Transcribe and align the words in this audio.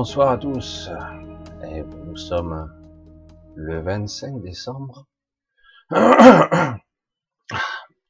Bonsoir 0.00 0.30
à 0.30 0.38
tous. 0.38 0.88
Et 1.64 1.82
nous 1.82 2.16
sommes 2.16 2.72
le 3.56 3.80
25 3.80 4.40
décembre. 4.42 5.08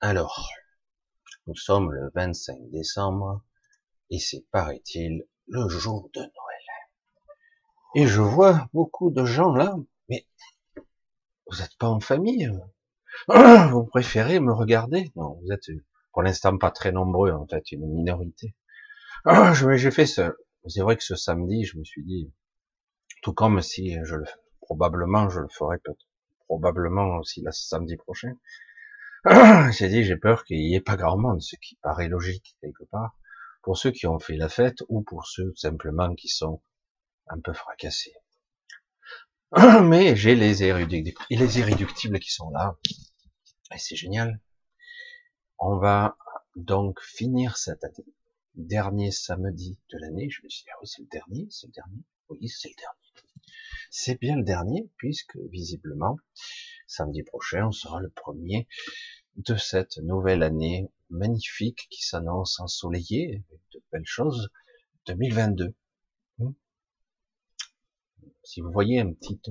Alors, 0.03 0.51
nous 1.47 1.55
sommes 1.57 1.91
le 1.91 2.11
25 2.15 2.59
décembre 2.73 3.41
et 4.11 4.19
c'est, 4.19 4.45
paraît-il, 4.51 5.25
le 5.47 5.67
jour 5.71 6.11
de 6.13 6.21
Noël. 6.21 6.67
Et 7.95 8.07
je 8.07 8.21
vois 8.21 8.69
beaucoup 8.75 9.11
de 9.11 9.25
gens 9.25 9.55
là, 9.55 9.75
mais 10.11 10.27
vous 11.47 11.57
n'êtes 11.57 11.79
pas 11.79 11.89
en 11.89 12.01
famille 12.01 12.53
Vous 13.71 13.87
préférez 13.87 14.41
me 14.41 14.53
regarder? 14.53 15.11
Non, 15.17 15.41
vous 15.43 15.53
êtes 15.53 15.71
pour 16.13 16.23
l'instant 16.23 16.59
pas 16.59 16.71
très 16.71 16.93
nombreux, 16.93 17.33
en 17.33 17.47
fait, 17.47 17.73
une 17.73 17.87
minorité. 17.87 18.55
J'ai 19.55 19.91
fait 19.91 20.05
ce... 20.05 20.37
C'est 20.67 20.83
vrai 20.83 20.97
que 20.97 21.05
ce 21.05 21.15
samedi, 21.15 21.65
je 21.65 21.79
me 21.79 21.85
suis 21.85 22.05
dit, 22.05 22.33
tout 23.23 23.33
comme 23.33 23.63
si 23.63 23.97
je 24.05 24.17
le... 24.17 24.25
Probablement, 24.61 25.31
je 25.31 25.41
le 25.41 25.49
ferai 25.49 25.79
peut-être. 25.79 26.07
Probablement 26.47 27.19
aussi 27.19 27.41
le 27.43 27.53
samedi 27.53 27.97
prochain. 27.97 28.35
J'ai 29.73 29.89
dit, 29.89 30.05
j'ai 30.05 30.17
peur 30.17 30.45
qu'il 30.45 30.59
n'y 30.59 30.75
ait 30.75 30.81
pas 30.81 30.97
grand 30.97 31.19
monde, 31.19 31.43
ce 31.43 31.57
qui 31.57 31.77
paraît 31.83 32.09
logique 32.09 32.57
quelque 32.61 32.85
part, 32.85 33.19
pour 33.63 33.77
ceux 33.77 33.91
qui 33.91 34.07
ont 34.07 34.19
fait 34.19 34.37
la 34.37 34.49
fête 34.49 34.79
ou 34.89 35.03
pour 35.03 35.27
ceux 35.27 35.53
simplement 35.57 36.15
qui 36.15 36.29
sont 36.29 36.63
un 37.29 37.41
peu 37.41 37.53
fracassés. 37.53 38.15
Mais 39.83 40.17
j'ai 40.17 40.35
les, 40.35 40.63
irréductibles, 40.63 41.19
les 41.31 41.59
irréductibles 41.59 42.19
qui 42.19 42.31
sont 42.31 42.51
là. 42.51 42.77
Et 43.75 43.79
c'est 43.79 43.97
génial. 43.97 44.41
On 45.59 45.79
va 45.79 46.17
donc 46.57 47.01
finir 47.01 47.57
cette 47.57 47.85
année. 47.85 48.07
Dernier 48.59 49.13
samedi 49.13 49.79
de 49.89 49.99
l'année. 49.99 50.29
Je 50.31 50.43
me 50.43 50.49
suis 50.49 50.65
dit, 50.65 50.71
ah 50.75 50.79
oui, 50.81 50.89
c'est 50.89 51.03
le 51.03 51.09
dernier, 51.09 51.47
c'est 51.49 51.69
le 51.69 51.73
dernier. 51.73 52.03
Oui, 52.29 52.49
c'est 52.49 52.69
le 52.69 52.75
dernier. 52.75 53.29
C'est 53.89 54.21
bien 54.21 54.37
le 54.37 54.43
dernier, 54.43 54.91
puisque 54.97 55.37
visiblement, 55.53 56.17
samedi 56.89 57.23
prochain, 57.23 57.69
on 57.69 57.73
sera 57.73 58.01
le 58.01 58.11
premier 58.11 58.67
de 59.37 59.57
cette 59.57 59.99
nouvelle 59.99 60.43
année 60.43 60.91
magnifique 61.09 61.87
qui 61.89 62.03
s'annonce 62.03 62.59
ensoleillée, 62.59 63.45
avec 63.49 63.61
de 63.75 63.83
belles 63.93 64.05
choses, 64.05 64.51
2022. 65.07 65.77
Hmm. 66.39 66.51
Si 68.43 68.61
vous 68.61 68.73
voyez 68.73 68.99
une 68.99 69.15
petite 69.15 69.51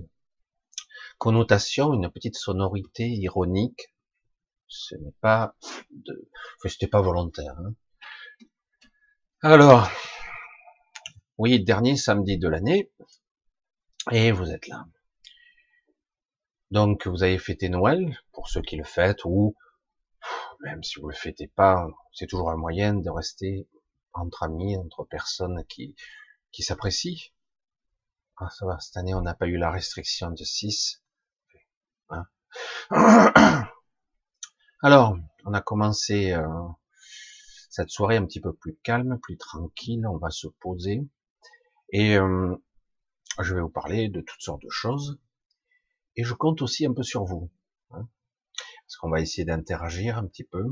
connotation, 1.18 1.94
une 1.94 2.12
petite 2.12 2.36
sonorité 2.36 3.08
ironique, 3.08 3.94
ce 4.68 4.96
n'est 4.96 5.16
pas 5.22 5.56
de, 5.92 6.30
c'était 6.66 6.88
pas 6.88 7.02
volontaire. 7.02 7.58
Hein. 7.60 7.74
Alors, 9.50 9.90
oui, 11.38 11.64
dernier 11.64 11.96
samedi 11.96 12.38
de 12.38 12.50
l'année, 12.50 12.92
et 14.12 14.34
vous 14.34 14.52
êtes 14.52 14.68
là. 14.68 14.86
Donc, 16.70 17.08
vous 17.08 17.24
avez 17.24 17.38
fêté 17.38 17.70
Noël, 17.70 18.20
pour 18.34 18.50
ceux 18.50 18.62
qui 18.62 18.76
le 18.76 18.84
fêtent, 18.84 19.24
ou 19.24 19.56
même 20.60 20.84
si 20.84 21.00
vous 21.00 21.08
le 21.08 21.16
fêtez 21.16 21.48
pas, 21.48 21.88
c'est 22.12 22.28
toujours 22.28 22.52
un 22.52 22.58
moyen 22.58 22.94
de 22.94 23.10
rester 23.10 23.70
entre 24.12 24.44
amis, 24.44 24.76
entre 24.76 25.06
personnes 25.06 25.64
qui, 25.70 25.96
qui 26.52 26.62
s'apprécient. 26.62 27.32
Ah, 28.36 28.50
ça 28.50 28.66
va, 28.66 28.78
cette 28.82 28.98
année, 28.98 29.14
on 29.14 29.22
n'a 29.22 29.34
pas 29.34 29.48
eu 29.48 29.56
la 29.56 29.72
restriction 29.72 30.30
de 30.30 30.44
6. 30.44 31.02
Hein. 32.10 32.26
Alors, 34.84 35.16
on 35.46 35.54
a 35.54 35.62
commencé 35.62 36.34
euh, 36.34 36.50
cette 37.78 37.92
soirée 37.92 38.18
un 38.18 38.26
petit 38.26 38.42
peu 38.42 38.54
plus 38.54 38.76
calme, 38.82 39.20
plus 39.22 39.38
tranquille, 39.38 40.08
on 40.08 40.18
va 40.18 40.32
se 40.32 40.48
poser. 40.48 41.08
Et 41.92 42.18
euh, 42.18 42.56
je 43.40 43.54
vais 43.54 43.62
vous 43.62 43.70
parler 43.70 44.10
de 44.10 44.20
toutes 44.20 44.42
sortes 44.42 44.64
de 44.64 44.70
choses. 44.72 45.20
Et 46.16 46.24
je 46.24 46.34
compte 46.34 46.64
aussi 46.64 46.88
un 46.88 46.94
peu 46.94 47.04
sur 47.04 47.24
vous. 47.26 47.52
Hein 47.92 48.10
parce 48.88 48.98
qu'on 48.98 49.12
va 49.12 49.22
essayer 49.22 49.46
d'interagir 49.46 50.18
un 50.18 50.26
petit 50.26 50.44
peu 50.44 50.64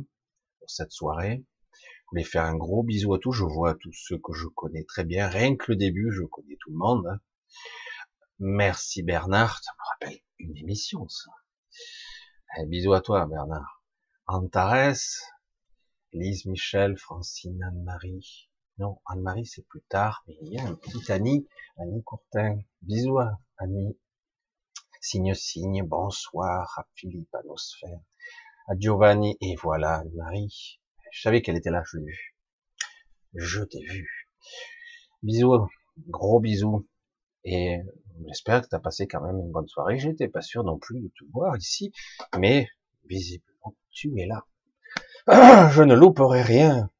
pour 0.58 0.68
cette 0.68 0.92
soirée. 0.92 1.46
Je 1.74 2.10
voulais 2.10 2.24
faire 2.24 2.46
un 2.46 2.56
gros 2.56 2.82
bisou 2.82 3.14
à 3.14 3.20
tous. 3.20 3.34
Je 3.34 3.44
vois 3.44 3.76
tous 3.76 3.94
ceux 3.94 4.18
que 4.18 4.34
je 4.34 4.48
connais 4.48 4.84
très 4.84 5.04
bien. 5.04 5.28
Rien 5.28 5.56
que 5.56 5.74
le 5.74 5.76
début, 5.76 6.12
je 6.12 6.24
connais 6.24 6.58
tout 6.60 6.72
le 6.72 6.78
monde. 6.78 7.06
Hein. 7.06 7.20
Merci 8.40 9.04
Bernard. 9.04 9.62
Ça 9.64 9.72
me 9.78 10.08
rappelle 10.08 10.22
une 10.40 10.58
émission, 10.58 11.08
ça. 11.08 11.30
Un 12.58 12.66
bisou 12.66 12.94
à 12.94 13.02
toi, 13.02 13.28
Bernard. 13.28 13.84
Antares, 14.26 14.96
Lise 16.16 16.46
Michel, 16.46 16.98
Francine, 16.98 17.62
Anne-Marie. 17.62 18.48
Non, 18.78 19.02
Anne-Marie, 19.06 19.46
c'est 19.46 19.68
plus 19.68 19.82
tard, 19.82 20.24
mais 20.28 20.38
il 20.44 20.54
y 20.54 20.58
a 20.58 20.64
un 20.64 20.76
petit 20.76 21.12
Annie, 21.12 21.46
Annie 21.78 22.04
Courtin. 22.04 22.58
Bisous 22.84 23.20
à 23.20 23.38
Annie. 23.58 23.98
Signe, 25.02 25.34
signe, 25.34 25.84
bonsoir 25.84 26.74
à 26.80 26.88
Philippe 26.96 27.36
Anosphère, 27.36 28.00
à 28.70 28.80
Giovanni, 28.80 29.36
et 29.42 29.56
voilà, 29.62 30.06
Marie. 30.14 30.80
Je 31.12 31.22
savais 31.22 31.42
qu'elle 31.42 31.58
était 31.58 31.70
là, 31.70 31.84
je 31.86 31.98
l'ai 31.98 32.06
vue. 32.06 32.36
Je 33.34 33.64
t'ai 33.64 33.84
vu. 33.84 34.30
Bisous, 35.22 35.68
gros 36.08 36.40
bisous. 36.40 36.88
Et 37.44 37.82
j'espère 38.28 38.62
que 38.62 38.70
tu 38.70 38.76
as 38.76 38.80
passé 38.80 39.06
quand 39.06 39.20
même 39.20 39.38
une 39.38 39.52
bonne 39.52 39.68
soirée. 39.68 40.00
J'étais 40.00 40.30
pas 40.30 40.42
sûr 40.42 40.64
non 40.64 40.80
plus 40.80 41.02
de 41.02 41.10
te 41.10 41.26
voir 41.34 41.58
ici, 41.58 41.92
mais 42.40 42.70
visiblement 43.04 43.76
tu 43.92 44.18
es 44.18 44.26
là. 44.26 44.46
je 45.72 45.82
ne 45.82 45.96
louperai 45.96 46.44
rien. 46.44 46.92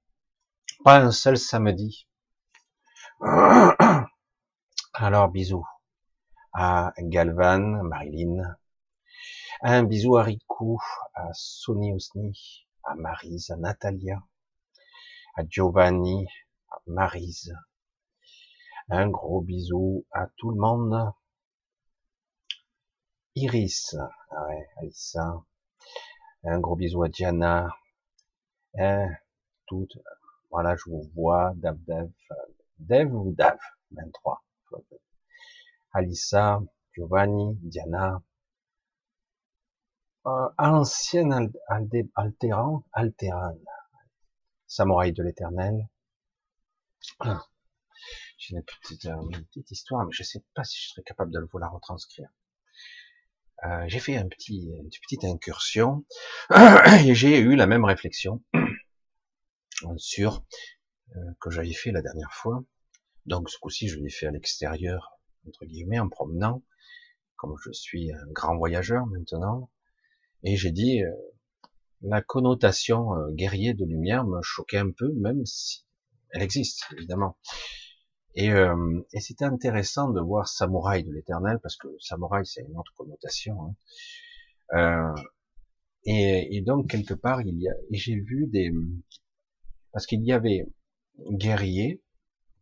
Pas 0.84 1.00
un 1.00 1.12
seul 1.12 1.38
samedi. 1.38 2.08
Alors 4.94 5.28
bisous 5.28 5.68
à 6.52 6.92
Galvan, 6.98 7.84
Marilyn, 7.84 8.58
un 9.62 9.84
bisou 9.84 10.18
à 10.18 10.24
Rico, 10.24 10.80
à 11.14 11.30
Sonny 11.34 11.94
Osni, 11.94 12.66
à 12.84 12.96
Marise, 12.96 13.52
à 13.52 13.58
Natalia, 13.58 14.24
à 15.36 15.44
Giovanni, 15.48 16.26
à 16.72 16.78
Marise. 16.88 17.54
Un 18.90 19.08
gros 19.08 19.42
bisou 19.42 20.04
à 20.12 20.26
tout 20.36 20.50
le 20.50 20.60
monde. 20.60 21.14
Iris, 23.36 23.96
ouais, 24.32 24.68
Alissa. 24.78 25.44
Un 26.44 26.60
gros 26.60 26.76
bisou 26.76 27.04
à 27.04 27.10
Diana. 27.10 27.70
Hein, 28.78 29.10
toutes, 29.68 29.98
voilà, 30.52 30.76
je 30.76 30.90
vous 30.90 31.10
vois, 31.16 31.54
Dav 31.56 31.78
Dev 32.80 33.14
ou 33.14 33.34
Dav, 33.34 33.58
23. 33.92 34.44
Alissa, 35.94 36.62
Giovanni, 36.94 37.56
Diana, 37.62 38.22
euh, 40.28 40.50
ancienne 40.58 41.52
altérant, 42.16 42.84
altérane, 42.92 43.64
samouraï 44.68 45.14
de 45.14 45.24
l'éternel. 45.24 45.88
Ah, 47.20 47.46
j'ai 48.38 48.56
une 48.56 48.64
petite, 48.64 49.06
euh, 49.06 49.22
une 49.32 49.46
petite, 49.46 49.72
histoire, 49.72 50.06
mais 50.06 50.12
je 50.12 50.24
ne 50.24 50.26
sais 50.26 50.44
pas 50.54 50.64
si 50.64 50.82
je 50.82 50.90
serais 50.90 51.04
capable 51.04 51.32
de 51.32 51.40
vous 51.52 51.58
la 51.60 51.70
retranscrire. 51.70 52.30
Euh, 53.64 53.86
j'ai 53.88 54.00
fait 54.00 54.16
une 54.16 54.30
petite 54.30 55.24
incursion 55.24 56.06
et 57.06 57.16
j'ai 57.16 57.40
eu 57.40 57.56
la 57.56 57.68
même 57.68 57.86
réflexion 57.86 58.44
sur 59.98 60.44
euh, 61.16 61.20
que 61.40 61.50
j'avais 61.50 61.74
fait 61.74 61.92
la 61.92 62.02
dernière 62.02 62.34
fois. 62.34 62.64
Donc 63.26 63.50
ce 63.50 63.58
coup-ci, 63.58 63.88
je 63.88 63.98
l'ai 64.00 64.10
fait 64.10 64.28
à 64.28 64.32
l'extérieur 64.32 65.18
entre 65.48 65.66
guillemets, 65.66 66.00
en 66.00 66.10
promenant, 66.10 66.64
comme 67.36 67.56
je 67.64 67.72
suis 67.72 68.12
un 68.12 68.32
grand 68.32 68.58
voyageur 68.58 69.06
maintenant, 69.06 69.70
et 70.44 70.58
j'ai 70.58 70.72
dit, 70.72 71.04
euh, 71.04 71.12
la 72.02 72.22
connotation 72.22 73.12
guerrier 73.32 73.74
de 73.76 73.86
lumière 73.86 74.26
me 74.26 74.42
choquait 74.42 74.80
un 74.80 74.92
peu, 74.92 75.12
même 75.14 75.46
si 75.46 75.86
elle 76.32 76.42
existe, 76.42 76.84
évidemment. 76.98 77.38
Et, 78.36 78.52
euh, 78.52 79.02
et 79.14 79.22
c'était 79.22 79.46
intéressant 79.46 80.10
de 80.10 80.20
voir 80.20 80.48
samouraï 80.48 81.04
de 81.04 81.12
l'éternel, 81.12 81.60
parce 81.64 81.78
que 81.78 81.88
samouraï, 82.00 82.46
c'est 82.46 82.64
une 82.64 82.78
autre 82.78 82.94
connotation. 82.96 83.76
Hein. 84.72 85.16
Et, 86.06 86.58
et, 86.58 86.62
donc, 86.62 86.90
quelque 86.90 87.14
part, 87.14 87.42
il 87.42 87.60
y 87.60 87.68
a, 87.68 87.74
j'ai 87.92 88.16
vu 88.16 88.48
des, 88.48 88.72
parce 89.92 90.06
qu'il 90.06 90.24
y 90.24 90.34
avait 90.34 90.68
guerrier 91.32 92.04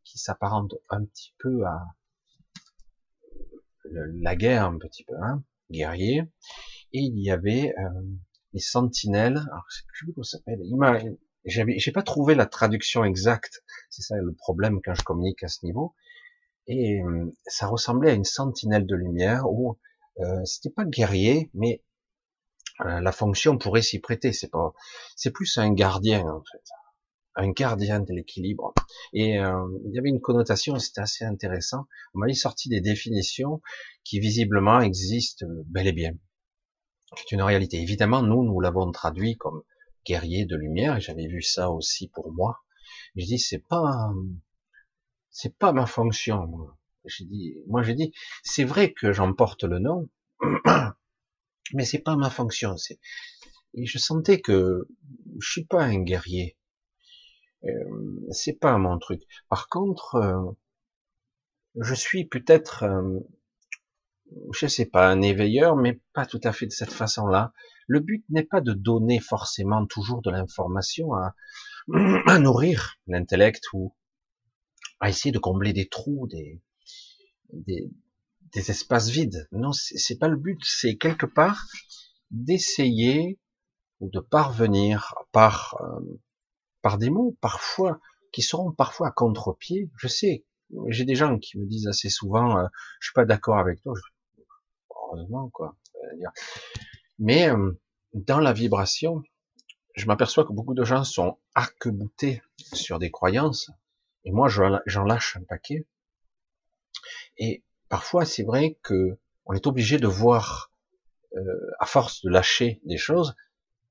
qui 0.04 0.20
s'apparente 0.20 0.76
un 0.90 1.04
petit 1.04 1.34
peu 1.40 1.66
à, 1.66 1.84
la 3.92 4.36
guerre 4.36 4.66
un 4.66 4.78
petit 4.78 5.04
peu, 5.04 5.16
hein, 5.22 5.44
guerrier, 5.72 6.24
et 6.94 7.00
il 7.00 7.20
y 7.20 7.32
avait 7.32 7.74
euh, 7.80 8.04
les 8.54 8.60
sentinelles, 8.60 9.38
alors 9.38 9.66
je 9.70 9.78
sais 9.78 9.84
plus 9.88 10.14
comment 10.14 10.24
ça 10.24 10.38
s'appelle, 10.38 10.62
j'ai 11.46 11.92
pas 11.92 12.04
trouvé 12.04 12.36
la 12.36 12.46
traduction 12.46 13.04
exacte, 13.04 13.64
c'est 13.90 14.02
ça 14.02 14.16
le 14.18 14.34
problème 14.34 14.80
quand 14.84 14.94
je 14.94 15.04
communique 15.04 15.44
à 15.44 15.48
ce 15.48 15.66
niveau, 15.66 15.96
et 16.68 17.02
euh, 17.02 17.32
ça 17.46 17.68
ressemblait 17.68 18.12
à 18.12 18.14
une 18.14 18.24
sentinelle 18.24 18.86
de 18.86 18.96
lumière 18.96 19.44
où 19.50 19.78
euh, 20.20 20.46
c'était 20.46 20.70
pas 20.70 20.86
guerrier, 20.86 21.50
mais 21.54 21.84
euh, 22.82 23.02
la 23.02 23.12
fonction 23.12 23.58
pourrait 23.58 23.82
s'y 23.82 24.00
prêter, 24.00 24.34
c'est 24.34 24.50
pas, 24.50 24.74
c'est 25.16 25.32
plus 25.32 25.58
un 25.58 25.74
gardien 25.74 26.26
en 26.26 26.42
fait. 26.42 26.64
un 27.36 27.52
gardien 27.52 28.00
de 28.00 28.14
l'équilibre. 28.14 28.74
Et 29.14 29.40
euh, 29.40 29.66
il 29.86 29.94
y 29.94 30.00
avait 30.00 30.10
une 30.10 30.22
connotation, 30.22 30.78
c'était 30.80 31.02
assez 31.02 31.26
intéressant. 31.26 31.86
On 32.14 32.20
m'avait 32.20 32.34
sorti 32.34 32.70
des 32.70 32.82
définitions 32.82 33.62
qui 34.04 34.20
visiblement 34.20 34.82
existent 34.82 35.46
bel 35.66 35.88
et 35.88 35.94
bien. 35.94 36.14
C'est 37.18 37.32
une 37.32 37.42
réalité. 37.42 37.78
Évidemment, 37.82 38.22
nous, 38.22 38.44
nous 38.44 38.60
l'avons 38.60 38.92
traduit 38.92 39.38
comme 39.38 39.64
guerrier 40.06 40.46
de 40.46 40.56
lumière, 40.56 40.98
et 40.98 41.02
j'avais 41.02 41.28
vu 41.28 41.42
ça 41.42 41.72
aussi 41.72 42.10
pour 42.10 42.32
moi. 42.32 42.60
Je 43.16 43.26
dis, 43.26 43.40
c'est 43.40 43.60
pas, 43.68 44.12
c'est 45.30 45.58
pas 45.58 45.74
ma 45.74 45.86
fonction. 45.86 46.50
J'ai 47.06 47.26
dit, 47.26 47.56
moi 47.68 47.84
j'ai 47.84 47.96
dit, 47.96 48.14
c'est 48.44 48.64
vrai 48.64 48.94
que 48.94 49.12
j'emporte 49.12 49.64
le 49.64 49.80
nom, 49.80 50.10
mais 51.74 51.86
c'est 51.86 52.00
pas 52.00 52.16
ma 52.16 52.30
fonction. 52.30 52.78
C'est, 52.78 53.00
et 53.74 53.86
je 53.86 53.98
sentais 53.98 54.42
que 54.42 54.88
je 55.40 55.52
suis 55.52 55.66
pas 55.66 55.84
un 55.84 56.02
guerrier. 56.02 56.58
Euh, 57.66 58.28
c'est 58.32 58.60
pas 58.60 58.78
mon 58.78 59.00
truc. 59.00 59.24
Par 59.50 59.70
contre, 59.70 60.16
euh, 60.16 60.52
je 61.80 61.94
suis 61.94 62.26
peut-être, 62.26 62.84
euh, 62.84 63.20
je 64.54 64.68
sais 64.68 64.86
pas, 64.86 65.10
un 65.10 65.22
éveilleur, 65.22 65.76
mais 65.76 66.02
pas 66.14 66.26
tout 66.26 66.40
à 66.44 66.52
fait 66.52 66.66
de 66.66 66.72
cette 66.72 66.92
façon-là. 66.92 67.54
Le 67.88 68.00
but 68.00 68.26
n'est 68.30 68.46
pas 68.46 68.62
de 68.62 68.74
donner 68.74 69.20
forcément 69.20 69.86
toujours 69.86 70.22
de 70.22 70.32
l'information 70.32 71.14
à, 71.14 71.34
nourrir 72.40 72.96
l'intellect 73.08 73.66
ou 73.74 73.96
à 75.00 75.10
essayer 75.10 75.32
de 75.32 75.40
combler 75.40 75.74
des 75.74 75.90
trous, 75.90 76.28
des, 76.28 76.62
espaces 78.56 79.10
vides. 79.10 79.48
Non, 79.52 79.72
c'est 79.74 80.18
pas 80.18 80.28
le 80.28 80.38
but. 80.38 80.60
C'est 80.64 80.96
quelque 80.96 81.26
part 81.26 81.66
d'essayer 82.32 83.40
ou 84.00 84.10
de 84.10 84.20
parvenir 84.20 85.14
par 85.32 85.78
par 86.84 87.00
des 87.00 87.10
mots 87.10 87.36
parfois 87.42 88.00
qui 88.32 88.44
seront 88.44 88.72
parfois 88.72 89.08
à 89.08 89.12
contre-pied. 89.12 89.90
Je 89.98 90.08
sais, 90.08 90.46
j'ai 90.90 91.06
des 91.06 91.16
gens 91.16 91.40
qui 91.40 91.58
me 91.58 91.66
disent 91.66 91.88
assez 91.88 92.10
souvent, 92.10 92.60
euh, 92.60 92.68
je 93.00 93.08
suis 93.08 93.14
pas 93.14 93.26
d'accord 93.26 93.58
avec 93.58 93.82
toi. 93.82 93.94
Mais 97.20 97.50
euh, 97.50 97.80
dans 98.14 98.40
la 98.40 98.54
vibration, 98.54 99.24
je 99.96 100.06
m'aperçois 100.08 100.46
que 100.46 100.54
beaucoup 100.54 100.74
de 100.74 100.84
gens 100.84 101.04
sont 101.04 101.38
arc-boutés 101.56 102.42
sur 102.58 103.00
des 103.00 103.12
croyances, 103.12 103.72
et 104.26 104.32
moi 104.32 104.48
j'en 104.50 105.04
lâche 105.04 105.38
un 105.38 105.44
paquet. 105.44 105.88
Et 107.38 107.64
parfois, 107.90 108.26
c'est 108.26 108.44
vrai 108.44 108.78
que 108.84 109.18
on 109.46 109.54
est 109.54 109.68
obligé 109.68 109.98
de 109.98 110.08
voir, 110.08 110.72
euh, 111.36 111.72
à 111.80 111.86
force 111.86 112.22
de 112.24 112.30
lâcher 112.30 112.82
des 112.86 112.98
choses, 112.98 113.36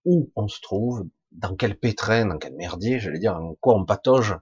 où 0.04 0.32
on 0.34 0.48
se 0.48 0.60
trouve, 0.60 1.08
dans 1.30 1.54
quel 1.56 1.78
pétrin, 1.78 2.26
dans 2.26 2.38
quel 2.38 2.54
merdier, 2.54 2.98
j'allais 2.98 3.18
dire, 3.18 3.36
en 3.36 3.54
quoi 3.54 3.74
on 3.74 3.84
patauge. 3.84 4.36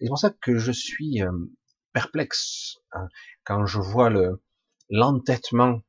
c'est 0.00 0.08
pour 0.08 0.18
ça 0.18 0.30
que 0.30 0.58
je 0.58 0.72
suis 0.72 1.22
euh, 1.22 1.30
perplexe 1.92 2.78
hein, 2.92 3.08
quand 3.44 3.66
je 3.66 3.78
vois 3.78 4.10
le 4.10 4.42
l'entêtement 4.90 5.80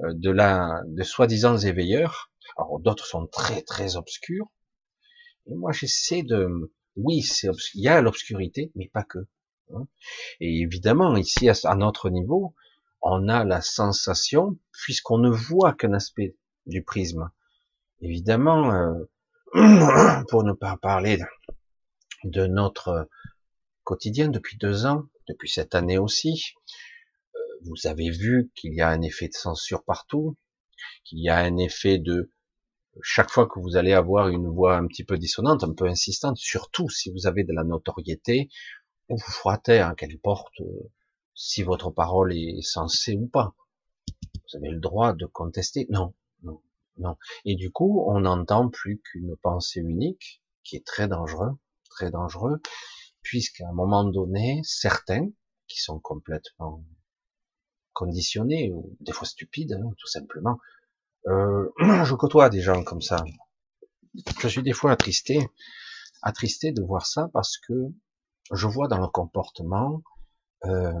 de 0.00 0.30
la 0.30 0.82
de 0.86 1.02
soi-disant 1.02 1.58
éveilleurs. 1.58 2.30
Alors 2.56 2.80
d'autres 2.80 3.06
sont 3.06 3.26
très 3.26 3.62
très 3.62 3.96
obscurs. 3.96 4.46
Et 5.46 5.54
moi 5.54 5.72
j'essaie 5.72 6.22
de, 6.22 6.48
oui, 6.96 7.22
c'est 7.22 7.48
il 7.74 7.82
y 7.82 7.88
a 7.88 8.00
l'obscurité, 8.00 8.72
mais 8.74 8.88
pas 8.88 9.04
que. 9.04 9.26
Hein. 9.74 9.86
Et 10.40 10.60
évidemment 10.60 11.16
ici 11.16 11.48
à 11.48 11.74
notre 11.74 12.10
niveau, 12.10 12.54
on 13.02 13.28
a 13.28 13.44
la 13.44 13.60
sensation, 13.60 14.58
puisqu'on 14.72 15.18
ne 15.18 15.30
voit 15.30 15.74
qu'un 15.74 15.92
aspect 15.92 16.36
du 16.66 16.82
prisme. 16.82 17.30
Évidemment, 18.00 18.72
euh, 18.72 18.94
pour 20.28 20.44
ne 20.44 20.52
pas 20.52 20.76
parler 20.76 21.18
de 22.24 22.46
notre 22.46 23.08
quotidien 23.84 24.28
depuis 24.28 24.58
deux 24.58 24.86
ans, 24.86 25.04
depuis 25.28 25.48
cette 25.48 25.74
année 25.74 25.98
aussi, 25.98 26.54
euh, 26.54 26.66
vous 27.62 27.86
avez 27.86 28.10
vu 28.10 28.50
qu'il 28.54 28.74
y 28.74 28.80
a 28.80 28.88
un 28.88 29.02
effet 29.02 29.28
de 29.28 29.34
censure 29.34 29.84
partout, 29.84 30.36
qu'il 31.04 31.20
y 31.20 31.28
a 31.28 31.38
un 31.38 31.56
effet 31.56 31.98
de 31.98 32.32
chaque 33.02 33.30
fois 33.30 33.46
que 33.46 33.60
vous 33.60 33.76
allez 33.76 33.92
avoir 33.92 34.28
une 34.28 34.48
voix 34.48 34.76
un 34.76 34.86
petit 34.86 35.04
peu 35.04 35.18
dissonante, 35.18 35.64
un 35.64 35.74
peu 35.74 35.86
insistante, 35.86 36.36
surtout 36.38 36.88
si 36.88 37.10
vous 37.10 37.26
avez 37.26 37.44
de 37.44 37.52
la 37.52 37.64
notoriété, 37.64 38.48
on 39.08 39.16
vous 39.16 39.32
fera 39.32 39.58
taire, 39.58 39.94
qu'elle 39.96 40.18
porte, 40.18 40.60
euh, 40.60 40.90
si 41.34 41.62
votre 41.62 41.90
parole 41.90 42.34
est 42.34 42.62
sensée 42.62 43.14
ou 43.14 43.28
pas. 43.28 43.54
Vous 44.34 44.56
avez 44.56 44.70
le 44.70 44.80
droit 44.80 45.12
de 45.12 45.26
contester. 45.26 45.86
Non, 45.90 46.14
non. 46.42 46.60
Non. 46.98 47.16
Et 47.44 47.56
du 47.56 47.70
coup, 47.70 48.04
on 48.08 48.20
n'entend 48.20 48.70
plus 48.70 49.00
qu'une 49.00 49.36
pensée 49.36 49.80
unique, 49.80 50.42
qui 50.64 50.76
est 50.76 50.86
très 50.86 51.08
dangereux, 51.08 51.52
très 51.90 52.10
dangereux, 52.10 52.60
puisqu'à 53.22 53.68
un 53.68 53.74
moment 53.74 54.04
donné, 54.04 54.60
certains, 54.64 55.28
qui 55.68 55.78
sont 55.80 56.00
complètement 56.00 56.82
conditionnés, 57.96 58.70
ou 58.72 58.94
des 59.00 59.12
fois 59.12 59.26
stupides, 59.26 59.72
hein, 59.72 59.90
tout 59.98 60.06
simplement, 60.06 60.58
euh, 61.26 61.70
je 62.04 62.14
côtoie 62.14 62.50
des 62.50 62.60
gens 62.60 62.84
comme 62.84 63.00
ça. 63.00 63.24
Je 64.38 64.48
suis 64.48 64.62
des 64.62 64.74
fois 64.74 64.92
attristé, 64.92 65.38
attristé 66.22 66.72
de 66.72 66.82
voir 66.82 67.06
ça 67.06 67.28
parce 67.32 67.56
que 67.58 67.74
je 68.52 68.66
vois 68.66 68.86
dans 68.86 69.00
le 69.00 69.08
comportement 69.08 70.02
euh, 70.66 70.92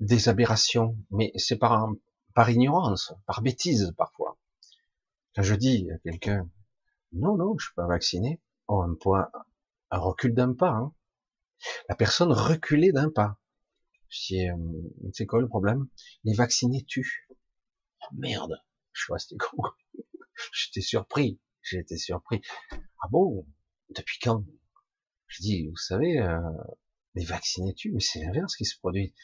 des 0.00 0.28
aberrations, 0.28 0.96
mais 1.10 1.32
c'est 1.36 1.58
par 1.58 1.88
par 2.34 2.50
ignorance, 2.50 3.14
par 3.26 3.42
bêtise 3.42 3.92
parfois. 3.96 4.38
Quand 5.34 5.42
je 5.42 5.54
dis 5.54 5.88
à 5.90 5.98
quelqu'un, 5.98 6.48
non, 7.12 7.36
non, 7.36 7.56
je 7.58 7.66
suis 7.66 7.74
pas 7.74 7.86
vacciné, 7.86 8.40
oh, 8.68 8.82
un 8.82 8.94
point, 8.94 9.30
un 9.90 9.98
recul 9.98 10.34
d'un 10.34 10.52
pas. 10.52 10.70
Hein. 10.70 10.92
La 11.88 11.94
personne 11.94 12.32
reculait 12.32 12.92
d'un 12.92 13.10
pas. 13.10 13.38
Euh, 14.32 15.10
c'est 15.12 15.26
quoi 15.26 15.40
le 15.40 15.48
problème 15.48 15.88
Les 16.24 16.34
vaccinés 16.34 16.84
tuent. 16.84 17.28
Oh, 18.02 18.14
merde, 18.14 18.62
je 18.92 19.06
vois, 19.08 19.18
c'était 19.18 19.36
con. 19.36 19.62
J'étais 20.52 20.80
surpris, 20.80 21.40
j'ai 21.62 21.78
été 21.78 21.96
surpris. 21.96 22.42
Ah 22.70 23.08
bon? 23.10 23.46
Depuis 23.90 24.18
quand? 24.20 24.44
Je 25.28 25.42
dis, 25.42 25.68
vous 25.68 25.76
savez, 25.76 26.18
euh, 26.20 26.38
les 27.14 27.24
vaccinés 27.24 27.74
tuent, 27.74 27.92
mais 27.92 28.00
c'est 28.00 28.20
l'inverse 28.20 28.56
qui 28.56 28.64
se 28.64 28.78
produit. 28.78 29.14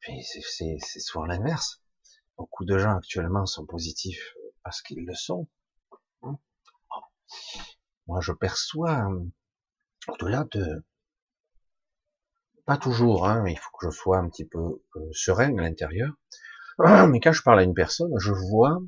C'est 0.00 1.00
souvent 1.00 1.24
l'inverse. 1.24 1.82
Beaucoup 2.36 2.64
de 2.64 2.78
gens 2.78 2.96
actuellement 2.96 3.46
sont 3.46 3.64
positifs 3.64 4.34
parce 4.62 4.82
qu'ils 4.82 5.04
le 5.04 5.14
sont. 5.14 5.48
Hein? 6.22 6.38
Moi, 8.06 8.20
je 8.20 8.32
perçois, 8.32 9.08
au-delà 10.08 10.44
de, 10.52 10.84
pas 12.66 12.76
toujours, 12.76 13.28
hein, 13.28 13.44
il 13.46 13.58
faut 13.58 13.70
que 13.78 13.90
je 13.90 13.96
sois 13.96 14.18
un 14.18 14.28
petit 14.28 14.44
peu 14.44 14.82
euh, 14.96 15.00
serein 15.12 15.56
à 15.58 15.62
l'intérieur, 15.62 16.12
mais 17.08 17.20
quand 17.20 17.32
je 17.32 17.42
parle 17.42 17.60
à 17.60 17.62
une 17.62 17.74
personne, 17.74 18.12
je 18.18 18.32
vois 18.32 18.78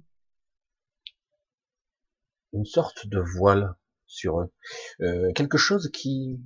une 2.52 2.64
sorte 2.64 3.06
de 3.06 3.20
voile 3.20 3.74
sur 4.06 4.40
eux, 4.40 4.52
euh, 5.00 5.32
quelque 5.34 5.58
chose 5.58 5.90
qui, 5.92 6.40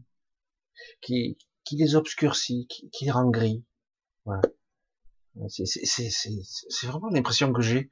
qui, 1.00 1.36
les 1.72 1.94
obscurcit, 1.94 2.66
qui, 2.68 3.04
les 3.04 3.10
rend 3.10 3.30
gris. 3.30 3.64
Voilà. 4.24 4.42
C'est 5.48 6.86
vraiment 6.86 7.08
l'impression 7.10 7.52
que 7.52 7.62
j'ai. 7.62 7.90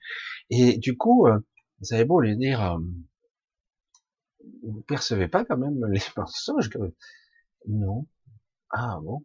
Et 0.50 0.78
du 0.78 0.96
coup, 0.96 1.26
euh, 1.26 1.38
vous 1.80 1.94
avez 1.94 2.04
beau 2.04 2.20
lui 2.20 2.36
dire, 2.36 2.62
euh, 2.62 2.78
vous 4.64 4.82
percevez 4.82 5.28
pas 5.28 5.44
quand 5.44 5.56
même 5.56 5.84
les 5.92 6.02
mensonges. 6.16 6.70
Non. 7.66 8.06
Ah 8.70 8.98
bon? 9.02 9.24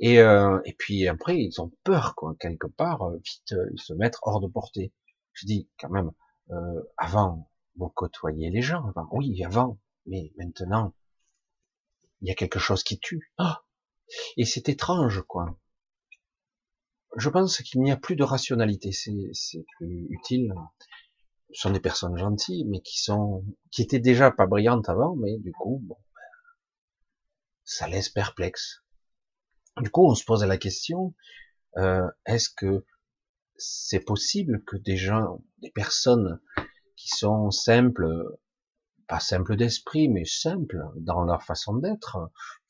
Et, 0.00 0.20
euh, 0.20 0.60
et 0.64 0.74
puis 0.74 1.06
après, 1.08 1.38
ils 1.38 1.60
ont 1.60 1.72
peur, 1.84 2.14
quoi, 2.14 2.34
quelque 2.38 2.66
part, 2.66 3.10
vite, 3.12 3.54
ils 3.72 3.80
se 3.80 3.92
mettent 3.92 4.18
hors 4.22 4.40
de 4.40 4.48
portée. 4.48 4.92
Je 5.32 5.46
dis, 5.46 5.68
quand 5.78 5.90
même, 5.90 6.12
avant, 6.96 7.50
vous 7.76 7.88
côtoyez 7.88 8.50
les 8.50 8.62
gens, 8.62 8.86
avant. 8.88 9.08
Oui, 9.12 9.42
avant, 9.44 9.78
mais 10.06 10.32
maintenant, 10.36 10.94
il 12.20 12.28
y 12.28 12.30
a 12.30 12.34
quelque 12.34 12.58
chose 12.58 12.82
qui 12.82 12.98
tue. 12.98 13.32
Ah 13.38 13.62
et 14.36 14.44
c'est 14.44 14.68
étrange, 14.68 15.22
quoi 15.26 15.58
je 17.16 17.28
pense 17.28 17.58
qu'il 17.58 17.82
n'y 17.82 17.92
a 17.92 17.96
plus 17.96 18.16
de 18.16 18.24
rationalité. 18.24 18.92
C'est 18.92 19.64
plus 19.76 20.06
utile. 20.10 20.52
Ce 21.52 21.62
sont 21.62 21.70
des 21.70 21.80
personnes 21.80 22.16
gentilles, 22.16 22.64
mais 22.66 22.80
qui 22.80 23.00
sont, 23.00 23.44
qui 23.70 23.82
étaient 23.82 24.00
déjà 24.00 24.30
pas 24.30 24.46
brillantes 24.46 24.88
avant, 24.88 25.14
mais 25.16 25.38
du 25.38 25.52
coup, 25.52 25.80
bon, 25.84 25.96
ça 27.64 27.86
laisse 27.86 28.08
perplexe. 28.08 28.83
Du 29.80 29.90
coup, 29.90 30.06
on 30.06 30.14
se 30.14 30.24
pose 30.24 30.44
la 30.44 30.56
question 30.56 31.14
euh, 31.76 32.08
est-ce 32.26 32.48
que 32.48 32.84
c'est 33.56 34.00
possible 34.00 34.62
que 34.64 34.76
des 34.76 34.96
gens, 34.96 35.42
des 35.58 35.70
personnes 35.70 36.40
qui 36.96 37.08
sont 37.08 37.50
simples, 37.50 38.06
pas 39.08 39.20
simples 39.20 39.56
d'esprit, 39.56 40.08
mais 40.08 40.24
simples 40.24 40.80
dans 40.96 41.24
leur 41.24 41.42
façon 41.42 41.76
d'être, 41.76 42.18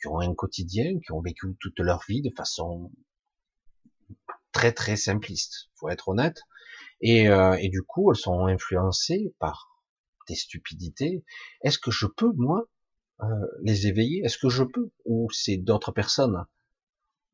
qui 0.00 0.08
ont 0.08 0.20
un 0.20 0.34
quotidien, 0.34 0.99
qui 1.00 1.12
ont 1.12 1.20
vécu 1.20 1.56
toute 1.61 1.78
leur 1.80 2.02
vie 2.08 2.23
de 2.23 2.30
façon 2.34 2.90
très 4.52 4.73
très 4.73 4.96
simpliste, 4.96 5.68
faut 5.75 5.90
être 5.90 6.08
honnête. 6.08 6.40
Et, 7.00 7.28
euh, 7.28 7.56
et 7.61 7.68
du 7.68 7.82
coup, 7.82 8.11
elles 8.11 8.18
sont 8.18 8.46
influencées 8.46 9.34
par 9.38 9.68
des 10.28 10.34
stupidités. 10.34 11.25
Est-ce 11.62 11.78
que 11.78 11.90
je 11.90 12.06
peux, 12.06 12.32
moi, 12.37 12.64
euh, 13.20 13.26
les 13.62 13.87
éveiller? 13.87 14.23
Est-ce 14.25 14.38
que 14.38 14.49
je 14.49 14.64
peux? 14.64 14.90
Ou 15.04 15.28
c'est 15.30 15.58
d'autres 15.58 15.92
personnes? 15.92 16.46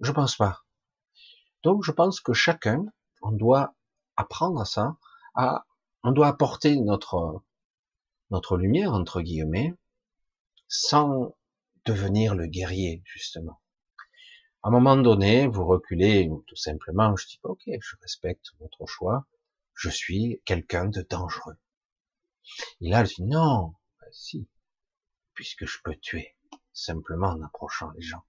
Je 0.00 0.12
pense 0.12 0.36
pas. 0.36 0.64
Donc 1.62 1.84
je 1.84 1.92
pense 1.92 2.20
que 2.20 2.32
chacun, 2.32 2.86
on 3.22 3.32
doit 3.32 3.74
apprendre 4.16 4.60
à 4.60 4.64
ça, 4.64 4.96
on 6.02 6.12
doit 6.12 6.28
apporter 6.28 6.76
notre 6.80 7.42
notre 8.30 8.56
lumière 8.56 8.94
entre 8.94 9.20
guillemets, 9.20 9.74
sans 10.68 11.36
devenir 11.84 12.34
le 12.34 12.46
guerrier 12.46 13.02
justement. 13.04 13.60
À 14.62 14.68
un 14.68 14.70
moment 14.70 14.96
donné, 14.96 15.46
vous 15.46 15.64
reculez 15.66 16.30
tout 16.46 16.56
simplement. 16.56 17.16
Je 17.16 17.26
dis 17.26 17.40
ok, 17.42 17.62
je 17.66 17.96
respecte 18.02 18.52
votre 18.60 18.86
choix. 18.86 19.26
Je 19.74 19.88
suis 19.88 20.40
quelqu'un 20.44 20.86
de 20.86 21.02
dangereux. 21.02 21.56
Et 22.80 22.90
là, 22.90 23.00
elle 23.00 23.06
dit 23.06 23.22
non, 23.22 23.74
ben 24.00 24.08
si, 24.12 24.48
puisque 25.34 25.66
je 25.66 25.78
peux 25.82 25.96
tuer 25.96 26.36
simplement 26.72 27.28
en 27.28 27.42
approchant 27.42 27.90
les 27.92 28.02
gens. 28.02 28.24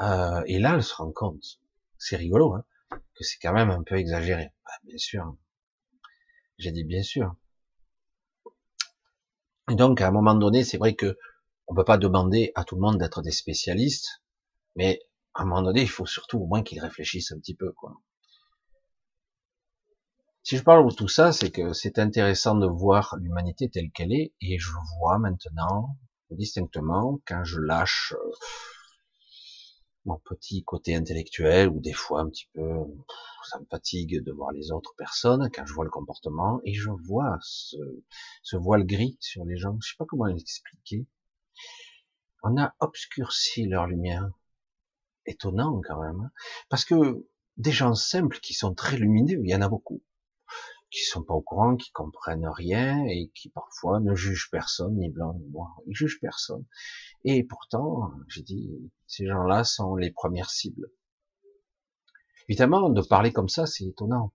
Euh, 0.00 0.42
et 0.46 0.58
là, 0.58 0.74
elle 0.74 0.82
se 0.82 0.94
rend 0.94 1.12
compte, 1.12 1.60
c'est 1.98 2.16
rigolo, 2.16 2.54
hein, 2.54 2.64
que 2.90 3.24
c'est 3.24 3.38
quand 3.40 3.52
même 3.52 3.70
un 3.70 3.82
peu 3.82 3.96
exagéré. 3.96 4.52
Ben, 4.64 4.72
bien 4.84 4.98
sûr, 4.98 5.36
j'ai 6.58 6.72
dit 6.72 6.84
bien 6.84 7.02
sûr. 7.02 7.34
Et 9.70 9.74
donc, 9.74 10.00
à 10.00 10.08
un 10.08 10.10
moment 10.10 10.34
donné, 10.34 10.64
c'est 10.64 10.78
vrai 10.78 10.94
que 10.94 11.18
on 11.66 11.74
peut 11.74 11.84
pas 11.84 11.98
demander 11.98 12.52
à 12.54 12.64
tout 12.64 12.76
le 12.76 12.80
monde 12.80 12.98
d'être 12.98 13.20
des 13.22 13.32
spécialistes, 13.32 14.22
mais 14.76 15.00
à 15.34 15.42
un 15.42 15.44
moment 15.44 15.62
donné, 15.62 15.82
il 15.82 15.90
faut 15.90 16.06
surtout 16.06 16.38
au 16.38 16.46
moins 16.46 16.62
qu'ils 16.62 16.80
réfléchissent 16.80 17.32
un 17.32 17.38
petit 17.38 17.54
peu, 17.54 17.72
quoi. 17.72 17.94
Si 20.42 20.56
je 20.56 20.62
parle 20.62 20.88
de 20.88 20.94
tout 20.94 21.08
ça, 21.08 21.32
c'est 21.32 21.50
que 21.50 21.74
c'est 21.74 21.98
intéressant 21.98 22.54
de 22.54 22.66
voir 22.66 23.16
l'humanité 23.20 23.68
telle 23.68 23.90
qu'elle 23.90 24.12
est, 24.12 24.32
et 24.40 24.58
je 24.58 24.70
vois 24.98 25.18
maintenant 25.18 25.98
distinctement 26.30 27.20
quand 27.26 27.44
je 27.44 27.60
lâche 27.60 28.14
euh, 28.16 28.30
mon 30.08 30.18
petit 30.18 30.64
côté 30.64 30.94
intellectuel, 30.94 31.68
ou 31.68 31.80
des 31.80 31.92
fois 31.92 32.22
un 32.22 32.30
petit 32.30 32.48
peu, 32.54 32.66
ça 33.44 33.60
me 33.60 33.66
fatigue 33.66 34.24
de 34.24 34.32
voir 34.32 34.52
les 34.52 34.72
autres 34.72 34.94
personnes, 34.96 35.50
quand 35.54 35.66
je 35.66 35.74
vois 35.74 35.84
le 35.84 35.90
comportement, 35.90 36.60
et 36.64 36.72
je 36.72 36.90
vois 36.90 37.38
ce, 37.42 37.76
voile 38.54 38.86
gris 38.86 39.18
sur 39.20 39.44
les 39.44 39.58
gens, 39.58 39.76
je 39.82 39.90
sais 39.90 39.96
pas 39.98 40.06
comment 40.06 40.24
l'expliquer. 40.24 41.06
On 42.42 42.56
a 42.56 42.74
obscurci 42.80 43.66
leur 43.66 43.86
lumière. 43.86 44.30
Étonnant 45.26 45.82
quand 45.86 46.00
même. 46.00 46.20
Hein. 46.22 46.30
Parce 46.70 46.86
que 46.86 47.26
des 47.58 47.72
gens 47.72 47.94
simples 47.94 48.40
qui 48.40 48.54
sont 48.54 48.74
très 48.74 48.96
lumineux, 48.96 49.42
il 49.44 49.50
y 49.50 49.54
en 49.54 49.60
a 49.60 49.68
beaucoup 49.68 50.00
qui 50.90 51.04
sont 51.04 51.22
pas 51.22 51.34
au 51.34 51.42
courant, 51.42 51.76
qui 51.76 51.90
comprennent 51.92 52.48
rien 52.48 53.04
et 53.06 53.30
qui 53.34 53.50
parfois 53.50 54.00
ne 54.00 54.14
jugent 54.14 54.48
personne, 54.50 54.96
ni 54.96 55.10
blanc 55.10 55.34
ni 55.34 55.48
noir, 55.48 55.78
ils 55.86 55.94
jugent 55.94 56.20
personne. 56.20 56.64
Et 57.24 57.44
pourtant, 57.44 58.10
j'ai 58.28 58.42
dit, 58.42 58.70
ces 59.06 59.26
gens-là 59.26 59.64
sont 59.64 59.96
les 59.96 60.10
premières 60.10 60.50
cibles. 60.50 60.90
Évidemment, 62.48 62.88
de 62.88 63.02
parler 63.02 63.32
comme 63.32 63.48
ça, 63.48 63.66
c'est 63.66 63.84
étonnant. 63.84 64.32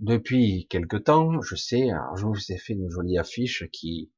Depuis 0.00 0.66
quelque 0.68 0.96
temps, 0.96 1.40
je 1.40 1.54
sais, 1.54 1.88
je 2.16 2.26
vous 2.26 2.52
ai 2.52 2.58
fait 2.58 2.74
une 2.74 2.90
jolie 2.90 3.16
affiche 3.16 3.64
qui, 3.70 4.12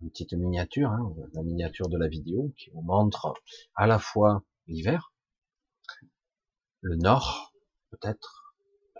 une 0.00 0.10
petite 0.10 0.32
miniature, 0.32 0.90
hein, 0.90 1.14
la 1.34 1.42
miniature 1.42 1.88
de 1.88 1.98
la 1.98 2.08
vidéo, 2.08 2.54
qui 2.56 2.70
vous 2.70 2.80
montre 2.80 3.34
à 3.74 3.86
la 3.86 3.98
fois 3.98 4.44
l'hiver, 4.66 5.12
le 6.80 6.96
nord, 6.96 7.52
peut-être, 7.90 8.39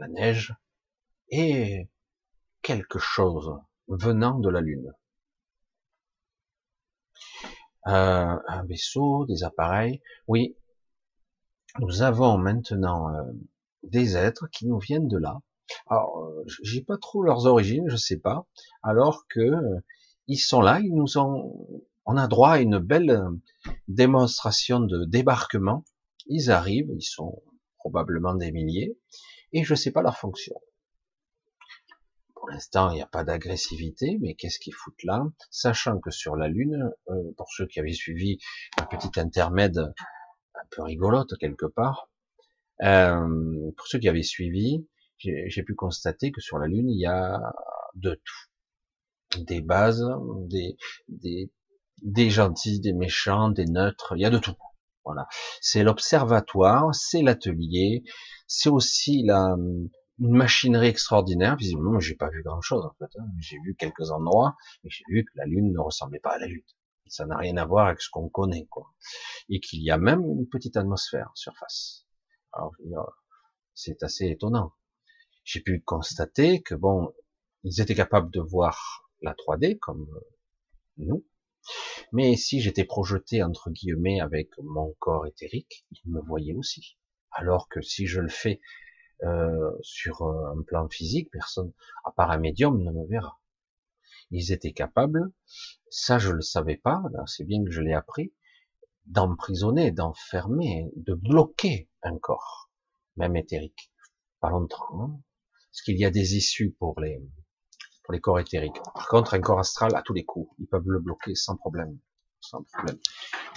la 0.00 0.08
neige, 0.08 0.54
et 1.28 1.88
quelque 2.62 2.98
chose 2.98 3.52
venant 3.88 4.38
de 4.38 4.48
la 4.48 4.60
Lune. 4.60 4.92
Euh, 7.86 8.36
un 8.48 8.64
vaisseau, 8.64 9.26
des 9.26 9.44
appareils. 9.44 10.02
Oui, 10.26 10.56
nous 11.78 12.02
avons 12.02 12.38
maintenant 12.38 13.14
euh, 13.14 13.22
des 13.82 14.16
êtres 14.16 14.48
qui 14.50 14.66
nous 14.66 14.78
viennent 14.78 15.08
de 15.08 15.18
là. 15.18 15.40
Alors, 15.86 16.18
euh, 16.18 16.44
j'ai 16.62 16.82
pas 16.82 16.98
trop 16.98 17.22
leurs 17.22 17.46
origines, 17.46 17.88
je 17.88 17.96
sais 17.96 18.18
pas. 18.18 18.46
Alors 18.82 19.26
que 19.28 19.50
ils 20.26 20.38
sont 20.38 20.60
là, 20.60 20.80
ils 20.80 20.94
nous 20.94 21.18
ont, 21.18 21.82
on 22.06 22.16
a 22.16 22.26
droit 22.26 22.52
à 22.52 22.60
une 22.60 22.78
belle 22.78 23.20
démonstration 23.88 24.80
de 24.80 25.04
débarquement. 25.04 25.84
Ils 26.26 26.50
arrivent, 26.50 26.90
ils 26.94 27.02
sont 27.02 27.42
probablement 27.78 28.34
des 28.34 28.52
milliers, 28.52 28.98
et 29.52 29.64
je 29.64 29.72
ne 29.72 29.76
sais 29.76 29.90
pas 29.90 30.02
leur 30.02 30.16
fonction. 30.18 30.54
Pour 32.34 32.48
l'instant, 32.48 32.90
il 32.90 32.94
n'y 32.94 33.02
a 33.02 33.06
pas 33.06 33.24
d'agressivité, 33.24 34.18
mais 34.20 34.34
qu'est-ce 34.34 34.58
qu'ils 34.58 34.74
foutent 34.74 35.04
là? 35.04 35.24
Sachant 35.50 35.98
que 36.00 36.10
sur 36.10 36.36
la 36.36 36.48
Lune, 36.48 36.90
euh, 37.08 37.32
pour 37.36 37.52
ceux 37.52 37.66
qui 37.66 37.80
avaient 37.80 37.92
suivi 37.92 38.38
un 38.78 38.86
petit 38.86 39.20
intermède 39.20 39.78
un 39.78 40.66
peu 40.70 40.82
rigolote 40.82 41.36
quelque 41.38 41.66
part, 41.66 42.08
euh, 42.82 43.70
pour 43.76 43.86
ceux 43.86 43.98
qui 43.98 44.08
avaient 44.08 44.22
suivi, 44.22 44.86
j'ai 45.18 45.62
pu 45.62 45.74
constater 45.74 46.32
que 46.32 46.40
sur 46.40 46.58
la 46.58 46.66
Lune, 46.66 46.88
il 46.88 46.98
y 46.98 47.06
a 47.06 47.38
de 47.94 48.14
tout. 48.14 49.42
Des 49.44 49.60
bases, 49.60 50.04
des, 50.48 50.76
des, 51.08 51.52
des 52.02 52.30
gentils, 52.30 52.80
des 52.80 52.94
méchants, 52.94 53.50
des 53.50 53.66
neutres, 53.66 54.14
il 54.16 54.22
y 54.22 54.24
a 54.24 54.30
de 54.30 54.38
tout. 54.38 54.56
Voilà. 55.12 55.26
C'est 55.60 55.82
l'observatoire, 55.82 56.94
c'est 56.94 57.22
l'atelier, 57.22 58.04
c'est 58.46 58.68
aussi 58.68 59.22
la, 59.24 59.56
une 60.20 60.36
machinerie 60.36 60.86
extraordinaire. 60.86 61.56
Visiblement, 61.56 61.98
j'ai 61.98 62.14
pas 62.14 62.28
vu 62.28 62.42
grand 62.42 62.60
chose 62.60 62.84
en 62.84 62.94
fait. 62.98 63.10
Hein. 63.18 63.26
J'ai 63.40 63.56
vu 63.64 63.74
quelques 63.74 64.12
endroits, 64.12 64.56
mais 64.84 64.90
j'ai 64.90 65.04
vu 65.08 65.24
que 65.24 65.32
la 65.34 65.46
Lune 65.46 65.72
ne 65.72 65.80
ressemblait 65.80 66.20
pas 66.20 66.34
à 66.34 66.38
la 66.38 66.46
Lune. 66.46 66.62
Ça 67.08 67.26
n'a 67.26 67.36
rien 67.36 67.56
à 67.56 67.64
voir 67.64 67.88
avec 67.88 68.00
ce 68.00 68.08
qu'on 68.08 68.28
connaît, 68.28 68.66
quoi. 68.66 68.94
Et 69.48 69.58
qu'il 69.58 69.82
y 69.82 69.90
a 69.90 69.98
même 69.98 70.20
une 70.20 70.48
petite 70.48 70.76
atmosphère 70.76 71.32
surface. 71.34 72.06
Alors, 72.52 72.72
c'est 73.74 74.04
assez 74.04 74.26
étonnant. 74.26 74.72
J'ai 75.42 75.60
pu 75.60 75.80
constater 75.80 76.62
que 76.62 76.76
bon, 76.76 77.12
ils 77.64 77.80
étaient 77.80 77.96
capables 77.96 78.30
de 78.30 78.40
voir 78.40 79.10
la 79.22 79.34
3D 79.34 79.78
comme 79.80 80.06
nous, 80.98 81.26
mais 82.12 82.36
si 82.36 82.60
j'étais 82.60 82.84
projeté 82.84 83.42
entre 83.42 83.70
guillemets 83.70 84.20
avec 84.20 84.50
mon 84.62 84.94
corps 84.98 85.26
éthérique, 85.26 85.86
ils 85.90 86.10
me 86.10 86.20
voyaient 86.20 86.54
aussi. 86.54 86.98
Alors 87.32 87.68
que 87.68 87.80
si 87.80 88.06
je 88.06 88.20
le 88.20 88.28
fais 88.28 88.60
euh, 89.22 89.70
sur 89.82 90.22
un 90.22 90.62
plan 90.62 90.88
physique, 90.88 91.30
personne, 91.30 91.72
à 92.04 92.10
part 92.12 92.30
un 92.30 92.38
médium, 92.38 92.82
ne 92.82 92.90
me 92.90 93.06
verra. 93.06 93.40
Ils 94.30 94.52
étaient 94.52 94.72
capables, 94.72 95.32
ça 95.90 96.18
je 96.18 96.30
le 96.30 96.40
savais 96.40 96.76
pas, 96.76 97.02
c'est 97.26 97.44
bien 97.44 97.64
que 97.64 97.70
je 97.70 97.80
l'ai 97.80 97.94
appris, 97.94 98.32
d'emprisonner, 99.06 99.90
d'enfermer, 99.90 100.90
de 100.96 101.14
bloquer 101.14 101.90
un 102.02 102.16
corps, 102.18 102.70
même 103.16 103.36
éthérique. 103.36 103.92
Pas 104.40 104.50
longtemps, 104.50 105.02
hein. 105.02 105.20
parce 105.70 105.82
qu'il 105.82 105.98
y 105.98 106.04
a 106.04 106.10
des 106.10 106.36
issues 106.36 106.72
pour 106.78 106.98
les 107.00 107.20
les 108.10 108.20
corps 108.20 108.38
éthériques. 108.38 108.80
Par 108.94 109.08
contre, 109.08 109.34
un 109.34 109.40
corps 109.40 109.58
astral, 109.58 109.94
à 109.94 110.02
tous 110.02 110.14
les 110.14 110.24
coups, 110.24 110.50
ils 110.58 110.66
peuvent 110.66 110.88
le 110.88 110.98
bloquer 110.98 111.34
sans 111.34 111.56
problème, 111.56 111.98
sans 112.40 112.62
problème. 112.62 112.98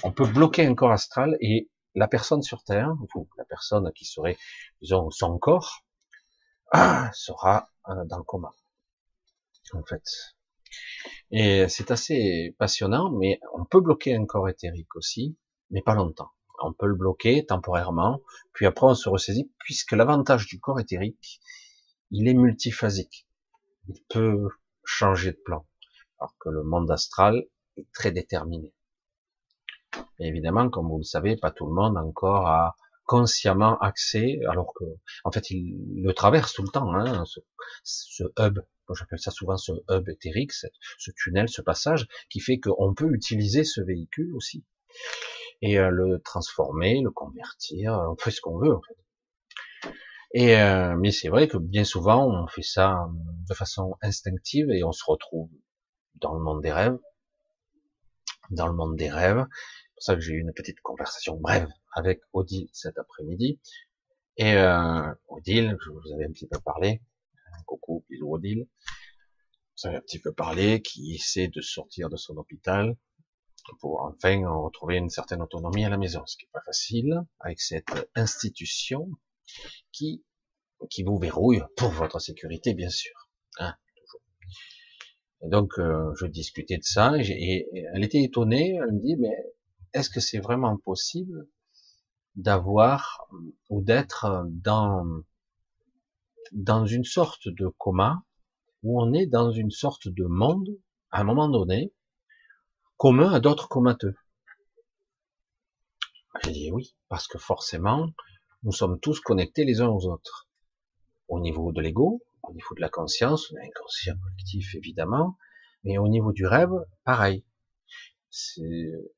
On 0.03 0.11
peut 0.11 0.25
bloquer 0.27 0.65
un 0.65 0.75
corps 0.75 0.91
astral 0.91 1.37
et 1.39 1.69
la 1.95 2.07
personne 2.07 2.41
sur 2.41 2.63
Terre, 2.63 2.93
ou 3.15 3.27
la 3.37 3.45
personne 3.45 3.91
qui 3.93 4.05
serait, 4.05 4.37
disons, 4.81 5.11
son 5.11 5.37
corps, 5.37 5.83
sera 7.13 7.69
euh, 7.89 8.05
dans 8.05 8.17
le 8.17 8.23
coma. 8.23 8.51
En 9.73 9.83
fait. 9.83 10.03
Et 11.31 11.67
c'est 11.67 11.91
assez 11.91 12.55
passionnant, 12.57 13.11
mais 13.11 13.39
on 13.53 13.65
peut 13.65 13.79
bloquer 13.79 14.15
un 14.15 14.25
corps 14.25 14.49
éthérique 14.49 14.95
aussi, 14.95 15.37
mais 15.69 15.81
pas 15.81 15.95
longtemps. 15.95 16.31
On 16.61 16.73
peut 16.73 16.87
le 16.87 16.95
bloquer 16.95 17.45
temporairement, 17.45 18.21
puis 18.53 18.65
après 18.65 18.85
on 18.85 18.95
se 18.95 19.09
ressaisit, 19.09 19.51
puisque 19.59 19.93
l'avantage 19.93 20.47
du 20.47 20.59
corps 20.59 20.79
éthérique, 20.79 21.41
il 22.11 22.27
est 22.27 22.33
multiphasique. 22.33 23.27
Il 23.87 24.01
peut 24.09 24.47
changer 24.83 25.31
de 25.31 25.41
plan. 25.43 25.65
Alors 26.19 26.35
que 26.39 26.49
le 26.49 26.63
monde 26.63 26.89
astral 26.91 27.45
est 27.77 27.91
très 27.91 28.11
déterminé 28.11 28.73
évidemment, 30.19 30.69
comme 30.69 30.89
vous 30.89 30.97
le 30.97 31.03
savez, 31.03 31.37
pas 31.37 31.51
tout 31.51 31.65
le 31.65 31.73
monde 31.73 31.97
encore 31.97 32.47
a 32.47 32.75
consciemment 33.05 33.77
accès, 33.79 34.39
alors 34.49 34.73
que, 34.73 34.85
en 35.25 35.31
fait, 35.31 35.51
il 35.51 36.01
le 36.01 36.13
traverse 36.13 36.53
tout 36.53 36.63
le 36.63 36.69
temps, 36.69 36.93
hein, 36.93 37.25
ce, 37.25 37.39
ce 37.83 38.23
hub, 38.39 38.59
j'appelle 38.97 39.19
ça 39.19 39.31
souvent 39.31 39.57
ce 39.57 39.73
hub 39.89 40.07
éthérique, 40.07 40.53
ce 40.53 41.11
tunnel, 41.15 41.49
ce 41.49 41.61
passage, 41.61 42.07
qui 42.29 42.39
fait 42.39 42.59
qu'on 42.59 42.93
peut 42.93 43.11
utiliser 43.13 43.63
ce 43.63 43.81
véhicule 43.81 44.33
aussi 44.35 44.63
et 45.61 45.79
euh, 45.79 45.89
le 45.89 46.19
transformer, 46.19 47.01
le 47.01 47.11
convertir, 47.11 47.93
on 48.09 48.15
fait 48.17 48.31
ce 48.31 48.41
qu'on 48.41 48.57
veut 48.57 48.73
en 48.73 48.81
fait. 48.81 49.02
Et 50.33 50.57
euh, 50.57 50.95
mais 50.97 51.11
c'est 51.11 51.29
vrai 51.29 51.47
que 51.47 51.57
bien 51.57 51.83
souvent 51.83 52.27
on 52.27 52.47
fait 52.47 52.63
ça 52.63 53.07
de 53.47 53.53
façon 53.53 53.95
instinctive 54.01 54.71
et 54.71 54.83
on 54.83 54.91
se 54.91 55.03
retrouve 55.05 55.49
dans 56.15 56.33
le 56.33 56.39
monde 56.39 56.61
des 56.61 56.71
rêves, 56.71 56.97
dans 58.49 58.67
le 58.67 58.73
monde 58.73 58.95
des 58.95 59.11
rêves, 59.11 59.45
pour 60.03 60.03
ça 60.03 60.15
que 60.15 60.21
j'ai 60.21 60.33
eu 60.33 60.41
une 60.41 60.53
petite 60.53 60.81
conversation 60.81 61.37
brève 61.37 61.69
avec 61.93 62.21
Odile 62.33 62.67
cet 62.73 62.97
après-midi. 62.97 63.59
Et 64.37 64.53
euh, 64.55 65.13
Odile, 65.27 65.77
je 65.79 65.91
vous 65.91 66.13
avais 66.13 66.25
un 66.25 66.31
petit 66.31 66.47
peu 66.47 66.59
parlé. 66.59 67.01
Coucou, 67.65 68.03
bisous 68.09 68.33
Odile. 68.33 68.67
un 69.85 70.01
petit 70.01 70.19
peu 70.19 70.33
parlé, 70.33 70.81
qui 70.81 71.15
essaie 71.15 71.47
de 71.47 71.61
sortir 71.61 72.09
de 72.09 72.17
son 72.17 72.35
hôpital 72.37 72.97
pour 73.79 74.01
enfin 74.01 74.45
retrouver 74.45 74.97
une 74.97 75.09
certaine 75.09 75.41
autonomie 75.41 75.85
à 75.85 75.89
la 75.89 75.97
maison, 75.97 76.25
ce 76.25 76.35
qui 76.35 76.45
n'est 76.45 76.51
pas 76.51 76.63
facile 76.65 77.21
avec 77.39 77.61
cette 77.61 78.09
institution 78.15 79.07
qui 79.91 81.03
vous 81.03 81.17
verrouille 81.17 81.61
pour 81.77 81.89
votre 81.89 82.19
sécurité, 82.19 82.73
bien 82.73 82.89
sûr. 82.89 83.29
Hein, 83.59 83.73
et 85.43 85.49
donc, 85.49 85.77
euh, 85.77 86.13
je 86.15 86.25
discutais 86.25 86.77
de 86.77 86.83
ça, 86.83 87.13
et, 87.17 87.67
elle 87.93 88.03
était 88.03 88.23
étonnée, 88.23 88.75
elle 88.75 88.93
me 88.93 89.01
dit, 89.01 89.17
mais 89.17 89.35
est-ce 89.93 90.09
que 90.09 90.21
c'est 90.21 90.39
vraiment 90.39 90.77
possible 90.77 91.47
d'avoir 92.35 93.27
ou 93.69 93.81
d'être 93.81 94.45
dans 94.49 95.05
dans 96.51 96.85
une 96.85 97.03
sorte 97.03 97.47
de 97.47 97.67
coma 97.67 98.23
où 98.83 99.01
on 99.01 99.13
est 99.13 99.27
dans 99.27 99.51
une 99.51 99.69
sorte 99.69 100.07
de 100.07 100.25
monde 100.25 100.69
à 101.11 101.21
un 101.21 101.23
moment 101.23 101.49
donné 101.49 101.93
commun 102.97 103.31
à 103.31 103.39
d'autres 103.39 103.67
comateux? 103.67 104.15
J'ai 106.43 106.51
dit 106.51 106.71
oui 106.71 106.95
parce 107.09 107.27
que 107.27 107.37
forcément 107.37 108.07
nous 108.63 108.71
sommes 108.71 108.99
tous 108.99 109.19
connectés 109.19 109.65
les 109.65 109.81
uns 109.81 109.89
aux 109.89 110.05
autres 110.07 110.47
au 111.27 111.39
niveau 111.39 111.71
de 111.71 111.81
l'ego, 111.81 112.21
au 112.43 112.53
niveau 112.53 112.75
de 112.75 112.81
la 112.81 112.89
conscience, 112.89 113.51
l'inconscient 113.51 114.15
collectif 114.21 114.75
évidemment, 114.75 115.37
mais 115.83 115.97
au 115.97 116.07
niveau 116.07 116.31
du 116.31 116.45
rêve, 116.45 116.71
pareil. 117.03 117.43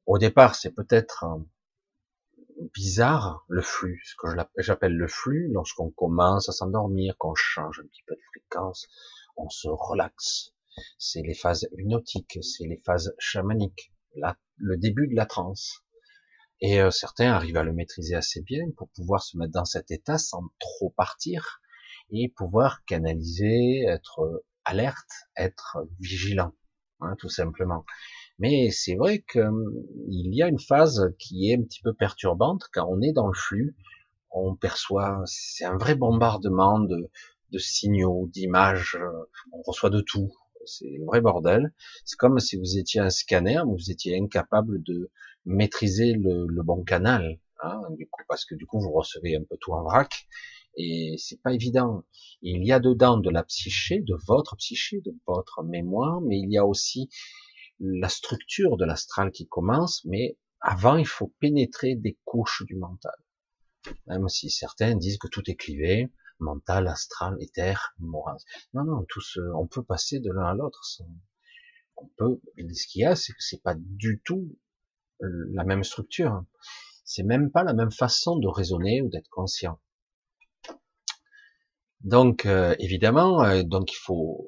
Au 0.06 0.18
départ, 0.18 0.56
c'est 0.56 0.72
peut-être 0.72 1.26
bizarre 2.74 3.46
le 3.48 3.62
flux, 3.62 4.02
ce 4.06 4.16
que 4.16 4.28
j'appelle 4.58 4.96
le 4.96 5.08
flux, 5.08 5.50
lorsqu'on 5.52 5.90
commence 5.90 6.50
à 6.50 6.52
s'endormir, 6.52 7.18
qu'on 7.18 7.36
change 7.36 7.80
un 7.80 7.88
petit 7.88 8.04
peu 8.08 8.16
de 8.16 8.22
fréquence, 8.34 8.88
on 9.36 9.50
se 9.50 9.68
relaxe. 9.68 10.54
C'est 10.98 11.22
les 11.22 11.34
phases 11.34 11.68
hypnotiques, 11.72 12.40
c'est 12.42 12.66
les 12.66 12.82
phases 12.86 13.16
chamaniques, 13.20 13.94
le 14.58 14.78
début 14.78 15.08
de 15.08 15.16
la 15.16 15.26
transe. 15.26 15.85
Et 16.68 16.82
euh, 16.82 16.90
certains 16.90 17.32
arrivent 17.32 17.58
à 17.58 17.64
le 17.64 17.74
maîtriser 17.74 18.16
assez 18.16 18.42
bien 18.42 18.66
pour 18.76 18.90
pouvoir 18.90 19.22
se 19.22 19.38
mettre 19.38 19.52
dans 19.52 19.66
cet 19.66 19.92
état 19.92 20.18
sans 20.18 20.42
trop 20.60 20.90
partir 20.90 21.62
et 22.10 22.34
pouvoir 22.36 22.84
canaliser, 22.86 23.84
être 23.88 24.44
alerte, 24.64 25.12
être 25.38 25.78
vigilant, 26.00 26.54
hein, 27.02 27.16
tout 27.20 27.30
simplement. 27.30 27.86
Mais 28.40 28.72
c'est 28.72 28.96
vrai 28.96 29.24
qu'il 29.32 29.42
hum, 29.42 29.76
y 30.08 30.42
a 30.42 30.48
une 30.48 30.60
phase 30.60 31.14
qui 31.20 31.52
est 31.52 31.56
un 31.56 31.62
petit 31.62 31.84
peu 31.84 31.94
perturbante 31.94 32.64
quand 32.74 32.88
on 32.90 33.00
est 33.00 33.14
dans 33.14 33.28
le 33.28 33.36
flux. 33.36 33.76
On 34.32 34.56
perçoit, 34.56 35.22
c'est 35.26 35.66
un 35.66 35.78
vrai 35.78 35.94
bombardement 35.94 36.80
de, 36.80 37.12
de 37.52 37.60
signaux, 37.60 38.28
d'images. 38.34 38.98
On 39.52 39.62
reçoit 39.62 39.92
de 39.92 40.02
tout. 40.02 40.32
C'est 40.66 40.96
le 40.98 41.06
vrai 41.06 41.22
bordel. 41.22 41.76
C'est 42.06 42.18
comme 42.18 42.40
si 42.40 42.58
vous 42.58 42.80
étiez 42.80 43.02
un 43.02 43.12
scanner, 43.12 43.62
vous 43.68 43.92
étiez 43.92 44.18
incapable 44.20 44.82
de 44.82 45.12
maîtriser 45.46 46.14
le, 46.14 46.48
le 46.48 46.64
bon 46.64 46.84
canal. 46.84 47.40
Hein, 47.64 47.82
du 47.98 48.08
coup, 48.08 48.24
parce 48.28 48.46
que 48.46 48.56
du 48.56 48.66
coup, 48.66 48.80
vous 48.80 48.92
recevez 48.92 49.36
un 49.36 49.44
peu 49.44 49.58
tout 49.60 49.72
en 49.72 49.84
vrac 49.84 50.28
et 50.78 51.16
c'est 51.18 51.42
pas 51.42 51.54
évident. 51.54 52.04
Il 52.42 52.66
y 52.66 52.72
a 52.72 52.80
dedans 52.80 53.18
de 53.18 53.30
la 53.30 53.44
psyché, 53.44 54.02
de 54.02 54.16
votre 54.28 54.56
psyché, 54.58 55.02
de 55.02 55.16
votre 55.26 55.64
mémoire, 55.64 56.22
mais 56.22 56.40
il 56.40 56.52
y 56.52 56.58
a 56.58 56.66
aussi 56.66 57.10
la 57.80 58.10
structure 58.10 58.78
de 58.78 58.86
l'astral 58.86 59.32
qui 59.32 59.48
commence, 59.48 60.04
mais 60.06 60.38
avant, 60.60 60.98
il 60.98 61.08
faut 61.08 61.34
pénétrer 61.40 61.96
des 61.96 62.18
couches 62.26 62.64
du 62.66 62.76
mental. 62.76 63.16
Même 64.08 64.28
si 64.30 64.50
certains 64.50 64.96
disent 64.96 65.18
que 65.18 65.28
tout 65.28 65.44
est 65.50 65.56
clivé, 65.56 66.12
mental, 66.40 66.88
astral, 66.88 67.38
éther, 67.40 67.94
moral. 68.00 68.38
Non, 68.74 68.84
non, 68.84 69.06
tout 69.08 69.22
ce, 69.22 69.40
on 69.56 69.68
peut 69.68 69.84
passer 69.84 70.20
de 70.20 70.32
l'un 70.32 70.46
à 70.46 70.54
l'autre. 70.54 70.82
On 71.98 72.08
peut, 72.18 72.42
ce 72.58 72.88
qu'il 72.88 73.02
y 73.02 73.06
a, 73.06 73.16
c'est 73.16 73.34
que 73.34 73.40
c'est 73.42 73.62
pas 73.62 73.76
du 73.78 74.22
tout 74.26 74.58
la 75.20 75.64
même 75.64 75.84
structure. 75.84 76.44
C'est 77.04 77.24
même 77.24 77.52
pas 77.52 77.64
la 77.64 77.74
même 77.74 77.92
façon 77.92 78.38
de 78.38 78.48
raisonner 78.48 79.02
ou 79.02 79.10
d'être 79.10 79.30
conscient. 79.30 79.80
Donc 82.02 82.46
euh, 82.46 82.76
évidemment, 82.80 83.44
euh, 83.44 83.64
donc 83.64 83.92
il 83.92 83.98
faut 83.98 84.48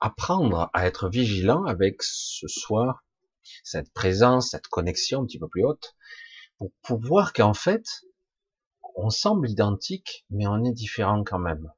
apprendre 0.00 0.70
à 0.72 0.86
être 0.86 1.08
vigilant 1.08 1.64
avec 1.64 2.02
ce 2.02 2.48
soir, 2.48 3.04
cette 3.62 3.92
présence, 3.92 4.50
cette 4.50 4.68
connexion 4.68 5.22
un 5.22 5.26
petit 5.26 5.38
peu 5.38 5.48
plus 5.48 5.64
haute, 5.64 5.94
pour, 6.58 6.72
pour 6.82 7.00
voir 7.00 7.32
qu'en 7.32 7.52
fait, 7.52 7.84
on 8.96 9.10
semble 9.10 9.50
identique, 9.50 10.24
mais 10.30 10.46
on 10.46 10.64
est 10.64 10.72
différent 10.72 11.24
quand 11.24 11.38
même. 11.38 11.70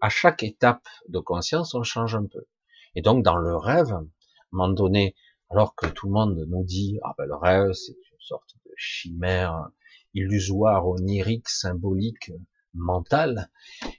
À 0.00 0.08
chaque 0.08 0.42
étape 0.42 0.86
de 1.08 1.18
conscience, 1.18 1.74
on 1.74 1.82
change 1.82 2.14
un 2.14 2.26
peu. 2.26 2.46
Et 2.94 3.02
donc 3.02 3.24
dans 3.24 3.36
le 3.36 3.56
rêve, 3.56 3.92
à 3.92 3.98
un 3.98 4.06
moment 4.52 4.72
donné, 4.72 5.14
alors 5.50 5.74
que 5.74 5.86
tout 5.86 6.06
le 6.06 6.12
monde 6.12 6.44
nous 6.48 6.64
dit 6.64 6.98
ah 7.02 7.14
ben 7.18 7.26
le 7.26 7.34
rêve 7.34 7.72
c'est 7.72 7.92
une 7.92 8.20
sorte 8.20 8.54
de 8.64 8.72
chimère 8.76 9.70
illusoire, 10.14 10.86
onirique, 10.88 11.48
symbolique, 11.48 12.32
mental 12.74 13.50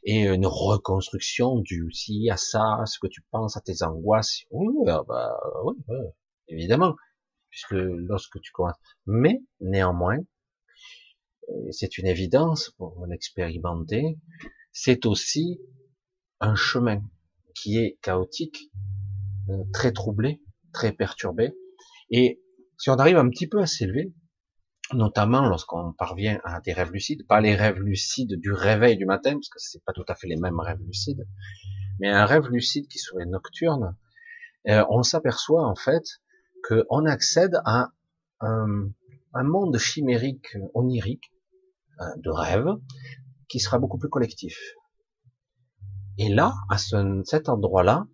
et 0.04 0.28
une 0.28 0.46
reconstruction 0.46 1.60
du 1.60 1.92
si 1.92 2.30
à 2.30 2.38
ça, 2.38 2.84
ce 2.86 3.00
que 3.00 3.08
tu 3.08 3.22
penses 3.32 3.58
à 3.58 3.62
tes 3.62 3.84
angoisses. 3.84 4.44
Oui, 4.50 4.74
ah 4.88 5.04
bah, 5.08 5.38
oui, 5.66 5.76
évidemment, 6.48 6.96
puisque 7.50 7.72
lorsque 7.72 8.40
tu 8.42 8.52
commences. 8.52 8.78
Mais 9.06 9.42
néanmoins, 9.60 10.20
c'est 11.72 11.98
une 11.98 12.08
évidence 12.08 12.72
pour 12.72 13.06
l'expérimenter, 13.08 14.18
c'est 14.72 15.06
aussi 15.06 15.60
un 16.40 16.56
chemin 16.56 17.02
qui 17.54 17.78
est 17.78 18.00
chaotique, 18.02 18.72
euh, 19.50 19.64
très 19.74 19.92
troublé, 19.92 20.41
très 20.74 20.92
perturbé. 20.92 21.54
Et 22.10 22.42
si 22.78 22.90
on 22.90 22.96
arrive 22.96 23.18
un 23.18 23.30
petit 23.30 23.48
peu 23.48 23.62
à 23.62 23.66
s'élever, 23.66 24.14
notamment 24.94 25.48
lorsqu'on 25.48 25.94
parvient 25.94 26.40
à 26.44 26.60
des 26.62 26.74
rêves 26.74 26.92
lucides, 26.92 27.26
pas 27.28 27.42
les 27.42 27.56
rêves 27.56 27.80
lucides 27.80 28.40
du 28.40 28.52
réveil 28.52 28.98
du 28.98 29.06
matin, 29.06 29.34
parce 29.34 29.50
que 29.50 29.60
c'est 29.60 29.84
pas 29.84 29.94
tout 29.94 30.06
à 30.08 30.16
fait 30.16 30.28
les 30.28 30.36
mêmes 30.36 30.60
rêves 30.60 30.82
lucides, 30.82 31.26
mais 32.00 32.10
un 32.10 32.26
rêve 32.26 32.48
lucide 32.50 32.88
qui 32.88 33.00
serait 33.00 33.26
nocturne, 33.26 33.96
euh, 34.68 34.86
on 34.90 35.04
s'aperçoit 35.04 35.66
en 35.66 35.76
fait 35.76 36.04
qu'on 36.68 37.06
accède 37.06 37.60
à 37.66 37.90
un, 38.42 38.92
monde 39.34 39.78
chimérique, 39.78 40.58
onirique, 40.74 41.32
euh, 42.00 42.06
de 42.18 42.30
rêve, 42.30 42.68
qui 43.48 43.60
sera 43.60 43.80
beaucoup 43.80 43.98
plus 43.98 44.10
collectif. 44.10 44.58
Et 46.18 46.30
là, 46.30 46.54
à 46.70 46.78
cet 46.78 47.50
endroit-là, 47.50 48.08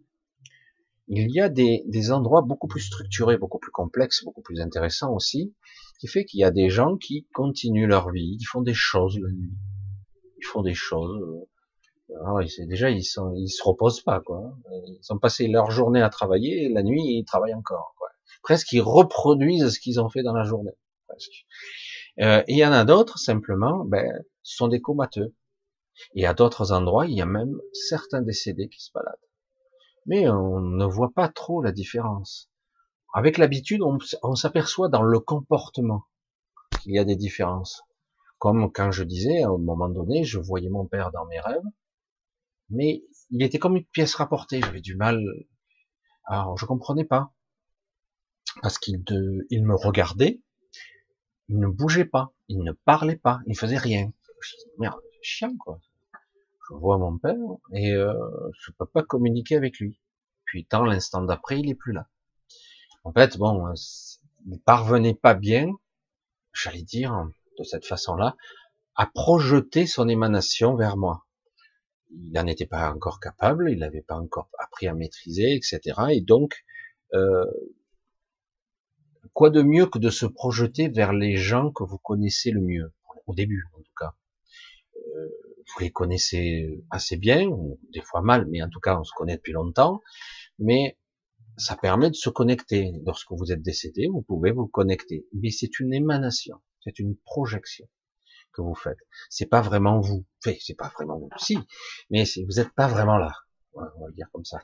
il 1.08 1.32
y 1.32 1.40
a 1.40 1.50
des, 1.50 1.84
des 1.88 2.12
endroits 2.12 2.42
beaucoup 2.42 2.68
plus 2.68 2.82
structurés, 2.82 3.38
beaucoup 3.38 3.60
plus 3.60 3.72
complexes, 3.72 4.24
beaucoup 4.24 4.42
plus 4.42 4.60
intéressants 4.60 5.14
aussi, 5.14 5.54
qui 6.00 6.08
fait 6.08 6.26
qu'il 6.26 6.40
y 6.40 6.44
a 6.44 6.52
des 6.52 6.70
gens 6.70 6.98
qui 6.98 7.28
continuent 7.34 7.88
leur 7.88 8.12
vie, 8.12 8.38
ils 8.40 8.46
font 8.46 8.62
des 8.62 8.74
choses 8.74 9.18
la 9.20 9.30
nuit, 9.30 9.54
ils 10.38 10.46
font 10.46 10.62
des 10.62 10.74
choses. 10.74 11.22
Euh, 11.22 12.16
alors, 12.22 12.40
déjà, 12.68 12.90
ils, 12.90 13.04
sont, 13.04 13.34
ils 13.36 13.50
se 13.50 13.62
reposent 13.64 14.02
pas, 14.02 14.22
quoi. 14.22 14.58
Ils 14.88 15.14
ont 15.14 15.20
passé 15.20 15.48
leur 15.48 15.72
journée 15.72 16.02
à 16.02 16.10
travailler, 16.10 16.66
et 16.66 16.70
la 16.70 16.84
nuit, 16.84 17.04
ils 17.04 17.26
travaillent 17.26 17.54
encore. 17.54 17.96
Quoi. 17.98 18.08
Presque, 18.44 18.72
ils 18.72 18.82
reproduisent 18.82 19.70
ce 19.70 19.80
qu'ils 19.80 20.00
ont 20.00 20.10
fait 20.10 20.24
dans 20.24 20.34
la 20.34 20.44
journée. 20.44 20.72
Euh, 22.20 22.44
et 22.48 22.54
il 22.54 22.58
y 22.58 22.66
en 22.66 22.72
a 22.72 22.86
d'autres, 22.86 23.20
simplement, 23.20 23.84
ben, 23.86 24.10
ce 24.44 24.56
sont 24.56 24.68
des 24.68 24.80
comateux. 24.82 25.36
Et 26.16 26.26
à 26.26 26.34
d'autres 26.34 26.72
endroits, 26.72 27.08
il 27.08 27.14
y 27.14 27.22
a 27.22 27.26
même 27.26 27.60
certains 27.74 28.22
décédés 28.22 28.70
qui 28.70 28.82
se 28.82 28.92
baladent. 28.94 29.27
Mais 30.08 30.28
on 30.30 30.60
ne 30.62 30.86
voit 30.86 31.12
pas 31.14 31.30
trop 31.30 31.62
la 31.62 31.72
différence. 31.72 32.50
Avec 33.14 33.38
l'habitude, 33.38 33.82
on, 33.82 34.36
s'aperçoit 34.36 34.90
dans 34.90 35.02
le 35.02 35.20
comportement 35.20 36.06
qu'il 36.82 36.94
y 36.94 37.00
a 37.00 37.04
des 37.04 37.16
différences. 37.16 37.84
Comme 38.38 38.72
quand 38.72 38.92
je 38.92 39.04
disais, 39.04 39.44
à 39.44 39.50
un 39.50 39.58
moment 39.58 39.90
donné, 39.90 40.24
je 40.24 40.40
voyais 40.40 40.70
mon 40.70 40.86
père 40.86 41.12
dans 41.12 41.26
mes 41.26 41.40
rêves, 41.40 41.64
mais 42.70 43.04
il 43.32 43.44
était 43.44 43.60
comme 43.60 43.76
une 43.76 43.86
pièce 43.86 44.16
rapportée. 44.16 44.62
J'avais 44.62 44.82
du 44.82 44.96
mal. 44.96 45.24
Alors, 46.26 46.58
je 46.58 46.66
comprenais 46.66 47.06
pas. 47.06 47.34
Parce 48.62 48.78
qu'il 48.78 49.04
il 49.50 49.66
me 49.66 49.76
regardait, 49.76 50.42
il 51.50 51.60
ne 51.60 51.68
bougeait 51.68 52.06
pas, 52.06 52.34
il 52.48 52.64
ne 52.64 52.72
parlait 52.72 53.18
pas, 53.18 53.40
il 53.46 53.58
faisait 53.58 53.78
rien. 53.78 54.12
Merde, 54.78 55.00
chiant, 55.22 55.56
quoi. 55.58 55.80
Je 56.70 56.76
vois 56.76 56.98
mon 56.98 57.18
père 57.18 57.36
et 57.74 57.92
euh, 57.94 58.14
je 58.60 58.72
peux 58.72 58.86
pas 58.86 59.04
communiquer 59.04 59.56
avec 59.56 59.80
lui. 59.80 60.00
Puis, 60.46 60.66
tant 60.66 60.84
l'instant 60.84 61.22
d'après, 61.22 61.60
il 61.60 61.70
est 61.70 61.76
plus 61.76 61.94
là. 61.94 62.08
En 63.04 63.14
fait, 63.14 63.38
bon, 63.38 63.68
euh, 63.68 63.74
il 64.48 64.60
parvenait 64.60 65.14
pas 65.14 65.34
bien, 65.34 65.72
j'allais 66.54 66.84
dire, 66.84 67.28
de 67.58 67.64
cette 67.64 67.86
façon-là, 67.86 68.36
à 68.96 69.06
projeter 69.06 69.86
son 69.86 70.08
émanation 70.10 70.76
vers 70.76 70.98
moi. 70.98 71.26
Il 72.12 72.32
n'en 72.32 72.48
était 72.48 72.66
pas 72.66 72.92
encore 72.92 73.20
capable, 73.20 73.72
il 73.72 73.80
n'avait 73.80 74.02
pas 74.02 74.16
encore 74.16 74.50
appris 74.60 74.88
à 74.88 74.94
maîtriser, 74.94 75.56
etc. 75.56 75.82
Et 76.12 76.22
donc, 76.22 76.66
euh, 77.14 77.46
quoi 79.34 79.50
de 79.50 79.62
mieux 79.62 79.86
que 79.86 80.00
de 80.00 80.10
se 80.10 80.26
projeter 80.26 80.90
vers 80.90 81.14
les 81.14 81.38
gens 81.38 81.72
que 81.72 81.84
vous 81.84 81.98
connaissez 81.98 82.52
le 82.52 82.62
mieux, 82.62 82.94
au 83.28 83.34
début 83.34 83.66
en 83.74 83.82
tout 83.82 83.94
cas. 83.98 84.16
Vous 85.68 85.84
les 85.84 85.92
connaissez 85.92 86.84
assez 86.90 87.18
bien, 87.18 87.50
des 87.94 88.02
fois 88.02 88.22
mal, 88.22 88.48
mais 88.50 88.62
en 88.62 88.70
tout 88.70 88.80
cas 88.80 88.98
on 88.98 89.04
se 89.04 89.12
connaît 89.16 89.38
depuis 89.38 89.54
longtemps, 89.54 90.02
mais 90.60 90.98
ça 91.58 91.76
permet 91.76 92.10
de 92.10 92.16
se 92.16 92.30
connecter. 92.30 92.94
Lorsque 93.06 93.32
vous 93.32 93.52
êtes 93.52 93.62
décédé, 93.62 94.08
vous 94.08 94.22
pouvez 94.22 94.52
vous 94.52 94.68
connecter. 94.68 95.28
Mais 95.34 95.52
c'est 95.52 95.80
une 95.80 95.94
émanation, 95.94 96.62
c'est 96.84 97.00
une 97.00 97.18
projection 97.18 97.88
que 98.54 98.62
vous 98.62 98.76
faites. 98.76 99.00
C'est 99.30 99.46
pas 99.46 99.62
vraiment 99.62 100.00
vous. 100.00 100.26
Enfin, 100.44 100.56
c'est 100.60 100.76
pas 100.76 100.92
vraiment 100.96 101.20
vous. 101.20 101.30
Si, 101.38 101.58
mais 102.10 102.24
vous 102.48 102.56
n'êtes 102.56 102.74
pas 102.74 102.88
vraiment 102.88 103.18
là. 103.18 103.34
On 103.74 103.82
va 103.82 104.08
le 104.08 104.14
dire 104.14 104.28
comme 104.32 104.46
ça. 104.46 104.60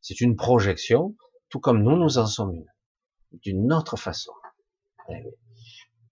C'est 0.00 0.20
une 0.20 0.36
projection, 0.36 1.16
tout 1.48 1.60
comme 1.60 1.82
nous, 1.82 1.96
nous 1.96 2.18
en 2.18 2.26
sommes 2.26 2.54
une. 2.54 2.72
D'une 3.32 3.72
autre 3.72 3.96
façon. 3.96 4.32
Eh 5.10 5.22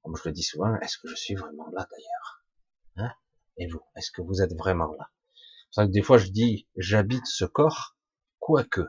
comme 0.06 0.16
je 0.16 0.28
le 0.28 0.32
dis 0.32 0.44
souvent, 0.44 0.72
est-ce 0.76 0.98
que 0.98 1.08
je 1.08 1.16
suis 1.16 1.34
vraiment 1.34 1.68
là 1.72 1.84
d'ailleurs? 1.90 2.44
Hein? 2.94 3.12
Et 3.58 3.66
vous, 3.66 3.80
est-ce 3.96 4.10
que 4.10 4.22
vous 4.22 4.42
êtes 4.42 4.54
vraiment 4.54 4.92
là? 4.92 5.10
C'est 5.70 5.86
que 5.86 5.92
des 5.92 6.02
fois 6.02 6.18
je 6.18 6.28
dis, 6.28 6.68
j'habite 6.76 7.26
ce 7.26 7.44
corps, 7.44 7.96
quoique. 8.38 8.86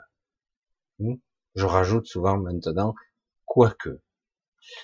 Hmm? 1.00 1.16
Je 1.56 1.66
rajoute 1.66 2.06
souvent 2.06 2.38
maintenant, 2.38 2.94
quoique. 3.46 4.02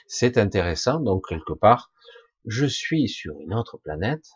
C'est 0.07 0.37
intéressant, 0.37 0.99
donc 0.99 1.27
quelque 1.27 1.53
part, 1.53 1.91
je 2.45 2.65
suis 2.65 3.07
sur 3.07 3.39
une 3.39 3.53
autre 3.53 3.77
planète 3.77 4.31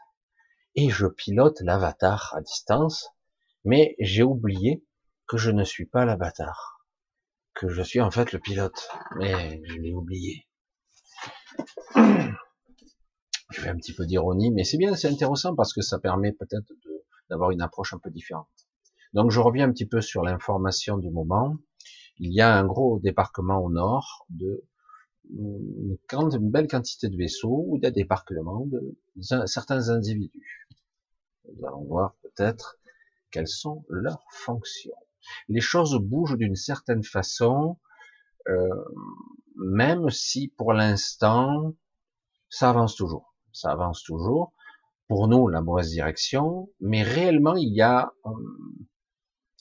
et 0.76 0.90
je 0.90 1.08
pilote 1.08 1.60
l'avatar 1.62 2.34
à 2.36 2.42
distance, 2.42 3.10
mais 3.64 3.96
j'ai 4.00 4.24
oublié 4.24 4.86
que 5.28 5.38
je 5.38 5.52
ne 5.52 5.64
suis 5.64 5.86
pas 5.86 6.06
l'avatar, 6.06 6.86
que 7.54 7.68
je 7.70 7.82
suis 7.82 8.02
en 8.02 8.12
fait 8.12 8.32
le 8.32 8.40
pilote, 8.40 8.90
mais 9.18 9.62
je 9.66 9.74
l'ai 9.76 9.94
oublié. 9.94 10.48
Je 13.50 13.62
fais 13.62 13.70
un 13.70 13.78
petit 13.78 13.94
peu 13.94 14.06
d'ironie, 14.06 14.52
mais 14.52 14.64
c'est 14.64 14.78
bien, 14.78 14.96
c'est 14.96 15.08
intéressant 15.08 15.56
parce 15.56 15.74
que 15.74 15.82
ça 15.82 16.00
permet 16.00 16.34
peut-être 16.34 16.72
d'avoir 17.30 17.52
une 17.52 17.62
approche 17.62 17.94
un 17.94 18.00
peu 18.00 18.10
différente. 18.10 18.48
Donc 19.14 19.32
je 19.32 19.40
reviens 19.40 19.68
un 19.68 19.72
petit 19.72 19.86
peu 19.86 20.02
sur 20.02 20.22
l'information 20.24 20.98
du 20.98 21.10
moment 21.10 21.58
il 22.20 22.34
y 22.34 22.42
a 22.42 22.56
un 22.56 22.66
gros 22.66 23.00
débarquement 23.00 23.60
au 23.60 23.70
nord 23.70 24.26
de 24.30 24.64
une, 25.30 25.98
belle 26.50 26.68
quantité 26.68 27.10
de 27.10 27.18
vaisseaux 27.18 27.66
ou 27.68 27.80
des 27.80 27.92
débarquements 27.92 28.66
de 28.66 28.98
certains 29.46 29.90
individus. 29.90 30.68
Nous 31.46 31.66
allons 31.66 31.84
voir 31.84 32.16
peut-être 32.22 32.80
quelles 33.30 33.48
sont 33.48 33.86
leurs 33.90 34.26
fonctions. 34.32 34.96
Les 35.50 35.60
choses 35.60 36.00
bougent 36.02 36.38
d'une 36.38 36.56
certaine 36.56 37.04
façon, 37.04 37.78
euh, 38.48 38.70
même 39.58 40.10
si 40.10 40.48
pour 40.48 40.72
l'instant 40.74 41.76
ça 42.50 42.70
avance 42.70 42.96
toujours. 42.96 43.36
Ça 43.58 43.72
avance 43.72 44.04
toujours. 44.04 44.54
Pour 45.08 45.28
nous, 45.28 45.48
la 45.48 45.62
mauvaise 45.62 45.90
direction, 45.90 46.70
mais 46.80 47.02
réellement 47.02 47.56
il 47.56 47.74
y 47.74 47.82
a 47.82 48.12
euh, 48.26 48.30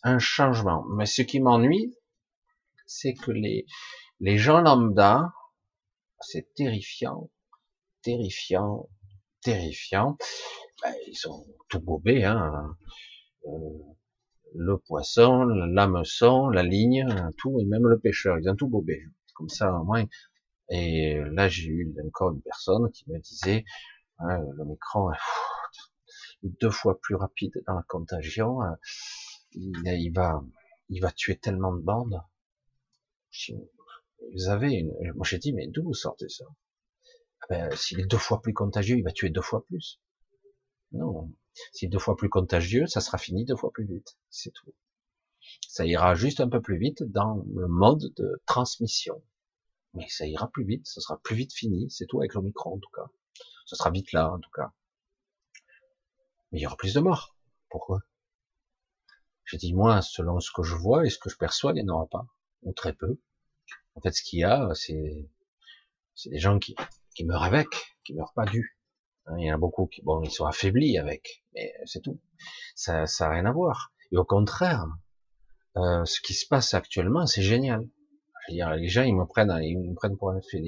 un 0.03 0.19
changement. 0.19 0.85
Mais 0.97 1.07
ce 1.07 1.23
qui 1.23 1.41
m'ennuie, 1.41 1.95
c'est 2.87 3.15
que 3.15 3.31
les, 3.31 3.65
les 4.21 4.37
gens 4.37 4.61
lambda, 4.61 5.33
c'est 6.21 6.53
terrifiant, 6.55 7.31
terrifiant, 8.03 8.89
terrifiant. 9.41 10.19
Ben, 10.83 10.95
ils 11.07 11.17
sont 11.17 11.47
tout 11.69 11.81
bobés, 11.81 12.25
hein. 12.25 12.77
Euh, 13.47 13.51
le 14.55 14.79
poisson, 14.79 15.45
l'hameçon, 15.45 16.49
la 16.49 16.63
ligne, 16.63 17.07
tout, 17.39 17.61
et 17.61 17.65
même 17.65 17.87
le 17.87 17.99
pêcheur, 17.99 18.39
ils 18.39 18.49
ont 18.49 18.57
tout 18.57 18.69
bobé. 18.69 19.05
Comme 19.35 19.49
ça, 19.49 19.73
au 19.73 19.85
moins. 19.85 20.05
Et 20.68 21.20
là, 21.33 21.48
j'ai 21.48 21.68
eu 21.68 21.94
encore 22.05 22.33
une 22.33 22.42
personne 22.42 22.90
qui 22.92 23.09
me 23.11 23.18
disait, 23.18 23.64
hein, 24.18 24.38
le 24.57 24.64
micro 24.64 25.12
est 25.12 25.16
deux 26.61 26.70
fois 26.70 27.00
plus 27.00 27.14
rapide 27.14 27.62
dans 27.66 27.74
la 27.74 27.85
contagion. 27.88 28.62
Hein. 28.62 28.79
il 29.52 30.11
va, 30.14 30.42
il 30.88 31.00
va 31.00 31.12
tuer 31.12 31.38
tellement 31.38 31.72
de 31.74 31.81
bandes 31.81 32.20
vous 34.33 34.48
avez 34.48 34.72
une... 34.72 34.92
Moi 35.14 35.26
j'ai 35.26 35.38
dit, 35.38 35.52
mais 35.52 35.66
d'où 35.68 35.83
vous 35.83 35.94
sortez 35.94 36.29
ça? 36.29 36.44
Ah 37.42 37.46
ben, 37.50 37.76
S'il 37.76 38.00
est 38.00 38.07
deux 38.07 38.18
fois 38.18 38.40
plus 38.40 38.55
contagieux, 38.55 38.96
il 38.96 39.05
va 39.05 39.12
tuer 39.12 39.31
deux 39.31 39.42
fois 39.42 39.64
plus. 39.66 40.00
Non. 40.92 41.33
S'il 41.72 41.87
est 41.87 41.90
deux 41.90 41.98
fois 41.98 42.16
plus 42.16 42.29
contagieux, 42.29 42.87
ça 42.87 43.00
sera 43.00 43.18
fini 43.18 43.44
deux 43.44 43.57
fois 43.57 43.70
plus 43.72 43.87
vite. 43.87 44.16
C'est 44.31 44.52
tout. 44.52 44.74
Ça 45.68 45.87
ira 45.87 46.14
juste 46.14 46.40
un 46.40 46.48
peu 46.48 46.61
plus 46.61 46.79
vite 46.79 47.02
dans 47.05 47.44
le 47.55 47.68
mode 47.68 48.12
de 48.16 48.42
transmission. 48.46 49.22
Mais 49.97 50.09
ça 50.09 50.27
ira 50.27 50.49
plus 50.51 50.65
vite, 50.65 50.87
ça 50.87 51.01
sera 51.01 51.19
plus 51.21 51.35
vite 51.35 51.53
fini, 51.53 51.91
c'est 51.91 52.07
tout 52.07 52.21
avec 52.21 52.35
le 52.35 52.43
micro 52.43 52.75
en 52.75 52.79
tout 52.79 52.91
cas. 52.95 53.11
Ça 53.67 53.77
sera 53.77 53.91
vite 53.91 54.13
là 54.13 54.33
en 54.33 54.39
tout 54.39 54.51
cas. 54.51 54.73
Mais 56.53 56.61
il 56.61 56.63
y 56.63 56.67
aura 56.67 56.77
plus 56.77 56.95
de 56.95 57.01
morts. 57.01 57.37
Pourquoi? 57.71 58.03
J'ai 59.45 59.57
dit, 59.59 59.75
moi, 59.75 60.03
selon 60.03 60.41
ce 60.41 60.51
que 60.55 60.63
je 60.63 60.75
vois 60.75 61.07
et 61.07 61.11
ce 61.11 61.19
que 61.19 61.31
je 61.31 61.37
perçois, 61.37 61.73
il 61.73 61.83
n'y 61.83 61.91
en 61.91 61.95
aura 61.95 62.07
pas. 62.09 62.27
Ou 62.63 62.73
très 62.73 62.93
peu. 62.93 63.19
En 63.95 64.01
fait, 64.01 64.13
ce 64.13 64.23
qu'il 64.23 64.41
y 64.41 64.45
a, 64.45 64.71
c'est 64.75 65.29
c'est 66.15 66.31
des 66.31 66.39
gens 66.39 66.59
qui, 66.59 66.75
qui 67.15 67.25
meurent 67.25 67.45
avec, 67.45 67.69
qui 68.05 68.15
meurent 68.15 68.33
pas 68.35 68.47
du. 68.47 68.79
Hein, 69.27 69.37
il 69.39 69.47
y 69.47 69.53
en 69.53 69.55
a 69.55 69.59
beaucoup 69.59 69.87
qui, 69.87 70.03
bon, 70.03 70.23
ils 70.23 70.31
sont 70.31 70.47
affaiblis 70.47 70.99
avec, 70.99 71.45
mais 71.55 71.73
c'est 71.85 72.01
tout. 72.01 72.21
Ça, 72.75 73.07
ça 73.07 73.27
a 73.27 73.31
rien 73.31 73.47
à 73.47 73.53
voir. 73.53 73.93
Et 74.13 74.17
au 74.17 74.25
contraire, 74.25 74.87
euh, 75.77 76.05
ce 76.05 76.21
qui 76.21 76.35
se 76.35 76.47
passe 76.47 76.75
actuellement, 76.75 77.27
c'est 77.27 77.43
génial. 77.43 77.87
Les 78.49 78.89
gens, 78.89 79.03
ils 79.03 79.15
me 79.15 79.27
prennent, 79.27 79.57
ils 79.63 79.79
me 79.79 79.95
prennent 79.95 80.17
pour 80.17 80.31
un. 80.31 80.41
Je 80.53 80.59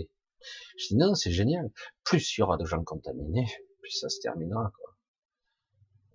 dis 0.88 0.97
non, 0.97 1.14
c'est 1.14 1.33
génial. 1.33 1.71
Plus 2.05 2.37
il 2.37 2.41
y 2.41 2.43
aura 2.43 2.57
de 2.57 2.64
gens 2.64 2.83
contaminés, 2.85 3.47
plus 3.81 3.91
ça 3.91 4.09
se 4.09 4.21
terminera. 4.21 4.73
Quoi. 4.77 4.97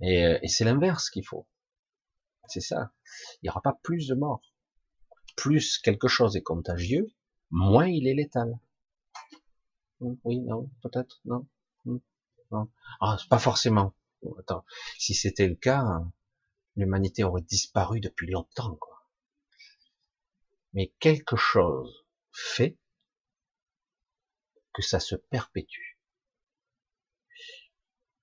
Et, 0.02 0.40
et 0.42 0.48
c'est 0.48 0.66
l'inverse 0.66 1.10
qu'il 1.10 1.26
faut. 1.26 1.48
C'est 2.48 2.62
ça. 2.62 2.92
Il 3.42 3.46
n'y 3.46 3.50
aura 3.50 3.62
pas 3.62 3.80
plus 3.84 4.08
de 4.08 4.16
morts 4.16 4.54
plus 5.36 5.80
quelque 5.80 6.08
chose 6.08 6.36
est 6.36 6.42
contagieux, 6.44 7.12
moins 7.50 7.88
il 7.88 8.08
est 8.08 8.14
létal. 8.14 8.60
Oui, 10.00 10.42
non, 10.42 10.70
peut-être, 10.82 11.22
non, 11.26 11.48
non. 11.86 12.70
Ah, 13.00 13.18
pas 13.30 13.40
forcément. 13.40 13.94
Attends, 14.40 14.66
si 14.98 15.14
c'était 15.14 15.48
le 15.48 15.56
cas, 15.56 15.84
l'humanité 16.76 17.24
aurait 17.24 17.42
disparu 17.42 18.00
depuis 18.00 18.30
longtemps. 18.30 18.78
Mais 20.74 20.92
quelque 21.00 21.36
chose 21.36 22.06
fait 22.32 22.78
que 24.74 24.82
ça 24.82 25.00
se 25.00 25.16
perpétue. 25.16 26.00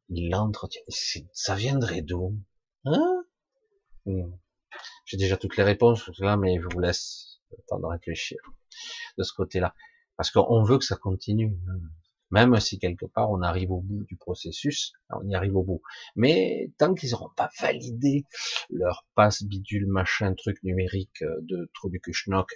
Il 0.09 0.31
l'entretient. 0.31 0.83
Ça 1.33 1.55
viendrait 1.55 2.03
d'où? 2.03 2.37
Hein? 2.85 3.25
Hmm. 4.07 4.33
J'ai 5.05 5.17
déjà 5.17 5.37
toutes 5.37 5.57
les 5.57 5.63
réponses 5.63 6.11
là, 6.19 6.37
mais 6.37 6.61
je 6.61 6.67
vous 6.73 6.81
laisse 6.81 7.41
le 7.53 7.63
temps 7.69 7.79
de 7.79 7.87
réfléchir 7.87 8.39
de 9.19 9.23
ce 9.23 9.33
côté-là. 9.33 9.75
Parce 10.17 10.31
qu'on 10.31 10.63
veut 10.65 10.79
que 10.79 10.85
ça 10.85 10.97
continue. 10.97 11.57
Même 12.31 12.59
si 12.61 12.79
quelque 12.79 13.07
part 13.07 13.31
on 13.31 13.43
arrive 13.43 13.73
au 13.73 13.81
bout 13.81 14.05
du 14.05 14.17
processus, 14.17 14.93
on 15.11 15.27
y 15.29 15.35
arrive 15.35 15.57
au 15.57 15.63
bout. 15.63 15.83
Mais 16.17 16.73
tant 16.79 16.95
qu'ils 16.95 17.11
n'auront 17.11 17.31
pas 17.37 17.51
validé 17.61 18.25
leur 18.71 19.05
passe 19.15 19.43
bidule 19.43 19.87
machin 19.87 20.35
truc 20.35 20.63
numérique 20.63 21.23
euh, 21.23 21.41
de 21.43 21.71
trou 21.75 21.91
du 21.91 22.01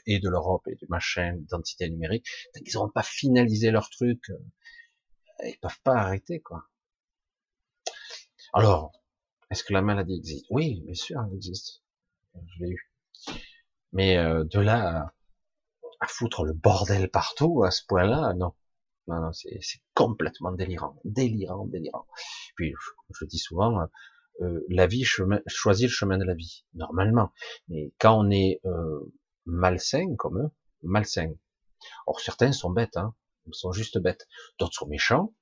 et 0.06 0.20
de 0.20 0.28
l'Europe 0.28 0.66
et 0.68 0.76
du 0.76 0.87
machin 0.88 1.34
d'identité 1.34 1.88
numérique, 1.88 2.26
tant 2.54 2.60
qu'ils 2.60 2.74
n'auront 2.74 2.90
pas 2.90 3.02
finalisé 3.02 3.70
leur 3.70 3.90
truc, 3.90 4.30
euh, 4.30 5.48
ils 5.48 5.58
peuvent 5.60 5.80
pas 5.82 5.96
arrêter 5.96 6.40
quoi. 6.40 6.64
Alors, 8.52 8.92
est-ce 9.50 9.64
que 9.64 9.72
la 9.72 9.82
maladie 9.82 10.14
existe? 10.14 10.46
Oui, 10.50 10.82
bien 10.84 10.94
sûr, 10.94 11.20
elle 11.26 11.34
existe 11.34 11.84
je 12.48 12.64
l'ai 12.64 12.70
eu. 12.70 12.90
Mais 13.92 14.16
euh, 14.18 14.44
de 14.44 14.60
là 14.60 15.12
à, 16.00 16.06
foutre 16.06 16.44
le 16.44 16.52
bordel 16.52 17.10
partout 17.10 17.64
à 17.64 17.70
ce 17.70 17.82
point-là, 17.87 18.34
non. 18.34 18.52
Non, 19.06 19.20
non, 19.20 19.32
c'est 19.32 19.60
complètement 19.92 20.52
délirant, 20.52 20.98
délirant, 21.04 21.66
délirant. 21.66 22.06
Puis, 22.56 22.74
je, 23.10 23.24
dis 23.26 23.38
souvent, 23.38 23.86
euh, 24.40 24.64
la 24.68 24.86
vie 24.86 25.04
choisit 25.04 25.88
le 25.88 25.92
chemin 25.92 26.16
de 26.16 26.24
la 26.24 26.34
vie, 26.34 26.64
normalement. 26.74 27.32
Mais 27.68 27.92
quand 27.98 28.18
on 28.18 28.30
est 28.30 28.60
euh, 28.64 29.12
malsain 29.44 30.16
comme 30.16 30.38
eux, 30.38 30.50
malsain. 30.82 31.34
Or, 32.06 32.20
certains 32.20 32.52
sont 32.52 32.70
bêtes, 32.70 32.96
hein, 32.96 33.14
ils 33.46 33.54
sont 33.54 33.72
juste 33.72 33.98
bêtes. 33.98 34.26
D'autres 34.58 34.74
sont 34.74 34.86
méchants, 34.86 35.34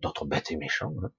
d'autres 0.00 0.26
bêtes 0.26 0.50
et 0.50 0.56
méchants. 0.56 0.94
Hein. 1.02 1.10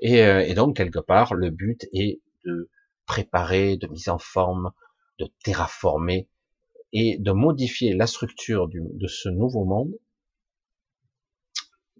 Et, 0.00 0.18
et 0.18 0.54
donc, 0.54 0.76
quelque 0.76 1.00
part, 1.00 1.34
le 1.34 1.50
but 1.50 1.88
est 1.92 2.20
de 2.44 2.70
préparer, 3.06 3.76
de 3.76 3.88
mise 3.88 4.08
en 4.08 4.18
forme, 4.18 4.72
de 5.18 5.28
terraformer 5.42 6.28
et 6.92 7.18
de 7.18 7.32
modifier 7.32 7.94
la 7.94 8.06
structure 8.06 8.68
de 8.68 9.06
ce 9.06 9.28
nouveau 9.28 9.64
monde 9.64 9.92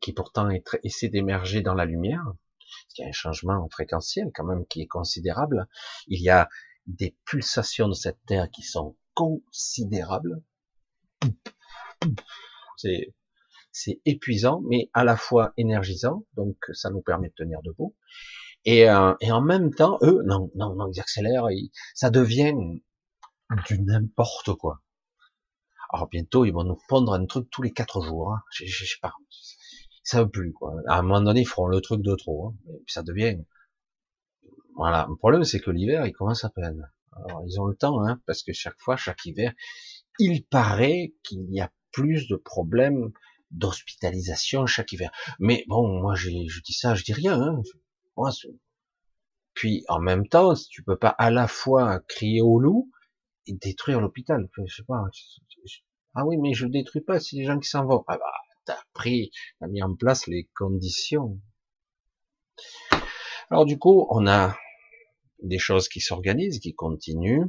qui 0.01 0.13
pourtant 0.13 0.51
est, 0.51 0.65
essaie 0.83 1.09
d'émerger 1.09 1.63
dans 1.63 1.75
la 1.75 1.85
lumière. 1.85 2.25
Il 2.97 3.03
y 3.03 3.05
a 3.05 3.09
un 3.09 3.13
changement 3.13 3.69
fréquentiel 3.69 4.31
quand 4.35 4.45
même 4.45 4.67
qui 4.67 4.83
est 4.83 4.87
considérable. 4.87 5.69
Il 6.09 6.21
y 6.21 6.31
a 6.31 6.49
des 6.87 7.17
pulsations 7.25 7.89
de 7.89 7.95
cette 7.95 8.19
terre 8.27 8.51
qui 8.51 8.63
sont 8.63 8.97
considérables. 9.15 10.43
C'est 12.77 13.15
c'est 13.73 14.01
épuisant, 14.07 14.63
mais 14.65 14.89
à 14.95 15.05
la 15.05 15.19
fois 15.19 15.53
énergisant, 15.59 16.25
donc 16.35 16.57
ça 16.73 16.89
nous 16.89 17.03
permet 17.03 17.29
de 17.29 17.35
tenir 17.35 17.61
debout. 17.63 17.95
Et, 18.65 18.89
euh, 18.89 19.15
et 19.21 19.31
en 19.31 19.43
même 19.43 19.75
temps, 19.75 19.99
eux, 20.01 20.23
non, 20.25 20.51
non, 20.55 20.75
non, 20.75 20.91
ils 20.91 20.99
accélèrent, 20.99 21.47
ça 21.95 22.09
devient 22.09 22.55
du 23.67 23.83
n'importe 23.83 24.55
quoi. 24.55 24.81
Alors 25.93 26.09
bientôt, 26.09 26.47
ils 26.47 26.53
vont 26.53 26.65
nous 26.65 26.79
pondre 26.89 27.13
un 27.13 27.27
truc 27.27 27.51
tous 27.51 27.61
les 27.61 27.73
quatre 27.73 28.01
jours. 28.01 28.33
Hein. 28.33 28.43
Je, 28.51 28.65
je, 28.67 28.85
sais 28.87 28.99
pas, 29.03 29.13
ça 30.07 30.23
veut 30.23 30.31
plus 30.31 30.53
quoi. 30.53 30.73
À 30.87 30.99
un 30.99 31.03
moment 31.03 31.21
donné, 31.21 31.41
ils 31.41 31.47
feront 31.47 31.67
le 31.67 31.81
truc 31.81 32.01
de 32.01 32.15
trop. 32.15 32.49
Hein. 32.49 32.55
Et 32.69 32.79
puis 32.85 32.93
ça 32.93 33.03
devient. 33.03 33.39
Voilà. 34.77 35.07
Le 35.09 35.17
problème, 35.17 35.45
c'est 35.45 35.61
que 35.61 35.71
l'hiver, 35.71 36.07
il 36.07 36.13
commence 36.13 36.45
à 36.45 36.51
peine. 36.51 36.89
Alors 37.13 37.43
ils 37.47 37.61
ont 37.61 37.67
le 37.67 37.75
temps, 37.75 38.05
hein, 38.07 38.21
parce 38.27 38.43
que 38.43 38.53
chaque 38.53 38.79
fois, 38.79 38.97
chaque 38.97 39.25
hiver, 39.27 39.53
il 40.19 40.45
paraît 40.45 41.15
qu'il 41.25 41.53
y 41.53 41.61
a 41.61 41.73
plus 41.91 42.29
de 42.29 42.37
problèmes 42.37 43.11
d'hospitalisation 43.51 44.67
chaque 44.67 44.93
hiver. 44.93 45.11
Mais 45.41 45.65
bon, 45.67 46.01
moi, 46.01 46.15
je 46.15 46.31
dis 46.31 46.73
ça, 46.73 46.95
je 46.95 47.05
dis 47.05 47.13
rien. 47.13 47.41
Hein. 47.41 47.63
Moi, 48.17 48.31
puis 49.55 49.85
en 49.89 49.99
même 49.99 50.29
temps, 50.29 50.55
tu 50.71 50.85
peux 50.85 50.99
pas 50.99 51.09
à 51.19 51.31
la 51.31 51.49
fois 51.49 52.01
crier 52.07 52.43
au 52.43 52.61
loup 52.61 52.93
et 53.47 53.55
détruire 53.55 54.01
l'hôpital, 54.01 54.49
je 54.67 54.77
sais 54.77 54.85
pas. 54.85 55.05
Ah 56.15 56.25
oui, 56.25 56.37
mais 56.37 56.53
je 56.55 56.67
détruis 56.67 57.01
pas, 57.01 57.19
c'est 57.19 57.37
les 57.37 57.45
gens 57.45 57.59
qui 57.59 57.69
s'en 57.69 57.85
vont. 57.87 58.05
Ah 58.07 58.19
bah, 58.19 58.33
t'as 58.67 58.83
pris, 58.93 59.31
t'as 59.61 59.69
mis 59.69 59.83
en 59.83 59.95
place 59.95 60.27
les 60.27 60.51
conditions. 60.55 61.41
Alors 63.51 63.65
du 63.65 63.79
coup, 63.79 64.07
on 64.11 64.27
a 64.27 64.57
des 65.43 65.59
choses 65.59 65.89
qui 65.89 66.01
s'organisent, 66.01 66.59
qui 66.59 66.75
continuent. 66.75 67.47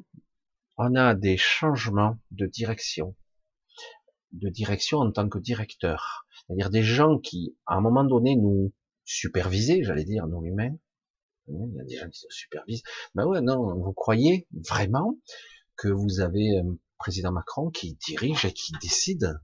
On 0.78 0.96
a 0.96 1.16
des 1.16 1.38
changements 1.38 2.18
de 2.32 2.46
direction, 2.46 3.16
de 4.32 4.50
direction 4.50 5.00
en 5.00 5.12
tant 5.12 5.28
que 5.28 5.40
directeur, 5.40 6.28
c'est-à-dire 6.46 6.70
des 6.70 6.84
gens 6.84 7.18
qui, 7.18 7.58
à 7.66 7.76
un 7.76 7.82
moment 7.82 8.04
donné, 8.04 8.36
nous 8.36 8.74
supervisaient, 9.04 9.84
j'allais 9.84 10.06
dire, 10.06 10.28
nous 10.28 10.44
humains. 10.44 10.76
Il 11.48 11.74
y 11.76 11.80
a 11.80 11.84
des 11.86 11.96
gens 11.96 12.10
qui 12.10 12.20
se 12.20 12.28
supervisent. 12.30 12.84
Ben 13.16 13.26
ouais, 13.26 13.42
non, 13.42 13.74
vous 13.80 13.94
croyez 13.94 14.48
vraiment 14.52 15.18
que 15.78 15.88
vous 15.88 16.20
avez 16.20 16.60
un 16.60 16.78
président 16.98 17.32
Macron 17.32 17.70
qui 17.70 17.98
dirige 18.06 18.46
et 18.46 18.54
qui 18.54 18.74
décide 18.82 19.40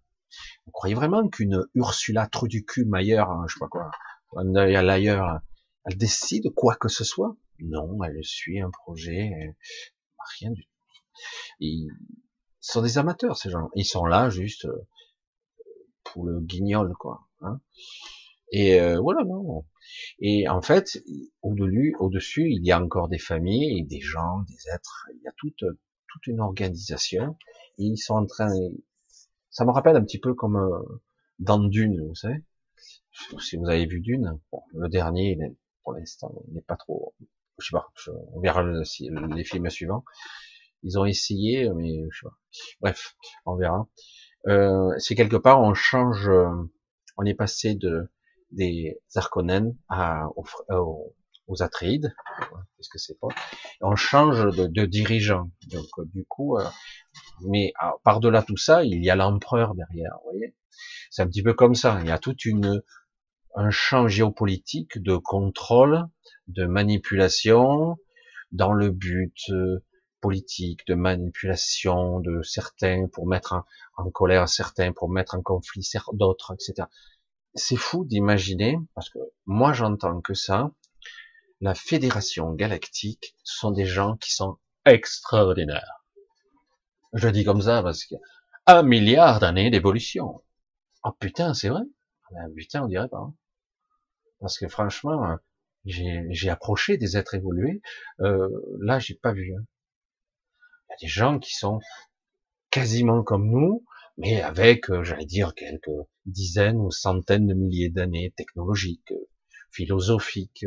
Vous 0.66 0.72
croyez 0.72 0.96
vraiment 0.96 1.28
qu'une 1.28 1.66
Ursula 1.76 2.28
trou 2.28 2.48
du 2.48 2.66
cul 2.66 2.86
Maillard, 2.86 3.32
hein, 3.32 3.46
je 3.48 3.54
sais 3.54 3.60
pas 3.60 3.68
quoi, 3.68 3.92
l'ailleurs, 4.34 5.40
elle 5.86 5.98
décide 5.98 6.50
quoi 6.56 6.76
que 6.76 6.90
ce 6.90 7.04
soit? 7.04 7.36
Non, 7.60 8.04
elle 8.04 8.24
suit 8.24 8.62
un 8.62 8.72
projet, 8.72 9.56
rien 10.40 10.52
du 10.52 10.64
tout. 10.64 10.70
Ils 11.60 11.90
sont 12.60 12.82
des 12.82 12.98
amateurs 12.98 13.38
ces 13.38 13.50
gens. 13.50 13.70
Ils 13.76 13.86
sont 13.86 14.06
là 14.06 14.30
juste 14.30 14.66
euh, 14.66 14.88
pour 16.04 16.26
le 16.26 16.40
guignol 16.40 16.94
quoi. 16.98 17.28
Hein 17.42 17.62
et 18.52 18.80
euh, 18.80 19.00
voilà 19.00 19.24
non. 19.26 19.66
Et 20.20 20.48
en 20.48 20.62
fait, 20.62 21.04
au-dessus, 21.42 22.50
il 22.50 22.66
y 22.66 22.72
a 22.72 22.82
encore 22.82 23.10
des 23.10 23.18
familles 23.18 23.86
des 23.86 24.00
gens, 24.00 24.44
des 24.48 24.70
êtres. 24.74 25.08
Il 25.16 25.22
y 25.24 25.28
a 25.28 25.34
toute 25.38 25.64
toute 26.08 26.28
une 26.28 26.40
organisation. 26.40 27.36
Ils 27.78 27.98
sont 27.98 28.16
en 28.16 28.26
train. 28.26 28.54
Ça 29.54 29.66
me 29.66 29.72
rappelle 29.72 29.96
un 29.96 30.04
petit 30.04 30.20
peu 30.20 30.34
comme 30.34 30.58
euh, 30.58 31.02
dans 31.38 31.60
Dune, 31.60 32.06
vous 32.08 32.16
savez. 32.16 32.44
Si 33.40 33.56
vous 33.56 33.70
avez 33.70 33.86
vu 33.86 34.02
Dune, 34.02 34.40
le 34.74 34.90
dernier, 34.90 35.38
pour 35.84 35.94
l'instant, 35.94 36.34
il 36.48 36.56
n'est 36.56 36.62
pas 36.62 36.76
trop. 36.76 37.14
Je 37.60 37.68
sais 37.68 37.72
pas. 37.72 37.88
on 38.34 38.40
verra 38.40 38.64
les 38.64 39.44
films 39.44 39.70
suivants. 39.70 40.04
Ils 40.82 40.98
ont 40.98 41.06
essayé, 41.06 41.70
mais 41.70 42.02
je 42.10 42.20
sais 42.20 42.26
pas. 42.26 42.36
Bref, 42.82 43.16
on 43.46 43.56
verra. 43.56 43.88
Euh, 44.48 44.92
c'est 44.98 45.14
quelque 45.14 45.38
part, 45.38 45.62
on 45.62 45.76
change. 45.76 46.28
Euh, 46.28 46.50
on 47.18 47.26
est 47.26 47.36
passé 47.36 47.76
de 47.76 48.10
des 48.50 49.00
Arconènes 49.14 49.78
à, 49.88 50.30
aux 50.36 51.16
Atreides, 51.60 52.14
qu'est-ce 52.40 52.90
que 52.90 52.98
c'est 52.98 53.20
pas 53.20 53.28
On 53.82 53.96
change 53.96 54.46
de, 54.56 54.86
dirigeant. 54.86 55.52
Donc 55.72 55.88
euh, 56.00 56.06
du 56.06 56.26
coup, 56.26 56.58
euh, 56.58 56.66
mais 57.42 57.74
ah, 57.80 57.94
par-delà 58.04 58.42
tout 58.42 58.58
ça, 58.58 58.84
il 58.84 59.04
y 59.04 59.10
a 59.10 59.16
l'empereur 59.16 59.76
derrière. 59.76 60.18
Vous 60.24 60.32
voyez, 60.32 60.56
c'est 61.12 61.22
un 61.22 61.28
petit 61.28 61.44
peu 61.44 61.54
comme 61.54 61.76
ça. 61.76 62.00
Il 62.02 62.08
y 62.08 62.12
a 62.12 62.18
toute 62.18 62.46
une 62.46 62.82
un 63.56 63.70
champ 63.70 64.08
géopolitique 64.08 64.98
de 65.02 65.16
contrôle, 65.16 66.08
de 66.48 66.66
manipulation, 66.66 67.98
dans 68.52 68.74
le 68.74 68.90
but 68.90 69.38
euh, 69.50 69.84
politique, 70.22 70.88
de 70.88 70.96
manipulation 70.96 72.20
de 72.20 72.42
certains 72.44 73.08
pour 73.12 73.28
mettre 73.28 73.64
en 73.98 74.10
colère 74.10 74.48
certains, 74.48 74.94
pour 74.94 75.10
mettre 75.10 75.36
en 75.36 75.42
conflit 75.42 75.88
d'autres, 76.14 76.54
etc. 76.54 76.88
C'est 77.56 77.76
fou 77.76 78.06
d'imaginer, 78.06 78.78
parce 78.96 79.10
que 79.10 79.20
moi 79.46 79.74
j'entends 79.74 80.22
que 80.22 80.34
ça, 80.34 80.72
la 81.64 81.76
Fédération 81.76 82.52
Galactique 82.52 83.38
sont 83.46 83.72
des 83.72 83.86
gens 83.86 84.18
qui 84.18 84.34
sont 84.34 84.58
extraordinaires. 84.86 86.04
Je 87.14 87.30
dis 87.30 87.46
comme 87.46 87.62
ça 87.62 87.82
parce 87.82 88.04
qu'il 88.04 88.20
un 88.66 88.84
milliard 88.84 89.40
d'années 89.40 89.72
d'évolution. 89.72 90.44
Oh 91.06 91.14
putain, 91.14 91.54
c'est 91.54 91.70
vrai 91.70 91.84
ah 92.26 92.34
ben, 92.34 92.54
Putain, 92.54 92.84
on 92.84 92.88
dirait 92.88 93.08
pas. 93.08 93.20
Hein. 93.20 93.34
Parce 94.42 94.60
que 94.60 94.68
franchement, 94.68 95.38
j'ai 95.86 96.50
approché 96.50 96.98
des 96.98 97.16
êtres 97.16 97.36
évolués. 97.36 97.82
Euh, 98.20 98.50
là, 98.82 99.00
j'ai 99.00 99.16
pas 99.16 99.32
vu. 99.32 99.56
Hein. 99.58 99.64
Il 100.90 100.92
y 100.92 100.94
a 100.94 100.98
des 101.04 101.08
gens 101.08 101.40
qui 101.40 101.56
sont 101.56 101.80
quasiment 102.72 103.24
comme 103.24 103.50
nous, 103.50 103.86
mais 104.18 104.42
avec, 104.42 104.90
euh, 104.90 105.04
j'allais 105.04 105.26
dire, 105.26 105.56
quelques 105.56 105.90
dizaines 106.26 106.82
ou 106.82 106.92
centaines 106.92 107.48
de 107.48 107.54
milliers 107.54 107.90
d'années 107.90 108.34
technologiques, 108.36 109.14
philosophiques, 109.72 110.66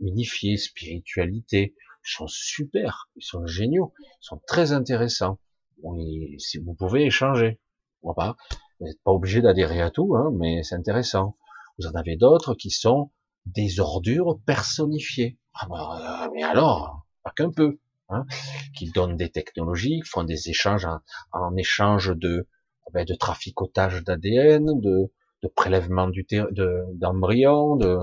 unifiés, 0.00 0.56
spiritualité, 0.56 1.74
ils 2.04 2.10
sont 2.10 2.28
super, 2.28 3.08
ils 3.16 3.24
sont 3.24 3.46
géniaux, 3.46 3.92
ils 4.00 4.26
sont 4.26 4.40
très 4.46 4.72
intéressants. 4.72 5.38
si 6.38 6.58
vous 6.58 6.74
pouvez 6.74 7.04
échanger, 7.04 7.60
pas, 8.14 8.36
vous 8.78 8.86
n'êtes 8.86 9.02
pas 9.02 9.10
obligé 9.10 9.40
d'adhérer 9.40 9.80
à 9.80 9.90
tout, 9.90 10.14
hein, 10.16 10.30
mais 10.34 10.62
c'est 10.62 10.74
intéressant. 10.74 11.36
Vous 11.78 11.86
en 11.86 11.94
avez 11.94 12.16
d'autres 12.16 12.54
qui 12.54 12.70
sont 12.70 13.10
des 13.46 13.80
ordures 13.80 14.38
personnifiées. 14.44 15.38
Ah 15.54 15.66
bah, 15.68 16.30
mais 16.34 16.42
alors, 16.42 17.06
pas 17.22 17.30
qu'un 17.30 17.50
peu, 17.50 17.78
hein, 18.08 18.26
qui 18.76 18.90
donnent 18.90 19.16
des 19.16 19.30
technologies, 19.30 20.02
font 20.04 20.24
des 20.24 20.48
échanges 20.50 20.86
en, 21.32 21.56
échange 21.56 22.12
de, 22.16 22.48
ben, 22.92 23.04
de 23.04 23.14
traficotage 23.14 24.02
d'ADN, 24.04 24.80
de, 24.80 25.12
de 25.42 25.48
prélèvement 25.48 26.08
d'embryons, 26.94 27.76
de, 27.76 27.98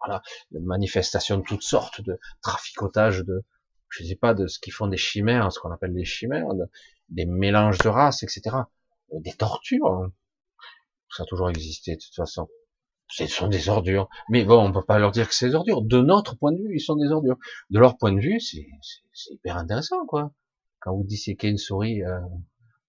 voilà, 0.00 0.22
de 0.50 0.58
manifestations 0.58 1.38
de 1.38 1.42
toutes 1.42 1.62
sortes, 1.62 2.00
de 2.00 2.18
traficotage 2.42 3.20
de, 3.20 3.44
je 3.88 4.04
sais 4.04 4.16
pas, 4.16 4.34
de 4.34 4.46
ce 4.46 4.58
qu'ils 4.58 4.72
font 4.72 4.86
des 4.86 4.96
chimères, 4.96 5.52
ce 5.52 5.60
qu'on 5.60 5.72
appelle 5.72 5.94
des 5.94 6.04
chimères, 6.04 6.46
des 7.08 7.26
mélanges 7.26 7.78
de 7.78 7.88
races, 7.88 8.22
etc. 8.22 8.56
Des 9.12 9.32
tortures. 9.32 9.86
Hein. 9.86 10.12
Ça 11.10 11.22
a 11.22 11.26
toujours 11.26 11.50
existé, 11.50 11.96
de 11.96 12.00
toute 12.00 12.14
façon. 12.14 12.48
Ce 13.08 13.26
sont 13.28 13.46
des 13.46 13.68
ordures. 13.68 14.08
Mais 14.28 14.44
bon, 14.44 14.66
on 14.66 14.72
peut 14.72 14.84
pas 14.84 14.98
leur 14.98 15.12
dire 15.12 15.28
que 15.28 15.34
c'est 15.34 15.48
des 15.48 15.54
ordures. 15.54 15.82
De 15.82 16.00
notre 16.00 16.36
point 16.36 16.52
de 16.52 16.58
vue, 16.58 16.74
ils 16.74 16.80
sont 16.80 16.96
des 16.96 17.08
ordures. 17.12 17.38
De 17.70 17.78
leur 17.78 17.96
point 17.96 18.12
de 18.12 18.20
vue, 18.20 18.40
c'est 18.40 18.66
hyper 19.30 19.56
intéressant, 19.56 20.04
quoi. 20.06 20.32
Quand 20.80 20.94
vous 20.94 21.04
disséquez 21.04 21.48
une 21.48 21.58
souris, 21.58 22.02
euh, 22.02 22.18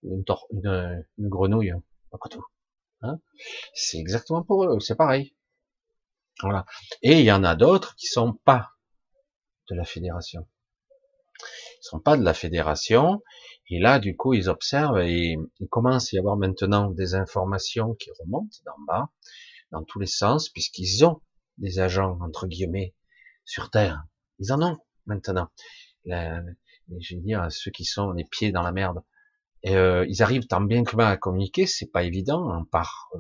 une, 0.04 0.24
une, 0.52 1.06
une, 1.18 1.30
grenouille, 1.30 1.74
pas 2.12 2.18
tout. 2.30 2.44
Hein 3.02 3.20
c'est 3.74 4.00
exactement 4.00 4.44
pour 4.44 4.66
eux, 4.66 4.80
c'est 4.80 4.96
pareil. 4.96 5.36
Voilà. 6.42 6.66
Et 7.02 7.20
il 7.20 7.26
y 7.26 7.32
en 7.32 7.44
a 7.44 7.56
d'autres 7.56 7.96
qui 7.96 8.08
sont 8.08 8.34
pas 8.34 8.72
de 9.70 9.76
la 9.76 9.84
fédération. 9.84 10.48
Ils 11.42 11.88
sont 11.90 12.00
pas 12.00 12.18
de 12.18 12.24
la 12.24 12.34
fédération. 12.34 13.22
Et 13.70 13.80
là, 13.80 14.00
du 14.00 14.16
coup, 14.16 14.34
ils 14.34 14.50
observent 14.50 15.00
et 15.00 15.38
il 15.60 15.68
commence 15.68 16.14
à 16.14 16.18
y 16.18 16.20
avoir 16.20 16.38
maintenant 16.38 16.90
des 16.90 17.16
informations 17.16 17.96
qui 17.96 18.10
remontent 18.20 18.58
d'en 18.66 18.78
bas, 18.88 19.10
dans 19.72 19.84
tous 19.84 20.00
les 20.00 20.08
sens, 20.08 20.50
puisqu'ils 20.50 21.06
ont 21.06 21.22
des 21.58 21.80
agents, 21.80 22.18
entre 22.22 22.48
guillemets, 22.48 22.96
sur 23.46 23.70
Terre. 23.70 24.04
Ils 24.40 24.54
en 24.54 24.62
ont 24.62 24.78
maintenant. 25.06 25.50
je 26.06 27.16
veux 27.16 27.22
dire, 27.22 27.48
ceux 27.52 27.72
qui 27.72 27.84
sont 27.84 28.12
les 28.12 28.26
pieds 28.26 28.52
dans 28.52 28.64
la 28.64 28.72
merde. 28.72 29.02
Euh, 29.66 30.06
ils 30.08 30.22
arrivent 30.22 30.48
tant 30.48 30.62
bien 30.62 30.84
que 30.84 30.96
mal 30.96 31.12
à 31.12 31.18
communiquer, 31.18 31.66
c'est 31.66 31.88
pas 31.92 32.04
évident, 32.04 32.50
hein, 32.52 32.66
par 32.72 33.10
euh, 33.16 33.20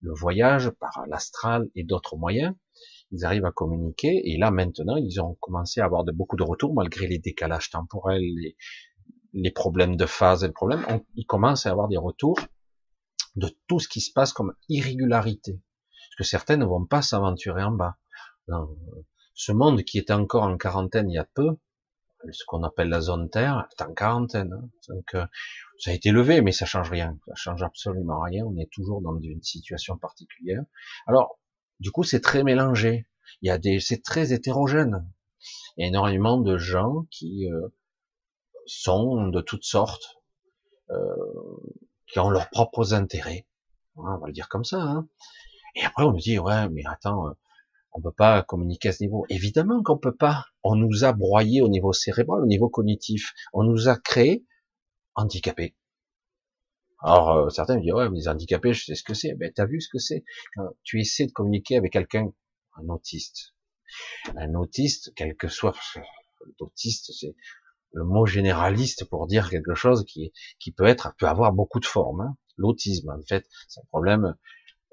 le 0.00 0.12
voyage, 0.14 0.70
par 0.70 1.04
l'astral 1.08 1.68
et 1.74 1.84
d'autres 1.84 2.16
moyens, 2.16 2.54
ils 3.10 3.24
arrivent 3.24 3.46
à 3.46 3.52
communiquer. 3.52 4.22
Et 4.24 4.38
là, 4.38 4.50
maintenant, 4.50 4.96
ils 4.96 5.20
ont 5.20 5.36
commencé 5.40 5.80
à 5.80 5.84
avoir 5.84 6.04
beaucoup 6.04 6.36
de 6.36 6.44
retours, 6.44 6.74
malgré 6.74 7.06
les 7.06 7.18
décalages 7.18 7.70
temporels, 7.70 8.22
les, 8.22 8.56
les 9.32 9.50
problèmes 9.50 9.96
de 9.96 10.06
phase 10.06 10.44
et 10.44 10.46
le 10.46 10.52
problème. 10.52 10.84
ils 11.14 11.26
commencent 11.26 11.66
à 11.66 11.70
avoir 11.70 11.88
des 11.88 11.96
retours 11.96 12.38
de 13.36 13.48
tout 13.66 13.78
ce 13.78 13.88
qui 13.88 14.00
se 14.00 14.12
passe 14.12 14.32
comme 14.32 14.54
irrégularité. 14.68 15.52
Parce 15.52 16.16
que 16.18 16.24
certains 16.24 16.56
ne 16.56 16.64
vont 16.64 16.84
pas 16.86 17.02
s'aventurer 17.02 17.62
en 17.62 17.72
bas. 17.72 17.96
ce 19.34 19.52
monde 19.52 19.82
qui 19.82 19.98
était 19.98 20.12
encore 20.12 20.44
en 20.44 20.56
quarantaine 20.56 21.10
il 21.10 21.14
y 21.14 21.18
a 21.18 21.28
peu, 21.34 21.56
ce 22.32 22.44
qu'on 22.46 22.64
appelle 22.64 22.88
la 22.88 23.00
zone 23.00 23.30
Terre, 23.30 23.68
est 23.70 23.82
en 23.82 23.94
quarantaine. 23.94 24.52
Hein. 24.52 25.00
Euh, 25.14 25.26
ça 25.78 25.92
a 25.92 25.94
été 25.94 26.10
levé, 26.10 26.40
mais 26.40 26.52
ça 26.52 26.66
change 26.66 26.90
rien. 26.90 27.18
Ça 27.28 27.34
change 27.36 27.62
absolument 27.62 28.20
rien. 28.20 28.44
On 28.44 28.56
est 28.56 28.70
toujours 28.70 29.00
dans 29.00 29.18
une 29.18 29.42
situation 29.42 29.96
particulière. 29.96 30.62
Alors, 31.06 31.38
du 31.78 31.92
coup, 31.92 32.02
c'est 32.02 32.20
très 32.20 32.42
mélangé. 32.42 33.06
Il 33.42 33.48
y 33.48 33.50
a 33.50 33.58
des, 33.58 33.78
c'est 33.78 34.02
très 34.02 34.32
hétérogène. 34.32 35.08
Il 35.76 35.82
y 35.82 35.84
a 35.84 35.88
énormément 35.88 36.38
de 36.38 36.58
gens 36.58 37.06
qui 37.10 37.48
euh, 37.50 37.68
sont 38.66 39.28
de 39.28 39.40
toutes 39.40 39.64
sortes, 39.64 40.18
euh, 40.90 40.96
qui 42.08 42.18
ont 42.18 42.30
leurs 42.30 42.50
propres 42.50 42.94
intérêts. 42.94 43.46
On 43.94 44.02
va 44.02 44.26
le 44.26 44.32
dire 44.32 44.48
comme 44.48 44.64
ça. 44.64 44.80
Hein. 44.80 45.08
Et 45.76 45.84
après, 45.84 46.02
on 46.02 46.12
nous 46.12 46.18
dit, 46.18 46.40
ouais, 46.40 46.68
mais 46.70 46.82
attends, 46.86 47.36
on 47.92 48.00
peut 48.00 48.12
pas 48.12 48.42
communiquer 48.42 48.88
à 48.88 48.92
ce 48.92 49.04
niveau. 49.04 49.26
Évidemment 49.28 49.82
qu'on 49.84 49.98
peut 49.98 50.14
pas. 50.14 50.46
On 50.64 50.74
nous 50.74 51.04
a 51.04 51.12
broyé 51.12 51.62
au 51.62 51.68
niveau 51.68 51.92
cérébral, 51.92 52.42
au 52.42 52.46
niveau 52.46 52.68
cognitif. 52.68 53.32
On 53.52 53.62
nous 53.62 53.88
a 53.88 53.96
créé 53.96 54.44
handicapés. 55.18 55.74
Alors 57.00 57.30
euh, 57.30 57.48
certains 57.50 57.76
me 57.76 57.82
disent 57.82 57.92
ouais 57.92 58.08
mais 58.08 58.18
les 58.18 58.28
handicapés 58.28 58.72
je 58.72 58.84
sais 58.84 58.94
ce 58.94 59.02
que 59.02 59.14
c'est. 59.14 59.34
Ben 59.34 59.52
t'as 59.54 59.66
vu 59.66 59.80
ce 59.80 59.88
que 59.88 59.98
c'est? 59.98 60.24
Tu 60.82 61.00
essaies 61.00 61.26
de 61.26 61.32
communiquer 61.32 61.76
avec 61.76 61.92
quelqu'un, 61.92 62.32
un 62.76 62.88
autiste. 62.88 63.54
Un 64.36 64.54
autiste, 64.54 65.12
quel 65.16 65.36
que 65.36 65.48
soit 65.48 65.76
l'autiste, 66.60 67.12
c'est 67.18 67.34
le 67.92 68.04
mot 68.04 68.26
généraliste 68.26 69.04
pour 69.06 69.26
dire 69.26 69.48
quelque 69.50 69.74
chose 69.74 70.04
qui 70.04 70.32
qui 70.58 70.72
peut 70.72 70.86
être 70.86 71.14
peut 71.18 71.26
avoir 71.26 71.52
beaucoup 71.52 71.80
de 71.80 71.86
formes. 71.86 72.20
Hein. 72.20 72.36
L'autisme 72.56 73.10
en 73.10 73.22
fait 73.22 73.46
c'est 73.68 73.80
un 73.80 73.86
problème 73.90 74.34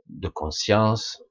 de 0.07 0.27
conscience, 0.27 1.23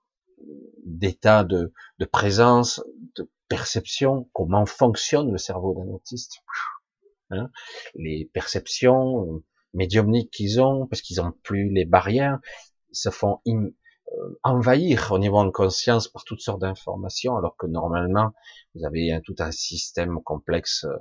d'état 0.84 1.44
de, 1.44 1.72
de 1.98 2.04
présence, 2.04 2.82
de 3.16 3.30
perception, 3.48 4.28
comment 4.32 4.66
fonctionne 4.66 5.30
le 5.30 5.38
cerveau 5.38 5.74
d'un 5.74 5.88
autiste. 5.92 6.42
Hein 7.30 7.50
les 7.94 8.30
perceptions 8.32 9.42
médiumniques 9.72 10.30
qu'ils 10.30 10.60
ont, 10.60 10.86
parce 10.86 11.02
qu'ils 11.02 11.20
ont 11.20 11.32
plus 11.42 11.70
les 11.70 11.84
barrières, 11.84 12.38
se 12.92 13.10
font 13.10 13.40
euh, 13.46 14.38
envahir 14.42 15.10
au 15.12 15.18
niveau 15.18 15.44
de 15.44 15.50
conscience 15.50 16.08
par 16.08 16.24
toutes 16.24 16.40
sortes 16.40 16.60
d'informations, 16.60 17.36
alors 17.36 17.56
que 17.56 17.66
normalement, 17.66 18.32
vous 18.74 18.84
avez 18.84 19.12
un, 19.12 19.20
tout 19.20 19.34
un 19.38 19.50
système 19.50 20.22
complexe, 20.22 20.84
euh, 20.84 20.96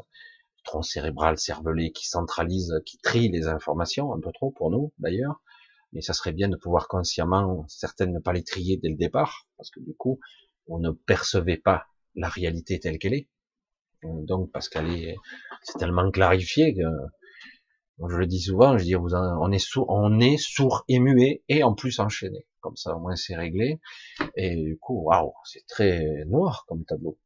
tronc 0.63 0.81
cérébral 0.81 1.37
cervelé, 1.37 1.91
qui 1.91 2.07
centralise, 2.07 2.73
qui 2.85 2.97
trie 2.97 3.29
les 3.29 3.47
informations, 3.47 4.13
un 4.13 4.19
peu 4.19 4.31
trop 4.31 4.51
pour 4.51 4.71
nous 4.71 4.93
d'ailleurs, 4.97 5.41
mais 5.91 6.01
ça 6.01 6.13
serait 6.13 6.31
bien 6.31 6.49
de 6.49 6.55
pouvoir 6.55 6.87
consciemment, 6.87 7.65
certaines 7.67 8.13
ne 8.13 8.19
pas 8.19 8.33
les 8.33 8.43
trier 8.43 8.77
dès 8.77 8.89
le 8.89 8.95
départ, 8.95 9.47
parce 9.57 9.69
que 9.69 9.79
du 9.79 9.93
coup, 9.93 10.19
on 10.67 10.79
ne 10.79 10.91
percevait 10.91 11.57
pas 11.57 11.85
la 12.15 12.29
réalité 12.29 12.79
telle 12.79 12.97
qu'elle 12.97 13.13
est. 13.13 13.27
Donc, 14.03 14.51
parce 14.51 14.69
qu'elle 14.69 14.89
est, 14.89 15.15
c'est 15.63 15.77
tellement 15.77 16.09
clarifié 16.11 16.73
que, 16.73 16.81
je 18.09 18.15
le 18.17 18.25
dis 18.25 18.41
souvent, 18.41 18.77
je 18.77 18.83
dis, 18.83 18.95
on 18.95 19.51
est 19.51 19.59
sourd, 19.59 19.85
on 19.89 20.19
est 20.19 20.37
sourd 20.37 20.83
et 20.87 20.99
muet, 20.99 21.43
et 21.47 21.63
en 21.63 21.73
plus 21.73 21.99
enchaîné. 21.99 22.47
Comme 22.59 22.75
ça, 22.75 22.95
au 22.95 22.99
moins, 22.99 23.15
c'est 23.15 23.35
réglé. 23.35 23.79
Et 24.35 24.55
du 24.55 24.77
coup, 24.77 25.03
waouh, 25.03 25.33
c'est 25.43 25.65
très 25.67 26.23
noir 26.25 26.65
comme 26.67 26.85
tableau. 26.85 27.17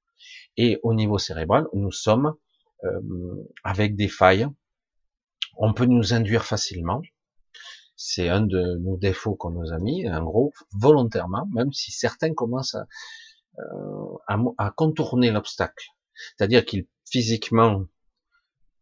Et 0.58 0.80
au 0.84 0.94
niveau 0.94 1.18
cérébral, 1.18 1.68
nous 1.74 1.92
sommes 1.92 2.34
euh, 2.84 3.48
avec 3.64 3.96
des 3.96 4.08
failles. 4.08 4.48
On 5.56 5.74
peut 5.74 5.86
nous 5.86 6.14
induire 6.14 6.44
facilement. 6.44 7.02
C'est 7.96 8.30
un 8.30 8.42
de 8.42 8.78
nos 8.78 8.98
défauts 8.98 9.36
qu'on 9.36 9.52
nous 9.52 9.72
a 9.72 9.80
mis, 9.80 10.08
en 10.08 10.24
gros, 10.24 10.54
volontairement, 10.74 11.48
même 11.54 11.72
si 11.72 11.92
certains 11.92 12.34
commencent 12.34 12.76
à, 12.76 12.86
euh, 13.60 14.70
contourner 14.76 15.32
l'obstacle. 15.32 15.88
C'est-à-dire 16.38 16.66
qu'ils 16.66 16.88
physiquement, 17.10 17.86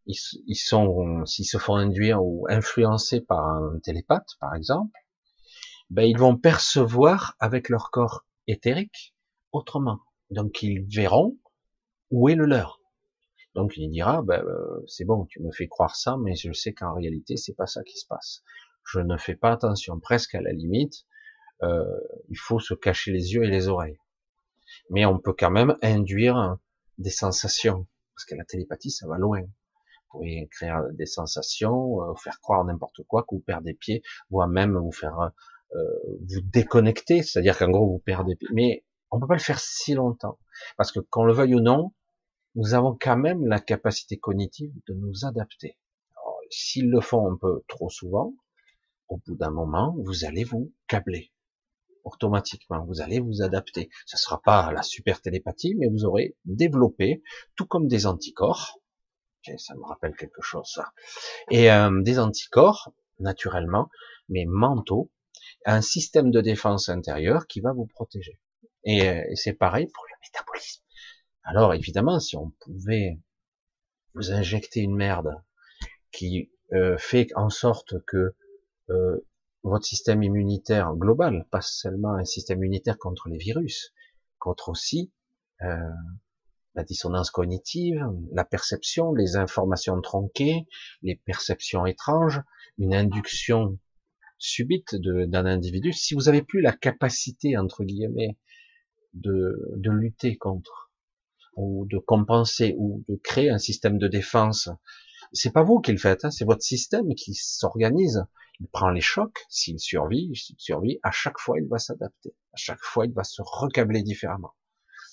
ils, 0.06 0.18
ils 0.48 0.56
sont, 0.56 1.26
s'ils 1.26 1.46
se 1.46 1.58
font 1.58 1.76
induire 1.76 2.24
ou 2.24 2.48
influencer 2.50 3.22
par 3.22 3.46
un 3.46 3.80
télépathe, 3.80 4.30
par 4.40 4.56
exemple, 4.56 4.98
ben 5.90 6.04
ils 6.04 6.18
vont 6.18 6.36
percevoir 6.36 7.36
avec 7.40 7.70
leur 7.70 7.92
corps 7.92 8.26
éthérique 8.48 9.16
autrement. 9.52 10.00
Donc 10.32 10.64
ils 10.64 10.84
verront 10.88 11.38
où 12.12 12.30
est 12.30 12.36
le 12.36 12.46
leur. 12.46 12.82
Donc 13.54 13.78
il 13.78 13.90
dira, 13.90 14.22
ben, 14.22 14.44
euh, 14.44 14.84
c'est 14.88 15.06
bon, 15.06 15.26
tu 15.26 15.42
me 15.42 15.52
fais 15.52 15.68
croire 15.68 15.96
ça, 15.96 16.18
mais 16.18 16.36
je 16.36 16.52
sais 16.52 16.74
qu'en 16.74 16.94
réalité 16.94 17.38
c'est 17.38 17.54
pas 17.54 17.68
ça 17.68 17.84
qui 17.84 17.98
se 17.98 18.06
passe. 18.06 18.44
Je 18.84 19.00
ne 19.00 19.18
fais 19.18 19.36
pas 19.36 19.52
attention, 19.52 20.00
presque 20.00 20.36
à 20.36 20.42
la 20.42 20.52
limite, 20.52 21.06
euh, 21.64 21.86
il 22.30 22.38
faut 22.38 22.60
se 22.60 22.74
cacher 22.74 23.12
les 23.12 23.34
yeux 23.34 23.44
et 23.44 23.50
les 23.50 23.68
oreilles. 23.68 24.00
Mais 24.90 25.06
on 25.06 25.20
peut 25.20 25.34
quand 25.38 25.52
même 25.52 25.78
induire 25.82 26.58
des 26.98 27.10
sensations, 27.10 27.88
parce 28.16 28.26
que 28.26 28.36
la 28.36 28.46
télépathie, 28.46 28.92
ça 28.92 29.08
va 29.08 29.18
loin. 29.18 29.42
Vous 29.42 30.20
pouvez 30.20 30.48
créer 30.52 30.74
des 30.94 31.06
sensations, 31.06 32.02
euh, 32.02 32.16
faire 32.16 32.40
croire 32.40 32.64
n'importe 32.64 33.04
quoi, 33.08 33.24
que 33.24 33.36
vous 33.36 33.42
perdez 33.42 33.74
pied, 33.74 34.02
voire 34.30 34.48
même 34.48 34.78
vous 34.78 34.92
faire 34.92 35.32
euh, 35.76 35.84
vous 36.30 36.42
déconnecter, 36.42 37.22
c'est-à-dire 37.24 37.58
qu'en 37.58 37.70
gros 37.70 37.88
vous 37.88 38.00
perdez 38.00 38.36
pied. 38.36 38.48
Mais 38.54 38.86
on 39.12 39.20
peut 39.20 39.28
pas 39.28 39.36
le 39.36 39.40
faire 39.40 39.60
si 39.60 39.94
longtemps, 39.94 40.40
parce 40.78 40.92
que 40.92 41.00
qu'on 41.00 41.26
le 41.26 41.34
veuille 41.34 41.56
ou 41.56 41.60
non, 41.60 41.94
nous 42.56 42.74
avons 42.74 42.98
quand 43.00 43.18
même 43.18 43.46
la 43.46 43.60
capacité 43.60 44.18
cognitive 44.18 44.72
de 44.88 44.94
nous 44.94 45.26
adapter. 45.26 45.78
S'ils 46.50 46.90
le 46.90 47.02
font 47.02 47.32
un 47.32 47.36
peu 47.36 47.64
trop 47.68 47.90
souvent, 47.90 48.34
au 49.10 49.18
bout 49.18 49.36
d'un 49.36 49.50
moment, 49.50 49.96
vous 50.00 50.26
allez 50.26 50.44
vous 50.44 50.72
câbler 50.88 51.32
automatiquement. 52.06 52.86
Vous 52.86 53.02
allez 53.02 53.20
vous 53.20 53.42
adapter. 53.42 53.90
Ce 54.06 54.18
sera 54.18 54.42
pas 54.42 54.72
la 54.72 54.84
super 54.84 55.22
télépathie, 55.22 55.76
mais 55.76 55.88
vous 55.88 56.06
aurez 56.06 56.36
développé, 56.46 57.24
tout 57.56 57.66
comme 57.66 57.88
des 57.88 58.06
anticorps. 58.06 58.80
Ça 59.58 59.76
me 59.76 59.84
rappelle 59.84 60.16
quelque 60.16 60.42
chose, 60.42 60.68
ça. 60.74 60.92
Et 61.52 61.72
euh, 61.72 62.02
des 62.02 62.18
anticorps, 62.18 62.94
naturellement, 63.20 63.90
mais 64.30 64.46
mentaux, 64.48 65.12
un 65.66 65.82
système 65.82 66.32
de 66.32 66.42
défense 66.42 66.90
intérieure 66.90 67.48
qui 67.48 67.60
va 67.60 67.74
vous 67.74 67.86
protéger. 67.86 68.40
Et, 68.86 69.08
euh, 69.08 69.24
c'est 69.36 69.54
pareil 69.54 69.88
pour 69.88 70.04
le 70.06 70.16
métabolisme. 70.24 70.82
Alors 71.44 71.74
évidemment, 71.74 72.20
si 72.20 72.36
on 72.38 72.52
pouvait 72.60 73.20
vous 74.16 74.32
injecter 74.32 74.80
une 74.80 74.96
merde 74.96 75.36
qui 76.12 76.50
euh, 76.74 76.98
fait 76.98 77.28
en 77.36 77.50
sorte 77.50 78.04
que 78.06 78.34
euh, 78.90 79.26
votre 79.70 79.86
système 79.86 80.22
immunitaire 80.22 80.94
global, 80.96 81.48
pas 81.50 81.62
seulement 81.62 82.14
un 82.14 82.24
système 82.24 82.60
immunitaire 82.60 82.98
contre 82.98 83.30
les 83.30 83.38
virus, 83.38 83.94
contre 84.38 84.70
aussi 84.70 85.12
euh, 85.64 85.90
la 86.76 86.84
dissonance 86.84 87.32
cognitive, 87.32 88.06
la 88.32 88.46
perception, 88.46 89.14
les 89.14 89.38
informations 89.38 90.00
tronquées, 90.02 90.68
les 91.02 91.16
perceptions 91.16 91.86
étranges, 91.86 92.42
une 92.78 92.94
induction 92.94 93.80
subite 94.38 94.96
d'un 94.96 95.46
individu. 95.46 95.94
Si 95.94 96.14
vous 96.14 96.24
n'avez 96.24 96.44
plus 96.44 96.62
la 96.62 96.74
capacité, 96.74 97.58
entre 97.58 97.84
guillemets, 97.84 98.38
de, 99.14 99.58
de 99.78 99.90
lutter 99.90 100.38
contre, 100.38 100.92
ou 101.56 101.88
de 101.90 101.98
compenser, 101.98 102.76
ou 102.78 103.04
de 103.08 103.16
créer 103.16 103.50
un 103.50 103.58
système 103.58 103.98
de 103.98 104.08
défense, 104.08 104.70
c'est 105.34 105.52
pas 105.52 105.64
vous 105.64 105.80
qui 105.80 105.92
le 105.92 105.98
faites, 105.98 106.26
hein, 106.26 106.32
c'est 106.32 106.46
votre 106.46 106.64
système 106.64 107.14
qui 107.16 107.34
s'organise 107.34 108.26
il 108.60 108.68
prend 108.70 108.90
les 108.90 109.02
chocs, 109.02 109.46
s'il 109.50 109.80
survit, 109.80 110.34
s'il 110.36 110.56
survit, 110.58 111.00
à 111.04 111.12
chaque 111.12 111.40
fois 111.40 111.60
il 111.60 111.68
va 111.68 111.78
s'adapter, 111.78 112.34
à 112.54 112.58
chaque 112.58 112.82
fois 112.82 113.06
il 113.06 113.14
va 113.14 113.24
se 113.24 113.42
recabler 113.42 114.02
différemment, 114.02 114.54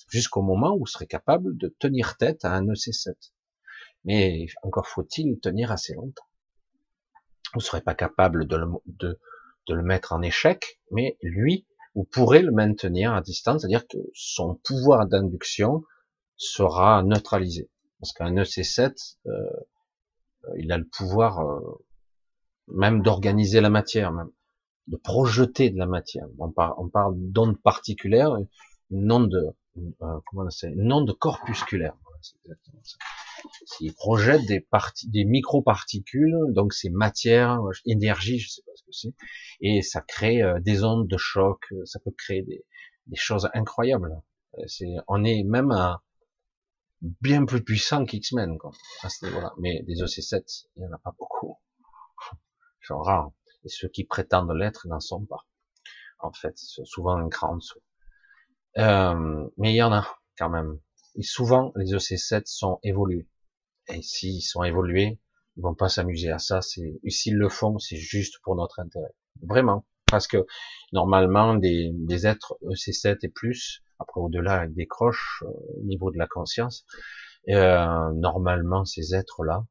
jusqu'au 0.08 0.42
moment 0.42 0.74
où 0.74 0.80
vous 0.80 0.86
serez 0.86 1.06
capable 1.06 1.56
de 1.56 1.74
tenir 1.78 2.16
tête 2.16 2.44
à 2.44 2.52
un 2.52 2.66
EC7. 2.66 3.14
Mais 4.04 4.46
encore 4.62 4.86
faut-il 4.86 5.38
tenir 5.40 5.72
assez 5.72 5.94
longtemps. 5.94 6.26
Vous 7.54 7.60
ne 7.60 7.64
serez 7.64 7.82
pas 7.82 7.94
capable 7.94 8.46
de 8.46 8.56
le, 8.56 8.66
de, 8.86 9.20
de 9.66 9.74
le 9.74 9.82
mettre 9.82 10.12
en 10.12 10.22
échec, 10.22 10.80
mais 10.90 11.18
lui, 11.22 11.66
vous 11.94 12.04
pourrez 12.04 12.42
le 12.42 12.52
maintenir 12.52 13.12
à 13.12 13.20
distance, 13.20 13.60
c'est-à-dire 13.60 13.86
que 13.86 13.98
son 14.14 14.54
pouvoir 14.54 15.06
d'induction 15.06 15.84
sera 16.36 17.02
neutralisé. 17.02 17.70
Parce 18.00 18.12
qu'un 18.12 18.34
EC7, 18.34 19.18
euh, 19.26 19.30
il 20.58 20.72
a 20.72 20.78
le 20.78 20.86
pouvoir 20.86 21.40
euh, 21.40 21.84
même 22.68 23.02
d'organiser 23.02 23.60
la 23.60 23.70
matière, 23.70 24.12
même 24.12 24.30
de 24.88 24.96
projeter 24.96 25.70
de 25.70 25.78
la 25.78 25.86
matière. 25.86 26.26
On 26.38 26.50
parle, 26.50 26.74
on 26.78 26.88
parle 26.88 27.14
d'ondes 27.16 27.60
particulières, 27.60 28.36
une 28.90 29.12
onde, 29.12 29.54
euh, 29.76 30.20
comment 30.26 30.48
c'est, 30.50 30.70
une 30.70 30.92
onde 30.92 31.16
corpusculaire. 31.18 31.94
c'est 32.20 32.36
exactement 32.44 32.80
ça. 32.82 32.96
Il 33.80 33.92
projette 33.94 34.44
des 34.46 34.60
parties, 34.60 35.08
des 35.08 35.24
microparticules, 35.24 36.36
donc 36.50 36.72
c'est 36.72 36.90
matière, 36.90 37.60
énergie, 37.86 38.38
je 38.38 38.48
sais 38.48 38.62
pas 38.62 38.72
ce 38.76 38.82
que 38.84 38.92
c'est, 38.92 39.14
et 39.60 39.82
ça 39.82 40.00
crée 40.00 40.42
euh, 40.42 40.60
des 40.60 40.84
ondes 40.84 41.08
de 41.08 41.16
choc, 41.16 41.72
ça 41.84 41.98
peut 41.98 42.12
créer 42.16 42.42
des, 42.42 42.64
des 43.06 43.16
choses 43.16 43.48
incroyables. 43.54 44.20
Euh, 44.58 44.62
c'est, 44.66 44.94
on 45.08 45.24
est 45.24 45.42
même 45.42 45.70
à 45.70 46.02
bien 47.02 47.44
plus 47.44 47.62
puissant 47.62 48.04
qu'X-Men, 48.04 48.58
quoi, 48.58 48.72
à 49.02 49.08
ce. 49.08 49.26
Mais 49.58 49.82
des 49.82 50.02
OC7, 50.02 50.66
il 50.76 50.82
y 50.82 50.86
en 50.86 50.92
a 50.92 50.98
pas 50.98 51.14
beaucoup 51.18 51.58
sont 52.86 53.00
rares. 53.00 53.32
Et 53.64 53.68
ceux 53.68 53.88
qui 53.88 54.04
prétendent 54.04 54.52
l'être 54.52 54.86
n'en 54.88 55.00
sont 55.00 55.24
pas. 55.24 55.46
En 56.18 56.32
fait, 56.32 56.56
c'est 56.56 56.84
souvent 56.84 57.16
un 57.16 57.28
cran 57.28 57.52
en 57.52 57.56
dessous. 57.56 57.80
Euh, 58.78 59.48
mais 59.56 59.72
il 59.72 59.76
y 59.76 59.82
en 59.82 59.92
a 59.92 60.06
quand 60.38 60.50
même. 60.50 60.78
Et 61.16 61.22
souvent, 61.22 61.72
les 61.76 61.92
EC7 61.92 62.42
sont 62.46 62.78
évolués. 62.82 63.28
Et 63.88 64.02
s'ils 64.02 64.42
sont 64.42 64.62
évolués, 64.62 65.20
ils 65.56 65.62
vont 65.62 65.74
pas 65.74 65.88
s'amuser 65.88 66.30
à 66.30 66.38
ça. 66.38 66.62
C'est, 66.62 66.98
s'ils 67.08 67.36
le 67.36 67.48
font, 67.48 67.78
c'est 67.78 67.96
juste 67.96 68.38
pour 68.42 68.56
notre 68.56 68.80
intérêt. 68.80 69.14
Vraiment. 69.42 69.86
Parce 70.10 70.26
que, 70.26 70.46
normalement, 70.92 71.54
des, 71.54 71.90
des 71.92 72.26
êtres 72.26 72.56
EC7 72.62 73.18
et 73.22 73.28
plus, 73.28 73.82
Après, 74.02 74.20
au-delà, 74.20 74.64
elle 74.64 74.74
décroche 74.74 75.42
au 75.46 75.82
niveau 75.82 76.10
de 76.10 76.18
la 76.18 76.26
conscience. 76.26 76.84
Et, 77.46 77.54
normalement, 78.14 78.84
ces 78.84 79.14
êtres-là, 79.14 79.64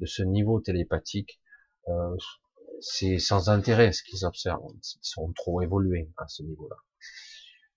de 0.00 0.06
ce 0.06 0.22
niveau 0.22 0.60
télépathique, 0.60 1.40
euh, 1.88 2.16
c'est 2.80 3.18
sans 3.18 3.48
intérêt 3.48 3.92
ce 3.92 4.02
qu'ils 4.02 4.24
observent. 4.24 4.72
Ils 4.74 4.98
sont 5.02 5.32
trop 5.34 5.60
évolués 5.60 6.10
à 6.16 6.26
ce 6.28 6.42
niveau-là. 6.42 6.76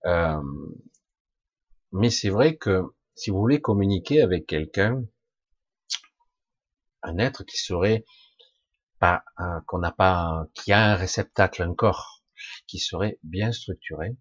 Euh, 0.06 0.42
mais 1.92 2.10
c'est 2.10 2.30
vrai 2.30 2.58
que 2.58 2.82
si 3.16 3.30
vous 3.30 3.38
voulez 3.38 3.62
communiquer 3.62 4.22
avec 4.22 4.48
quelqu'un, 4.48 5.04
un 7.04 7.18
être 7.18 7.44
qui 7.44 7.58
serait 7.58 8.06
pas, 9.00 9.24
qu'on 9.68 9.80
n'a 9.80 9.92
pas, 9.92 10.48
qui 10.54 10.72
a 10.72 10.92
un 10.94 10.96
réceptacle, 10.96 11.62
un 11.62 11.76
corps, 11.76 12.24
qui 12.68 12.80
serait 12.80 13.20
bien 13.24 13.52
structuré, 13.52 14.16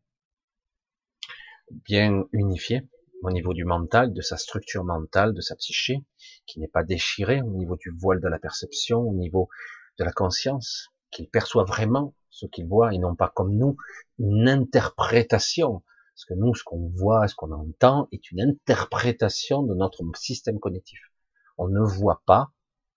bien 1.84 2.24
unifié 2.32 2.88
au 3.22 3.30
niveau 3.30 3.54
du 3.54 3.64
mental, 3.64 4.12
de 4.12 4.20
sa 4.20 4.36
structure 4.36 4.84
mentale, 4.84 5.32
de 5.32 5.40
sa 5.40 5.54
psyché, 5.56 6.04
qui 6.46 6.58
n'est 6.58 6.68
pas 6.68 6.82
déchiré 6.82 7.40
au 7.40 7.50
niveau 7.52 7.76
du 7.76 7.90
voile 7.90 8.20
de 8.20 8.28
la 8.28 8.38
perception, 8.38 9.00
au 9.00 9.14
niveau 9.14 9.48
de 9.98 10.04
la 10.04 10.12
conscience, 10.12 10.88
qu'il 11.10 11.28
perçoit 11.28 11.64
vraiment 11.64 12.14
ce 12.30 12.46
qu'il 12.46 12.66
voit 12.66 12.92
et 12.94 12.98
non 12.98 13.14
pas 13.14 13.30
comme 13.34 13.54
nous 13.56 13.76
une 14.18 14.48
interprétation. 14.48 15.82
Parce 16.14 16.24
que 16.24 16.34
nous, 16.34 16.54
ce 16.54 16.64
qu'on 16.64 16.90
voit, 16.94 17.28
ce 17.28 17.34
qu'on 17.34 17.52
entend 17.52 18.08
est 18.12 18.30
une 18.30 18.40
interprétation 18.40 19.62
de 19.62 19.74
notre 19.74 20.02
système 20.16 20.58
cognitif. 20.58 21.00
On 21.58 21.68
ne 21.68 21.80
voit 21.80 22.22
pas 22.26 22.50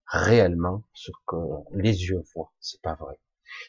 réellement 0.08 0.84
ce 0.94 1.12
que 1.28 1.36
les 1.74 2.06
yeux 2.06 2.24
voient. 2.34 2.52
C'est 2.60 2.82
pas 2.82 2.96
vrai. 2.96 3.20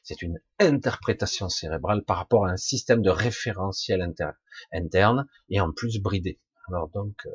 C'est 0.03 0.23
une 0.23 0.41
interprétation 0.59 1.49
cérébrale 1.49 2.03
par 2.03 2.17
rapport 2.17 2.47
à 2.47 2.51
un 2.51 2.57
système 2.57 3.03
de 3.03 3.11
référentiel 3.11 4.03
interne 4.03 4.35
et 5.49 5.61
en 5.61 5.73
plus 5.73 6.01
bridé. 6.01 6.41
Alors 6.69 6.89
donc, 6.89 7.15
euh, 7.27 7.31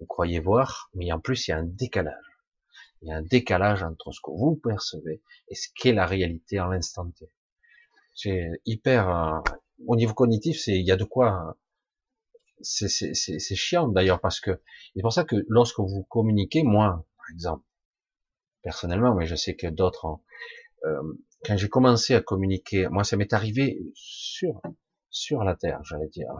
vous 0.00 0.06
croyez 0.06 0.40
voir, 0.40 0.90
mais 0.94 1.12
en 1.12 1.20
plus 1.20 1.48
il 1.48 1.50
y 1.50 1.54
a 1.54 1.58
un 1.58 1.64
décalage. 1.64 2.14
Il 3.02 3.08
y 3.08 3.12
a 3.12 3.16
un 3.16 3.22
décalage 3.22 3.82
entre 3.82 4.12
ce 4.12 4.20
que 4.20 4.30
vous 4.30 4.56
percevez 4.56 5.22
et 5.48 5.54
ce 5.54 5.68
qu'est 5.74 5.92
la 5.92 6.06
réalité 6.06 6.58
en 6.60 6.68
l'instant 6.68 7.10
T. 7.10 7.30
C'est 8.14 8.50
hyper, 8.66 9.08
euh, 9.08 9.40
au 9.86 9.94
niveau 9.94 10.14
cognitif, 10.14 10.58
c'est, 10.58 10.78
il 10.78 10.84
y 10.84 10.90
a 10.90 10.96
de 10.96 11.04
quoi, 11.04 11.56
c'est, 12.60 13.54
chiant 13.54 13.88
d'ailleurs 13.88 14.20
parce 14.20 14.40
que, 14.40 14.60
c'est 14.94 15.02
pour 15.02 15.12
ça 15.12 15.24
que 15.24 15.36
lorsque 15.48 15.78
vous 15.78 16.04
communiquez, 16.08 16.64
moi, 16.64 17.06
par 17.16 17.26
exemple, 17.32 17.64
personnellement, 18.62 19.14
mais 19.14 19.26
je 19.26 19.36
sais 19.36 19.54
que 19.54 19.68
d'autres, 19.68 20.18
euh, 20.84 21.02
quand 21.44 21.56
j'ai 21.56 21.68
commencé 21.68 22.14
à 22.14 22.20
communiquer, 22.20 22.88
moi 22.88 23.04
ça 23.04 23.16
m'est 23.16 23.32
arrivé 23.32 23.80
sur, 23.94 24.60
sur 25.10 25.44
la 25.44 25.56
Terre, 25.56 25.82
j'allais 25.84 26.08
dire, 26.08 26.30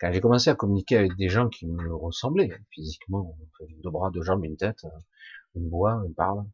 quand 0.00 0.12
j'ai 0.12 0.20
commencé 0.20 0.48
à 0.50 0.54
communiquer 0.54 0.96
avec 0.96 1.16
des 1.16 1.28
gens 1.28 1.48
qui 1.48 1.66
me 1.66 1.94
ressemblaient 1.94 2.50
physiquement, 2.70 3.36
deux 3.82 3.90
bras, 3.90 4.10
deux 4.10 4.22
jambes, 4.22 4.44
une 4.44 4.56
tête, 4.56 4.86
une 5.54 5.68
voix, 5.68 6.02
une 6.06 6.14
parle, 6.14 6.44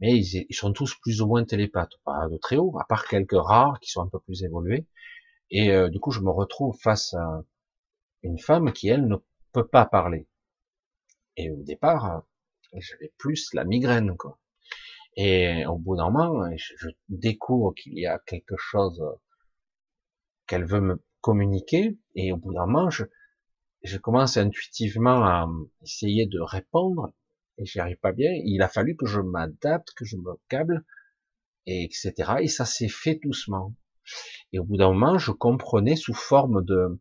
mais 0.00 0.18
ils, 0.18 0.54
sont 0.54 0.72
tous 0.72 0.96
plus 0.96 1.20
ou 1.20 1.26
moins 1.26 1.44
télépathes, 1.44 1.92
pas 2.04 2.28
de 2.28 2.36
très 2.38 2.56
haut, 2.56 2.76
à 2.80 2.84
part 2.84 3.06
quelques 3.06 3.32
rares 3.32 3.78
qui 3.80 3.90
sont 3.90 4.02
un 4.02 4.08
peu 4.08 4.18
plus 4.20 4.42
évolués. 4.42 4.86
Et 5.50 5.70
euh, 5.72 5.88
du 5.88 6.00
coup, 6.00 6.10
je 6.10 6.20
me 6.20 6.30
retrouve 6.30 6.76
face 6.80 7.14
à 7.14 7.42
une 8.22 8.38
femme 8.38 8.72
qui, 8.72 8.88
elle, 8.88 9.06
ne 9.06 9.16
peut 9.52 9.66
pas 9.66 9.84
parler. 9.84 10.26
Et 11.36 11.50
au 11.50 11.62
départ, 11.62 12.22
j'avais 12.72 13.12
plus 13.18 13.52
la 13.52 13.64
migraine, 13.64 14.16
quoi. 14.16 14.38
Et 15.16 15.66
au 15.66 15.76
bout 15.76 15.96
d'un 15.96 16.10
moment, 16.10 16.48
je 16.56 16.88
découvre 17.08 17.74
qu'il 17.74 17.98
y 17.98 18.06
a 18.06 18.18
quelque 18.26 18.56
chose 18.56 19.02
qu'elle 20.50 20.64
veut 20.64 20.80
me 20.80 21.00
communiquer, 21.20 21.96
et 22.16 22.32
au 22.32 22.36
bout 22.36 22.52
d'un 22.52 22.66
moment, 22.66 22.90
je, 22.90 23.04
je 23.84 23.98
commence 23.98 24.36
intuitivement 24.36 25.24
à 25.24 25.48
essayer 25.82 26.26
de 26.26 26.40
répondre, 26.40 27.12
et 27.56 27.64
j'y 27.64 27.78
arrive 27.78 27.98
pas 27.98 28.10
bien. 28.10 28.32
Il 28.44 28.60
a 28.62 28.68
fallu 28.68 28.96
que 28.96 29.06
je 29.06 29.20
m'adapte, 29.20 29.92
que 29.94 30.04
je 30.04 30.16
me 30.16 30.32
câble, 30.48 30.84
et 31.66 31.84
etc. 31.84 32.32
Et 32.40 32.48
ça 32.48 32.64
s'est 32.64 32.88
fait 32.88 33.20
doucement. 33.22 33.76
Et 34.52 34.58
au 34.58 34.64
bout 34.64 34.76
d'un 34.76 34.88
moment, 34.92 35.18
je 35.18 35.30
comprenais 35.30 35.94
sous 35.94 36.14
forme 36.14 36.64
de, 36.64 36.98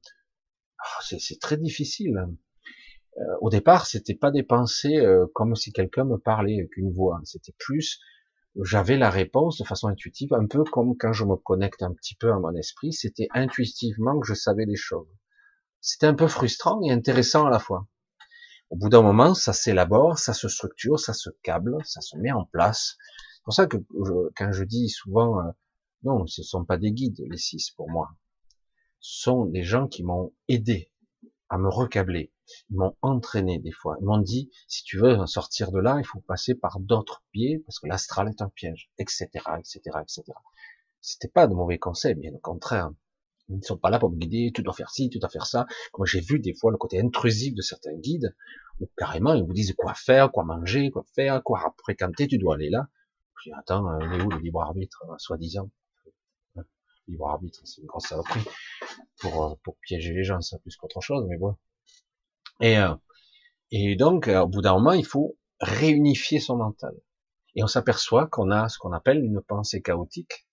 ah, 0.78 1.00
c'est 1.02 1.40
très 1.40 1.58
difficile. 1.58 2.28
Euh, 3.18 3.24
au 3.42 3.50
départ, 3.50 3.88
c'était 3.88 4.14
pas 4.14 4.30
des 4.30 4.44
pensées 4.44 4.98
euh, 4.98 5.26
comme 5.34 5.56
si 5.56 5.74
quelqu'un 5.74 6.06
me 6.06 6.18
parlait 6.18 6.60
avec 6.60 6.78
une 6.78 6.92
voix. 6.92 7.20
C'était 7.24 7.56
plus 7.58 8.00
j'avais 8.62 8.98
la 8.98 9.10
réponse 9.10 9.58
de 9.58 9.64
façon 9.64 9.88
intuitive, 9.88 10.34
un 10.34 10.48
peu 10.48 10.64
comme 10.64 10.98
quand 10.98 11.14
je 11.14 11.24
me 11.24 11.36
connecte 11.36 11.84
un 11.84 11.94
petit 11.94 12.16
peu 12.16 12.32
à 12.32 12.40
mon 12.40 12.54
esprit, 12.56 12.94
c'était 12.94 13.28
intuitivement 13.34 14.20
que 14.20 14.28
je 14.28 14.34
savais 14.34 14.66
les 14.66 14.76
choses. 14.76 15.08
C'était 15.82 16.08
un 16.08 16.14
peu 16.14 16.28
frustrant 16.28 16.82
et 16.84 16.92
intéressant 16.92 17.46
à 17.46 17.50
la 17.50 17.60
fois. 17.60 17.88
Au 18.70 18.76
bout 18.76 18.90
d'un 18.90 19.02
moment, 19.02 19.34
ça 19.34 19.54
s'élabore, 19.54 20.20
ça 20.20 20.34
se 20.34 20.48
structure, 20.48 21.00
ça 21.00 21.14
se 21.14 21.30
câble, 21.42 21.78
ça 21.86 22.02
se 22.02 22.18
met 22.18 22.32
en 22.32 22.46
place. 22.46 22.98
C'est 23.36 23.44
pour 23.44 23.54
ça 23.54 23.68
que 23.68 23.78
quand 24.36 24.52
je 24.52 24.64
dis 24.64 24.90
souvent, 24.90 25.40
euh, 25.40 25.52
non, 26.04 26.28
ce 26.28 26.42
ne 26.42 26.46
sont 26.46 26.66
pas 26.66 26.78
des 26.78 26.92
guides, 26.92 27.24
les 27.30 27.38
six, 27.38 27.72
pour 27.72 27.90
moi. 27.90 28.10
Ce 29.00 29.22
sont 29.22 29.46
des 29.46 29.64
gens 29.64 29.88
qui 29.88 30.04
m'ont 30.04 30.34
aidé 30.48 30.92
à 31.50 31.58
me 31.58 31.70
recabler. 31.70 32.32
Ils 32.70 32.78
m'ont 32.78 32.96
entraîné 33.02 33.60
des 33.60 33.72
fois. 33.72 33.98
Ils 34.02 34.06
m'ont 34.06 34.18
dit, 34.18 34.50
si 34.68 34.84
tu 34.84 34.98
veux 34.98 35.26
sortir 35.26 35.72
de 35.72 35.80
là, 35.80 35.98
il 36.00 36.06
faut 36.06 36.22
passer 36.22 36.56
par 36.56 36.80
d'autres 36.80 37.24
pieds 37.32 37.60
parce 37.66 37.80
que 37.80 37.88
l'astral 37.88 38.30
est 38.30 38.42
un 38.42 38.50
piège, 38.50 38.90
etc., 38.98 39.28
etc., 39.58 39.80
etc. 40.02 40.24
C'était 41.02 41.28
pas 41.28 41.48
de 41.48 41.54
mauvais 41.54 41.78
conseils, 41.80 42.16
bien 42.16 42.34
au 42.34 42.40
contraire. 42.40 42.92
Ils 43.50 43.58
ne 43.58 43.62
sont 43.62 43.78
pas 43.78 43.90
là 43.90 43.98
pour 43.98 44.12
me 44.12 44.18
guider, 44.18 44.52
tu 44.54 44.62
dois 44.62 44.74
faire 44.74 44.92
ci, 44.92 45.10
tu 45.10 45.18
dois 45.18 45.30
faire 45.30 45.48
ça. 45.48 45.66
Moi, 45.98 46.06
j'ai 46.06 46.20
vu 46.20 46.40
des 46.40 46.54
fois 46.54 46.72
le 46.72 46.78
côté 46.78 47.00
intrusif 47.00 47.56
de 47.56 47.62
certains 47.62 47.96
guides, 47.96 48.36
où 48.80 48.88
carrément, 48.96 49.34
ils 49.34 49.44
vous 49.44 49.54
disent 49.54 49.74
quoi 49.76 49.94
faire, 49.96 50.32
quoi 50.32 50.44
manger, 50.44 50.92
quoi 50.92 51.04
faire, 51.16 51.42
quoi 51.44 51.74
fréquenter, 51.80 52.28
tu 52.28 52.38
dois 52.38 52.56
aller 52.56 52.70
là. 52.70 52.88
Je 53.44 53.50
dis, 53.50 53.54
attends, 53.58 53.88
euh, 53.90 54.00
il 54.04 54.20
est 54.20 54.24
où 54.24 54.30
le 54.30 54.38
libre 54.38 54.62
arbitre, 54.62 55.04
euh, 55.10 55.16
soi-disant? 55.18 55.70
libre 57.08 57.28
arbitre, 57.28 57.62
c'est 57.66 57.82
une 57.82 57.88
grosse 57.88 58.06
saloperie 58.06 58.46
pour, 59.20 59.44
euh, 59.44 59.56
pour 59.64 59.76
piéger 59.78 60.14
les 60.14 60.24
gens, 60.24 60.42
ça 60.42 60.60
plus 60.60 60.76
qu'autre 60.76 61.02
chose, 61.02 61.26
mais 61.28 61.38
bon. 61.38 61.56
Et, 62.62 62.78
euh, 62.78 62.96
et 63.72 63.96
donc, 63.96 64.28
euh, 64.28 64.42
au 64.42 64.48
bout 64.48 64.62
d'un 64.62 64.74
moment, 64.74 64.94
il 64.94 65.06
faut 65.06 65.38
réunifier 65.60 66.40
son 66.40 66.58
mental. 66.58 66.94
Et 67.56 67.64
on 67.64 67.68
s'aperçoit 67.68 68.28
qu'on 68.28 68.52
a 68.52 68.70
ce 68.70 68.78
qu'on 68.78 68.94
appelle 68.94 69.24
une 69.24 69.42
pensée 69.42 69.82
chaotique. 69.82 70.48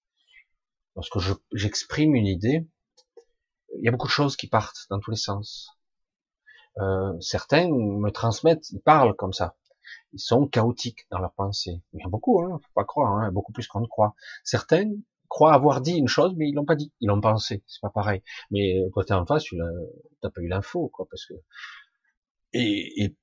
Lorsque 0.94 1.18
j'exprime 1.52 2.14
une 2.14 2.26
idée, 2.26 2.66
il 3.78 3.84
y 3.84 3.88
a 3.88 3.90
beaucoup 3.90 4.06
de 4.06 4.12
choses 4.12 4.36
qui 4.36 4.48
partent 4.48 4.86
dans 4.90 4.98
tous 4.98 5.10
les 5.10 5.16
sens. 5.16 5.70
Euh, 6.78 7.18
certains 7.20 7.68
me 7.68 8.10
transmettent, 8.10 8.70
ils 8.70 8.80
parlent 8.80 9.14
comme 9.14 9.32
ça. 9.32 9.56
Ils 10.12 10.20
sont 10.20 10.46
chaotiques 10.46 11.06
dans 11.10 11.18
leur 11.18 11.32
pensée. 11.32 11.82
Il 11.92 12.00
y 12.00 12.04
a 12.04 12.08
beaucoup, 12.08 12.40
hein, 12.42 12.58
faut 12.62 12.72
pas 12.74 12.84
croire, 12.84 13.12
hein, 13.12 13.30
beaucoup 13.32 13.52
plus 13.52 13.66
qu'on 13.68 13.80
ne 13.80 13.86
croit. 13.86 14.14
Certains 14.44 14.90
croient 15.28 15.54
avoir 15.54 15.80
dit 15.80 15.96
une 15.96 16.08
chose, 16.08 16.34
mais 16.36 16.48
ils 16.48 16.54
l'ont 16.54 16.64
pas 16.64 16.76
dit, 16.76 16.92
ils 17.00 17.08
l'ont 17.08 17.20
pensé. 17.20 17.62
C'est 17.66 17.80
pas 17.80 17.90
pareil. 17.90 18.22
Mais 18.50 18.76
côté 18.92 19.14
en 19.14 19.26
face, 19.26 19.44
tu 19.44 19.56
n'as 19.56 20.30
pas 20.30 20.40
eu 20.40 20.48
l'info, 20.48 20.88
quoi, 20.88 21.06
parce 21.10 21.26
que 21.26 21.34
et, 22.56 23.16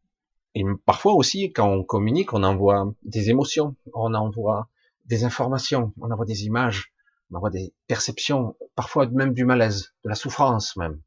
et, 0.55 0.63
parfois 0.85 1.13
aussi, 1.13 1.51
quand 1.51 1.69
on 1.69 1.83
communique, 1.83 2.33
on 2.33 2.43
envoie 2.43 2.93
des 3.03 3.29
émotions, 3.29 3.75
on 3.93 4.13
envoie 4.13 4.69
des 5.05 5.23
informations, 5.23 5.93
on 5.99 6.11
envoie 6.11 6.25
des 6.25 6.45
images, 6.45 6.93
on 7.31 7.37
envoie 7.37 7.49
des 7.49 7.73
perceptions, 7.87 8.55
parfois 8.75 9.07
même 9.07 9.33
du 9.33 9.45
malaise, 9.45 9.93
de 10.03 10.09
la 10.09 10.15
souffrance 10.15 10.75
même, 10.77 11.01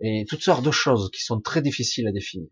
et 0.00 0.24
toutes 0.28 0.42
sortes 0.42 0.64
de 0.64 0.70
choses 0.70 1.10
qui 1.10 1.22
sont 1.22 1.40
très 1.40 1.62
difficiles 1.62 2.08
à 2.08 2.12
définir. 2.12 2.48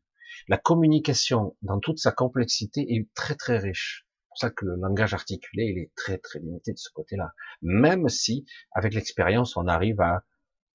La 0.46 0.56
communication, 0.56 1.56
dans 1.62 1.80
toute 1.80 1.98
sa 1.98 2.12
complexité, 2.12 2.86
est 2.94 3.08
très 3.14 3.34
très 3.34 3.58
riche. 3.58 4.06
C'est 4.06 4.28
pour 4.28 4.38
ça 4.38 4.50
que 4.50 4.64
le 4.64 4.76
langage 4.76 5.14
articulé, 5.14 5.64
il 5.64 5.78
est 5.78 5.90
très 5.94 6.18
très 6.18 6.38
limité 6.38 6.72
de 6.72 6.78
ce 6.78 6.90
côté-là. 6.90 7.32
Même 7.60 8.08
si, 8.08 8.46
avec 8.72 8.94
l'expérience, 8.94 9.56
on 9.56 9.66
arrive 9.66 10.00
à 10.00 10.24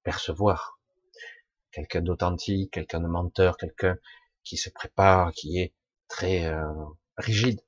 percevoir 0.02 0.78
quelqu'un 1.72 2.02
d'authentique, 2.02 2.72
quelqu'un 2.72 3.00
de 3.00 3.08
menteur, 3.08 3.56
quelqu'un 3.56 3.96
qui 4.44 4.56
se 4.56 4.70
prépare, 4.70 5.32
qui 5.32 5.58
est 5.58 5.74
très 6.08 6.46
euh, 6.46 6.64
rigide. 7.16 7.60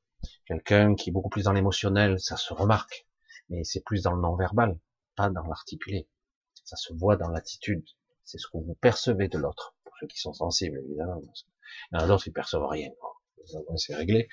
Quelqu'un 0.46 0.94
qui 0.94 1.10
est 1.10 1.12
beaucoup 1.12 1.28
plus 1.28 1.44
dans 1.44 1.52
l'émotionnel, 1.52 2.18
ça 2.20 2.36
se 2.36 2.52
remarque. 2.52 3.06
Mais 3.48 3.64
c'est 3.64 3.84
plus 3.84 4.02
dans 4.02 4.12
le 4.12 4.20
non-verbal, 4.20 4.78
pas 5.14 5.30
dans 5.30 5.46
l'articulé. 5.46 6.08
Ça 6.64 6.76
se 6.76 6.92
voit 6.92 7.16
dans 7.16 7.28
l'attitude. 7.28 7.84
C'est 8.24 8.38
ce 8.38 8.46
que 8.48 8.58
vous 8.58 8.76
percevez 8.80 9.28
de 9.28 9.38
l'autre. 9.38 9.76
Pour 9.84 9.94
ceux 10.00 10.06
qui 10.06 10.18
sont 10.18 10.32
sensibles, 10.32 10.78
évidemment. 10.78 11.20
Il 11.92 11.98
y 11.98 12.00
en 12.00 12.04
a 12.04 12.06
d'autres 12.06 12.24
qui 12.24 12.30
perçoivent 12.30 12.66
rien. 12.66 12.90
C'est 13.76 13.94
réglé. 13.94 14.28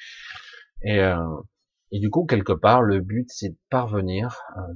Et, 0.81 0.99
euh, 0.99 1.41
et 1.91 1.99
du 1.99 2.09
coup, 2.09 2.25
quelque 2.25 2.53
part, 2.53 2.81
le 2.81 3.01
but, 3.01 3.29
c'est 3.29 3.49
de 3.49 3.57
parvenir 3.69 4.41
euh, 4.57 4.73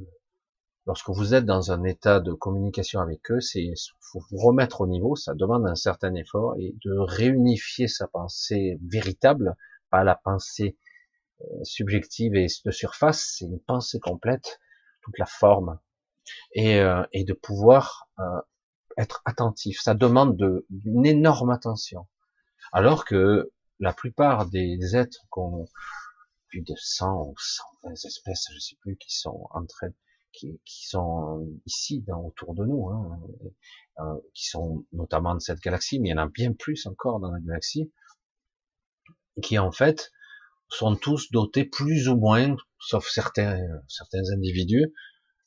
lorsque 0.88 1.10
vous 1.10 1.34
êtes 1.34 1.46
dans 1.46 1.72
un 1.72 1.84
état 1.84 2.22
de 2.22 2.32
communication 2.32 3.02
avec 3.02 3.30
eux, 3.30 3.42
c'est 3.42 3.74
faut 4.00 4.24
vous 4.32 4.38
remettre 4.38 4.82
au 4.82 4.88
niveau, 4.88 5.16
ça 5.18 5.36
demande 5.36 5.68
un 5.68 5.76
certain 5.76 6.16
effort 6.16 6.56
et 6.58 6.74
de 6.84 6.98
réunifier 6.98 7.90
sa 7.90 8.08
pensée 8.08 8.80
véritable, 8.82 9.56
pas 9.92 10.06
la 10.06 10.16
pensée 10.16 10.78
euh, 11.42 11.64
subjective 11.64 12.36
et 12.36 12.48
de 12.64 12.72
surface, 12.72 13.36
c'est 13.38 13.46
une 13.46 13.60
pensée 13.60 14.00
complète, 14.00 14.62
toute 15.02 15.18
la 15.20 15.26
forme, 15.26 15.78
et, 16.54 16.80
euh, 16.80 17.04
et 17.12 17.26
de 17.26 17.34
pouvoir 17.34 18.10
euh, 18.20 18.24
être 18.98 19.22
attentif. 19.26 19.82
Ça 19.82 19.94
demande 19.94 20.38
de, 20.38 20.66
une 20.86 21.06
énorme 21.06 21.50
attention. 21.50 22.08
Alors 22.72 23.04
que 23.04 23.52
la 23.80 23.94
plupart 23.94 24.46
des 24.46 24.96
êtres 24.96 25.26
qu'on 25.30 25.68
plus 26.48 26.62
de 26.62 26.74
100 26.78 27.24
ou 27.24 27.36
120 27.84 27.92
espèces, 28.06 28.48
je 28.54 28.60
sais 28.60 28.76
plus, 28.80 28.96
qui 28.96 29.14
sont 29.14 29.48
en 29.52 29.66
train, 29.66 29.90
qui, 30.32 30.60
qui 30.66 30.88
sont 30.88 31.48
ici, 31.66 32.02
dans, 32.02 32.24
autour 32.24 32.54
de 32.54 32.66
nous, 32.66 32.90
hein, 32.90 33.20
euh, 34.00 34.20
qui 34.34 34.48
sont 34.48 34.86
notamment 34.94 35.36
de 35.36 35.40
cette 35.40 35.60
galaxie, 35.60 36.00
mais 36.00 36.10
il 36.10 36.12
y 36.12 36.16
en 36.16 36.24
a 36.24 36.28
bien 36.28 36.54
plus 36.54 36.86
encore 36.86 37.20
dans 37.20 37.32
la 37.32 37.40
galaxie, 37.40 37.92
qui 39.42 39.58
en 39.58 39.72
fait 39.72 40.12
sont 40.70 40.96
tous 40.96 41.32
dotés 41.32 41.66
plus 41.66 42.10
ou 42.10 42.18
moins, 42.18 42.56
sauf 42.80 43.08
certains, 43.08 43.60
certains 43.88 44.24
individus, 44.34 44.94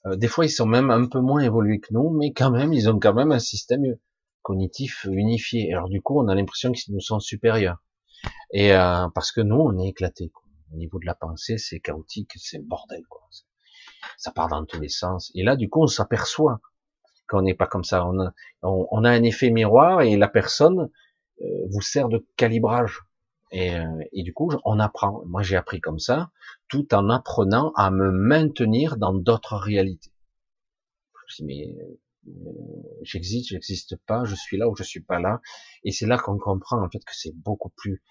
euh, 0.07 0.17
des 0.17 0.29
fois 0.29 0.47
ils 0.47 0.51
sont 0.51 0.67
même 0.67 0.91
un 0.91 1.07
peu 1.07 1.21
moins 1.21 1.41
évolués 1.43 1.81
que 1.81 1.93
nous, 1.93 2.11
mais 2.11 2.33
quand 2.33 2.51
même 2.51 2.73
ils 2.73 2.89
ont 2.89 2.99
quand 2.99 3.15
même 3.15 3.33
un 3.33 3.39
système 3.39 3.83
cognitif 4.43 5.05
unifié. 5.05 5.73
Alors 5.73 5.89
du 5.89 6.01
coup 6.01 6.19
on 6.21 6.29
a 6.29 6.35
l'impression 6.35 6.73
qu'ils 6.73 6.95
nous 6.95 7.01
sont 7.01 7.21
supérieurs. 7.21 7.83
Et 8.53 8.73
euh, 8.73 9.09
parce 9.15 9.33
que 9.33 9.41
nous 9.41 9.57
on 9.57 9.79
est 9.79 9.89
éclatés. 9.89 10.33
Au 10.73 10.77
niveau 10.77 10.99
de 10.99 11.07
la 11.07 11.15
pensée 11.15 11.59
c'est 11.59 11.81
chaotique, 11.81 12.33
c'est 12.37 12.65
bordel 12.67 13.03
quoi. 13.09 13.21
Ça 14.17 14.31
part 14.31 14.49
dans 14.49 14.65
tous 14.65 14.81
les 14.81 14.89
sens. 14.89 15.31
Et 15.35 15.43
là 15.43 15.57
du 15.57 15.69
coup 15.69 15.83
on 15.83 15.87
s'aperçoit 15.87 16.61
qu'on 17.29 17.43
n'est 17.43 17.55
pas 17.55 17.67
comme 17.67 17.85
ça. 17.85 18.07
On 18.07 18.21
a, 18.21 18.33
on, 18.63 19.05
a, 19.05 19.11
un 19.11 19.23
effet 19.23 19.51
miroir 19.51 20.03
et 20.03 20.17
la 20.17 20.29
personne 20.29 20.91
euh, 21.43 21.45
vous 21.71 21.81
sert 21.81 22.09
de 22.09 22.27
calibrage. 22.37 23.01
Et, 23.53 23.77
euh, 23.77 24.05
et, 24.13 24.23
du 24.23 24.33
coup, 24.33 24.51
on 24.65 24.79
apprend. 24.79 25.23
Moi, 25.27 25.43
j'ai 25.43 25.57
appris 25.57 25.81
comme 25.81 25.99
ça, 25.99 26.31
tout 26.69 26.93
en 26.95 27.09
apprenant 27.09 27.73
à 27.75 27.91
me 27.91 28.11
maintenir 28.13 28.97
dans 28.97 29.13
d'autres 29.13 29.57
réalités. 29.57 30.13
Je 31.29 31.45
mais 31.45 31.77
euh, 32.29 32.33
j'existe, 33.03 33.49
j'existe 33.51 33.97
pas, 34.07 34.25
je 34.25 34.35
suis 34.35 34.57
là 34.57 34.69
ou 34.69 34.77
je 34.77 34.83
suis 34.83 35.01
pas 35.01 35.21
là. 35.21 35.41
Et 35.85 35.93
c'est 35.93 36.07
là 36.07 36.19
qu'on 36.19 36.39
comprend 36.39 36.83
en 36.83 36.91
fait 36.91 37.05
que 37.05 37.15
c'est 37.15 37.35
beaucoup 37.35 37.71
plus 37.71 38.03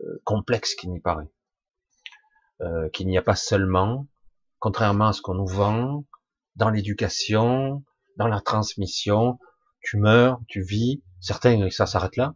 euh, 0.00 0.20
complexe 0.24 0.74
qu'il 0.74 0.90
n'y 0.90 1.00
paraît. 1.00 1.28
Euh, 2.60 2.88
qu'il 2.90 3.06
n'y 3.08 3.18
a 3.18 3.22
pas 3.22 3.36
seulement, 3.36 4.06
contrairement 4.58 5.08
à 5.08 5.12
ce 5.12 5.22
qu'on 5.22 5.34
nous 5.34 5.46
vend, 5.46 6.04
dans 6.56 6.70
l'éducation, 6.70 7.84
dans 8.16 8.28
la 8.28 8.40
transmission, 8.40 9.38
tu 9.80 9.96
meurs, 9.96 10.40
tu 10.48 10.62
vis, 10.62 11.02
certains 11.20 11.70
ça 11.70 11.86
s'arrête 11.86 12.16
là, 12.16 12.34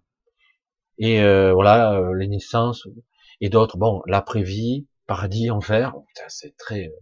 et 0.98 1.20
euh, 1.22 1.52
voilà, 1.52 1.94
euh, 1.94 2.14
les 2.14 2.28
naissances 2.28 2.86
et 3.40 3.48
d'autres. 3.48 3.76
Bon, 3.76 4.02
l'après-vie, 4.06 4.86
paradis, 5.06 5.50
enfer, 5.50 5.94
c'est 6.28 6.56
très 6.56 6.92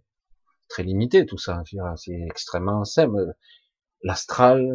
très 0.68 0.84
limité 0.84 1.26
tout 1.26 1.38
ça. 1.38 1.62
C'est 1.96 2.18
extrêmement 2.30 2.84
simple. 2.84 3.34
L'astral, 4.02 4.66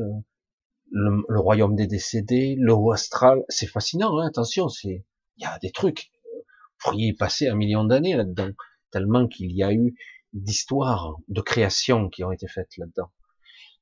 le, 0.92 1.40
royaume 1.40 1.76
des 1.76 1.88
décédés, 1.88 2.56
le 2.60 2.74
haut 2.74 2.92
astral, 2.92 3.44
c'est 3.50 3.66
fascinant. 3.68 4.20
Hein, 4.20 4.28
attention, 4.28 4.70
c'est 4.70 5.06
il 5.38 5.44
y 5.44 5.46
a 5.46 5.58
des 5.60 5.72
trucs. 5.72 6.12
Vous 6.34 6.92
pourriez 6.92 7.14
passer 7.14 7.48
un 7.48 7.56
million 7.56 7.84
d'années 7.84 8.16
là-dedans, 8.16 8.52
tellement 8.92 9.28
qu'il 9.28 9.52
y 9.52 9.64
a 9.64 9.74
eu 9.74 9.96
d'histoires, 10.36 11.16
de 11.30 11.42
créations 11.42 12.10
qui 12.10 12.24
ont 12.24 12.32
été 12.32 12.48
faites 12.48 12.78
là-dedans. 12.78 13.12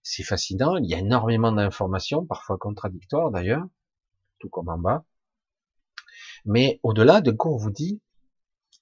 C'est 0.04 0.24
fascinant. 0.24 0.78
Il 0.78 0.90
y 0.90 0.94
a 0.94 1.00
énormément 1.00 1.52
d'informations, 1.52 2.26
parfois 2.26 2.58
contradictoires 2.58 3.32
d'ailleurs, 3.32 3.66
tout 4.40 4.50
comme 4.50 4.70
en 4.70 4.78
bas. 4.78 5.04
Mais 6.46 6.80
au-delà, 6.84 7.22
de 7.22 7.32
quoi 7.32 7.52
on 7.52 7.58
vous 7.58 7.72
dit, 7.72 8.02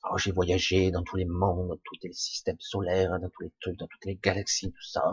oh, 0.09 0.17
j'ai 0.17 0.31
voyagé 0.31 0.91
dans 0.91 1.03
tous 1.03 1.15
les 1.15 1.25
mondes, 1.25 1.69
dans 1.69 1.77
tous 1.77 1.95
les 2.03 2.11
systèmes 2.13 2.59
solaires, 2.59 3.19
dans 3.19 3.29
tous 3.29 3.43
les 3.43 3.53
trucs, 3.61 3.77
dans 3.77 3.87
toutes 3.87 4.05
les 4.05 4.15
galaxies, 4.15 4.71
tout 4.71 4.83
ça, 4.83 5.03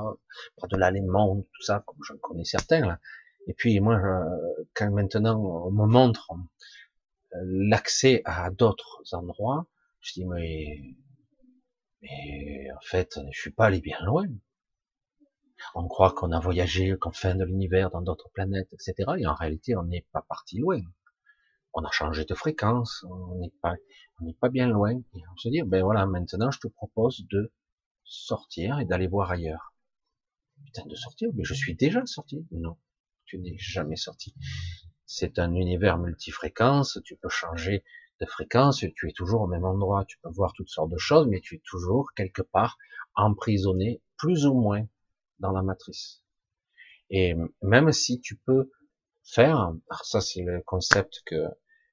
par-delà 0.56 0.90
les 0.90 1.02
mondes, 1.02 1.44
tout 1.52 1.62
ça, 1.62 1.84
comme 1.86 1.98
j'en 2.02 2.16
connais 2.18 2.44
certains, 2.44 2.86
là. 2.86 2.98
Et 3.46 3.54
puis, 3.54 3.80
moi, 3.80 3.98
quand 4.74 4.90
maintenant 4.90 5.40
on 5.40 5.70
me 5.70 5.86
montre 5.86 6.30
euh, 7.34 7.38
l'accès 7.44 8.20
à 8.26 8.50
d'autres 8.50 9.02
endroits, 9.12 9.66
je 10.00 10.12
dis, 10.14 10.26
mais, 10.26 10.96
mais, 12.02 12.68
en 12.76 12.80
fait, 12.80 13.18
je 13.32 13.40
suis 13.40 13.50
pas 13.52 13.66
allé 13.66 13.80
bien 13.80 13.98
loin. 14.04 14.26
On 15.74 15.88
croit 15.88 16.12
qu'on 16.12 16.32
a 16.32 16.40
voyagé 16.40 16.96
qu'en 16.98 17.12
fin 17.12 17.34
de 17.34 17.44
l'univers, 17.44 17.90
dans 17.90 18.02
d'autres 18.02 18.30
planètes, 18.30 18.72
etc. 18.72 18.94
Et 19.18 19.26
en 19.26 19.34
réalité, 19.34 19.76
on 19.76 19.82
n'est 19.84 20.06
pas 20.12 20.22
parti 20.22 20.58
loin 20.58 20.80
on 21.78 21.84
a 21.84 21.90
changé 21.90 22.24
de 22.24 22.34
fréquence, 22.34 23.04
on 23.08 23.38
n'est 23.38 23.52
pas, 23.62 23.76
pas 24.40 24.48
bien 24.48 24.68
loin. 24.68 24.92
Et 25.14 25.22
on 25.32 25.36
se 25.36 25.48
dit, 25.48 25.62
ben 25.62 25.82
voilà, 25.82 26.06
maintenant 26.06 26.50
je 26.50 26.60
te 26.60 26.68
propose 26.68 27.26
de 27.30 27.52
sortir 28.04 28.80
et 28.80 28.84
d'aller 28.84 29.06
voir 29.06 29.30
ailleurs. 29.30 29.74
Putain, 30.64 30.86
de 30.86 30.94
sortir, 30.94 31.28
mais 31.34 31.44
je 31.44 31.54
suis 31.54 31.76
déjà 31.76 32.04
sorti. 32.06 32.46
Non, 32.50 32.76
tu 33.26 33.38
n'es 33.38 33.56
jamais 33.58 33.96
sorti. 33.96 34.34
C'est 35.06 35.38
un 35.38 35.54
univers 35.54 35.98
multifréquence, 35.98 36.98
tu 37.04 37.16
peux 37.16 37.28
changer 37.28 37.84
de 38.20 38.26
fréquence, 38.26 38.84
tu 38.94 39.08
es 39.08 39.12
toujours 39.12 39.42
au 39.42 39.46
même 39.46 39.64
endroit, 39.64 40.04
tu 40.04 40.18
peux 40.18 40.30
voir 40.30 40.52
toutes 40.52 40.68
sortes 40.68 40.90
de 40.90 40.98
choses, 40.98 41.26
mais 41.28 41.40
tu 41.40 41.56
es 41.56 41.62
toujours 41.64 42.12
quelque 42.14 42.42
part 42.42 42.78
emprisonné, 43.14 44.02
plus 44.16 44.46
ou 44.46 44.54
moins, 44.54 44.86
dans 45.38 45.52
la 45.52 45.62
matrice. 45.62 46.22
Et 47.10 47.34
même 47.62 47.92
si 47.92 48.20
tu 48.20 48.36
peux 48.36 48.70
faire. 49.28 49.56
Alors 49.90 50.04
ça, 50.04 50.20
c'est 50.20 50.42
le 50.42 50.62
concept 50.62 51.22
que 51.26 51.46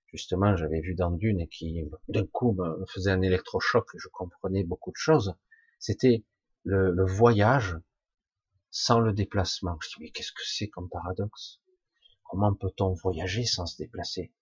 justement 0.07 0.55
j'avais 0.55 0.82
vu 0.82 0.95
dans 0.95 1.11
Dune 1.11 1.41
et 1.41 1.47
qui 1.47 1.84
d'un 2.07 2.26
coup 2.26 2.53
me 2.53 2.86
faisait 2.88 3.11
un 3.11 3.21
électrochoc. 3.21 3.89
Je 3.97 4.07
comprenais 4.09 4.63
beaucoup 4.63 4.91
de 4.91 4.97
choses. 4.97 5.36
C'était 5.80 6.23
le, 6.63 7.05
voyage 7.05 7.78
sans 8.71 8.99
le 8.99 9.13
déplacement. 9.13 9.78
Je 9.82 9.89
dis 9.89 9.95
mais 9.99 10.11
qu'est-ce 10.11 10.32
que 10.32 10.43
c'est 10.45 10.69
comme 10.69 10.89
paradoxe? 10.89 11.59
Comment 12.23 12.53
peut-on 12.53 12.93
voyager 12.93 13.45
sans 13.45 13.65
se 13.65 13.78
déplacer? 13.78 14.34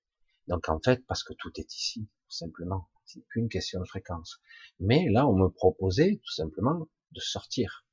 Donc 0.48 0.70
en 0.70 0.80
fait, 0.80 1.06
parce 1.08 1.24
que 1.24 1.34
tout 1.34 1.52
est 1.58 1.76
ici, 1.76 2.10
tout 2.28 2.36
simplement. 2.36 2.89
C'est 3.06 3.24
qu'une 3.30 3.50
question 3.50 3.80
de 3.80 3.86
fréquence. 3.86 4.39
Mais 4.80 5.08
là, 5.10 5.28
on 5.28 5.36
me 5.36 5.50
proposait 5.50 6.20
tout 6.24 6.32
simplement 6.32 6.88
de 7.12 7.20
sortir, 7.20 7.86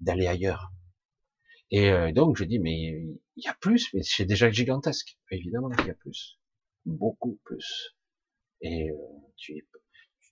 d'aller 0.00 0.26
ailleurs. 0.26 0.72
Et 1.70 1.90
euh, 1.90 2.12
donc 2.12 2.36
je 2.36 2.44
dis 2.44 2.58
mais 2.58 3.02
il 3.36 3.44
y 3.44 3.48
a 3.48 3.54
plus, 3.54 3.92
mais 3.94 4.02
c'est 4.02 4.24
déjà 4.24 4.50
gigantesque. 4.50 5.18
Évidemment 5.30 5.70
qu'il 5.70 5.86
y 5.86 5.90
a 5.90 5.94
plus, 5.94 6.38
beaucoup 6.86 7.40
plus. 7.44 7.96
Et 8.60 8.90
euh, 8.90 8.96
tu, 9.36 9.66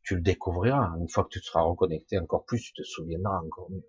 tu 0.05 0.15
le 0.17 0.21
découvriras 0.21 0.95
une 0.99 1.09
fois 1.09 1.25
que 1.25 1.31
tu 1.31 1.41
te 1.41 1.47
seras 1.47 1.63
reconnecté 1.63 2.19
encore 2.19 2.45
plus, 2.45 2.61
tu 2.61 2.73
te 2.73 2.83
souviendras 2.83 3.41
encore 3.41 3.71
mieux. 3.71 3.89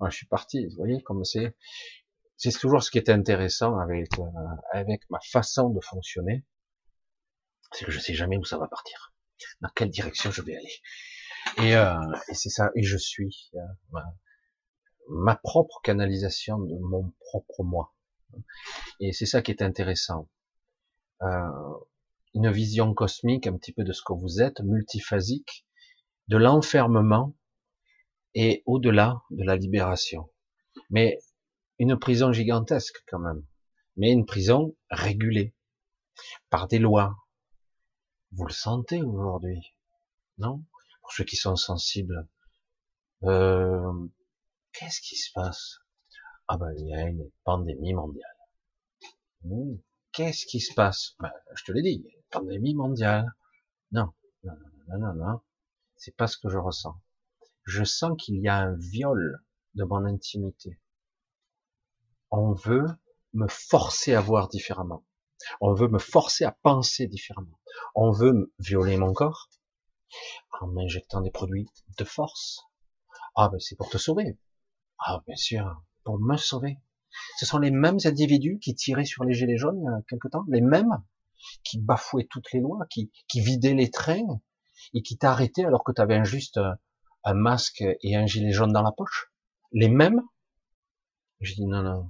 Moi, 0.00 0.10
je 0.10 0.16
suis 0.16 0.26
parti. 0.26 0.66
Vous 0.66 0.76
voyez 0.76 1.02
comme 1.02 1.24
c'est, 1.24 1.54
c'est 2.36 2.52
toujours 2.58 2.82
ce 2.82 2.90
qui 2.90 2.98
est 2.98 3.10
intéressant 3.10 3.78
avec 3.78 4.18
euh, 4.18 4.24
avec 4.72 5.02
ma 5.10 5.20
façon 5.20 5.70
de 5.70 5.80
fonctionner, 5.80 6.44
c'est 7.74 7.84
que 7.84 7.92
je 7.92 8.00
sais 8.00 8.14
jamais 8.14 8.36
où 8.36 8.44
ça 8.44 8.58
va 8.58 8.68
partir, 8.68 9.12
dans 9.60 9.68
quelle 9.74 9.90
direction 9.90 10.30
je 10.30 10.42
vais 10.42 10.56
aller. 10.56 10.72
Et, 11.58 11.76
euh, 11.76 11.94
et 12.28 12.34
c'est 12.34 12.48
ça. 12.48 12.70
Et 12.74 12.82
je 12.82 12.96
suis 12.96 13.50
ma 15.08 15.36
propre 15.36 15.80
canalisation 15.82 16.58
de 16.58 16.74
mon 16.78 17.12
propre 17.20 17.62
moi. 17.62 17.94
Et 19.00 19.12
c'est 19.12 19.26
ça 19.26 19.42
qui 19.42 19.50
est 19.50 19.62
intéressant. 19.62 20.28
Euh, 21.22 21.48
une 22.34 22.50
vision 22.50 22.94
cosmique 22.94 23.46
un 23.46 23.56
petit 23.56 23.72
peu 23.72 23.84
de 23.84 23.92
ce 23.92 24.02
que 24.02 24.12
vous 24.12 24.40
êtes, 24.40 24.60
multiphasique, 24.60 25.66
de 26.28 26.36
l'enfermement 26.36 27.34
et 28.34 28.62
au-delà 28.66 29.22
de 29.30 29.44
la 29.44 29.56
libération. 29.56 30.30
Mais 30.90 31.18
une 31.78 31.98
prison 31.98 32.32
gigantesque 32.32 33.04
quand 33.06 33.20
même, 33.20 33.44
mais 33.96 34.10
une 34.10 34.26
prison 34.26 34.74
régulée 34.90 35.54
par 36.50 36.66
des 36.66 36.78
lois. 36.78 37.16
Vous 38.36 38.46
le 38.46 38.52
sentez 38.52 39.00
aujourd'hui, 39.02 39.74
non? 40.38 40.64
Pour 41.00 41.12
ceux 41.12 41.24
qui 41.24 41.36
sont 41.36 41.56
sensibles. 41.56 42.28
Euh, 43.22 44.08
Qu'est-ce 44.72 45.00
qui 45.00 45.16
se 45.16 45.30
passe? 45.32 45.78
Ah 46.48 46.56
ben, 46.58 46.72
il 46.76 46.88
y 46.88 46.94
a 46.94 47.02
une 47.02 47.30
pandémie 47.44 47.94
mondiale. 47.94 48.36
Hmm, 49.44 49.76
qu'est-ce 50.12 50.46
qui 50.46 50.60
se 50.60 50.74
passe? 50.74 51.14
Ben, 51.20 51.30
Je 51.54 51.64
te 51.64 51.72
l'ai 51.72 51.82
dit, 51.82 52.04
pandémie 52.30 52.74
mondiale. 52.74 53.32
Non, 53.92 54.12
non, 54.42 54.56
non, 54.88 54.98
non, 54.98 55.14
non, 55.14 55.40
c'est 55.96 56.16
pas 56.16 56.26
ce 56.26 56.36
que 56.36 56.48
je 56.48 56.58
ressens. 56.58 57.00
Je 57.64 57.84
sens 57.84 58.16
qu'il 58.18 58.40
y 58.40 58.48
a 58.48 58.56
un 58.56 58.74
viol 58.76 59.44
de 59.74 59.84
mon 59.84 60.04
intimité. 60.04 60.80
On 62.30 62.52
veut 62.52 62.86
me 63.32 63.46
forcer 63.48 64.14
à 64.14 64.20
voir 64.20 64.48
différemment. 64.48 65.04
On 65.60 65.74
veut 65.74 65.88
me 65.88 65.98
forcer 65.98 66.44
à 66.44 66.52
penser 66.62 67.06
différemment. 67.06 67.58
On 67.94 68.10
veut 68.10 68.32
me 68.32 68.52
violer 68.58 68.96
mon 68.96 69.12
corps 69.12 69.48
en 70.60 70.68
m'injectant 70.68 71.20
des 71.20 71.30
produits 71.30 71.68
de 71.98 72.04
force. 72.04 72.60
Ah 73.34 73.48
ben 73.48 73.58
c'est 73.58 73.76
pour 73.76 73.90
te 73.90 73.98
sauver. 73.98 74.38
Ah, 74.98 75.22
bien 75.26 75.36
sûr, 75.36 75.82
pour 76.04 76.18
me 76.18 76.36
sauver. 76.36 76.78
Ce 77.36 77.46
sont 77.46 77.58
les 77.58 77.70
mêmes 77.70 77.98
individus 78.04 78.58
qui 78.60 78.74
tiraient 78.74 79.04
sur 79.04 79.24
les 79.24 79.34
gilets 79.34 79.56
jaunes 79.56 79.80
il 79.80 79.84
y 79.84 79.88
a 79.88 80.02
quelque 80.08 80.28
temps, 80.28 80.44
les 80.48 80.60
mêmes 80.60 81.02
qui 81.62 81.78
bafouaient 81.78 82.26
toutes 82.30 82.52
les 82.52 82.60
lois, 82.60 82.86
qui, 82.88 83.10
vidaient 83.34 83.74
les 83.74 83.90
trains 83.90 84.40
et 84.94 85.02
qui 85.02 85.18
t'arrêtaient 85.18 85.64
alors 85.64 85.84
que 85.84 85.92
tu 85.92 86.00
avais 86.00 86.24
juste 86.24 86.56
euh, 86.56 86.74
un 87.24 87.34
masque 87.34 87.84
et 88.02 88.16
un 88.16 88.26
gilet 88.26 88.52
jaune 88.52 88.72
dans 88.72 88.82
la 88.82 88.92
poche. 88.92 89.30
Les 89.72 89.88
mêmes? 89.88 90.22
Je 91.40 91.54
dis 91.54 91.66
non, 91.66 91.82
non. 91.82 92.08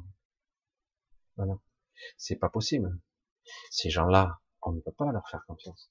non, 1.38 1.46
non. 1.46 1.60
C'est 2.16 2.36
pas 2.36 2.48
possible. 2.48 2.98
Ces 3.70 3.90
gens-là, 3.90 4.38
on 4.62 4.72
ne 4.72 4.80
peut 4.80 4.92
pas 4.92 5.10
leur 5.12 5.28
faire 5.28 5.44
confiance. 5.46 5.90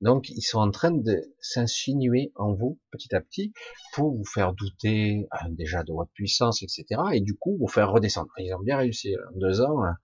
Donc, 0.00 0.30
ils 0.30 0.42
sont 0.42 0.60
en 0.60 0.70
train 0.70 0.92
de 0.92 1.20
s'insinuer 1.40 2.32
en 2.36 2.54
vous 2.54 2.78
petit 2.90 3.14
à 3.14 3.20
petit 3.20 3.52
pour 3.92 4.16
vous 4.16 4.24
faire 4.24 4.54
douter 4.54 5.28
euh, 5.34 5.48
déjà 5.50 5.82
de 5.82 5.92
votre 5.92 6.10
puissance, 6.12 6.62
etc. 6.62 6.86
Et 7.12 7.20
du 7.20 7.36
coup, 7.36 7.58
vous 7.58 7.68
faire 7.68 7.90
redescendre. 7.90 8.30
Ils 8.38 8.54
ont 8.54 8.60
bien 8.60 8.78
réussi 8.78 9.14
en 9.14 9.38
deux 9.38 9.60
ans, 9.60 9.84
un 9.84 9.96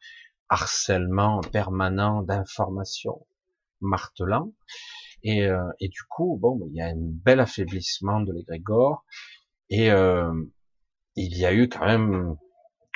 harcèlement 0.50 1.40
permanent 1.40 2.22
d'informations 2.22 3.26
martelant. 3.80 4.52
Et, 5.22 5.46
euh, 5.46 5.70
et, 5.80 5.88
du 5.88 6.02
coup, 6.10 6.38
bon, 6.40 6.60
il 6.68 6.76
y 6.76 6.82
a 6.82 6.88
un 6.88 6.94
bel 6.96 7.40
affaiblissement 7.40 8.20
de 8.20 8.32
l'égrégore. 8.32 9.04
Et 9.70 9.90
euh, 9.90 10.30
il 11.16 11.36
y 11.38 11.46
a 11.46 11.54
eu 11.54 11.68
quand 11.68 11.86
même 11.86 12.36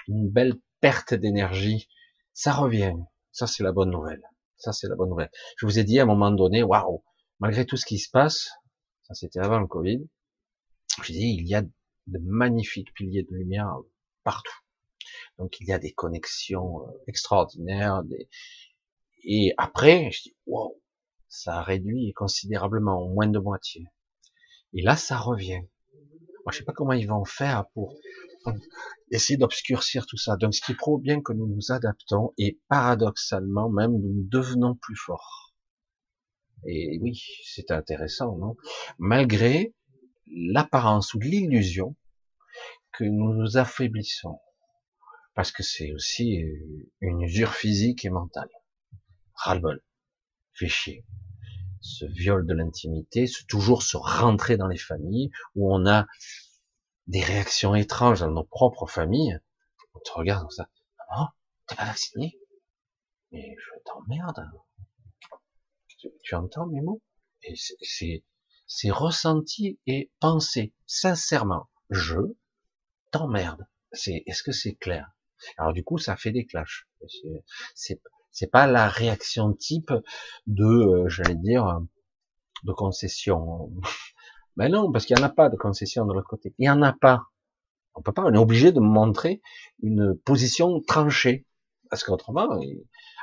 une 0.07 0.28
belle 0.28 0.55
perte 0.81 1.14
d'énergie. 1.14 1.89
Ça 2.35 2.53
revient. 2.53 2.95
Ça, 3.41 3.47
c'est 3.47 3.62
la 3.62 3.72
bonne 3.72 3.91
nouvelle. 3.91 4.20
Ça, 4.59 4.70
c'est 4.70 4.86
la 4.86 4.97
bonne 4.97 5.09
nouvelle. 5.09 5.30
Je 5.57 5.64
vous 5.64 5.78
ai 5.78 5.84
dit 5.84 5.99
à 5.99 6.03
un 6.03 6.05
moment 6.05 6.30
donné, 6.30 6.62
waouh, 6.62 7.03
malgré 7.38 7.64
tout 7.64 7.78
ce 7.78 7.86
qui 7.86 7.99
se 7.99 8.11
passe, 8.11 8.51
ça 9.05 9.14
c'était 9.14 9.38
avant 9.38 9.61
le 9.61 9.66
Covid, 9.66 10.07
je 11.03 11.12
dis, 11.14 11.36
il 11.38 11.49
y 11.49 11.55
a 11.55 11.62
de 11.62 12.18
magnifiques 12.22 12.93
piliers 12.93 13.22
de 13.22 13.34
lumière 13.34 13.78
partout. 14.24 14.59
Donc 15.38 15.59
il 15.59 15.66
y 15.66 15.72
a 15.72 15.78
des 15.78 15.91
connexions 15.91 16.82
euh, 16.82 16.93
extraordinaires. 17.07 18.03
Et 19.24 19.55
après, 19.57 20.11
je 20.11 20.24
dis, 20.24 20.36
waouh, 20.45 20.78
ça 21.30 21.61
a 21.61 21.62
réduit 21.62 22.12
considérablement, 22.12 23.09
moins 23.09 23.26
de 23.26 23.38
moitié. 23.38 23.86
Et 24.74 24.82
là, 24.82 24.97
ça 24.97 25.16
revient. 25.16 25.62
Moi, 26.45 26.53
je 26.53 26.59
sais 26.59 26.64
pas 26.64 26.74
comment 26.74 26.93
ils 26.93 27.09
vont 27.09 27.24
faire 27.24 27.70
pour 27.72 27.97
essayer 29.11 29.36
d'obscurcir 29.36 30.07
tout 30.07 30.16
ça. 30.16 30.36
Donc, 30.36 30.55
ce 30.55 30.61
qui 30.61 30.74
prouve 30.74 31.01
bien 31.03 31.20
que 31.20 31.32
nous 31.32 31.47
nous 31.47 31.72
adaptons 31.72 32.32
et 32.38 32.59
paradoxalement 32.68 33.70
même 33.70 33.93
nous 33.93 34.24
devenons 34.28 34.74
plus 34.74 34.97
forts. 34.97 35.55
Et 36.66 36.99
oui, 37.01 37.22
c'est 37.45 37.70
intéressant, 37.70 38.36
non? 38.36 38.57
Malgré 38.99 39.74
l'apparence 40.26 41.14
ou 41.14 41.18
l'illusion 41.18 41.97
que 42.93 43.05
nous 43.05 43.34
nous 43.34 43.57
affaiblissons, 43.57 44.38
parce 45.34 45.53
que 45.53 45.62
c'est 45.62 45.93
aussi 45.93 46.43
une 47.01 47.22
usure 47.22 47.55
physique 47.55 48.05
et 48.05 48.11
mentale. 48.11 48.51
Ras-le-bol, 49.34 49.82
chier. 50.53 51.07
Ce 51.80 52.05
viol 52.05 52.47
de 52.47 52.53
l'intimité, 52.53 53.24
toujours 53.49 53.82
se 53.82 53.97
rentrer 53.97 54.59
dans 54.59 54.66
les 54.66 54.76
familles 54.76 55.30
où 55.55 55.74
on 55.74 55.86
a 55.86 56.07
des 57.07 57.22
réactions 57.22 57.74
étranges 57.74 58.20
dans 58.20 58.30
nos 58.30 58.44
propres 58.44 58.86
familles. 58.86 59.38
On 59.94 60.01
te 60.01 60.12
regarde 60.12 60.42
comme 60.42 60.51
ça. 60.51 60.68
Oh, 61.16 61.26
t'es 61.66 61.74
pas 61.74 61.86
vacciné? 61.86 62.38
Mais 63.32 63.57
je 63.59 63.70
t'emmerde. 63.84 64.48
Tu, 65.86 66.09
tu 66.22 66.34
entends 66.34 66.66
mes 66.66 66.80
mots? 66.80 67.03
Et 67.42 67.55
c'est, 67.57 68.24
c'est 68.66 68.90
ressenti 68.90 69.80
et 69.86 70.12
pensé 70.20 70.74
sincèrement. 70.86 71.68
Je 71.90 72.18
t'emmerde. 73.11 73.66
C'est, 73.92 74.22
est-ce 74.26 74.42
que 74.42 74.53
c'est 74.53 74.74
clair? 74.74 75.11
Alors 75.57 75.72
du 75.72 75.82
coup, 75.82 75.98
ça 75.98 76.16
fait 76.16 76.32
des 76.32 76.46
clashs. 76.46 76.88
C'est, 77.74 78.01
c'est 78.30 78.46
pas 78.46 78.66
la 78.66 78.88
réaction 78.88 79.53
type 79.55 79.92
de, 80.46 80.64
euh, 80.64 81.09
j'allais 81.09 81.34
dire, 81.34 81.80
de 82.62 82.72
concession. 82.72 83.72
Ben 84.57 84.70
non, 84.70 84.90
parce 84.92 85.07
qu'il 85.07 85.16
n'y 85.16 85.22
en 85.22 85.26
a 85.26 85.30
pas 85.30 85.48
de 85.48 85.57
concession 85.57 86.07
de 86.07 86.12
l'autre 86.12 86.28
côté. 86.28 86.55
Il 86.59 86.62
n'y 86.62 86.70
en 86.70 86.82
a 86.82 86.92
pas. 86.92 87.26
On 87.94 88.03
peut 88.03 88.12
pas, 88.12 88.24
on 88.24 88.32
est 88.32 88.38
obligé 88.38 88.72
de 88.72 88.80
montrer 88.80 89.42
une 89.82 90.16
position 90.16 90.80
tranchée. 90.80 91.46
Parce 91.88 92.05
qu'autrement, 92.05 92.61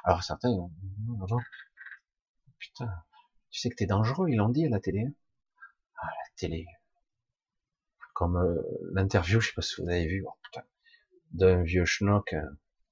alors 0.03 0.23
certains, 0.23 0.49
putain, 2.59 2.89
tu 3.49 3.59
sais 3.61 3.69
que 3.69 3.75
t'es 3.75 3.86
dangereux, 3.86 4.30
ils 4.30 4.36
l'ont 4.36 4.49
dit 4.49 4.65
à 4.65 4.69
la 4.69 4.80
télé. 4.80 5.05
Hein. 5.07 5.13
Ah, 6.01 6.07
la 6.07 6.36
télé. 6.36 6.65
Comme 8.13 8.38
euh, 8.38 8.61
l'interview, 8.93 9.39
je 9.39 9.47
sais 9.47 9.53
pas 9.55 9.61
si 9.61 9.82
vous 9.82 9.88
avez 9.88 10.05
vu, 10.07 10.25
oh, 10.28 10.59
d'un 11.32 11.63
vieux 11.63 11.86
schnock, 11.86 12.36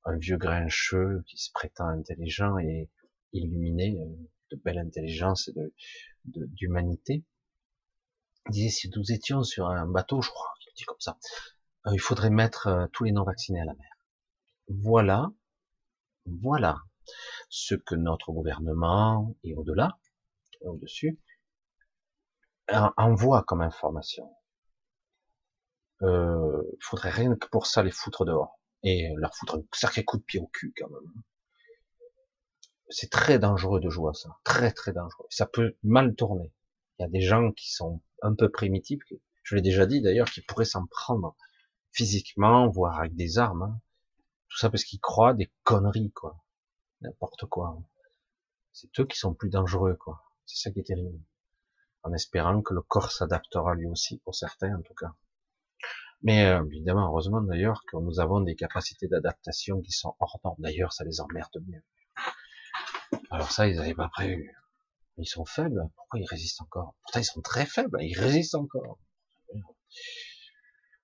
un, 0.06 0.18
vieux 0.18 0.38
grincheux 0.38 1.24
qui 1.28 1.38
se 1.38 1.52
prétend 1.52 1.88
intelligent 1.88 2.58
et 2.58 2.90
illuminé, 3.34 4.00
euh, 4.00 4.06
de 4.52 4.62
belle 4.64 4.78
intelligence 4.78 5.50
et 5.50 5.54
d'humanité. 6.26 7.24
Il 8.48 8.52
disait, 8.52 8.70
si 8.70 8.90
nous 8.96 9.12
étions 9.12 9.44
sur 9.44 9.68
un 9.70 9.88
bateau, 9.88 10.22
je 10.22 10.30
crois, 10.30 10.54
il 10.68 10.74
dit 10.76 10.84
comme 10.84 11.00
ça, 11.00 11.18
euh, 11.88 11.92
il 11.94 12.00
faudrait 12.00 12.30
mettre 12.30 12.68
euh, 12.68 12.88
tous 12.92 13.04
les 13.04 13.12
non-vaccinés 13.12 13.62
à 13.62 13.66
la 13.66 13.74
mer. 13.74 13.90
Voilà, 14.68 15.32
voilà 16.26 16.82
ce 17.50 17.76
que 17.76 17.96
notre 17.96 18.32
gouvernement, 18.32 19.36
et 19.44 19.56
au-delà, 19.56 19.98
au-dessus, 20.62 21.20
envoie 22.98 23.44
comme 23.44 23.62
information. 23.62 24.32
Euh, 26.02 26.64
il 26.74 26.84
faudrait 26.84 27.10
rien 27.10 27.36
que 27.36 27.48
pour 27.48 27.68
ça 27.68 27.84
les 27.84 27.92
foutre 27.92 28.26
dehors 28.26 28.60
et 28.84 29.14
leur 29.18 29.34
foutre 29.36 29.56
un 29.56 29.64
sacré 29.74 30.04
coup 30.04 30.18
de 30.18 30.24
pied 30.24 30.40
au 30.40 30.48
cul 30.48 30.74
quand 30.78 30.90
même. 30.90 31.24
C'est 32.90 33.10
très 33.10 33.40
dangereux 33.40 33.80
de 33.80 33.90
jouer 33.90 34.12
à 34.12 34.14
ça, 34.14 34.30
très 34.44 34.72
très 34.72 34.94
dangereux. 34.94 35.26
Ça 35.30 35.46
peut 35.46 35.76
mal 35.84 36.16
tourner. 36.16 36.52
Il 36.98 37.04
y 37.04 37.06
a 37.06 37.10
des 37.10 37.22
gens 37.22 37.52
qui 37.52 37.72
sont 37.72 38.02
un 38.22 38.34
peu 38.34 38.50
primitifs, 38.50 39.02
je 39.44 39.56
l'ai 39.56 39.62
déjà 39.62 39.86
dit 39.86 40.02
d'ailleurs, 40.02 40.30
qui 40.30 40.42
pourraient 40.42 40.66
s'en 40.66 40.86
prendre 40.88 41.36
physiquement, 41.92 42.68
voire 42.68 43.00
avec 43.00 43.16
des 43.16 43.38
armes. 43.38 43.62
Hein. 43.64 43.82
Tout 44.50 44.58
ça 44.58 44.70
parce 44.70 44.84
qu'ils 44.84 45.00
croient 45.00 45.34
des 45.34 45.52
conneries, 45.64 46.12
quoi. 46.12 46.44
N'importe 47.02 47.46
quoi. 47.46 47.78
C'est 48.74 49.00
eux 49.00 49.06
qui 49.06 49.18
sont 49.18 49.34
plus 49.34 49.50
dangereux, 49.50 49.96
quoi. 49.96 50.24
C'est 50.46 50.58
ça 50.58 50.72
qui 50.72 50.80
est 50.80 50.84
terrible. 50.84 51.20
En 52.04 52.14
espérant 52.14 52.62
que 52.62 52.74
le 52.74 52.82
corps 52.82 53.12
s'adaptera 53.12 53.76
lui 53.76 53.88
aussi, 53.88 54.20
pour 54.20 54.36
certains 54.36 54.76
en 54.76 54.82
tout 54.82 54.94
cas. 54.94 55.14
Mais 56.22 56.46
euh, 56.46 56.66
évidemment, 56.66 57.08
heureusement 57.08 57.42
d'ailleurs 57.42 57.84
que 57.88 57.98
nous 57.98 58.20
avons 58.20 58.42
des 58.42 58.56
capacités 58.56 59.08
d'adaptation 59.08 59.82
qui 59.82 59.92
sont 59.92 60.16
hors 60.20 60.40
normes. 60.44 60.56
D'ailleurs, 60.60 60.94
ça 60.94 61.04
les 61.04 61.22
emmerde 61.22 61.58
bien. 61.62 61.82
Alors 63.30 63.52
ça, 63.52 63.68
ils 63.68 63.76
n'avaient 63.76 63.94
pas 63.94 64.10
prévu. 64.10 64.56
Ils 65.18 65.28
sont 65.28 65.46
faibles. 65.46 65.90
Pourquoi 65.96 66.20
ils 66.20 66.28
résistent 66.28 66.62
encore? 66.62 66.96
Pourtant, 67.02 67.20
ils 67.20 67.26
sont 67.26 67.42
très 67.42 67.66
faibles. 67.66 67.98
Ils 68.02 68.18
résistent 68.18 68.56
encore. 68.56 69.00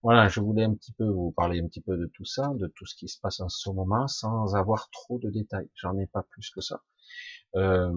Voilà, 0.04 0.28
je 0.28 0.40
voulais 0.40 0.64
un 0.64 0.74
petit 0.74 0.94
peu 0.94 1.08
vous 1.08 1.32
parler 1.32 1.62
un 1.62 1.68
petit 1.68 1.82
peu 1.82 1.96
de 1.96 2.08
tout 2.08 2.26
ça, 2.26 2.52
de 2.56 2.68
tout 2.76 2.86
ce 2.88 2.96
qui 2.96 3.08
se 3.08 3.20
passe 3.20 3.40
en 3.40 3.50
ce 3.50 3.70
moment, 3.70 4.08
sans 4.08 4.56
avoir 4.56 4.90
trop 4.90 5.20
de 5.20 5.30
détails. 5.30 5.70
J'en 5.76 5.96
ai 5.98 6.08
pas 6.08 6.24
plus 6.24 6.50
que 6.50 6.60
ça. 6.60 6.82
Euh, 7.56 7.92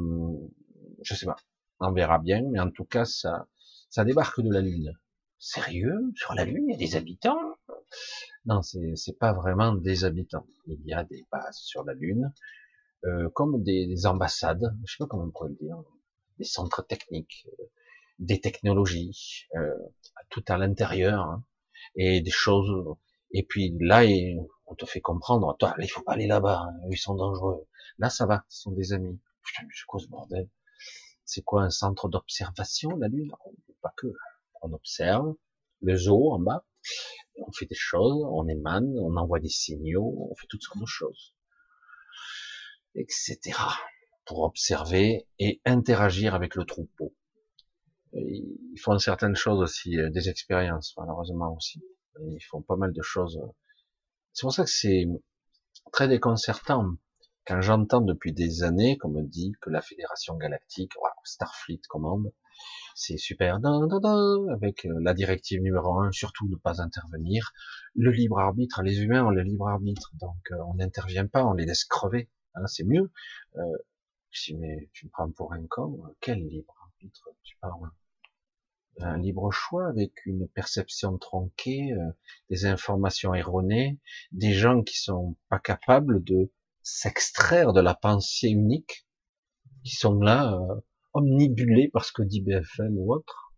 je 1.03 1.15
sais 1.15 1.27
pas. 1.27 1.37
On 1.81 1.93
verra 1.93 2.19
bien, 2.19 2.43
mais 2.51 2.61
en 2.61 2.71
tout 2.71 2.85
cas, 2.85 3.05
ça, 3.05 3.49
ça 3.89 4.05
débarque 4.05 4.41
de 4.41 4.51
la 4.51 4.61
Lune. 4.61 4.93
Sérieux? 5.39 6.12
Sur 6.15 6.35
la 6.35 6.45
Lune, 6.45 6.67
il 6.69 6.73
y 6.73 6.75
a 6.75 6.79
des 6.79 6.97
habitants? 6.97 7.39
Non, 8.45 8.61
c'est 8.62 9.19
pas 9.19 9.33
vraiment 9.33 9.75
des 9.75 10.05
habitants. 10.05 10.47
Il 10.67 10.85
y 10.85 10.93
a 10.93 11.05
des 11.05 11.27
bases 11.33 11.59
sur 11.59 11.85
la 11.85 11.95
Lune, 11.95 12.33
euh, 13.05 13.29
comme 13.31 13.62
des, 13.62 14.07
ambassades, 14.07 14.75
je 14.85 14.93
sais 14.93 14.97
pas 14.99 15.07
comment 15.07 15.25
on 15.25 15.31
pourrait 15.31 15.51
le 15.51 15.57
dire, 15.57 15.77
des 16.39 16.45
centres 16.45 16.82
techniques, 16.87 17.47
euh, 17.61 17.64
des 18.18 18.41
technologies, 18.41 19.47
euh, 19.57 19.74
tout 20.30 20.45
à 20.49 20.59
l'intérieur. 20.59 21.20
Hein 21.20 21.45
et 21.97 22.20
des 22.20 22.30
choses. 22.30 22.97
Et 23.32 23.43
puis 23.45 23.76
là, 23.80 24.03
on 24.66 24.74
te 24.74 24.87
fait 24.87 25.01
comprendre, 25.01 25.57
toi, 25.59 25.74
il 25.78 25.89
faut 25.89 26.03
pas 26.03 26.12
aller 26.12 26.26
là-bas, 26.26 26.66
hein, 26.68 26.80
ils 26.91 26.99
sont 26.99 27.14
dangereux. 27.14 27.66
Là, 27.99 28.11
ça 28.11 28.26
va, 28.26 28.45
ce 28.49 28.62
sont 28.62 28.72
des 28.72 28.93
amis. 28.93 29.20
Putain, 29.43 29.62
mais 29.64 29.74
c'est 29.74 29.87
quoi 29.87 30.01
ce 30.01 30.07
bordel? 30.07 30.49
C'est 31.24 31.43
quoi 31.43 31.62
un 31.62 31.70
centre 31.70 32.09
d'observation, 32.09 32.97
la 32.97 33.09
Lune? 33.09 33.32
Pas 33.82 33.93
que. 33.97 34.07
On 34.62 34.72
observe 34.72 35.35
le 35.82 35.97
zoo 35.97 36.32
en 36.32 36.39
bas, 36.39 36.64
on 37.37 37.53
fait 37.53 37.66
des 37.66 37.74
choses, 37.74 38.24
on 38.30 38.49
émane, 38.49 38.97
on 38.99 39.16
envoie 39.16 39.41
des 39.41 39.51
signaux, 39.51 40.28
on 40.30 40.35
fait 40.35 40.47
toutes 40.49 40.62
sortes 40.62 40.80
de 40.80 40.87
choses, 40.87 41.35
etc. 42.95 43.53
Pour 44.25 44.41
observer 44.41 45.27
et 45.39 45.61
interagir 45.64 46.35
avec 46.35 46.55
le 46.55 46.64
troupeau 46.64 47.14
ils 48.14 48.81
font 48.81 48.99
certaines 48.99 49.37
choses 49.37 49.61
aussi, 49.61 49.99
euh, 49.99 50.11
des 50.11 50.29
expériences, 50.29 50.95
malheureusement 50.97 51.55
aussi. 51.55 51.83
Ils 52.20 52.43
font 52.43 52.62
pas 52.62 52.77
mal 52.77 52.93
de 52.93 53.03
choses. 53.03 53.41
C'est 54.33 54.43
pour 54.43 54.53
ça 54.53 54.64
que 54.64 54.70
c'est 54.70 55.07
très 55.93 56.07
déconcertant 56.07 56.93
quand 57.47 57.61
j'entends 57.61 58.01
depuis 58.01 58.33
des 58.33 58.62
années 58.62 58.97
qu'on 58.99 59.11
me 59.11 59.22
dit 59.22 59.53
que 59.61 59.68
la 59.68 59.83
Fédération 59.83 60.37
Galactique, 60.37 60.93
Starfleet 61.25 61.81
commande, 61.89 62.33
c'est 62.95 63.16
super, 63.16 63.59
avec 64.53 64.87
euh, 64.87 64.99
la 65.01 65.12
directive 65.12 65.61
numéro 65.61 65.99
un, 65.99 66.12
surtout 66.12 66.49
ne 66.49 66.57
pas 66.57 66.81
intervenir. 66.81 67.53
Le 67.97 68.12
libre 68.12 68.39
arbitre, 68.39 68.83
les 68.83 69.01
humains 69.01 69.25
ont 69.25 69.31
le 69.31 69.43
libre 69.43 69.68
arbitre, 69.68 70.12
donc 70.20 70.37
euh, 70.53 70.57
on 70.68 70.75
n'intervient 70.75 71.27
pas, 71.27 71.45
on 71.45 71.55
les 71.55 71.66
laisse 71.66 71.85
crever, 71.85 72.31
hein, 72.55 72.66
c'est 72.66 72.85
mieux. 72.85 73.11
Je 74.35 74.53
dis 74.53 74.59
mais 74.59 74.91
tu 74.93 75.07
me 75.07 75.11
prends 75.11 75.30
pour 75.30 75.53
un 75.53 75.64
con, 75.68 76.03
quel 76.20 76.45
libre 76.47 76.91
tu 77.45 77.57
parles? 77.61 77.91
Un 79.01 79.18
libre 79.18 79.51
choix 79.53 79.89
avec 79.89 80.26
une 80.26 80.49
perception 80.49 81.18
tronquée, 81.18 81.93
euh, 81.93 82.11
des 82.51 82.66
informations 82.66 83.35
erronées, 83.35 83.99
des 84.32 84.53
gens 84.53 84.82
qui 84.82 84.97
sont 84.97 85.37
pas 85.49 85.59
capables 85.59 86.22
de 86.24 86.53
s'extraire 86.82 87.72
de 87.72 87.80
la 87.80 87.95
pensée 87.95 88.49
unique, 88.49 89.07
qui 89.85 89.95
sont 89.95 90.18
là 90.20 90.55
euh, 90.55 90.80
omnibulés 91.12 91.89
par 91.89 92.05
ce 92.05 92.12
que 92.12 92.22
dit 92.22 92.41
BFM 92.41 92.99
ou 92.99 93.14
autre. 93.14 93.53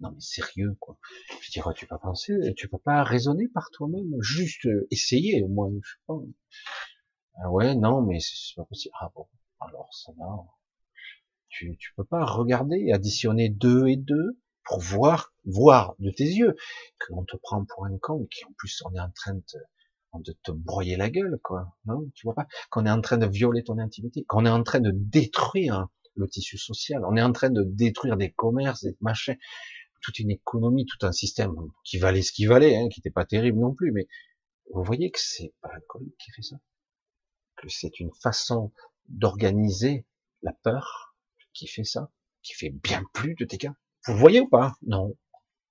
Non 0.00 0.12
mais 0.12 0.20
sérieux 0.20 0.76
quoi. 0.80 0.98
Je 1.42 1.50
dirais 1.50 1.74
tu 1.74 1.86
peux 1.86 1.96
pas 1.96 1.98
penser, 1.98 2.54
tu 2.56 2.68
peux 2.68 2.78
pas 2.78 3.04
raisonner 3.04 3.48
par 3.48 3.70
toi-même, 3.70 4.10
juste 4.20 4.66
essayer 4.90 5.42
au 5.42 5.48
moins. 5.48 5.70
Je 5.82 5.90
sais 5.90 5.98
pas. 6.06 6.14
Ah 7.42 7.50
ouais 7.50 7.74
non 7.74 8.02
mais 8.02 8.18
c'est 8.20 8.56
pas 8.56 8.64
possible. 8.64 8.94
Ah 9.00 9.10
bon 9.14 9.26
alors 9.66 9.90
va. 10.16 10.44
Tu 11.48 11.76
tu 11.78 11.92
peux 11.94 12.04
pas 12.04 12.24
regarder 12.24 12.92
additionner 12.92 13.48
deux 13.48 13.88
et 13.88 13.96
deux 13.96 14.38
pour 14.64 14.80
voir, 14.80 15.34
voir 15.44 15.94
de 15.98 16.10
tes 16.10 16.24
yeux 16.24 16.56
qu'on 17.00 17.24
te 17.24 17.36
prend 17.36 17.64
pour 17.64 17.84
un 17.86 17.98
con, 17.98 18.26
qui 18.30 18.44
en 18.44 18.52
plus 18.56 18.82
on 18.84 18.94
est 18.94 19.00
en 19.00 19.10
train 19.10 19.34
de, 19.34 20.20
de 20.20 20.32
te 20.42 20.52
broyer 20.52 20.96
la 20.96 21.10
gueule, 21.10 21.38
quoi. 21.42 21.76
Non, 21.84 22.08
tu 22.14 22.26
vois 22.26 22.34
pas? 22.34 22.46
Qu'on 22.70 22.86
est 22.86 22.90
en 22.90 23.00
train 23.00 23.18
de 23.18 23.26
violer 23.26 23.64
ton 23.64 23.78
intimité, 23.78 24.24
qu'on 24.24 24.46
est 24.46 24.50
en 24.50 24.62
train 24.62 24.80
de 24.80 24.92
détruire 24.94 25.88
le 26.14 26.28
tissu 26.28 26.58
social, 26.58 27.02
on 27.06 27.16
est 27.16 27.22
en 27.22 27.32
train 27.32 27.50
de 27.50 27.62
détruire 27.64 28.16
des 28.16 28.30
commerces, 28.32 28.84
des 28.84 28.96
machins, 29.00 29.36
toute 30.02 30.18
une 30.18 30.30
économie, 30.30 30.86
tout 30.86 31.06
un 31.06 31.12
système 31.12 31.54
qui 31.84 31.98
valait 31.98 32.22
ce 32.22 32.32
qu'il 32.32 32.48
valait, 32.48 32.76
hein, 32.76 32.88
qui 32.88 33.00
n'était 33.00 33.10
pas 33.10 33.24
terrible 33.24 33.58
non 33.58 33.74
plus, 33.74 33.92
mais 33.92 34.08
vous 34.72 34.82
voyez 34.82 35.10
que 35.10 35.18
c'est 35.20 35.54
pas 35.60 35.70
l'alcool 35.72 36.04
qui 36.18 36.30
fait 36.32 36.42
ça, 36.42 36.56
que 37.56 37.68
c'est 37.68 37.98
une 38.00 38.12
façon 38.22 38.72
d'organiser 39.08 40.06
la 40.42 40.52
peur 40.52 41.16
qui 41.52 41.66
fait 41.66 41.84
ça, 41.84 42.10
qui 42.42 42.54
fait 42.54 42.70
bien 42.70 43.02
plus 43.12 43.34
de 43.34 43.44
dégâts. 43.44 43.72
Vous 44.06 44.16
voyez 44.16 44.40
ou 44.40 44.48
pas? 44.48 44.74
Non. 44.82 45.16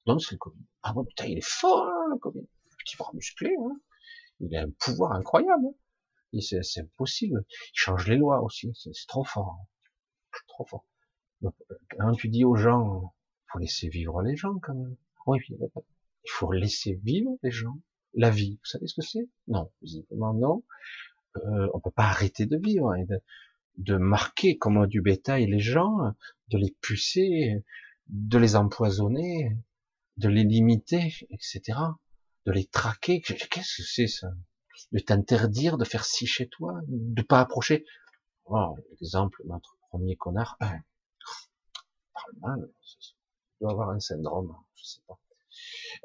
Non, 0.08 0.20
c'est 0.20 0.34
le 0.34 0.38
Covid. 0.38 0.64
Ah 0.84 0.94
bon, 0.94 1.04
putain, 1.06 1.26
il 1.26 1.38
est 1.38 1.46
fort, 1.46 1.86
le 2.10 2.18
Covid. 2.18 2.48
Petit 2.80 2.98
bras 2.98 3.12
musclé, 3.14 3.54
hein. 3.60 3.80
Il 4.40 4.56
a 4.56 4.64
un 4.64 4.72
pouvoir 4.80 5.12
incroyable. 5.12 5.68
Hein. 6.34 6.40
C'est 6.40 6.80
impossible. 6.80 7.46
Il 7.50 7.72
change 7.74 8.08
les 8.08 8.16
lois 8.16 8.42
aussi. 8.42 8.72
C'est 8.74 8.92
trop 9.08 9.24
fort. 9.24 9.58
Hein. 9.60 9.68
Trop 10.48 10.66
fort. 10.66 10.86
Donc, 11.42 11.54
quand 11.92 12.12
tu 12.14 12.30
dis 12.30 12.46
aux 12.46 12.56
gens, 12.56 13.14
faut 13.52 13.60
laisser 13.60 13.90
vivre 13.90 14.22
les 14.22 14.36
gens 14.36 14.58
quand 14.60 14.74
même. 14.74 14.96
Oui, 15.28 15.40
il 15.50 16.32
faut 16.32 16.52
laisser 16.52 17.00
vivre 17.04 17.38
les 17.44 17.52
gens. 17.52 17.78
La 18.14 18.30
vie, 18.30 18.56
vous 18.56 18.66
savez 18.66 18.88
ce 18.88 18.96
que 18.96 19.06
c'est? 19.06 19.30
Non, 19.48 19.72
visiblement 19.82 20.34
non. 20.34 20.64
Euh, 21.38 21.70
on 21.74 21.80
peut 21.80 21.92
pas 21.92 22.06
arrêter 22.06 22.46
de 22.46 22.58
vivre 22.58 22.96
et 22.96 23.06
de, 23.06 23.22
de 23.78 23.98
marquer 23.98 24.58
comme 24.58 24.86
du 24.88 25.02
bétail 25.02 25.46
les 25.48 25.60
gens, 25.60 26.14
de 26.50 26.58
les 26.58 26.76
pucer, 26.82 27.64
de 28.08 28.38
les 28.38 28.56
empoisonner, 28.56 29.58
de 30.18 30.30
les 30.30 30.44
limiter, 30.44 31.14
etc., 31.30 31.80
de 32.46 32.52
les 32.52 32.66
traquer. 32.66 33.22
Qu'est-ce 33.22 33.48
que 33.48 33.84
c'est 33.84 34.08
ça? 34.08 34.28
De 34.92 35.00
t'interdire 35.00 35.78
de 35.78 35.86
faire 35.86 36.06
ci 36.06 36.26
chez 36.26 36.48
toi, 36.50 36.80
de 36.88 37.22
pas 37.22 37.40
approcher. 37.40 37.86
Oh, 38.46 38.76
exemple, 39.00 39.42
notre 39.46 39.78
premier 39.90 40.16
connard, 40.18 40.58
hein, 40.60 40.82
parle 42.14 42.34
mal, 42.42 42.70
il 42.70 43.64
doit 43.64 43.72
avoir 43.72 43.90
un 43.92 44.00
syndrome, 44.00 44.56
je 44.76 44.84
sais 44.84 45.02
pas, 45.08 45.20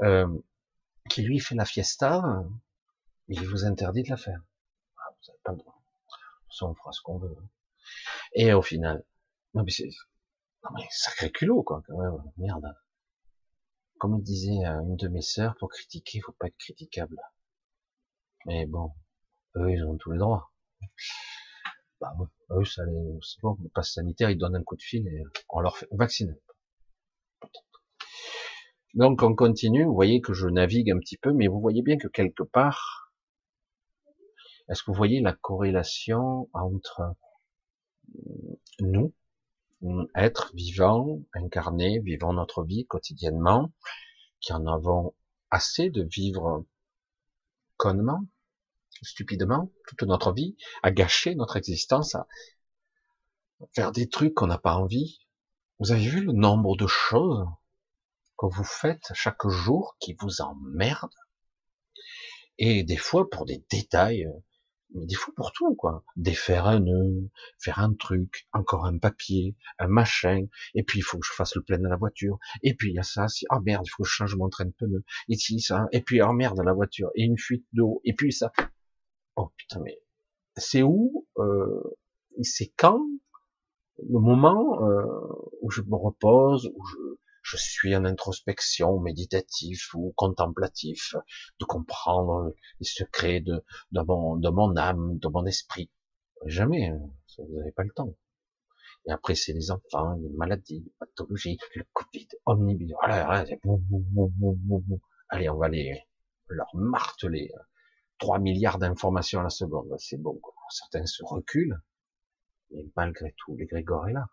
euh, 0.03 0.29
qui 1.09 1.23
lui 1.23 1.41
fait 1.41 1.55
la 1.55 1.65
fiesta, 1.65 2.45
mais 3.29 3.37
il 3.37 3.49
vous 3.49 3.65
interdit 3.65 4.03
de 4.03 4.11
la 4.11 4.17
faire. 4.17 4.43
Vous 5.27 5.33
n'avez 5.33 5.43
pas 5.43 5.53
le 5.53 5.59
droit. 5.59 5.83
on 6.63 6.75
fera 6.75 6.93
ce 6.93 7.01
qu'on 7.03 7.19
veut. 7.19 7.37
Et 8.33 8.53
au 8.53 8.63
final, 8.63 9.05
non 9.55 9.63
mais 9.65 9.71
c'est, 9.71 9.89
non 10.65 10.71
mais 10.75 10.87
sacré 10.91 11.31
culot, 11.31 11.63
quoi, 11.63 11.83
quand 11.87 11.99
même, 11.99 12.23
merde. 12.37 12.75
Comme 13.99 14.21
disait 14.21 14.65
euh, 14.67 14.83
une 14.83 14.97
de 14.97 15.09
mes 15.09 15.23
sœurs, 15.23 15.57
pour 15.59 15.71
critiquer, 15.71 16.19
il 16.19 16.21
faut 16.21 16.33
pas 16.33 16.49
être 16.49 16.59
critiquable. 16.59 17.17
Mais 18.45 18.67
bon, 18.67 18.93
eux, 19.57 19.71
ils 19.71 19.83
ont 19.85 19.97
tous 19.97 20.13
les 20.13 20.19
droits. 20.19 20.53
Bah, 22.01 22.15
eux, 22.51 22.65
ça 22.65 22.85
les, 22.85 23.19
c'est 23.23 23.41
bon, 23.41 23.57
le 23.63 23.71
passe 23.71 23.95
sanitaire, 23.95 24.31
ils 24.31 24.37
donnent 24.37 24.57
un 24.57 24.63
coup 24.63 24.77
de 24.77 24.83
fil 24.83 25.07
et 25.09 25.23
on 25.49 25.61
leur 25.61 25.79
fait 25.79 25.89
vacciner. 25.93 26.35
Donc, 28.95 29.23
on 29.23 29.35
continue. 29.35 29.85
Vous 29.85 29.95
voyez 29.95 30.21
que 30.21 30.35
je 30.35 30.47
navigue 30.47 30.91
un 30.91 30.99
petit 30.99 31.17
peu, 31.17 31.33
mais 31.33 31.49
vous 31.49 31.61
voyez 31.61 31.83
bien 31.83 31.97
que 31.97 32.09
quelque 32.09 32.43
part, 32.43 33.06
est-ce 34.69 34.83
que 34.83 34.91
vous 34.91 34.97
voyez 34.97 35.21
la 35.21 35.33
corrélation 35.33 36.49
entre 36.53 37.15
nous, 38.81 39.13
être 40.15 40.53
vivant, 40.55 41.21
incarné, 41.35 42.01
vivant 42.01 42.33
notre 42.33 42.65
vie 42.65 42.87
quotidiennement, 42.87 43.73
qui 44.41 44.53
en 44.53 44.67
avons 44.67 45.15
assez 45.51 45.91
de 45.91 46.03
vivre 46.03 46.65
connement, 47.77 48.25
stupidement, 49.03 49.71
toute 49.87 50.03
notre 50.03 50.33
vie, 50.33 50.57
à 50.83 50.91
gâcher 50.91 51.35
notre 51.35 51.57
existence, 51.57 52.15
à 52.15 52.27
faire 53.75 53.93
des 53.93 54.09
trucs 54.09 54.35
qu'on 54.35 54.47
n'a 54.47 54.59
pas 54.59 54.77
envie? 54.77 55.27
Vous 55.79 55.93
avez 55.93 56.09
vu 56.09 56.25
le 56.25 56.33
nombre 56.33 56.77
de 56.77 56.87
choses 56.87 57.47
que 58.39 58.47
vous 58.47 58.65
faites 58.65 59.13
chaque 59.15 59.47
jour 59.47 59.97
qui 60.01 60.17
vous 60.21 60.41
emmerdent? 60.41 61.11
Et 62.59 62.83
des 62.83 62.97
fois 62.97 63.29
pour 63.29 63.45
des 63.45 63.65
détails 63.71 64.27
mais 64.95 65.07
des 65.07 65.15
fois 65.15 65.35
pour 65.35 65.53
tout, 65.53 65.75
quoi. 65.75 66.05
Défaire 66.17 66.67
un 66.67 66.81
nœud, 66.81 67.31
faire 67.59 67.79
un 67.79 67.93
truc, 67.95 68.49
encore 68.53 68.87
un 68.87 68.99
papier, 68.99 69.57
un 69.79 69.89
machin, 69.89 70.47
et 70.75 70.83
puis 70.83 71.01
il 71.01 71.03
faut 71.03 71.19
que 71.19 71.27
je 71.27 71.33
fasse 71.33 71.55
le 71.55 71.63
plein 71.63 71.79
de 71.79 71.89
la 71.89 71.97
voiture, 71.97 72.39
et 72.63 72.75
puis 72.75 72.91
il 72.91 72.95
y 72.95 72.99
a 72.99 73.03
ça, 73.03 73.29
si, 73.29 73.47
oh 73.51 73.61
merde, 73.61 73.85
il 73.87 73.91
faut 73.91 74.03
que 74.03 74.09
je 74.09 74.15
change 74.15 74.37
mon 74.37 74.49
train 74.49 74.67
de 74.67 74.73
pneu, 74.73 75.05
et 75.29 75.37
si 75.37 75.61
ça, 75.61 75.87
et 75.93 76.03
puis 76.03 76.23
oh 76.23 76.33
merde, 76.33 76.61
la 76.65 76.73
voiture, 76.73 77.11
et 77.15 77.23
une 77.23 77.39
fuite 77.39 77.67
d'eau, 77.73 78.01
et 78.05 78.15
puis 78.15 78.33
ça. 78.33 78.53
Oh 79.37 79.51
putain, 79.57 79.81
mais 79.85 79.99
c'est 80.57 80.83
où, 80.83 81.27
euh, 81.39 81.83
c'est 82.43 82.73
quand 82.77 83.01
le 83.99 84.21
moment 84.21 84.83
euh, 84.83 85.05
où 85.63 85.71
je 85.71 85.83
me 85.83 85.97
repose, 85.97 86.71
où 86.75 86.85
je, 86.87 86.97
je 87.49 87.57
suis 87.57 87.95
en 87.95 88.05
introspection, 88.05 88.99
méditatif 88.99 89.95
ou 89.95 90.13
contemplatif, 90.17 91.15
de 91.61 91.65
comprendre 91.65 92.53
les 92.81 92.87
secrets 92.87 93.41
de, 93.41 93.65
de, 93.93 94.01
mon, 94.01 94.37
de 94.37 94.49
mon 94.49 94.77
âme, 94.77 95.19
de 95.19 95.29
mon 95.29 95.47
esprit. 95.47 95.89
Jamais, 96.45 96.89
hein. 96.89 96.99
vous 97.39 97.57
n'avez 97.57 97.71
pas 97.71 97.85
le 97.85 97.93
temps. 97.93 98.17
Et 99.07 99.13
après, 99.13 99.37
c'est 99.37 99.53
les 99.53 99.71
enfants, 99.71 100.15
les 100.15 100.29
maladies, 100.31 100.83
les 100.85 100.93
pathologies, 100.99 101.59
le 101.77 101.85
Covid, 101.93 102.27
omnibus. 102.47 102.93
Allez, 103.01 103.57
on 105.49 105.57
va 105.57 105.69
les, 105.69 106.03
leur 106.49 106.75
marteler. 106.75 107.53
3 108.19 108.41
milliards 108.41 108.79
d'informations 108.79 109.39
à 109.39 109.45
la 109.45 109.51
seconde, 109.51 109.95
c'est 109.99 110.21
bon. 110.21 110.41
Certains 110.71 111.07
se 111.07 111.23
reculent, 111.23 111.81
mais 112.73 112.85
malgré 112.97 113.35
tout, 113.37 113.55
les 113.57 113.69
est 113.73 113.85
là. 114.13 114.27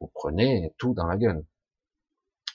Vous 0.00 0.10
prenez 0.14 0.74
tout 0.78 0.94
dans 0.94 1.06
la 1.06 1.18
gueule. 1.18 1.44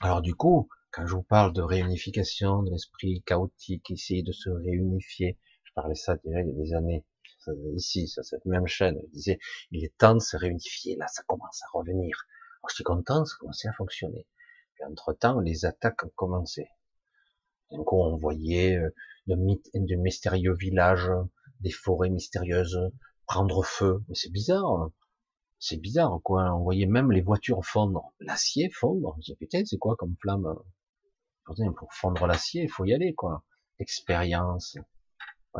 Alors 0.01 0.21
du 0.21 0.33
coup, 0.33 0.69
quand 0.91 1.05
je 1.05 1.13
vous 1.13 1.23
parle 1.23 1.51
de 1.51 1.61
réunification 1.61 2.63
de 2.63 2.71
l'esprit 2.71 3.21
chaotique, 3.23 3.91
essayer 3.91 4.23
de 4.23 4.31
se 4.31 4.49
réunifier, 4.49 5.37
je 5.63 5.71
parlais 5.73 5.95
ça 5.95 6.15
déjà 6.23 6.39
il 6.41 6.47
y 6.47 6.51
a 6.51 6.53
des 6.53 6.73
années, 6.73 7.05
ici, 7.75 8.07
sur 8.07 8.23
cette 8.23 8.45
même 8.45 8.67
chaîne, 8.67 8.97
je 9.07 9.11
disais, 9.11 9.39
il 9.71 9.83
est 9.83 9.97
temps 9.97 10.15
de 10.15 10.19
se 10.21 10.37
réunifier, 10.37 10.95
là 10.95 11.07
ça 11.07 11.23
commence 11.23 11.61
à 11.63 11.77
revenir. 11.77 12.25
Alors 12.61 12.69
je 12.69 12.75
suis 12.75 12.83
content, 12.85 13.25
ça 13.25 13.35
commençait 13.39 13.67
à 13.67 13.73
fonctionner. 13.73 14.25
Puis 14.75 14.85
entre-temps, 14.85 15.41
les 15.41 15.65
attaques 15.65 16.05
ont 16.05 16.11
commencé. 16.15 16.69
Donc 17.71 17.91
on 17.91 18.15
voyait 18.15 18.77
euh, 18.77 18.95
de, 19.27 19.35
de 19.35 19.95
mystérieux 19.95 20.55
villages, 20.55 21.11
des 21.59 21.71
forêts 21.71 22.09
mystérieuses 22.09 22.79
prendre 23.27 23.63
feu. 23.63 24.01
Mais 24.07 24.15
c'est 24.15 24.31
bizarre. 24.31 24.91
Hein 25.59 25.65
c'est 25.67 25.77
bizarre, 25.77 26.19
quoi. 26.23 26.53
On 26.55 26.63
voyait 26.63 26.85
même 26.85 27.11
les 27.11 27.21
voitures 27.21 27.65
fondre, 27.65 28.13
l'acier 28.19 28.69
fondre. 28.69 29.17
Je 29.25 29.33
putain, 29.33 29.63
c'est 29.65 29.77
quoi 29.77 29.95
comme 29.97 30.15
flamme 30.21 30.55
Pour 31.45 31.93
fondre 31.93 32.27
l'acier, 32.27 32.63
il 32.63 32.69
faut 32.69 32.85
y 32.85 32.93
aller, 32.93 33.13
quoi. 33.13 33.43
Expérience, 33.79 34.77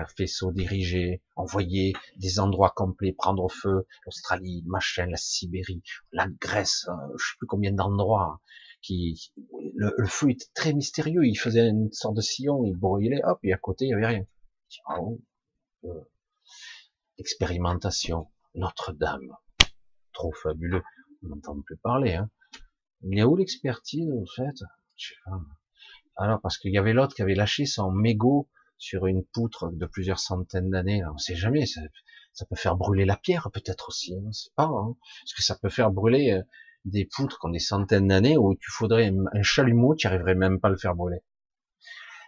faisceau 0.08 0.52
dirigé, 0.52 1.22
envoyer 1.36 1.93
des 2.16 2.39
endroits 2.39 2.74
complets 2.76 3.14
prendre 3.14 3.50
feu, 3.50 3.86
l'Australie, 4.06 4.64
machin, 4.66 5.08
la 5.08 5.18
Sibérie, 5.18 5.84
la 6.12 6.28
Grèce, 6.28 6.88
euh, 6.89 7.18
je 7.18 7.26
sais 7.26 7.38
plus 7.38 7.47
combien 7.47 7.72
d'endroits 7.72 8.41
qui 8.82 9.32
le, 9.76 9.93
feu 10.06 10.32
était 10.32 10.47
très 10.54 10.74
mystérieux. 10.74 11.26
Il 11.26 11.36
faisait 11.36 11.68
une 11.68 11.91
sorte 11.91 12.16
de 12.16 12.22
sillon, 12.22 12.64
il 12.66 12.76
brûlait, 12.78 13.22
hop, 13.24 13.39
et 13.43 13.54
à 13.54 13.58
côté 13.58 13.86
il 13.86 13.89
y 13.89 13.93
avait 13.93 14.08
rien. 14.08 14.26
Oh, 14.97 15.20
euh, 15.86 16.10
expérimentation, 17.18 18.28
Notre-Dame, 18.56 19.36
trop 20.20 20.34
fabuleux. 20.34 20.84
On 21.24 21.30
n'entend 21.30 21.61
plus 21.61 21.78
parler. 21.78 22.13
Hein. 22.13 22.30
A 23.17 23.26
où 23.26 23.36
l'expertise, 23.38 24.11
en 24.11 24.26
fait? 24.36 24.63
Je 24.97 25.07
sais 25.09 25.15
pas. 25.26 25.39
Alors, 26.17 26.41
parce 26.41 26.57
qu'il 26.57 26.74
y 26.74 26.78
avait 26.78 26.91
l'autre 26.91 27.15
qui 27.15 27.22
avait 27.22 27.36
lâché 27.36 27.65
son 27.65 27.91
mégot 27.91 28.49
sur 28.78 29.07
une 29.07 29.24
poutre 29.24 29.72
de 29.72 29.86
plusieurs 29.86 30.20
centaines 30.20 30.70
d'années. 30.70 31.01
On 31.05 31.17
sait 31.17 31.36
jamais. 31.36 31.65
Ça, 31.65 32.45
peut 32.49 32.57
faire 32.57 32.76
brûler 32.76 33.05
la 33.05 33.15
pierre, 33.15 33.49
peut-être 33.53 33.89
aussi. 33.89 34.13
On 34.17 34.28
ne 34.28 34.32
sait 34.32 34.51
pas. 34.55 34.65
Hein. 34.65 34.95
Parce 35.22 35.34
que 35.34 35.43
ça 35.43 35.57
peut 35.61 35.70
faire 35.70 35.91
brûler 35.91 36.32
euh, 36.32 36.43
des 36.84 37.05
poutres 37.05 37.39
qui 37.39 37.47
ont 37.47 37.51
des 37.51 37.59
centaines 37.59 38.07
d'années 38.07 38.38
où 38.38 38.55
tu 38.55 38.72
faudrait 38.72 39.13
un 39.34 39.43
chalumeau, 39.43 39.95
tu 39.95 40.07
arriverais 40.07 40.36
même 40.36 40.59
pas 40.59 40.67
à 40.67 40.72
le 40.72 40.78
faire 40.78 40.95
brûler. 40.95 41.20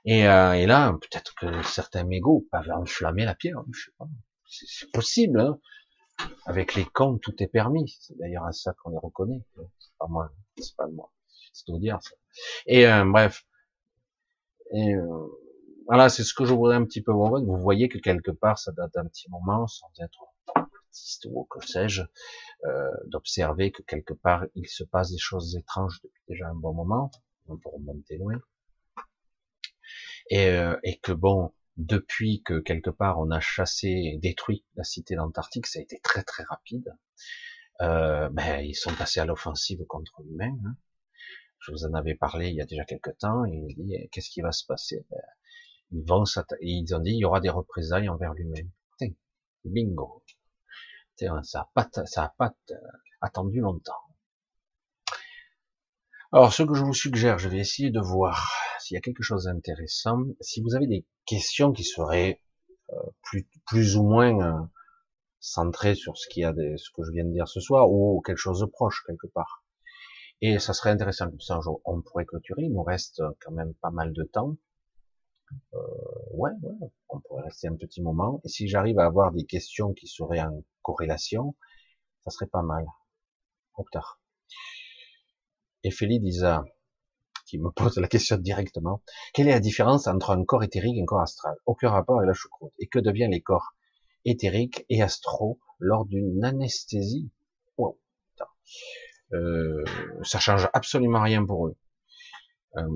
Et, 0.05 0.27
euh, 0.27 0.53
et 0.53 0.65
là, 0.65 0.93
peut-être 0.93 1.35
que 1.35 1.61
certains 1.63 2.05
mégots 2.05 2.47
peuvent 2.51 2.71
enflammer 2.71 3.25
la 3.25 3.35
pierre, 3.35 3.61
je 3.73 3.85
sais 3.85 3.91
pas. 3.97 4.07
C'est 4.47 4.91
possible, 4.91 5.39
hein. 5.39 5.59
Avec 6.45 6.75
les 6.75 6.85
cons, 6.85 7.17
tout 7.17 7.41
est 7.41 7.47
permis. 7.47 7.97
C'est 7.99 8.17
d'ailleurs 8.17 8.45
à 8.45 8.51
ça 8.51 8.73
qu'on 8.73 8.89
les 8.89 8.97
reconnaît. 8.97 9.43
C'est 9.79 9.93
pas 9.97 10.07
moi, 10.07 10.31
c'est 10.57 10.75
pas 10.75 10.87
moi. 10.87 11.11
C'est 11.53 11.65
tout 11.65 11.79
dire 11.79 11.99
ça. 12.01 12.15
Et 12.65 12.87
euh, 12.87 13.05
bref. 13.05 13.45
Et, 14.73 14.93
euh, 14.93 15.27
voilà, 15.87 16.09
c'est 16.09 16.23
ce 16.23 16.33
que 16.33 16.45
je 16.45 16.53
voudrais 16.53 16.77
un 16.77 16.85
petit 16.85 17.01
peu 17.01 17.11
voir. 17.11 17.41
Vous 17.43 17.57
voyez 17.57 17.89
que 17.89 17.97
quelque 17.97 18.31
part, 18.31 18.57
ça 18.57 18.71
date 18.71 18.93
d'un 18.93 19.05
petit 19.07 19.29
moment, 19.29 19.67
sans 19.67 19.91
être 19.99 20.23
artiste 20.55 21.27
ou 21.29 21.45
que 21.49 21.65
sais-je, 21.65 22.03
euh, 22.65 22.91
d'observer 23.07 23.71
que 23.71 23.81
quelque 23.81 24.13
part, 24.13 24.45
il 24.55 24.67
se 24.67 24.83
passe 24.83 25.11
des 25.11 25.17
choses 25.17 25.55
étranges 25.55 25.99
depuis 26.01 26.23
déjà 26.27 26.47
un 26.47 26.55
bon 26.55 26.73
moment. 26.73 27.11
Peut 27.47 27.57
remonter 27.65 28.17
loin. 28.17 28.39
Et, 30.29 30.47
euh, 30.47 30.77
et 30.83 30.97
que 30.99 31.11
bon, 31.11 31.51
depuis 31.81 32.43
que 32.43 32.59
quelque 32.59 32.89
part 32.89 33.19
on 33.19 33.31
a 33.31 33.39
chassé 33.39 33.87
et 33.87 34.17
détruit 34.17 34.63
la 34.75 34.83
cité 34.83 35.15
d'Antarctique, 35.15 35.67
ça 35.67 35.79
a 35.79 35.81
été 35.81 35.99
très 35.99 36.23
très 36.23 36.43
rapide. 36.43 36.95
Euh, 37.81 38.29
ben, 38.29 38.61
ils 38.61 38.75
sont 38.75 38.93
passés 38.93 39.19
à 39.19 39.25
l'offensive 39.25 39.83
contre 39.87 40.21
l'humain. 40.23 40.55
Hein. 40.65 40.75
Je 41.59 41.71
vous 41.71 41.85
en 41.85 41.93
avais 41.93 42.15
parlé 42.15 42.49
il 42.49 42.55
y 42.55 42.61
a 42.61 42.65
déjà 42.65 42.85
quelques 42.85 43.17
temps. 43.17 43.45
Et 43.45 43.65
il 43.69 43.75
dit 43.75 43.95
qu'est-ce 44.11 44.29
qui 44.29 44.41
va 44.41 44.51
se 44.51 44.65
passer? 44.65 45.05
Ben, 45.09 45.19
Ils 45.91 46.05
vont 46.05 46.23
ils 46.61 46.95
ont 46.95 46.99
dit 46.99 47.11
il 47.11 47.19
y 47.19 47.25
aura 47.25 47.39
des 47.39 47.49
représailles 47.49 48.09
envers 48.09 48.33
l'humain. 48.33 48.67
Bingo. 49.65 50.23
Ça 51.43 51.61
a 51.61 51.69
pas, 51.75 51.87
ça 52.05 52.23
a 52.23 52.29
pas 52.37 52.55
attendu 53.21 53.59
longtemps. 53.59 53.93
Alors, 56.33 56.53
ce 56.53 56.63
que 56.63 56.73
je 56.73 56.83
vous 56.83 56.93
suggère, 56.93 57.37
je 57.37 57.49
vais 57.49 57.59
essayer 57.59 57.91
de 57.91 57.99
voir 57.99 58.51
s'il 58.81 58.95
y 58.95 58.97
a 58.97 59.01
quelque 59.01 59.23
chose 59.23 59.45
d'intéressant. 59.45 60.23
Si 60.41 60.61
vous 60.61 60.75
avez 60.75 60.87
des 60.87 61.05
questions 61.25 61.71
qui 61.71 61.83
seraient 61.83 62.41
euh, 62.91 62.95
plus, 63.65 63.95
ou 63.95 64.03
moins 64.03 64.39
euh, 64.39 64.65
centrées 65.39 65.95
sur 65.95 66.17
ce 66.17 66.27
que 66.27 67.03
je 67.03 67.11
viens 67.11 67.25
de 67.25 67.31
dire 67.31 67.47
ce 67.47 67.59
soir, 67.59 67.89
ou 67.91 68.21
quelque 68.21 68.37
chose 68.37 68.59
de 68.59 68.65
proche 68.65 69.03
quelque 69.05 69.27
part. 69.27 69.63
Et 70.41 70.59
ça 70.59 70.73
serait 70.73 70.89
intéressant 70.89 71.29
comme 71.29 71.39
ça, 71.39 71.59
on 71.85 72.01
pourrait 72.01 72.25
clôturer. 72.25 72.63
Il 72.63 72.73
nous 72.73 72.83
reste 72.83 73.21
quand 73.41 73.51
même 73.51 73.73
pas 73.75 73.91
mal 73.91 74.11
de 74.11 74.23
temps. 74.23 74.57
Euh, 75.73 75.77
ouais, 76.31 76.51
on 77.09 77.19
pourrait 77.19 77.43
rester 77.43 77.67
un 77.67 77.75
petit 77.75 78.01
moment. 78.01 78.41
Et 78.43 78.49
si 78.49 78.67
j'arrive 78.67 78.99
à 78.99 79.05
avoir 79.05 79.31
des 79.31 79.45
questions 79.45 79.93
qui 79.93 80.07
seraient 80.07 80.41
en 80.41 80.63
corrélation, 80.81 81.55
ça 82.23 82.31
serait 82.31 82.47
pas 82.47 82.63
mal. 82.63 82.85
Au 83.75 83.85
tard. 83.91 84.19
Et 85.83 85.91
Félix 85.91 86.25
Isa, 86.25 86.63
qui 87.51 87.59
me 87.59 87.69
pose 87.69 87.97
la 87.97 88.07
question 88.07 88.37
directement, 88.37 89.03
quelle 89.33 89.49
est 89.49 89.51
la 89.51 89.59
différence 89.59 90.07
entre 90.07 90.29
un 90.29 90.45
corps 90.45 90.63
éthérique 90.63 90.95
et 90.97 91.01
un 91.01 91.05
corps 91.05 91.19
astral? 91.19 91.53
Aucun 91.65 91.89
rapport 91.89 92.19
avec 92.19 92.27
la 92.27 92.33
choucroute. 92.33 92.71
Et 92.79 92.87
que 92.87 92.97
deviennent 92.97 93.31
les 93.31 93.41
corps 93.41 93.73
éthériques 94.23 94.85
et 94.87 95.01
astraux 95.01 95.59
lors 95.77 96.05
d'une 96.05 96.45
anesthésie? 96.45 97.29
Wow. 97.77 97.99
euh, 99.33 99.83
Ça 100.23 100.39
change 100.39 100.69
absolument 100.71 101.21
rien 101.21 101.45
pour 101.45 101.67
eux. 101.67 101.75
Euh, 102.77 102.87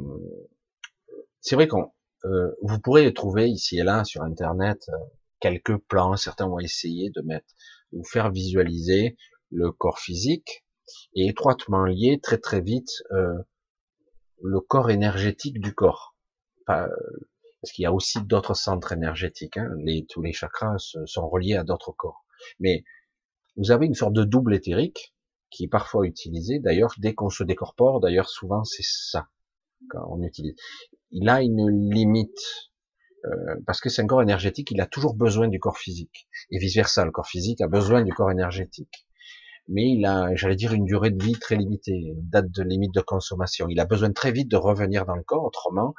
c'est 1.41 1.56
vrai 1.56 1.68
qu'on 1.68 1.91
euh, 2.24 2.56
vous 2.62 2.80
pourrez 2.80 3.14
trouver 3.14 3.49
ici 3.49 3.78
et 3.78 3.84
là 3.84 4.06
sur 4.06 4.22
internet 4.24 4.80
euh, 4.88 4.93
quelques 5.41 5.78
plans, 5.89 6.16
certains 6.16 6.47
vont 6.47 6.60
essayer 6.60 7.10
de 7.10 7.22
mettre, 7.24 7.53
de 7.91 7.97
vous 7.97 8.06
faire 8.06 8.32
visualiser 8.32 9.18
le 9.51 9.74
corps 9.74 9.99
physique 9.99 10.64
et 11.14 11.28
étroitement 11.28 11.84
lié 11.84 12.22
très 12.24 12.38
très 12.38 12.62
vite 12.62 12.89
euh, 13.12 13.34
le 14.45 14.59
corps 14.59 14.89
énergétique 14.89 15.59
du 15.59 15.73
corps. 15.73 16.15
parce 16.65 17.71
qu'il 17.73 17.83
y 17.83 17.85
a 17.85 17.93
aussi 17.93 18.21
d'autres 18.23 18.53
centres 18.53 18.91
énergétiques. 18.91 19.57
Hein, 19.57 19.69
les, 19.79 20.05
tous 20.05 20.21
les 20.21 20.33
chakras 20.33 20.77
sont 21.05 21.27
reliés 21.27 21.55
à 21.55 21.63
d'autres 21.63 21.91
corps. 21.91 22.25
Mais 22.59 22.83
vous 23.57 23.71
avez 23.71 23.85
une 23.85 23.95
sorte 23.95 24.13
de 24.13 24.23
double 24.23 24.53
éthérique 24.53 25.13
qui 25.49 25.65
est 25.65 25.69
parfois 25.69 26.05
utilisé. 26.05 26.59
D'ailleurs, 26.59 26.93
dès 26.97 27.13
qu'on 27.13 27.29
se 27.29 27.43
décorpore, 27.43 27.99
d'ailleurs 27.99 28.29
souvent 28.29 28.63
c'est 28.63 28.85
ça 28.85 29.29
quand 29.89 30.05
on 30.09 30.21
utilise 30.23 30.55
il 31.11 31.29
a 31.29 31.41
une 31.41 31.91
limite 31.91 32.71
euh, 33.25 33.55
parce 33.65 33.79
que 33.79 33.89
c'est 33.89 34.01
un 34.01 34.07
corps 34.07 34.21
énergétique, 34.21 34.71
il 34.71 34.81
a 34.81 34.85
toujours 34.85 35.15
besoin 35.15 35.47
du 35.47 35.59
corps 35.59 35.77
physique 35.77 36.27
et 36.51 36.59
vice 36.59 36.75
versa, 36.75 37.05
le 37.05 37.11
corps 37.11 37.27
physique 37.27 37.61
a 37.61 37.67
besoin 37.67 38.03
du 38.03 38.13
corps 38.13 38.31
énergétique. 38.31 39.07
Mais 39.68 39.89
il 39.89 40.05
a, 40.05 40.36
j'allais 40.36 40.55
dire, 40.55 40.74
une 40.74 40.86
durée 40.86 41.11
de 41.11 41.24
vie 41.24 41.34
très 41.39 41.55
limitée, 41.55 42.13
une 42.16 42.30
date 42.30 42.51
de 42.51 42.63
limite 42.63 42.93
de 42.93 43.01
consommation. 43.01 43.68
Il 43.68 43.80
a 43.80 43.86
besoin 43.86 44.11
très 44.11 44.32
vite 44.32 44.49
de 44.49 44.57
revenir 44.57 45.05
dans 45.05 45.16
le 45.16 45.24
corps, 45.24 45.43
autrement, 45.43 45.95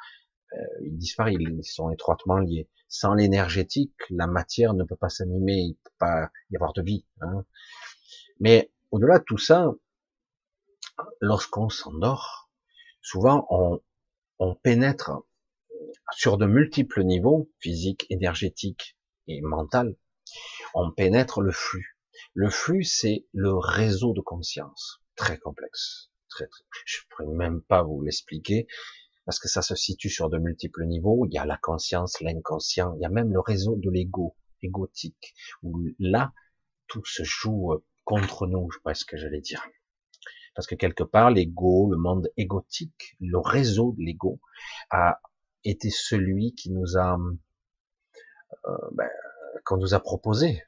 euh, 0.55 0.59
il 0.83 0.97
disparaît, 0.97 1.35
ils 1.35 1.65
sont 1.65 1.91
étroitement 1.91 2.39
liés. 2.39 2.69
Sans 2.89 3.15
l'énergétique, 3.15 3.95
la 4.11 4.27
matière 4.27 4.75
ne 4.75 4.85
peut 4.85 4.97
pas 4.97 5.09
s'animer, 5.09 5.57
il 5.57 5.77
peut 5.83 5.91
pas 5.99 6.31
y 6.51 6.57
avoir 6.57 6.73
de 6.73 6.83
vie. 6.83 7.05
Hein. 7.21 7.45
Mais 8.39 8.71
au-delà 8.91 9.19
de 9.19 9.25
tout 9.25 9.39
ça, 9.39 9.73
lorsqu'on 11.21 11.69
s'endort, 11.69 12.49
souvent 13.03 13.47
on, 13.51 13.81
on 14.39 14.55
pénètre 14.55 15.11
sur 16.13 16.39
de 16.39 16.47
multiples 16.47 17.03
niveaux, 17.03 17.51
physique, 17.59 18.07
énergétique 18.11 18.97
et 19.27 19.41
mental, 19.43 19.97
on 20.75 20.93
pénètre 20.93 21.41
le 21.41 21.51
flux. 21.51 21.96
Le 22.39 22.51
flux, 22.51 22.85
c'est 22.85 23.25
le 23.33 23.55
réseau 23.55 24.13
de 24.13 24.21
conscience, 24.21 25.01
très 25.15 25.39
complexe. 25.39 26.11
Très, 26.29 26.47
très, 26.47 26.65
je 26.85 26.99
ne 26.99 27.09
pourrais 27.09 27.35
même 27.35 27.63
pas 27.63 27.83
vous 27.83 28.03
l'expliquer, 28.03 28.67
parce 29.25 29.39
que 29.39 29.49
ça 29.49 29.63
se 29.63 29.75
situe 29.75 30.11
sur 30.11 30.29
de 30.29 30.37
multiples 30.37 30.85
niveaux. 30.85 31.25
Il 31.25 31.33
y 31.33 31.39
a 31.39 31.47
la 31.47 31.57
conscience, 31.57 32.21
l'inconscient, 32.21 32.95
il 32.97 33.01
y 33.01 33.07
a 33.07 33.09
même 33.09 33.33
le 33.33 33.41
réseau 33.41 33.77
de 33.77 33.91
l'ego, 33.91 34.37
égotique, 34.61 35.35
où 35.63 35.81
là, 35.99 36.35
tout 36.89 37.03
se 37.07 37.23
joue 37.25 37.73
contre 38.05 38.47
nous, 38.47 38.69
je 38.71 38.93
ce 38.93 39.07
que 39.07 39.17
j'allais 39.17 39.41
dire. 39.41 39.67
Parce 40.55 40.67
que 40.67 40.75
quelque 40.75 41.05
part, 41.05 41.31
l'ego, 41.31 41.89
le 41.91 41.97
monde 41.97 42.31
égotique, 42.37 43.17
le 43.19 43.39
réseau 43.39 43.95
de 43.97 44.05
l'ego, 44.05 44.43
a 44.91 45.23
été 45.65 45.89
celui 45.89 46.55
qui 46.55 46.71
nous 46.71 46.99
a, 46.99 47.17
euh, 48.67 48.77
ben, 48.93 49.09
qu'on 49.65 49.79
nous 49.79 49.95
a 49.95 50.01
proposé. 50.01 50.63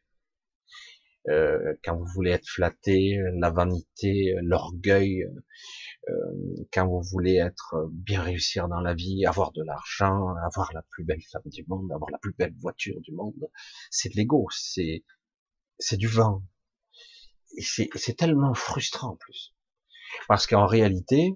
Euh, 1.28 1.74
quand 1.84 1.96
vous 1.96 2.06
voulez 2.14 2.30
être 2.30 2.48
flatté, 2.48 3.18
la 3.38 3.50
vanité, 3.50 4.34
l'orgueil, 4.42 5.24
euh, 6.08 6.14
quand 6.72 6.86
vous 6.86 7.02
voulez 7.02 7.36
être 7.36 7.88
bien 7.92 8.22
réussir 8.22 8.68
dans 8.68 8.80
la 8.80 8.94
vie, 8.94 9.26
avoir 9.26 9.52
de 9.52 9.62
l'argent, 9.62 10.34
avoir 10.46 10.72
la 10.72 10.82
plus 10.90 11.04
belle 11.04 11.20
femme 11.30 11.42
du 11.46 11.64
monde, 11.68 11.90
avoir 11.92 12.10
la 12.10 12.18
plus 12.18 12.32
belle 12.32 12.54
voiture 12.60 12.98
du 13.02 13.12
monde, 13.12 13.50
c'est 13.90 14.08
de 14.08 14.16
l'ego, 14.16 14.46
c'est 14.50 15.04
c'est 15.78 15.96
du 15.96 16.08
vent. 16.08 16.42
Et 17.56 17.62
c'est 17.62 18.16
tellement 18.16 18.54
frustrant 18.54 19.12
en 19.12 19.16
plus. 19.16 19.54
Parce 20.28 20.46
qu'en 20.46 20.66
réalité, 20.66 21.34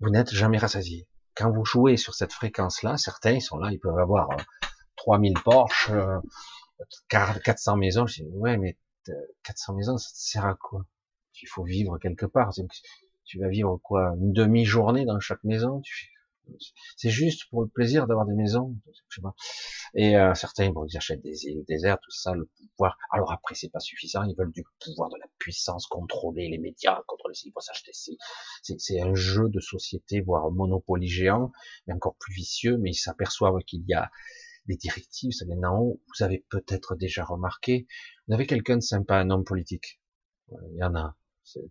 vous 0.00 0.10
n'êtes 0.10 0.32
jamais 0.32 0.58
rassasié. 0.58 1.08
Quand 1.34 1.50
vous 1.50 1.64
jouez 1.64 1.96
sur 1.96 2.14
cette 2.14 2.32
fréquence-là, 2.32 2.96
certains 2.96 3.32
ils 3.32 3.42
sont 3.42 3.58
là, 3.58 3.70
ils 3.72 3.78
peuvent 3.78 3.98
avoir 3.98 4.28
3000 4.96 5.36
euh, 5.36 5.40
Porsche, 5.42 5.90
400 7.08 7.76
maisons. 7.76 8.06
Je 8.06 8.22
dis, 8.22 8.28
ouais, 8.32 8.56
mais 8.56 8.76
400 9.42 9.74
maisons, 9.74 9.98
ça 9.98 10.10
te 10.10 10.18
sert 10.18 10.46
à 10.46 10.54
quoi? 10.54 10.84
Il 11.42 11.48
faut 11.48 11.64
vivre 11.64 11.98
quelque 11.98 12.26
part. 12.26 12.52
Tu 13.24 13.38
vas 13.38 13.48
vivre 13.48 13.78
quoi? 13.82 14.14
Une 14.20 14.32
demi-journée 14.32 15.04
dans 15.04 15.20
chaque 15.20 15.44
maison? 15.44 15.82
C'est 16.96 17.10
juste 17.10 17.48
pour 17.50 17.62
le 17.62 17.68
plaisir 17.68 18.06
d'avoir 18.06 18.26
des 18.26 18.34
maisons? 18.34 18.76
Et 19.94 20.16
euh, 20.16 20.34
certains, 20.34 20.70
bon, 20.70 20.84
ils 20.84 20.96
achètent 20.96 21.22
des 21.22 21.44
îles 21.44 21.64
désertes, 21.66 22.00
tout 22.02 22.10
ça, 22.10 22.32
le 22.32 22.48
pouvoir. 22.56 22.96
Alors 23.12 23.32
après, 23.32 23.54
c'est 23.54 23.68
pas 23.68 23.80
suffisant. 23.80 24.24
Ils 24.24 24.36
veulent 24.36 24.52
du 24.52 24.64
pouvoir, 24.84 25.08
de 25.10 25.16
la 25.18 25.26
puissance, 25.38 25.86
contrôler 25.86 26.48
les 26.48 26.58
médias, 26.58 27.00
contrôler. 27.06 27.34
Ils 27.44 27.52
vont 27.52 27.60
s'acheter. 27.60 27.92
C'est 28.62 29.00
un 29.00 29.14
jeu 29.14 29.48
de 29.48 29.60
société, 29.60 30.20
voire 30.20 30.46
un 30.46 30.50
monopoly 30.50 31.08
géant, 31.08 31.52
mais 31.86 31.94
encore 31.94 32.16
plus 32.16 32.34
vicieux. 32.34 32.78
Mais 32.78 32.90
ils 32.90 32.94
s'aperçoivent 32.94 33.58
qu'il 33.66 33.84
y 33.86 33.94
a 33.94 34.10
des 34.66 34.76
directives, 34.76 35.32
ça 35.32 35.44
vient 35.44 35.56
d'en 35.56 35.78
haut. 35.78 36.00
Vous 36.08 36.24
avez 36.24 36.44
peut-être 36.50 36.94
déjà 36.94 37.24
remarqué. 37.24 37.86
Vous 38.26 38.34
avez 38.34 38.46
quelqu'un 38.46 38.76
de 38.76 38.82
sympa, 38.82 39.16
un 39.16 39.30
homme 39.30 39.44
politique. 39.44 40.00
Il 40.50 40.78
y 40.78 40.84
en 40.84 40.94
a. 40.94 41.16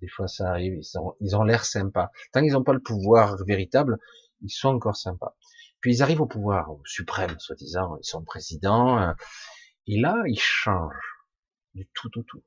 Des 0.02 0.08
fois, 0.08 0.28
ça 0.28 0.50
arrive. 0.50 0.74
Ils, 0.74 1.00
ils 1.22 1.36
ont 1.36 1.44
l'air 1.44 1.66
sympas. 1.66 2.10
Tant 2.34 2.42
qu'ils 2.42 2.54
n'ont 2.54 2.64
pas 2.64 2.74
le 2.74 2.82
pouvoir 2.82 3.38
véritable, 3.46 3.98
ils 4.42 4.50
sont 4.50 4.70
encore 4.70 4.98
sympas. 4.98 5.36
Puis 5.82 5.96
ils 5.96 6.04
arrivent 6.04 6.22
au 6.22 6.28
pouvoir 6.28 6.70
suprême, 6.86 7.40
soi-disant, 7.40 7.98
ils 8.02 8.08
sont 8.08 8.24
présidents, 8.24 9.02
euh, 9.02 9.14
et 9.88 10.00
là, 10.00 10.16
ils 10.28 10.40
changent 10.40 11.26
du 11.74 11.90
tout 11.94 12.10
tout, 12.10 12.24
tout. 12.24 12.44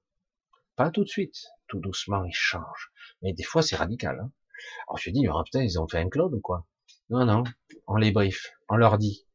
Pas 0.77 0.91
tout 0.91 1.05
de 1.05 1.09
suite, 1.09 1.37
tout 1.69 1.81
doucement, 1.81 2.25
ils 2.25 2.35
changent. 2.35 2.93
Mais 3.23 3.33
des 3.33 3.43
fois, 3.43 3.63
c'est 3.63 3.77
radical. 3.77 4.21
Hein. 4.21 4.31
Alors 4.89 4.99
je 4.99 5.11
dis, 5.11 5.27
oh, 5.29 5.43
putain, 5.45 5.63
ils 5.63 5.81
ont 5.81 5.89
fait 5.89 5.99
un 5.99 6.09
clone 6.09 6.35
ou 6.35 6.41
quoi? 6.41 6.67
Non, 7.09 7.25
non, 7.25 7.45
on 7.87 7.97
les 7.97 8.13
brief, 8.13 8.53
on 8.69 8.77
leur 8.77 8.99
dit. 8.99 9.27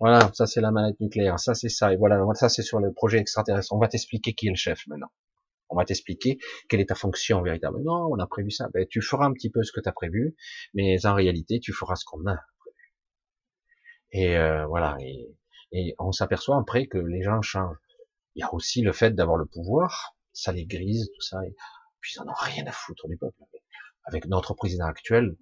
Voilà, 0.00 0.30
ça 0.32 0.46
c'est 0.46 0.62
la 0.62 0.70
manette 0.70 0.98
nucléaire, 0.98 1.38
ça 1.38 1.54
c'est 1.54 1.68
ça, 1.68 1.92
et 1.92 1.96
voilà, 1.96 2.24
ça 2.34 2.48
c'est 2.48 2.62
sur 2.62 2.80
le 2.80 2.92
projet 2.92 3.18
extraterrestre. 3.18 3.72
On 3.74 3.78
va 3.78 3.86
t'expliquer 3.86 4.32
qui 4.32 4.46
est 4.46 4.50
le 4.50 4.56
chef 4.56 4.86
maintenant. 4.86 5.10
On 5.68 5.76
va 5.76 5.84
t'expliquer 5.84 6.38
quelle 6.68 6.80
est 6.80 6.88
ta 6.88 6.94
fonction 6.94 7.42
véritable. 7.42 7.82
Non, 7.82 8.08
on 8.10 8.18
a 8.18 8.26
prévu 8.26 8.50
ça. 8.50 8.68
Ben, 8.74 8.86
tu 8.88 9.02
feras 9.02 9.26
un 9.26 9.32
petit 9.32 9.50
peu 9.50 9.62
ce 9.62 9.70
que 9.72 9.80
tu 9.80 9.88
as 9.88 9.92
prévu, 9.92 10.34
mais 10.74 11.06
en 11.06 11.14
réalité, 11.14 11.60
tu 11.60 11.72
feras 11.72 11.94
ce 11.94 12.04
qu'on 12.04 12.26
a 12.26 12.40
prévu. 12.58 12.76
Et 14.12 14.36
euh, 14.36 14.66
voilà. 14.66 14.96
Et, 15.00 15.36
et 15.72 15.94
on 16.00 16.10
s'aperçoit 16.10 16.58
après 16.58 16.86
que 16.86 16.98
les 16.98 17.22
gens 17.22 17.40
changent. 17.42 17.78
Il 18.34 18.40
y 18.40 18.42
a 18.42 18.52
aussi 18.52 18.82
le 18.82 18.92
fait 18.92 19.12
d'avoir 19.12 19.36
le 19.36 19.46
pouvoir, 19.46 20.16
ça 20.32 20.52
les 20.52 20.64
grise, 20.64 21.08
tout 21.14 21.20
ça. 21.20 21.38
Et 21.46 21.54
puis 22.00 22.14
ils 22.16 22.24
n'en 22.24 22.32
ont 22.32 22.36
rien 22.36 22.66
à 22.66 22.72
foutre 22.72 23.06
du 23.06 23.16
peuple. 23.16 23.36
Avec 24.06 24.26
notre 24.26 24.54
président 24.54 24.86
actuel, 24.86 25.36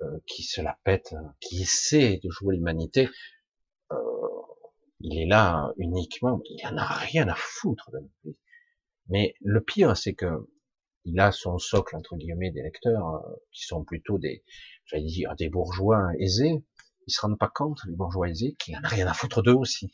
euh, 0.00 0.18
qui 0.26 0.42
se 0.42 0.60
la 0.60 0.76
pète, 0.82 1.14
qui 1.40 1.62
essaie 1.62 2.20
de 2.22 2.30
jouer 2.30 2.56
l'humanité, 2.56 3.08
euh, 3.92 3.96
il 5.00 5.18
est 5.18 5.26
là 5.26 5.72
uniquement, 5.76 6.40
il 6.44 6.66
en 6.66 6.76
a 6.76 6.84
rien 6.84 7.28
à 7.28 7.34
foutre 7.34 7.90
de 7.92 8.34
Mais 9.08 9.34
le 9.40 9.62
pire, 9.62 9.96
c'est 9.96 10.14
que 10.14 10.48
il 11.04 11.18
a 11.20 11.32
son 11.32 11.58
socle 11.58 11.96
entre 11.96 12.16
guillemets 12.16 12.50
d'électeurs 12.50 13.14
euh, 13.14 13.36
qui 13.52 13.64
sont 13.64 13.84
plutôt 13.84 14.18
des, 14.18 14.44
j'allais 14.86 15.06
dire, 15.06 15.34
des 15.36 15.48
bourgeois 15.48 16.10
aisés. 16.18 16.62
Ils 17.06 17.12
se 17.12 17.20
rendent 17.22 17.38
pas 17.38 17.48
compte, 17.48 17.80
les 17.86 17.94
bourgeois 17.94 18.28
aisés, 18.28 18.54
qu'il 18.58 18.76
en 18.76 18.82
a 18.82 18.88
rien 18.88 19.06
à 19.06 19.14
foutre 19.14 19.42
d'eux 19.42 19.54
aussi. 19.54 19.90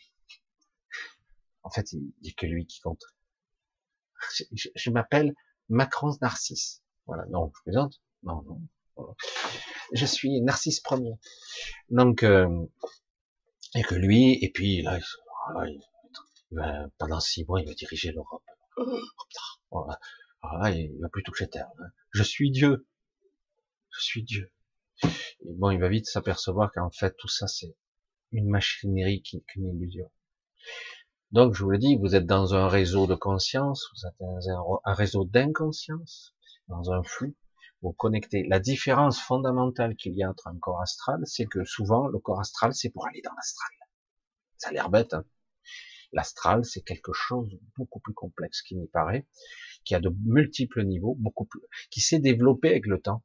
En 1.63 1.71
fait, 1.71 1.93
il 1.93 2.13
n'y 2.23 2.31
a 2.31 2.33
que 2.37 2.47
lui 2.47 2.67
qui 2.67 2.81
compte. 2.81 3.05
Je, 4.53 4.69
je 4.75 4.91
m'appelle 4.91 5.35
Macron 5.69 6.11
Narcisse. 6.21 6.83
Voilà, 7.07 7.25
non, 7.27 7.53
je 7.57 7.63
plaisante. 7.63 8.01
Non, 8.23 8.43
non. 8.43 8.61
Je 9.93 10.07
suis 10.07 10.41
Narcisse 10.41 10.81
premier. 10.81 11.15
Donc, 11.91 12.23
euh, 12.23 12.67
et 13.75 13.83
que 13.83 13.95
lui, 13.95 14.39
et 14.43 14.51
puis 14.51 14.83
là, 14.83 14.99
pendant 16.99 17.21
six 17.21 17.45
mois, 17.45 17.61
il 17.61 17.67
va 17.67 17.75
diriger 17.75 18.13
l'Europe. 18.13 18.45
Voilà. 19.71 19.99
il 20.71 20.99
va 21.01 21.09
plus 21.09 21.23
toucher 21.23 21.49
terre. 21.49 21.69
Hein. 21.79 21.89
Je 22.11 22.23
suis 22.23 22.51
Dieu. 22.51 22.87
Je 23.91 24.01
suis 24.03 24.23
Dieu. 24.23 24.53
Et 25.03 25.53
bon, 25.55 25.71
il 25.71 25.81
va 25.81 25.89
vite 25.89 26.07
s'apercevoir 26.07 26.73
qu'en 26.73 26.91
fait, 26.91 27.17
tout 27.17 27.29
ça, 27.29 27.47
c'est 27.47 27.77
une 28.33 28.49
machinerie 28.49 29.23
qui 29.23 29.43
qu'une 29.45 29.69
illusion. 29.69 30.11
Donc, 31.33 31.55
je 31.55 31.65
vous 31.65 31.71
l'ai 31.71 31.79
dit, 31.79 31.97
vous 31.97 32.15
êtes 32.15 32.27
dans 32.27 32.55
un 32.55 32.69
réseau 32.69 33.07
de 33.07 33.15
conscience, 33.15 33.89
vous 33.93 34.07
êtes 34.07 34.15
dans 34.21 34.81
un, 34.85 34.95
réseau 34.95 35.25
d'inconscience, 35.25 36.35
dans 36.69 36.93
un 36.93 37.03
flux, 37.03 37.37
vous 37.85 37.93
connectez. 37.93 38.45
La 38.49 38.61
différence 38.61 39.21
fondamentale 39.21 39.95
qu'il 39.95 40.15
y 40.15 40.23
a 40.23 40.31
entre 40.31 40.49
un 40.49 40.59
corps 40.59 40.81
astral, 40.81 41.21
c'est 41.25 41.45
que 41.45 41.65
souvent, 41.65 42.07
le 42.09 42.19
corps 42.19 42.41
astral, 42.41 42.75
c'est 42.75 42.89
pour 42.89 43.07
aller 43.07 43.21
dans 43.23 43.35
l'astral. 43.35 43.71
Ça 44.57 44.71
a 44.71 44.73
l'air 44.73 44.89
bête, 44.89 45.13
hein 45.13 45.25
L'astral, 46.13 46.65
c'est 46.65 46.83
quelque 46.83 47.13
chose 47.13 47.51
de 47.51 47.61
beaucoup 47.77 48.01
plus 48.01 48.15
complexe 48.15 48.63
qu'il 48.63 48.79
n'y 48.79 48.87
paraît, 48.87 49.27
qui 49.85 49.95
a 49.95 50.01
de 50.01 50.11
multiples 50.25 50.85
niveaux, 50.85 51.17
beaucoup 51.19 51.45
plus, 51.45 51.61
qui 51.91 52.01
s'est 52.01 52.21
développé 52.21 52.71
avec 52.71 52.87
le 52.87 53.01
temps, 53.01 53.23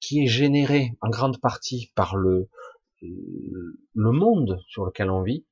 qui 0.00 0.22
est 0.22 0.28
généré 0.28 0.96
en 1.00 1.10
grande 1.10 1.40
partie 1.40 1.92
par 1.94 2.16
le, 2.16 2.48
le 3.02 4.12
monde 4.12 4.62
sur 4.68 4.86
lequel 4.86 5.10
on 5.10 5.22
vit, 5.22 5.44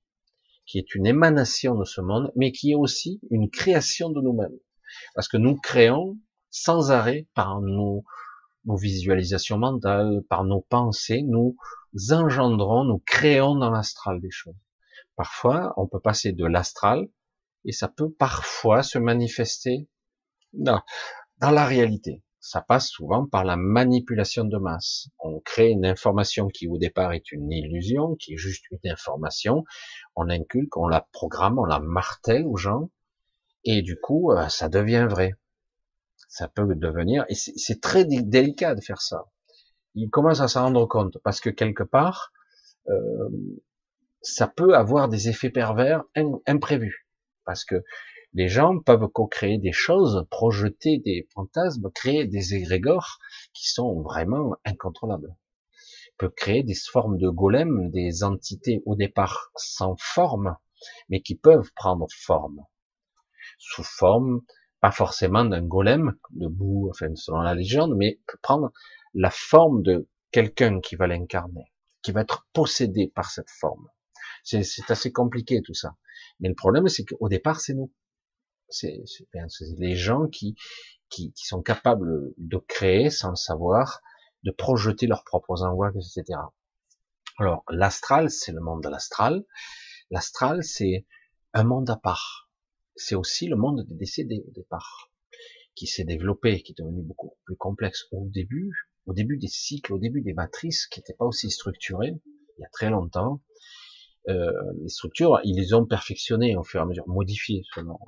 qui 0.65 0.79
est 0.79 0.95
une 0.95 1.07
émanation 1.07 1.75
de 1.75 1.85
ce 1.85 2.01
monde, 2.01 2.33
mais 2.37 2.53
qui 2.53 2.71
est 2.71 2.77
aussi 2.77 3.21
une 3.31 3.51
création 3.51 4.09
de 4.09 4.21
nous-mêmes. 4.21 4.59
Parce 5.15 5.29
que 5.29 5.37
nous 5.37 5.57
créons 5.57 6.19
sans 6.51 6.91
arrêt 6.91 7.29
par 7.35 7.61
nos, 7.61 8.05
nos 8.65 8.77
visualisations 8.77 9.59
mentales, 9.59 10.23
par 10.29 10.45
nos 10.45 10.61
pensées, 10.61 11.23
nous 11.23 11.57
engendrons, 12.11 12.85
nous 12.85 13.03
créons 13.07 13.57
dans 13.57 13.71
l'astral 13.71 14.21
des 14.21 14.31
choses. 14.31 14.57
Parfois, 15.17 15.75
on 15.77 15.87
peut 15.87 16.01
passer 16.01 16.33
de 16.33 16.47
l'astral 16.47 17.09
et 17.65 17.73
ça 17.73 17.89
peut 17.89 18.11
parfois 18.11 18.83
se 18.83 18.99
manifester 18.99 19.89
dans, 20.53 20.83
la 21.41 21.65
réalité. 21.65 22.23
Ça 22.39 22.63
passe 22.63 22.89
souvent 22.89 23.27
par 23.27 23.45
la 23.45 23.57
manipulation 23.57 24.45
de 24.45 24.57
masse. 24.57 25.09
On 25.19 25.41
crée 25.41 25.71
une 25.71 25.85
information 25.85 26.49
qui 26.49 26.69
au 26.69 26.79
départ 26.79 27.13
est 27.13 27.33
une 27.33 27.53
illusion, 27.53 28.17
qui 28.17 28.33
est 28.35 28.39
juste 28.39 28.65
une 28.71 28.91
information. 28.91 29.65
On 30.17 30.31
inculque, 30.31 30.77
on 30.77 30.89
la 30.89 31.07
programme, 31.13 31.59
on 31.59 31.67
la 31.67 31.81
martèle 31.81 32.47
aux 32.47 32.57
gens, 32.57 32.91
et 33.65 33.83
du 33.83 34.01
coup, 34.01 34.33
euh, 34.33 34.49
ça 34.49 34.69
devient 34.69 35.07
vrai. 35.09 35.35
Ça 36.31 36.47
peut 36.47 36.75
devenir, 36.77 37.25
et 37.29 37.35
c'est 37.35 37.81
très 37.81 38.05
délicat 38.05 38.77
de 38.77 38.81
faire 38.81 39.03
ça. 39.03 39.27
Il 39.97 40.11
commence 40.11 40.41
à 40.41 40.47
s'en 40.47 40.63
rendre 40.63 40.87
compte 40.87 41.19
parce 41.25 41.41
que 41.41 41.51
quelque 41.51 41.83
part, 41.83 42.33
euh, 42.89 43.29
ça 44.23 44.47
peut 44.47 44.77
avoir 44.77 45.09
des 45.09 45.29
effets 45.29 45.51
pervers 45.51 46.05
imprévus 46.47 47.09
parce 47.45 47.65
que 47.65 47.83
les 48.33 48.47
gens 48.47 48.79
peuvent 48.79 49.09
co-créer 49.09 49.59
des 49.59 49.73
choses, 49.73 50.25
projeter 50.31 50.99
des 50.99 51.27
fantasmes, 51.35 51.91
créer 51.93 52.27
des 52.27 52.55
égrégores 52.55 53.19
qui 53.53 53.69
sont 53.69 54.01
vraiment 54.01 54.55
incontrôlables. 54.65 55.35
Peut 56.17 56.31
créer 56.31 56.63
des 56.63 56.77
formes 56.77 57.19
de 57.19 57.29
golems, 57.29 57.91
des 57.91 58.23
entités 58.23 58.85
au 58.87 58.95
départ 58.95 59.51
sans 59.57 59.97
forme, 59.99 60.57
mais 61.09 61.23
qui 61.23 61.35
peuvent 61.35 61.73
prendre 61.75 62.07
forme. 62.13 62.61
Sous 63.59 63.83
forme, 63.83 64.43
pas 64.81 64.91
forcément 64.91 65.45
d'un 65.45 65.63
golem, 65.63 66.17
de 66.31 66.47
boue, 66.47 66.89
enfin, 66.91 67.15
selon 67.15 67.41
la 67.41 67.55
légende, 67.55 67.95
mais 67.97 68.21
peut 68.27 68.39
prendre 68.43 68.73
la 69.15 69.31
forme 69.31 69.83
de 69.83 70.09
quelqu'un 70.31 70.81
qui 70.81 70.97
va 70.97 71.07
l'incarner, 71.07 71.73
qui 72.03 72.13
va 72.13 72.23
être 72.23 72.47
possédé 72.53 73.13
par 73.15 73.31
cette 73.31 73.51
forme. 73.51 73.89
C'est 74.43 74.65
assez 74.89 75.13
compliqué 75.13 75.61
tout 75.63 75.75
ça. 75.75 75.97
Mais 76.41 76.49
le 76.49 76.55
problème, 76.55 76.89
c'est 76.89 77.05
qu'au 77.05 77.29
départ, 77.29 77.61
c'est 77.61 77.75
nous 77.75 77.93
c'est 78.71 79.03
les 79.79 79.97
gens 79.97 80.29
qui, 80.29 80.55
qui, 81.09 81.33
qui, 81.33 81.47
sont 81.47 81.63
capables 81.63 82.33
de 82.37 82.57
créer 82.57 83.11
sans 83.11 83.31
le 83.31 83.37
savoir, 83.37 84.01
de 84.45 84.51
projeter 84.51 85.07
leurs 85.07 85.25
propres 85.25 85.63
angoisses, 85.63 86.17
etc. 86.17 86.39
Alors, 87.39 87.65
l'astral, 87.69 88.31
c'est 88.31 88.53
le 88.53 88.61
monde 88.61 88.83
de 88.83 88.89
l'astral. 88.89 89.45
L'astral, 90.11 90.63
c'est 90.63 91.07
un 91.53 91.65
monde 91.65 91.91
à 91.91 91.97
part. 91.97 92.50
C'est 92.97 93.15
aussi 93.15 93.47
le 93.47 93.57
monde 93.57 93.85
des 93.87 93.95
décédés 93.95 94.43
au 94.47 94.51
départ, 94.53 95.11
qui 95.75 95.87
s'est 95.87 96.05
développé, 96.05 96.63
qui 96.63 96.73
est 96.73 96.83
devenu 96.83 97.03
beaucoup 97.03 97.37
plus 97.45 97.57
complexe 97.57 98.07
au 98.13 98.27
début, 98.27 98.89
au 99.07 99.13
début 99.13 99.39
des 99.39 99.49
cycles, 99.49 99.93
au 99.93 99.99
début 99.99 100.23
des 100.23 100.35
matrices, 100.35 100.87
qui 100.87 101.01
n'étaient 101.01 101.15
pas 101.15 101.25
aussi 101.25 101.51
structurées, 101.51 102.15
il 102.59 102.63
y 102.63 102.65
a 102.65 102.69
très 102.73 102.91
longtemps. 102.91 103.43
Euh, 104.29 104.53
les 104.83 104.89
structures, 104.89 105.41
ils 105.45 105.57
les 105.57 105.73
ont 105.73 105.87
perfectionnées 105.87 106.57
au 106.57 106.65
fur 106.65 106.81
et 106.81 106.83
à 106.83 106.87
mesure, 106.87 107.09
modifiées 107.09 107.63
selon 107.75 107.99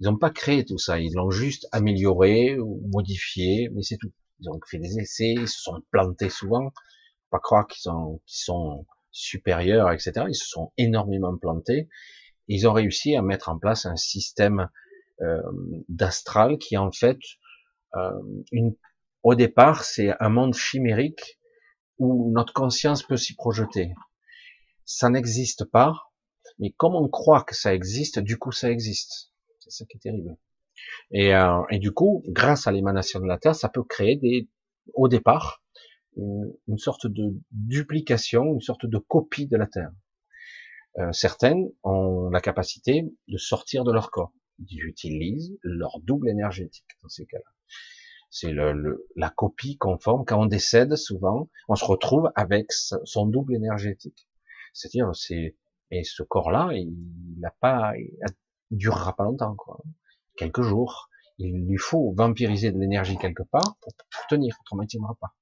ils 0.00 0.04
n'ont 0.04 0.16
pas 0.16 0.30
créé 0.30 0.64
tout 0.64 0.78
ça, 0.78 0.98
ils 0.98 1.12
l'ont 1.12 1.30
juste 1.30 1.68
amélioré 1.72 2.58
ou 2.58 2.80
modifié, 2.90 3.68
mais 3.74 3.82
c'est 3.82 3.98
tout. 3.98 4.12
Ils 4.40 4.48
ont 4.48 4.58
fait 4.66 4.78
des 4.78 4.98
essais, 4.98 5.34
ils 5.36 5.48
se 5.48 5.60
sont 5.60 5.82
plantés 5.90 6.30
souvent. 6.30 6.72
Pas 7.30 7.38
croire 7.38 7.66
qu'ils 7.66 7.82
sont, 7.82 8.22
qu'ils 8.24 8.44
sont 8.44 8.86
supérieurs, 9.10 9.92
etc. 9.92 10.24
Ils 10.26 10.34
se 10.34 10.48
sont 10.48 10.72
énormément 10.78 11.36
plantés. 11.36 11.90
Ils 12.52 12.66
ont 12.66 12.72
réussi 12.72 13.14
à 13.14 13.22
mettre 13.22 13.48
en 13.48 13.58
place 13.58 13.86
un 13.86 13.96
système 13.96 14.68
euh, 15.22 15.40
d'astral 15.88 16.58
qui 16.58 16.76
en 16.76 16.90
fait, 16.90 17.18
euh, 17.94 18.10
une, 18.50 18.74
au 19.22 19.36
départ, 19.36 19.84
c'est 19.84 20.10
un 20.18 20.30
monde 20.30 20.54
chimérique 20.54 21.38
où 21.98 22.32
notre 22.32 22.52
conscience 22.52 23.04
peut 23.04 23.16
s'y 23.16 23.36
projeter. 23.36 23.94
Ça 24.84 25.10
n'existe 25.10 25.64
pas, 25.64 25.94
mais 26.58 26.72
comme 26.72 26.96
on 26.96 27.08
croit 27.08 27.44
que 27.44 27.54
ça 27.54 27.72
existe, 27.72 28.18
du 28.18 28.36
coup 28.36 28.50
ça 28.50 28.68
existe. 28.68 29.30
C'est 29.60 29.70
ça 29.70 29.84
qui 29.84 29.98
est 29.98 30.00
terrible. 30.00 30.36
Et, 31.12 31.32
euh, 31.34 31.62
et 31.70 31.78
du 31.78 31.92
coup, 31.92 32.24
grâce 32.26 32.66
à 32.66 32.72
l'émanation 32.72 33.20
de 33.20 33.26
la 33.26 33.38
Terre, 33.38 33.54
ça 33.54 33.68
peut 33.68 33.84
créer 33.84 34.16
des, 34.16 34.48
au 34.94 35.06
départ, 35.06 35.62
une, 36.16 36.78
sorte 36.78 37.06
de 37.06 37.32
duplication, 37.52 38.54
une 38.54 38.60
sorte 38.60 38.86
de 38.86 38.98
copie 38.98 39.46
de 39.46 39.56
la 39.56 39.66
Terre. 39.66 39.92
Euh, 40.98 41.12
certaines 41.12 41.70
ont 41.82 42.28
la 42.30 42.40
capacité 42.40 43.04
de 43.28 43.36
sortir 43.36 43.84
de 43.84 43.92
leur 43.92 44.10
corps. 44.10 44.32
Ils 44.68 44.84
utilisent 44.84 45.56
leur 45.62 46.00
double 46.00 46.28
énergétique 46.28 46.98
dans 47.02 47.08
ces 47.08 47.26
cas-là. 47.26 47.50
C'est 48.30 48.52
le, 48.52 49.08
la 49.16 49.30
copie 49.30 49.76
conforme. 49.76 50.24
Quand 50.24 50.40
on 50.40 50.46
décède, 50.46 50.94
souvent, 50.96 51.48
on 51.68 51.74
se 51.74 51.84
retrouve 51.84 52.30
avec 52.36 52.70
son 52.70 53.26
double 53.26 53.54
énergétique. 53.54 54.28
C'est-à-dire, 54.72 55.10
c'est 55.14 55.56
et 55.90 56.04
ce 56.04 56.22
corps-là, 56.22 56.70
il 56.72 56.94
n'a 57.38 57.50
pas, 57.60 57.92
durera 58.70 59.16
pas 59.16 59.24
longtemps, 59.24 59.56
quoi. 59.56 59.80
Quelques 60.36 60.62
jours. 60.62 61.08
Il 61.42 61.66
lui 61.66 61.78
faut 61.78 62.12
vampiriser 62.12 62.70
de 62.70 62.78
l'énergie 62.78 63.16
quelque 63.16 63.42
part 63.42 63.76
pour, 63.80 63.92
tenir, 64.28 64.54
autrement 64.60 64.82
il 64.82 64.88
tiendra 64.88 65.14
pas. 65.18 65.34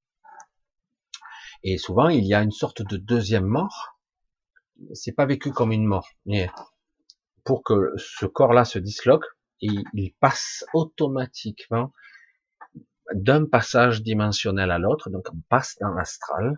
Et 1.65 1.77
souvent, 1.77 2.09
il 2.09 2.25
y 2.25 2.35
a 2.35 2.43
une 2.43 2.53
sorte 2.53 2.83
de 2.83 2.97
deuxième 2.97 3.45
mort. 3.45 3.98
C'est 4.95 5.13
pas 5.13 5.27
vécu 5.27 5.51
comme 5.51 5.73
une 5.73 5.85
mort, 5.85 6.09
mais 6.27 6.49
pour 7.45 7.63
que 7.63 7.93
ce 7.97 8.27
corps-là 8.27 8.65
se 8.65 8.79
disloque, 8.79 9.25
il, 9.61 9.85
passe 10.21 10.65
automatiquement 10.73 11.93
d'un 13.13 13.47
passage 13.47 14.03
dimensionnel 14.03 14.71
à 14.71 14.79
l'autre, 14.79 15.11
donc 15.11 15.27
on 15.33 15.41
passe 15.49 15.77
dans 15.81 15.91
l'astral, 15.91 16.57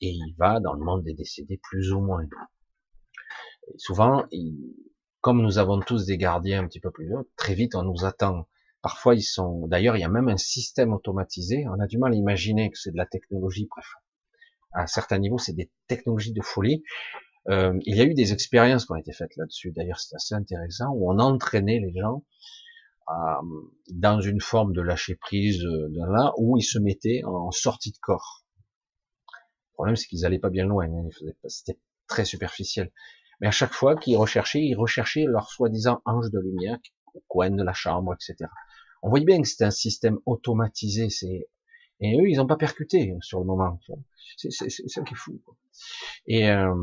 et 0.00 0.08
il 0.08 0.34
va 0.38 0.58
dans 0.58 0.72
le 0.72 0.84
monde 0.84 1.04
des 1.04 1.14
décédés 1.14 1.60
plus 1.62 1.92
ou 1.92 2.00
moins. 2.00 2.24
souvent, 3.76 4.26
il, 4.32 4.74
comme 5.20 5.42
nous 5.42 5.58
avons 5.58 5.80
tous 5.80 6.06
des 6.06 6.18
gardiens 6.18 6.64
un 6.64 6.66
petit 6.66 6.80
peu 6.80 6.90
plus 6.90 7.06
vieux, 7.06 7.30
très 7.36 7.54
vite 7.54 7.74
on 7.74 7.82
nous 7.82 8.04
attend 8.04 8.46
Parfois, 8.84 9.14
ils 9.14 9.22
sont. 9.22 9.66
D'ailleurs, 9.66 9.96
il 9.96 10.00
y 10.00 10.04
a 10.04 10.10
même 10.10 10.28
un 10.28 10.36
système 10.36 10.92
automatisé. 10.92 11.64
On 11.68 11.80
a 11.80 11.86
du 11.86 11.96
mal 11.96 12.12
à 12.12 12.16
imaginer 12.16 12.70
que 12.70 12.76
c'est 12.76 12.90
de 12.90 12.98
la 12.98 13.06
technologie. 13.06 13.66
Bref, 13.70 13.94
à 14.74 14.86
certains 14.86 15.16
niveaux, 15.16 15.38
c'est 15.38 15.54
des 15.54 15.70
technologies 15.86 16.34
de 16.34 16.42
folie. 16.42 16.82
Euh, 17.48 17.78
il 17.84 17.96
y 17.96 18.00
a 18.00 18.04
eu 18.04 18.14
des 18.14 18.32
expériences 18.32 18.86
qui 18.86 18.92
ont 18.92 18.96
été 18.96 19.12
faites 19.12 19.36
là-dessus. 19.36 19.72
D'ailleurs, 19.72 20.00
c'est 20.00 20.14
assez 20.16 20.34
intéressant 20.34 20.90
où 20.94 21.10
on 21.10 21.18
entraînait 21.18 21.80
les 21.80 21.92
gens 22.00 22.24
à, 23.06 23.40
dans 23.90 24.20
une 24.20 24.40
forme 24.40 24.72
de 24.72 24.80
lâcher 24.80 25.14
prise, 25.14 25.58
de 25.58 26.12
là 26.12 26.32
où 26.38 26.56
ils 26.56 26.62
se 26.62 26.78
mettaient 26.78 27.22
en 27.24 27.50
sortie 27.50 27.92
de 27.92 27.98
corps. 27.98 28.44
Le 29.28 29.74
problème, 29.74 29.96
c'est 29.96 30.06
qu'ils 30.06 30.20
n'allaient 30.20 30.38
pas 30.38 30.50
bien 30.50 30.66
loin. 30.66 30.86
Hein. 30.86 31.08
C'était 31.46 31.78
très 32.06 32.24
superficiel. 32.24 32.90
Mais 33.40 33.48
à 33.48 33.50
chaque 33.50 33.72
fois 33.72 33.96
qu'ils 33.96 34.16
recherchaient, 34.16 34.62
ils 34.62 34.76
recherchaient 34.76 35.24
leur 35.26 35.50
soi-disant 35.50 36.00
ange 36.04 36.30
de 36.30 36.38
lumière 36.38 36.78
au 37.14 37.22
coin 37.28 37.50
de 37.50 37.62
la 37.62 37.72
chambre, 37.72 38.14
etc. 38.14 38.48
On 39.02 39.10
voyait 39.10 39.26
bien 39.26 39.42
que 39.42 39.48
c'était 39.48 39.64
un 39.64 39.70
système 39.70 40.18
automatisé. 40.24 41.08
Et 42.00 42.18
eux, 42.18 42.28
ils 42.28 42.36
n'ont 42.36 42.46
pas 42.46 42.56
percuté 42.56 43.14
sur 43.20 43.40
le 43.40 43.44
moment. 43.44 43.78
C'est 44.36 44.50
ça 44.50 45.02
qui 45.02 45.14
est 45.14 45.16
fou. 45.16 45.40
Et 46.26 46.50
euh, 46.50 46.74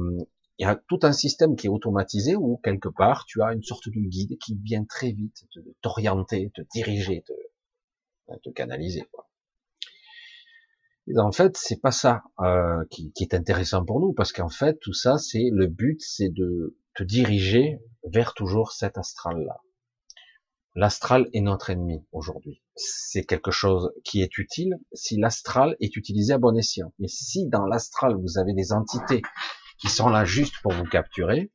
il 0.58 0.64
y 0.64 0.70
a 0.70 0.76
tout 0.76 1.00
un 1.04 1.14
système 1.14 1.56
qui 1.56 1.68
est 1.68 1.70
automatisé 1.70 2.36
où 2.36 2.58
quelque 2.58 2.90
part 2.90 3.26
tu 3.26 3.42
as 3.42 3.54
une 3.54 3.64
sorte 3.64 3.90
de 3.90 4.00
guide 4.00 4.38
qui 4.38 4.56
vient 4.62 4.86
très 4.86 5.12
vite 5.12 5.46
t'orienter, 5.82 6.52
te, 6.54 6.62
diriger, 6.74 7.24
te, 7.24 7.34
te 8.44 8.50
canaliser. 8.50 9.08
Quoi. 9.12 9.28
Et 11.08 11.18
en 11.18 11.32
fait, 11.32 11.58
c'est 11.58 11.82
pas 11.82 11.92
ça 11.92 12.24
euh, 12.40 12.86
qui, 12.90 13.12
qui, 13.14 13.24
est 13.24 13.34
intéressant 13.34 13.84
pour 13.84 14.00
nous, 14.00 14.14
parce 14.14 14.32
qu'en 14.32 14.50
fait, 14.50 14.80
tout 14.80 14.94
ça, 14.94 15.18
c'est 15.18 15.50
le 15.52 15.68
but, 15.68 16.00
c'est 16.02 16.30
de 16.30 16.78
te 16.96 17.04
diriger 17.04 17.80
vers 18.04 18.34
toujours 18.34 18.72
cet 18.72 18.98
astral-là. 18.98 19.62
L'astral 20.74 21.28
est 21.34 21.42
notre 21.42 21.70
ennemi 21.70 22.06
aujourd'hui. 22.14 22.62
C'est 22.76 23.26
quelque 23.26 23.52
chose 23.52 23.92
qui 24.06 24.22
est 24.22 24.38
utile 24.38 24.80
si 24.94 25.18
l'astral 25.18 25.76
est 25.82 25.98
utilisé 25.98 26.32
à 26.32 26.38
bon 26.38 26.56
escient. 26.56 26.94
Mais 26.98 27.10
si 27.10 27.48
dans 27.48 27.66
l'astral 27.66 28.16
vous 28.16 28.38
avez 28.38 28.54
des 28.54 28.72
entités 28.72 29.22
qui 29.82 29.90
sont 29.90 30.10
là 30.10 30.26
juste 30.26 30.56
pour 30.62 30.72
vous 30.74 30.86
capturer, 30.86 31.52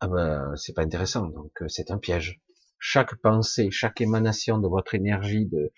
ah 0.00 0.08
ben, 0.08 0.54
c'est 0.56 0.74
pas 0.74 0.82
intéressant. 0.82 1.26
Donc 1.26 1.50
euh, 1.62 1.68
c'est 1.68 1.90
un 1.90 1.98
piège. 1.98 2.40
Chaque 2.78 3.14
pensée, 3.16 3.70
chaque 3.70 4.00
émanation 4.02 4.58
de 4.58 4.68
votre 4.68 4.94
énergie, 4.94 5.46
de 5.46 5.72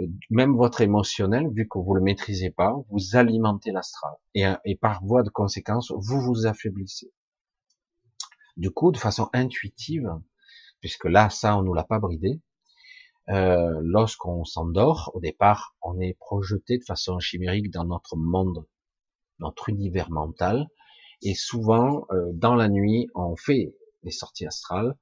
euh, 0.00 0.06
même 0.30 0.56
votre 0.56 0.80
émotionnel, 0.80 1.48
vu 1.52 1.68
que 1.68 1.78
vous 1.78 1.94
le 1.94 2.00
maîtrisez 2.00 2.50
pas, 2.50 2.74
vous 2.88 3.16
alimentez 3.16 3.72
l'astral 3.72 4.14
et, 4.34 4.46
et 4.64 4.76
par 4.76 5.04
voie 5.04 5.22
de 5.22 5.28
conséquence, 5.28 5.92
vous 5.94 6.20
vous 6.20 6.46
affaiblissez. 6.46 7.12
Du 8.56 8.70
coup, 8.70 8.90
de 8.90 8.96
façon 8.96 9.28
intuitive, 9.34 10.08
puisque 10.80 11.04
là, 11.04 11.28
ça, 11.28 11.58
on 11.58 11.62
nous 11.62 11.74
l'a 11.74 11.84
pas 11.84 11.98
bridé. 11.98 12.40
Euh, 13.28 13.80
lorsqu'on 13.82 14.44
s'endort, 14.44 15.10
au 15.14 15.20
départ, 15.20 15.74
on 15.82 16.00
est 16.00 16.14
projeté 16.14 16.78
de 16.78 16.84
façon 16.84 17.18
chimérique 17.18 17.70
dans 17.70 17.84
notre 17.84 18.16
monde, 18.16 18.66
notre 19.40 19.68
univers 19.68 20.10
mental, 20.10 20.68
et 21.22 21.34
souvent, 21.34 22.06
euh, 22.10 22.30
dans 22.32 22.54
la 22.54 22.68
nuit, 22.68 23.08
on 23.14 23.36
fait 23.36 23.74
des 24.02 24.10
sorties 24.10 24.46
astrales 24.46 24.96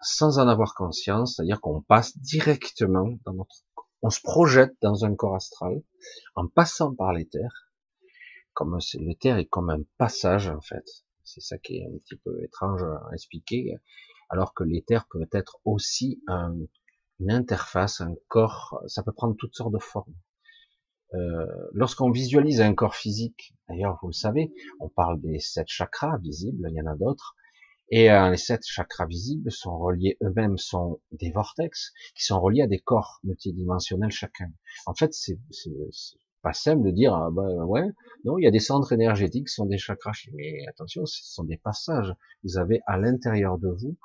sans 0.00 0.38
en 0.38 0.48
avoir 0.48 0.74
conscience, 0.74 1.36
c'est-à-dire 1.36 1.60
qu'on 1.60 1.80
passe 1.80 2.18
directement 2.18 3.16
dans 3.24 3.34
notre, 3.34 3.64
on 4.02 4.10
se 4.10 4.20
projette 4.20 4.74
dans 4.82 5.04
un 5.04 5.14
corps 5.14 5.36
astral 5.36 5.80
en 6.34 6.48
passant 6.48 6.92
par 6.94 7.12
l'éther, 7.12 7.70
comme 8.52 8.78
l'éther 8.94 9.38
est 9.38 9.46
comme 9.46 9.70
un 9.70 9.82
passage 9.98 10.48
en 10.48 10.60
fait. 10.60 10.84
C'est 11.22 11.40
ça 11.40 11.56
qui 11.58 11.76
est 11.76 11.86
un 11.86 11.98
petit 11.98 12.16
peu 12.16 12.42
étrange 12.42 12.82
à 12.82 13.14
expliquer 13.14 13.76
alors 14.28 14.54
que 14.54 14.64
l'éther 14.64 15.06
peut 15.08 15.28
être 15.30 15.60
aussi 15.64 16.22
une 16.26 17.30
interface, 17.30 18.00
un 18.00 18.14
corps, 18.28 18.82
ça 18.86 19.02
peut 19.02 19.12
prendre 19.12 19.36
toutes 19.36 19.54
sortes 19.54 19.74
de 19.74 19.78
formes. 19.78 20.14
Euh, 21.14 21.46
lorsqu'on 21.72 22.10
visualise 22.10 22.60
un 22.60 22.74
corps 22.74 22.94
physique, 22.94 23.54
d'ailleurs 23.68 23.98
vous 24.02 24.08
le 24.08 24.14
savez, 24.14 24.52
on 24.80 24.88
parle 24.88 25.20
des 25.20 25.38
sept 25.40 25.68
chakras 25.68 26.18
visibles, 26.18 26.68
il 26.70 26.76
y 26.76 26.80
en 26.80 26.86
a 26.86 26.96
d'autres, 26.96 27.36
et 27.90 28.10
euh, 28.10 28.30
les 28.30 28.38
sept 28.38 28.62
chakras 28.64 29.06
visibles 29.06 29.50
sont 29.52 29.78
reliés 29.78 30.16
eux-mêmes, 30.22 30.56
sont 30.56 31.00
des 31.12 31.30
vortex 31.30 31.92
qui 32.16 32.24
sont 32.24 32.40
reliés 32.40 32.62
à 32.62 32.66
des 32.66 32.78
corps 32.78 33.20
multidimensionnels 33.24 34.10
chacun. 34.10 34.50
En 34.86 34.94
fait, 34.94 35.12
c'est 35.12 35.38
pas 36.40 36.54
simple 36.54 36.84
de 36.86 36.90
dire 36.90 37.14
ah 37.14 37.28
ben 37.30 37.64
ouais, 37.64 37.86
non, 38.24 38.38
il 38.38 38.44
y 38.44 38.46
a 38.48 38.50
des 38.50 38.58
centres 38.58 38.92
énergétiques 38.92 39.48
qui 39.48 39.54
sont 39.54 39.66
des 39.66 39.78
chakras, 39.78 40.12
mais 40.32 40.66
attention, 40.68 41.04
ce 41.04 41.20
sont 41.24 41.44
des 41.44 41.58
passages. 41.58 42.14
Vous 42.42 42.56
avez 42.56 42.80
à 42.86 42.96
l'intérieur 42.96 43.58
de 43.58 43.68
vous 43.68 43.96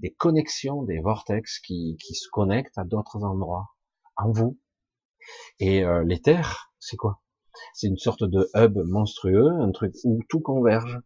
des 0.00 0.12
connexions, 0.12 0.82
des 0.82 0.98
vortex 0.98 1.60
qui, 1.60 1.96
qui 2.00 2.14
se 2.14 2.28
connectent 2.30 2.78
à 2.78 2.84
d'autres 2.84 3.22
endroits 3.22 3.68
en 4.16 4.32
vous. 4.32 4.58
Et 5.58 5.84
euh, 5.84 6.02
l'éther, 6.04 6.72
c'est 6.78 6.96
quoi? 6.96 7.20
C'est 7.74 7.88
une 7.88 7.98
sorte 7.98 8.24
de 8.24 8.48
hub 8.54 8.78
monstrueux, 8.78 9.48
un 9.60 9.70
truc 9.72 9.94
où 10.04 10.20
tout 10.28 10.40
converge. 10.40 10.98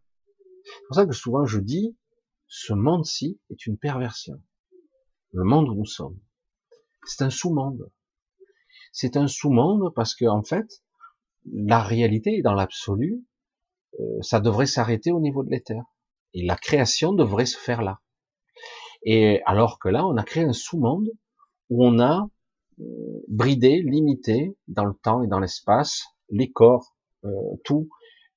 C'est 0.63 0.87
pour 0.87 0.95
ça 0.95 1.05
que 1.05 1.13
souvent 1.13 1.45
je 1.45 1.59
dis, 1.59 1.97
ce 2.47 2.73
monde-ci 2.73 3.39
est 3.49 3.65
une 3.65 3.77
perversion. 3.77 4.41
Le 5.31 5.43
monde 5.43 5.69
où 5.69 5.75
nous 5.75 5.85
sommes. 5.85 6.19
C'est 7.05 7.23
un 7.23 7.29
sous-monde. 7.29 7.91
C'est 8.91 9.17
un 9.17 9.27
sous-monde 9.27 9.93
parce 9.93 10.15
que 10.15 10.25
en 10.25 10.43
fait, 10.43 10.83
la 11.51 11.83
réalité 11.83 12.41
dans 12.41 12.53
l'absolu, 12.53 13.25
euh, 13.99 14.21
ça 14.21 14.39
devrait 14.39 14.65
s'arrêter 14.65 15.11
au 15.11 15.19
niveau 15.19 15.43
de 15.43 15.49
l'éther. 15.49 15.81
Et 16.33 16.45
la 16.45 16.55
création 16.55 17.13
devrait 17.13 17.45
se 17.45 17.57
faire 17.57 17.81
là. 17.81 18.01
Et 19.03 19.41
alors 19.45 19.79
que 19.79 19.89
là, 19.89 20.05
on 20.05 20.17
a 20.17 20.23
créé 20.23 20.43
un 20.43 20.53
sous-monde 20.53 21.09
où 21.69 21.85
on 21.85 21.99
a 21.99 22.27
bridé, 23.27 23.81
limité 23.81 24.55
dans 24.67 24.85
le 24.85 24.93
temps 24.93 25.23
et 25.23 25.27
dans 25.27 25.39
l'espace 25.39 26.05
les 26.29 26.51
corps, 26.51 26.95
euh, 27.25 27.29
tout, 27.63 27.89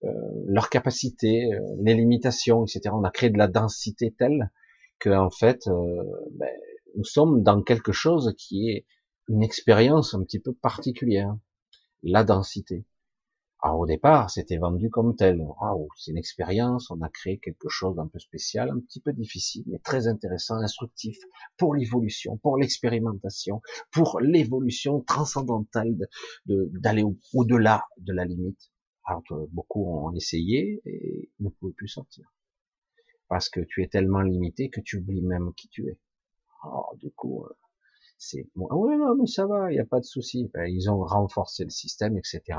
euh, 0.05 0.09
leurs 0.47 0.71
capacités, 0.71 1.53
euh, 1.53 1.61
les 1.81 1.95
limitations, 1.95 2.65
etc. 2.65 2.91
On 2.93 3.05
a 3.05 3.11
créé 3.11 3.31
de 3.31 3.39
la 3.39 3.49
densité 3.49 4.15
telle 4.17 4.51
que 4.99 5.11
en 5.11 5.31
fait, 5.31 5.69
ben, 6.33 6.49
nous 6.97 7.05
sommes 7.05 7.45
dans 7.45 7.63
quelque 7.63 7.93
chose 7.93 8.35
qui 8.37 8.71
est 8.71 8.85
une 9.29 9.45
expérience 9.45 10.15
un 10.15 10.25
petit 10.25 10.41
peu 10.41 10.53
particulière, 10.53 11.37
la 12.03 12.25
densité. 12.25 12.85
Alors 13.61 13.81
au 13.81 13.87
départ, 13.87 14.31
c'était 14.31 14.57
vendu 14.57 14.89
comme 14.89 15.17
tel. 15.17 15.41
Waouh, 15.41 15.89
c'est 15.97 16.13
une 16.13 16.17
expérience, 16.19 16.91
on 16.93 17.01
a 17.03 17.09
créé 17.09 17.39
quelque 17.39 17.69
chose 17.69 17.97
d'un 17.97 18.07
peu 18.07 18.21
spécial, 18.21 18.71
un 18.71 18.79
petit 18.79 19.01
peu 19.01 19.13
difficile, 19.13 19.65
mais 19.67 19.81
très 19.81 20.07
intéressant, 20.07 20.57
instructif 20.57 21.19
pour 21.57 21.75
l'évolution, 21.75 22.37
pour 22.37 22.57
l'expérimentation, 22.57 23.61
pour 23.91 24.21
l'évolution 24.21 25.01
transcendantale 25.01 25.97
d'aller 26.47 27.05
au-delà 27.35 27.85
de 27.99 28.13
la 28.13 28.25
limite. 28.25 28.71
Alors 29.05 29.25
beaucoup 29.51 29.85
ont 29.87 30.15
essayé 30.15 30.81
et 30.85 31.31
ne 31.41 31.49
pouvaient 31.49 31.73
plus 31.73 31.89
sortir. 31.89 32.33
Parce 33.29 33.49
que 33.49 33.61
tu 33.61 33.83
es 33.83 33.89
tellement 33.89 34.23
limité 34.23 34.71
que 34.71 34.81
tu 34.81 34.99
oublies 34.99 35.23
même 35.23 35.53
qui 35.55 35.69
tu 35.69 35.89
es. 35.89 35.99
Alors 36.63 36.95
du 36.97 37.11
coup, 37.11 37.45
euh, 37.45 37.57
c'est 38.19 38.47
bon, 38.55 38.69
oui, 38.73 38.97
non, 38.97 39.15
mais 39.17 39.27
ça 39.27 39.47
va, 39.47 39.71
il 39.71 39.75
n'y 39.75 39.81
a 39.81 39.85
pas 39.85 40.01
de 40.01 40.05
souci. 40.05 40.51
Ben, 40.53 40.67
ils 40.67 40.91
ont 40.91 41.05
renforcé 41.05 41.65
le 41.65 41.71
système, 41.71 42.17
etc. 42.19 42.59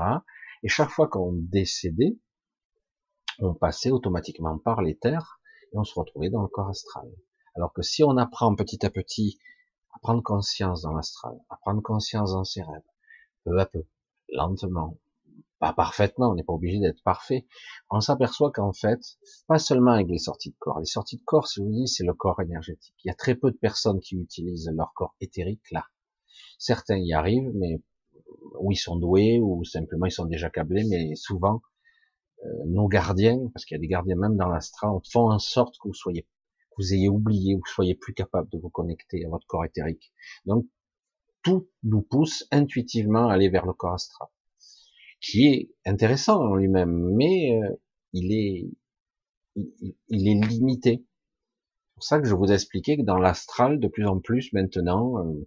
Et 0.62 0.68
chaque 0.68 0.90
fois 0.90 1.08
qu'on 1.08 1.32
décédait, 1.32 2.18
on 3.38 3.54
passait 3.54 3.90
automatiquement 3.90 4.58
par 4.58 4.82
l'éther 4.82 5.40
et 5.72 5.78
on 5.78 5.84
se 5.84 5.98
retrouvait 5.98 6.30
dans 6.30 6.42
le 6.42 6.48
corps 6.48 6.68
astral. 6.68 7.10
Alors 7.54 7.72
que 7.72 7.82
si 7.82 8.04
on 8.04 8.16
apprend 8.16 8.54
petit 8.54 8.84
à 8.84 8.90
petit 8.90 9.38
à 9.94 9.98
prendre 10.00 10.22
conscience 10.22 10.82
dans 10.82 10.92
l'astral, 10.92 11.34
à 11.48 11.56
prendre 11.56 11.82
conscience 11.82 12.32
dans 12.32 12.44
ses 12.44 12.62
rêves, 12.62 12.82
peu 13.44 13.58
à 13.58 13.66
peu, 13.66 13.86
lentement, 14.28 14.98
pas 15.58 15.72
parfaitement, 15.72 16.30
on 16.30 16.34
n'est 16.34 16.44
pas 16.44 16.52
obligé 16.52 16.78
d'être 16.78 17.02
parfait, 17.02 17.46
on 17.90 18.00
s'aperçoit 18.00 18.50
qu'en 18.50 18.72
fait, 18.72 19.00
pas 19.46 19.58
seulement 19.58 19.92
avec 19.92 20.08
les 20.08 20.18
sorties 20.18 20.50
de 20.50 20.56
corps, 20.58 20.80
les 20.80 20.86
sorties 20.86 21.18
de 21.18 21.24
corps, 21.24 21.48
si 21.48 21.60
vous 21.60 21.70
dis, 21.70 21.88
c'est 21.88 22.04
le 22.04 22.14
corps 22.14 22.40
énergétique. 22.40 22.94
Il 23.04 23.08
y 23.08 23.10
a 23.10 23.14
très 23.14 23.34
peu 23.34 23.50
de 23.50 23.56
personnes 23.56 24.00
qui 24.00 24.16
utilisent 24.16 24.70
leur 24.74 24.92
corps 24.94 25.14
éthérique 25.20 25.70
là. 25.70 25.86
Certains 26.58 26.98
y 26.98 27.12
arrivent, 27.12 27.52
mais 27.54 27.82
ou 28.58 28.72
ils 28.72 28.76
sont 28.76 28.96
doués, 28.96 29.40
ou 29.40 29.64
simplement 29.64 30.06
ils 30.06 30.12
sont 30.12 30.26
déjà 30.26 30.50
câblés, 30.50 30.84
mais 30.88 31.14
souvent, 31.14 31.62
euh, 32.44 32.48
nos 32.66 32.88
gardiens, 32.88 33.38
parce 33.52 33.64
qu'il 33.64 33.74
y 33.76 33.78
a 33.78 33.80
des 33.80 33.88
gardiens 33.88 34.16
même 34.16 34.36
dans 34.36 34.48
l'astral, 34.48 34.90
font 35.10 35.30
en 35.30 35.38
sorte 35.38 35.76
que 35.78 35.88
vous 35.88 35.94
soyez, 35.94 36.22
que 36.22 36.76
vous 36.78 36.94
ayez 36.94 37.08
oublié, 37.08 37.54
ou 37.54 37.60
que 37.60 37.68
vous 37.68 37.74
soyez 37.74 37.94
plus 37.94 38.14
capable 38.14 38.48
de 38.50 38.58
vous 38.58 38.70
connecter 38.70 39.24
à 39.24 39.28
votre 39.28 39.46
corps 39.46 39.64
éthérique. 39.64 40.12
Donc, 40.46 40.66
tout 41.42 41.68
nous 41.82 42.02
pousse 42.02 42.46
intuitivement 42.50 43.28
à 43.28 43.34
aller 43.34 43.48
vers 43.48 43.66
le 43.66 43.72
corps 43.72 43.94
astral, 43.94 44.28
qui 45.20 45.46
est 45.46 45.70
intéressant 45.84 46.40
en 46.40 46.54
lui-même, 46.54 47.14
mais 47.14 47.60
euh, 47.62 47.76
il 48.12 48.32
est, 48.32 48.70
il, 50.08 50.28
est 50.28 50.46
limité. 50.46 51.04
C'est 51.04 51.94
pour 51.94 52.04
ça 52.04 52.20
que 52.20 52.26
je 52.26 52.34
vous 52.34 52.50
ai 52.50 52.54
expliqué 52.54 52.96
que 52.96 53.02
dans 53.02 53.18
l'astral, 53.18 53.80
de 53.80 53.88
plus 53.88 54.06
en 54.06 54.18
plus 54.18 54.52
maintenant, 54.52 55.18
euh, 55.18 55.46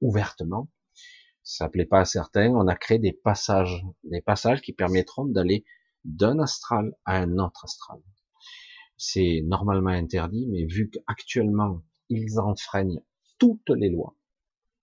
ouvertement, 0.00 0.68
ça 1.44 1.68
plaît 1.68 1.84
pas 1.84 2.00
à 2.00 2.04
certains, 2.06 2.50
on 2.54 2.66
a 2.66 2.74
créé 2.74 2.98
des 2.98 3.12
passages, 3.12 3.84
des 4.02 4.22
passages 4.22 4.62
qui 4.62 4.72
permettront 4.72 5.26
d'aller 5.26 5.64
d'un 6.04 6.38
astral 6.38 6.96
à 7.04 7.18
un 7.18 7.38
autre 7.38 7.64
astral. 7.64 8.00
C'est 8.96 9.42
normalement 9.44 9.90
interdit, 9.90 10.46
mais 10.48 10.64
vu 10.64 10.90
qu'actuellement 10.90 11.82
ils 12.08 12.40
enfreignent 12.40 13.00
toutes 13.38 13.70
les 13.70 13.90
lois, 13.90 14.16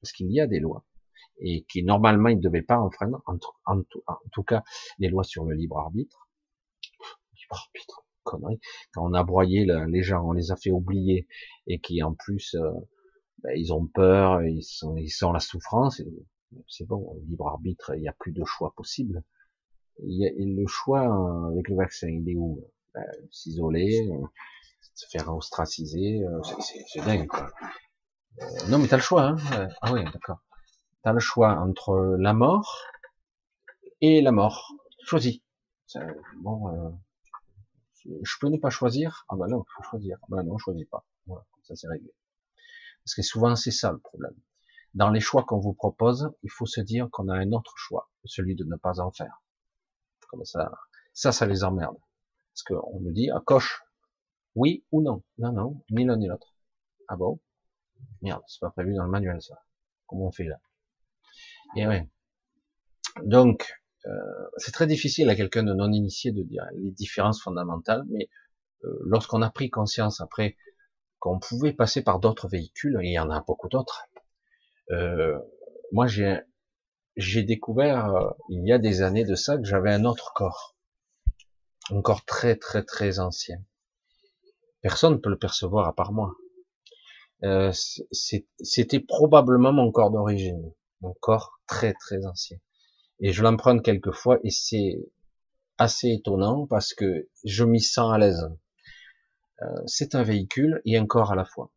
parce 0.02 0.12
qu'il 0.14 0.32
y 0.32 0.40
a 0.40 0.48
des 0.48 0.60
lois 0.60 0.86
et 1.40 1.64
qui 1.64 1.84
normalement 1.84 2.30
ils 2.30 2.38
ne 2.38 2.42
devaient 2.42 2.62
pas 2.62 2.78
enfreindre, 2.78 3.22
en, 3.26 3.82
tout 4.32 4.44
cas 4.44 4.64
les 5.00 5.10
lois 5.10 5.24
sur 5.24 5.44
le 5.46 5.56
libre 5.56 5.80
arbitre. 5.80 6.30
Libre 7.34 7.56
arbitre, 7.56 8.06
connerie. 8.24 8.60
Quand 8.94 9.10
on 9.10 9.14
a 9.14 9.24
broyé 9.24 9.66
les 9.66 10.04
gens, 10.04 10.24
on 10.24 10.34
les 10.34 10.52
a 10.52 10.56
fait 10.56 10.70
oublier 10.70 11.28
et 11.66 11.80
qui 11.80 12.04
en 12.04 12.14
plus 12.14 12.56
euh, 12.56 12.72
ben, 13.40 13.54
ils 13.56 13.74
ont 13.74 13.88
peur, 13.88 14.44
ils 14.44 14.64
sont, 14.64 14.96
ils 14.98 15.10
sont 15.10 15.32
la 15.32 15.40
souffrance. 15.40 16.02
C'est 16.68 16.86
bon, 16.86 17.18
libre 17.28 17.48
arbitre, 17.48 17.94
il 17.96 18.02
n'y 18.02 18.08
a 18.08 18.14
plus 18.14 18.32
de 18.32 18.44
choix 18.46 18.74
possible. 18.76 19.24
Il 20.00 20.26
a, 20.26 20.30
le 20.38 20.68
choix 20.68 21.02
euh, 21.02 21.52
avec 21.52 21.68
le 21.70 21.76
vaccin, 21.76 22.08
il 22.10 22.30
est 22.30 22.36
où? 22.36 22.64
Ben, 22.94 23.06
S'isoler, 23.32 24.10
euh, 24.12 24.26
se 24.96 25.06
faire 25.10 25.34
ostraciser, 25.34 26.22
c'est 26.92 27.06
dingue. 27.06 27.28
Quoi. 27.28 27.50
non 28.70 28.80
mais 28.80 28.88
t'as 28.88 28.98
le 28.98 29.02
choix, 29.02 29.24
hein 29.24 29.38
Ah 29.82 29.94
oui, 29.94 30.04
d'accord. 30.04 30.42
T'as 31.04 31.14
le 31.14 31.20
choix 31.20 31.58
entre 31.60 32.18
la 32.20 32.34
mort 32.34 32.82
et 34.02 34.22
la 34.22 34.32
mort. 34.32 34.74
Choisis. 35.04 35.42
Bon, 36.38 36.70
euh, 36.70 36.90
je 38.24 38.36
peux 38.40 38.50
ne 38.50 38.58
pas 38.58 38.70
choisir? 38.70 39.26
Ah 39.30 39.36
ben 39.36 39.48
non, 39.48 39.64
faut 39.76 39.84
choisir. 39.84 40.18
Ben 40.30 40.44
non, 40.44 40.58
choisis 40.58 40.86
pas. 40.88 41.06
Voilà, 41.26 41.46
ça 41.64 41.76
c'est 41.76 41.88
réglé. 41.88 42.14
Parce 43.04 43.16
que 43.16 43.22
souvent 43.22 43.56
c'est 43.56 43.72
ça 43.72 43.92
le 43.92 44.00
problème. 44.00 44.36
Dans 44.94 45.10
les 45.10 45.22
choix 45.22 45.44
qu'on 45.44 45.60
vous 45.60 45.74
propose, 45.74 46.32
il 46.44 46.50
faut 46.50 46.66
se 46.66 46.82
dire 46.82 47.10
qu'on 47.12 47.30
a 47.30 47.36
un 47.36 47.52
autre 47.54 47.74
choix, 47.78 48.10
celui 48.26 48.56
de 48.56 48.66
ne 48.66 48.76
pas 48.76 49.00
en 49.00 49.12
faire. 49.12 49.42
Comme 50.30 50.44
ça, 50.46 50.72
ça, 51.14 51.32
ça 51.32 51.46
les 51.46 51.64
emmerde. 51.64 51.98
Parce 52.54 52.64
qu'on 52.64 53.00
nous 53.00 53.12
dit, 53.12 53.30
ah, 53.30 53.42
coche, 53.46 53.84
oui 54.56 54.86
ou 54.92 55.02
non. 55.02 55.24
Non, 55.38 55.52
non, 55.54 55.84
ni 55.90 56.06
l'un 56.06 56.18
ni 56.18 56.28
l'autre. 56.28 56.56
Ah 57.08 57.16
bon? 57.16 57.40
Merde, 58.22 58.44
c'est 58.48 58.60
pas 58.60 58.72
prévu 58.72 58.96
dans 58.96 59.04
le 59.04 59.10
manuel 59.10 59.42
ça. 59.42 59.64
Comment 60.08 60.28
on 60.28 60.32
fait 60.32 60.46
là? 60.46 60.60
Et 61.76 61.88
ouais. 61.88 62.10
Donc, 63.24 63.74
euh, 64.06 64.10
c'est 64.58 64.72
très 64.72 64.88
difficile 64.88 65.30
à 65.30 65.36
quelqu'un 65.36 65.64
de 65.64 65.74
non 65.74 65.92
initié 65.92 66.32
de 66.32 66.44
dire 66.44 66.66
les 66.76 66.92
différences 66.92 67.42
fondamentales, 67.42 68.04
mais 68.10 68.30
euh, 68.84 69.00
lorsqu'on 69.06 69.42
a 69.42 69.50
pris 69.50 69.70
conscience 69.70 70.22
après 70.22 70.58
qu'on 71.20 71.40
pouvait 71.40 71.74
passer 71.74 72.04
par 72.04 72.20
d'autres 72.20 72.48
véhicules, 72.48 72.98
il 73.04 73.12
y 73.12 73.20
en 73.20 73.30
a 73.30 73.42
beaucoup 73.42 73.70
d'autres, 73.70 74.06
euh, 74.90 75.38
moi 75.92 76.08
j'ai 76.08 77.44
découvert 77.44 78.34
il 78.50 78.68
y 78.68 78.72
a 78.72 78.80
des 78.80 79.02
années 79.02 79.26
de 79.26 79.36
ça 79.36 79.58
que 79.58 79.64
j'avais 79.64 79.94
un 79.94 80.06
autre 80.06 80.34
corps, 80.34 80.76
un 81.92 82.02
corps 82.02 82.26
très 82.26 82.56
très 82.56 82.84
très 82.84 83.20
ancien. 83.20 83.58
Personne 84.82 85.14
ne 85.14 85.18
peut 85.18 85.30
le 85.30 85.38
percevoir 85.38 85.88
à 85.88 85.96
part 85.96 86.12
moi. 86.12 86.34
C'était 87.74 89.00
probablement 89.00 89.74
mon 89.74 89.92
corps 89.92 90.12
d'origine, 90.12 90.74
mon 91.02 91.14
corps 91.20 91.60
très 91.68 91.94
très 91.94 92.26
ancien. 92.26 92.58
Et 93.20 93.32
je 93.32 93.44
l'emprunte 93.44 93.84
quelquefois 93.84 94.40
et 94.44 94.50
c'est 94.50 94.98
assez 95.78 96.10
étonnant 96.10 96.68
parce 96.68 96.94
que 96.94 97.30
je 97.44 97.64
m'y 97.64 97.82
sens 97.82 98.14
à 98.14 98.18
l'aise. 98.18 98.50
Euh, 99.62 99.66
c'est 99.86 100.16
un 100.16 100.24
véhicule 100.24 100.82
et 100.86 100.98
un 100.98 101.06
corps 101.06 101.32
à 101.32 101.36
la 101.36 101.46
fois. 101.46 101.72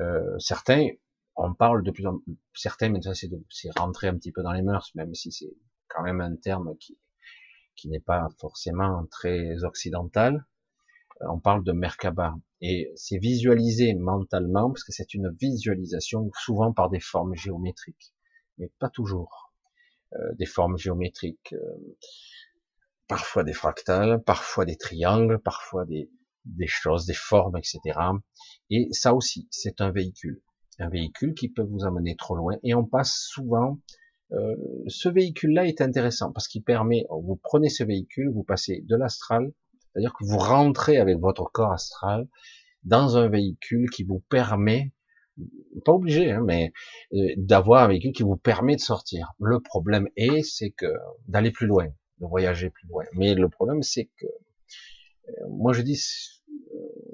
Euh, 0.00 0.38
certains, 0.38 0.88
on 1.38 1.54
parle 1.54 1.82
de 1.84 1.90
plus 1.90 2.06
en 2.06 2.18
plus, 2.18 2.36
certains, 2.54 2.88
mais 2.90 3.00
ça 3.00 3.14
c'est, 3.14 3.30
c'est 3.48 3.70
rentrer 3.78 4.08
un 4.08 4.14
petit 4.16 4.32
peu 4.32 4.42
dans 4.42 4.52
les 4.52 4.62
mœurs, 4.62 4.90
même 4.94 5.14
si 5.14 5.30
c'est 5.32 5.54
quand 5.88 6.02
même 6.02 6.20
un 6.20 6.34
terme 6.36 6.76
qui, 6.78 6.98
qui 7.76 7.88
n'est 7.88 8.00
pas 8.00 8.28
forcément 8.40 9.06
très 9.10 9.64
occidental. 9.64 10.46
Euh, 11.22 11.26
on 11.30 11.38
parle 11.40 11.62
de 11.64 11.72
Merkaba 11.72 12.34
et 12.60 12.90
c'est 12.96 13.18
visualisé 13.18 13.94
mentalement 13.94 14.68
parce 14.68 14.82
que 14.82 14.92
c'est 14.92 15.14
une 15.14 15.30
visualisation 15.40 16.30
souvent 16.42 16.72
par 16.72 16.90
des 16.90 17.00
formes 17.00 17.34
géométriques, 17.34 18.12
mais 18.58 18.70
pas 18.80 18.90
toujours. 18.90 19.52
Euh, 20.14 20.34
des 20.38 20.46
formes 20.46 20.78
géométriques, 20.78 21.52
euh, 21.52 21.96
parfois 23.06 23.44
des 23.44 23.52
fractales, 23.52 24.22
parfois 24.24 24.64
des 24.64 24.76
triangles, 24.76 25.38
parfois 25.38 25.84
des, 25.84 26.10
des 26.46 26.66
choses, 26.66 27.06
des 27.06 27.14
formes, 27.14 27.56
etc. 27.58 28.00
Et 28.70 28.88
ça 28.92 29.14
aussi, 29.14 29.46
c'est 29.50 29.80
un 29.80 29.90
véhicule. 29.90 30.42
Un 30.78 30.88
véhicule 30.88 31.34
qui 31.34 31.48
peut 31.48 31.62
vous 31.62 31.84
amener 31.84 32.16
trop 32.16 32.36
loin. 32.36 32.56
Et 32.62 32.74
on 32.74 32.84
passe 32.84 33.14
souvent... 33.28 33.78
Euh, 34.32 34.54
ce 34.88 35.08
véhicule-là 35.08 35.64
est 35.66 35.80
intéressant 35.80 36.32
parce 36.32 36.48
qu'il 36.48 36.62
permet, 36.62 37.06
vous 37.08 37.40
prenez 37.42 37.70
ce 37.70 37.82
véhicule, 37.82 38.28
vous 38.28 38.42
passez 38.42 38.82
de 38.86 38.94
l'astral, 38.94 39.54
c'est-à-dire 39.80 40.12
que 40.12 40.22
vous 40.26 40.36
rentrez 40.36 40.98
avec 40.98 41.16
votre 41.18 41.50
corps 41.50 41.72
astral 41.72 42.28
dans 42.84 43.16
un 43.16 43.28
véhicule 43.28 43.88
qui 43.88 44.04
vous 44.04 44.20
permet 44.28 44.92
pas 45.84 45.92
obligé, 45.92 46.32
hein, 46.32 46.42
mais 46.44 46.72
euh, 47.14 47.28
d'avoir 47.36 47.84
un 47.84 47.88
véhicule 47.88 48.12
qui 48.12 48.22
vous 48.22 48.36
permet 48.36 48.76
de 48.76 48.80
sortir. 48.80 49.32
Le 49.40 49.60
problème 49.60 50.08
est, 50.16 50.42
c'est 50.42 50.70
que 50.70 50.92
d'aller 51.26 51.50
plus 51.50 51.66
loin, 51.66 51.86
de 52.20 52.26
voyager 52.26 52.70
plus 52.70 52.88
loin. 52.88 53.04
Mais 53.14 53.34
le 53.34 53.48
problème, 53.48 53.82
c'est 53.82 54.10
que 54.16 54.26
euh, 54.26 55.48
moi 55.48 55.72
je 55.72 55.82
dis, 55.82 56.02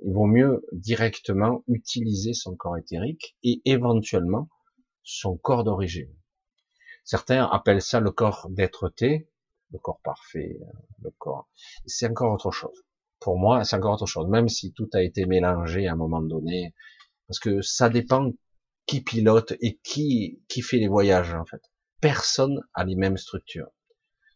il 0.05 0.13
vaut 0.13 0.27
mieux 0.27 0.67
directement 0.73 1.63
utiliser 1.69 2.35
son 2.35 2.57
corps 2.57 2.77
éthérique 2.77 3.37
et 3.43 3.63
éventuellement 3.65 4.49
son 5.03 5.37
corps 5.37 5.65
d'origine. 5.65 6.13
Certains 7.05 7.45
appellent 7.45 7.83
ça 7.83 8.01
le 8.01 8.11
corps 8.11 8.49
d'être-té, 8.51 9.29
le 9.73 9.79
corps 9.79 10.01
parfait, 10.03 10.59
le 11.03 11.11
corps. 11.19 11.49
C'est 11.87 12.09
encore 12.09 12.33
autre 12.33 12.51
chose. 12.51 12.85
Pour 13.21 13.39
moi, 13.39 13.65
c'est 13.65 13.77
encore 13.77 13.95
autre 13.95 14.07
chose. 14.07 14.29
Même 14.29 14.49
si 14.49 14.73
tout 14.73 14.89
a 14.95 15.03
été 15.03 15.27
mélangé 15.27 15.87
à 15.87 15.93
un 15.93 15.97
moment 15.97 16.23
donné, 16.23 16.75
parce 17.27 17.39
que 17.39 17.61
ça 17.63 17.89
dépend 17.89 18.33
qui 18.87 19.03
pilote 19.03 19.55
et 19.61 19.79
qui, 19.83 20.43
qui 20.49 20.63
fait 20.63 20.79
les 20.79 20.89
voyages, 20.89 21.35
en 21.35 21.45
fait. 21.45 21.63
Personne 22.01 22.61
a 22.75 22.85
les 22.85 22.97
mêmes 22.97 23.17
structures. 23.17 23.71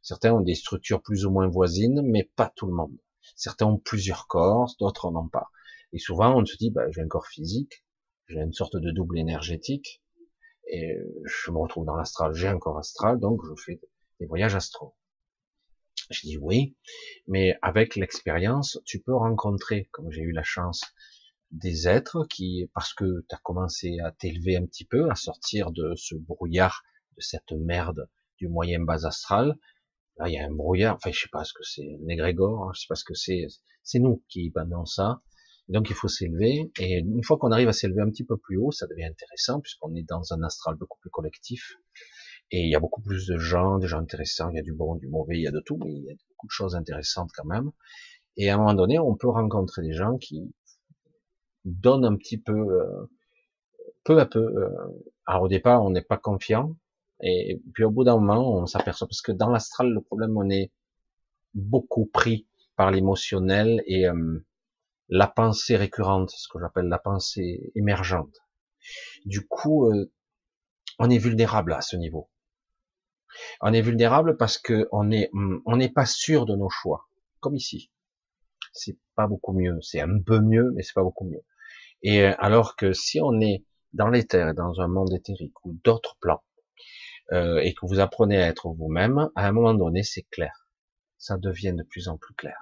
Certains 0.03 0.33
ont 0.33 0.41
des 0.41 0.55
structures 0.55 1.03
plus 1.03 1.27
ou 1.27 1.31
moins 1.31 1.49
voisines, 1.49 2.01
mais 2.03 2.31
pas 2.35 2.51
tout 2.57 2.67
le 2.67 2.75
monde. 2.75 2.97
Certains 3.37 3.67
ont 3.67 3.79
plusieurs 3.79 4.27
corps, 4.27 4.75
d'autres 4.79 5.11
n'en 5.11 5.25
ont 5.25 5.29
pas. 5.29 5.51
Et 5.93 5.99
souvent, 5.99 6.37
on 6.37 6.45
se 6.45 6.57
dit, 6.57 6.71
bah, 6.71 6.91
j'ai 6.91 7.01
un 7.01 7.09
corps 7.09 7.27
physique, 7.27 7.85
j'ai 8.27 8.41
une 8.41 8.53
sorte 8.53 8.77
de 8.77 8.91
double 8.91 9.19
énergétique, 9.19 10.03
et 10.71 10.99
je 11.25 11.51
me 11.51 11.59
retrouve 11.59 11.87
dans 11.87 11.97
l'astral, 11.97 12.35
j'ai 12.35 12.49
un 12.49 12.59
corps 12.59 12.79
astral, 12.79 13.19
donc 13.19 13.41
je 13.45 13.63
fais 13.63 13.81
des 14.21 14.27
voyages 14.27 14.55
astraux. 14.55 14.95
Je 16.11 16.21
dis 16.23 16.37
oui, 16.39 16.77
mais 17.27 17.59
avec 17.63 17.97
l'expérience, 17.97 18.79
tu 18.85 19.01
peux 19.01 19.15
rencontrer, 19.15 19.89
comme 19.93 20.11
j'ai 20.11 20.23
eu 20.23 20.33
la 20.33 20.43
chance 20.43 20.83
des 21.51 21.89
êtres 21.89 22.27
qui, 22.29 22.71
parce 22.75 22.93
que 22.93 23.25
tu 23.29 23.35
as 23.35 23.39
commencé 23.39 23.99
à 24.05 24.13
t'élever 24.13 24.57
un 24.57 24.67
petit 24.67 24.85
peu, 24.85 25.11
à 25.11 25.15
sortir 25.15 25.71
de 25.71 25.95
ce 25.97 26.15
brouillard, 26.15 26.83
de 27.17 27.23
cette 27.23 27.53
merde 27.53 28.09
du 28.37 28.49
moyen 28.49 28.81
bas 28.81 29.07
astral, 29.07 29.57
là 30.19 30.28
il 30.28 30.35
y 30.35 30.39
a 30.39 30.47
un 30.47 30.51
brouillard, 30.51 30.97
enfin 30.97 31.11
je 31.11 31.20
sais 31.20 31.28
pas 31.31 31.45
ce 31.45 31.53
que 31.53 31.62
c'est, 31.62 31.99
un 32.03 32.09
égrégore, 32.09 32.65
hein, 32.65 32.73
je 32.74 32.81
sais 32.81 32.86
pas 32.89 32.95
ce 32.95 33.05
que 33.05 33.15
c'est, 33.15 33.47
c'est 33.82 33.99
nous 33.99 34.23
qui 34.28 34.51
bandons 34.51 34.85
ça, 34.85 35.23
donc 35.69 35.90
il 35.90 35.95
faut 35.95 36.09
s'élever, 36.09 36.70
et 36.78 36.99
une 36.99 37.24
fois 37.24 37.39
qu'on 37.39 37.53
arrive 37.53 37.69
à 37.69 37.73
s'élever 37.73 38.01
un 38.01 38.11
petit 38.11 38.24
peu 38.24 38.36
plus 38.36 38.57
haut, 38.57 38.73
ça 38.73 38.86
devient 38.86 39.05
intéressant, 39.05 39.61
puisqu'on 39.61 39.95
est 39.95 40.03
dans 40.09 40.32
un 40.32 40.43
astral 40.43 40.77
beaucoup 40.77 40.99
plus 41.01 41.11
collectif, 41.11 41.74
et 42.51 42.62
il 42.62 42.70
y 42.70 42.74
a 42.74 42.81
beaucoup 42.81 43.03
plus 43.03 43.27
de 43.27 43.36
gens, 43.36 43.78
des 43.78 43.86
gens 43.86 43.99
intéressants, 43.99 44.51
il 44.51 44.57
y 44.57 44.61
a 44.61 44.62
du 44.62 44.73
bon, 44.73 44.97
du 44.97 45.09
mauvais, 45.09 45.36
il 45.36 45.43
y 45.43 45.47
a 45.47 45.51
de 45.51 45.61
tout, 45.61 45.78
mais 45.85 45.93
il 45.93 46.05
y 46.05 46.11
a 46.11 46.15
beaucoup 46.31 46.47
de 46.47 46.53
choses 46.53 46.74
intéressantes 46.74 47.31
quand 47.35 47.45
même, 47.45 47.70
et 48.36 48.51
à 48.51 48.55
un 48.55 48.59
moment 48.59 48.74
donné, 48.74 48.99
on 48.99 49.16
peut 49.16 49.28
rencontrer 49.28 49.82
des 49.82 49.93
gens 49.93 50.16
qui, 50.16 50.53
donne 51.69 52.05
un 52.05 52.16
petit 52.16 52.39
peu, 52.39 52.53
euh, 52.53 53.11
peu 54.05 54.19
à 54.20 54.27
peu. 54.27 54.40
Euh, 54.40 54.70
alors 55.27 55.43
au 55.43 55.49
départ, 55.49 55.85
on 55.85 55.90
n'est 55.90 56.03
pas 56.03 56.16
confiant, 56.16 56.77
et 57.20 57.61
puis 57.74 57.85
au 57.85 57.90
bout 57.90 58.05
d'un 58.05 58.19
moment, 58.19 58.53
on 58.53 58.66
s'aperçoit 58.66 59.09
parce 59.09 59.23
que 59.23 59.32
dans 59.32 59.51
l'astral, 59.51 59.90
le 59.90 60.01
problème, 60.01 60.36
on 60.36 60.49
est 60.51 60.70
beaucoup 61.55 62.07
pris 62.07 62.47
par 62.77 62.90
l'émotionnel 62.90 63.82
et 63.86 64.07
euh, 64.07 64.45
la 65.09 65.27
pensée 65.27 65.77
récurrente, 65.77 66.31
ce 66.31 66.49
que 66.49 66.61
j'appelle 66.61 66.86
la 66.86 66.99
pensée 66.99 67.73
émergente. 67.74 68.36
Du 69.24 69.47
coup, 69.47 69.90
on 70.99 71.11
est 71.11 71.19
vulnérable 71.19 71.73
à 71.73 71.81
ce 71.81 71.97
niveau. 71.97 72.31
On 73.61 73.73
est 73.73 73.82
vulnérable 73.82 74.36
parce 74.36 74.59
que 74.59 74.89
on 74.93 75.11
est, 75.11 75.31
on 75.66 75.77
n'est 75.77 75.90
pas 75.90 76.07
sûr 76.07 76.47
de 76.47 76.57
nos 76.57 76.70
choix, 76.70 77.09
comme 77.40 77.57
ici. 77.57 77.90
C'est 78.73 78.99
pas 79.15 79.27
beaucoup 79.27 79.53
mieux. 79.53 79.78
C'est 79.81 80.01
un 80.01 80.20
peu 80.20 80.40
mieux, 80.40 80.73
mais 80.74 80.82
c'est 80.82 80.95
pas 80.95 81.03
beaucoup 81.03 81.24
mieux. 81.24 81.45
Et 82.03 82.23
euh, 82.23 82.35
alors 82.39 82.77
que 82.77 82.93
si 82.93 83.20
on 83.20 83.40
est 83.40 83.65
dans 83.93 84.09
l'éther, 84.09 84.55
dans 84.55 84.81
un 84.81 84.89
monde 84.89 85.12
éthérique 85.12 85.65
ou 85.65 85.73
d'autres 85.85 86.16
plans, 86.20 86.43
euh, 87.33 87.59
et 87.59 87.75
que 87.75 87.87
vous 87.87 88.01
apprenez 88.01 88.43
à 88.43 88.47
être 88.47 88.69
vous-même, 88.69 89.31
à 89.35 89.49
un 89.49 89.53
moment 89.53 89.75
donné, 89.75 90.03
c'est 90.03 90.27
clair. 90.31 90.69
Ça 91.19 91.37
devient 91.37 91.75
de 91.77 91.83
plus 91.83 92.09
en 92.09 92.17
plus 92.17 92.35
clair. 92.35 92.57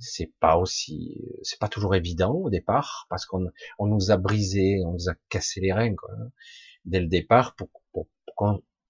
C'est 0.00 0.32
pas 0.40 0.56
aussi, 0.56 1.24
c'est 1.42 1.58
pas 1.58 1.68
toujours 1.68 1.94
évident 1.94 2.32
au 2.32 2.50
départ, 2.50 3.06
parce 3.08 3.26
qu'on 3.26 3.46
on 3.78 3.86
nous 3.86 4.10
a 4.10 4.16
brisé, 4.16 4.82
on 4.84 4.92
nous 4.92 5.08
a 5.08 5.14
cassé 5.28 5.60
les 5.60 5.72
reins, 5.72 5.94
quoi, 5.94 6.10
hein, 6.12 6.30
dès 6.84 7.00
le 7.00 7.06
départ, 7.06 7.54
pour, 7.54 7.68
pour, 7.92 8.08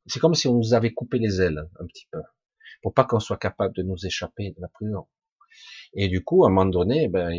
c'est 0.07 0.21
comme 0.21 0.35
si 0.35 0.49
on 0.49 0.55
nous 0.55 0.75
avait 0.75 0.93
coupé 0.93 1.19
les 1.19 1.41
ailes, 1.41 1.69
un 1.81 1.87
petit 1.87 2.07
peu, 2.11 2.23
pour 2.83 2.95
pas 2.95 3.05
qu'on 3.05 3.21
soit 3.21 3.37
capable 3.37 3.75
de 3.75 3.83
nous 3.83 4.07
échapper 4.07 4.51
de 4.51 4.61
la 4.61 4.69
prison. 4.69 5.07
Et 5.95 6.09
du 6.09 6.23
coup, 6.25 6.45
à 6.45 6.49
un 6.49 6.51
moment 6.51 6.71
donné, 6.71 7.09
ben, 7.09 7.31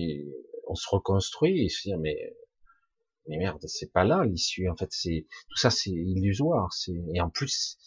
on 0.68 0.76
se 0.76 0.88
reconstruit 0.90 1.66
et 1.66 1.70
se 1.70 1.90
dit, 1.90 1.96
mais 1.98 2.36
mais 3.30 3.38
merde, 3.38 3.64
c'est 3.68 3.92
pas 3.94 4.04
là 4.04 4.26
l'issue. 4.26 4.70
En 4.70 4.76
fait, 4.76 4.90
c'est 4.92 5.28
tout 5.50 5.58
ça, 5.58 5.70
c'est 5.70 5.92
illusoire. 5.92 6.74
C'est 6.74 6.94
et 7.14 7.22
en 7.22 7.30
plus, 7.30 7.78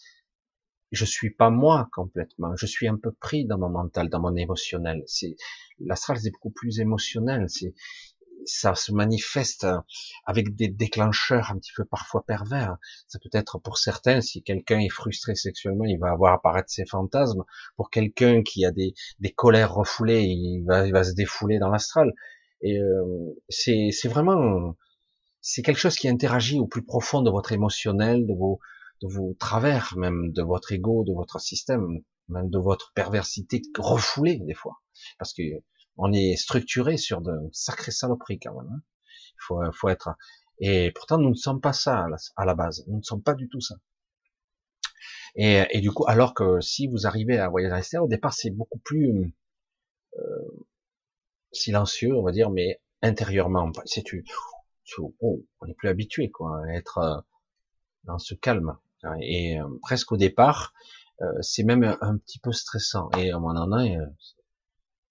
je 0.91 1.05
suis 1.05 1.31
pas 1.31 1.49
moi 1.49 1.89
complètement. 1.91 2.55
Je 2.55 2.65
suis 2.65 2.87
un 2.87 2.97
peu 2.97 3.11
pris 3.11 3.45
dans 3.45 3.57
mon 3.57 3.69
mental, 3.69 4.09
dans 4.09 4.21
mon 4.21 4.35
émotionnel. 4.35 5.03
C'est 5.05 5.35
l'astral, 5.79 6.17
c'est 6.19 6.31
beaucoup 6.31 6.51
plus 6.51 6.79
émotionnel. 6.79 7.45
C'est 7.49 7.73
ça 8.45 8.75
se 8.75 8.91
manifeste 8.91 9.65
avec 10.25 10.55
des 10.55 10.67
déclencheurs 10.67 11.51
un 11.51 11.57
petit 11.59 11.71
peu 11.75 11.85
parfois 11.85 12.23
pervers. 12.25 12.77
Ça 13.07 13.19
peut 13.19 13.29
être 13.33 13.59
pour 13.59 13.77
certains, 13.77 14.21
si 14.21 14.43
quelqu'un 14.43 14.79
est 14.79 14.89
frustré 14.89 15.35
sexuellement, 15.35 15.85
il 15.85 15.97
va 15.99 16.11
avoir 16.11 16.33
apparaître 16.33 16.69
ses 16.69 16.85
fantasmes. 16.85 17.43
Pour 17.75 17.89
quelqu'un 17.89 18.43
qui 18.43 18.65
a 18.65 18.71
des, 18.71 18.93
des 19.19 19.31
colères 19.31 19.73
refoulées, 19.73 20.23
il 20.23 20.63
va, 20.65 20.85
il 20.85 20.93
va 20.93 21.03
se 21.03 21.13
défouler 21.13 21.59
dans 21.59 21.69
l'astral. 21.69 22.13
Et 22.61 22.79
euh, 22.79 23.41
c'est 23.49 23.91
vraiment, 24.05 24.75
c'est 25.43 25.61
quelque 25.61 25.77
chose 25.77 25.97
qui 25.97 26.07
interagit 26.07 26.57
au 26.57 26.67
plus 26.67 26.83
profond 26.83 27.21
de 27.21 27.29
votre 27.29 27.51
émotionnel, 27.51 28.25
de 28.25 28.33
vos, 28.33 28.59
de 29.01 29.07
vos 29.09 29.35
travers, 29.37 29.93
même 29.97 30.31
de 30.31 30.41
votre 30.41 30.71
ego, 30.71 31.03
de 31.03 31.13
votre 31.13 31.39
système, 31.39 31.99
même 32.29 32.49
de 32.49 32.57
votre 32.57 32.93
perversité 32.93 33.61
refoulée 33.77 34.39
des 34.39 34.53
fois. 34.53 34.81
Parce 35.19 35.33
que 35.33 35.43
on 35.97 36.13
est 36.13 36.37
structuré 36.37 36.95
sur 36.95 37.21
de 37.21 37.33
sacrées 37.51 37.91
saloperies 37.91 38.39
quand 38.39 38.55
même. 38.55 38.71
Hein. 38.71 38.81
Il 39.05 39.41
faut, 39.41 39.59
faut 39.73 39.89
être. 39.89 40.15
Et 40.59 40.91
pourtant, 40.95 41.17
nous 41.17 41.31
ne 41.31 41.35
sommes 41.35 41.59
pas 41.59 41.73
ça 41.73 42.07
à 42.37 42.45
la, 42.45 42.55
base. 42.55 42.85
Nous 42.87 42.97
ne 42.97 43.03
sommes 43.03 43.21
pas 43.21 43.33
du 43.33 43.49
tout 43.49 43.59
ça. 43.59 43.75
Et, 45.35 45.61
et, 45.71 45.81
du 45.81 45.91
coup, 45.91 46.05
alors 46.07 46.33
que 46.33 46.61
si 46.61 46.87
vous 46.87 47.05
arrivez 47.05 47.37
à 47.37 47.49
voyager 47.49 47.73
à 47.73 47.77
l'extérieur, 47.77 48.05
au 48.05 48.09
départ, 48.09 48.33
c'est 48.33 48.51
beaucoup 48.51 48.79
plus 48.79 49.35
euh, 50.17 50.65
silencieux, 51.51 52.15
on 52.15 52.23
va 52.23 52.31
dire, 52.31 52.49
mais 52.49 52.79
intérieurement. 53.01 53.71
C'est 53.85 54.03
on 55.21 55.65
n'est 55.65 55.73
plus 55.73 55.89
habitué 55.89 56.29
quoi, 56.29 56.63
à 56.65 56.73
être 56.73 56.97
euh, 56.99 57.21
dans 58.03 58.19
ce 58.19 58.35
calme. 58.35 58.77
Et 59.21 59.59
euh, 59.59 59.67
presque 59.81 60.11
au 60.13 60.17
départ, 60.17 60.73
euh, 61.21 61.25
c'est 61.41 61.63
même 61.63 61.83
un, 61.83 62.17
petit 62.17 62.39
peu 62.39 62.51
stressant. 62.51 63.09
Et 63.17 63.31
un 63.31 63.39
moment 63.39 63.65
donné, 63.65 63.97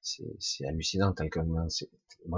c'est 0.01 0.67
hallucinant 0.67 1.13
tellement 1.13 1.69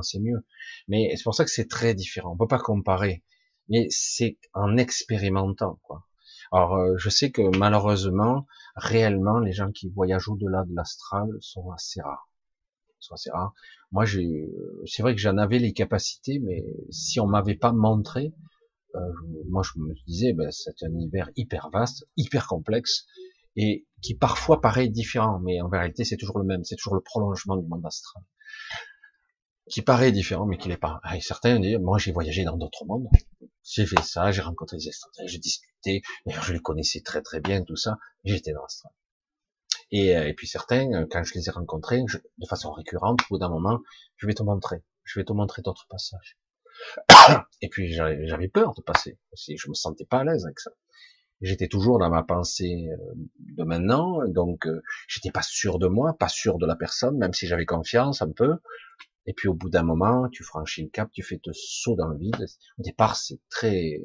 c'est 0.02 0.20
mieux. 0.20 0.44
Mais 0.88 1.14
c'est 1.16 1.22
pour 1.22 1.34
ça 1.34 1.44
que 1.44 1.50
c'est 1.50 1.68
très 1.68 1.94
différent. 1.94 2.32
On 2.32 2.36
peut 2.36 2.48
pas 2.48 2.58
comparer. 2.58 3.22
Mais 3.68 3.86
c'est 3.90 4.38
en 4.52 4.76
expérimentant 4.76 5.80
quoi. 5.82 6.06
Alors 6.52 6.98
je 6.98 7.08
sais 7.08 7.30
que 7.30 7.56
malheureusement, 7.56 8.46
réellement, 8.76 9.38
les 9.38 9.52
gens 9.52 9.70
qui 9.72 9.88
voyagent 9.88 10.28
au-delà 10.28 10.64
de 10.64 10.74
l'astral 10.74 11.28
sont 11.40 11.70
assez 11.70 12.02
rares. 12.02 12.28
Moi, 13.92 14.04
j'ai, 14.04 14.48
c'est 14.86 15.02
vrai 15.02 15.14
que 15.14 15.20
j'en 15.20 15.38
avais 15.38 15.58
les 15.58 15.72
capacités, 15.72 16.38
mais 16.40 16.64
si 16.90 17.20
on 17.20 17.26
m'avait 17.26 17.56
pas 17.56 17.72
montré, 17.72 18.32
euh, 18.94 19.00
moi 19.48 19.62
je 19.62 19.80
me 19.80 19.94
disais, 20.06 20.32
ben, 20.32 20.50
c'est 20.50 20.82
un 20.82 20.90
univers 20.90 21.28
hyper 21.36 21.70
vaste, 21.70 22.06
hyper 22.16 22.46
complexe, 22.46 23.06
et 23.56 23.86
qui 24.02 24.14
parfois 24.14 24.60
paraît 24.60 24.88
différent, 24.88 25.40
mais 25.40 25.60
en 25.60 25.68
vérité 25.68 26.04
c'est 26.04 26.16
toujours 26.16 26.38
le 26.38 26.44
même, 26.44 26.64
c'est 26.64 26.76
toujours 26.76 26.94
le 26.94 27.00
prolongement 27.00 27.56
du 27.56 27.66
monde 27.66 27.84
astral, 27.84 28.22
qui 29.68 29.82
paraît 29.82 30.12
différent, 30.12 30.46
mais 30.46 30.58
qui 30.58 30.68
n'est 30.68 30.76
pas. 30.76 31.00
Et 31.14 31.20
certains 31.20 31.58
disent, 31.58 31.78
moi 31.78 31.98
j'ai 31.98 32.12
voyagé 32.12 32.44
dans 32.44 32.56
d'autres 32.56 32.84
mondes, 32.86 33.08
j'ai 33.64 33.86
fait 33.86 34.00
ça, 34.02 34.30
j'ai 34.30 34.42
rencontré 34.42 34.76
des 34.76 34.88
extraterrestres, 34.88 35.32
j'ai 35.32 35.38
discuté, 35.38 36.02
je 36.26 36.52
les 36.52 36.60
connaissais 36.60 37.00
très 37.00 37.22
très 37.22 37.40
bien, 37.40 37.64
tout 37.64 37.76
ça, 37.76 37.98
j'étais 38.24 38.52
dans 38.52 38.62
l'astral. 38.62 38.92
Et, 39.94 40.16
euh, 40.16 40.26
et, 40.26 40.34
puis 40.34 40.48
certains, 40.48 40.92
euh, 40.92 41.06
quand 41.08 41.22
je 41.22 41.34
les 41.34 41.48
ai 41.48 41.52
rencontrés, 41.52 42.02
de 42.02 42.46
façon 42.48 42.72
récurrente, 42.72 43.20
au 43.22 43.34
bout 43.34 43.38
d'un 43.38 43.48
moment, 43.48 43.78
je 44.16 44.26
vais 44.26 44.34
te 44.34 44.42
montrer, 44.42 44.82
je 45.04 45.20
vais 45.20 45.24
te 45.24 45.32
montrer 45.32 45.62
d'autres 45.62 45.86
passages. 45.88 46.36
Et 47.62 47.68
puis 47.68 47.92
j'avais 47.92 48.48
peur 48.48 48.74
de 48.74 48.82
passer, 48.82 49.20
je 49.32 49.68
me 49.68 49.74
sentais 49.74 50.04
pas 50.04 50.18
à 50.18 50.24
l'aise 50.24 50.44
avec 50.46 50.58
ça. 50.58 50.72
J'étais 51.40 51.68
toujours 51.68 52.00
dans 52.00 52.10
ma 52.10 52.24
pensée 52.24 52.88
euh, 52.90 53.14
de 53.38 53.62
maintenant, 53.62 54.26
donc 54.26 54.66
j'étais 55.06 55.30
pas 55.30 55.42
sûr 55.42 55.78
de 55.78 55.86
moi, 55.86 56.16
pas 56.18 56.28
sûr 56.28 56.58
de 56.58 56.66
la 56.66 56.74
personne, 56.74 57.16
même 57.16 57.32
si 57.32 57.46
j'avais 57.46 57.66
confiance 57.66 58.20
un 58.20 58.32
peu. 58.32 58.56
Et 59.26 59.32
puis 59.32 59.46
au 59.46 59.54
bout 59.54 59.70
d'un 59.70 59.84
moment, 59.84 60.28
tu 60.28 60.42
franchis 60.42 60.82
le 60.82 60.88
cap, 60.88 61.08
tu 61.12 61.22
fais 61.22 61.38
te 61.38 61.50
saut 61.52 61.94
dans 61.94 62.08
le 62.08 62.18
vide. 62.18 62.46
Au 62.78 62.82
départ, 62.82 63.14
c'est 63.14 63.38
très 63.48 64.00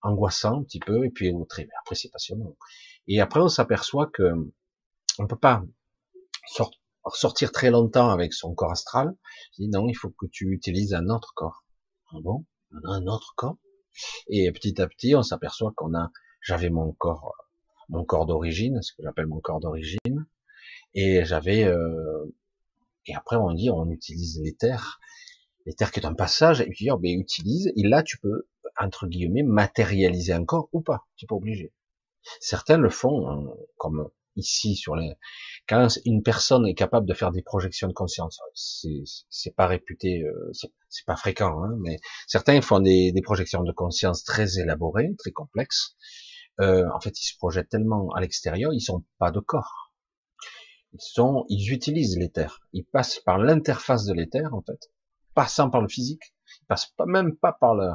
angoissant 0.00 0.60
un 0.60 0.64
petit 0.64 0.80
peu, 0.80 1.04
et 1.04 1.10
puis 1.10 1.30
après 1.78 1.94
c'est 1.94 2.10
passionnant. 2.10 2.56
Et 3.06 3.20
après, 3.20 3.40
on 3.40 3.48
s'aperçoit 3.48 4.06
que 4.06 4.32
on 5.18 5.26
peut 5.26 5.38
pas 5.38 5.62
sortir 7.12 7.52
très 7.52 7.70
longtemps 7.70 8.10
avec 8.10 8.32
son 8.32 8.54
corps 8.54 8.72
astral. 8.72 9.14
Non, 9.58 9.88
il 9.88 9.94
faut 9.94 10.10
que 10.10 10.26
tu 10.26 10.52
utilises 10.52 10.94
un 10.94 11.08
autre 11.08 11.32
corps. 11.34 11.64
Ah 12.12 12.18
bon, 12.22 12.44
un 12.84 13.06
autre 13.06 13.34
corps? 13.36 13.56
Et 14.28 14.50
petit 14.52 14.80
à 14.80 14.88
petit, 14.88 15.14
on 15.14 15.22
s'aperçoit 15.22 15.72
qu'on 15.76 15.94
a, 15.94 16.10
j'avais 16.40 16.70
mon 16.70 16.92
corps, 16.92 17.34
mon 17.88 18.04
corps 18.04 18.26
d'origine, 18.26 18.82
ce 18.82 18.92
que 18.92 19.02
j'appelle 19.02 19.26
mon 19.26 19.40
corps 19.40 19.60
d'origine, 19.60 20.26
et 20.94 21.24
j'avais, 21.24 21.64
euh, 21.64 22.24
et 23.06 23.14
après 23.14 23.36
on 23.36 23.52
dit, 23.52 23.70
on 23.70 23.88
utilise 23.90 24.40
l'éther, 24.42 24.98
l'éther 25.66 25.92
qui 25.92 26.00
est 26.00 26.06
un 26.06 26.14
passage, 26.14 26.60
et 26.60 26.70
puis 26.70 26.90
oh, 26.90 26.98
ben 26.98 27.18
utilise, 27.18 27.72
et 27.76 27.82
là 27.82 28.02
tu 28.02 28.18
peux 28.18 28.48
entre 28.76 29.06
guillemets 29.06 29.44
matérialiser 29.44 30.32
un 30.32 30.44
corps 30.44 30.68
ou 30.72 30.80
pas, 30.80 31.06
tu 31.16 31.24
n'es 31.24 31.28
pas 31.28 31.36
obligé. 31.36 31.72
Certains 32.40 32.78
le 32.78 32.90
font 32.90 33.28
hein, 33.28 33.54
comme 33.76 34.10
ici 34.36 34.76
sur 34.76 34.96
les 34.96 35.14
quand 35.68 35.88
une 36.04 36.22
personne 36.22 36.66
est 36.66 36.74
capable 36.74 37.06
de 37.06 37.14
faire 37.14 37.32
des 37.32 37.42
projections 37.42 37.88
de 37.88 37.92
conscience. 37.92 38.40
C'est 39.30 39.54
pas 39.54 39.66
réputé 39.66 40.22
euh, 40.22 40.52
c'est 40.88 41.06
pas 41.06 41.16
fréquent 41.16 41.62
hein, 41.62 41.76
mais 41.80 41.98
certains 42.26 42.60
font 42.60 42.80
des, 42.80 43.12
des, 43.12 43.22
projections 43.22 43.62
de 43.62 43.72
conscience 43.72 44.24
très 44.24 44.58
élaborées 44.58 45.14
très 45.18 45.32
complexes. 45.32 45.96
Euh, 46.60 46.86
en 46.94 47.00
fait 47.00 47.18
ils 47.20 47.26
se 47.26 47.36
projettent 47.36 47.68
tellement 47.68 48.10
à 48.14 48.20
l'extérieur 48.20 48.72
ils 48.72 48.80
sont 48.80 49.04
pas 49.18 49.30
de 49.30 49.40
corps. 49.40 49.92
Ils 50.92 51.00
sont 51.00 51.44
ils 51.48 51.72
utilisent 51.72 52.18
l'éther. 52.18 52.60
Ils 52.72 52.84
passent 52.84 53.20
par 53.20 53.38
l'interface 53.38 54.04
de 54.04 54.14
l'éther 54.14 54.52
en 54.54 54.62
fait 54.62 54.90
passant 55.34 55.70
par 55.70 55.80
le 55.80 55.88
physique. 55.88 56.34
Ils 56.62 56.66
passent 56.66 56.92
pas 56.96 57.06
même 57.06 57.36
pas 57.36 57.52
par 57.52 57.74
le 57.74 57.90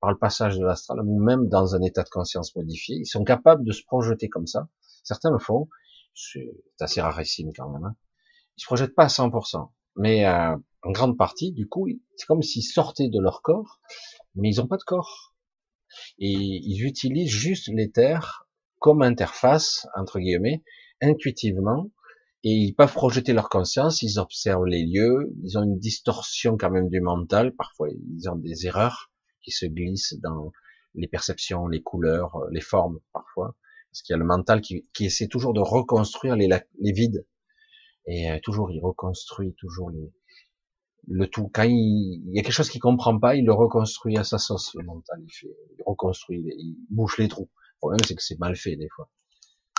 par 0.00 0.10
le 0.10 0.18
passage 0.18 0.56
de 0.56 0.64
l'astral 0.64 1.00
ou 1.00 1.22
même 1.22 1.48
dans 1.48 1.74
un 1.74 1.82
état 1.82 2.02
de 2.02 2.08
conscience 2.08 2.56
modifié. 2.56 2.96
Ils 2.96 3.06
sont 3.06 3.22
capables 3.22 3.64
de 3.64 3.72
se 3.72 3.84
projeter 3.84 4.28
comme 4.28 4.46
ça 4.46 4.68
Certains 5.02 5.30
le 5.30 5.38
font, 5.38 5.68
c'est 6.14 6.50
assez 6.80 7.00
rarissime 7.00 7.50
quand 7.56 7.68
même. 7.70 7.84
Hein. 7.84 7.96
Ils 8.56 8.62
se 8.62 8.66
projettent 8.66 8.94
pas 8.94 9.04
à 9.04 9.08
100%, 9.08 9.70
mais 9.96 10.26
euh, 10.26 10.56
en 10.82 10.90
grande 10.92 11.16
partie, 11.16 11.52
du 11.52 11.68
coup, 11.68 11.88
c'est 12.16 12.26
comme 12.26 12.42
s'ils 12.42 12.64
sortaient 12.64 13.08
de 13.08 13.20
leur 13.20 13.42
corps, 13.42 13.80
mais 14.34 14.48
ils 14.48 14.60
ont 14.60 14.66
pas 14.66 14.76
de 14.76 14.82
corps. 14.82 15.34
Et 16.18 16.30
ils 16.30 16.84
utilisent 16.84 17.30
juste 17.30 17.68
l'éther 17.68 18.46
comme 18.78 19.02
interface, 19.02 19.86
entre 19.96 20.18
guillemets, 20.18 20.62
intuitivement, 21.02 21.90
et 22.42 22.52
ils 22.52 22.74
peuvent 22.74 22.92
projeter 22.92 23.34
leur 23.34 23.50
conscience, 23.50 24.02
ils 24.02 24.18
observent 24.18 24.64
les 24.64 24.84
lieux, 24.86 25.34
ils 25.42 25.58
ont 25.58 25.62
une 25.62 25.78
distorsion 25.78 26.56
quand 26.56 26.70
même 26.70 26.88
du 26.88 27.00
mental, 27.00 27.54
parfois 27.54 27.88
ils 27.90 28.30
ont 28.30 28.36
des 28.36 28.66
erreurs 28.66 29.10
qui 29.42 29.50
se 29.50 29.66
glissent 29.66 30.14
dans 30.22 30.50
les 30.94 31.06
perceptions, 31.06 31.68
les 31.68 31.82
couleurs, 31.82 32.38
les 32.50 32.62
formes 32.62 32.98
parfois. 33.12 33.54
Parce 33.90 34.02
qu'il 34.02 34.14
y 34.14 34.16
a 34.16 34.18
le 34.18 34.24
mental 34.24 34.60
qui, 34.60 34.86
qui, 34.94 35.06
essaie 35.06 35.26
toujours 35.26 35.52
de 35.52 35.60
reconstruire 35.60 36.36
les, 36.36 36.48
les 36.48 36.92
vides. 36.92 37.26
Et 38.06 38.30
euh, 38.30 38.38
toujours, 38.42 38.70
il 38.70 38.80
reconstruit 38.80 39.54
toujours 39.54 39.90
les, 39.90 40.12
le 41.08 41.26
tout. 41.26 41.50
Quand 41.52 41.64
il, 41.64 42.22
il, 42.26 42.34
y 42.34 42.38
a 42.38 42.42
quelque 42.42 42.52
chose 42.52 42.70
qu'il 42.70 42.80
comprend 42.80 43.18
pas, 43.18 43.34
il 43.34 43.44
le 43.44 43.52
reconstruit 43.52 44.16
à 44.16 44.24
sa 44.24 44.38
sauce, 44.38 44.74
le 44.74 44.84
mental. 44.84 45.20
Il, 45.22 45.32
fait, 45.32 45.56
il 45.78 45.82
reconstruit, 45.84 46.40
il 46.40 46.76
bouche 46.90 47.18
les 47.18 47.28
trous. 47.28 47.50
Le 47.52 47.78
problème, 47.78 48.00
c'est 48.06 48.14
que 48.14 48.22
c'est 48.22 48.38
mal 48.38 48.56
fait, 48.56 48.76
des 48.76 48.88
fois. 48.88 49.10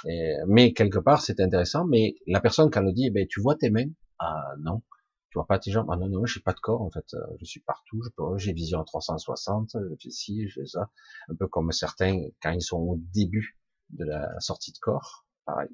Et, 0.05 0.35
mais 0.47 0.73
quelque 0.73 0.99
part, 0.99 1.21
c'est 1.21 1.39
intéressant. 1.39 1.85
Mais 1.85 2.15
la 2.27 2.41
personne, 2.41 2.69
quand 2.69 2.81
elle 2.81 2.87
le 2.87 2.93
dit, 2.93 3.07
eh 3.07 3.11
ben, 3.11 3.25
tu 3.27 3.41
vois 3.41 3.55
tes 3.55 3.69
mains? 3.69 3.89
Ah, 4.19 4.53
non. 4.59 4.81
Tu 5.29 5.37
vois 5.37 5.47
pas 5.47 5.59
tes 5.59 5.71
jambes? 5.71 5.87
Ah, 5.89 5.95
non, 5.95 6.09
non, 6.09 6.25
j'ai 6.25 6.41
pas 6.41 6.53
de 6.53 6.59
corps, 6.59 6.81
en 6.81 6.91
fait. 6.91 7.05
Euh, 7.13 7.19
je 7.39 7.45
suis 7.45 7.61
partout. 7.61 8.01
J'ai 8.37 8.51
vision 8.51 8.81
à 8.81 8.83
360. 8.83 9.71
Je 9.73 9.95
fais 10.01 10.09
ci, 10.09 10.47
je 10.49 10.59
fais 10.61 10.67
ça. 10.67 10.89
Un 11.29 11.35
peu 11.35 11.47
comme 11.47 11.71
certains, 11.71 12.21
quand 12.41 12.51
ils 12.51 12.61
sont 12.61 12.79
au 12.79 12.97
début 13.13 13.60
de 13.93 14.05
la 14.05 14.39
sortie 14.39 14.71
de 14.71 14.77
corps, 14.79 15.25
pareil. 15.45 15.69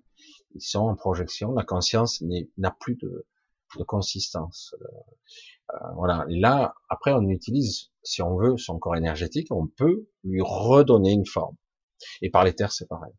Ils 0.55 0.61
sont 0.61 0.79
en 0.79 0.95
projection, 0.95 1.51
la 1.53 1.63
conscience 1.63 2.23
n'a 2.57 2.71
plus 2.71 2.95
de, 2.95 3.25
de 3.77 3.83
consistance. 3.83 4.75
Euh, 5.73 5.77
voilà. 5.95 6.25
Et 6.29 6.39
là, 6.39 6.75
après, 6.89 7.13
on 7.13 7.27
utilise, 7.29 7.91
si 8.03 8.21
on 8.21 8.37
veut, 8.37 8.57
son 8.57 8.79
corps 8.79 8.95
énergétique, 8.95 9.47
on 9.51 9.67
peut 9.67 10.07
lui 10.23 10.41
redonner 10.41 11.11
une 11.11 11.25
forme. 11.25 11.55
Et 12.21 12.29
par 12.29 12.43
les 12.43 12.53
terres, 12.53 12.71
c'est 12.71 12.87
pareil. 12.87 13.13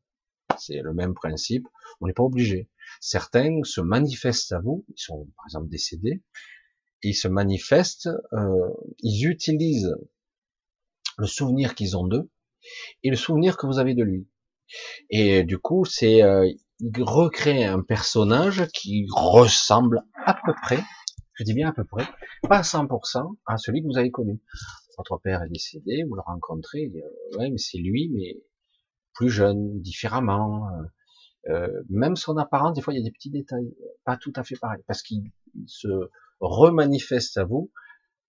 C'est 0.58 0.80
le 0.80 0.94
même 0.94 1.14
principe. 1.14 1.66
On 2.00 2.06
n'est 2.06 2.12
pas 2.12 2.22
obligé. 2.22 2.70
Certains 3.00 3.60
se 3.64 3.80
manifestent 3.80 4.52
à 4.52 4.60
vous, 4.60 4.84
ils 4.88 5.00
sont 5.00 5.28
par 5.36 5.46
exemple 5.46 5.68
décédés, 5.68 6.22
ils 7.02 7.14
se 7.14 7.28
manifestent, 7.28 8.08
euh, 8.32 8.70
ils 9.00 9.26
utilisent 9.26 9.94
le 11.18 11.26
souvenir 11.26 11.74
qu'ils 11.74 11.96
ont 11.96 12.06
d'eux 12.06 12.30
et 13.02 13.10
le 13.10 13.16
souvenir 13.16 13.56
que 13.56 13.66
vous 13.66 13.78
avez 13.78 13.94
de 13.94 14.02
lui. 14.02 14.28
Et 15.10 15.44
du 15.44 15.58
coup, 15.58 15.84
c'est 15.84 16.22
euh, 16.22 16.48
il 16.80 17.02
recrée 17.02 17.64
un 17.64 17.82
personnage 17.82 18.66
qui 18.68 19.06
ressemble 19.10 20.02
à 20.24 20.34
peu 20.44 20.52
près, 20.62 20.78
je 21.34 21.44
dis 21.44 21.54
bien 21.54 21.68
à 21.68 21.72
peu 21.72 21.84
près, 21.84 22.06
pas 22.48 22.58
à 22.58 22.62
100% 22.62 23.36
à 23.46 23.56
celui 23.58 23.82
que 23.82 23.86
vous 23.86 23.98
avez 23.98 24.10
connu. 24.10 24.40
votre 24.96 25.18
père 25.18 25.42
est 25.42 25.48
décédé, 25.48 26.04
vous 26.08 26.14
le 26.14 26.22
rencontrez, 26.22 26.90
ouais, 27.36 27.50
mais 27.50 27.58
c'est 27.58 27.78
lui, 27.78 28.10
mais 28.12 28.36
plus 29.18 29.30
jeune, 29.30 29.80
différemment. 29.80 30.68
Euh, 30.68 30.82
euh, 31.50 31.82
même 31.88 32.16
son 32.16 32.36
apparence, 32.36 32.74
des 32.74 32.82
fois, 32.82 32.94
il 32.94 32.98
y 32.98 33.00
a 33.00 33.04
des 33.04 33.10
petits 33.10 33.30
détails, 33.30 33.74
pas 34.04 34.16
tout 34.16 34.32
à 34.36 34.44
fait 34.44 34.56
pareil, 34.56 34.82
parce 34.86 35.02
qu'il 35.02 35.22
se 35.66 35.88
remanifeste 36.40 37.36
à 37.38 37.44
vous 37.44 37.70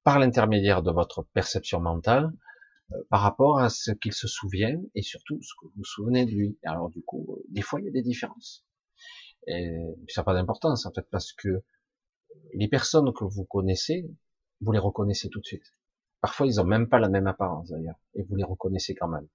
par 0.04 0.20
l'intermédiaire 0.20 0.82
de 0.82 0.92
votre 0.92 1.24
perception 1.34 1.80
mentale, 1.80 2.26
euh, 2.26 2.30
par 3.10 3.22
rapport 3.22 3.60
à 3.60 3.70
ce 3.70 3.92
qu'il 3.92 4.14
se 4.14 4.28
souvient 4.28 4.82
et 4.96 5.02
surtout 5.02 5.42
ce 5.42 5.54
que 5.60 5.66
vous 5.66 5.74
vous 5.78 5.84
souvenez 5.84 6.26
de 6.26 6.32
lui. 6.32 6.58
Alors 6.64 6.90
du 6.90 7.02
coup, 7.02 7.36
euh, 7.38 7.44
des 7.50 7.62
fois, 7.62 7.80
il 7.80 7.86
y 7.86 7.90
a 7.90 7.92
des 7.92 8.02
différences. 8.02 8.66
Et 9.48 9.72
ça 10.08 10.22
n'a 10.22 10.26
pas 10.26 10.34
d'importance 10.34 10.86
en 10.86 10.92
fait, 10.92 11.08
parce 11.10 11.34
que 11.34 11.64
les 12.54 12.68
personnes 12.68 13.12
que 13.14 13.24
vous 13.24 13.46
connaissez, 13.46 14.10
vous 14.62 14.72
les 14.72 14.80
reconnaissez 14.80 15.30
tout 15.30 15.40
de 15.40 15.46
suite. 15.46 15.74
Parfois, 16.22 16.48
ils 16.48 16.60
ont 16.60 16.66
même 16.66 16.90
pas 16.90 17.00
la 17.00 17.10
même 17.10 17.28
apparence 17.28 17.70
d'ailleurs, 17.70 18.00
et 18.16 18.24
vous 18.24 18.36
les 18.36 18.44
reconnaissez 18.44 18.96
quand 18.96 19.08
même. 19.08 19.28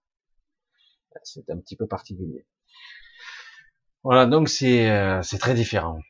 C'est 1.22 1.48
un 1.48 1.58
petit 1.58 1.76
peu 1.76 1.86
particulier. 1.86 2.44
Voilà, 4.02 4.26
donc 4.26 4.48
c'est 4.48 4.90
euh, 4.90 5.22
très 5.40 5.54
différent. 5.54 6.00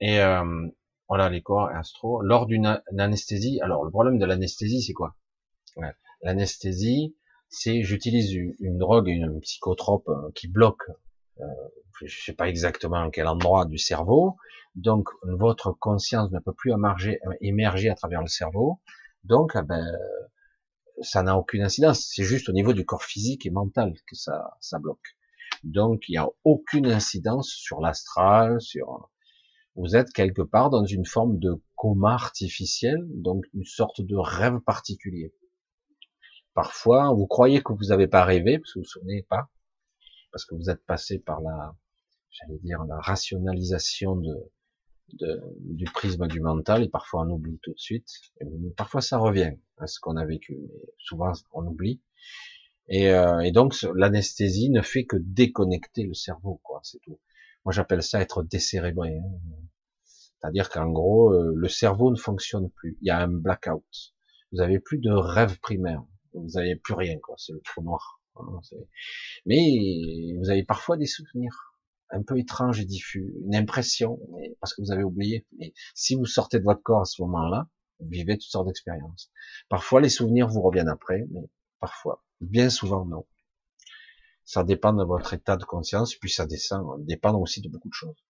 Et 0.00 0.20
euh, 0.20 0.68
voilà 1.08 1.30
les 1.30 1.40
corps 1.40 1.68
astro. 1.68 2.20
Lors 2.20 2.46
d'une 2.46 2.82
anesthésie, 2.98 3.60
alors 3.60 3.84
le 3.84 3.90
problème 3.90 4.18
de 4.18 4.26
l'anesthésie, 4.26 4.82
c'est 4.82 4.92
quoi? 4.92 5.16
L'anesthésie, 6.22 7.16
c'est 7.48 7.82
j'utilise 7.82 8.32
une 8.32 8.78
drogue, 8.78 9.08
une 9.08 9.40
psychotrope 9.40 10.08
euh, 10.08 10.30
qui 10.34 10.48
bloque, 10.48 10.88
euh, 11.40 11.44
je 12.04 12.24
sais 12.24 12.32
pas 12.32 12.48
exactement 12.48 13.10
quel 13.10 13.26
endroit 13.26 13.66
du 13.66 13.78
cerveau, 13.78 14.36
donc 14.74 15.08
votre 15.22 15.72
conscience 15.72 16.30
ne 16.30 16.38
peut 16.38 16.54
plus 16.54 16.72
émerger, 16.72 17.18
émerger 17.40 17.90
à 17.90 17.94
travers 17.94 18.22
le 18.22 18.28
cerveau, 18.28 18.80
donc 19.24 19.52
ah 19.54 19.62
ben, 19.62 19.84
ça 21.00 21.22
n'a 21.22 21.36
aucune 21.36 21.62
incidence, 21.62 22.08
c'est 22.14 22.24
juste 22.24 22.48
au 22.48 22.52
niveau 22.52 22.72
du 22.72 22.84
corps 22.84 23.04
physique 23.04 23.46
et 23.46 23.50
mental 23.50 23.94
que 24.06 24.16
ça, 24.16 24.56
ça 24.60 24.78
bloque. 24.78 25.16
Donc 25.64 26.08
il 26.08 26.12
n'y 26.12 26.18
a 26.18 26.28
aucune 26.44 26.86
incidence 26.86 27.50
sur 27.50 27.80
l'astral, 27.80 28.60
sur 28.60 29.10
vous 29.74 29.96
êtes 29.96 30.12
quelque 30.12 30.42
part 30.42 30.70
dans 30.70 30.84
une 30.84 31.06
forme 31.06 31.38
de 31.38 31.62
coma 31.76 32.12
artificiel, 32.12 32.98
donc 33.08 33.44
une 33.54 33.64
sorte 33.64 34.00
de 34.02 34.16
rêve 34.16 34.60
particulier. 34.60 35.32
Parfois, 36.54 37.12
vous 37.12 37.26
croyez 37.26 37.62
que 37.62 37.72
vous 37.72 37.86
n'avez 37.86 38.08
pas 38.08 38.24
rêvé, 38.24 38.58
parce 38.58 38.74
que 38.74 38.78
vous 38.78 38.84
vous 38.84 38.88
souvenez 38.88 39.22
pas, 39.22 39.48
parce 40.30 40.44
que 40.44 40.54
vous 40.54 40.70
êtes 40.70 40.84
passé 40.84 41.18
par 41.18 41.40
la, 41.40 41.74
j'allais 42.30 42.58
dire, 42.58 42.84
la 42.84 43.00
rationalisation 43.00 44.16
de, 44.16 44.50
du 45.60 45.84
prisme 45.84 46.26
du 46.26 46.40
mental, 46.40 46.82
et 46.82 46.88
parfois 46.88 47.22
on 47.22 47.30
oublie 47.30 47.58
tout 47.62 47.72
de 47.72 47.78
suite. 47.78 48.08
Parfois 48.76 49.00
ça 49.00 49.18
revient 49.18 49.52
à 49.78 49.86
ce 49.86 50.00
qu'on 50.00 50.16
a 50.16 50.24
vécu, 50.24 50.58
mais 50.60 50.80
souvent 50.98 51.32
on 51.52 51.66
oublie. 51.66 52.00
Et, 52.88 53.10
euh, 53.10 53.40
et 53.40 53.52
donc 53.52 53.74
l'anesthésie 53.94 54.70
ne 54.70 54.82
fait 54.82 55.04
que 55.04 55.16
déconnecter 55.18 56.04
le 56.04 56.14
cerveau, 56.14 56.60
quoi, 56.62 56.80
c'est 56.82 56.98
tout. 57.00 57.20
Moi 57.64 57.72
j'appelle 57.72 58.02
ça 58.02 58.20
être 58.20 58.42
décérébré. 58.42 59.18
Hein. 59.18 59.56
C'est-à-dire 60.04 60.70
qu'en 60.70 60.90
gros, 60.90 61.32
euh, 61.32 61.52
le 61.54 61.68
cerveau 61.68 62.10
ne 62.10 62.16
fonctionne 62.16 62.68
plus. 62.70 62.98
Il 63.00 63.06
y 63.06 63.10
a 63.10 63.20
un 63.20 63.28
blackout. 63.28 64.14
Vous 64.50 64.60
avez 64.60 64.80
plus 64.80 64.98
de 64.98 65.12
rêve 65.12 65.60
primaire 65.60 66.02
vous 66.34 66.58
avez 66.58 66.76
plus 66.76 66.94
rien, 66.94 67.18
quoi. 67.18 67.34
C'est 67.38 67.52
le 67.52 67.60
trou 67.60 67.82
noir. 67.82 68.20
Mais 69.46 70.34
vous 70.38 70.50
avez 70.50 70.64
parfois 70.64 70.96
des 70.96 71.06
souvenirs 71.06 71.72
un 72.10 72.22
peu 72.22 72.38
étranges 72.38 72.80
et 72.80 72.84
diffus, 72.84 73.32
une 73.44 73.54
impression, 73.54 74.20
parce 74.60 74.74
que 74.74 74.82
vous 74.82 74.92
avez 74.92 75.02
oublié. 75.02 75.46
Mais 75.58 75.72
si 75.94 76.14
vous 76.14 76.26
sortez 76.26 76.58
de 76.58 76.64
votre 76.64 76.82
corps 76.82 77.00
à 77.00 77.04
ce 77.06 77.22
moment-là, 77.22 77.68
vous 78.00 78.08
vivez 78.08 78.36
toutes 78.36 78.50
sortes 78.50 78.66
d'expériences. 78.66 79.30
Parfois, 79.68 80.00
les 80.00 80.10
souvenirs 80.10 80.48
vous 80.48 80.60
reviennent 80.60 80.88
après, 80.88 81.24
mais 81.30 81.48
parfois, 81.80 82.22
bien 82.40 82.68
souvent, 82.68 83.06
non. 83.06 83.26
Ça 84.44 84.64
dépend 84.64 84.92
de 84.92 85.04
votre 85.04 85.32
état 85.34 85.56
de 85.56 85.64
conscience, 85.64 86.14
puis 86.16 86.30
ça 86.30 86.46
descend, 86.46 87.04
dépend 87.06 87.34
aussi 87.38 87.62
de 87.62 87.68
beaucoup 87.68 87.88
de 87.88 87.94
choses. 87.94 88.24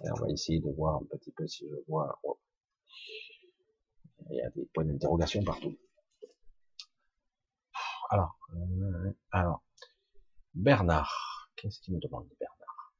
on 0.00 0.20
va 0.20 0.30
essayer 0.30 0.60
de 0.60 0.70
voir 0.70 0.96
un 1.02 1.04
petit 1.18 1.32
peu 1.32 1.46
si 1.46 1.66
je 1.68 1.76
vois. 1.88 2.20
Il 4.30 4.36
y 4.36 4.40
a 4.40 4.50
des 4.50 4.64
points 4.72 4.84
d'interrogation 4.84 5.42
partout. 5.42 5.76
Alors, 8.12 8.36
euh, 8.52 9.10
alors, 9.30 9.62
Bernard, 10.52 11.48
qu'est-ce 11.56 11.80
qu'il 11.80 11.94
me 11.94 11.98
demande 11.98 12.26
Bernard? 12.38 12.92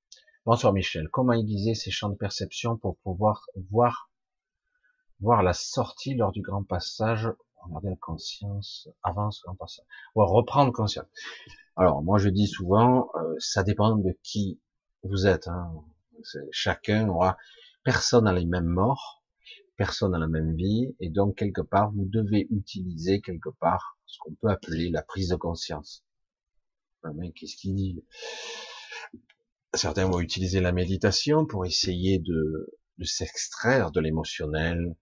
Bonsoir 0.46 0.72
Michel, 0.72 1.10
comment 1.10 1.34
aiguiser 1.34 1.74
ces 1.74 1.90
champs 1.90 2.08
de 2.08 2.14
perception 2.14 2.78
pour 2.78 2.96
pouvoir 3.00 3.46
voir 3.70 4.10
voir 5.20 5.42
la 5.42 5.52
sortie 5.52 6.14
lors 6.14 6.32
du 6.32 6.40
grand 6.40 6.64
passage? 6.64 7.28
Regardez 7.56 7.90
la 7.90 7.96
conscience 7.96 8.88
avance 9.02 9.40
ce 9.40 9.42
grand 9.42 9.54
passage. 9.54 9.84
Ou 10.14 10.24
reprendre 10.24 10.72
conscience. 10.72 11.04
Alors, 11.76 12.02
moi 12.02 12.16
je 12.16 12.30
dis 12.30 12.46
souvent, 12.46 13.10
euh, 13.16 13.34
ça 13.38 13.62
dépend 13.62 13.94
de 13.94 14.18
qui 14.22 14.62
vous 15.02 15.26
êtes. 15.26 15.46
Hein. 15.46 15.74
Chacun 16.52 17.10
aura, 17.10 17.36
personne 17.84 18.24
n'a 18.24 18.32
les 18.32 18.46
mêmes 18.46 18.64
morts, 18.64 19.21
personne 19.82 20.12
n'a 20.12 20.18
la 20.20 20.28
même 20.28 20.54
vie, 20.54 20.94
et 21.00 21.08
donc 21.08 21.34
quelque 21.34 21.60
part 21.60 21.90
vous 21.90 22.04
devez 22.04 22.46
utiliser 22.50 23.20
quelque 23.20 23.48
part 23.48 23.98
ce 24.06 24.16
qu'on 24.20 24.32
peut 24.34 24.48
appeler 24.48 24.90
la 24.90 25.02
prise 25.02 25.30
de 25.30 25.34
conscience. 25.34 26.04
qu'est-ce 27.34 27.56
qu'il 27.56 27.74
dit? 27.74 28.04
Certains 29.74 30.08
vont 30.08 30.20
utiliser 30.20 30.60
la 30.60 30.70
méditation 30.70 31.46
pour 31.46 31.66
essayer 31.66 32.20
de, 32.20 32.70
s'extraire 33.02 33.90
de 33.90 33.98
l'émotionnel, 33.98 34.94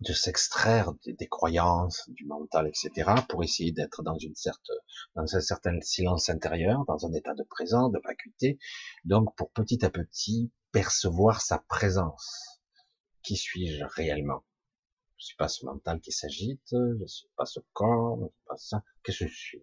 de 0.00 0.14
s'extraire 0.14 0.94
des, 1.04 1.28
croyances, 1.28 2.08
du 2.08 2.24
mental, 2.24 2.66
etc., 2.66 3.12
pour 3.28 3.44
essayer 3.44 3.72
d'être 3.72 4.02
dans 4.02 4.16
une 4.16 4.36
certaine, 4.36 4.76
dans 5.16 5.36
un 5.36 5.40
certain 5.42 5.78
silence 5.82 6.30
intérieur, 6.30 6.86
dans 6.86 7.04
un 7.04 7.12
état 7.12 7.34
de 7.34 7.42
présence, 7.42 7.92
de 7.92 8.00
vacuité, 8.02 8.58
donc 9.04 9.36
pour 9.36 9.50
petit 9.50 9.84
à 9.84 9.90
petit 9.90 10.50
percevoir 10.72 11.42
sa 11.42 11.58
présence. 11.58 12.49
Qui 13.22 13.36
suis-je 13.36 13.84
réellement? 13.84 14.44
Je 15.18 15.26
suis 15.26 15.36
pas 15.36 15.48
ce 15.48 15.64
mental 15.66 16.00
qui 16.00 16.12
s'agite, 16.12 16.68
je 16.72 17.04
suis 17.06 17.28
pas 17.36 17.44
ce 17.46 17.60
corps, 17.72 18.18
je 18.20 18.26
suis 18.26 18.44
pas 18.46 18.56
ça. 18.56 18.84
Qu'est-ce 19.02 19.24
que 19.24 19.28
je 19.28 19.36
suis? 19.36 19.62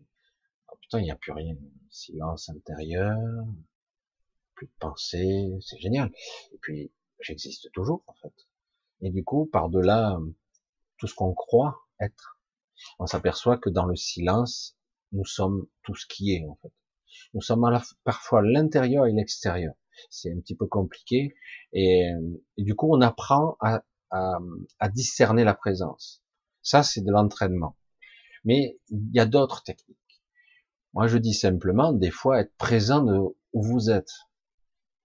Oh, 0.71 0.75
Putain, 0.79 0.99
il 0.99 1.03
n'y 1.03 1.11
a 1.11 1.15
plus 1.15 1.31
rien. 1.31 1.55
Silence 1.89 2.49
intérieur, 2.49 3.17
plus 4.53 4.67
de 4.67 4.71
pensée, 4.79 5.57
c'est 5.61 5.79
génial. 5.79 6.11
Et 6.53 6.57
puis, 6.61 6.91
j'existe 7.19 7.71
toujours, 7.71 8.03
en 8.07 8.13
fait. 8.13 8.33
Et 9.01 9.09
du 9.11 9.23
coup, 9.23 9.45
par-delà 9.45 10.19
tout 10.97 11.07
ce 11.07 11.15
qu'on 11.15 11.33
croit 11.33 11.87
être, 11.99 12.39
on 12.99 13.07
s'aperçoit 13.07 13.57
que 13.57 13.69
dans 13.69 13.85
le 13.85 13.95
silence, 13.95 14.77
nous 15.11 15.25
sommes 15.25 15.67
tout 15.83 15.95
ce 15.95 16.05
qui 16.05 16.33
est, 16.33 16.45
en 16.47 16.55
fait. 16.61 16.73
Nous 17.33 17.41
sommes 17.41 17.65
parfois 18.03 18.41
l'intérieur 18.43 19.05
et 19.07 19.11
l'extérieur. 19.11 19.73
C'est 20.09 20.31
un 20.31 20.39
petit 20.39 20.55
peu 20.55 20.67
compliqué. 20.67 21.35
et, 21.73 22.11
du 22.57 22.75
coup, 22.75 22.87
on 22.95 23.01
apprend 23.01 23.57
à, 23.61 23.83
à, 24.11 24.89
discerner 24.89 25.43
la 25.43 25.53
présence. 25.53 26.23
Ça, 26.61 26.83
c'est 26.83 27.01
de 27.01 27.11
l'entraînement. 27.11 27.77
Mais 28.43 28.79
il 28.89 29.09
y 29.13 29.19
a 29.19 29.25
d'autres 29.25 29.63
techniques. 29.63 29.97
Moi, 30.93 31.07
je 31.07 31.17
dis 31.17 31.33
simplement, 31.33 31.93
des 31.93 32.11
fois, 32.11 32.39
être 32.39 32.55
présent 32.57 33.03
de 33.03 33.17
où 33.53 33.63
vous 33.63 33.89
êtes, 33.89 34.11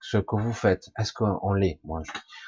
ce 0.01 0.19
que 0.19 0.37
vous 0.37 0.53
faites. 0.53 0.91
Est-ce 0.99 1.13
qu'on 1.13 1.53
l'est? 1.53 1.81
Moi, 1.85 2.03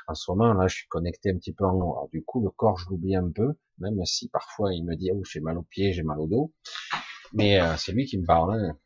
en 0.08 0.14
ce 0.14 0.30
moment, 0.30 0.52
là, 0.54 0.66
je 0.66 0.76
suis 0.76 0.88
connecté 0.88 1.30
un 1.30 1.36
petit 1.36 1.52
peu 1.52 1.64
en 1.64 1.74
haut. 1.74 2.08
du 2.12 2.24
coup, 2.24 2.42
le 2.42 2.50
corps, 2.50 2.78
je 2.78 2.88
l'oublie 2.88 3.16
un 3.16 3.30
peu, 3.30 3.54
même 3.78 4.04
si 4.04 4.28
parfois 4.28 4.72
il 4.72 4.84
me 4.84 4.96
dit, 4.96 5.10
oh, 5.12 5.22
j'ai 5.24 5.40
mal 5.40 5.58
aux 5.58 5.62
pieds, 5.62 5.92
j'ai 5.92 6.02
mal 6.02 6.18
au 6.20 6.26
dos. 6.26 6.52
Mais 7.32 7.60
euh, 7.60 7.76
c'est 7.76 7.92
lui 7.92 8.06
qui 8.06 8.18
me 8.18 8.26
parle. 8.26 8.54
Hein. 8.54 8.78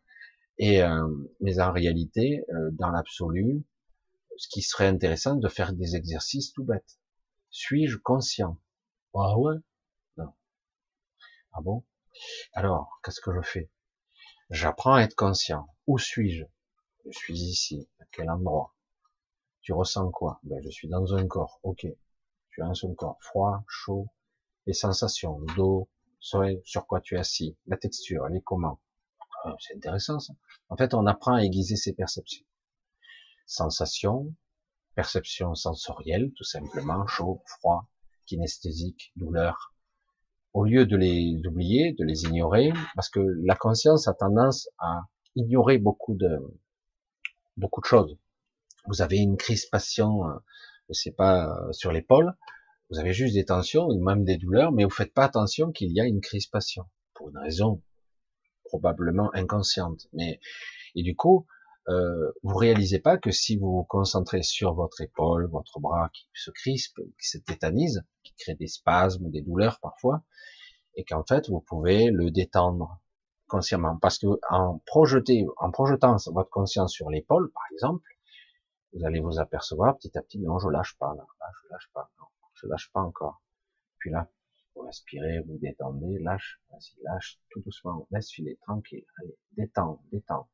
Euh, 0.60 1.09
mais 1.40 1.60
en 1.60 1.72
réalité, 1.72 2.44
euh, 2.51 2.70
dans 2.72 2.90
l'absolu, 2.90 3.64
ce 4.36 4.48
qui 4.48 4.62
serait 4.62 4.86
intéressant, 4.89 5.36
de 5.36 5.48
faire 5.48 5.72
des 5.72 5.97
exercices 5.97 6.52
tout 6.52 6.64
bêtes. 6.64 6.98
Suis-je 7.51 7.97
conscient? 7.98 8.59
Ah 9.14 9.39
ouais? 9.39 9.56
Non. 10.16 10.32
Ah 11.52 11.60
bon? 11.60 11.85
Alors, 12.55 13.01
qu'est-ce 13.02 13.20
que 13.20 13.32
je 13.35 13.43
fais? 13.43 13.70
J'apprends 14.51 14.94
à 14.94 15.02
être 15.02 15.16
conscient. 15.16 15.68
Où 15.86 15.98
suis-je? 15.98 16.44
Je 17.06 17.18
suis 17.18 17.39
ici. 17.39 17.89
À 18.01 18.05
quel 18.12 18.30
endroit? 18.30 18.74
Tu 19.62 19.72
ressens 19.72 20.10
quoi? 20.10 20.40
Ben, 20.43 20.60
Je 20.62 20.70
suis 20.70 20.89
dans 20.89 21.14
un 21.14 21.26
corps. 21.26 21.60
Ok. 21.62 21.86
Tu 22.51 22.60
dans 22.60 22.86
un 22.86 22.94
corps. 22.94 23.18
Froid, 23.20 23.64
chaud, 23.68 24.09
les 24.66 24.72
sensations, 24.74 25.39
le 25.39 25.55
dos, 25.55 25.89
sur 26.20 26.86
quoi 26.86 27.01
tu 27.01 27.14
es 27.14 27.18
assis, 27.18 27.56
la 27.66 27.76
texture, 27.76 28.28
les 28.28 28.43
comment? 28.43 28.80
Ah, 29.49 29.57
c'est 29.61 29.77
intéressant 29.77 30.20
ça. 30.20 30.35
En 30.69 30.77
fait, 30.77 30.93
on 30.93 31.07
apprend 31.07 31.35
à 31.35 31.43
aiguiser 31.43 31.77
ses 31.77 31.95
perceptions. 31.95 32.45
Sensations, 33.47 34.35
perception 34.95 35.55
sensorielle, 35.55 36.33
tout 36.37 36.45
simplement, 36.45 37.07
chaud, 37.07 37.41
froid, 37.47 37.89
kinesthésique, 38.27 39.11
douleur, 39.16 39.73
au 40.53 40.65
lieu 40.65 40.85
de 40.85 40.97
les 40.99 41.41
oublier, 41.47 41.95
de 41.95 42.05
les 42.05 42.25
ignorer, 42.25 42.75
parce 42.95 43.09
que 43.09 43.20
la 43.20 43.55
conscience 43.55 44.07
a 44.07 44.12
tendance 44.12 44.69
à 44.79 45.05
ignorer 45.35 45.79
beaucoup 45.79 46.15
de 46.15 46.39
beaucoup 47.57 47.81
de 47.81 47.87
choses. 47.87 48.19
Vous 48.87 49.01
avez 49.01 49.16
une 49.16 49.39
crispation, 49.39 50.29
euh, 50.29 50.35
je 50.89 50.93
sais 50.93 51.11
pas, 51.11 51.49
euh, 51.49 51.73
sur 51.73 51.91
l'épaule, 51.91 52.37
Vous 52.91 52.99
avez 52.99 53.15
juste 53.15 53.35
des 53.35 53.47
tensions, 53.47 53.89
même 53.99 54.25
des 54.25 54.37
douleurs, 54.37 54.73
mais 54.73 54.85
vous 54.85 54.91
faites 54.91 55.15
pas 55.15 55.25
attention 55.25 55.73
qu'il 55.73 55.93
y 55.93 56.01
a 56.01 56.05
une 56.05 56.20
crispation 56.20 56.85
pour 57.15 57.31
une 57.31 57.39
raison 57.39 57.83
probablement 58.69 59.31
inconsciente. 59.35 60.07
Mais 60.12 60.40
et 60.95 61.03
du 61.03 61.16
coup, 61.16 61.47
euh, 61.89 62.32
vous 62.43 62.57
réalisez 62.57 62.99
pas 62.99 63.16
que 63.16 63.31
si 63.31 63.57
vous 63.57 63.70
vous 63.73 63.85
concentrez 63.85 64.43
sur 64.43 64.74
votre 64.74 65.01
épaule, 65.01 65.49
votre 65.51 65.81
bras 65.81 66.11
qui 66.12 66.28
se 66.35 66.51
crispe, 66.51 67.01
qui 67.20 67.28
se 67.28 67.39
tétanise, 67.39 68.05
qui 68.24 68.35
crée 68.39 68.55
des 68.55 68.66
spasmes, 68.66 69.31
des 69.31 69.40
douleurs 69.40 69.81
parfois, 69.81 70.23
et 70.97 71.05
qu'en 71.05 71.24
fait 71.24 71.49
vous 71.49 71.61
pouvez 71.61 72.11
le 72.11 72.31
détendre 72.31 73.01
consciemment, 73.47 73.97
parce 73.97 74.19
que 74.19 74.27
en 74.51 74.82
projeter, 74.85 75.47
en 75.57 75.70
projetant 75.70 76.16
votre 76.32 76.51
conscience 76.51 76.93
sur 76.93 77.09
l'épaule, 77.09 77.51
par 77.53 77.62
exemple, 77.73 78.07
vous 78.93 79.07
allez 79.07 79.20
vous 79.20 79.39
apercevoir 79.39 79.97
petit 79.97 80.16
à 80.19 80.23
petit, 80.23 80.39
non, 80.40 80.59
je 80.59 80.69
lâche 80.69 80.97
pas 80.99 81.15
là, 81.16 81.24
là 81.40 81.47
je 81.62 81.69
lâche 81.70 81.90
pas, 81.95 82.11
non, 82.20 82.27
je 82.53 82.66
lâche 82.66 82.90
pas 82.93 83.01
encore. 83.01 83.40
Puis 83.99 84.11
là, 84.11 84.28
respirez, 84.85 85.41
vous 85.41 85.59
détendez, 85.59 86.19
lâche, 86.21 86.61
vas-y, 86.71 87.03
lâche, 87.03 87.41
tout 87.51 87.61
doucement, 87.61 88.07
laisse 88.11 88.31
filer, 88.31 88.59
tranquille, 88.63 89.05
allez, 89.21 89.37
détends, 89.57 90.03
détends. 90.13 90.49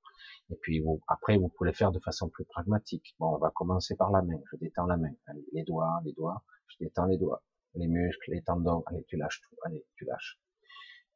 Et 0.50 0.56
puis 0.56 0.80
vous, 0.80 1.00
après, 1.08 1.36
vous 1.36 1.48
pouvez 1.48 1.72
faire 1.72 1.90
de 1.92 1.98
façon 1.98 2.28
plus 2.28 2.44
pragmatique. 2.44 3.14
Bon, 3.18 3.34
on 3.34 3.38
va 3.38 3.50
commencer 3.50 3.96
par 3.96 4.10
la 4.10 4.22
main. 4.22 4.38
Je 4.52 4.56
détends 4.56 4.86
la 4.86 4.96
main. 4.96 5.12
Allez, 5.26 5.44
les 5.52 5.64
doigts, 5.64 6.00
les 6.04 6.12
doigts. 6.12 6.44
Je 6.68 6.76
détends 6.84 7.06
les 7.06 7.18
doigts, 7.18 7.42
les 7.74 7.86
muscles, 7.86 8.30
les 8.30 8.42
tendons. 8.42 8.82
Allez, 8.86 9.04
tu 9.04 9.16
lâches 9.16 9.40
tout. 9.40 9.56
Allez, 9.64 9.84
tu 9.96 10.04
lâches. 10.04 10.38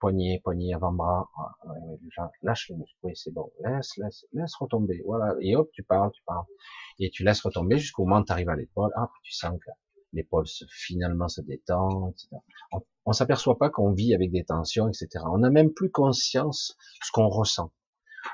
Poignet, 0.01 0.41
poignet, 0.43 0.75
avant-bras. 0.75 1.29
Ah, 2.17 2.31
lâche 2.43 2.69
les 2.71 2.77
muscles. 2.77 2.99
Oui, 3.03 3.13
c'est 3.17 3.33
bon. 3.33 3.51
Laisse, 3.61 3.97
laisse, 3.99 4.27
laisse 4.33 4.55
retomber. 4.57 5.03
Voilà. 5.05 5.35
Et 5.41 5.57
hop, 5.57 5.71
tu 5.73 5.83
parles, 5.83 6.11
tu 6.13 6.23
parles. 6.25 6.47
Et 6.99 7.11
tu 7.11 7.25
laisses 7.25 7.43
retomber 7.43 7.79
jusqu'au 7.79 8.05
moment 8.05 8.21
où 8.21 8.25
tu 8.25 8.33
arrives 8.33 8.49
à 8.49 8.57
l'épaule. 8.57 8.93
Ah, 8.97 9.11
tu 9.23 9.33
sens 9.33 9.59
que 9.59 9.71
l'épaule 10.13 10.47
finalement 10.71 11.29
se 11.29 11.41
détend, 11.41 12.11
etc. 12.11 12.29
On, 12.73 12.81
on 13.07 13.13
s'aperçoit 13.13 13.59
pas 13.59 13.71
qu'on 13.71 13.93
vit 13.93 14.15
avec 14.15 14.31
des 14.31 14.45
tensions, 14.45 14.89
etc. 14.89 15.25
On 15.27 15.39
n'a 15.39 15.51
même 15.51 15.73
plus 15.73 15.91
conscience 15.91 16.77
de 17.01 17.07
ce 17.07 17.13
qu'on 17.13 17.29
ressent. 17.29 17.73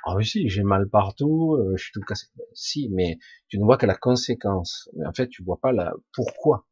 Ah 0.05 0.17
oui, 0.17 0.27
si, 0.27 0.49
j'ai 0.49 0.63
mal 0.63 0.89
partout, 0.89 1.55
euh, 1.55 1.77
je 1.77 1.85
suis 1.85 1.93
tout 1.93 2.01
cassé. 2.01 2.27
Ben, 2.37 2.45
si, 2.55 2.89
mais 2.91 3.19
tu 3.49 3.59
ne 3.59 3.65
vois 3.65 3.77
que 3.77 3.87
la 3.87 3.95
conséquence. 3.95 4.89
Mais 4.97 5.07
en 5.07 5.13
fait, 5.13 5.29
tu 5.29 5.43
vois 5.45 5.61
pas 5.61 5.73
la 5.73 5.95
pourquoi. 6.13 6.67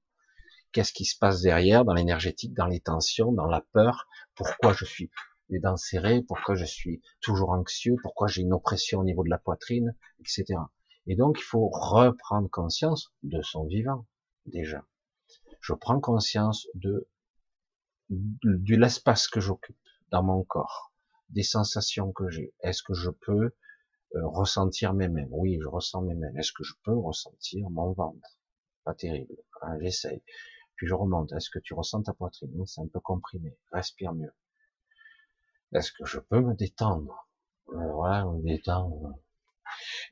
Qu'est-ce 0.72 0.92
qui 0.92 1.04
se 1.04 1.18
passe 1.18 1.42
derrière, 1.42 1.84
dans 1.84 1.94
l'énergétique, 1.94 2.54
dans 2.54 2.66
les 2.66 2.80
tensions, 2.80 3.32
dans 3.32 3.46
la 3.46 3.60
peur? 3.72 4.08
Pourquoi 4.34 4.72
je 4.72 4.84
suis 4.84 5.10
les 5.50 5.60
dents 5.60 5.76
serrées 5.76 6.22
Pourquoi 6.22 6.54
je 6.54 6.64
suis 6.64 7.02
toujours 7.20 7.50
anxieux? 7.50 7.96
Pourquoi 8.02 8.26
j'ai 8.26 8.42
une 8.42 8.54
oppression 8.54 9.00
au 9.00 9.04
niveau 9.04 9.22
de 9.22 9.30
la 9.30 9.38
poitrine, 9.38 9.94
etc. 10.20 10.58
Et 11.06 11.14
donc, 11.14 11.38
il 11.38 11.44
faut 11.44 11.68
reprendre 11.68 12.48
conscience 12.50 13.12
de 13.22 13.42
son 13.42 13.66
vivant, 13.66 14.06
déjà. 14.46 14.84
Je 15.62 15.72
prends 15.74 15.98
conscience 16.00 16.68
de, 16.74 17.08
de 18.10 18.76
l'espace 18.76 19.28
que 19.28 19.40
j'occupe 19.40 19.78
dans 20.10 20.22
mon 20.22 20.44
corps 20.44 20.92
des 21.30 21.42
sensations 21.42 22.12
que 22.12 22.28
j'ai. 22.28 22.54
Est-ce 22.60 22.82
que 22.82 22.94
je 22.94 23.10
peux 23.10 23.44
euh, 24.16 24.26
ressentir 24.28 24.94
mes 24.94 25.08
mains? 25.08 25.26
Oui, 25.30 25.58
je 25.62 25.68
ressens 25.68 26.02
mes 26.02 26.14
mains. 26.14 26.34
Est-ce 26.36 26.52
que 26.52 26.64
je 26.64 26.74
peux 26.84 26.96
ressentir 26.96 27.70
mon 27.70 27.92
ventre? 27.92 28.38
Pas 28.84 28.94
terrible. 28.94 29.36
Hein, 29.62 29.78
J'essaye. 29.80 30.22
Puis 30.76 30.86
je 30.88 30.94
remonte. 30.94 31.32
Est-ce 31.32 31.50
que 31.50 31.60
tu 31.60 31.74
ressens 31.74 32.02
ta 32.02 32.12
poitrine? 32.14 32.66
C'est 32.66 32.80
un 32.82 32.88
peu 32.88 33.00
comprimé. 33.00 33.56
Respire 33.72 34.14
mieux. 34.14 34.32
Est-ce 35.74 35.92
que 35.92 36.04
je 36.06 36.20
peux 36.20 36.40
me 36.40 36.54
détendre? 36.54 37.28
Euh, 37.70 37.92
Voilà, 37.94 38.24
me 38.26 38.42
détendre. 38.42 39.14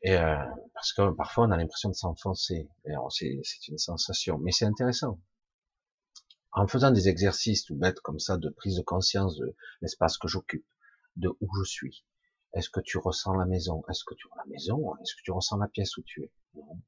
Et 0.02 0.16
euh, 0.16 0.36
parce 0.74 0.92
que 0.92 1.10
parfois 1.12 1.46
on 1.46 1.50
a 1.50 1.56
l'impression 1.56 1.88
de 1.90 1.94
s'enfoncer. 1.94 2.68
C'est 3.10 3.68
une 3.68 3.78
sensation, 3.78 4.38
mais 4.38 4.52
c'est 4.52 4.66
intéressant. 4.66 5.18
En 6.52 6.66
faisant 6.66 6.90
des 6.90 7.08
exercices 7.08 7.64
tout 7.64 7.76
bêtes 7.76 8.00
comme 8.00 8.18
ça 8.18 8.36
de 8.36 8.48
prise 8.50 8.76
de 8.76 8.82
conscience 8.82 9.36
de 9.36 9.54
l'espace 9.82 10.18
que 10.18 10.28
j'occupe, 10.28 10.66
de 11.16 11.28
où 11.40 11.48
je 11.56 11.64
suis. 11.64 12.04
Est-ce 12.54 12.70
que 12.70 12.80
tu 12.80 12.98
ressens 12.98 13.34
la 13.34 13.46
maison? 13.46 13.84
Est-ce 13.88 14.04
que 14.04 14.14
tu 14.14 14.26
la 14.36 14.44
maison? 14.46 14.96
Est-ce 14.96 15.14
que 15.14 15.22
tu 15.22 15.30
ressens 15.30 15.58
la 15.58 15.68
pièce 15.68 15.96
où 15.96 16.02
tu 16.02 16.24
es? 16.24 16.32
Non. 16.54 16.82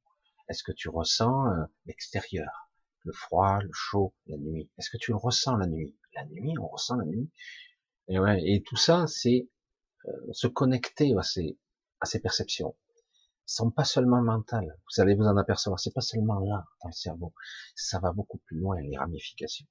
Est-ce 0.49 0.65
que 0.65 0.73
tu 0.73 0.89
ressens 0.89 1.47
euh, 1.47 1.65
l'extérieur? 1.87 2.73
Le 3.05 3.13
froid, 3.13 3.61
le 3.61 3.71
chaud, 3.73 4.15
la 4.27 4.37
nuit. 4.37 4.71
Est-ce 4.79 4.91
que 4.91 4.97
tu 4.97 5.13
le 5.13 5.17
ressens 5.17 5.57
la 5.57 5.67
nuit? 5.67 5.97
La 6.15 6.25
nuit, 6.27 6.55
on 6.59 6.67
ressent 6.67 6.97
la 6.97 7.05
nuit. 7.05 7.31
Et, 8.09 8.19
ouais, 8.19 8.43
et 8.45 8.63
tout 8.63 8.77
ça, 8.77 9.07
c'est 9.07 9.49
euh, 10.07 10.33
se 10.33 10.49
connecter 10.49 11.15
à 11.17 11.23
ces, 11.23 11.59
à 12.01 12.07
ces 12.07 12.21
perceptions. 12.21 12.77
Sont 13.47 13.71
pas 13.71 13.85
seulement 13.85 14.23
mentales. 14.23 14.79
Vous 14.87 15.03
allez 15.03 15.15
vous 15.15 15.25
en 15.25 15.37
apercevoir. 15.37 15.79
C'est 15.81 15.93
pas 15.93 16.01
seulement 16.01 16.41
là 16.41 16.65
dans 16.83 16.89
le 16.89 16.93
cerveau. 16.93 17.35
Ça 17.75 17.99
va 17.99 18.13
beaucoup 18.13 18.39
plus 18.39 18.59
loin 18.59 18.81
les 18.81 18.97
ramifications. 18.97 19.67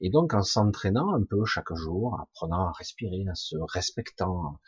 Et 0.00 0.10
donc 0.10 0.34
en 0.34 0.42
s'entraînant 0.42 1.14
un 1.14 1.22
peu 1.24 1.44
chaque 1.44 1.72
jour, 1.74 2.14
en 2.14 2.22
apprenant 2.22 2.68
à 2.68 2.72
respirer, 2.72 3.24
en 3.30 3.34
se 3.34 3.56
respectant, 3.72 4.58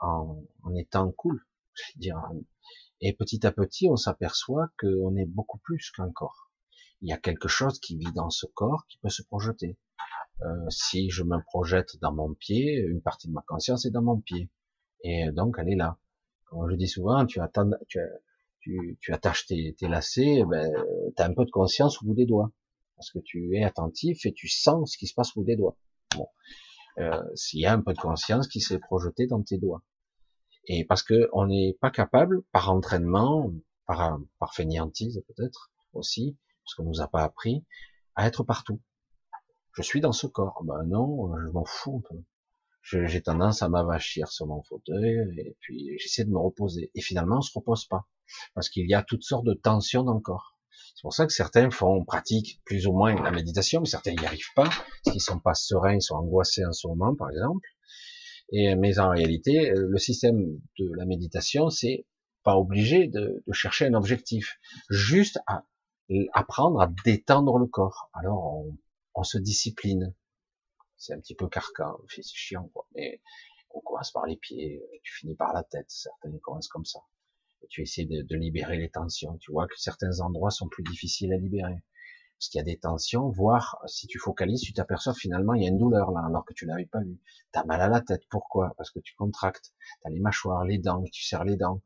en, 0.00 0.42
en 0.62 0.74
étant 0.74 1.10
cool, 1.12 1.44
je 1.74 1.98
dire, 1.98 2.20
et 3.00 3.12
petit 3.12 3.46
à 3.46 3.52
petit 3.52 3.88
on 3.88 3.96
s'aperçoit 3.96 4.68
qu'on 4.80 5.16
est 5.16 5.26
beaucoup 5.26 5.58
plus 5.58 5.90
qu'un 5.90 6.10
corps. 6.10 6.50
Il 7.00 7.08
y 7.08 7.12
a 7.12 7.18
quelque 7.18 7.48
chose 7.48 7.80
qui 7.80 7.96
vit 7.98 8.12
dans 8.12 8.30
ce 8.30 8.46
corps 8.46 8.86
qui 8.88 8.98
peut 8.98 9.10
se 9.10 9.22
projeter. 9.22 9.78
Euh, 10.42 10.70
si 10.70 11.10
je 11.10 11.22
me 11.22 11.42
projette 11.42 12.00
dans 12.00 12.12
mon 12.12 12.34
pied, 12.34 12.76
une 12.76 13.02
partie 13.02 13.28
de 13.28 13.32
ma 13.32 13.42
conscience 13.46 13.84
est 13.84 13.90
dans 13.90 14.02
mon 14.02 14.20
pied. 14.20 14.50
Et 15.04 15.30
donc 15.32 15.56
elle 15.58 15.68
est 15.68 15.76
là. 15.76 15.98
Comme 16.52 16.70
je 16.70 16.76
dis 16.76 16.86
souvent, 16.88 17.24
tu, 17.24 17.40
attends, 17.40 17.70
tu, 17.88 17.98
tu, 18.60 18.98
tu 19.00 19.12
attaches 19.14 19.46
tes, 19.46 19.74
tes 19.78 19.88
lacets, 19.88 20.44
ben, 20.44 20.70
tu 21.16 21.22
as 21.22 21.24
un 21.24 21.32
peu 21.32 21.46
de 21.46 21.50
conscience 21.50 22.02
au 22.02 22.06
bout 22.06 22.14
des 22.14 22.26
doigts 22.26 22.52
parce 22.94 23.10
que 23.10 23.20
tu 23.20 23.56
es 23.56 23.64
attentif 23.64 24.26
et 24.26 24.34
tu 24.34 24.48
sens 24.48 24.92
ce 24.92 24.98
qui 24.98 25.06
se 25.06 25.14
passe 25.14 25.30
sous 25.30 25.44
tes 25.44 25.56
doigts. 25.56 25.78
Bon, 26.14 26.28
euh, 26.98 27.22
s'il 27.34 27.60
y 27.60 27.66
a 27.66 27.72
un 27.72 27.80
peu 27.80 27.94
de 27.94 27.98
conscience 27.98 28.48
qui 28.48 28.60
s'est 28.60 28.78
projeté 28.78 29.26
dans 29.26 29.42
tes 29.42 29.56
doigts. 29.56 29.82
Et 30.66 30.84
parce 30.84 31.02
que 31.02 31.30
on 31.32 31.46
n'est 31.46 31.76
pas 31.80 31.90
capable, 31.90 32.42
par 32.52 32.70
entraînement, 32.70 33.50
par, 33.86 34.20
par 34.38 34.54
fainéantise 34.54 35.24
peut-être 35.26 35.72
aussi, 35.94 36.36
parce 36.64 36.74
qu'on 36.74 36.84
nous 36.84 37.00
a 37.00 37.08
pas 37.08 37.22
appris, 37.22 37.64
à 38.14 38.26
être 38.26 38.44
partout. 38.44 38.78
Je 39.74 39.80
suis 39.80 40.02
dans 40.02 40.12
ce 40.12 40.26
corps. 40.26 40.62
Ben 40.64 40.84
non, 40.84 41.34
je 41.38 41.48
m'en 41.48 41.64
fous 41.64 42.02
un 42.04 42.08
peu. 42.08 42.22
J'ai 42.82 43.22
tendance 43.22 43.62
à 43.62 43.68
m'avachir 43.68 44.30
sur 44.30 44.46
mon 44.46 44.62
fauteuil 44.62 45.18
et 45.38 45.56
puis 45.60 45.96
j'essaie 45.98 46.24
de 46.24 46.30
me 46.30 46.38
reposer. 46.38 46.90
Et 46.94 47.00
finalement, 47.00 47.38
on 47.38 47.42
se 47.42 47.52
repose 47.54 47.86
pas 47.86 48.06
parce 48.54 48.68
qu'il 48.68 48.88
y 48.88 48.94
a 48.94 49.02
toutes 49.02 49.22
sortes 49.22 49.46
de 49.46 49.54
tensions 49.54 50.02
dans 50.02 50.14
le 50.14 50.20
corps. 50.20 50.56
C'est 50.94 51.02
pour 51.02 51.14
ça 51.14 51.26
que 51.26 51.32
certains 51.32 51.70
font, 51.70 52.04
pratiquent 52.04 52.60
plus 52.64 52.86
ou 52.86 52.92
moins 52.92 53.14
la 53.22 53.30
méditation, 53.30 53.80
mais 53.80 53.86
certains 53.86 54.12
n'y 54.12 54.26
arrivent 54.26 54.52
pas, 54.54 54.64
parce 54.64 55.12
qu'ils 55.12 55.20
sont 55.20 55.38
pas 55.38 55.54
sereins, 55.54 55.94
ils 55.94 56.02
sont 56.02 56.16
angoissés 56.16 56.64
en 56.64 56.72
ce 56.72 56.86
moment, 56.86 57.14
par 57.14 57.30
exemple. 57.30 57.66
Et, 58.52 58.74
mais 58.76 58.98
en 58.98 59.10
réalité, 59.10 59.72
le 59.74 59.98
système 59.98 60.60
de 60.78 60.90
la 60.96 61.06
méditation, 61.06 61.70
c'est 61.70 62.06
pas 62.44 62.56
obligé 62.56 63.06
de, 63.08 63.42
de, 63.46 63.52
chercher 63.52 63.86
un 63.86 63.94
objectif, 63.94 64.58
juste 64.90 65.38
à 65.46 65.64
apprendre 66.34 66.80
à 66.80 66.90
détendre 67.04 67.58
le 67.58 67.66
corps. 67.66 68.10
Alors, 68.12 68.56
on, 68.58 68.76
on 69.14 69.22
se 69.22 69.38
discipline. 69.38 70.14
C'est 71.02 71.14
un 71.14 71.20
petit 71.20 71.34
peu 71.34 71.48
carcan, 71.48 71.98
c'est 72.08 72.24
chiant, 72.24 72.68
quoi. 72.72 72.86
Mais 72.94 73.20
on 73.70 73.80
commence 73.80 74.12
par 74.12 74.26
les 74.26 74.36
pieds, 74.36 74.82
tu 75.02 75.14
finis 75.14 75.34
par 75.34 75.52
la 75.52 75.64
tête. 75.64 75.90
Certains 75.90 76.30
commencent 76.42 76.68
comme 76.68 76.84
ça 76.84 77.00
tu 77.68 77.82
essaies 77.82 78.04
de, 78.04 78.36
libérer 78.36 78.76
les 78.76 78.90
tensions. 78.90 79.36
Tu 79.38 79.52
vois 79.52 79.66
que 79.66 79.78
certains 79.78 80.20
endroits 80.20 80.50
sont 80.50 80.68
plus 80.68 80.82
difficiles 80.82 81.32
à 81.32 81.36
libérer. 81.36 81.82
Parce 82.38 82.48
qu'il 82.48 82.58
y 82.58 82.60
a 82.60 82.64
des 82.64 82.78
tensions, 82.78 83.28
voire 83.28 83.78
si 83.86 84.08
tu 84.08 84.18
focalises, 84.18 84.62
tu 84.62 84.72
t'aperçois 84.72 85.14
finalement 85.14 85.54
il 85.54 85.62
y 85.62 85.66
a 85.66 85.68
une 85.68 85.78
douleur 85.78 86.10
là, 86.10 86.24
alors 86.26 86.44
que 86.44 86.52
tu 86.54 86.66
l'avais 86.66 86.86
pas 86.86 87.00
vu. 87.00 87.20
T'as 87.52 87.64
mal 87.64 87.80
à 87.80 87.88
la 87.88 88.00
tête, 88.00 88.22
pourquoi? 88.30 88.74
Parce 88.76 88.90
que 88.90 88.98
tu 88.98 89.14
contractes, 89.14 89.72
t'as 90.02 90.10
les 90.10 90.18
mâchoires, 90.18 90.64
les 90.64 90.78
dents, 90.78 91.04
tu 91.12 91.22
serres 91.22 91.44
les 91.44 91.56
dents, 91.56 91.82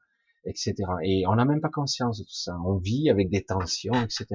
etc. 0.47 0.75
Et 1.03 1.27
on 1.27 1.35
n'a 1.35 1.45
même 1.45 1.61
pas 1.61 1.69
conscience 1.69 2.19
de 2.19 2.25
tout 2.25 2.35
ça. 2.35 2.57
On 2.65 2.77
vit 2.79 3.11
avec 3.11 3.29
des 3.29 3.45
tensions, 3.45 4.01
etc. 4.03 4.27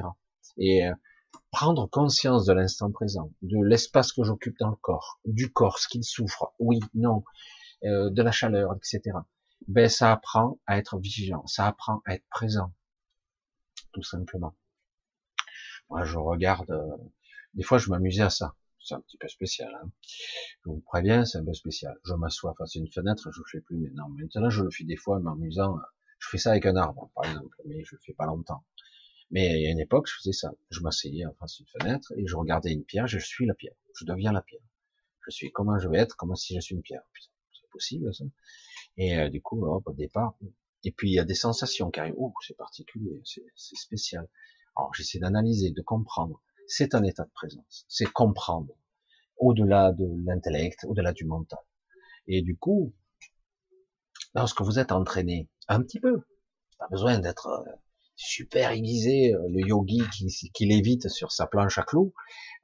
Et 0.57 0.85
euh, 0.85 0.93
prendre 1.51 1.87
conscience 1.87 2.45
de 2.45 2.53
l'instant 2.53 2.91
présent, 2.91 3.31
de 3.41 3.63
l'espace 3.63 4.13
que 4.13 4.23
j'occupe 4.23 4.57
dans 4.59 4.69
le 4.69 4.75
corps, 4.75 5.19
du 5.25 5.51
corps, 5.51 5.79
ce 5.79 5.87
qu'il 5.87 6.03
souffre, 6.03 6.53
oui, 6.59 6.79
non, 6.93 7.23
euh, 7.83 8.09
de 8.09 8.21
la 8.21 8.31
chaleur, 8.31 8.75
etc 8.75 9.11
ben 9.67 9.89
ça 9.89 10.11
apprend 10.11 10.59
à 10.65 10.77
être 10.77 10.97
vigilant, 10.99 11.45
ça 11.47 11.67
apprend 11.67 12.01
à 12.05 12.15
être 12.15 12.25
présent, 12.29 12.73
tout 13.93 14.03
simplement. 14.03 14.55
Moi, 15.89 16.03
je 16.05 16.17
regarde, 16.17 16.71
euh, 16.71 16.97
des 17.53 17.63
fois, 17.63 17.77
je 17.77 17.89
m'amusais 17.89 18.23
à 18.23 18.29
ça. 18.29 18.55
C'est 18.83 18.95
un 18.95 19.01
petit 19.01 19.17
peu 19.17 19.27
spécial. 19.27 19.71
Hein. 19.83 19.91
Je 20.63 20.69
vous 20.69 20.79
préviens, 20.79 21.25
c'est 21.25 21.37
un 21.37 21.45
peu 21.45 21.53
spécial. 21.53 21.99
Je 22.03 22.13
m'assois 22.13 22.55
face 22.57 22.75
à 22.75 22.79
une 22.79 22.91
fenêtre, 22.91 23.29
je 23.31 23.39
le 23.39 23.45
fais 23.51 23.61
plus 23.61 23.77
maintenant. 23.77 24.09
Maintenant, 24.09 24.49
je 24.49 24.63
le 24.63 24.71
fais 24.71 24.85
des 24.85 24.95
fois 24.95 25.19
m'amusant. 25.19 25.77
Je 26.17 26.29
fais 26.29 26.37
ça 26.37 26.51
avec 26.51 26.65
un 26.65 26.75
arbre, 26.75 27.11
par 27.13 27.25
exemple, 27.25 27.55
mais 27.65 27.83
je 27.83 27.95
le 27.95 28.01
fais 28.03 28.13
pas 28.13 28.25
longtemps. 28.25 28.63
Mais 29.31 29.59
il 29.59 29.63
y 29.63 29.67
a 29.67 29.71
une 29.71 29.79
époque, 29.79 30.07
je 30.07 30.15
faisais 30.15 30.33
ça. 30.33 30.53
Je 30.69 30.81
m'asseyais 30.81 31.25
en 31.25 31.33
face 31.33 31.57
d'une 31.57 31.67
fenêtre 31.67 32.11
et 32.17 32.27
je 32.27 32.35
regardais 32.35 32.71
une 32.71 32.83
pierre, 32.83 33.07
je 33.07 33.17
suis 33.17 33.45
la 33.45 33.53
pierre. 33.53 33.75
Je 33.95 34.05
deviens 34.05 34.31
la 34.31 34.41
pierre. 34.41 34.61
Je 35.25 35.31
suis 35.31 35.51
comment 35.51 35.79
je 35.79 35.87
vais 35.87 35.99
être, 35.99 36.15
comme 36.17 36.35
si 36.35 36.55
je 36.55 36.59
suis 36.59 36.75
une 36.75 36.81
pierre. 36.81 37.03
C'est 37.53 37.69
possible, 37.71 38.13
ça. 38.13 38.25
Et 38.97 39.17
euh, 39.17 39.29
du 39.29 39.41
coup, 39.41 39.65
au 39.65 39.93
départ, 39.93 40.35
et 40.83 40.91
puis 40.91 41.11
il 41.11 41.13
y 41.13 41.19
a 41.19 41.25
des 41.25 41.35
sensations 41.35 41.91
qui 41.91 41.99
arrivent. 41.99 42.15
Oh, 42.17 42.33
c'est 42.45 42.57
particulier, 42.57 43.21
c'est 43.23 43.43
spécial. 43.55 44.27
Alors 44.75 44.93
j'essaie 44.93 45.19
d'analyser, 45.19 45.71
de 45.71 45.81
comprendre. 45.81 46.41
c'est 46.67 46.95
un 46.95 47.03
état 47.03 47.23
de 47.23 47.31
présence, 47.31 47.85
c'est 47.89 48.05
comprendre, 48.05 48.73
au-delà 49.37 49.91
de 49.91 50.07
l'intellect, 50.25 50.85
au-delà 50.87 51.13
du 51.13 51.25
mental. 51.25 51.59
Et 52.27 52.41
du 52.41 52.57
coup, 52.57 52.93
lorsque 54.33 54.61
vous 54.61 54.79
êtes 54.79 54.91
entraîné, 54.91 55.49
un 55.67 55.81
petit 55.81 55.99
peu, 55.99 56.21
pas 56.79 56.87
besoin 56.89 57.19
d'être 57.19 57.47
euh, 57.47 57.71
super 58.21 58.71
aiguisé, 58.71 59.33
euh, 59.33 59.47
le 59.49 59.61
yogi 59.67 60.01
qui, 60.53 60.65
lévite 60.65 61.09
sur 61.09 61.31
sa 61.31 61.47
planche 61.47 61.77
à 61.77 61.83
clous, 61.83 62.13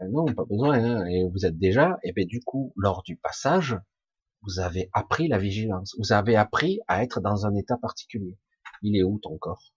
euh, 0.01 0.07
non, 0.09 0.25
pas 0.25 0.45
besoin, 0.45 0.77
hein, 0.77 1.05
et 1.05 1.27
vous 1.27 1.45
êtes 1.45 1.57
déjà, 1.57 1.97
et 2.03 2.13
bien 2.13 2.25
du 2.25 2.39
coup, 2.41 2.73
lors 2.75 3.01
du 3.03 3.17
passage, 3.17 3.77
vous 4.43 4.59
avez 4.59 4.89
appris 4.93 5.27
la 5.27 5.37
vigilance, 5.37 5.95
vous 5.97 6.13
avez 6.13 6.35
appris 6.35 6.79
à 6.87 7.03
être 7.03 7.21
dans 7.21 7.45
un 7.45 7.55
état 7.55 7.77
particulier. 7.77 8.37
Il 8.83 8.95
est 8.95 9.03
où 9.03 9.19
ton 9.19 9.37
corps? 9.37 9.73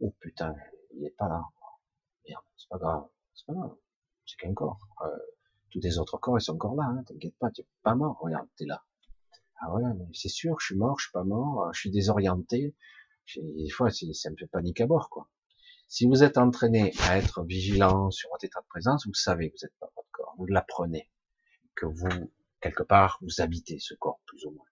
Oh 0.00 0.14
putain, 0.20 0.54
il 0.94 1.06
est 1.06 1.16
pas 1.16 1.28
là. 1.28 1.42
Merde, 2.28 2.44
c'est 2.56 2.68
pas 2.68 2.78
grave, 2.78 3.06
c'est 3.34 3.46
pas 3.46 3.54
grave, 3.54 3.74
c'est 4.26 4.36
qu'un 4.36 4.52
corps. 4.52 4.78
Euh, 5.02 5.16
tous 5.70 5.80
les 5.80 5.98
autres 5.98 6.18
corps, 6.18 6.38
ils 6.38 6.42
sont 6.42 6.54
encore 6.54 6.76
là, 6.76 6.84
hein, 6.84 7.02
t'inquiète 7.06 7.36
pas, 7.38 7.50
tu 7.50 7.62
es 7.62 7.66
pas 7.82 7.94
mort, 7.94 8.18
regarde, 8.20 8.46
t'es 8.56 8.66
là. 8.66 8.84
Ah 9.60 9.72
ouais, 9.72 9.82
c'est 10.12 10.28
sûr, 10.28 10.60
je 10.60 10.66
suis 10.66 10.76
mort, 10.76 10.98
je 10.98 11.04
suis 11.04 11.12
pas 11.12 11.24
mort, 11.24 11.72
je 11.72 11.80
suis 11.80 11.90
désorienté. 11.90 12.74
Des 13.34 13.70
fois, 13.70 13.90
ça 13.90 14.30
me 14.30 14.36
fait 14.36 14.46
panique 14.46 14.80
à 14.80 14.86
bord, 14.86 15.10
quoi. 15.10 15.28
Si 15.88 16.06
vous 16.06 16.24
êtes 16.24 16.36
entraîné 16.36 16.92
à 17.02 17.16
être 17.18 17.44
vigilant 17.44 18.10
sur 18.10 18.28
votre 18.30 18.44
état 18.44 18.60
de 18.60 18.66
présence, 18.66 19.06
vous 19.06 19.14
savez 19.14 19.50
que 19.50 19.56
vous 19.56 19.66
n'êtes 19.66 19.78
pas 19.78 19.90
votre 19.94 20.08
corps, 20.10 20.34
vous 20.36 20.46
l'apprenez, 20.46 21.10
que 21.76 21.86
vous, 21.86 22.32
quelque 22.60 22.82
part, 22.82 23.18
vous 23.22 23.40
habitez 23.40 23.78
ce 23.78 23.94
corps, 23.94 24.20
plus 24.26 24.44
ou 24.46 24.50
moins. 24.50 24.66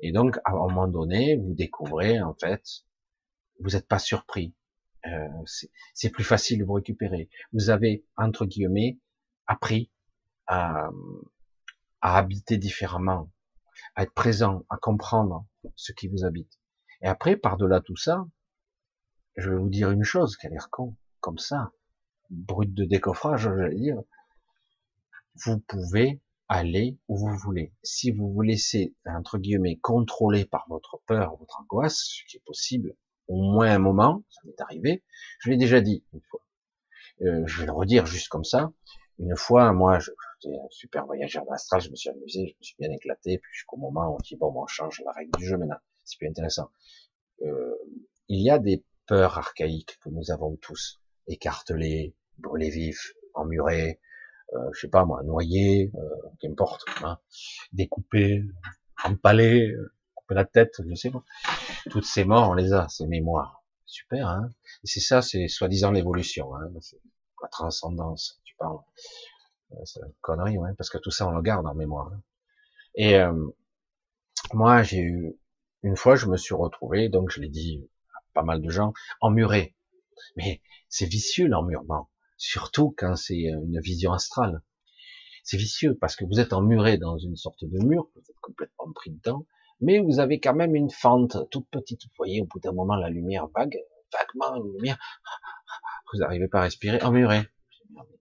Et 0.00 0.12
donc, 0.12 0.36
à 0.44 0.50
un 0.50 0.54
moment 0.54 0.88
donné, 0.88 1.36
vous 1.36 1.54
découvrez, 1.54 2.20
en 2.20 2.34
fait, 2.34 2.62
vous 3.60 3.70
n'êtes 3.70 3.86
pas 3.86 3.98
surpris. 3.98 4.54
Euh, 5.06 5.28
c'est 5.94 6.10
plus 6.10 6.24
facile 6.24 6.58
de 6.58 6.64
vous 6.64 6.74
récupérer. 6.74 7.30
Vous 7.52 7.70
avez, 7.70 8.04
entre 8.16 8.46
guillemets, 8.46 8.98
appris 9.46 9.90
à, 10.48 10.90
à 12.00 12.18
habiter 12.18 12.58
différemment, 12.58 13.30
à 13.94 14.02
être 14.02 14.12
présent, 14.12 14.64
à 14.68 14.76
comprendre 14.76 15.46
ce 15.76 15.92
qui 15.92 16.08
vous 16.08 16.24
habite. 16.24 16.58
Et 17.02 17.06
après, 17.06 17.36
par-delà 17.36 17.80
tout 17.80 17.96
ça, 17.96 18.26
je 19.36 19.50
vais 19.50 19.56
vous 19.56 19.68
dire 19.68 19.90
une 19.90 20.04
chose 20.04 20.36
qui 20.36 20.46
a 20.46 20.50
l'air 20.50 20.70
con, 20.70 20.96
comme 21.20 21.38
ça, 21.38 21.72
brut 22.30 22.72
de 22.72 22.84
décoffrage, 22.84 23.42
je 23.58 23.74
dire. 23.74 24.00
Vous 25.44 25.58
pouvez 25.58 26.20
aller 26.48 26.98
où 27.08 27.16
vous 27.16 27.36
voulez. 27.36 27.72
Si 27.82 28.10
vous 28.10 28.32
vous 28.32 28.42
laissez, 28.42 28.94
entre 29.04 29.38
guillemets, 29.38 29.76
contrôler 29.76 30.44
par 30.44 30.64
votre 30.68 31.00
peur, 31.06 31.36
votre 31.36 31.60
angoisse, 31.60 31.98
ce 31.98 32.24
qui 32.30 32.36
est 32.38 32.44
possible, 32.46 32.94
au 33.28 33.36
moins 33.36 33.70
un 33.70 33.78
moment, 33.78 34.24
ça 34.30 34.40
m'est 34.44 34.60
arrivé, 34.60 35.04
je 35.40 35.50
l'ai 35.50 35.56
déjà 35.56 35.80
dit 35.80 36.04
une 36.12 36.20
fois. 36.22 36.40
Euh, 37.22 37.42
je 37.46 37.60
vais 37.60 37.66
le 37.66 37.72
redire 37.72 38.06
juste 38.06 38.28
comme 38.28 38.44
ça. 38.44 38.72
Une 39.18 39.36
fois, 39.36 39.72
moi, 39.72 39.98
j'étais 39.98 40.54
un 40.54 40.68
super 40.70 41.06
voyageur 41.06 41.44
d'astral, 41.46 41.80
je 41.80 41.90
me 41.90 41.96
suis 41.96 42.10
amusé, 42.10 42.46
je 42.46 42.54
me 42.58 42.62
suis 42.62 42.76
bien 42.78 42.90
éclaté, 42.90 43.38
puis 43.38 43.52
jusqu'au 43.52 43.78
moment 43.78 44.08
où 44.08 44.16
on 44.16 44.18
dit, 44.18 44.36
bon, 44.36 44.52
on 44.54 44.66
change 44.66 45.02
la 45.04 45.12
règle 45.12 45.30
du 45.38 45.46
jeu 45.46 45.56
maintenant, 45.56 45.78
c'est 46.06 46.18
plus 46.18 46.28
intéressant. 46.28 46.70
Euh, 47.42 47.74
il 48.28 48.40
y 48.40 48.50
a 48.50 48.58
des 48.58 48.84
peurs 49.06 49.38
archaïques 49.38 49.98
que 50.02 50.08
nous 50.08 50.30
avons 50.30 50.56
tous, 50.56 51.00
écartelées, 51.28 52.14
brûlées 52.38 52.70
vifs, 52.70 53.12
emmurées, 53.34 54.00
euh, 54.54 54.70
je 54.72 54.80
sais 54.80 54.88
pas 54.88 55.04
moi, 55.04 55.22
noyées, 55.22 55.92
euh, 55.94 56.28
qu'importe, 56.40 56.84
hein, 57.02 57.18
découpées, 57.72 58.44
empalées, 59.04 59.70
euh, 59.70 59.92
couper 60.14 60.34
la 60.34 60.44
tête, 60.44 60.80
je 60.88 60.94
sais 60.94 61.10
pas. 61.10 61.24
Toutes 61.90 62.04
ces 62.04 62.24
morts, 62.24 62.50
on 62.50 62.54
les 62.54 62.72
a, 62.72 62.88
ces 62.88 63.06
mémoires. 63.06 63.64
Super, 63.84 64.28
hein. 64.28 64.50
C'est 64.84 65.00
ça, 65.00 65.22
c'est 65.22 65.48
soi-disant 65.48 65.90
l'évolution, 65.90 66.54
hein. 66.54 66.70
la 67.42 67.48
transcendance, 67.48 68.40
tu 68.44 68.56
parles. 68.56 68.78
Euh, 69.72 69.76
c'est 69.84 70.00
une 70.00 70.12
connerie, 70.20 70.58
ouais, 70.58 70.70
parce 70.76 70.90
que 70.90 70.98
tout 70.98 71.10
ça, 71.10 71.26
on 71.26 71.32
le 71.32 71.42
garde 71.42 71.66
en 71.66 71.74
mémoire. 71.74 72.12
Hein. 72.12 72.22
Et 72.94 73.16
euh, 73.16 73.46
moi, 74.52 74.82
j'ai 74.82 75.00
eu 75.00 75.36
une 75.82 75.96
fois, 75.96 76.16
je 76.16 76.26
me 76.26 76.36
suis 76.36 76.54
retrouvé, 76.54 77.08
donc 77.08 77.30
je 77.30 77.40
l'ai 77.40 77.48
dit 77.48 77.88
à 78.14 78.18
pas 78.34 78.42
mal 78.42 78.62
de 78.62 78.70
gens, 78.70 78.92
emmuré. 79.20 79.76
Mais 80.36 80.62
c'est 80.88 81.06
vicieux 81.06 81.46
l'emmurement, 81.46 82.10
surtout 82.36 82.94
quand 82.96 83.16
c'est 83.16 83.38
une 83.38 83.80
vision 83.80 84.12
astrale. 84.12 84.62
C'est 85.44 85.58
vicieux 85.58 85.96
parce 86.00 86.16
que 86.16 86.24
vous 86.24 86.40
êtes 86.40 86.52
emmuré 86.52 86.98
dans 86.98 87.18
une 87.18 87.36
sorte 87.36 87.64
de 87.64 87.78
mur, 87.84 88.08
vous 88.14 88.20
êtes 88.20 88.40
complètement 88.40 88.92
pris 88.94 89.10
dedans, 89.10 89.46
mais 89.80 90.00
vous 90.00 90.18
avez 90.18 90.40
quand 90.40 90.54
même 90.54 90.74
une 90.74 90.90
fente 90.90 91.36
toute 91.50 91.68
petite. 91.70 92.02
Vous 92.04 92.12
voyez, 92.16 92.40
au 92.40 92.46
bout 92.46 92.58
d'un 92.58 92.72
moment, 92.72 92.96
la 92.96 93.10
lumière 93.10 93.46
vague, 93.54 93.78
vaguement 94.12 94.56
une 94.56 94.72
lumière, 94.72 94.98
vous 96.12 96.18
n'arrivez 96.20 96.48
pas 96.48 96.60
à 96.60 96.62
respirer, 96.62 97.00
emmuré. 97.02 97.48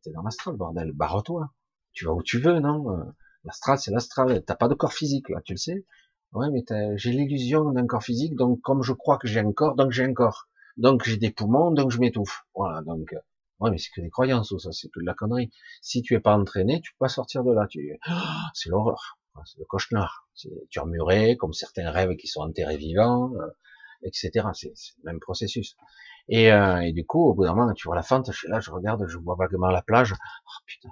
T'es 0.04 0.12
dans 0.12 0.22
l'astral, 0.22 0.56
bordel, 0.56 0.92
barre-toi. 0.92 1.50
Tu 1.94 2.06
vas 2.06 2.14
où 2.14 2.22
tu 2.22 2.40
veux, 2.40 2.60
non 2.60 2.86
L'astral, 3.44 3.80
c'est 3.80 3.92
l'astral. 3.92 4.44
T'as 4.46 4.56
pas 4.56 4.68
de 4.68 4.74
corps 4.74 4.94
physique, 4.94 5.30
là, 5.30 5.42
tu 5.44 5.54
le 5.54 5.58
sais. 5.58 5.86
Ouais, 6.36 6.48
mais 6.52 6.64
j'ai 6.98 7.12
l'illusion 7.12 7.72
d'un 7.72 7.88
corps 7.88 8.04
physique, 8.04 8.36
donc 8.36 8.60
comme 8.62 8.84
je 8.84 8.92
crois 8.92 9.18
que 9.18 9.26
j'ai 9.28 9.40
un 9.40 9.54
corps, 9.54 9.76
donc 9.76 9.92
j'ai 9.92 10.04
un 10.04 10.14
corps. 10.14 10.48
Donc 10.76 11.04
j'ai 11.06 11.16
des 11.18 11.32
poumons, 11.32 11.72
donc 11.72 11.92
je 11.92 12.00
m'étouffe. 12.00 12.46
Voilà, 12.54 12.82
donc 12.82 13.14
euh, 13.14 13.20
ouais, 13.62 13.72
mais 13.72 13.78
c'est 13.78 13.90
que 13.96 14.02
des 14.02 14.10
croyances, 14.10 14.54
ça, 14.58 14.72
c'est 14.74 14.90
toute 14.90 15.06
la 15.06 15.14
connerie. 15.14 15.50
Si 15.82 16.02
tu 16.02 16.14
es 16.14 16.20
pas 16.20 16.38
entraîné, 16.38 16.82
tu 16.82 16.92
peux 16.92 17.06
pas 17.06 17.10
sortir 17.10 17.44
de 17.46 17.54
là. 17.54 17.68
Tu, 17.70 17.98
c'est 18.54 18.70
l'horreur, 18.70 19.18
c'est 19.46 19.60
le 19.60 19.66
cauchemar. 19.66 20.28
Tu 20.36 20.50
es 20.50 20.86
muré, 20.86 21.38
comme 21.38 21.54
certains 21.54 21.90
rêves 21.90 22.18
qui 22.18 22.28
sont 22.28 22.42
enterrés 22.42 22.78
vivants, 22.78 23.32
euh, 23.36 23.48
etc. 24.04 24.50
C'est 24.54 24.74
le 25.04 25.12
même 25.12 25.20
processus. 25.22 25.78
Et, 26.28 26.52
euh, 26.52 26.82
et, 26.82 26.92
du 26.92 27.06
coup, 27.06 27.30
au 27.30 27.34
bout 27.34 27.46
d'un 27.46 27.56
moment, 27.56 27.72
tu 27.74 27.88
vois 27.88 27.96
la 27.96 28.04
fente, 28.04 28.30
je 28.32 28.38
suis 28.38 28.50
là, 28.50 28.60
je 28.60 28.72
regarde, 28.72 29.06
je 29.08 29.18
vois 29.18 29.36
vaguement 29.40 29.70
la 29.70 29.82
plage. 29.82 30.14
Oh 30.14 30.64
putain, 30.66 30.90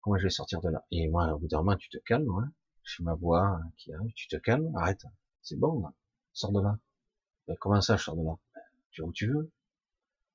comment 0.00 0.18
je 0.18 0.24
vais 0.24 0.30
sortir 0.30 0.60
de 0.60 0.70
là? 0.70 0.84
Et 0.90 1.08
moi, 1.08 1.32
au 1.32 1.38
bout 1.38 1.46
d'un 1.48 1.58
moment, 1.58 1.76
tu 1.76 1.88
te 1.90 1.98
calmes, 1.98 2.28
hein 2.42 2.50
je 2.88 3.02
ma 3.02 3.14
voix 3.14 3.60
qui 3.76 3.92
arrive, 3.92 4.12
tu 4.14 4.28
te 4.28 4.36
calmes, 4.36 4.74
arrête, 4.74 5.04
c'est 5.42 5.58
bon, 5.58 5.82
là. 5.82 5.92
sors 6.32 6.52
de 6.52 6.60
là. 6.62 6.78
Ben, 7.46 7.54
comment 7.60 7.82
ça, 7.82 7.96
je 7.96 8.04
sors 8.04 8.16
de 8.16 8.24
là? 8.24 8.34
Ben, 8.54 8.62
Tu 8.90 9.02
où 9.02 9.12
tu 9.12 9.30
veux. 9.30 9.52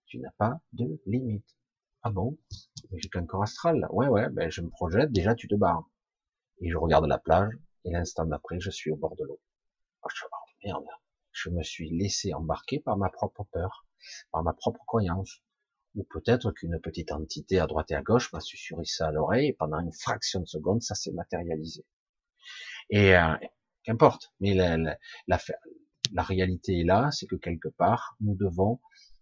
Tu 0.06 0.20
n'as 0.20 0.32
pas 0.38 0.62
de 0.74 1.02
limite. 1.08 1.58
Ah 2.04 2.12
bon? 2.12 2.38
J'ai 2.92 3.10
qu'un 3.10 3.26
corps 3.26 3.42
astral. 3.42 3.88
Ouais, 3.92 4.08
ouais, 4.08 4.30
ben 4.30 4.52
je 4.52 4.62
me 4.62 4.70
projette, 4.70 5.12
déjà 5.12 5.34
tu 5.34 5.48
te 5.48 5.56
barres. 5.56 5.90
Et 6.60 6.70
je 6.70 6.78
regarde 6.78 7.08
la 7.08 7.18
plage, 7.18 7.54
et 7.86 7.92
l'instant 7.92 8.26
d'après, 8.26 8.60
je 8.60 8.70
suis 8.70 8.92
au 8.92 8.98
bord 8.98 9.16
de 9.16 9.24
l'eau. 9.24 9.40
Je, 10.14 10.26
oh, 10.26 10.50
merde, 10.64 10.86
je 11.32 11.50
me 11.50 11.64
suis 11.64 11.90
laissé 11.90 12.36
embarquer 12.36 12.80
par 12.80 12.98
ma 12.98 13.10
propre 13.10 13.46
peur, 13.52 13.88
par 14.32 14.44
ma 14.44 14.54
propre 14.54 14.86
croyance. 14.86 15.42
Ou 15.96 16.04
peut-être 16.04 16.52
qu'une 16.52 16.80
petite 16.80 17.12
entité 17.12 17.60
à 17.60 17.66
droite 17.66 17.90
et 17.90 17.96
à 17.96 18.04
gauche 18.04 18.32
m'a 18.32 18.42
susurré 18.42 18.86
ça 18.86 19.08
à 19.08 19.12
l'oreille, 19.12 19.48
et 19.48 19.54
pendant 19.54 19.80
une 19.80 19.94
fraction 19.94 20.42
de 20.42 20.46
seconde, 20.46 20.84
ça 20.84 20.94
s'est 20.94 21.14
matérialisé. 21.14 21.84
Et 22.90 23.16
euh, 23.16 23.36
qu'importe. 23.84 24.34
Mais 24.40 24.54
la, 24.54 24.78
la, 24.78 24.98
la, 25.28 25.40
la, 26.14 26.24
réalité 26.24 26.82
est 26.82 26.86
là, 26.86 27.10
c'est 27.12 27.28
que 27.28 27.36
quelque 27.36 27.70
part, 27.70 28.16
nous 28.22 28.36
devons 28.36 28.80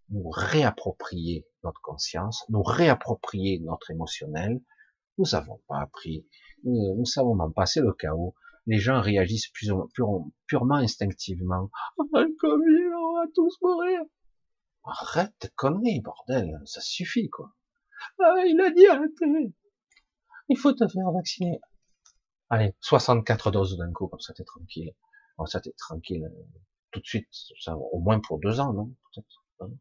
nous 0.10 0.30
réapproprier 0.30 1.48
notre 1.64 1.82
conscience, 1.82 2.44
nous 2.50 2.64
réapproprier 2.64 3.60
notre 3.60 3.92
émotionnel. 3.92 4.62
Nous 5.18 5.26
n'avons 5.32 5.62
pas 5.68 5.80
appris, 5.80 6.26
nous, 6.64 6.96
nous 6.96 7.06
savons 7.06 7.36
même 7.36 7.54
pas, 7.54 7.66
c'est 7.66 7.82
le 7.82 7.94
chaos. 7.94 8.36
Les 8.68 8.80
gens 8.80 9.02
réagissent 9.02 9.50
plus, 9.50 9.72
purement 10.48 10.76
instinctivement. 10.76 11.70
Oh, 11.98 12.06
comme 12.40 12.62
on 12.62 13.14
va 13.16 13.26
tous 13.34 13.58
mourir. 13.62 14.02
Arrête 14.84 15.34
de 15.42 15.48
conneries, 15.56 16.02
bordel, 16.02 16.60
ça 16.66 16.82
suffit, 16.82 17.30
quoi. 17.30 17.54
Ah, 18.20 18.34
il 18.46 18.60
a 18.62 18.72
dit 18.72 18.88
arrêtez. 18.88 19.54
Il 20.50 20.58
faut 20.58 20.74
te 20.74 20.88
faire 20.88 21.12
vacciner. 21.12 21.60
Allez, 22.52 22.76
64 22.82 23.50
doses 23.50 23.78
d'un 23.78 23.94
coup, 23.94 24.10
comme 24.10 24.20
ça 24.20 24.34
t'es 24.34 24.44
tranquille. 24.44 24.94
Bon, 25.38 25.46
ça 25.46 25.62
tranquille 25.78 26.26
euh, 26.26 26.44
tout 26.92 27.00
de 27.00 27.06
suite, 27.06 27.30
ça, 27.62 27.78
au 27.78 28.00
moins 28.00 28.20
pour 28.20 28.40
deux 28.40 28.60
ans, 28.60 28.74
non? 28.74 28.94
Peut-être. 29.14 29.72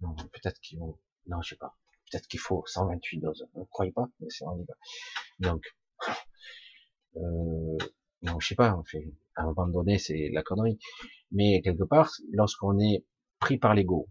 Non, 0.00 0.14
peut-être 0.14 0.60
qu'il 0.60 0.78
faut. 0.78 1.00
Non, 1.26 1.42
je 1.42 1.48
sais 1.48 1.56
pas. 1.56 1.76
Peut-être 2.08 2.28
qu'il 2.28 2.38
faut 2.38 2.62
128 2.64 3.18
doses. 3.18 3.48
Ne 3.56 3.64
croyez 3.64 3.90
pas 3.90 4.08
Mais 4.20 4.28
c'est 4.30 4.44
on 4.44 4.56
y 4.56 4.66
Donc, 5.40 5.64
euh, 7.16 7.76
non, 8.22 8.38
je 8.38 8.46
sais 8.46 8.54
pas. 8.54 8.72
En 8.72 8.84
fait, 8.84 9.12
à 9.34 9.42
un 9.42 9.46
moment 9.46 9.66
donné, 9.66 9.98
c'est 9.98 10.30
la 10.32 10.44
connerie. 10.44 10.78
Mais 11.32 11.60
quelque 11.60 11.82
part, 11.82 12.12
lorsqu'on 12.30 12.78
est 12.78 13.04
pris 13.40 13.58
par 13.58 13.74
l'ego, 13.74 14.08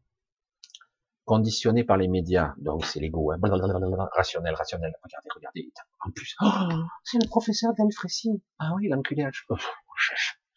conditionné 1.25 1.83
par 1.83 1.97
les 1.97 2.07
médias, 2.07 2.53
donc 2.57 2.85
c'est 2.85 2.99
l'ego, 2.99 3.31
hein, 3.31 3.39
rationnel, 4.13 4.53
rationnel, 4.53 4.93
regardez, 5.03 5.29
regardez, 5.35 5.71
en 6.05 6.11
plus, 6.11 6.35
oh, 6.41 6.47
c'est 7.03 7.17
le 7.17 7.27
professeur 7.27 7.73
d'Alfrécy, 7.73 8.43
ah 8.59 8.73
oui, 8.75 8.87
l'enculage, 8.89 9.45
oh, 9.49 9.55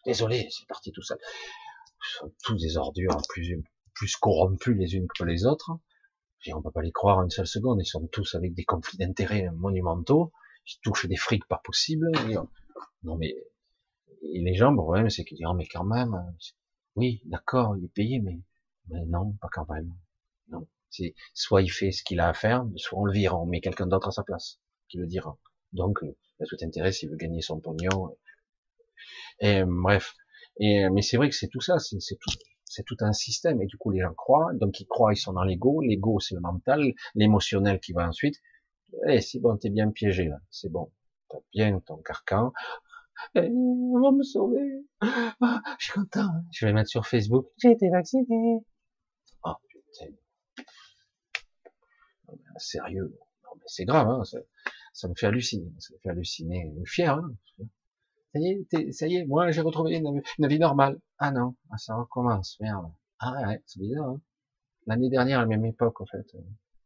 désolé, 0.04 0.46
c'est 0.50 0.66
parti 0.66 0.92
tout 0.92 1.02
seul, 1.02 1.18
tous 2.44 2.56
des 2.56 2.76
ordures, 2.76 3.16
plus, 3.30 3.56
plus 3.94 4.16
corrompus 4.16 4.76
les 4.76 4.94
unes 4.94 5.06
que 5.18 5.24
les 5.24 5.46
autres, 5.46 5.72
et 6.44 6.52
on 6.52 6.62
peut 6.62 6.70
pas 6.70 6.82
les 6.82 6.92
croire 6.92 7.22
une 7.22 7.30
seule 7.30 7.46
seconde, 7.46 7.80
ils 7.80 7.86
sont 7.86 8.06
tous 8.06 8.34
avec 8.34 8.54
des 8.54 8.64
conflits 8.64 8.98
d'intérêts 8.98 9.48
monumentaux, 9.54 10.32
ils 10.66 10.80
touchent 10.82 11.06
des 11.06 11.16
frics 11.16 11.48
pas 11.48 11.62
possibles, 11.64 12.10
non 13.04 13.16
mais, 13.16 13.34
et 14.22 14.42
les 14.42 14.54
gens, 14.54 14.70
le 14.70 14.76
problème 14.76 15.08
c'est 15.08 15.24
qu'ils 15.24 15.38
disent, 15.38 15.46
oh, 15.48 15.54
mais 15.54 15.66
quand 15.66 15.84
même, 15.84 16.14
oui, 16.94 17.22
d'accord, 17.24 17.74
il 17.78 17.86
est 17.86 17.94
payé, 17.94 18.20
mais, 18.20 18.38
mais 18.88 19.06
non, 19.06 19.32
pas 19.40 19.48
quand 19.50 19.66
même. 19.70 19.94
Non. 20.50 20.66
C'est 20.90 21.14
soit 21.34 21.62
il 21.62 21.70
fait 21.70 21.92
ce 21.92 22.02
qu'il 22.02 22.20
a 22.20 22.28
à 22.28 22.34
faire, 22.34 22.66
soit 22.76 22.98
on 22.98 23.04
le 23.04 23.12
vire, 23.12 23.38
on 23.38 23.46
met 23.46 23.60
quelqu'un 23.60 23.86
d'autre 23.86 24.08
à 24.08 24.10
sa 24.12 24.22
place 24.22 24.58
qui 24.88 24.98
le 24.98 25.06
dira. 25.06 25.38
Donc, 25.72 25.98
il 26.02 26.42
a 26.42 26.46
tout 26.46 26.56
intérêt 26.62 26.92
s'il 26.92 27.10
veut 27.10 27.16
gagner 27.16 27.42
son 27.42 27.60
pognon. 27.60 28.16
Et 29.40 29.62
bref. 29.66 30.14
Et 30.60 30.88
mais 30.90 31.02
c'est 31.02 31.16
vrai 31.16 31.28
que 31.28 31.36
c'est 31.36 31.48
tout 31.48 31.60
ça, 31.60 31.78
c'est 31.78 31.98
tout, 31.98 32.30
c'est 32.64 32.84
tout 32.84 32.96
un 33.00 33.12
système. 33.12 33.62
Et 33.62 33.66
du 33.66 33.76
coup, 33.76 33.90
les 33.90 34.00
gens 34.00 34.14
croient, 34.14 34.50
donc 34.54 34.80
ils 34.80 34.86
croient, 34.86 35.12
ils 35.12 35.18
sont 35.18 35.32
dans 35.34 35.44
l'ego. 35.44 35.80
L'ego, 35.80 36.20
c'est 36.20 36.34
le 36.34 36.40
mental, 36.40 36.94
l'émotionnel 37.14 37.80
qui 37.80 37.92
va 37.92 38.08
ensuite. 38.08 38.36
Eh, 39.06 39.20
c'est 39.20 39.38
bon, 39.38 39.56
t'es 39.56 39.70
bien 39.70 39.90
piégé 39.90 40.24
là, 40.24 40.38
c'est 40.50 40.70
bon, 40.70 40.90
t'as 41.28 41.38
bien 41.52 41.78
ton 41.80 41.98
carcan. 41.98 42.52
Eh, 43.34 43.50
on 43.50 44.00
va 44.00 44.12
me 44.12 44.22
sauver. 44.22 44.86
Ah, 45.00 45.60
je 45.78 45.84
suis 45.84 45.92
content. 45.92 46.30
Je 46.52 46.66
vais 46.66 46.72
mettre 46.72 46.88
sur 46.88 47.06
Facebook. 47.06 47.48
J'ai 47.58 47.72
été 47.72 47.90
vacciné. 47.90 48.60
Oh 49.44 49.52
putain. 49.68 50.12
Sérieux. 52.58 53.18
Mais 53.56 53.62
c'est 53.66 53.84
grave. 53.84 54.08
Hein, 54.08 54.22
ça, 54.92 55.08
me 55.08 55.14
fait 55.14 55.26
halluciner. 55.26 55.72
Ça 55.78 55.94
me 55.94 55.98
fait 56.00 56.10
halluciner. 56.10 56.74
Fier. 56.84 57.14
Hein 57.14 57.32
ça 58.32 58.40
y 58.40 58.48
est, 58.48 58.92
ça 58.92 59.06
y 59.06 59.16
est, 59.16 59.24
moi 59.24 59.50
j'ai 59.50 59.62
retrouvé 59.62 59.96
une, 59.96 60.22
vie 60.48 60.58
normale. 60.58 61.00
Ah 61.18 61.30
non, 61.30 61.56
ah, 61.70 61.78
ça 61.78 61.94
recommence, 61.94 62.58
merde. 62.60 62.92
Ah 63.18 63.32
ouais, 63.48 63.62
c'est 63.66 63.80
bizarre. 63.80 64.10
Hein 64.10 64.20
L'année 64.86 65.10
dernière, 65.10 65.38
à 65.38 65.42
la 65.42 65.48
même 65.48 65.64
époque, 65.64 66.00
en 66.00 66.06
fait, 66.06 66.26
euh, 66.34 66.40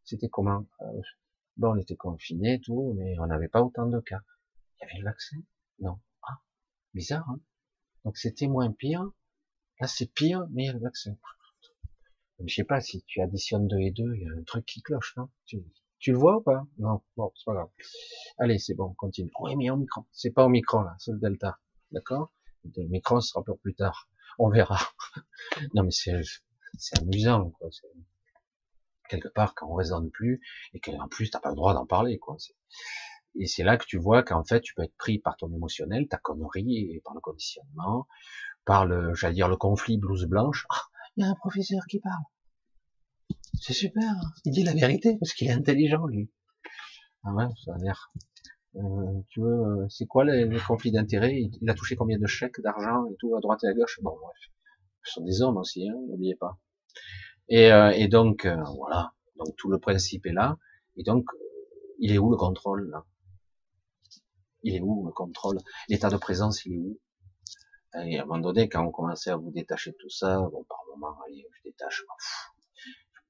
c'était 0.05 0.29
comment 0.29 0.67
euh, 0.81 1.01
Bon, 1.57 1.73
on 1.73 1.77
était 1.77 1.97
confinés, 1.97 2.61
tout, 2.61 2.95
mais 2.97 3.19
on 3.19 3.27
n'avait 3.27 3.49
pas 3.49 3.63
autant 3.63 3.87
de 3.87 4.01
cas. 4.01 4.21
Il 4.81 4.85
y 4.85 4.91
avait 4.91 4.99
le 4.99 5.05
vaccin? 5.05 5.37
Non. 5.81 6.01
Ah, 6.23 6.41
bizarre. 6.95 7.29
Hein 7.29 7.41
Donc 8.05 8.17
c'était 8.17 8.49
moins 8.49 8.73
pire. 8.73 9.05
Là, 9.81 9.87
c'est 9.87 10.07
pire, 10.07 10.47
mais 10.51 10.65
il 10.65 10.67
y 10.67 10.71
a 10.71 10.73
le 10.73 10.81
vaccin. 10.81 11.17
Je 12.47 12.55
sais 12.55 12.65
pas 12.65 12.81
si 12.81 13.03
tu 13.05 13.21
additionnes 13.21 13.69
deux 13.69 13.79
et 13.79 13.91
deux, 13.91 14.15
il 14.15 14.23
y 14.23 14.27
a 14.27 14.33
un 14.33 14.43
truc 14.43 14.67
qui 14.67 14.83
cloche, 14.83 15.15
non? 15.17 15.29
Tu 15.47 16.11
le 16.11 16.19
vois 16.19 16.39
ou 16.39 16.41
pas? 16.41 16.67
Non, 16.79 17.01
bon, 17.17 17.31
c'est 17.37 17.45
pas 17.45 17.55
grave. 17.55 17.69
Allez, 18.39 18.59
c'est 18.59 18.75
bon, 18.75 18.87
on 18.87 18.95
continue. 18.95 19.31
Oui, 19.41 19.55
mais 19.57 19.71
micro. 19.77 20.05
C'est 20.11 20.31
pas 20.33 20.45
au 20.45 20.49
micro 20.49 20.83
là, 20.83 20.97
c'est 20.99 21.13
le 21.13 21.19
delta. 21.19 21.59
D'accord? 21.93 22.33
Le 22.65 22.89
micro 22.89 23.21
sera 23.21 23.45
pour 23.45 23.59
plus 23.61 23.75
tard. 23.75 24.09
On 24.39 24.49
verra. 24.49 24.79
non, 25.75 25.85
mais 25.85 25.91
c'est, 25.91 26.21
c'est 26.79 26.99
amusant, 27.01 27.51
quoi. 27.51 27.69
Quelque 29.09 29.29
part, 29.29 29.55
quand 29.55 29.69
on 29.69 29.75
raisonne 29.75 30.11
plus, 30.11 30.41
et 30.75 30.81
qu'en 30.81 31.07
plus, 31.07 31.31
t'as 31.31 31.41
pas 31.41 31.51
le 31.51 31.57
droit 31.57 31.75
d'en 31.75 31.87
parler, 31.87 32.19
quoi. 32.19 32.37
Et 33.35 33.47
c'est 33.47 33.63
là 33.63 33.77
que 33.77 33.87
tu 33.87 33.99
vois 33.99 34.23
qu'en 34.23 34.45
fait, 34.45 34.61
tu 34.61 34.75
peux 34.75 34.83
être 34.83 34.97
pris 34.97 35.19
par 35.19 35.37
ton 35.37 35.53
émotionnel, 35.53 36.09
ta 36.09 36.19
connerie, 36.19 36.91
et 36.93 37.01
par 37.05 37.15
le 37.15 37.21
conditionnement, 37.21 38.09
par 38.65 38.87
le, 38.87 39.15
j'allais 39.15 39.35
dire, 39.35 39.49
le 39.49 39.57
conflit 39.57 39.99
blouse 39.99 40.27
blanche. 40.27 40.67
Il 41.17 41.25
y 41.25 41.27
a 41.27 41.31
un 41.31 41.35
professeur 41.35 41.83
qui 41.89 42.01
parle. 42.01 42.25
C'est 43.61 43.75
super. 43.75 44.03
Hein. 44.03 44.33
Il 44.45 44.53
dit 44.53 44.65
la 44.65 44.73
vérité 44.73 45.17
parce 45.19 45.33
qu'il 45.35 45.49
est 45.49 45.53
intelligent, 45.53 46.07
lui. 46.07 46.31
Ah 47.25 47.35
ouais, 47.35 47.47
ça 47.65 47.75
a 47.75 47.79
l'air. 47.79 48.13
Euh, 48.77 49.21
tu 49.29 49.41
veux, 49.41 49.83
euh, 49.83 49.87
c'est 49.89 50.07
quoi 50.07 50.25
les, 50.25 50.49
conflits 50.67 50.93
d'intérêts? 50.93 51.39
Il, 51.61 51.71
a 51.71 51.75
touché 51.75 51.95
combien 51.95 52.19
de 52.19 52.27
chèques 52.27 52.61
d'argent 52.61 53.07
et 53.07 53.17
tout 53.19 53.37
à 53.37 53.41
droite 53.41 53.63
et 53.65 53.69
à 53.69 53.75
gauche? 53.75 54.01
Bon, 54.03 54.17
bref, 54.21 54.37
ce 55.05 55.13
sont 55.13 55.25
des 55.25 55.43
hommes 55.43 55.59
aussi, 55.59 55.89
hein, 55.89 55.95
n'oubliez 56.09 56.35
pas. 56.37 56.59
Et, 57.49 57.71
euh, 57.71 57.91
et 57.91 58.09
donc 58.09 58.47
voilà, 58.47 59.13
donc 59.37 59.55
tout 59.57 59.71
le 59.71 59.79
principe 59.79 60.27
est 60.27 60.33
là. 60.33 60.57
Et 60.97 61.03
donc, 61.03 61.27
il 61.99 62.13
est 62.13 62.19
où 62.19 62.31
le 62.31 62.37
contrôle 62.37 62.89
là? 62.91 63.05
Il 64.63 64.75
est 64.75 64.81
où 64.81 65.05
le 65.07 65.13
contrôle? 65.13 65.59
L'état 65.89 66.09
de 66.09 66.17
présence, 66.17 66.65
il 66.65 66.73
est 66.75 66.79
où? 66.79 66.99
Et 68.07 68.19
à 68.19 68.23
un 68.23 68.25
moment 68.25 68.41
donné, 68.41 68.69
quand 68.69 68.83
on 68.85 68.91
commençait 68.91 69.31
à 69.31 69.37
vous 69.37 69.51
détacher 69.51 69.91
de 69.91 69.97
tout 69.97 70.09
ça, 70.09 70.39
bon, 70.39 70.65
par 70.65 70.82
allez, 71.27 71.47
je 71.53 71.63
détache, 71.71 72.05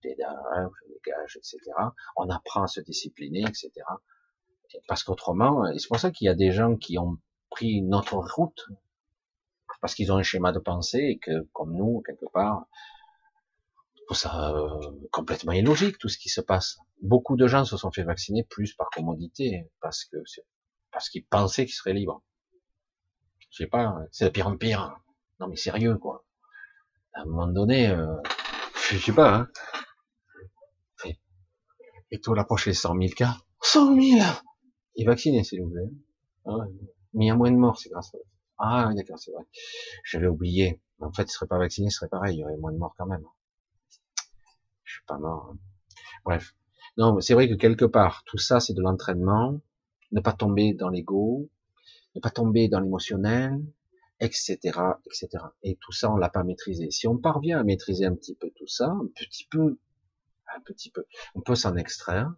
je 0.02 0.08
dégage, 0.08 1.36
etc. 1.36 1.58
On 2.16 2.28
apprend 2.30 2.62
à 2.62 2.66
se 2.66 2.80
discipliner, 2.80 3.42
etc. 3.42 3.70
Parce 4.88 5.04
qu'autrement, 5.04 5.64
c'est 5.78 5.88
pour 5.88 5.98
ça 5.98 6.10
qu'il 6.10 6.26
y 6.26 6.28
a 6.28 6.34
des 6.34 6.50
gens 6.50 6.76
qui 6.76 6.98
ont 6.98 7.18
pris 7.50 7.72
une 7.72 7.94
autre 7.94 8.16
route, 8.16 8.66
parce 9.80 9.94
qu'ils 9.94 10.12
ont 10.12 10.16
un 10.16 10.22
schéma 10.22 10.52
de 10.52 10.58
pensée 10.58 10.98
et 10.98 11.18
que, 11.18 11.42
comme 11.52 11.74
nous, 11.74 12.02
quelque 12.06 12.26
part, 12.32 12.66
ça 14.14 14.54
euh, 14.54 14.90
complètement 15.10 15.52
illogique 15.52 15.98
tout 15.98 16.08
ce 16.08 16.18
qui 16.18 16.28
se 16.28 16.40
passe. 16.40 16.78
Beaucoup 17.00 17.36
de 17.36 17.46
gens 17.46 17.64
se 17.64 17.76
sont 17.76 17.90
fait 17.90 18.02
vacciner 18.02 18.44
plus 18.44 18.74
par 18.74 18.90
commodité, 18.90 19.70
parce 19.80 20.04
que 20.04 20.18
parce 20.90 21.08
qu'ils 21.08 21.24
pensaient 21.24 21.64
qu'ils 21.64 21.74
seraient 21.74 21.94
libres. 21.94 22.22
Je 23.50 23.64
sais 23.64 23.66
pas, 23.66 23.96
c'est 24.10 24.26
de 24.26 24.30
pire 24.30 24.46
en 24.46 24.56
pire. 24.56 24.96
Non 25.40 25.48
mais 25.48 25.56
sérieux 25.56 25.96
quoi. 25.96 26.24
À 27.14 27.22
un 27.22 27.24
moment 27.26 27.46
donné, 27.46 27.88
euh, 27.88 28.16
je 28.90 28.98
sais 28.98 29.12
pas. 29.12 29.34
Hein. 29.34 29.48
Et 32.10 32.20
toi, 32.20 32.36
l'approche 32.36 32.66
les 32.66 32.74
100 32.74 32.94
000 32.96 33.12
cas? 33.16 33.36
100 33.62 34.00
000 34.00 34.20
Et 34.96 35.04
vacciné, 35.04 35.44
s'il 35.44 35.62
vous 35.62 35.70
plaît. 35.70 35.90
Ah 36.44 36.56
Mais 37.14 37.24
il 37.24 37.28
y 37.28 37.30
a 37.30 37.34
moins 37.34 37.50
de 37.50 37.56
morts, 37.56 37.78
c'est 37.78 37.88
grâce 37.88 38.14
à 38.14 38.18
Ah 38.58 38.88
oui, 38.88 38.94
d'accord, 38.94 39.18
c'est 39.18 39.32
vrai. 39.32 39.44
J'avais 40.04 40.26
oublié. 40.26 40.80
En 41.00 41.12
fait, 41.12 41.24
il 41.24 41.30
serait 41.30 41.46
pas 41.46 41.58
vacciné, 41.58 41.90
ce 41.90 41.98
serait 41.98 42.08
pareil. 42.08 42.36
Il 42.36 42.40
y 42.40 42.44
aurait 42.44 42.56
moins 42.56 42.72
de 42.72 42.78
morts 42.78 42.94
quand 42.98 43.06
même. 43.06 43.24
Je 44.84 44.94
suis 44.94 45.04
pas 45.06 45.18
mort. 45.18 45.52
Hein. 45.52 45.58
Bref. 46.24 46.54
Non, 46.98 47.18
c'est 47.20 47.32
vrai 47.34 47.48
que 47.48 47.54
quelque 47.54 47.86
part, 47.86 48.24
tout 48.26 48.38
ça, 48.38 48.60
c'est 48.60 48.74
de 48.74 48.82
l'entraînement. 48.82 49.60
Ne 50.12 50.20
pas 50.20 50.32
tomber 50.32 50.74
dans 50.74 50.90
l'ego. 50.90 51.48
Ne 52.14 52.20
pas 52.20 52.30
tomber 52.30 52.68
dans 52.68 52.80
l'émotionnel 52.80 53.62
etc., 54.22 54.58
etc. 55.04 55.28
Et 55.62 55.76
tout 55.80 55.92
ça, 55.92 56.10
on 56.10 56.16
l'a 56.16 56.30
pas 56.30 56.44
maîtrisé. 56.44 56.90
Si 56.90 57.08
on 57.08 57.18
parvient 57.18 57.58
à 57.58 57.64
maîtriser 57.64 58.06
un 58.06 58.14
petit 58.14 58.36
peu 58.36 58.50
tout 58.56 58.68
ça, 58.68 58.86
un 58.86 59.08
petit 59.14 59.46
peu, 59.50 59.78
un 60.54 60.60
petit 60.60 60.90
peu. 60.90 61.04
On 61.34 61.40
peut 61.40 61.56
s'en 61.56 61.76
extraire 61.76 62.32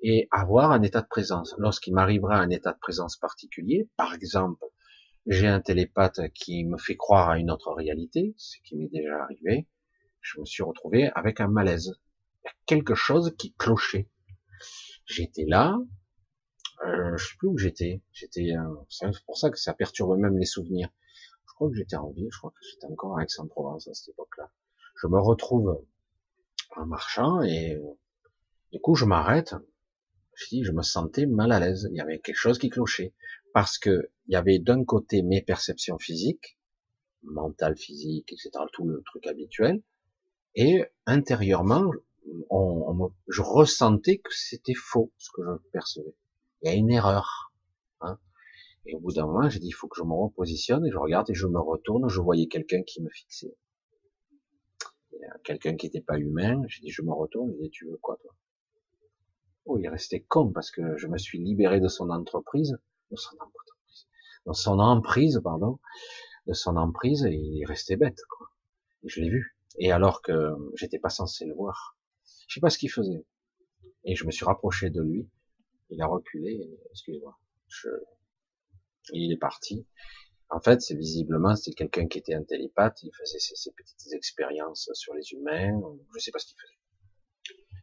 et 0.00 0.28
avoir 0.30 0.70
un 0.70 0.82
état 0.82 1.00
de 1.02 1.08
présence. 1.08 1.54
Lorsqu'il 1.58 1.92
m'arrivera 1.92 2.36
un 2.36 2.50
état 2.50 2.72
de 2.72 2.78
présence 2.78 3.16
particulier, 3.16 3.88
par 3.96 4.14
exemple, 4.14 4.64
j'ai 5.26 5.48
un 5.48 5.60
télépathe 5.60 6.20
qui 6.34 6.64
me 6.64 6.78
fait 6.78 6.96
croire 6.96 7.30
à 7.30 7.38
une 7.38 7.50
autre 7.50 7.72
réalité, 7.72 8.34
ce 8.36 8.56
qui 8.64 8.76
m'est 8.76 8.88
déjà 8.88 9.22
arrivé, 9.22 9.66
je 10.20 10.40
me 10.40 10.44
suis 10.44 10.62
retrouvé 10.62 11.10
avec 11.14 11.40
un 11.40 11.48
malaise. 11.48 11.98
Quelque 12.66 12.94
chose 12.94 13.34
qui 13.36 13.54
clochait. 13.54 14.08
J'étais 15.04 15.44
là, 15.46 15.76
euh, 16.86 17.16
je 17.16 17.24
sais 17.24 17.36
plus 17.38 17.48
où 17.48 17.58
j'étais. 17.58 18.02
J'étais, 18.12 18.52
euh, 18.52 18.74
c'est 18.88 19.06
pour 19.26 19.36
ça 19.36 19.50
que 19.50 19.58
ça 19.58 19.74
perturbe 19.74 20.16
même 20.18 20.38
les 20.38 20.46
souvenirs. 20.46 20.88
Crois 21.58 21.70
que 21.70 21.74
j'étais 21.74 21.96
en 21.96 22.10
ville, 22.10 22.28
je 22.30 22.38
crois 22.38 22.52
que 22.52 22.64
j'étais 22.70 22.86
encore 22.86 23.18
à 23.18 23.24
Aix-en-Provence 23.24 23.88
à 23.88 23.94
cette 23.94 24.10
époque-là. 24.10 24.48
Je 25.02 25.08
me 25.08 25.18
retrouve 25.18 25.84
en 26.76 26.86
marchant 26.86 27.42
et 27.42 27.74
euh, 27.74 27.98
du 28.70 28.78
coup 28.78 28.94
je 28.94 29.04
m'arrête. 29.04 29.56
Je 30.36 30.70
me 30.70 30.82
sentais 30.82 31.26
mal 31.26 31.50
à 31.50 31.58
l'aise. 31.58 31.88
Il 31.90 31.96
y 31.96 32.00
avait 32.00 32.20
quelque 32.20 32.36
chose 32.36 32.60
qui 32.60 32.68
clochait 32.70 33.12
parce 33.52 33.76
que 33.76 34.08
il 34.28 34.34
y 34.34 34.36
avait 34.36 34.60
d'un 34.60 34.84
côté 34.84 35.22
mes 35.22 35.42
perceptions 35.42 35.98
physiques, 35.98 36.60
mentales, 37.24 37.76
physiques, 37.76 38.32
etc., 38.32 38.50
tout 38.72 38.86
le 38.86 39.02
truc 39.02 39.26
habituel, 39.26 39.82
et 40.54 40.84
intérieurement, 41.06 41.90
je 43.26 43.42
ressentais 43.42 44.18
que 44.18 44.32
c'était 44.32 44.74
faux 44.74 45.12
ce 45.18 45.30
que 45.34 45.42
je 45.42 45.68
percevais. 45.72 46.14
Il 46.62 46.68
y 46.68 46.72
a 46.72 46.76
une 46.76 46.92
erreur. 46.92 47.52
Hein. 48.00 48.16
Et 48.88 48.94
au 48.94 48.98
bout 48.98 49.12
d'un 49.12 49.26
moment, 49.26 49.48
j'ai 49.48 49.60
dit, 49.60 49.68
il 49.68 49.72
faut 49.72 49.86
que 49.86 49.96
je 49.96 50.02
me 50.02 50.12
repositionne, 50.12 50.84
et 50.84 50.90
je 50.90 50.98
regarde, 50.98 51.30
et 51.30 51.34
je 51.34 51.46
me 51.46 51.60
retourne, 51.60 52.08
je 52.08 52.20
voyais 52.20 52.48
quelqu'un 52.48 52.82
qui 52.82 53.00
me 53.00 53.10
fixait 53.10 53.54
quelqu'un 55.44 55.76
qui 55.76 55.86
n'était 55.86 56.00
pas 56.00 56.18
humain. 56.18 56.62
J'ai 56.68 56.80
dit, 56.82 56.90
je 56.90 57.02
me 57.02 57.12
retourne, 57.12 57.52
j'ai 57.52 57.64
dit, 57.64 57.70
tu 57.70 57.86
veux 57.86 57.96
quoi, 57.98 58.16
toi? 58.20 58.34
Oh, 59.64 59.78
il 59.78 59.84
est 59.84 59.90
resté 59.90 60.22
con 60.22 60.50
parce 60.50 60.70
que 60.70 60.96
je 60.96 61.06
me 61.06 61.18
suis 61.18 61.38
libéré 61.38 61.80
de 61.80 61.88
son 61.88 62.10
entreprise, 62.10 62.78
de 63.10 63.16
son 63.16 63.34
entreprise, 63.36 64.06
de 64.46 64.52
son 64.52 64.78
emprise, 64.78 65.40
pardon, 65.42 65.78
de 66.46 66.54
son 66.54 66.76
emprise, 66.76 67.24
et 67.26 67.34
il 67.34 67.62
est 67.62 67.66
resté 67.66 67.96
bête, 67.96 68.20
quoi. 68.30 68.48
Et 69.02 69.08
je 69.08 69.20
l'ai 69.20 69.28
vu. 69.28 69.56
Et 69.78 69.92
alors 69.92 70.22
que 70.22 70.54
j'étais 70.74 70.98
pas 70.98 71.10
censé 71.10 71.44
le 71.44 71.54
voir. 71.54 71.98
Je 72.46 72.54
sais 72.54 72.60
pas 72.60 72.70
ce 72.70 72.78
qu'il 72.78 72.90
faisait. 72.90 73.24
Et 74.04 74.14
je 74.14 74.24
me 74.24 74.30
suis 74.30 74.44
rapproché 74.44 74.90
de 74.90 75.02
lui. 75.02 75.28
Il 75.90 76.00
a 76.00 76.06
reculé, 76.06 76.68
excusez-moi. 76.90 77.38
Je... 77.68 77.88
Il 79.12 79.32
est 79.32 79.38
parti. 79.38 79.86
En 80.50 80.60
fait, 80.60 80.80
c'est 80.80 80.94
visiblement 80.94 81.54
c'est 81.56 81.72
quelqu'un 81.72 82.06
qui 82.06 82.18
était 82.18 82.34
un 82.34 82.42
télépathe, 82.42 83.02
il 83.02 83.10
faisait 83.14 83.38
ses, 83.38 83.70
petites 83.72 84.12
expériences 84.14 84.90
sur 84.94 85.14
les 85.14 85.32
humains, 85.32 85.78
je 86.14 86.20
sais 86.20 86.30
pas 86.30 86.38
ce 86.38 86.46
qu'il 86.46 86.56
faisait. 86.56 86.78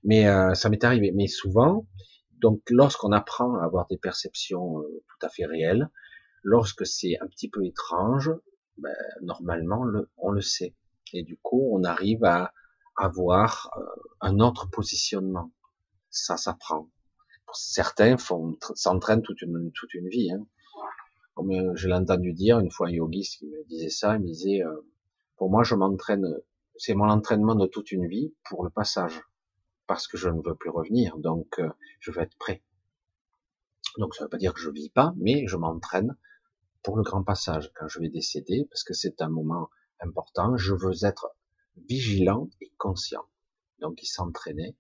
Mais 0.04 0.28
euh, 0.28 0.54
ça 0.56 0.70
m'est 0.70 0.84
arrivé. 0.84 1.12
Mais 1.12 1.28
souvent, 1.28 1.88
donc 2.40 2.62
lorsqu'on 2.70 3.12
apprend 3.12 3.56
à 3.58 3.66
avoir 3.66 3.88
des 3.88 3.98
perceptions 3.98 4.80
euh, 4.80 5.04
tout 5.08 5.26
à 5.26 5.30
fait 5.30 5.46
réelles, 5.46 5.90
lorsque 6.44 6.86
c'est 6.86 7.18
un 7.22 7.28
petit 7.28 7.50
peu 7.50 7.66
étrange, 7.66 8.32
ben, 8.78 8.96
normalement 9.22 9.84
le, 9.84 10.10
on 10.18 10.32
le 10.32 10.42
sait. 10.42 10.76
Et 11.14 11.24
du 11.24 11.38
coup, 11.38 11.70
on 11.72 11.84
arrive 11.84 12.24
à 12.24 12.52
avoir 12.96 13.70
euh, 13.78 13.86
un 14.22 14.40
autre 14.40 14.70
positionnement. 14.72 15.52
Ça 16.10 16.38
s'apprend. 16.38 16.90
Certains 17.54 18.18
s'entraînent 18.76 19.22
toute 19.22 19.42
une, 19.42 19.72
toute 19.74 19.94
une 19.94 20.10
vie. 20.10 20.32
Hein 20.32 20.46
comme 21.36 21.52
euh, 21.52 21.76
je 21.76 21.88
l'ai 21.88 21.94
entendu 21.94 22.34
dire 22.34 22.60
une 22.60 22.72
fois 22.72 22.88
un 22.88 22.92
yogiste 22.92 23.40
qui 23.40 23.46
me 23.48 23.64
disait 23.66 23.90
ça, 23.90 24.16
il 24.16 24.22
me 24.22 24.28
disait, 24.28 24.64
euh, 24.64 24.82
pour 25.38 25.52
moi 25.52 25.64
je 25.64 25.76
m'entraîne, 25.76 26.26
c'est 26.78 26.96
mon 26.96 27.10
entraînement 27.10 27.56
de 27.56 27.68
toute 27.68 27.92
une 27.92 28.08
vie 28.08 28.34
pour 28.50 28.64
le 28.64 28.70
passage. 28.70 29.22
parce 29.88 30.08
que 30.08 30.18
je 30.18 30.30
ne 30.30 30.42
veux 30.42 30.56
plus 30.56 30.72
revenir, 30.72 31.18
donc 31.18 31.60
euh, 31.60 31.70
je 32.00 32.12
veux 32.12 32.22
être 32.22 32.36
prêt. 32.38 32.64
Donc 33.98 34.16
ça 34.16 34.24
ne 34.24 34.26
veut 34.26 34.30
pas 34.32 34.38
dire 34.38 34.54
que 34.54 34.60
je 34.60 34.70
vis 34.72 34.90
pas, 34.90 35.14
mais 35.18 35.46
je 35.48 35.58
m'entraîne 35.58 36.18
pour 36.82 36.98
le 36.98 37.04
grand 37.04 37.24
passage 37.24 37.72
quand 37.76 37.88
je 37.88 38.00
vais 38.00 38.10
décéder, 38.10 38.66
parce 38.70 38.84
que 38.84 38.94
c'est 38.94 39.22
un 39.22 39.30
moment 39.30 39.70
important. 40.00 40.58
Je 40.58 40.74
veux 40.74 41.06
être 41.06 41.36
vigilant 41.88 42.50
et 42.62 42.72
conscient. 42.78 43.26
Donc 43.80 44.02
il 44.02 44.08
s'entraînait. 44.08 44.76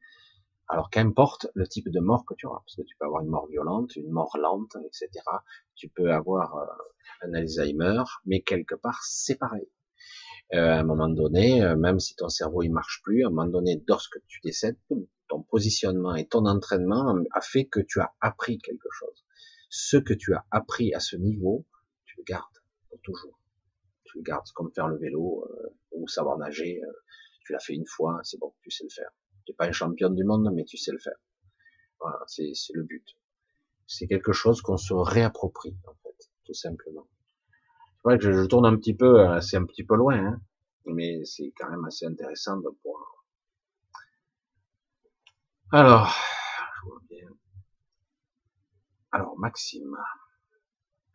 Alors 0.67 0.89
qu'importe 0.89 1.47
le 1.53 1.67
type 1.67 1.89
de 1.89 1.99
mort 1.99 2.25
que 2.25 2.33
tu 2.33 2.47
auras, 2.47 2.59
parce 2.65 2.75
que 2.75 2.81
tu 2.81 2.95
peux 2.97 3.05
avoir 3.05 3.21
une 3.21 3.29
mort 3.29 3.47
violente, 3.47 3.95
une 3.95 4.09
mort 4.09 4.35
lente, 4.37 4.75
etc. 4.83 5.23
Tu 5.75 5.89
peux 5.89 6.11
avoir 6.11 6.55
euh, 6.55 6.65
un 7.21 7.33
Alzheimer, 7.33 8.03
mais 8.25 8.41
quelque 8.41 8.75
part 8.75 9.03
c'est 9.03 9.35
pareil. 9.35 9.69
Euh, 10.53 10.69
à 10.69 10.79
un 10.79 10.83
moment 10.83 11.09
donné, 11.09 11.63
euh, 11.63 11.75
même 11.75 11.99
si 11.99 12.15
ton 12.15 12.29
cerveau 12.29 12.61
il 12.61 12.71
marche 12.71 13.01
plus, 13.03 13.23
à 13.23 13.27
un 13.27 13.29
moment 13.31 13.47
donné, 13.47 13.83
lorsque 13.87 14.17
tu 14.27 14.39
décèdes, 14.43 14.77
ton 15.27 15.41
positionnement 15.41 16.15
et 16.15 16.27
ton 16.27 16.45
entraînement 16.45 17.15
a 17.31 17.41
fait 17.41 17.65
que 17.65 17.79
tu 17.79 17.99
as 17.99 18.13
appris 18.21 18.59
quelque 18.59 18.89
chose. 18.91 19.25
Ce 19.69 19.97
que 19.97 20.13
tu 20.13 20.35
as 20.35 20.45
appris 20.51 20.93
à 20.93 20.99
ce 20.99 21.15
niveau, 21.15 21.65
tu 22.05 22.15
le 22.17 22.23
gardes 22.23 22.61
pour 22.89 22.99
toujours. 23.01 23.39
Tu 24.03 24.19
le 24.19 24.23
gardes 24.23 24.47
comme 24.53 24.71
faire 24.71 24.87
le 24.87 24.97
vélo 24.97 25.47
euh, 25.49 25.69
ou 25.91 26.07
savoir 26.07 26.37
nager. 26.37 26.79
tu 27.43 27.53
l'as 27.53 27.59
fait 27.59 27.73
une 27.73 27.87
fois, 27.87 28.19
c'est 28.23 28.39
bon, 28.39 28.53
tu 28.61 28.69
sais 28.69 28.83
le 28.83 28.89
faire. 28.89 29.09
Tu 29.45 29.51
n'es 29.51 29.55
pas 29.55 29.67
un 29.67 29.71
champion 29.71 30.09
du 30.09 30.23
monde, 30.23 30.49
mais 30.53 30.65
tu 30.65 30.77
sais 30.77 30.91
le 30.91 30.99
faire. 30.99 31.17
Voilà, 31.99 32.19
c'est 32.27 32.53
le 32.73 32.83
but. 32.83 33.17
C'est 33.87 34.07
quelque 34.07 34.33
chose 34.33 34.61
qu'on 34.61 34.77
se 34.77 34.93
réapproprie, 34.93 35.77
en 35.87 35.93
fait, 36.03 36.29
tout 36.43 36.53
simplement 36.53 37.07
que 38.13 38.19
je, 38.19 38.45
tourne 38.45 38.65
un 38.65 38.77
petit 38.77 38.93
peu, 38.93 39.19
euh, 39.19 39.41
c'est 39.41 39.57
un 39.57 39.65
petit 39.65 39.83
peu 39.83 39.95
loin, 39.95 40.15
hein, 40.17 40.41
mais 40.85 41.25
c'est 41.25 41.51
quand 41.57 41.69
même 41.69 41.83
assez 41.85 42.05
intéressant 42.05 42.57
de 42.57 42.69
pouvoir. 42.81 43.25
Alors, 45.71 46.15
je 46.77 46.87
vois 46.87 47.01
bien. 47.09 47.27
Alors, 49.11 49.37
Maxime, 49.39 49.97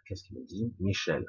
qu'est-ce 0.05 0.25
qu'il 0.25 0.39
me 0.39 0.45
dit? 0.45 0.75
Michel, 0.81 1.25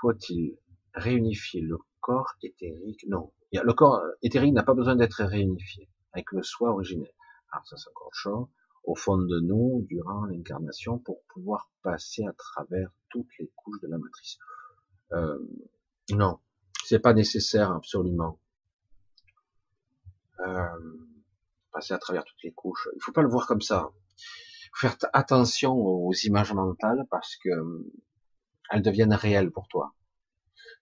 faut-il 0.00 0.58
réunifier 0.92 1.62
le 1.62 1.78
corps 2.00 2.34
éthérique 2.42 3.06
Non, 3.08 3.32
le 3.62 3.72
corps 3.72 4.02
éthérique 4.22 4.54
n'a 4.54 4.62
pas 4.62 4.74
besoin 4.74 4.96
d'être 4.96 5.22
réunifié 5.22 5.88
avec 6.12 6.32
le 6.32 6.42
soi 6.42 6.70
originel. 6.70 7.10
Alors 7.52 7.66
ça, 7.66 7.76
c'est 7.76 7.90
encore 7.90 8.14
chaud 8.14 8.50
au 8.84 8.94
fond 8.94 9.16
de 9.16 9.40
nous 9.40 9.86
durant 9.88 10.24
l'incarnation 10.26 10.98
pour 10.98 11.22
pouvoir 11.28 11.70
passer 11.82 12.24
à 12.26 12.32
travers 12.32 12.90
toutes 13.08 13.30
les 13.38 13.50
couches 13.56 13.80
de 13.80 13.88
la 13.88 13.98
matrice. 13.98 14.38
Euh, 15.12 15.38
non, 16.10 16.38
c'est 16.84 16.98
pas 16.98 17.14
nécessaire 17.14 17.72
absolument. 17.72 18.38
Euh, 20.40 20.98
passer 21.72 21.94
à 21.94 21.98
travers 21.98 22.24
toutes 22.24 22.42
les 22.42 22.52
couches. 22.52 22.88
Il 22.94 23.02
faut 23.02 23.12
pas 23.12 23.22
le 23.22 23.28
voir 23.28 23.46
comme 23.46 23.62
ça. 23.62 23.90
Faire 24.74 24.96
attention 25.12 25.74
aux 25.74 26.12
images 26.24 26.52
mentales 26.52 27.06
parce 27.10 27.36
que 27.36 27.50
elles 28.70 28.82
deviennent 28.82 29.14
réelles 29.14 29.50
pour 29.50 29.68
toi. 29.68 29.94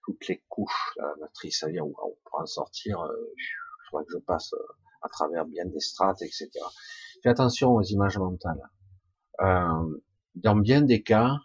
Toutes 0.05 0.27
les 0.27 0.43
couches 0.49 0.93
la 0.97 1.15
matrice, 1.19 1.59
ça 1.59 1.69
vient 1.69 1.83
pour 1.83 2.39
en 2.39 2.45
sortir. 2.45 3.01
Euh, 3.01 3.13
je 3.37 3.87
crois 3.87 4.03
que 4.03 4.11
je 4.11 4.17
passe 4.17 4.53
euh, 4.53 4.73
à 5.01 5.09
travers 5.09 5.45
bien 5.45 5.65
des 5.65 5.79
strates, 5.79 6.21
etc. 6.21 6.49
Fais 7.21 7.29
attention 7.29 7.71
aux 7.73 7.83
images 7.83 8.17
mentales. 8.17 8.69
Euh, 9.41 9.99
dans 10.35 10.55
bien 10.55 10.81
des 10.81 11.03
cas, 11.03 11.37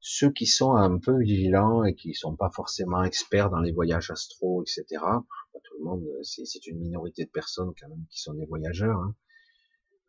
ceux 0.00 0.30
qui 0.30 0.46
sont 0.46 0.74
un 0.74 0.98
peu 0.98 1.18
vigilants 1.18 1.84
et 1.84 1.94
qui 1.94 2.14
sont 2.14 2.36
pas 2.36 2.50
forcément 2.50 3.02
experts 3.02 3.50
dans 3.50 3.60
les 3.60 3.72
voyages 3.72 4.10
astro, 4.10 4.62
etc. 4.62 4.84
Pas 5.00 5.60
tout 5.64 5.78
le 5.78 5.84
monde, 5.84 6.04
c'est 6.22 6.66
une 6.66 6.78
minorité 6.78 7.24
de 7.24 7.30
personnes 7.30 7.72
quand 7.80 7.88
même 7.88 8.04
qui 8.10 8.20
sont 8.20 8.34
des 8.34 8.46
voyageurs, 8.46 8.98
hein, 8.98 9.14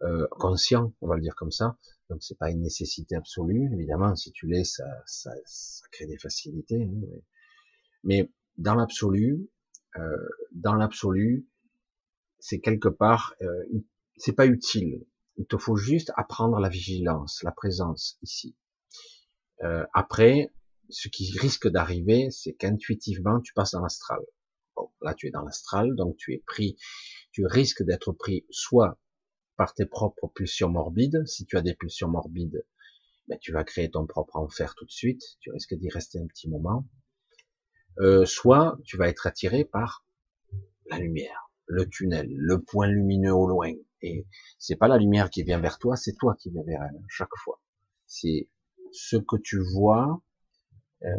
euh, 0.03 0.27
conscients, 0.31 0.93
on 1.01 1.07
va 1.07 1.15
le 1.15 1.21
dire 1.21 1.35
comme 1.35 1.51
ça. 1.51 1.77
Donc 2.09 2.21
c'est 2.21 2.37
pas 2.37 2.51
une 2.51 2.61
nécessité 2.61 3.15
absolue, 3.15 3.71
évidemment. 3.73 4.15
Si 4.15 4.31
tu 4.31 4.47
l'es, 4.47 4.63
ça, 4.63 4.85
ça, 5.07 5.31
ça, 5.45 5.85
crée 5.91 6.05
des 6.05 6.17
facilités. 6.19 6.83
Hein, 6.83 7.01
mais, 8.07 8.31
dans 8.57 8.73
l'absolu, 8.73 9.49
euh, 9.97 10.29
dans 10.53 10.73
l'absolu, 10.73 11.45
c'est 12.39 12.59
quelque 12.59 12.87
part, 12.87 13.35
euh, 13.41 13.65
c'est 14.15 14.31
pas 14.31 14.47
utile. 14.47 15.05
Il 15.35 15.45
te 15.45 15.57
faut 15.57 15.75
juste 15.75 16.11
apprendre 16.15 16.57
la 16.59 16.69
vigilance, 16.69 17.43
la 17.43 17.51
présence 17.51 18.17
ici. 18.21 18.55
Euh, 19.63 19.85
après, 19.93 20.53
ce 20.89 21.09
qui 21.09 21.37
risque 21.37 21.67
d'arriver, 21.67 22.29
c'est 22.31 22.53
qu'intuitivement, 22.53 23.41
tu 23.41 23.53
passes 23.53 23.71
dans 23.71 23.81
l'astral. 23.81 24.21
Bon, 24.77 24.89
là, 25.01 25.13
tu 25.13 25.27
es 25.27 25.31
dans 25.31 25.43
l'astral, 25.43 25.93
donc 25.95 26.15
tu 26.15 26.33
es 26.33 26.43
pris, 26.47 26.77
tu 27.31 27.45
risques 27.45 27.83
d'être 27.83 28.13
pris 28.13 28.45
soit 28.49 28.97
par 29.57 29.73
tes 29.73 29.85
propres 29.85 30.27
pulsions 30.27 30.69
morbides. 30.69 31.27
Si 31.27 31.45
tu 31.45 31.57
as 31.57 31.61
des 31.61 31.75
pulsions 31.75 32.07
morbides, 32.07 32.65
ben, 33.27 33.37
tu 33.39 33.51
vas 33.51 33.65
créer 33.65 33.91
ton 33.91 34.07
propre 34.07 34.37
enfer 34.37 34.75
tout 34.75 34.85
de 34.85 34.91
suite. 34.91 35.21
Tu 35.41 35.51
risques 35.51 35.75
d'y 35.75 35.89
rester 35.89 36.19
un 36.19 36.27
petit 36.27 36.47
moment. 36.47 36.87
Euh, 37.99 38.25
soit 38.25 38.77
tu 38.83 38.97
vas 38.97 39.07
être 39.09 39.25
attiré 39.27 39.65
par 39.65 40.05
la 40.89 40.99
lumière, 40.99 41.49
le 41.65 41.87
tunnel, 41.87 42.27
le 42.29 42.61
point 42.61 42.87
lumineux 42.87 43.33
au 43.33 43.47
loin. 43.47 43.73
Et 44.01 44.27
c'est 44.59 44.75
pas 44.75 44.87
la 44.87 44.97
lumière 44.97 45.29
qui 45.29 45.43
vient 45.43 45.59
vers 45.59 45.79
toi, 45.79 45.95
c'est 45.95 46.13
toi 46.13 46.35
qui 46.39 46.51
viens 46.51 46.63
vers 46.63 46.83
elle 46.83 47.01
chaque 47.07 47.35
fois. 47.43 47.59
C'est 48.05 48.47
ce 48.91 49.17
que 49.17 49.35
tu 49.37 49.59
vois, 49.73 50.21
euh, 51.03 51.09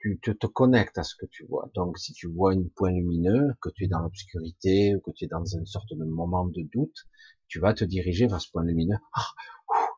tu 0.00 0.18
te, 0.20 0.30
te, 0.30 0.46
connectes 0.46 0.98
à 0.98 1.02
ce 1.02 1.14
que 1.14 1.26
tu 1.26 1.44
vois. 1.44 1.70
Donc, 1.74 1.98
si 1.98 2.12
tu 2.12 2.26
vois 2.26 2.52
un 2.52 2.62
point 2.74 2.90
lumineux, 2.90 3.54
que 3.60 3.68
tu 3.70 3.84
es 3.84 3.88
dans 3.88 4.00
l'obscurité 4.00 4.94
ou 4.96 5.00
que 5.00 5.10
tu 5.12 5.24
es 5.24 5.28
dans 5.28 5.44
une 5.44 5.66
sorte 5.66 5.94
de 5.94 6.04
moment 6.04 6.46
de 6.46 6.62
doute, 6.62 7.06
tu 7.48 7.60
vas 7.60 7.74
te 7.74 7.84
diriger 7.84 8.26
vers 8.26 8.40
ce 8.40 8.50
point 8.50 8.64
lumineux. 8.64 8.96
Ah, 9.14 9.26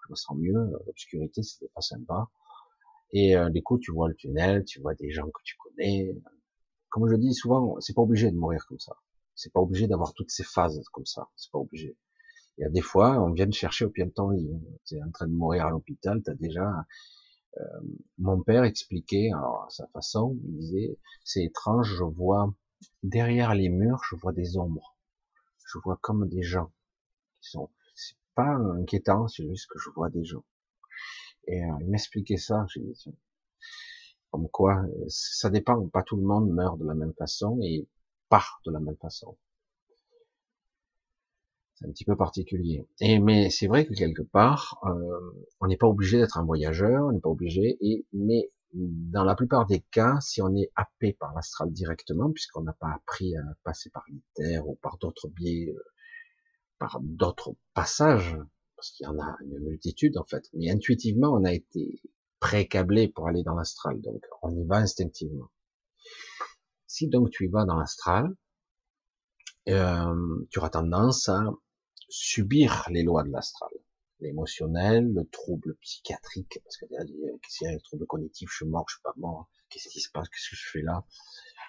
je 0.04 0.10
me 0.10 0.16
sens 0.16 0.36
mieux. 0.36 0.70
L'obscurité, 0.86 1.42
c'était 1.42 1.70
pas 1.74 1.80
sympa. 1.80 2.28
Et 3.12 3.36
euh, 3.36 3.50
du 3.50 3.62
coup, 3.62 3.78
tu 3.78 3.92
vois 3.92 4.08
le 4.08 4.14
tunnel, 4.14 4.64
tu 4.64 4.80
vois 4.80 4.94
des 4.94 5.10
gens 5.10 5.26
que 5.26 5.42
tu 5.44 5.56
connais. 5.56 6.14
Comme 6.88 7.08
je 7.08 7.16
dis 7.16 7.34
souvent, 7.34 7.76
c'est 7.80 7.94
pas 7.94 8.02
obligé 8.02 8.30
de 8.30 8.36
mourir 8.36 8.64
comme 8.66 8.78
ça. 8.78 8.96
C'est 9.34 9.52
pas 9.52 9.60
obligé 9.60 9.86
d'avoir 9.86 10.12
toutes 10.14 10.30
ces 10.30 10.44
phases 10.44 10.80
comme 10.92 11.06
ça. 11.06 11.28
C'est 11.36 11.50
pas 11.50 11.58
obligé. 11.58 11.96
Il 12.58 12.62
y 12.62 12.64
a 12.64 12.70
des 12.70 12.82
fois, 12.82 13.22
on 13.22 13.32
vient 13.32 13.46
de 13.46 13.54
chercher 13.54 13.84
au 13.86 13.90
pied 13.90 14.04
de 14.04 14.10
ton 14.10 14.30
lit. 14.30 14.50
Tu 14.86 14.96
es 14.96 15.02
en 15.02 15.10
train 15.10 15.26
de 15.26 15.32
mourir 15.32 15.66
à 15.66 15.70
l'hôpital, 15.70 16.22
tu 16.22 16.30
as 16.30 16.34
déjà... 16.34 16.86
Euh, 17.58 17.64
mon 18.16 18.42
père 18.42 18.64
expliquait, 18.64 19.30
alors 19.30 19.64
à 19.66 19.70
sa 19.70 19.86
façon, 19.88 20.38
il 20.44 20.56
disait, 20.56 20.98
c'est 21.22 21.44
étrange, 21.44 21.94
je 21.98 22.04
vois 22.04 22.50
derrière 23.02 23.54
les 23.54 23.68
murs, 23.68 24.00
je 24.08 24.16
vois 24.16 24.32
des 24.32 24.56
ombres. 24.56 24.96
Je 25.66 25.78
vois 25.84 25.98
comme 26.00 26.28
des 26.28 26.42
gens 26.42 26.72
qui 27.40 27.50
sont... 27.50 27.70
C'est 27.94 28.16
pas 28.34 28.54
inquiétant, 28.54 29.28
c'est 29.28 29.46
juste 29.46 29.66
que 29.68 29.78
je 29.78 29.90
vois 29.90 30.08
des 30.08 30.24
gens. 30.24 30.44
Et 31.46 31.62
euh, 31.64 31.74
il 31.80 31.88
m'expliquait 31.88 32.36
ça, 32.36 32.66
j'ai 32.68 32.80
dit, 32.80 33.04
comme 34.30 34.48
quoi, 34.48 34.82
ça 35.08 35.50
dépend, 35.50 35.86
pas 35.88 36.02
tout 36.02 36.16
le 36.16 36.22
monde 36.22 36.50
meurt 36.50 36.78
de 36.78 36.86
la 36.86 36.94
même 36.94 37.12
façon 37.14 37.58
et 37.62 37.86
part 38.28 38.60
de 38.64 38.72
la 38.72 38.80
même 38.80 38.96
façon 38.96 39.36
un 41.84 41.90
petit 41.90 42.04
peu 42.04 42.16
particulier. 42.16 42.86
Et 43.00 43.18
mais 43.18 43.50
c'est 43.50 43.66
vrai 43.66 43.86
que 43.86 43.94
quelque 43.94 44.22
part, 44.22 44.78
euh, 44.84 45.44
on 45.60 45.66
n'est 45.66 45.76
pas 45.76 45.86
obligé 45.86 46.18
d'être 46.18 46.38
un 46.38 46.44
voyageur, 46.44 47.06
on 47.06 47.12
n'est 47.12 47.20
pas 47.20 47.28
obligé. 47.28 47.76
Et 47.80 48.06
mais 48.12 48.50
dans 48.72 49.24
la 49.24 49.34
plupart 49.34 49.66
des 49.66 49.80
cas, 49.90 50.18
si 50.20 50.40
on 50.40 50.54
est 50.54 50.70
happé 50.76 51.12
par 51.12 51.34
l'astral 51.34 51.70
directement, 51.72 52.30
puisqu'on 52.30 52.62
n'a 52.62 52.72
pas 52.72 52.92
appris 52.94 53.36
à 53.36 53.42
passer 53.64 53.90
par 53.90 54.04
l'ITER 54.08 54.60
ou 54.64 54.76
par 54.76 54.98
d'autres 54.98 55.28
biais, 55.28 55.74
euh, 55.76 55.82
par 56.78 56.98
d'autres 57.02 57.54
passages, 57.74 58.36
parce 58.82 58.90
qu'il 58.90 59.04
y 59.04 59.08
en 59.08 59.20
a 59.20 59.36
une 59.42 59.60
multitude 59.60 60.18
en 60.18 60.24
fait, 60.24 60.42
mais 60.54 60.68
intuitivement, 60.68 61.28
on 61.32 61.44
a 61.44 61.52
été 61.52 62.02
pré-câblé 62.40 63.06
pour 63.06 63.28
aller 63.28 63.44
dans 63.44 63.54
l'astral, 63.54 64.00
donc 64.00 64.20
on 64.42 64.50
y 64.50 64.66
va 64.66 64.78
instinctivement. 64.78 65.52
Si 66.88 67.06
donc 67.06 67.30
tu 67.30 67.44
y 67.44 67.48
vas 67.48 67.64
dans 67.64 67.76
l'astral, 67.76 68.34
euh, 69.68 70.46
tu 70.50 70.58
auras 70.58 70.70
tendance 70.70 71.28
à 71.28 71.44
subir 72.08 72.88
les 72.90 73.04
lois 73.04 73.22
de 73.22 73.30
l'astral. 73.30 73.70
L'émotionnel, 74.18 75.12
le 75.12 75.28
trouble 75.28 75.76
psychiatrique, 75.76 76.58
parce 76.64 76.76
que 76.76 76.86
s'il 77.48 77.68
y 77.68 77.70
a 77.70 77.74
un 77.74 77.78
trouble 77.78 78.04
cognitif, 78.06 78.48
je 78.50 78.56
suis 78.56 78.66
mort, 78.66 78.84
je 78.88 78.96
suis 78.96 79.02
pas 79.02 79.14
mort, 79.16 79.48
qu'est-ce 79.68 79.88
qui 79.90 80.00
se 80.00 80.10
passe, 80.10 80.28
qu'est-ce 80.28 80.50
que 80.50 80.56
je 80.56 80.70
fais 80.72 80.82
là, 80.82 81.06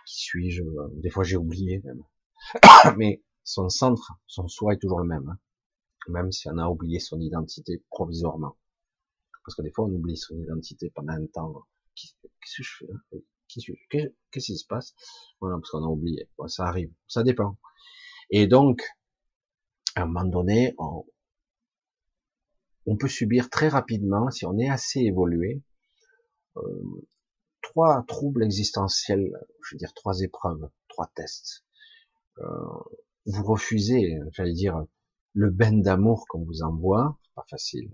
qui 0.08 0.16
suis-je, 0.16 0.64
des 0.96 1.12
fois 1.12 1.24
j'ai 1.24 1.38
oublié 1.38 1.80
même. 1.84 2.04
Mais 2.98 3.24
son 3.44 3.70
centre, 3.70 4.14
son 4.26 4.48
soi 4.48 4.74
est 4.74 4.80
toujours 4.80 5.00
le 5.00 5.08
même, 5.08 5.30
hein. 5.30 5.38
Même 6.08 6.32
si 6.32 6.50
on 6.50 6.58
a 6.58 6.68
oublié 6.68 7.00
son 7.00 7.20
identité 7.20 7.84
provisoirement. 7.90 8.58
Parce 9.46 9.56
que 9.56 9.62
des 9.62 9.72
fois 9.72 9.86
on 9.86 9.92
oublie 9.92 10.18
son 10.18 10.38
identité 10.38 10.90
pendant 10.90 11.14
un 11.14 11.26
temps. 11.28 11.66
Qu'est-ce 11.96 12.58
que 12.58 12.64
je 12.64 12.78
fais 12.80 12.88
là? 12.88 13.00
Qu'est-ce 13.48 14.46
qui 14.46 14.58
se 14.58 14.66
passe? 14.66 14.96
Voilà, 15.40 15.58
parce 15.58 15.70
qu'on 15.72 15.84
a 15.84 15.88
oublié. 15.88 16.28
ça 16.48 16.66
arrive, 16.66 16.92
ça 17.08 17.24
dépend. 17.24 17.58
Et 18.30 18.48
donc, 18.48 18.82
à 19.96 20.04
un 20.04 20.06
moment 20.06 20.26
donné, 20.26 20.74
on, 20.78 21.06
peut 22.98 23.08
subir 23.08 23.50
très 23.50 23.68
rapidement, 23.68 24.32
si 24.32 24.46
on 24.46 24.58
est 24.58 24.70
assez 24.70 25.02
évolué, 25.02 25.62
euh, 26.58 27.08
trois 27.62 28.04
troubles 28.08 28.44
existentiels, 28.44 29.32
je 29.62 29.76
veux 29.76 29.78
dire 29.78 29.94
trois 29.94 30.22
épreuves, 30.22 30.70
trois 30.88 31.12
tests. 31.16 31.66
Euh, 32.40 32.44
vous 33.26 33.44
refusez, 33.44 34.18
j'allais 34.32 34.54
dire, 34.54 34.86
le 35.34 35.50
bain 35.50 35.74
d'amour 35.74 36.26
qu'on 36.30 36.44
vous 36.44 36.62
envoie, 36.62 37.18
pas 37.36 37.46
facile. 37.50 37.92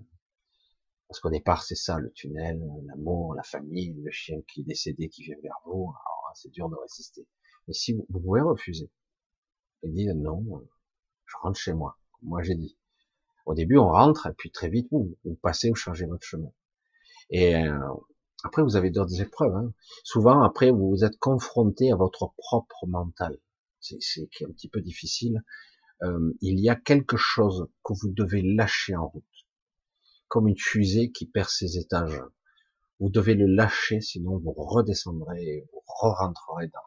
Parce 1.08 1.20
qu'au 1.22 1.30
départ, 1.30 1.64
c'est 1.64 1.76
ça, 1.76 1.98
le 1.98 2.12
tunnel, 2.12 2.62
l'amour, 2.86 3.34
la 3.34 3.44
famille, 3.44 3.94
le 4.04 4.12
chien 4.12 4.42
qui 4.48 4.62
est 4.62 4.66
décédé, 4.66 5.10
qui 5.10 5.24
vient 5.24 5.38
vers 5.42 5.58
vous. 5.66 5.92
c'est 6.36 6.52
dur 6.52 6.70
de 6.70 6.76
résister. 6.76 7.28
Mais 7.68 7.74
si 7.74 7.94
vous, 7.94 8.06
pouvez 8.12 8.42
refuser 8.42 8.92
et 9.84 9.90
dire 9.90 10.14
non, 10.16 10.44
je 11.26 11.36
rentre 11.42 11.58
chez 11.58 11.74
moi. 11.74 11.98
moi 12.22 12.44
j'ai 12.44 12.56
dit. 12.56 12.78
Au 13.46 13.56
début, 13.56 13.78
on 13.78 13.90
rentre 13.90 14.28
et 14.28 14.34
puis 14.34 14.52
très 14.52 14.70
vite, 14.70 14.88
vous, 14.92 15.18
vous 15.24 15.36
passez 15.36 15.72
ou 15.72 15.76
changez 15.76 16.06
votre 16.06 16.26
chemin. 16.26 16.52
Et 17.32 17.56
euh, 17.56 17.80
après, 18.44 18.62
vous 18.62 18.76
avez 18.76 18.92
d'autres 18.92 19.22
épreuves. 19.22 19.56
Hein. 19.56 19.74
Souvent, 20.04 20.44
après, 20.44 20.72
vous 20.72 20.90
vous 20.90 21.04
êtes 21.04 21.18
confronté 21.18 21.92
à 21.92 21.96
votre 21.96 22.32
propre 22.38 22.86
mental. 22.86 23.40
C'est 23.80 24.22
un 24.44 24.52
petit 24.52 24.70
peu 24.70 24.82
difficile. 24.82 25.44
Euh, 26.04 26.34
il 26.42 26.60
y 26.60 26.70
a 26.70 26.76
quelque 26.76 27.18
chose 27.18 27.68
que 27.84 27.94
vous 27.94 28.10
devez 28.12 28.42
lâcher 28.42 28.96
en 28.96 29.08
route, 29.08 29.24
comme 30.28 30.48
une 30.48 30.58
fusée 30.58 31.12
qui 31.12 31.26
perd 31.26 31.50
ses 31.50 31.78
étages. 31.78 32.22
Vous 33.00 33.10
devez 33.10 33.36
le 33.36 33.46
lâcher, 33.46 34.02
sinon 34.02 34.38
vous 34.38 34.54
redescendrez, 34.54 35.44
et 35.44 35.68
vous 35.72 35.82
re-rentrerez 35.86 36.68
dans, 36.68 36.80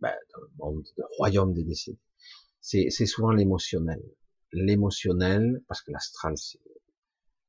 ben, 0.00 0.14
dans, 0.32 0.40
le 0.40 0.50
monde, 0.58 0.84
le 0.96 1.04
royaume 1.16 1.52
des 1.52 1.64
décédés. 1.64 1.98
C'est 2.60 3.06
souvent 3.06 3.32
l'émotionnel. 3.32 4.02
L'émotionnel, 4.52 5.62
parce 5.68 5.82
que 5.82 5.92
l'astral, 5.92 6.34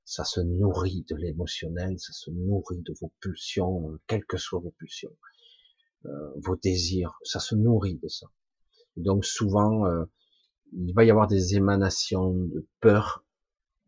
ça 0.05 0.23
se 0.23 0.41
nourrit 0.41 1.05
de 1.09 1.15
l'émotionnel, 1.15 1.99
ça 1.99 2.13
se 2.13 2.31
nourrit 2.31 2.81
de 2.81 2.93
vos 2.99 3.11
pulsions, 3.19 3.97
quelles 4.07 4.25
que 4.25 4.37
soient 4.37 4.59
vos 4.59 4.71
pulsions, 4.71 5.15
euh, 6.05 6.31
vos 6.37 6.55
désirs, 6.55 7.17
ça 7.23 7.39
se 7.39 7.55
nourrit 7.55 7.97
de 7.97 8.07
ça. 8.07 8.27
donc 8.97 9.25
souvent, 9.25 9.85
euh, 9.85 10.05
il 10.73 10.93
va 10.93 11.03
y 11.03 11.11
avoir 11.11 11.27
des 11.27 11.55
émanations 11.55 12.33
de 12.33 12.67
peur, 12.79 13.25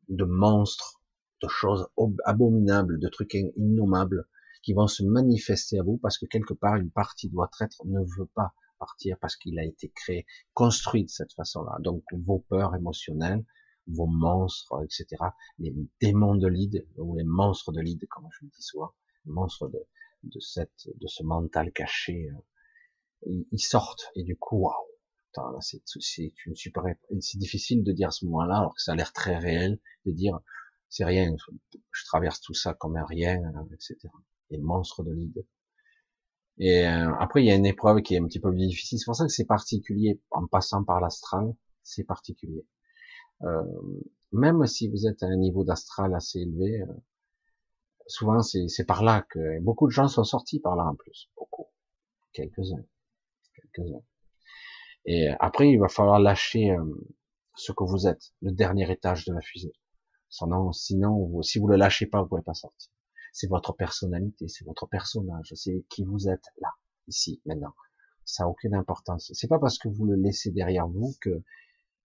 de 0.09 0.25
monstres, 0.25 1.01
de 1.41 1.47
choses 1.47 1.87
abominables, 2.25 2.99
de 2.99 3.07
trucs 3.09 3.33
innommables 3.33 4.27
qui 4.61 4.73
vont 4.73 4.87
se 4.87 5.03
manifester 5.03 5.79
à 5.79 5.83
vous 5.83 5.97
parce 5.97 6.17
que 6.17 6.25
quelque 6.25 6.53
part 6.53 6.75
une 6.75 6.91
partie 6.91 7.29
de 7.29 7.35
votre 7.35 7.61
être 7.61 7.81
ne 7.85 7.99
veut 8.17 8.29
pas 8.33 8.53
partir 8.79 9.17
parce 9.19 9.35
qu'il 9.35 9.59
a 9.59 9.63
été 9.63 9.89
créé, 9.89 10.25
construit 10.53 11.03
de 11.05 11.09
cette 11.09 11.33
façon-là. 11.33 11.77
Donc 11.79 12.03
vos 12.11 12.39
peurs 12.39 12.75
émotionnelles, 12.75 13.45
vos 13.87 14.07
monstres, 14.07 14.83
etc., 14.83 15.05
les 15.59 15.73
démons 16.01 16.35
de 16.35 16.47
l'ide 16.47 16.87
ou 16.97 17.15
les 17.15 17.23
monstres 17.23 17.71
de 17.71 17.81
l'ide, 17.81 18.07
comme 18.09 18.27
je 18.31 18.45
le 18.45 18.51
dis 18.51 18.61
souvent, 18.61 18.91
monstres 19.25 19.67
de, 19.69 19.79
de 20.23 20.39
cette, 20.39 20.87
de 20.95 21.07
ce 21.07 21.23
mental 21.23 21.71
caché, 21.71 22.29
euh, 22.29 23.43
ils, 23.51 23.59
sortent 23.59 24.11
et 24.15 24.23
du 24.23 24.37
coup, 24.37 24.57
waouh, 24.57 24.87
c'est 25.59 25.81
une 26.45 26.55
super, 26.55 26.83
c'est 27.19 27.37
difficile 27.37 27.83
de 27.83 27.91
dire 27.91 28.09
à 28.09 28.11
ce 28.11 28.25
moment-là, 28.25 28.57
alors 28.57 28.75
que 28.75 28.81
ça 28.81 28.93
a 28.93 28.95
l'air 28.95 29.13
très 29.13 29.37
réel, 29.37 29.79
de 30.05 30.11
dire, 30.11 30.39
c'est 30.89 31.05
rien, 31.05 31.35
je 31.91 32.05
traverse 32.05 32.41
tout 32.41 32.53
ça 32.53 32.73
comme 32.73 32.97
un 32.97 33.05
rien, 33.05 33.41
etc. 33.73 33.97
Les 34.49 34.59
monstres 34.59 35.03
de 35.03 35.11
l'ide. 35.11 35.45
Et 36.59 36.85
euh, 36.87 37.13
après, 37.19 37.43
il 37.43 37.47
y 37.47 37.51
a 37.51 37.55
une 37.55 37.65
épreuve 37.65 38.01
qui 38.01 38.15
est 38.15 38.19
un 38.19 38.25
petit 38.25 38.39
peu 38.39 38.53
difficile. 38.53 38.99
C'est 38.99 39.05
pour 39.05 39.15
ça 39.15 39.25
que 39.25 39.31
c'est 39.31 39.45
particulier. 39.45 40.21
En 40.31 40.45
passant 40.47 40.83
par 40.83 40.99
l'astral, 41.01 41.55
c'est 41.81 42.03
particulier. 42.03 42.65
Euh, 43.43 43.63
même 44.31 44.65
si 44.67 44.87
vous 44.87 45.07
êtes 45.07 45.23
à 45.23 45.27
un 45.27 45.35
niveau 45.37 45.63
d'astral 45.63 46.13
assez 46.13 46.39
élevé, 46.39 46.81
euh, 46.81 46.93
souvent 48.07 48.41
c'est 48.41 48.85
par 48.85 49.03
là 49.03 49.25
que 49.29 49.59
beaucoup 49.61 49.87
de 49.87 49.91
gens 49.91 50.07
sont 50.07 50.23
sortis 50.23 50.59
par 50.59 50.75
là 50.75 50.85
en 50.85 50.95
plus. 50.95 51.29
Beaucoup. 51.35 51.67
Quelques-uns. 52.33 52.85
Quelques-uns. 53.55 54.03
Et 55.05 55.29
après, 55.39 55.69
il 55.69 55.79
va 55.79 55.89
falloir 55.89 56.19
lâcher 56.19 56.71
euh, 56.71 56.83
ce 57.55 57.71
que 57.71 57.83
vous 57.83 58.07
êtes, 58.07 58.33
le 58.41 58.51
dernier 58.51 58.89
étage 58.91 59.25
de 59.25 59.33
la 59.33 59.41
fusée. 59.41 59.73
Sinon, 60.29 60.71
sinon, 60.71 61.41
si 61.43 61.59
vous 61.59 61.67
le 61.67 61.75
lâchez 61.75 62.07
pas, 62.07 62.21
vous 62.21 62.27
pouvez 62.27 62.41
pas 62.41 62.53
sortir. 62.53 62.91
C'est 63.33 63.47
votre 63.47 63.73
personnalité, 63.73 64.47
c'est 64.47 64.65
votre 64.65 64.87
personnage, 64.87 65.51
c'est 65.55 65.85
qui 65.89 66.03
vous 66.03 66.29
êtes 66.29 66.45
là, 66.61 66.69
ici, 67.07 67.41
maintenant. 67.45 67.73
Ça 68.25 68.43
n'a 68.43 68.49
aucune 68.49 68.73
importance. 68.75 69.31
C'est 69.33 69.47
pas 69.47 69.59
parce 69.59 69.77
que 69.77 69.89
vous 69.89 70.05
le 70.05 70.15
laissez 70.15 70.51
derrière 70.51 70.87
vous 70.87 71.13
que 71.19 71.43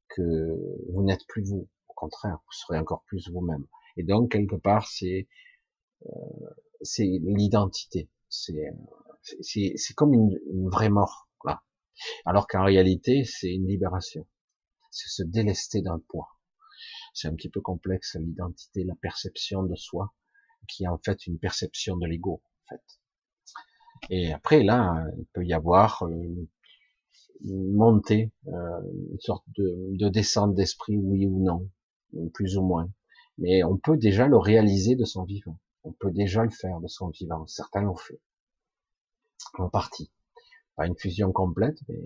que 0.09 0.57
vous 0.89 1.03
n'êtes 1.03 1.27
plus 1.27 1.43
vous. 1.43 1.67
Au 1.89 1.93
contraire, 1.93 2.39
vous 2.45 2.51
serez 2.51 2.79
encore 2.79 3.03
plus 3.03 3.29
vous-même. 3.29 3.65
Et 3.97 4.03
donc 4.03 4.31
quelque 4.31 4.55
part, 4.55 4.87
c'est 4.87 5.27
euh, 6.05 6.09
c'est 6.81 7.05
l'identité. 7.05 8.09
C'est 8.29 8.73
c'est 9.41 9.93
comme 9.95 10.13
une, 10.13 10.39
une 10.51 10.69
vraie 10.69 10.89
mort. 10.89 11.27
Là. 11.45 11.61
Alors 12.25 12.47
qu'en 12.47 12.63
réalité, 12.63 13.23
c'est 13.23 13.53
une 13.53 13.67
libération. 13.67 14.27
C'est 14.91 15.09
se 15.09 15.23
délester 15.23 15.81
d'un 15.81 15.99
poids. 15.99 16.29
C'est 17.13 17.27
un 17.27 17.35
petit 17.35 17.49
peu 17.49 17.61
complexe 17.61 18.15
l'identité, 18.19 18.83
la 18.83 18.95
perception 18.95 19.63
de 19.63 19.75
soi, 19.75 20.13
qui 20.67 20.83
est 20.83 20.87
en 20.87 20.97
fait 20.97 21.25
une 21.27 21.39
perception 21.39 21.97
de 21.97 22.05
l'ego, 22.05 22.41
en 22.43 22.75
fait. 22.75 22.83
Et 24.09 24.31
après, 24.31 24.63
là, 24.63 25.03
il 25.17 25.25
peut 25.33 25.45
y 25.45 25.53
avoir 25.53 26.07
une, 26.07 26.47
montée, 27.43 28.31
euh, 28.47 28.81
une 29.11 29.19
sorte 29.19 29.45
de, 29.55 29.89
de 29.97 30.09
descente 30.09 30.53
d'esprit, 30.55 30.97
oui 30.97 31.25
ou 31.25 31.43
non, 31.43 31.69
plus 32.33 32.57
ou 32.57 32.61
moins. 32.61 32.89
Mais 33.37 33.63
on 33.63 33.77
peut 33.77 33.97
déjà 33.97 34.27
le 34.27 34.37
réaliser 34.37 34.95
de 34.95 35.05
son 35.05 35.23
vivant. 35.23 35.59
On 35.83 35.91
peut 35.91 36.11
déjà 36.11 36.43
le 36.43 36.49
faire 36.49 36.79
de 36.79 36.87
son 36.87 37.09
vivant. 37.09 37.45
Certains 37.47 37.81
l'ont 37.81 37.95
fait. 37.95 38.19
En 39.57 39.69
partie 39.69 40.11
pas 40.77 40.87
une 40.87 40.97
fusion 40.97 41.33
complète, 41.33 41.77
mais 41.89 41.99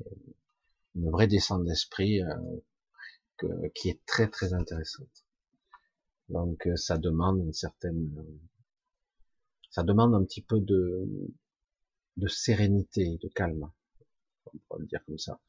une 0.96 1.12
vraie 1.12 1.28
descente 1.28 1.66
d'esprit 1.66 2.24
euh, 2.24 3.70
qui 3.76 3.90
est 3.90 4.04
très 4.08 4.28
très 4.28 4.54
intéressante. 4.54 5.26
Donc 6.30 6.66
euh, 6.66 6.76
ça 6.76 6.98
demande 6.98 7.40
une 7.40 7.54
certaine, 7.54 8.12
ça 9.70 9.84
demande 9.84 10.16
un 10.16 10.24
petit 10.24 10.42
peu 10.42 10.60
de, 10.60 11.08
de 12.18 12.28
sérénité, 12.28 13.20
de 13.22 13.28
calme, 13.28 13.70
on 14.48 14.58
peut 14.70 14.82
le 14.82 14.88
dire 14.88 15.06
comme 15.06 15.20
ça. 15.20 15.40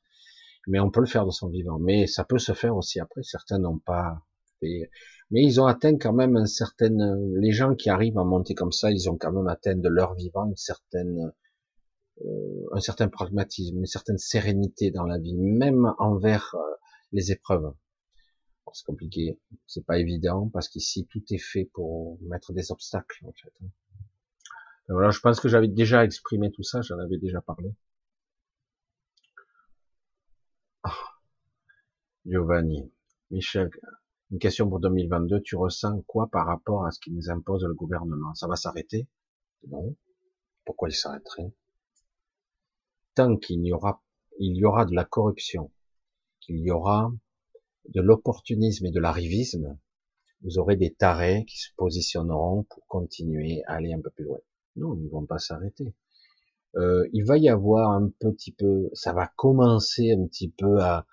Mais 0.66 0.78
on 0.78 0.90
peut 0.90 1.01
le 1.01 1.07
faire 1.07 1.24
de 1.24 1.31
son 1.32 1.49
vivant. 1.49 1.78
Mais 1.78 2.07
ça 2.07 2.24
peut 2.24 2.39
se 2.39 2.53
faire 2.53 2.77
aussi 2.77 3.01
après. 3.01 3.23
Certains 3.24 3.59
n'ont 3.59 3.78
pas 3.78 4.23
mais 5.31 5.44
ils 5.44 5.61
ont 5.61 5.66
atteint 5.66 5.97
quand 5.97 6.12
même 6.12 6.36
un 6.36 6.47
certain, 6.47 6.90
les 7.36 7.53
gens 7.53 7.74
qui 7.74 7.90
arrivent 7.90 8.19
à 8.19 8.24
monter 8.24 8.55
comme 8.55 8.73
ça, 8.73 8.90
ils 8.90 9.09
ont 9.11 9.16
quand 9.16 9.32
même 9.32 9.49
atteint 9.49 9.77
de 9.77 9.89
leur 9.89 10.15
vivant 10.15 10.47
une 10.47 10.57
certaine 10.57 11.19
euh, 11.19 11.31
un 12.72 12.80
certain 12.80 13.09
pragmatisme, 13.09 13.78
une 13.78 13.86
certaine 13.86 14.18
sérénité 14.18 14.90
dans 14.90 15.05
la 15.05 15.18
vie, 15.18 15.34
même 15.34 15.94
envers 15.98 16.55
euh, 16.55 16.74
les 17.12 17.32
épreuves. 17.32 17.72
C'est 18.74 18.86
compliqué, 18.86 19.39
c'est 19.66 19.84
pas 19.84 19.98
évident 19.98 20.48
parce 20.48 20.68
qu'ici 20.68 21.06
tout 21.06 21.22
est 21.30 21.39
fait 21.39 21.66
pour 21.74 22.18
mettre 22.22 22.55
des 22.55 22.72
obstacles 22.72 23.26
en 23.26 23.32
fait. 23.32 23.52
voilà, 24.89 25.10
je 25.10 25.20
pense 25.20 25.40
que 25.40 25.48
j'avais 25.48 25.68
déjà 25.68 26.05
exprimé 26.05 26.51
tout 26.51 26.62
ça, 26.62 26.80
j'en 26.80 26.98
avais 26.98 27.18
déjà 27.18 27.43
parlé. 27.43 27.74
Ah. 30.84 30.94
Giovanni, 32.24 32.90
Michel, 33.30 33.68
une 34.30 34.39
question 34.39 34.68
pour 34.68 34.80
2022. 34.80 35.43
Tu 35.43 35.56
ressens 35.56 36.01
quoi 36.06 36.28
par 36.28 36.47
rapport 36.47 36.86
à 36.86 36.90
ce 36.93 37.01
qui 37.01 37.10
nous 37.10 37.28
impose 37.30 37.64
le 37.64 37.74
gouvernement? 37.74 38.34
Ça 38.34 38.48
va 38.48 38.56
s'arrêter? 38.56 39.06
Non? 39.68 39.94
Pourquoi 40.64 40.89
il 40.89 40.94
s'arrêterait? 40.94 41.52
Tant 43.14 43.36
qu'il 43.36 43.64
y 43.64 43.72
aura, 43.72 44.02
il 44.39 44.56
y 44.56 44.64
aura 44.64 44.84
de 44.84 44.94
la 44.94 45.05
corruption, 45.05 45.70
qu'il 46.40 46.59
y 46.59 46.70
aura 46.70 47.12
de 47.89 48.01
l'opportunisme 48.01 48.86
et 48.86 48.90
de 48.90 49.01
l'arrivisme, 49.01 49.78
vous 50.43 50.59
aurez 50.59 50.76
des 50.76 50.93
tarés 50.93 51.44
qui 51.47 51.59
se 51.59 51.70
positionneront 51.76 52.64
pour 52.64 52.86
continuer 52.86 53.62
à 53.66 53.74
aller 53.74 53.93
un 53.93 54.01
peu 54.01 54.10
plus 54.10 54.24
loin. 54.24 54.39
Non, 54.76 54.94
ils 54.97 55.05
ne 55.05 55.10
vont 55.10 55.26
pas 55.26 55.39
s'arrêter. 55.39 55.94
Euh, 56.76 57.06
il 57.12 57.24
va 57.24 57.36
y 57.39 57.48
avoir 57.48 57.90
un 57.90 58.09
petit 58.18 58.52
peu, 58.52 58.89
ça 58.94 59.12
va 59.12 59.30
commencer 59.36 60.12
un 60.12 60.26
petit 60.26 60.51
peu 60.51 60.80
à, 60.80 61.06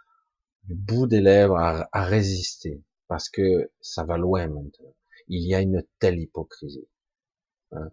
du 0.64 0.76
bout 0.76 1.06
des 1.06 1.22
lèvres 1.22 1.58
à, 1.58 2.06
résister, 2.06 2.82
parce 3.08 3.30
que 3.30 3.72
ça 3.82 4.06
va 4.06 4.18
loin 4.18 4.48
maintenant. 4.48 4.96
Il 5.28 5.46
y 5.48 5.54
a 5.54 5.62
une 5.62 5.84
telle 6.00 6.20
hypocrisie. 6.20 6.88
Hein. 7.72 7.92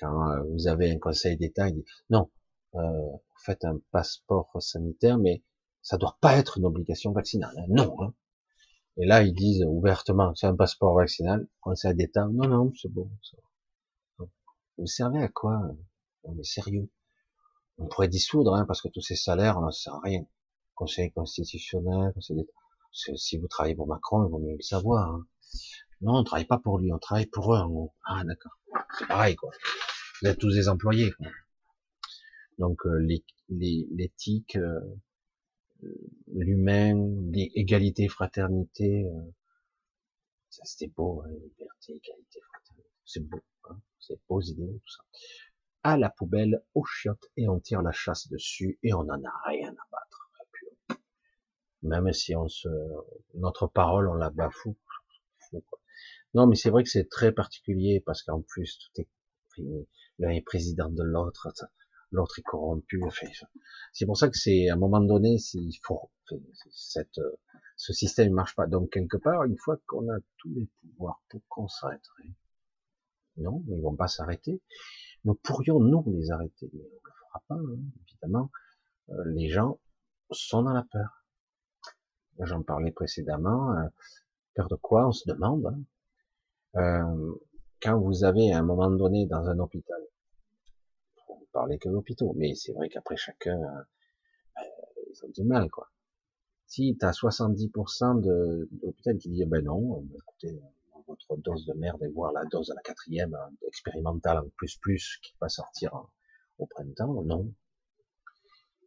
Quand 0.00 0.30
euh, 0.30 0.42
vous 0.50 0.68
avez 0.68 0.90
un 0.90 0.98
conseil 0.98 1.36
d'État, 1.36 1.68
il 1.68 1.74
dit 1.76 1.84
non, 2.10 2.30
euh, 2.78 3.16
faites 3.44 3.64
un 3.64 3.78
passeport 3.90 4.50
sanitaire, 4.60 5.18
mais 5.18 5.42
ça 5.82 5.96
doit 5.96 6.16
pas 6.20 6.36
être 6.36 6.58
une 6.58 6.66
obligation 6.66 7.12
vaccinale. 7.12 7.54
Hein. 7.58 7.66
Non. 7.68 8.02
Hein. 8.02 8.14
Et 8.98 9.06
là, 9.06 9.22
ils 9.22 9.34
disent 9.34 9.64
ouvertement, 9.64 10.34
c'est 10.34 10.46
un 10.46 10.56
passeport 10.56 10.94
vaccinal, 10.94 11.46
conseil 11.60 11.94
d'État, 11.94 12.26
non, 12.26 12.48
non, 12.48 12.72
c'est 12.80 12.90
bon. 12.90 13.10
Vous 14.78 14.86
servez 14.86 15.22
à 15.22 15.28
quoi 15.28 15.60
On 16.24 16.38
est 16.38 16.44
sérieux. 16.44 16.90
On 17.78 17.86
pourrait 17.88 18.08
dissoudre, 18.08 18.54
hein, 18.54 18.64
parce 18.66 18.80
que 18.80 18.88
tous 18.88 19.02
ces 19.02 19.16
salaires, 19.16 19.58
on 19.58 19.66
ne 19.66 19.70
sert 19.70 19.94
à 19.94 20.00
rien. 20.00 20.24
Conseil 20.74 21.12
constitutionnel, 21.12 22.12
conseil 22.14 22.36
d'État. 22.36 22.52
Si 23.16 23.36
vous 23.36 23.48
travaillez 23.48 23.74
pour 23.74 23.86
Macron, 23.86 24.26
il 24.26 24.30
vaut 24.30 24.38
mieux 24.38 24.56
le 24.56 24.62
savoir. 24.62 25.10
Hein. 25.10 25.26
Non, 26.00 26.16
on 26.16 26.24
travaille 26.24 26.46
pas 26.46 26.58
pour 26.58 26.78
lui, 26.78 26.92
on 26.92 26.98
travaille 26.98 27.26
pour 27.26 27.54
eux. 27.54 27.58
En 27.58 27.92
Ah, 28.04 28.24
d'accord. 28.24 28.52
C'est 28.98 29.06
pareil, 29.06 29.36
quoi. 29.36 29.50
Vous 30.22 30.28
êtes 30.28 30.38
tous 30.38 30.54
des 30.54 30.68
employés. 30.68 31.12
Quoi. 31.12 31.26
Donc 32.58 32.86
euh, 32.86 33.06
l'éthique, 33.48 34.56
euh, 34.56 34.80
l'humain, 36.32 36.94
l'égalité, 37.30 38.08
fraternité. 38.08 39.04
Euh, 39.04 39.34
ça 40.48 40.62
c'était 40.64 40.92
beau, 40.94 41.22
hein, 41.22 41.28
liberté, 41.30 41.94
égalité, 41.94 42.40
fraternité. 42.40 42.90
C'est 43.04 43.20
beau, 43.20 43.40
hein, 43.68 43.78
c'est 43.98 44.18
beaux 44.28 44.40
idées, 44.40 44.80
tout 44.84 44.92
ça. 44.92 45.02
À 45.82 45.96
la 45.96 46.10
poubelle, 46.10 46.62
aux 46.74 46.84
chiottes, 46.84 47.30
et 47.36 47.48
on 47.48 47.60
tire 47.60 47.82
la 47.82 47.92
chasse 47.92 48.28
dessus, 48.28 48.78
et 48.82 48.92
on 48.94 49.04
n'en 49.04 49.22
a 49.22 49.32
rien 49.46 49.70
à 49.70 49.86
battre. 49.92 50.30
même 51.82 52.12
si 52.12 52.34
on 52.34 52.48
se, 52.48 52.68
notre 53.34 53.66
parole, 53.66 54.08
on 54.08 54.14
la 54.14 54.30
bafoue. 54.30 54.76
Non, 56.34 56.46
mais 56.46 56.56
c'est 56.56 56.70
vrai 56.70 56.82
que 56.82 56.90
c'est 56.90 57.08
très 57.08 57.32
particulier 57.32 58.02
parce 58.04 58.22
qu'en 58.22 58.42
plus 58.42 58.78
tout 58.78 59.00
est 59.00 59.08
l'un 60.18 60.30
est 60.30 60.42
président 60.42 60.90
de 60.90 61.02
l'autre, 61.02 61.48
l'autre 62.12 62.38
est 62.38 62.42
corrompu. 62.42 63.02
c'est 63.92 64.06
pour 64.06 64.16
ça 64.16 64.28
que 64.28 64.36
c'est 64.36 64.68
à 64.68 64.74
un 64.74 64.76
moment 64.76 65.00
donné, 65.00 65.36
il 65.54 65.78
faut 65.82 66.10
cette, 66.70 67.20
ce 67.76 67.92
système 67.92 68.30
ne 68.30 68.34
marche 68.34 68.56
pas. 68.56 68.66
Donc 68.66 68.90
quelque 68.90 69.16
part, 69.18 69.44
une 69.44 69.58
fois 69.58 69.76
qu'on 69.86 70.08
a 70.10 70.18
tous 70.38 70.52
les 70.54 70.68
pouvoirs, 70.80 71.22
pour 71.28 71.42
qu'on 71.48 71.68
s'arrêterait 71.68 72.34
Non, 73.36 73.62
ils 73.68 73.82
vont 73.82 73.96
pas 73.96 74.08
s'arrêter. 74.08 74.62
Nous 75.24 75.34
pourrions 75.34 75.80
nous 75.80 76.04
les 76.06 76.30
arrêter, 76.30 76.70
mais 76.72 76.82
on 76.84 77.00
le 77.04 77.12
fera 77.12 77.42
pas. 77.48 77.54
Hein, 77.54 77.78
évidemment, 78.08 78.50
euh, 79.10 79.24
les 79.34 79.48
gens 79.48 79.78
sont 80.30 80.62
dans 80.62 80.72
la 80.72 80.84
peur. 80.84 81.24
J'en 82.40 82.62
parlais 82.62 82.92
précédemment. 82.92 83.76
Euh, 83.76 83.88
peur 84.54 84.68
de 84.68 84.76
quoi 84.76 85.06
On 85.06 85.12
se 85.12 85.28
demande. 85.28 85.66
Hein. 85.66 86.80
Euh, 86.80 87.34
quand 87.80 87.98
vous 87.98 88.24
avez 88.24 88.52
à 88.52 88.58
un 88.58 88.62
moment 88.62 88.90
donné 88.90 89.26
dans 89.26 89.48
un 89.48 89.58
hôpital, 89.58 90.00
parler 91.56 91.78
que 91.78 91.88
l'hôpital, 91.88 92.28
mais 92.34 92.54
c'est 92.54 92.72
vrai 92.72 92.90
qu'après 92.90 93.16
chacun, 93.16 93.58
euh, 93.58 94.62
ils 95.10 95.24
ont 95.24 95.30
du 95.30 95.42
mal, 95.42 95.70
quoi. 95.70 95.90
Si 96.66 96.94
tu 97.00 97.06
as 97.06 97.12
70% 97.12 98.20
de, 98.20 98.68
l'hôpital 98.82 99.16
qui 99.16 99.30
dit, 99.30 99.42
ben 99.46 99.64
non, 99.64 100.02
euh, 100.02 100.18
écoutez, 100.18 100.60
votre 101.08 101.36
dose 101.38 101.64
de 101.64 101.72
merde 101.72 102.02
et 102.02 102.08
voir 102.08 102.32
la 102.32 102.44
dose 102.44 102.70
à 102.70 102.74
la 102.74 102.82
quatrième 102.82 103.34
euh, 103.34 103.68
expérimentale 103.68 104.38
en 104.38 104.48
plus 104.56 104.76
plus 104.76 105.18
qui 105.22 105.32
va 105.40 105.48
sortir 105.48 106.06
au 106.58 106.66
printemps, 106.66 107.22
non. 107.22 107.50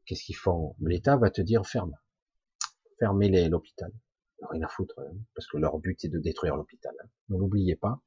Qu'est-ce 0.06 0.24
qu'ils 0.24 0.36
font? 0.36 0.76
L'État 0.80 1.18
va 1.18 1.32
te 1.32 1.42
dire 1.42 1.66
ferme, 1.66 1.98
fermez 3.00 3.50
l'hôpital. 3.50 3.92
Rien 4.52 4.62
à 4.62 4.68
foutre, 4.68 5.00
hein, 5.00 5.18
parce 5.34 5.48
que 5.48 5.58
leur 5.58 5.80
but 5.80 6.06
est 6.06 6.10
de 6.10 6.20
détruire 6.20 6.56
l'hôpital. 6.56 6.94
Hein. 7.04 7.08
Ne 7.30 7.38
l'oubliez 7.40 7.76
pas, 7.76 8.00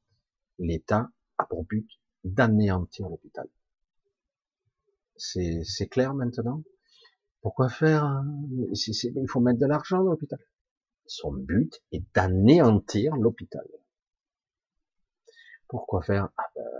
l'État 0.60 1.10
a 1.38 1.46
pour 1.46 1.64
but 1.64 1.88
d'anéantir 2.22 3.08
l'hôpital. 3.08 3.48
C'est 5.16 5.88
clair 5.88 6.14
maintenant 6.14 6.62
Pourquoi 7.40 7.68
faire 7.68 8.04
hein? 8.04 8.26
Il 8.72 9.28
faut 9.28 9.40
mettre 9.40 9.58
de 9.60 9.66
l'argent 9.66 10.02
dans 10.02 10.10
l'hôpital. 10.10 10.38
Son 11.06 11.32
but 11.32 11.82
est 11.92 12.04
d'anéantir 12.14 13.16
l'hôpital. 13.16 13.66
Pourquoi 15.68 16.02
faire? 16.02 16.28
Ah 16.36 16.50
ben, 16.54 16.70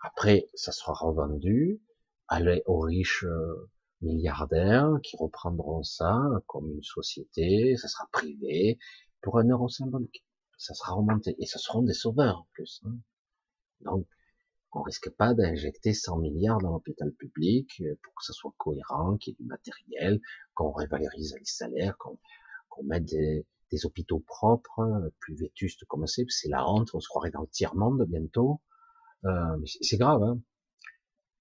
Après, 0.00 0.48
ça 0.54 0.72
sera 0.72 0.92
revendu 0.92 1.80
aller 2.28 2.62
aux 2.66 2.80
riches 2.80 3.24
euh, 3.24 3.70
milliardaires 4.00 4.98
qui 5.02 5.16
reprendront 5.16 5.82
ça 5.82 6.20
comme 6.46 6.70
une 6.70 6.82
société, 6.82 7.76
ça 7.76 7.88
sera 7.88 8.08
privé 8.12 8.78
pour 9.20 9.38
un 9.38 9.48
euro 9.48 9.68
symbolique 9.68 10.24
ça 10.62 10.74
sera 10.74 10.94
remonté. 10.94 11.34
Et 11.38 11.46
ce 11.46 11.58
seront 11.58 11.82
des 11.82 11.92
sauveurs 11.92 12.38
en 12.38 12.46
plus. 12.52 12.80
Hein. 12.86 12.96
Donc, 13.80 14.06
on 14.72 14.82
risque 14.82 15.10
pas 15.10 15.34
d'injecter 15.34 15.92
100 15.92 16.18
milliards 16.18 16.58
dans 16.58 16.72
l'hôpital 16.72 17.12
public 17.12 17.82
euh, 17.82 17.94
pour 18.02 18.14
que 18.14 18.24
ça 18.24 18.32
soit 18.32 18.54
cohérent, 18.56 19.16
qu'il 19.18 19.32
y 19.32 19.34
ait 19.34 19.42
du 19.42 19.46
matériel, 19.46 20.20
qu'on 20.54 20.72
révalorise 20.72 21.34
les 21.38 21.44
salaires, 21.44 21.96
qu'on 21.98 22.18
mette 22.84 23.04
des, 23.04 23.46
hôpitaux 23.84 24.20
propres, 24.20 24.80
euh, 24.80 25.10
plus 25.20 25.34
vétustes 25.34 25.84
comme 25.86 26.06
c'est, 26.06 26.24
c'est 26.28 26.48
la 26.48 26.68
honte, 26.68 26.90
on 26.94 27.00
se 27.00 27.08
croirait 27.08 27.30
dans 27.30 27.42
le 27.42 27.48
tiers-monde 27.48 28.04
bientôt. 28.08 28.60
Euh, 29.24 29.64
c'est 29.80 29.96
grave. 29.98 30.22
Hein. 30.22 30.40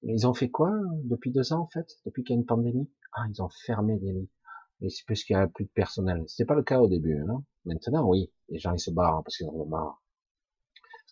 Ils 0.04 0.28
ont 0.28 0.34
fait 0.34 0.50
quoi 0.50 0.72
depuis 1.04 1.32
deux 1.32 1.54
ans 1.54 1.62
en 1.62 1.68
fait, 1.68 1.88
depuis 2.06 2.24
qu'il 2.24 2.36
y 2.36 2.38
a 2.38 2.40
une 2.40 2.46
pandémie? 2.46 2.90
Ah, 3.14 3.26
ils 3.30 3.42
ont 3.42 3.50
fermé 3.66 3.98
des 3.98 4.14
lits. 4.14 4.30
Mais 4.80 4.90
c'est 4.90 5.06
parce 5.06 5.24
qu'il 5.24 5.36
y 5.36 5.40
a 5.40 5.48
plus 5.48 5.66
de 5.66 5.70
personnel. 5.70 6.24
C'était 6.28 6.46
pas 6.46 6.56
le 6.56 6.64
cas 6.64 6.80
au 6.80 6.88
début. 6.88 7.20
Hein. 7.20 7.44
Maintenant, 7.66 8.08
oui, 8.08 8.32
les 8.50 8.60
gens 8.60 8.74
ils 8.74 8.80
se 8.80 8.92
barrent 8.92 9.24
parce 9.24 9.38
qu'ils 9.38 9.48
en 9.48 9.54
ont 9.54 9.68
marre. 9.68 10.02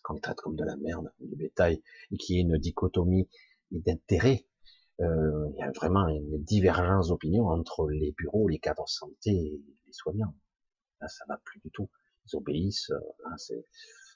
Qu'on 0.02 0.18
traite 0.18 0.38
comme 0.38 0.56
de 0.56 0.64
la 0.64 0.76
merde, 0.76 1.12
du 1.20 1.36
bétail, 1.36 1.82
et 2.10 2.16
qu'il 2.16 2.36
y 2.36 2.38
ait 2.38 2.42
une 2.42 2.58
dichotomie 2.58 3.28
d'intérêts. 3.70 4.46
Euh, 5.00 5.48
il 5.54 5.58
y 5.58 5.62
a 5.62 5.70
vraiment 5.70 6.08
une 6.08 6.42
divergence 6.42 7.08
d'opinion 7.08 7.48
entre 7.48 7.88
les 7.88 8.12
bureaux, 8.12 8.48
les 8.48 8.58
cadres 8.58 8.84
de 8.84 8.90
santé 8.90 9.30
et 9.30 9.62
les 9.86 9.92
soignants. 9.92 10.34
Là, 11.00 11.08
ça 11.08 11.24
va 11.28 11.40
plus 11.44 11.60
du 11.60 11.70
tout. 11.70 11.88
Ils 12.26 12.36
obéissent. 12.36 12.90
Euh, 12.90 13.62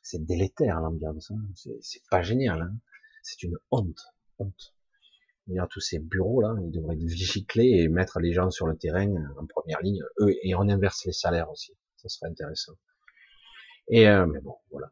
c'est 0.03 0.25
délétère 0.25 0.81
l'ambiance. 0.81 1.31
Hein. 1.31 1.41
C'est 1.81 2.03
pas 2.11 2.23
génial. 2.23 2.61
Hein. 2.61 2.77
C'est 3.23 3.43
une 3.43 3.57
honte. 3.71 4.01
Honte. 4.39 4.75
A 5.59 5.67
tous 5.67 5.81
ces 5.81 5.99
bureaux 5.99 6.41
là, 6.41 6.55
ils 6.63 6.71
devraient 6.71 6.95
être 6.95 7.03
vigilés 7.03 7.83
et 7.83 7.89
mettre 7.89 8.19
les 8.19 8.33
gens 8.33 8.51
sur 8.51 8.67
le 8.67 8.77
terrain 8.77 9.15
en 9.39 9.47
première 9.47 9.81
ligne. 9.83 10.03
Eux 10.21 10.35
et 10.43 10.55
on 10.55 10.63
inverse 10.63 11.05
les 11.05 11.13
salaires 11.13 11.51
aussi 11.51 11.75
ça 12.05 12.09
serait 12.09 12.31
intéressant. 12.31 12.75
Et 13.89 14.09
euh, 14.09 14.27
mais 14.27 14.41
bon, 14.41 14.57
voilà. 14.71 14.91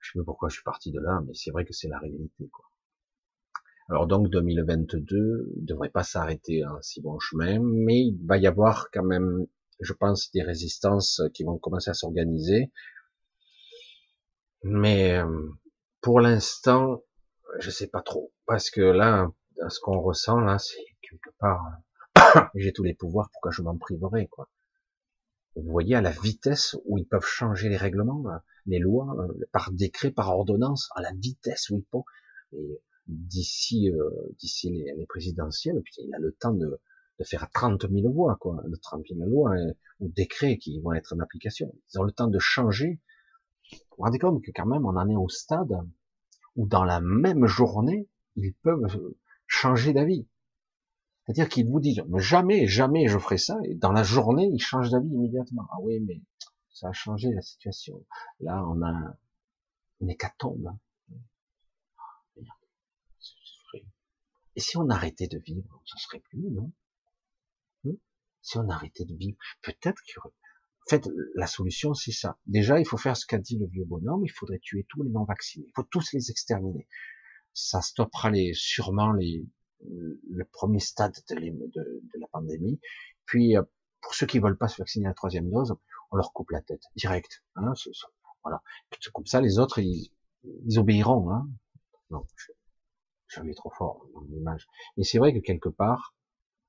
Je 0.00 0.12
sais 0.12 0.18
pas 0.18 0.24
pourquoi 0.24 0.48
je 0.48 0.54
suis 0.54 0.64
parti 0.64 0.92
de 0.92 1.00
là, 1.00 1.20
mais 1.26 1.34
c'est 1.34 1.50
vrai 1.50 1.64
que 1.64 1.72
c'est 1.72 1.88
la 1.88 1.98
réalité. 1.98 2.48
Quoi. 2.48 2.64
Alors 3.88 4.06
donc 4.06 4.28
2022 4.28 5.52
il 5.56 5.64
devrait 5.64 5.88
pas 5.88 6.02
s'arrêter 6.02 6.64
en 6.64 6.80
si 6.82 7.00
bon 7.00 7.18
chemin, 7.18 7.58
mais 7.60 8.00
il 8.00 8.18
va 8.26 8.36
y 8.36 8.46
avoir 8.46 8.90
quand 8.90 9.04
même, 9.04 9.46
je 9.80 9.92
pense, 9.92 10.30
des 10.32 10.42
résistances 10.42 11.22
qui 11.34 11.44
vont 11.44 11.58
commencer 11.58 11.90
à 11.90 11.94
s'organiser. 11.94 12.70
Mais 14.62 15.16
euh, 15.16 15.48
pour 16.00 16.20
l'instant, 16.20 17.02
je 17.60 17.70
sais 17.70 17.88
pas 17.88 18.02
trop, 18.02 18.32
parce 18.46 18.70
que 18.70 18.80
là, 18.80 19.30
ce 19.68 19.80
qu'on 19.80 20.00
ressent 20.00 20.40
là, 20.40 20.58
c'est 20.58 20.84
quelque 21.00 21.30
part 21.38 21.64
j'ai 22.54 22.72
tous 22.72 22.82
les 22.82 22.94
pouvoirs, 22.94 23.30
pourquoi 23.32 23.50
je 23.50 23.62
m'en 23.62 23.76
priverais, 23.76 24.26
quoi. 24.26 24.48
Vous 25.58 25.72
voyez 25.72 25.96
à 25.96 26.00
la 26.00 26.10
vitesse 26.10 26.76
où 26.84 26.98
ils 26.98 27.06
peuvent 27.06 27.24
changer 27.24 27.68
les 27.68 27.76
règlements, 27.76 28.22
les 28.66 28.78
lois, 28.78 29.16
euh, 29.18 29.46
par 29.52 29.72
décret, 29.72 30.10
par 30.10 30.30
ordonnance, 30.30 30.88
à 30.94 31.02
la 31.02 31.12
vitesse 31.12 31.70
où 31.70 31.76
ils 31.76 31.84
peuvent. 31.84 32.02
Et 32.52 32.80
d'ici, 33.08 33.90
euh, 33.90 34.08
d'ici 34.38 34.70
les, 34.70 35.06
présidentielles, 35.06 35.82
il 35.98 36.14
a 36.14 36.18
le 36.18 36.32
temps 36.32 36.52
de, 36.52 36.80
de 37.18 37.24
faire 37.24 37.50
30 37.52 37.90
000 37.90 38.12
voix, 38.12 38.36
quoi, 38.40 38.62
de 38.66 38.76
30 38.76 39.06
000 39.08 39.28
lois 39.28 39.54
hein, 39.56 39.72
ou 40.00 40.08
décrets 40.08 40.58
qui 40.58 40.78
vont 40.80 40.92
être 40.92 41.12
en 41.12 41.18
application. 41.18 41.74
Ils 41.92 41.98
ont 41.98 42.04
le 42.04 42.12
temps 42.12 42.28
de 42.28 42.38
changer. 42.38 43.00
Vous 43.72 43.78
vous 43.98 44.04
rendez 44.04 44.18
compte 44.18 44.42
que 44.44 44.52
quand 44.54 44.66
même, 44.66 44.86
on 44.86 44.96
en 44.96 45.08
est 45.08 45.16
au 45.16 45.28
stade 45.28 45.76
où 46.54 46.66
dans 46.66 46.84
la 46.84 47.00
même 47.00 47.46
journée, 47.46 48.08
ils 48.36 48.54
peuvent 48.62 48.86
changer 49.46 49.92
d'avis. 49.92 50.26
C'est-à-dire 51.28 51.50
qu'ils 51.50 51.66
vous 51.66 51.78
disent, 51.78 52.02
mais 52.08 52.22
jamais, 52.22 52.66
jamais 52.66 53.06
je 53.06 53.18
ferai 53.18 53.36
ça, 53.36 53.58
et 53.64 53.74
dans 53.74 53.92
la 53.92 54.02
journée, 54.02 54.48
ils 54.50 54.62
changent 54.62 54.90
d'avis 54.90 55.10
immédiatement. 55.10 55.68
Ah 55.70 55.76
oui, 55.82 56.00
mais 56.00 56.22
ça 56.72 56.88
a 56.88 56.92
changé 56.92 57.30
la 57.30 57.42
situation. 57.42 58.02
Là, 58.40 58.64
on 58.66 58.80
a 58.80 59.14
une 60.00 60.08
hécatombe. 60.08 60.68
Hein. 60.68 60.78
Et 64.56 64.60
si 64.60 64.78
on 64.78 64.88
arrêtait 64.88 65.26
de 65.26 65.38
vivre, 65.38 65.82
ça 65.84 65.98
serait 65.98 66.20
plus, 66.20 66.50
non? 66.50 66.72
Hein 67.84 67.96
Si 68.40 68.56
on 68.56 68.66
arrêtait 68.70 69.04
de 69.04 69.14
vivre, 69.14 69.36
peut-être 69.60 70.00
qu'il 70.04 70.14
y 70.14 70.18
aurait... 70.20 70.30
En 70.30 70.88
fait, 70.88 71.10
la 71.34 71.46
solution, 71.46 71.92
c'est 71.92 72.10
ça. 72.10 72.38
Déjà, 72.46 72.80
il 72.80 72.86
faut 72.86 72.96
faire 72.96 73.18
ce 73.18 73.26
qu'a 73.26 73.36
dit 73.36 73.58
le 73.58 73.66
vieux 73.66 73.84
bonhomme, 73.84 74.24
il 74.24 74.32
faudrait 74.32 74.60
tuer 74.60 74.86
tous 74.88 75.02
les 75.02 75.10
non-vaccinés. 75.10 75.66
Il 75.68 75.72
faut 75.76 75.82
tous 75.82 76.10
les 76.14 76.30
exterminer. 76.30 76.88
Ça 77.52 77.82
stoppera 77.82 78.30
les, 78.30 78.54
sûrement 78.54 79.12
les, 79.12 79.46
le 79.80 80.44
premier 80.44 80.80
stade 80.80 81.14
de, 81.30 82.02
la 82.18 82.26
pandémie. 82.28 82.80
Puis, 83.24 83.56
euh, 83.56 83.62
pour 84.00 84.14
ceux 84.14 84.26
qui 84.26 84.38
veulent 84.38 84.58
pas 84.58 84.68
se 84.68 84.80
vacciner 84.80 85.06
à 85.06 85.10
la 85.10 85.14
troisième 85.14 85.50
dose, 85.50 85.74
on 86.10 86.16
leur 86.16 86.32
coupe 86.32 86.50
la 86.50 86.62
tête, 86.62 86.82
direct. 86.96 87.42
Hein, 87.56 87.72
voilà. 88.42 88.62
Comme 89.12 89.26
ça, 89.26 89.40
les 89.40 89.58
autres, 89.58 89.78
ils, 89.78 90.10
obéiront. 90.76 91.30
Hein. 91.30 91.48
Non, 92.10 92.24
je, 92.36 92.52
je 93.28 93.42
vais 93.42 93.54
trop 93.54 93.70
fort 93.70 94.06
dans 94.14 94.20
l'image. 94.22 94.66
Mais 94.96 95.04
c'est 95.04 95.18
vrai 95.18 95.32
que 95.32 95.40
quelque 95.40 95.68
part, 95.68 96.14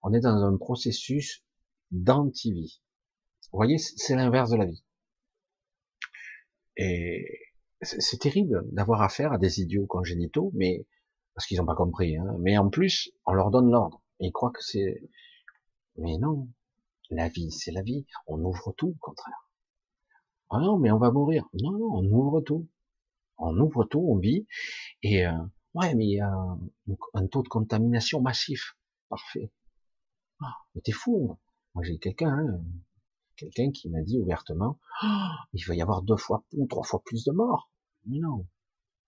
on 0.01 0.13
est 0.13 0.19
dans 0.19 0.43
un 0.43 0.57
processus 0.57 1.43
d'anti-vie. 1.91 2.81
Vous 3.51 3.57
voyez, 3.57 3.77
c'est 3.77 4.15
l'inverse 4.15 4.51
de 4.51 4.57
la 4.57 4.65
vie. 4.65 4.83
Et 6.77 7.25
c'est 7.81 8.19
terrible 8.19 8.63
d'avoir 8.71 9.01
affaire 9.01 9.33
à 9.33 9.37
des 9.37 9.61
idiots 9.61 9.87
congénitaux, 9.87 10.51
mais 10.53 10.85
parce 11.39 11.47
qu'ils 11.47 11.59
n'ont 11.59 11.65
pas 11.65 11.75
compris. 11.75 12.17
Hein. 12.17 12.35
Mais 12.39 12.57
en 12.57 12.69
plus, 12.69 13.13
on 13.25 13.31
leur 13.31 13.49
donne 13.49 13.71
l'ordre. 13.71 14.01
ils 14.19 14.33
croient 14.33 14.51
que 14.51 14.61
c'est... 14.61 15.01
Mais 15.95 16.17
non, 16.17 16.49
la 17.11 17.29
vie, 17.29 17.49
c'est 17.49 17.71
la 17.71 17.81
vie. 17.81 18.05
On 18.27 18.43
ouvre 18.43 18.73
tout, 18.75 18.89
au 18.89 18.97
contraire. 18.99 19.49
Ah 20.49 20.59
non, 20.59 20.77
mais 20.77 20.91
on 20.91 20.97
va 20.97 21.11
mourir. 21.11 21.45
Non, 21.53 21.71
non, 21.71 21.91
on 21.93 22.03
ouvre 22.11 22.41
tout. 22.41 22.67
On 23.37 23.57
ouvre 23.57 23.85
tout, 23.85 24.05
on 24.05 24.17
vit. 24.17 24.47
Et 25.01 25.25
euh, 25.25 25.31
ouais, 25.75 25.95
mais 25.95 26.07
il 26.07 26.15
y 26.15 26.19
a 26.19 26.29
un 27.13 27.27
taux 27.27 27.41
de 27.41 27.47
contamination 27.47 28.19
massif. 28.19 28.75
Parfait. 29.07 29.49
Ah, 30.41 30.57
mais 30.75 30.81
t'es 30.81 30.91
fou. 30.91 31.39
Moi, 31.73 31.85
j'ai 31.85 31.99
quelqu'un, 31.99 32.37
hein, 32.37 32.61
quelqu'un 33.37 33.71
qui 33.71 33.87
m'a 33.87 34.01
dit 34.01 34.19
ouvertement, 34.19 34.77
ah, 35.03 35.37
il 35.53 35.63
va 35.65 35.73
y 35.73 35.81
avoir 35.81 36.01
deux 36.01 36.17
fois 36.17 36.43
ou 36.51 36.67
trois 36.67 36.83
fois 36.83 37.01
plus 37.05 37.23
de 37.23 37.31
morts. 37.31 37.71
Mais 38.07 38.19
non. 38.19 38.45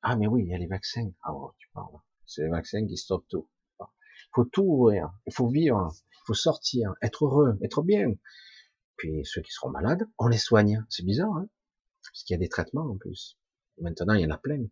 Ah, 0.02 0.16
mais 0.16 0.28
oui, 0.28 0.44
il 0.44 0.48
y 0.48 0.54
a 0.54 0.58
les 0.58 0.68
vaccins. 0.68 1.12
Ah, 1.24 1.34
oh, 1.34 1.52
tu 1.58 1.68
parles. 1.74 2.00
C'est 2.34 2.44
les 2.44 2.50
vaccins 2.50 2.88
qui 2.88 2.96
stoppent 2.96 3.28
tout. 3.28 3.50
Il 3.82 4.34
faut 4.34 4.46
tout 4.46 4.64
ouvrir. 4.64 5.12
Il 5.28 5.34
faut 5.34 5.50
vivre. 5.50 5.92
Il 6.12 6.24
faut 6.28 6.34
sortir. 6.34 6.94
Être 7.02 7.26
heureux. 7.26 7.58
Être 7.62 7.84
bien. 7.84 8.14
Puis 8.96 9.26
ceux 9.26 9.42
qui 9.42 9.52
seront 9.52 9.70
malades, 9.70 10.08
on 10.18 10.30
les 10.30 10.38
soigne. 10.38 10.86
C'est 10.88 11.04
bizarre, 11.04 11.36
hein 11.36 11.50
Parce 12.06 12.24
qu'il 12.24 12.34
y 12.34 12.38
a 12.38 12.40
des 12.40 12.48
traitements 12.48 12.86
en 12.90 12.96
plus. 12.96 13.38
Maintenant, 13.82 14.14
il 14.14 14.22
y 14.22 14.26
en 14.26 14.30
a 14.30 14.38
plein. 14.38 14.64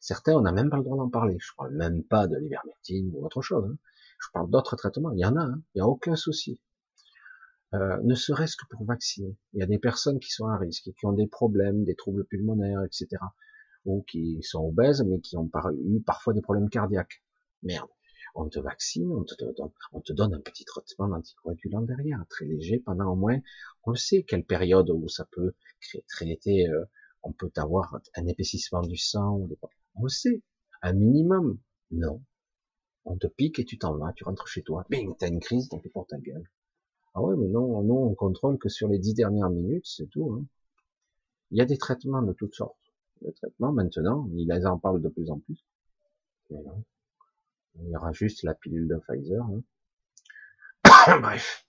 Certains, 0.00 0.32
on 0.32 0.40
n'a 0.40 0.52
même 0.52 0.70
pas 0.70 0.78
le 0.78 0.84
droit 0.84 0.96
d'en 0.96 1.10
parler. 1.10 1.36
Je 1.40 1.50
parle 1.58 1.74
même 1.74 2.04
pas 2.04 2.26
de 2.26 2.36
l'ivermectine 2.38 3.10
ou 3.14 3.26
autre 3.26 3.42
chose. 3.42 3.68
Hein. 3.70 3.76
Je 4.22 4.28
parle 4.32 4.48
d'autres 4.48 4.76
traitements. 4.76 5.12
Il 5.12 5.18
y 5.18 5.26
en 5.26 5.36
a. 5.36 5.42
Hein. 5.42 5.60
Il 5.74 5.78
n'y 5.78 5.82
a 5.82 5.86
aucun 5.86 6.16
souci. 6.16 6.58
Euh, 7.74 8.00
ne 8.02 8.14
serait-ce 8.14 8.56
que 8.56 8.64
pour 8.70 8.86
vacciner. 8.86 9.36
Il 9.52 9.60
y 9.60 9.62
a 9.62 9.66
des 9.66 9.78
personnes 9.78 10.20
qui 10.20 10.30
sont 10.30 10.46
à 10.46 10.56
risque, 10.56 10.90
qui 10.98 11.04
ont 11.04 11.12
des 11.12 11.26
problèmes, 11.26 11.84
des 11.84 11.96
troubles 11.96 12.24
pulmonaires, 12.24 12.82
etc. 12.82 13.08
Ou 13.84 14.02
qui 14.02 14.42
sont 14.42 14.64
obèses, 14.64 15.02
mais 15.02 15.20
qui 15.20 15.36
ont 15.36 15.50
eu 15.84 16.00
parfois 16.00 16.32
des 16.32 16.40
problèmes 16.40 16.70
cardiaques. 16.70 17.22
Merde. 17.62 17.88
On 18.36 18.48
te 18.48 18.58
vaccine, 18.58 19.12
on 19.12 19.22
te, 19.22 20.12
donne, 20.12 20.34
un 20.34 20.40
petit 20.40 20.64
traitement 20.64 21.06
d'anticoagulant 21.06 21.82
derrière, 21.82 22.24
très 22.28 22.44
léger, 22.46 22.80
pendant 22.80 23.12
au 23.12 23.14
moins, 23.14 23.38
on 23.84 23.94
sait, 23.94 24.24
quelle 24.24 24.44
période 24.44 24.90
où 24.90 25.08
ça 25.08 25.24
peut 25.30 25.54
traiter, 26.08 26.68
euh, 26.68 26.84
on 27.22 27.32
peut 27.32 27.52
avoir 27.56 28.00
un 28.16 28.26
épaississement 28.26 28.82
du 28.82 28.96
sang, 28.96 29.48
on 29.94 30.02
le 30.02 30.08
sait, 30.08 30.42
un 30.82 30.94
minimum. 30.94 31.58
Non. 31.92 32.22
On 33.04 33.16
te 33.16 33.28
pique 33.28 33.60
et 33.60 33.64
tu 33.64 33.78
t'en 33.78 33.96
vas, 33.96 34.12
tu 34.14 34.24
rentres 34.24 34.48
chez 34.48 34.62
toi, 34.62 34.84
bing, 34.90 35.14
t'as 35.16 35.28
une 35.28 35.40
crise, 35.40 35.68
tant 35.68 35.78
pis 35.78 35.90
pour 35.90 36.06
ta 36.06 36.18
gueule. 36.18 36.50
Ah 37.14 37.22
ouais, 37.22 37.36
mais 37.36 37.46
non, 37.46 37.82
non, 37.82 38.08
on 38.08 38.14
contrôle 38.14 38.58
que 38.58 38.68
sur 38.68 38.88
les 38.88 38.98
dix 38.98 39.14
dernières 39.14 39.50
minutes, 39.50 39.86
c'est 39.86 40.08
tout. 40.08 40.32
Hein. 40.32 40.44
Il 41.52 41.58
y 41.58 41.60
a 41.60 41.64
des 41.64 41.78
traitements 41.78 42.22
de 42.22 42.32
toutes 42.32 42.54
sortes. 42.54 42.83
Les 43.22 43.32
traitements, 43.32 43.72
maintenant, 43.72 44.28
ils 44.32 44.66
en 44.66 44.78
parlent 44.78 45.02
de 45.02 45.08
plus 45.08 45.30
en 45.30 45.38
plus. 45.40 45.64
Mais 46.50 46.62
non. 46.62 46.84
Il 47.76 47.88
y 47.88 47.96
aura 47.96 48.12
juste 48.12 48.42
la 48.42 48.54
pilule 48.54 48.86
de 48.86 48.96
Pfizer. 48.96 49.44
Hein. 49.44 49.62
Bref. 51.20 51.66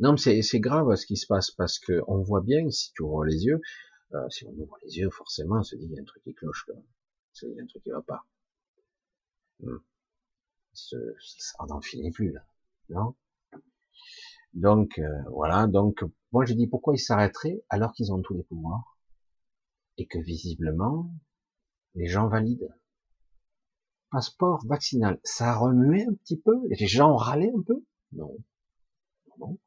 Non, 0.00 0.12
mais 0.12 0.42
c'est 0.42 0.60
grave 0.60 0.94
ce 0.96 1.06
qui 1.06 1.16
se 1.16 1.26
passe 1.26 1.50
parce 1.50 1.78
que 1.78 2.00
on 2.08 2.22
voit 2.22 2.40
bien, 2.40 2.70
si 2.70 2.92
tu 2.92 3.02
ouvres 3.02 3.24
les 3.24 3.44
yeux, 3.44 3.60
euh, 4.14 4.28
si 4.30 4.46
on 4.46 4.52
ouvre 4.52 4.78
les 4.84 4.98
yeux, 4.98 5.10
forcément, 5.10 5.58
on 5.58 5.62
se 5.62 5.76
dit 5.76 5.84
il 5.84 5.92
y 5.92 5.98
a 5.98 6.02
un 6.02 6.04
truc 6.04 6.22
qui 6.22 6.34
cloche 6.34 6.66
là. 6.68 6.74
Il 7.42 7.54
y 7.54 7.60
a 7.60 7.62
un 7.62 7.66
truc 7.66 7.82
qui 7.82 7.90
va 7.90 8.02
pas. 8.02 8.26
Hmm. 9.60 9.78
Ça 10.72 10.96
n'en 11.68 11.80
finit 11.80 12.10
plus 12.10 12.32
là. 12.32 12.44
Non 12.88 13.14
donc 14.54 14.98
euh, 14.98 15.22
voilà, 15.30 15.66
donc 15.66 16.04
moi 16.32 16.44
je 16.44 16.54
dis 16.54 16.68
pourquoi 16.68 16.94
ils 16.94 17.00
s'arrêteraient 17.00 17.62
alors 17.68 17.92
qu'ils 17.92 18.12
ont 18.12 18.22
tous 18.22 18.34
les 18.34 18.44
pouvoirs 18.44 18.93
et 19.98 20.06
que 20.06 20.18
visiblement 20.18 21.10
les 21.94 22.06
gens 22.06 22.28
valident. 22.28 22.74
Passeport 24.10 24.64
vaccinal, 24.66 25.18
ça 25.24 25.52
a 25.52 25.56
remué 25.56 26.04
un 26.04 26.14
petit 26.14 26.38
peu, 26.38 26.60
les 26.68 26.86
gens 26.86 27.16
râlé 27.16 27.52
un 27.56 27.62
peu? 27.62 27.84
Non. 28.12 28.36
Non. 29.38 29.58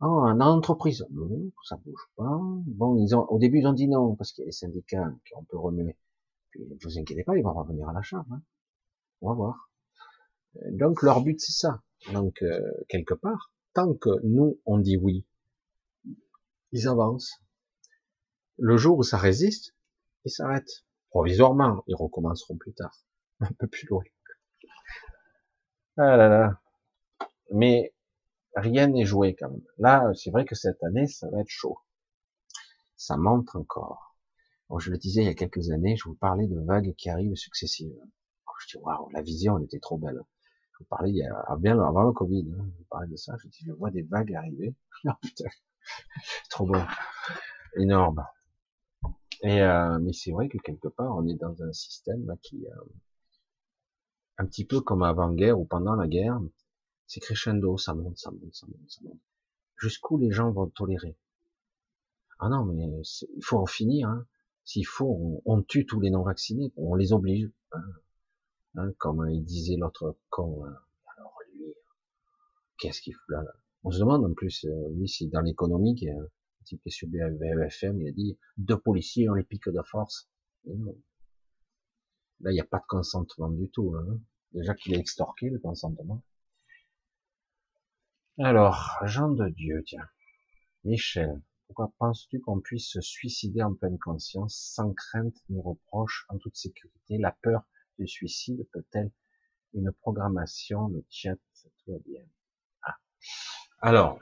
Oh, 0.00 0.06
en 0.06 0.40
entreprise, 0.40 1.04
non, 1.10 1.50
ça 1.64 1.76
bouge 1.76 2.08
pas. 2.16 2.38
Bon, 2.66 2.96
ils 2.96 3.16
ont, 3.16 3.26
au 3.26 3.38
début 3.38 3.58
ils 3.58 3.66
ont 3.66 3.72
dit 3.72 3.88
non 3.88 4.14
parce 4.14 4.32
qu'il 4.32 4.42
y 4.42 4.44
a 4.44 4.46
les 4.46 4.52
syndicats 4.52 5.12
qui 5.24 5.34
ont 5.34 5.42
peu 5.44 5.58
remuer. 5.58 5.96
Puis 6.50 6.64
ne 6.64 6.76
vous 6.80 6.98
inquiétez 6.98 7.24
pas, 7.24 7.36
ils 7.36 7.42
vont 7.42 7.52
revenir 7.52 7.88
à 7.88 7.92
la 7.92 8.02
charge. 8.02 8.26
Hein. 8.30 8.42
On 9.20 9.30
va 9.30 9.34
voir. 9.34 9.70
Donc 10.70 11.02
leur 11.02 11.22
but 11.22 11.40
c'est 11.40 11.52
ça. 11.52 11.82
Donc 12.12 12.42
euh, 12.42 12.60
quelque 12.88 13.14
part, 13.14 13.52
tant 13.74 13.92
que 13.94 14.10
nous, 14.22 14.60
on 14.66 14.78
dit 14.78 14.96
oui, 14.96 15.26
ils 16.70 16.86
avancent. 16.86 17.42
Le 18.58 18.76
jour 18.76 18.98
où 18.98 19.02
ça 19.02 19.18
résiste, 19.18 19.74
ils 20.24 20.30
s'arrêtent. 20.30 20.84
Provisoirement, 21.10 21.84
ils 21.86 21.94
recommenceront 21.94 22.56
plus 22.56 22.74
tard. 22.74 23.04
Un 23.40 23.52
peu 23.58 23.68
plus 23.68 23.86
loin. 23.86 24.02
Ah 25.96 26.16
là 26.16 26.28
là. 26.28 26.60
Mais 27.52 27.94
rien 28.54 28.88
n'est 28.88 29.04
joué 29.04 29.34
quand 29.34 29.50
même. 29.50 29.64
Là, 29.78 30.12
c'est 30.14 30.30
vrai 30.30 30.44
que 30.44 30.54
cette 30.54 30.82
année, 30.82 31.06
ça 31.06 31.28
va 31.30 31.40
être 31.40 31.48
chaud. 31.48 31.78
Ça 32.96 33.16
monte 33.16 33.54
encore. 33.54 34.16
je 34.78 34.90
le 34.90 34.98
disais 34.98 35.22
il 35.22 35.26
y 35.26 35.30
a 35.30 35.34
quelques 35.34 35.70
années, 35.70 35.96
je 35.96 36.04
vous 36.04 36.14
parlais 36.16 36.46
de 36.46 36.60
vagues 36.60 36.94
qui 36.96 37.10
arrivent 37.10 37.36
successives. 37.36 37.94
je 38.60 38.76
dis, 38.76 38.82
waouh, 38.82 39.08
la 39.10 39.22
vision, 39.22 39.58
elle 39.58 39.64
était 39.64 39.78
trop 39.78 39.98
belle. 39.98 40.20
Je 40.72 40.78
vous 40.80 40.84
parlais 40.86 41.10
il 41.10 41.16
y 41.16 41.24
a 41.24 41.56
bien 41.58 41.80
avant 41.80 42.02
le 42.02 42.12
Covid, 42.12 42.46
hein, 42.52 42.64
je 42.72 42.78
vous 42.78 42.86
parlais 42.90 43.08
de 43.08 43.16
ça, 43.16 43.34
je 43.42 43.48
dis, 43.48 43.64
je 43.64 43.72
vois 43.72 43.90
des 43.90 44.02
vagues 44.02 44.34
arriver. 44.34 44.74
Oh, 45.04 45.12
trop 46.50 46.66
bon, 46.66 46.84
énorme. 47.76 48.26
Et 49.42 49.62
euh, 49.62 49.98
mais 50.00 50.12
c'est 50.12 50.32
vrai 50.32 50.48
que 50.48 50.58
quelque 50.58 50.88
part, 50.88 51.16
on 51.16 51.26
est 51.26 51.34
dans 51.34 51.62
un 51.62 51.72
système 51.72 52.36
qui, 52.42 52.66
euh, 52.66 52.84
un 54.38 54.46
petit 54.46 54.64
peu 54.64 54.80
comme 54.80 55.02
avant-guerre 55.02 55.58
ou 55.58 55.64
pendant 55.64 55.94
la 55.94 56.08
guerre, 56.08 56.40
c'est 57.06 57.20
crescendo, 57.20 57.76
ça 57.78 57.94
monte, 57.94 58.18
ça 58.18 58.30
monte, 58.30 58.54
ça 58.54 58.66
monte, 58.66 58.90
ça 58.90 59.00
monte. 59.02 59.18
Jusqu'où 59.76 60.18
les 60.18 60.30
gens 60.30 60.50
vont 60.50 60.68
tolérer 60.68 61.16
Ah 62.38 62.48
non, 62.48 62.64
mais 62.64 62.84
il 63.36 63.44
faut 63.44 63.58
en 63.58 63.66
finir. 63.66 64.08
Hein. 64.08 64.26
S'il 64.64 64.86
faut, 64.86 65.40
on, 65.44 65.62
tue 65.62 65.86
tous 65.86 66.00
les 66.00 66.10
non-vaccinés, 66.10 66.72
on 66.76 66.94
les 66.94 67.12
oblige. 67.12 67.50
Hein. 67.72 67.82
Hein, 68.76 68.92
comme 68.98 69.28
il 69.30 69.44
disait 69.44 69.76
l'autre 69.76 70.16
con. 70.30 70.64
Hein. 70.66 70.76
Alors 71.16 71.34
lui, 71.52 71.64
qu'est-ce 72.78 73.00
qu'il 73.00 73.14
fout 73.14 73.30
là, 73.30 73.44
On 73.82 73.90
se 73.90 73.98
demande 73.98 74.24
en 74.24 74.34
plus, 74.34 74.64
euh, 74.66 74.88
lui, 74.90 75.08
si 75.08 75.28
dans 75.28 75.40
l'économie, 75.40 75.94
type 76.68 76.86
est 76.86 76.90
sur 76.90 77.08
BFM, 77.08 78.00
il 78.00 78.08
a 78.08 78.12
dit 78.12 78.38
deux 78.56 78.78
policiers, 78.78 79.28
on 79.28 79.34
les 79.34 79.44
pique 79.44 79.68
de 79.68 79.82
force. 79.82 80.30
non. 80.66 80.96
Là, 82.40 82.52
il 82.52 82.54
n'y 82.54 82.60
a 82.60 82.64
pas 82.64 82.78
de 82.78 82.86
consentement 82.86 83.50
du 83.50 83.68
tout. 83.70 83.96
Hein. 83.96 84.20
Déjà 84.52 84.74
qu'il 84.74 84.94
est 84.94 84.98
extorqué, 84.98 85.50
le 85.50 85.58
consentement. 85.58 86.22
Alors, 88.38 88.96
Jean 89.04 89.30
de 89.30 89.48
Dieu, 89.48 89.82
tiens. 89.84 90.08
Michel, 90.84 91.42
pourquoi 91.66 91.92
penses-tu 91.98 92.40
qu'on 92.40 92.60
puisse 92.60 92.88
se 92.92 93.00
suicider 93.00 93.62
en 93.62 93.74
pleine 93.74 93.98
conscience, 93.98 94.56
sans 94.56 94.94
crainte 94.94 95.34
ni 95.48 95.60
reproche, 95.60 96.26
en 96.28 96.38
toute 96.38 96.56
sécurité? 96.56 97.18
La 97.18 97.32
peur 97.32 97.64
du 97.98 98.06
suicide 98.06 98.64
peut-elle 98.72 99.10
une 99.74 99.90
programmation? 99.90 100.88
De 100.88 101.04
chat 101.10 101.34
tout 101.34 101.92
va 101.92 101.98
bien 102.06 102.22
ah. 102.82 102.96
Alors, 103.80 104.20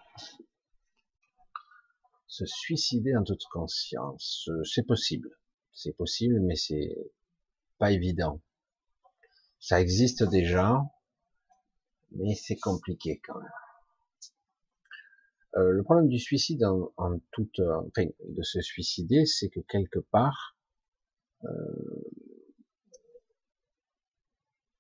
se 2.37 2.45
suicider 2.45 3.17
en 3.17 3.25
toute 3.25 3.45
conscience, 3.51 4.51
c'est 4.65 4.87
possible. 4.87 5.31
C'est 5.73 5.97
possible, 5.97 6.39
mais 6.41 6.57
c'est 6.57 6.97
pas 7.79 7.93
évident. 7.93 8.43
Ça 9.59 9.81
existe 9.81 10.23
déjà, 10.23 10.83
mais 12.13 12.35
c'est 12.35 12.57
compliqué 12.57 13.21
quand 13.25 13.39
même. 13.39 13.51
Euh, 15.57 15.71
le 15.71 15.83
problème 15.83 16.09
du 16.09 16.19
suicide 16.19 16.63
en, 16.65 17.19
toute, 17.33 17.61
enfin, 17.61 18.05
de 18.29 18.43
se 18.43 18.61
suicider, 18.61 19.25
c'est 19.25 19.49
que 19.49 19.61
quelque 19.61 20.01
part, 20.01 20.57
euh, 21.45 21.49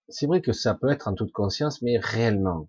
c'est 0.08 0.26
vrai 0.26 0.42
que 0.42 0.52
ça 0.52 0.74
peut 0.74 0.90
être 0.90 1.08
en 1.08 1.14
toute 1.14 1.32
conscience, 1.32 1.80
mais 1.80 1.96
réellement, 1.98 2.68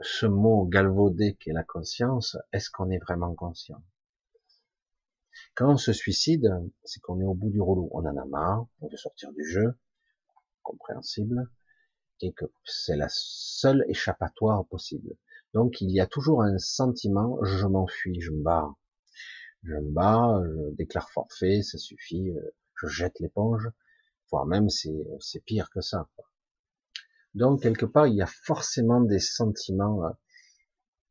ce 0.00 0.26
mot 0.26 0.64
galvaudé 0.64 1.34
qu'est 1.34 1.52
la 1.52 1.64
conscience, 1.64 2.36
est-ce 2.52 2.70
qu'on 2.70 2.90
est 2.90 2.98
vraiment 2.98 3.34
conscient? 3.34 3.82
Quand 5.54 5.72
on 5.72 5.76
se 5.76 5.92
suicide, 5.92 6.48
c'est 6.84 7.00
qu'on 7.00 7.20
est 7.20 7.24
au 7.24 7.34
bout 7.34 7.50
du 7.50 7.60
rouleau. 7.60 7.88
On 7.92 8.06
en 8.06 8.16
a 8.16 8.24
marre, 8.24 8.66
on 8.80 8.88
veut 8.88 8.96
sortir 8.96 9.32
du 9.32 9.44
jeu, 9.44 9.78
compréhensible, 10.62 11.50
et 12.20 12.32
que 12.32 12.46
c'est 12.64 12.96
la 12.96 13.08
seule 13.10 13.84
échappatoire 13.88 14.64
possible. 14.66 15.16
Donc 15.54 15.80
il 15.80 15.90
y 15.90 16.00
a 16.00 16.06
toujours 16.06 16.42
un 16.42 16.58
sentiment, 16.58 17.42
je 17.44 17.66
m'enfuis, 17.66 18.20
je 18.20 18.30
me 18.30 18.42
bats. 18.42 18.74
Je 19.62 19.74
me 19.74 19.90
bats, 19.90 20.40
je 20.44 20.74
déclare 20.76 21.10
forfait, 21.10 21.62
ça 21.62 21.76
suffit, 21.76 22.30
euh, 22.30 22.54
je 22.76 22.86
jette 22.86 23.18
l'éponge, 23.20 23.68
voire 24.30 24.46
même 24.46 24.70
c'est 24.70 25.44
pire 25.44 25.68
que 25.70 25.80
ça. 25.80 26.08
Donc 27.34 27.62
quelque 27.62 27.86
part, 27.86 28.06
il 28.06 28.16
y 28.16 28.22
a 28.22 28.26
forcément 28.26 29.00
des 29.00 29.20
sentiments. 29.20 30.04
Euh, 30.04 30.10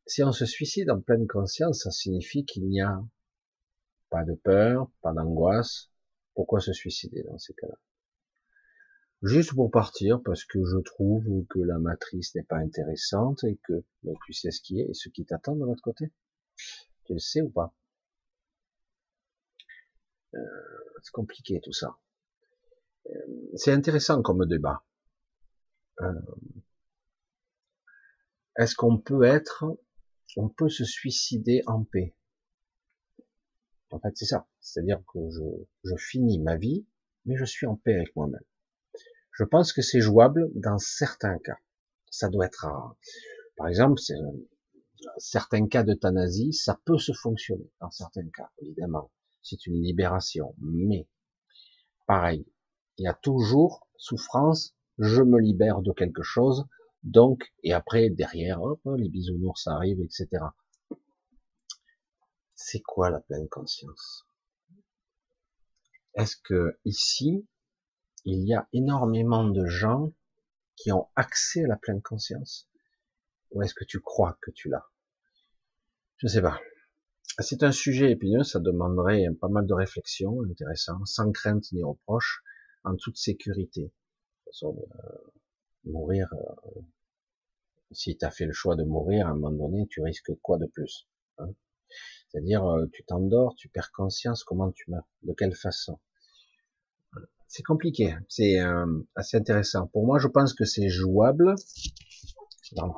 si 0.05 0.23
on 0.23 0.31
se 0.31 0.45
suicide 0.45 0.89
en 0.89 0.99
pleine 0.99 1.27
conscience, 1.27 1.83
ça 1.83 1.91
signifie 1.91 2.45
qu'il 2.45 2.67
n'y 2.67 2.81
a 2.81 3.01
pas 4.09 4.23
de 4.23 4.33
peur, 4.33 4.89
pas 5.01 5.13
d'angoisse. 5.13 5.89
Pourquoi 6.33 6.59
se 6.59 6.73
suicider 6.73 7.23
dans 7.23 7.37
ces 7.37 7.53
cas-là? 7.53 7.75
Juste 9.21 9.53
pour 9.53 9.69
partir, 9.69 10.21
parce 10.23 10.45
que 10.45 10.63
je 10.63 10.77
trouve 10.77 11.45
que 11.49 11.59
la 11.59 11.77
matrice 11.77 12.33
n'est 12.35 12.43
pas 12.43 12.57
intéressante 12.57 13.43
et 13.43 13.59
que 13.67 13.83
tu 14.25 14.33
sais 14.33 14.51
ce 14.51 14.61
qui 14.61 14.79
est 14.79 14.89
et 14.89 14.93
ce 14.93 15.09
qui 15.09 15.25
t'attend 15.25 15.55
de 15.55 15.65
l'autre 15.65 15.83
côté. 15.83 16.11
Tu 17.05 17.13
le 17.13 17.19
sais 17.19 17.41
ou 17.41 17.49
pas? 17.49 17.73
Euh, 20.35 20.39
C'est 21.01 21.11
compliqué 21.11 21.59
tout 21.61 21.73
ça 21.73 21.97
c'est 23.55 23.71
intéressant 23.71 24.21
comme 24.21 24.45
débat. 24.45 24.83
Euh, 26.01 26.13
Est-ce 28.57 28.75
qu'on 28.75 28.97
peut 28.97 29.23
être, 29.23 29.65
on 30.37 30.49
peut 30.49 30.69
se 30.69 30.85
suicider 30.85 31.61
en 31.65 31.83
paix? 31.83 32.15
En 33.91 33.99
fait, 33.99 34.15
c'est 34.15 34.25
ça. 34.25 34.47
C'est-à-dire 34.59 35.01
que 35.11 35.19
je, 35.83 35.95
finis 35.97 36.39
ma 36.39 36.57
vie, 36.57 36.85
mais 37.25 37.35
je 37.35 37.45
suis 37.45 37.65
en 37.65 37.75
paix 37.75 37.95
avec 37.95 38.15
moi-même. 38.15 38.43
Je 39.31 39.43
pense 39.43 39.73
que 39.73 39.81
c'est 39.81 40.01
jouable 40.01 40.51
dans 40.53 40.77
certains 40.77 41.39
cas. 41.39 41.57
Ça 42.11 42.29
doit 42.29 42.45
être, 42.45 42.67
par 43.55 43.67
exemple, 43.67 43.99
c'est 43.99 44.15
certains 45.17 45.67
cas 45.67 45.83
d'euthanasie, 45.83 46.53
ça 46.53 46.79
peut 46.85 46.97
se 46.97 47.13
fonctionner 47.13 47.71
dans 47.79 47.91
certains 47.91 48.27
cas, 48.29 48.49
évidemment. 48.59 49.11
C'est 49.41 49.65
une 49.65 49.81
libération, 49.81 50.53
mais 50.59 51.07
pareil, 52.05 52.45
il 52.97 53.05
y 53.05 53.07
a 53.07 53.13
toujours 53.13 53.87
souffrance, 53.97 54.75
je 54.99 55.21
me 55.21 55.39
libère 55.39 55.81
de 55.81 55.93
quelque 55.93 56.23
chose, 56.23 56.65
donc, 57.03 57.53
et 57.63 57.73
après, 57.73 58.09
derrière, 58.09 58.61
hop, 58.61 58.81
les 58.97 59.07
bisounours 59.07 59.65
arrivent, 59.67 60.01
etc. 60.01 60.27
C'est 62.53 62.81
quoi 62.81 63.09
la 63.09 63.21
pleine 63.21 63.47
conscience? 63.47 64.25
Est-ce 66.15 66.35
que 66.43 66.77
ici, 66.83 67.47
il 68.25 68.45
y 68.45 68.53
a 68.53 68.67
énormément 68.73 69.45
de 69.45 69.65
gens 69.65 70.11
qui 70.75 70.91
ont 70.91 71.07
accès 71.15 71.63
à 71.63 71.67
la 71.67 71.77
pleine 71.77 72.01
conscience? 72.01 72.69
Ou 73.51 73.61
est-ce 73.61 73.73
que 73.73 73.85
tu 73.85 74.01
crois 74.01 74.37
que 74.41 74.51
tu 74.51 74.67
l'as? 74.67 74.85
Je 76.17 76.27
ne 76.27 76.31
sais 76.31 76.41
pas. 76.41 76.59
C'est 77.39 77.63
un 77.63 77.71
sujet 77.71 78.11
épineux, 78.11 78.43
ça 78.43 78.59
demanderait 78.59 79.25
pas 79.39 79.47
mal 79.47 79.65
de 79.65 79.73
réflexion 79.73 80.43
intéressant, 80.43 81.05
sans 81.05 81.31
crainte 81.31 81.71
ni 81.71 81.81
reproche, 81.81 82.43
en 82.83 82.97
toute 82.97 83.15
sécurité. 83.15 83.93
Façon, 84.49 84.75
euh, 84.79 85.31
mourir, 85.85 86.27
euh, 86.33 86.81
si 87.91 88.17
tu 88.17 88.25
as 88.25 88.31
fait 88.31 88.45
le 88.45 88.53
choix 88.53 88.75
de 88.75 88.83
mourir, 88.83 89.27
à 89.27 89.31
un 89.31 89.35
moment 89.35 89.69
donné, 89.69 89.87
tu 89.87 90.01
risques 90.01 90.31
quoi 90.41 90.57
de 90.57 90.65
plus 90.65 91.07
hein? 91.37 91.49
C'est-à-dire, 92.31 92.65
euh, 92.65 92.87
tu 92.91 93.03
t'endors, 93.03 93.55
tu 93.55 93.69
perds 93.69 93.91
conscience, 93.91 94.43
comment 94.43 94.71
tu 94.71 94.89
meurs, 94.89 95.07
de 95.23 95.33
quelle 95.33 95.55
façon 95.55 95.99
C'est 97.47 97.63
compliqué, 97.63 98.15
c'est 98.27 98.57
assez 99.15 99.37
intéressant. 99.37 99.87
Pour 99.87 100.05
moi, 100.05 100.19
je 100.19 100.27
pense 100.27 100.53
que 100.53 100.65
c'est 100.65 100.89
jouable 100.89 101.55
dans 102.73 102.93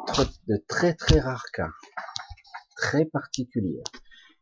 de 0.48 0.58
très 0.68 0.94
très 0.94 1.20
rares 1.20 1.50
cas, 1.54 1.70
très 2.76 3.06
particuliers. 3.06 3.84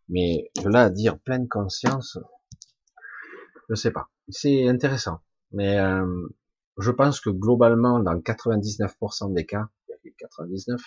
Mais 0.07 0.49
de 0.64 0.69
là 0.69 0.86
à 0.86 0.90
dire 0.90 1.19
pleine 1.19 1.48
conscience, 1.48 2.18
je 3.69 3.76
sais 3.76 3.91
pas. 3.91 4.10
C'est 4.30 4.68
intéressant. 4.68 5.19
Mais 5.52 5.80
euh, 5.80 6.27
je 6.80 6.91
pense 6.91 7.19
que 7.19 7.30
globalement, 7.30 7.99
dans 7.99 8.15
99% 8.15 9.34
des 9.34 9.45
cas, 9.45 9.69
99, 10.18 10.81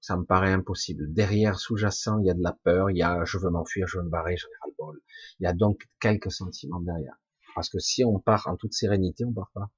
ça 0.00 0.16
me 0.16 0.24
paraît 0.24 0.52
impossible. 0.52 1.12
Derrière, 1.12 1.58
sous-jacent, 1.58 2.18
il 2.20 2.26
y 2.26 2.30
a 2.30 2.34
de 2.34 2.42
la 2.42 2.52
peur, 2.52 2.90
il 2.90 2.96
y 2.96 3.02
a 3.02 3.24
je 3.24 3.38
veux 3.38 3.50
m'enfuir, 3.50 3.88
je 3.88 3.98
veux 3.98 4.04
me 4.04 4.10
barrer, 4.10 4.36
j'en 4.36 4.48
ai 4.48 4.58
ras 4.60 4.68
le 4.68 4.74
bol. 4.78 5.00
Il 5.40 5.44
y 5.44 5.46
a 5.46 5.52
donc 5.52 5.88
quelques 6.00 6.30
sentiments 6.30 6.80
derrière. 6.80 7.16
Parce 7.54 7.68
que 7.68 7.78
si 7.78 8.04
on 8.04 8.18
part 8.20 8.46
en 8.46 8.56
toute 8.56 8.74
sérénité, 8.74 9.24
on 9.24 9.32
part 9.32 9.50
pas. 9.52 9.70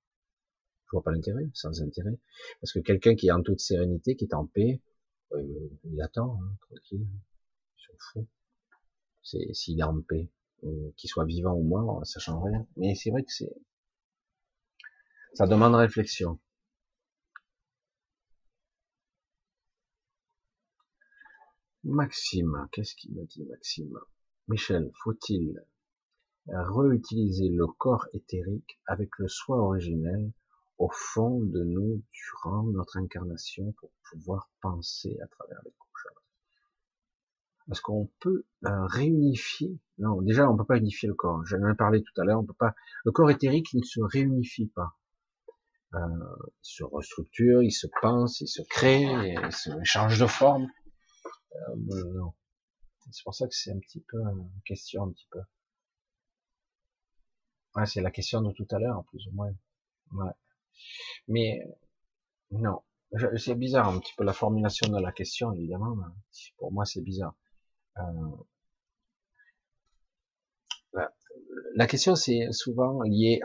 Je 0.86 0.90
vois 0.93 1.03
pas 1.03 1.12
l'intérêt, 1.12 1.49
sans 1.55 1.82
intérêt. 1.82 2.19
Parce 2.61 2.73
que 2.73 2.81
quelqu'un 2.81 3.15
qui 3.15 3.28
est 3.28 3.32
en 3.32 3.43
toute 3.43 3.61
sérénité, 3.61 4.16
qui 4.16 4.24
est 4.24 4.35
en 4.35 4.47
paix, 4.47 4.82
euh, 5.32 5.69
il 5.85 6.01
attend, 6.03 6.39
hein, 6.43 6.57
tranquille. 6.61 7.07
C'est 9.23 9.53
s'il 9.53 9.81
est 9.81 9.85
en 9.85 10.01
paix, 10.01 10.31
euh, 10.65 10.90
qu'il 10.97 11.11
soit 11.11 11.27
vivant 11.27 11.53
ou 11.53 11.62
mort, 11.62 12.07
ça 12.07 12.19
change 12.20 12.43
rien. 12.45 12.66
Mais 12.77 12.95
c'est 12.95 13.11
vrai 13.11 13.23
que 13.23 13.31
c'est, 13.31 13.53
ça 15.35 15.47
demande 15.47 15.75
réflexion. 15.75 16.39
Maxime, 21.85 22.69
qu'est-ce 22.73 22.95
qu'il 22.95 23.15
me 23.15 23.25
dit 23.25 23.45
Maxime? 23.45 23.99
Michel, 24.49 24.91
faut-il 25.03 25.63
réutiliser 26.47 27.49
le 27.49 27.67
corps 27.67 28.07
éthérique 28.13 28.81
avec 28.87 29.11
le 29.19 29.29
soi 29.29 29.59
originel 29.59 30.33
au 30.79 30.91
fond 30.91 31.41
de 31.41 31.63
nous 31.65 32.03
durant 32.13 32.63
notre 32.65 32.97
incarnation 32.97 33.73
pour 33.73 33.91
pouvoir 34.11 34.51
penser 34.61 35.19
à 35.23 35.27
travers 35.27 35.61
les 35.65 35.73
est-ce 37.71 37.83
qu'on 37.83 38.09
peut 38.21 38.45
euh, 38.65 38.87
réunifier? 38.87 39.79
Non, 39.99 40.23
déjà 40.23 40.51
on 40.51 40.57
peut 40.57 40.65
pas 40.65 40.79
unifier 40.79 41.07
le 41.07 41.15
corps. 41.15 41.45
J'en 41.45 41.59
ai 41.69 41.75
parlé 41.75 42.03
tout 42.03 42.19
à 42.21 42.25
l'heure. 42.25 42.41
On 42.41 42.45
peut 42.45 42.55
pas. 42.55 42.75
Le 43.05 43.13
corps 43.13 43.31
éthérique 43.31 43.73
il 43.75 43.81
ne 43.81 43.85
se 43.85 44.01
réunifie 44.01 44.69
pas. 44.69 44.98
Euh, 45.94 45.98
se 46.60 46.85
restructure, 46.85 47.62
il 47.62 47.73
se 47.73 47.86
pense, 48.02 48.40
il 48.40 48.48
se 48.48 48.60
crée, 48.62 49.02
il 49.02 49.52
se 49.52 49.70
change 49.85 50.20
de 50.20 50.27
forme. 50.27 50.69
Euh. 51.55 52.24
C'est 53.10 53.24
pour 53.24 53.35
ça 53.35 53.47
que 53.47 53.55
c'est 53.55 53.70
un 53.70 53.78
petit 53.78 54.05
peu 54.06 54.19
une 54.19 54.51
question 54.66 55.05
un 55.05 55.12
petit 55.12 55.28
peu. 55.31 55.40
Ouais, 57.74 57.86
c'est 57.86 58.02
la 58.02 58.10
question 58.10 58.43
de 58.43 58.52
tout 58.52 58.66
à 58.70 58.78
l'heure, 58.78 59.02
plus 59.06 59.27
ou 59.28 59.32
moins. 59.32 59.52
Ouais. 60.12 60.32
Mais 61.27 61.65
non, 62.51 62.82
c'est 63.36 63.55
bizarre 63.55 63.89
un 63.89 63.98
petit 63.98 64.12
peu 64.16 64.24
la 64.24 64.32
formulation 64.35 64.90
de 64.90 65.01
la 65.01 65.12
question, 65.12 65.52
évidemment. 65.55 65.97
Pour 66.59 66.73
moi, 66.73 66.85
c'est 66.85 67.01
bizarre. 67.01 67.35
Euh, 67.98 68.36
la 71.74 71.86
question, 71.86 72.15
c'est 72.16 72.52
souvent 72.52 73.01
lié. 73.02 73.40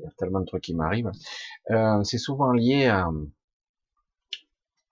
Il 0.00 0.04
y 0.04 0.06
a 0.06 0.10
tellement 0.18 0.40
de 0.40 0.46
trucs 0.46 0.64
qui 0.64 0.74
m'arrivent. 0.74 1.10
Euh, 1.70 2.02
c'est 2.04 2.18
souvent 2.18 2.52
lié 2.52 2.86
à, 2.86 3.08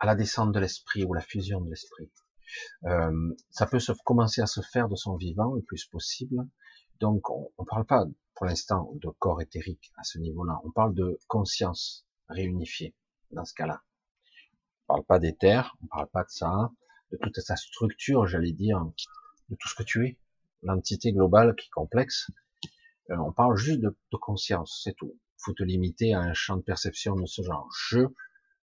la 0.05 0.15
descente 0.15 0.53
de 0.53 0.61
l'esprit 0.61 1.05
ou 1.05 1.15
la 1.15 1.21
fusion 1.21 1.61
de 1.61 1.71
l'esprit. 1.71 2.11
Euh, 2.85 3.35
ça 3.51 3.67
peut 3.67 3.81
se, 3.81 3.93
commencer 4.05 4.41
à 4.41 4.47
se 4.47 4.61
faire 4.61 4.89
de 4.89 4.97
son 4.97 5.17
vivant 5.17 5.55
le 5.55 5.63
plus 5.63 5.85
possible. 5.87 6.47
Donc, 7.01 7.31
on 7.31 7.51
ne 7.59 7.65
parle 7.65 7.85
pas 7.85 8.05
pour 8.35 8.47
l'instant 8.47 8.91
de 8.95 9.09
corps 9.19 9.43
éthérique 9.43 9.93
à 9.97 10.05
ce 10.05 10.19
niveau-là. 10.19 10.61
On 10.65 10.71
parle 10.71 10.95
de 10.95 11.19
conscience 11.27 12.07
réunifiée 12.29 12.95
dans 13.33 13.45
ce 13.45 13.55
cas-là. 13.55 13.83
On 14.85 14.95
parle 14.95 15.05
pas 15.05 15.19
d'éther, 15.19 15.77
on 15.83 15.87
parle 15.89 16.09
pas 16.09 16.25
de 16.25 16.31
ça 16.31 16.71
de 17.11 17.17
toute 17.17 17.39
sa 17.41 17.57
structure, 17.57 18.27
j'allais 18.27 18.53
dire, 18.53 18.85
de 19.49 19.57
tout 19.57 19.69
ce 19.69 19.75
que 19.75 19.83
tu 19.83 20.07
es, 20.07 20.19
l'entité 20.63 21.13
globale 21.13 21.55
qui 21.57 21.67
est 21.67 21.71
complexe. 21.71 22.31
Euh, 23.11 23.17
on 23.17 23.33
parle 23.33 23.57
juste 23.57 23.81
de, 23.81 23.95
conscience, 24.21 24.81
c'est 24.85 24.95
tout. 24.95 25.17
Faut 25.39 25.53
te 25.53 25.63
limiter 25.63 26.15
à 26.15 26.21
un 26.21 26.35
champ 26.35 26.57
de 26.57 26.63
perception 26.63 27.15
de 27.15 27.27
ce 27.27 27.43
genre. 27.43 27.69
Je, 27.89 28.01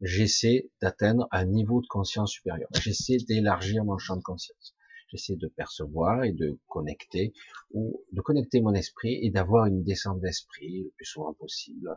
j'essaie 0.01 0.71
d'atteindre 0.81 1.29
un 1.31 1.45
niveau 1.45 1.81
de 1.81 1.87
conscience 1.87 2.33
supérieur. 2.33 2.69
J'essaie 2.75 3.17
d'élargir 3.17 3.85
mon 3.85 3.99
champ 3.99 4.17
de 4.17 4.23
conscience. 4.23 4.75
J'essaie 5.09 5.37
de 5.37 5.47
percevoir 5.47 6.25
et 6.25 6.33
de 6.33 6.59
connecter 6.67 7.33
ou 7.73 8.03
de 8.13 8.21
connecter 8.21 8.61
mon 8.61 8.75
esprit 8.75 9.19
et 9.23 9.31
d'avoir 9.31 9.67
une 9.67 9.85
descente 9.85 10.21
d'esprit 10.21 10.83
le 10.83 10.91
plus 10.91 11.05
souvent 11.05 11.33
possible. 11.35 11.97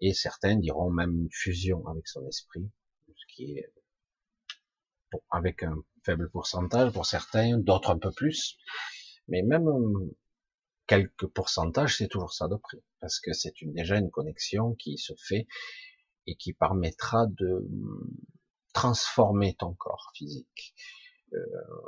Et 0.00 0.14
certains 0.14 0.56
diront 0.56 0.90
même 0.90 1.14
une 1.14 1.30
fusion 1.30 1.86
avec 1.86 2.08
son 2.08 2.26
esprit, 2.26 2.68
ce 3.14 3.34
qui 3.34 3.58
est 3.58 3.72
avec 5.30 5.62
un 5.62 5.76
faible 6.04 6.30
pourcentage 6.30 6.92
pour 6.92 7.06
certains, 7.06 7.58
d'autres 7.58 7.90
un 7.90 7.98
peu 7.98 8.10
plus. 8.10 8.56
Mais 9.28 9.42
même 9.42 9.68
quelques 10.90 11.28
pourcentages, 11.28 11.98
c'est 11.98 12.08
toujours 12.08 12.32
ça 12.32 12.48
de 12.48 12.56
prix. 12.56 12.82
Parce 12.98 13.20
que 13.20 13.32
c'est 13.32 13.62
une, 13.62 13.72
déjà 13.72 13.96
une 13.96 14.10
connexion 14.10 14.74
qui 14.74 14.98
se 14.98 15.12
fait 15.16 15.46
et 16.26 16.34
qui 16.34 16.52
permettra 16.52 17.26
de 17.28 17.64
transformer 18.72 19.54
ton 19.54 19.72
corps 19.72 20.10
physique. 20.16 20.74
Euh, 21.32 21.38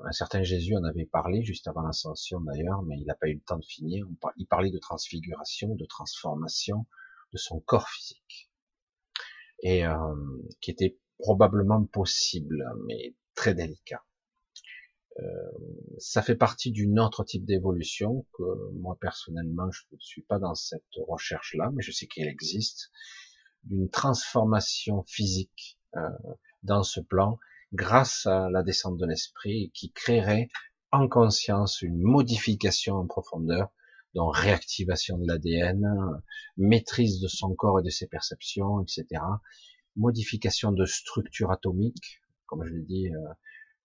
un 0.04 0.12
certain 0.12 0.44
Jésus 0.44 0.76
en 0.76 0.84
avait 0.84 1.04
parlé 1.04 1.42
juste 1.42 1.66
avant 1.66 1.82
l'ascension 1.82 2.40
d'ailleurs, 2.42 2.82
mais 2.82 2.96
il 2.96 3.04
n'a 3.04 3.16
pas 3.16 3.26
eu 3.26 3.34
le 3.34 3.40
temps 3.40 3.58
de 3.58 3.64
finir. 3.64 4.06
Il 4.36 4.46
parlait 4.46 4.70
de 4.70 4.78
transfiguration, 4.78 5.74
de 5.74 5.84
transformation 5.84 6.86
de 7.32 7.38
son 7.38 7.58
corps 7.58 7.88
physique. 7.88 8.52
Et 9.64 9.84
euh, 9.84 9.96
qui 10.60 10.70
était 10.70 10.96
probablement 11.18 11.84
possible, 11.86 12.64
mais 12.86 13.16
très 13.34 13.54
délicat. 13.54 14.04
Euh, 15.18 15.24
ça 15.98 16.22
fait 16.22 16.34
partie 16.34 16.70
d'une 16.70 16.98
autre 16.98 17.22
type 17.24 17.44
d'évolution 17.44 18.26
que 18.32 18.42
moi 18.72 18.96
personnellement 18.98 19.70
je 19.70 19.82
ne 19.92 19.98
suis 20.00 20.22
pas 20.22 20.38
dans 20.38 20.54
cette 20.54 20.82
recherche 21.06 21.54
là, 21.54 21.70
mais 21.74 21.82
je 21.82 21.92
sais 21.92 22.06
qu'elle 22.06 22.28
existe, 22.28 22.90
d'une 23.64 23.90
transformation 23.90 25.02
physique 25.04 25.78
euh, 25.96 26.08
dans 26.62 26.82
ce 26.82 27.00
plan 27.00 27.38
grâce 27.74 28.26
à 28.26 28.48
la 28.50 28.62
descente 28.62 28.96
de 28.96 29.06
l'esprit 29.06 29.70
qui 29.74 29.92
créerait 29.92 30.48
en 30.92 31.08
conscience 31.08 31.82
une 31.82 32.00
modification 32.00 32.96
en 32.96 33.06
profondeur, 33.06 33.70
dont 34.14 34.28
réactivation 34.28 35.18
de 35.18 35.26
l'ADN, 35.26 35.86
maîtrise 36.58 37.20
de 37.20 37.28
son 37.28 37.54
corps 37.54 37.80
et 37.80 37.82
de 37.82 37.88
ses 37.88 38.06
perceptions, 38.06 38.82
etc 38.82 39.20
modification 39.96 40.72
de 40.72 40.84
structure 40.84 41.50
atomique, 41.50 42.22
comme 42.46 42.64
je 42.64 42.72
l'ai 42.72 42.82
dit, 42.82 43.10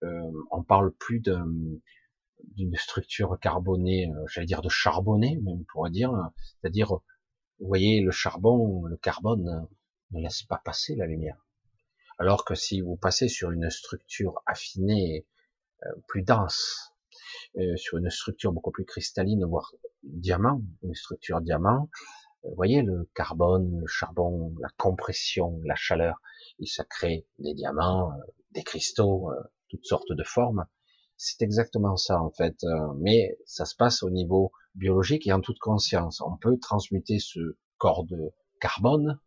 euh, 0.04 0.32
on 0.52 0.64
parle 0.64 0.92
plus 0.94 1.20
d'une 1.20 2.76
structure 2.76 3.38
carbonée, 3.40 4.10
euh, 4.10 4.26
j'allais 4.28 4.48
dire 4.48 4.62
de 4.62 4.70
charbonné, 4.70 5.38
même 5.38 5.66
pourrait 5.66 5.90
dire, 5.92 6.12
c'est-à-dire, 6.62 7.00
voyez, 7.60 8.02
le 8.02 8.12
charbon, 8.12 8.86
le 8.86 8.98
carbone 8.98 9.68
ne 10.12 10.22
laisse 10.22 10.44
pas 10.44 10.62
passer 10.64 10.96
la 10.96 11.08
lumière. 11.08 11.44
Alors 12.20 12.46
que 12.46 12.56
si 12.56 12.82
vous 12.82 12.96
passez 12.96 13.28
sur 13.28 13.52
une 13.52 13.70
structure 13.70 14.42
affinée, 14.46 15.26
euh, 15.86 15.90
plus 16.08 16.24
dense, 16.24 16.94
sur 17.76 17.98
une 17.98 18.10
structure 18.10 18.52
beaucoup 18.52 18.72
plus 18.72 18.86
cristalline, 18.86 19.44
voire 19.46 19.74
diamant, 20.04 20.62
une 20.84 20.94
structure 20.94 21.42
diamant, 21.42 21.90
voyez 22.56 22.84
le 22.84 23.10
carbone, 23.16 23.80
le 23.80 23.88
charbon, 23.88 24.54
la 24.60 24.70
compression, 24.78 25.60
la 25.66 25.76
chaleur, 25.76 26.22
et 26.60 26.68
ça 26.68 26.84
crée 26.84 27.26
des 27.40 27.54
diamants, 27.54 28.12
des 28.52 28.64
cristaux, 28.64 29.32
toutes 29.70 29.86
sortes 29.86 30.12
de 30.12 30.24
formes. 30.24 30.66
C'est 31.18 31.42
exactement 31.42 31.98
ça 31.98 32.22
en 32.22 32.30
fait, 32.30 32.64
mais 32.98 33.38
ça 33.46 33.66
se 33.66 33.76
passe 33.76 34.04
au 34.04 34.10
niveau 34.10 34.52
biologique 34.76 35.26
et 35.28 35.34
en 35.34 35.42
toute 35.42 35.60
conscience. 35.60 36.22
On 36.22 36.38
peut 36.38 36.60
transmuter 36.60 37.20
ce 37.20 37.58
corps 37.78 38.06
de 38.06 38.32
carbone 38.60 39.20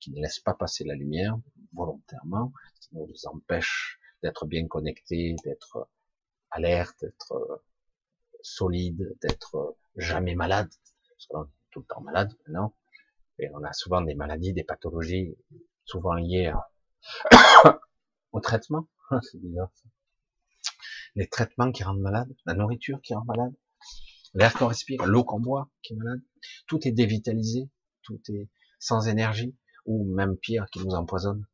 qui 0.00 0.10
ne 0.12 0.20
laisse 0.20 0.40
pas 0.40 0.54
passer 0.54 0.84
la 0.84 0.94
lumière 0.94 1.36
volontairement, 1.74 2.52
qui 2.80 2.88
nous 2.94 3.12
empêche 3.26 3.98
d'être 4.22 4.46
bien 4.46 4.66
connectés, 4.66 5.36
d'être 5.44 5.88
alerte, 6.50 6.96
d'être 7.02 7.62
solide, 8.42 9.16
d'être 9.22 9.76
jamais 9.96 10.34
malade, 10.34 10.70
parce 11.10 11.26
qu'on 11.26 11.44
est 11.44 11.48
tout 11.70 11.80
le 11.80 11.86
temps 11.86 12.00
malade 12.00 12.32
maintenant, 12.38 12.74
et 13.38 13.50
on 13.54 13.64
a 13.64 13.72
souvent 13.72 14.02
des 14.02 14.14
maladies, 14.14 14.52
des 14.52 14.64
pathologies, 14.64 15.36
souvent 15.84 16.14
liées 16.14 16.52
au 18.34 18.40
traitement, 18.40 18.88
c'est 19.22 19.40
bizarre 19.40 19.70
Les 21.14 21.28
traitements 21.28 21.72
qui 21.72 21.84
rendent 21.84 22.00
malade, 22.00 22.28
la 22.44 22.54
nourriture 22.54 23.00
qui 23.00 23.14
rend 23.14 23.24
malade, 23.24 23.54
l'air 24.34 24.52
qu'on 24.54 24.66
respire, 24.66 25.06
l'eau 25.06 25.24
qu'on 25.24 25.40
boit 25.40 25.70
qui 25.82 25.94
est 25.94 25.96
malade, 25.96 26.20
tout 26.66 26.86
est 26.86 26.92
dévitalisé, 26.92 27.70
tout 28.02 28.20
est 28.28 28.48
sans 28.80 29.08
énergie, 29.08 29.56
ou 29.86 30.04
même 30.14 30.36
pire, 30.36 30.66
qui 30.72 30.80
nous 30.80 30.94
empoisonne. 30.94 31.46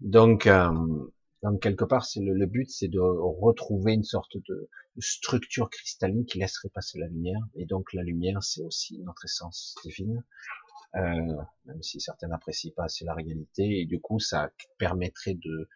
Donc, 0.00 0.46
euh, 0.46 0.70
donc 1.42 1.60
quelque 1.60 1.84
part, 1.84 2.04
c'est 2.04 2.20
le, 2.20 2.46
but, 2.46 2.70
c'est 2.70 2.88
de 2.88 3.00
retrouver 3.00 3.92
une 3.92 4.04
sorte 4.04 4.36
de, 4.36 4.70
structure 4.98 5.68
cristalline 5.68 6.24
qui 6.24 6.38
laisserait 6.38 6.70
passer 6.70 6.98
la 6.98 7.08
lumière. 7.08 7.40
Et 7.54 7.66
donc 7.66 7.92
la 7.92 8.02
lumière, 8.02 8.42
c'est 8.42 8.62
aussi 8.62 8.98
notre 9.00 9.26
essence 9.26 9.74
divine, 9.84 10.24
euh, 10.96 11.36
même 11.64 11.82
si 11.82 12.00
certains 12.00 12.28
n'apprécient 12.28 12.72
pas 12.74 12.84
assez 12.84 13.04
la 13.04 13.14
réalité. 13.14 13.80
Et 13.80 13.86
du 13.86 14.00
coup, 14.00 14.18
ça 14.18 14.50
permettrait 14.78 15.34
de, 15.34 15.68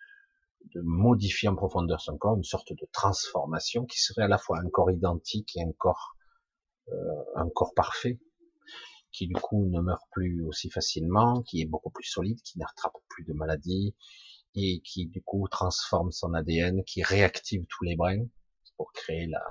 de 0.75 0.81
modifier 0.83 1.49
en 1.49 1.57
profondeur 1.57 2.01
son 2.01 2.17
corps, 2.17 2.37
une 2.37 2.45
sorte 2.45 2.73
de 2.73 2.89
transformation 2.93 3.85
qui 3.87 4.01
serait 4.01 4.23
à 4.23 4.29
la 4.29 4.39
fois 4.39 4.59
un 4.59 4.69
corps 4.69 4.91
identique 4.91 5.57
et 5.57 5.63
un 5.63 5.73
corps, 5.73 6.17
euh, 6.89 7.25
un 7.37 7.49
corps 7.49 7.75
parfait, 7.75 8.19
qui 9.13 9.27
du 9.27 9.35
coup 9.35 9.67
ne 9.67 9.81
meurt 9.81 10.03
plus 10.13 10.45
aussi 10.45 10.71
facilement, 10.71 11.43
qui 11.43 11.61
est 11.61 11.67
beaucoup 11.67 11.91
plus 11.91 12.05
solide, 12.05 12.41
qui 12.43 12.59
n'attrape 12.59 12.95
plus 13.09 13.25
de 13.25 13.33
maladies, 13.33 13.95
et 14.55 14.81
qui 14.81 15.07
du 15.07 15.23
coup 15.23 15.47
transforme 15.49 16.13
son 16.13 16.35
ADN, 16.35 16.85
qui 16.85 17.03
réactive 17.03 17.65
tous 17.69 17.85
les 17.85 17.97
brins 17.97 18.27
pour 18.77 18.93
créer 18.93 19.27
la, 19.27 19.43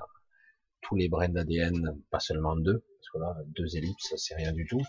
tous 0.82 0.96
les 0.96 1.08
brins 1.08 1.28
d'ADN, 1.28 2.00
pas 2.10 2.20
seulement 2.20 2.56
deux, 2.56 2.80
parce 2.80 3.10
que 3.12 3.18
là, 3.18 3.36
deux 3.46 3.76
ellipses, 3.76 4.14
c'est 4.16 4.34
rien 4.34 4.52
du 4.52 4.66
tout, 4.66 4.82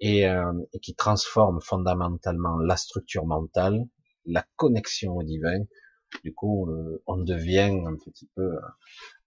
et, 0.00 0.26
euh, 0.26 0.52
et, 0.72 0.80
qui 0.80 0.94
transforme 0.94 1.60
fondamentalement 1.60 2.58
la 2.58 2.76
structure 2.76 3.26
mentale, 3.26 3.86
la 4.26 4.44
connexion 4.56 5.16
au 5.16 5.22
divin. 5.22 5.64
Du 6.24 6.34
coup, 6.34 6.68
euh, 6.70 7.02
on 7.06 7.18
devient 7.18 7.80
un 7.86 7.96
petit 7.96 8.28
peu 8.34 8.58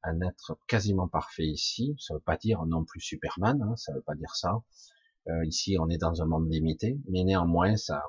un 0.03 0.19
être 0.21 0.57
quasiment 0.67 1.07
parfait 1.07 1.45
ici. 1.45 1.95
Ça 1.99 2.13
veut 2.13 2.19
pas 2.19 2.37
dire 2.37 2.65
non 2.65 2.83
plus 2.83 2.99
Superman, 2.99 3.61
hein, 3.61 3.75
ça 3.77 3.93
veut 3.93 4.01
pas 4.01 4.15
dire 4.15 4.35
ça. 4.35 4.61
Euh, 5.29 5.45
ici, 5.45 5.77
on 5.79 5.89
est 5.89 5.97
dans 5.97 6.21
un 6.21 6.25
monde 6.25 6.51
limité, 6.51 6.99
mais 7.09 7.23
néanmoins, 7.23 7.77
ça, 7.77 8.03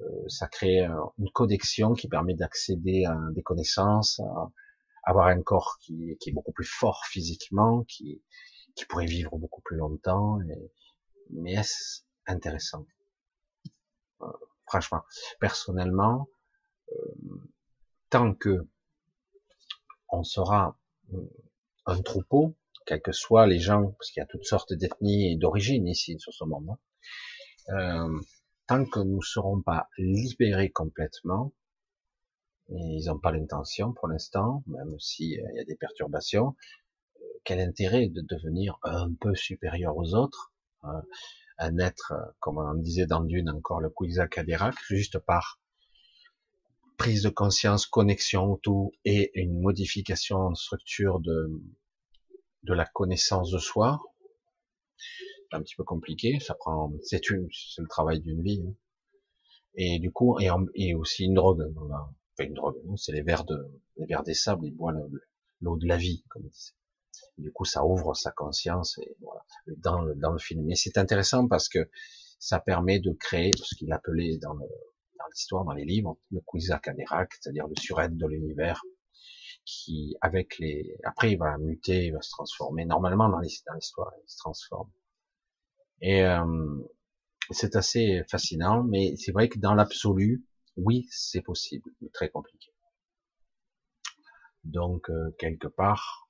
euh, 0.00 0.28
ça 0.28 0.46
crée 0.46 0.86
une 1.18 1.30
connexion 1.32 1.94
qui 1.94 2.08
permet 2.08 2.34
d'accéder 2.34 3.04
à 3.04 3.18
des 3.32 3.42
connaissances, 3.42 4.20
à 4.20 4.50
avoir 5.04 5.26
un 5.28 5.42
corps 5.42 5.78
qui, 5.80 6.16
qui 6.20 6.30
est 6.30 6.32
beaucoup 6.32 6.52
plus 6.52 6.68
fort 6.68 7.02
physiquement, 7.06 7.84
qui, 7.84 8.22
qui 8.76 8.84
pourrait 8.86 9.06
vivre 9.06 9.36
beaucoup 9.38 9.62
plus 9.62 9.76
longtemps. 9.76 10.38
Et, 10.42 10.70
mais 11.30 11.54
est-ce 11.54 12.02
intéressant? 12.26 12.86
Franchement, 14.66 15.02
personnellement, 15.40 16.28
euh, 16.92 16.96
tant 18.10 18.34
que 18.34 18.66
on 20.08 20.24
sera 20.24 20.78
euh, 21.12 21.20
un 21.86 22.00
troupeau, 22.02 22.56
quels 22.86 23.02
que 23.02 23.12
soient 23.12 23.46
les 23.46 23.58
gens, 23.58 23.92
parce 23.92 24.10
qu'il 24.10 24.20
y 24.20 24.24
a 24.24 24.26
toutes 24.26 24.44
sortes 24.44 24.72
d'ethnies 24.72 25.32
et 25.32 25.36
d'origines 25.36 25.86
ici 25.86 26.18
sur 26.18 26.32
ce 26.32 26.44
monde, 26.44 26.68
hein, 27.68 28.08
euh, 28.08 28.20
tant 28.66 28.84
que 28.84 29.00
nous 29.00 29.16
ne 29.16 29.24
serons 29.24 29.62
pas 29.62 29.88
libérés 29.98 30.70
complètement, 30.70 31.52
ils 32.68 33.06
n'ont 33.06 33.18
pas 33.18 33.30
l'intention 33.30 33.92
pour 33.92 34.08
l'instant, 34.08 34.64
même 34.66 34.98
s'il 34.98 35.30
y 35.30 35.60
a 35.60 35.64
des 35.64 35.76
perturbations, 35.76 36.56
quel 37.44 37.60
intérêt 37.60 38.08
de 38.08 38.22
devenir 38.22 38.78
un 38.82 39.12
peu 39.14 39.34
supérieur 39.36 39.96
aux 39.96 40.14
autres, 40.14 40.52
hein, 40.86 41.02
un 41.58 41.78
être, 41.78 42.12
comme 42.40 42.58
on 42.58 42.74
disait 42.74 43.06
dans 43.06 43.22
Dune 43.22 43.50
encore, 43.50 43.80
le 43.80 43.90
Kouiza 43.90 44.28
Kadirac, 44.28 44.74
juste 44.88 45.18
par 45.18 45.60
prise 46.96 47.22
de 47.22 47.28
conscience, 47.28 47.86
connexion, 47.86 48.56
tout, 48.56 48.92
et 49.04 49.30
une 49.34 49.60
modification 49.60 50.36
en 50.36 50.54
structure 50.54 51.20
de, 51.20 51.50
la 52.64 52.86
connaissance 52.86 53.50
de 53.50 53.58
soi. 53.58 54.00
C'est 54.98 55.56
un 55.56 55.62
petit 55.62 55.76
peu 55.76 55.84
compliqué, 55.84 56.40
ça 56.40 56.54
prend, 56.54 56.92
c'est 57.02 57.20
le 57.28 57.88
travail 57.88 58.20
d'une 58.20 58.42
vie. 58.42 58.64
Hein. 58.66 58.74
Et 59.76 59.98
du 59.98 60.10
coup, 60.10 60.38
et, 60.40 60.94
aussi 60.94 61.24
une 61.24 61.34
drogue, 61.34 61.62
une 62.38 62.54
drogue, 62.54 62.76
c'est 62.96 63.12
les 63.12 63.22
vers 63.22 63.44
de, 63.44 63.56
les 63.96 64.06
vers 64.06 64.22
des 64.22 64.34
sables, 64.34 64.66
ils 64.66 64.74
boivent 64.74 65.08
l'eau 65.60 65.76
de 65.76 65.86
la 65.86 65.96
vie, 65.96 66.24
comme 66.28 66.44
ils 66.44 66.50
disent. 66.50 66.75
Du 67.38 67.52
coup, 67.52 67.64
ça 67.64 67.84
ouvre 67.84 68.14
sa 68.14 68.30
conscience 68.30 68.98
et 68.98 69.16
voilà, 69.20 69.44
dans, 69.78 70.00
le, 70.02 70.14
dans 70.14 70.32
le 70.32 70.38
film. 70.38 70.64
Mais 70.64 70.74
c'est 70.74 70.98
intéressant 70.98 71.48
parce 71.48 71.68
que 71.68 71.88
ça 72.38 72.60
permet 72.60 73.00
de 73.00 73.12
créer 73.12 73.50
ce 73.56 73.74
qu'il 73.74 73.92
appelait 73.92 74.38
dans 74.38 74.54
l'histoire, 75.32 75.64
dans 75.64 75.72
les 75.72 75.84
livres, 75.84 76.18
le 76.30 76.40
Kwisatz 76.40 76.82
c'est-à-dire 76.84 77.66
le 77.66 77.74
surêtre 77.76 78.16
de 78.16 78.26
l'univers, 78.26 78.82
qui, 79.64 80.16
avec 80.20 80.58
les, 80.58 80.96
après, 81.04 81.32
il 81.32 81.38
va 81.38 81.58
muter, 81.58 82.06
il 82.06 82.12
va 82.12 82.22
se 82.22 82.30
transformer. 82.30 82.84
Normalement, 82.84 83.28
dans 83.28 83.40
l'histoire, 83.40 84.12
il 84.22 84.30
se 84.30 84.36
transforme. 84.38 84.90
Et 86.00 86.24
euh, 86.24 86.44
c'est 87.50 87.76
assez 87.76 88.22
fascinant, 88.30 88.82
mais 88.84 89.16
c'est 89.16 89.32
vrai 89.32 89.48
que 89.48 89.58
dans 89.58 89.74
l'absolu, 89.74 90.44
oui, 90.76 91.06
c'est 91.10 91.40
possible, 91.40 91.90
mais 92.00 92.10
très 92.10 92.28
compliqué. 92.28 92.70
Donc, 94.64 95.10
euh, 95.10 95.30
quelque 95.38 95.68
part, 95.68 96.25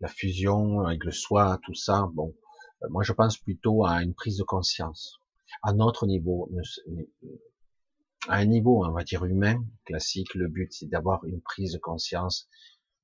la 0.00 0.08
fusion 0.08 0.80
avec 0.80 1.04
le 1.04 1.12
soi, 1.12 1.58
tout 1.64 1.74
ça. 1.74 2.08
Bon, 2.14 2.34
euh, 2.82 2.88
moi 2.90 3.02
je 3.02 3.12
pense 3.12 3.38
plutôt 3.38 3.84
à 3.84 4.02
une 4.02 4.14
prise 4.14 4.38
de 4.38 4.44
conscience, 4.44 5.20
à 5.62 5.72
notre 5.72 6.06
niveau, 6.06 6.50
à 8.28 8.36
un 8.36 8.46
niveau, 8.46 8.84
on 8.84 8.92
va 8.92 9.04
dire 9.04 9.24
humain, 9.24 9.62
classique. 9.84 10.34
Le 10.34 10.48
but 10.48 10.72
c'est 10.72 10.88
d'avoir 10.88 11.24
une 11.24 11.40
prise 11.42 11.72
de 11.72 11.78
conscience, 11.78 12.48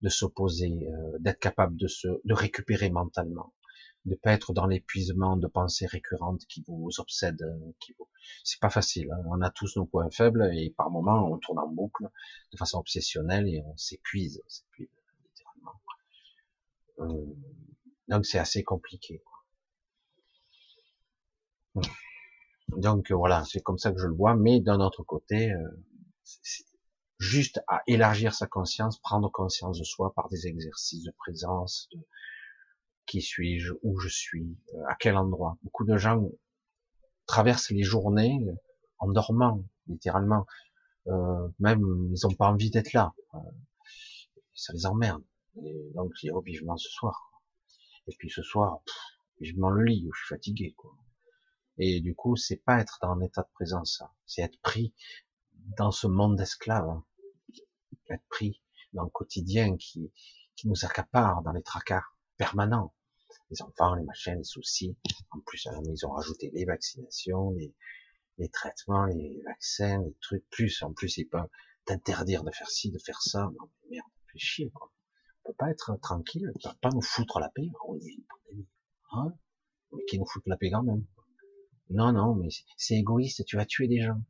de 0.02 0.08
s'opposer, 0.08 0.88
euh, 0.88 1.18
d'être 1.20 1.40
capable 1.40 1.76
de 1.76 1.86
se, 1.86 2.08
de 2.24 2.34
récupérer 2.34 2.90
mentalement, 2.90 3.52
de 4.06 4.14
pas 4.14 4.32
être 4.32 4.52
dans 4.52 4.66
l'épuisement 4.66 5.36
de 5.36 5.46
pensées 5.46 5.86
récurrentes 5.86 6.46
qui 6.48 6.64
vous 6.66 6.88
obsèdent, 6.98 7.42
euh, 7.42 7.72
qui 7.80 7.94
vous... 7.98 8.08
c'est 8.44 8.60
pas 8.60 8.70
facile. 8.70 9.10
Hein. 9.12 9.22
On 9.26 9.42
a 9.42 9.50
tous 9.50 9.76
nos 9.76 9.86
points 9.86 10.10
faibles 10.10 10.50
et 10.54 10.70
par 10.76 10.90
moments 10.90 11.30
on 11.30 11.38
tourne 11.38 11.58
en 11.58 11.68
boucle 11.68 12.04
de 12.52 12.56
façon 12.56 12.78
obsessionnelle 12.78 13.48
et 13.48 13.62
on 13.66 13.76
s'épuise. 13.76 14.42
Euh, 17.00 17.26
donc 18.08 18.26
c'est 18.26 18.38
assez 18.38 18.62
compliqué. 18.62 19.22
Donc 22.68 23.10
voilà, 23.12 23.44
c'est 23.44 23.60
comme 23.60 23.78
ça 23.78 23.92
que 23.92 23.98
je 23.98 24.06
le 24.06 24.14
vois, 24.14 24.34
mais 24.34 24.60
d'un 24.60 24.80
autre 24.80 25.02
côté, 25.02 25.52
euh, 25.52 25.82
juste 27.18 27.60
à 27.68 27.82
élargir 27.86 28.34
sa 28.34 28.46
conscience, 28.46 28.98
prendre 28.98 29.30
conscience 29.30 29.78
de 29.78 29.84
soi 29.84 30.12
par 30.14 30.28
des 30.28 30.46
exercices 30.46 31.04
de 31.04 31.12
présence, 31.12 31.88
de 31.92 32.00
qui 33.06 33.22
suis-je, 33.22 33.72
où 33.82 33.98
je 34.00 34.08
suis, 34.08 34.58
euh, 34.74 34.82
à 34.88 34.96
quel 34.96 35.16
endroit. 35.16 35.58
Beaucoup 35.62 35.84
de 35.84 35.96
gens 35.96 36.28
traversent 37.26 37.70
les 37.70 37.84
journées 37.84 38.44
en 38.98 39.08
dormant, 39.08 39.64
littéralement. 39.86 40.46
Euh, 41.06 41.48
même 41.60 41.80
ils 42.12 42.26
n'ont 42.26 42.34
pas 42.34 42.48
envie 42.48 42.70
d'être 42.70 42.92
là. 42.92 43.14
ça 44.54 44.72
les 44.72 44.86
emmerde. 44.86 45.22
Et 45.64 45.90
donc, 45.94 46.12
j'ai 46.20 46.30
oh, 46.30 46.40
vivement 46.40 46.76
ce 46.76 46.88
soir. 46.90 47.30
Et 48.06 48.14
puis 48.18 48.30
ce 48.30 48.42
soir, 48.42 48.82
vivement 49.40 49.70
le 49.70 49.84
lit, 49.84 50.06
où 50.06 50.12
je 50.12 50.20
suis 50.20 50.34
fatigué, 50.34 50.74
quoi. 50.76 50.96
Et 51.78 52.00
du 52.00 52.14
coup, 52.14 52.36
c'est 52.36 52.56
pas 52.56 52.80
être 52.80 52.98
dans 53.02 53.10
un 53.10 53.20
état 53.20 53.42
de 53.42 53.52
présence, 53.52 54.02
c'est 54.24 54.42
être 54.42 54.58
pris 54.60 54.94
dans 55.76 55.90
ce 55.90 56.06
monde 56.06 56.36
d'esclaves, 56.36 56.88
hein. 56.88 57.04
être 58.08 58.26
pris 58.28 58.62
dans 58.94 59.04
le 59.04 59.10
quotidien 59.10 59.76
qui, 59.76 60.10
qui 60.54 60.68
nous 60.68 60.84
accapare 60.84 61.42
dans 61.42 61.52
les 61.52 61.62
tracas 61.62 62.04
permanents. 62.38 62.94
Les 63.50 63.62
enfants, 63.62 63.94
les 63.94 64.04
machins, 64.04 64.36
les 64.36 64.44
soucis. 64.44 64.96
En 65.30 65.40
plus, 65.40 65.68
ils 65.84 66.06
ont 66.06 66.10
rajouté 66.10 66.50
les 66.52 66.64
vaccinations, 66.64 67.50
les, 67.50 67.74
les 68.38 68.48
traitements, 68.48 69.04
les 69.04 69.40
vaccins, 69.44 70.02
les 70.02 70.14
trucs, 70.20 70.48
plus, 70.50 70.82
en 70.82 70.92
plus, 70.92 71.18
ils 71.18 71.26
peuvent 71.26 71.48
t'interdire 71.84 72.42
de 72.42 72.50
faire 72.50 72.70
ci, 72.70 72.90
de 72.90 72.98
faire 72.98 73.20
ça. 73.22 73.50
Mais 73.90 73.96
merde, 73.96 74.08
fais 74.32 74.38
chier, 74.38 74.70
quoi. 74.70 74.90
Peut 75.46 75.54
pas 75.54 75.70
être 75.70 75.96
tranquille, 76.02 76.50
ils 76.54 76.62
peuvent 76.62 76.78
pas 76.78 76.90
nous 76.90 77.02
foutre 77.02 77.38
la 77.38 77.48
paix. 77.50 77.70
Oh, 77.84 77.96
oui, 78.00 78.26
Hein? 79.12 79.32
Mais 79.92 80.04
qui 80.06 80.18
nous 80.18 80.26
foutent 80.26 80.46
la 80.46 80.56
paix 80.56 80.70
quand 80.70 80.82
même. 80.82 81.04
Non, 81.90 82.12
non, 82.12 82.34
mais 82.34 82.48
c'est 82.76 82.96
égoïste, 82.96 83.44
tu 83.44 83.56
vas 83.56 83.64
tuer 83.64 83.86
des 83.86 84.00
gens. 84.00 84.20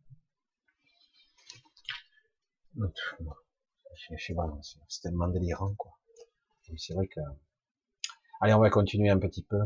C'est 4.88 5.00
tellement 5.00 5.28
délirant, 5.28 5.74
quoi. 5.76 5.98
C'est 6.76 6.92
vrai 6.92 7.08
que... 7.08 7.20
Allez, 8.40 8.52
on 8.52 8.60
va 8.60 8.68
continuer 8.68 9.08
un 9.08 9.18
petit 9.18 9.42
peu. 9.42 9.58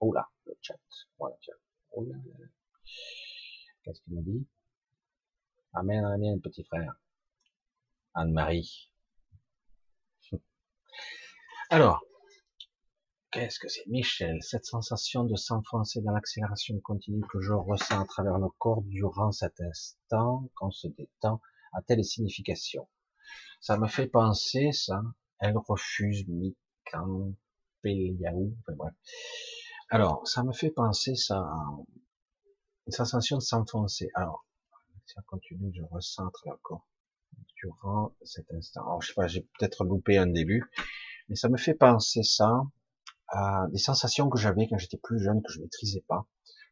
Oh 0.00 0.12
là, 0.14 0.26
le 0.46 0.56
chat. 0.62 0.78
Voilà, 1.18 1.36
tiens. 1.42 1.54
Oh. 1.90 2.06
Qu'est-ce 3.82 4.00
qu'il 4.00 4.14
nous 4.14 4.22
dit? 4.22 4.46
Amen, 5.74 6.04
amen, 6.04 6.40
petit 6.40 6.64
frère. 6.64 6.96
Anne-Marie. 8.16 8.90
Alors, 11.68 12.02
qu'est-ce 13.30 13.58
que 13.58 13.68
c'est 13.68 13.86
Michel, 13.88 14.42
cette 14.42 14.64
sensation 14.64 15.24
de 15.24 15.36
s'enfoncer 15.36 16.00
dans 16.00 16.12
l'accélération 16.12 16.80
continue 16.80 17.26
que 17.26 17.42
je 17.42 17.52
ressens 17.52 18.00
à 18.00 18.06
travers 18.06 18.38
le 18.38 18.48
corps 18.58 18.80
durant 18.82 19.32
cet 19.32 19.60
instant, 19.60 20.48
qu'on 20.56 20.70
se 20.70 20.88
détend, 20.88 21.42
a-t-elle 21.74 22.02
signification? 22.04 22.88
Ça 23.60 23.76
me 23.76 23.86
fait 23.86 24.06
penser, 24.06 24.72
ça, 24.72 25.02
elle 25.38 25.58
refuse 25.58 26.26
Mikan 26.26 27.34
Peliaou. 27.82 28.56
Alors, 29.90 30.26
ça 30.26 30.42
me 30.42 30.52
fait 30.52 30.70
penser 30.70 31.16
ça 31.16 31.40
à 31.40 31.76
une 32.86 32.92
sensation 32.92 33.36
de 33.36 33.42
s'enfoncer. 33.42 34.08
Alors, 34.14 34.46
ça 35.04 35.20
continue, 35.26 35.70
je 35.74 35.82
ressens 35.82 36.30
le 36.46 36.56
corps 36.62 36.86
durant 37.56 38.14
cet 38.22 38.52
instant. 38.52 38.82
Alors, 38.82 39.02
je 39.02 39.08
sais 39.08 39.14
pas, 39.14 39.26
j'ai 39.26 39.42
peut-être 39.58 39.84
loupé 39.84 40.18
un 40.18 40.26
début, 40.26 40.64
mais 41.28 41.36
ça 41.36 41.48
me 41.48 41.56
fait 41.56 41.74
penser 41.74 42.22
ça 42.22 42.62
à 43.28 43.66
des 43.70 43.78
sensations 43.78 44.28
que 44.30 44.38
j'avais 44.38 44.68
quand 44.68 44.78
j'étais 44.78 44.98
plus 44.98 45.18
jeune, 45.22 45.42
que 45.42 45.52
je 45.52 45.60
maîtrisais 45.60 46.04
pas, 46.06 46.26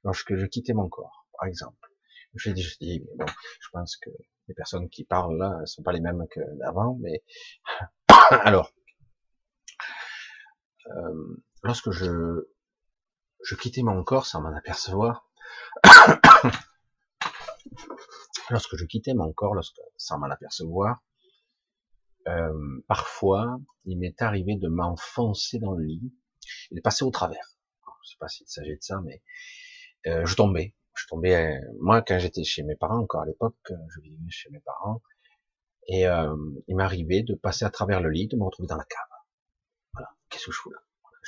lorsque 0.04 0.36
je 0.36 0.46
quittais 0.46 0.72
mon 0.72 0.88
corps, 0.88 1.26
par 1.38 1.48
exemple. 1.48 1.88
J'ai 2.36 2.52
dit, 2.52 2.66
mais 2.80 3.00
bon, 3.16 3.26
je 3.60 3.68
pense 3.72 3.96
que 3.96 4.10
les 4.48 4.54
personnes 4.54 4.88
qui 4.88 5.04
parlent 5.04 5.38
là 5.38 5.58
ne 5.60 5.66
sont 5.66 5.82
pas 5.82 5.92
les 5.92 6.00
mêmes 6.00 6.26
que 6.30 6.40
d'avant, 6.58 6.98
mais 7.00 7.22
alors, 8.30 8.72
euh, 10.86 11.42
lorsque 11.62 11.90
je 11.90 12.48
je 13.44 13.54
quittais 13.56 13.82
mon 13.82 14.02
corps 14.02 14.26
sans 14.26 14.40
m'en 14.40 14.54
apercevoir. 14.56 15.28
lorsque 18.50 18.76
je 18.76 18.84
quittais 18.84 19.14
mon 19.14 19.32
corps, 19.32 19.54
lorsque, 19.54 19.80
sans 19.96 20.18
m'en 20.18 20.30
apercevoir, 20.30 21.02
euh, 22.28 22.82
parfois, 22.88 23.60
il 23.84 23.98
m'est 23.98 24.20
arrivé 24.22 24.56
de 24.56 24.68
m'enfoncer 24.68 25.58
dans 25.58 25.72
le 25.72 25.84
lit 25.84 26.12
et 26.70 26.76
de 26.76 26.80
passer 26.80 27.04
au 27.04 27.10
travers. 27.10 27.56
je 28.02 28.10
sais 28.10 28.16
pas 28.18 28.28
s'il 28.28 28.46
s'agit 28.48 28.76
de 28.76 28.82
ça, 28.82 29.00
mais 29.04 29.22
euh, 30.06 30.24
je 30.24 30.34
tombais. 30.34 30.74
Je 30.94 31.06
tombais. 31.08 31.34
Euh, 31.34 31.60
moi, 31.80 32.02
quand 32.02 32.18
j'étais 32.18 32.44
chez 32.44 32.62
mes 32.62 32.76
parents, 32.76 33.00
encore 33.00 33.22
à 33.22 33.26
l'époque, 33.26 33.56
je 33.68 34.00
vivais 34.00 34.30
chez 34.30 34.48
mes 34.50 34.60
parents, 34.60 35.02
et 35.86 36.06
euh, 36.06 36.34
il 36.68 36.76
m'arrivait 36.76 37.22
de 37.22 37.34
passer 37.34 37.64
à 37.64 37.70
travers 37.70 38.00
le 38.00 38.10
lit, 38.10 38.28
de 38.28 38.36
me 38.36 38.44
retrouver 38.44 38.68
dans 38.68 38.76
la 38.76 38.84
cave. 38.84 39.18
Voilà. 39.92 40.08
Qu'est-ce 40.30 40.46
que 40.46 40.52
je 40.52 40.58
fous 40.58 40.70
là? 40.70 40.78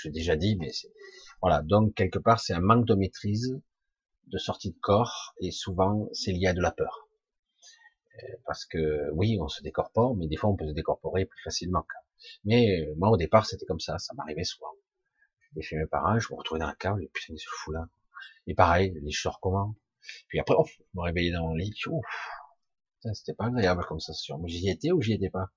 J'ai 0.02 0.10
déjà 0.10 0.36
dit, 0.36 0.56
mais 0.56 0.70
c'est 0.72 0.92
voilà, 1.40 1.62
donc 1.62 1.94
quelque 1.94 2.18
part 2.18 2.40
c'est 2.40 2.52
un 2.52 2.60
manque 2.60 2.86
de 2.86 2.94
maîtrise 2.94 3.60
de 4.26 4.38
sortie 4.38 4.72
de 4.72 4.78
corps 4.80 5.34
et 5.40 5.50
souvent 5.50 6.08
c'est 6.12 6.32
lié 6.32 6.48
à 6.48 6.54
de 6.54 6.60
la 6.60 6.72
peur. 6.72 7.05
Parce 8.46 8.64
que 8.64 9.10
oui, 9.12 9.38
on 9.40 9.48
se 9.48 9.62
décorpore, 9.62 10.16
mais 10.16 10.26
des 10.28 10.36
fois 10.36 10.50
on 10.50 10.56
peut 10.56 10.66
se 10.66 10.72
décorporer 10.72 11.26
plus 11.26 11.42
facilement. 11.42 11.84
Mais 12.44 12.80
euh, 12.80 12.94
moi 12.96 13.10
au 13.10 13.16
départ 13.16 13.46
c'était 13.46 13.66
comme 13.66 13.80
ça, 13.80 13.98
ça 13.98 14.14
m'arrivait 14.14 14.44
souvent. 14.44 14.72
J'étais 15.40 15.62
chez 15.62 15.76
mes 15.76 15.86
parents, 15.86 16.18
je 16.18 16.32
me 16.32 16.38
retrouvais 16.38 16.60
dans 16.60 16.66
la 16.66 16.74
cave, 16.74 17.00
et 17.00 17.10
putain, 17.12 17.34
ce 17.36 17.46
fou 17.48 17.72
là. 17.72 17.88
Et 18.46 18.54
pareil, 18.54 18.98
les 19.02 19.12
sors 19.12 19.40
comment 19.40 19.74
Puis 20.28 20.38
après, 20.38 20.54
je 20.66 20.82
me 20.94 21.02
réveillais 21.02 21.32
dans 21.32 21.48
mon 21.48 21.54
lit, 21.54 21.74
c'était 23.12 23.34
pas 23.34 23.46
agréable 23.46 23.84
comme 23.86 24.00
sensation. 24.00 24.38
Mais 24.38 24.48
j'y 24.48 24.68
étais 24.68 24.92
ou 24.92 25.00
j'y 25.00 25.12
étais 25.12 25.30
pas? 25.30 25.50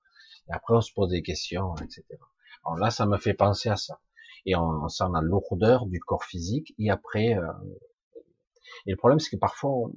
Et 0.48 0.52
après 0.52 0.74
on 0.74 0.80
se 0.80 0.92
pose 0.92 1.10
des 1.10 1.22
questions, 1.22 1.74
etc. 1.76 2.04
Alors 2.64 2.78
là, 2.78 2.90
ça 2.90 3.06
me 3.06 3.16
fait 3.16 3.34
penser 3.34 3.68
à 3.68 3.76
ça 3.76 4.00
et 4.46 4.56
on, 4.56 4.88
sent 4.88 5.04
la 5.12 5.20
lourdeur 5.20 5.86
du 5.86 6.00
corps 6.00 6.24
physique 6.24 6.74
et 6.78 6.90
après 6.90 7.34
euh, 7.34 7.52
et 8.86 8.92
le 8.92 8.96
problème 8.96 9.20
c'est 9.20 9.30
que 9.30 9.36
parfois 9.36 9.70
on, 9.70 9.92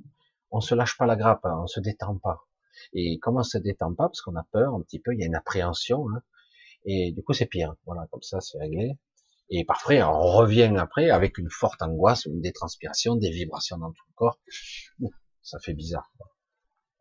on, 0.52 0.60
se 0.60 0.76
lâche 0.76 0.98
pas 0.98 1.06
la 1.06 1.15
grappe 1.15 1.45
hein, 1.45 1.60
on 1.61 1.68
se 1.68 1.80
détend 1.80 2.18
pas 2.18 2.45
et 2.93 3.19
comment 3.19 3.41
on 3.41 3.43
se 3.43 3.57
détend 3.57 3.93
pas 3.93 4.07
parce 4.07 4.21
qu'on 4.21 4.35
a 4.35 4.43
peur 4.51 4.73
un 4.75 4.81
petit 4.81 4.99
peu 4.99 5.13
il 5.13 5.19
y 5.19 5.23
a 5.23 5.27
une 5.27 5.35
appréhension 5.35 6.07
hein, 6.09 6.21
et 6.85 7.11
du 7.11 7.23
coup 7.23 7.33
c'est 7.33 7.45
pire. 7.45 7.75
Voilà 7.85 8.07
comme 8.11 8.21
ça 8.21 8.41
c'est 8.41 8.57
réglé. 8.59 8.97
Et 9.49 9.65
parfois 9.65 9.95
on 9.95 10.31
revient 10.37 10.73
après 10.77 11.09
avec 11.09 11.37
une 11.37 11.49
forte 11.49 11.81
angoisse 11.81 12.27
des 12.27 12.53
transpirations 12.53 13.15
des 13.15 13.31
vibrations 13.31 13.77
dans 13.77 13.91
tout 13.91 14.05
le 14.09 14.13
corps. 14.15 14.39
Ça 15.41 15.59
fait 15.59 15.73
bizarre 15.73 16.11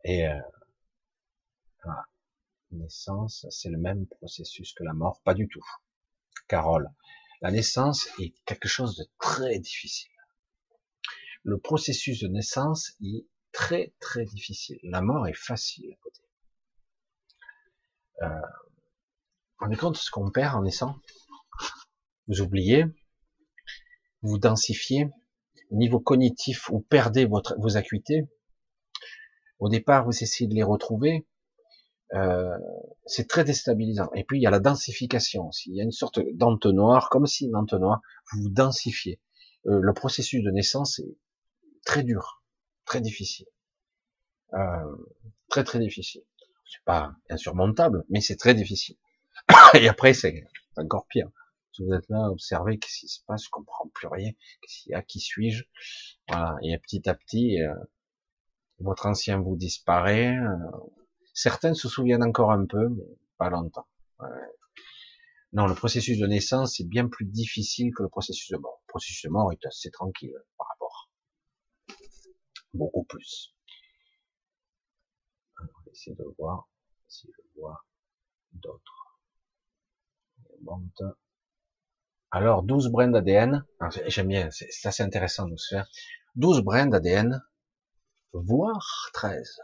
et 0.05 0.27
euh, 0.27 0.39
voilà. 1.83 2.03
Naissance 2.71 3.45
c'est 3.49 3.69
le 3.69 3.77
même 3.77 4.07
processus 4.07 4.73
que 4.73 4.83
la 4.83 4.93
mort. 4.93 5.21
Pas 5.23 5.33
du 5.33 5.47
tout. 5.47 5.63
Carole 6.47 6.89
la 7.43 7.51
naissance 7.51 8.07
est 8.21 8.33
quelque 8.45 8.69
chose 8.69 8.95
de 8.95 9.05
très 9.19 9.59
difficile. 9.59 10.09
Le 11.43 11.59
processus 11.59 12.21
de 12.21 12.29
naissance 12.29 12.93
est 13.03 13.25
très 13.53 13.93
très 13.99 14.25
difficile. 14.25 14.79
La 14.83 15.01
mort 15.01 15.27
est 15.27 15.37
facile 15.37 15.93
à 15.93 15.95
côté. 16.01 16.21
Euh, 18.23 19.71
est 19.71 19.77
compte 19.77 19.93
de 19.93 19.99
ce 19.99 20.11
qu'on 20.11 20.29
perd 20.29 20.55
en 20.55 20.63
naissant. 20.63 20.95
Vous 22.27 22.41
oubliez, 22.41 22.85
vous 24.21 24.37
densifiez, 24.37 25.09
au 25.71 25.75
niveau 25.75 25.99
cognitif, 25.99 26.69
vous 26.69 26.81
perdez 26.81 27.25
votre, 27.25 27.55
vos 27.59 27.77
acuités. 27.77 28.27
Au 29.59 29.69
départ, 29.69 30.05
vous 30.05 30.11
essayez 30.11 30.49
de 30.49 30.55
les 30.55 30.63
retrouver, 30.63 31.25
euh, 32.13 32.57
c'est 33.05 33.27
très 33.27 33.43
déstabilisant. 33.43 34.09
Et 34.13 34.23
puis 34.23 34.39
il 34.39 34.43
y 34.43 34.47
a 34.47 34.51
la 34.51 34.59
densification 34.59 35.47
aussi. 35.47 35.69
Il 35.71 35.75
y 35.75 35.81
a 35.81 35.83
une 35.83 35.91
sorte 35.91 36.19
d'entonnoir, 36.33 37.09
comme 37.09 37.25
si 37.25 37.45
une 37.45 37.55
entonnoir, 37.55 38.01
vous 38.31 38.43
vous 38.43 38.49
densifiez. 38.49 39.19
Euh, 39.65 39.79
le 39.81 39.93
processus 39.93 40.43
de 40.43 40.51
naissance 40.51 40.99
est 40.99 41.17
très 41.85 42.03
dur, 42.03 42.42
très 42.85 43.01
difficile, 43.01 43.47
euh, 44.53 44.95
très 45.49 45.63
très 45.63 45.79
difficile. 45.79 46.23
C'est 46.65 46.83
pas 46.85 47.13
insurmontable, 47.29 48.03
mais 48.09 48.21
c'est 48.21 48.35
très 48.35 48.53
difficile. 48.53 48.97
Et 49.73 49.87
après 49.87 50.13
c'est 50.13 50.45
encore 50.77 51.07
pire. 51.07 51.29
Si 51.71 51.83
vous 51.83 51.93
êtes 51.93 52.07
là, 52.09 52.29
observez 52.29 52.77
qu'est-ce 52.77 52.99
qui 52.99 53.07
se 53.07 53.21
passe, 53.25 53.45
je 53.45 53.49
comprends 53.49 53.87
plus 53.93 54.07
rien. 54.07 54.31
Qu'est-ce 54.61 54.83
qu'il 54.83 54.91
y 54.91 54.95
a, 54.95 55.01
qui 55.01 55.19
suis-je 55.19 55.63
Voilà. 56.27 56.55
Et 56.61 56.77
petit 56.77 57.09
à 57.09 57.15
petit, 57.15 57.59
euh, 57.61 57.73
votre 58.79 59.07
ancien 59.07 59.39
vous 59.39 59.55
disparaît. 59.55 60.37
Euh, 60.37 60.55
Certains 61.33 61.73
se 61.73 61.89
souviennent 61.89 62.23
encore 62.23 62.51
un 62.51 62.65
peu, 62.67 62.89
mais 62.89 63.17
pas 63.39 63.49
longtemps. 63.49 63.87
Non, 65.51 65.67
le 65.67 65.75
processus 65.75 66.19
de 66.19 66.27
naissance 66.27 66.79
est 66.79 66.87
bien 66.87 67.07
plus 67.07 67.25
difficile 67.25 67.91
que 67.95 68.03
le 68.03 68.09
processus 68.09 68.49
de 68.51 68.57
mort. 68.57 68.81
Le 68.87 68.91
processus 68.91 69.23
de 69.23 69.29
mort 69.29 69.51
est 69.51 69.65
assez 69.65 69.89
tranquille 69.91 70.33
rapport. 70.59 70.72
Beaucoup 72.73 73.03
plus. 73.03 73.53
on 75.59 75.63
va 75.63 75.91
essayer 75.91 76.15
de 76.15 76.25
voir 76.37 76.67
si 77.07 77.27
je 77.27 77.59
vois 77.59 77.85
d'autres. 78.53 79.19
Alors, 82.31 82.63
12 82.63 82.89
brins 82.89 83.09
d'ADN. 83.09 83.65
J'aime 84.07 84.27
bien, 84.27 84.49
c'est 84.51 84.87
assez 84.87 85.03
intéressant 85.03 85.47
de 85.47 85.57
se 85.57 85.75
faire. 85.75 85.87
12 86.35 86.61
brins 86.61 86.87
d'ADN, 86.87 87.43
voire 88.33 89.09
13 89.13 89.59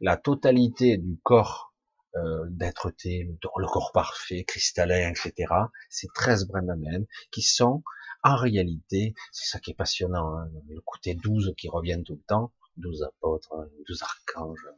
la 0.00 0.16
totalité 0.16 0.96
du 0.96 1.18
corps 1.22 1.74
euh, 2.16 2.44
d'être-té, 2.48 3.24
le 3.24 3.66
corps 3.66 3.92
parfait, 3.92 4.44
cristallin, 4.44 5.10
etc., 5.10 5.52
c'est 5.88 6.08
13 6.14 6.46
brins 6.46 6.62
d'ADN 6.62 7.06
qui 7.30 7.42
sont 7.42 7.82
en 8.22 8.36
réalité, 8.36 9.14
c'est 9.32 9.50
ça 9.50 9.60
qui 9.60 9.70
est 9.70 9.74
passionnant, 9.74 10.36
hein, 10.36 10.50
le 10.68 10.80
côté 10.80 11.14
12 11.14 11.54
qui 11.56 11.68
revient 11.68 12.02
tout 12.04 12.14
le 12.14 12.22
temps, 12.22 12.52
12 12.76 13.02
apôtres, 13.02 13.54
12 13.86 14.02
archanges, 14.02 14.68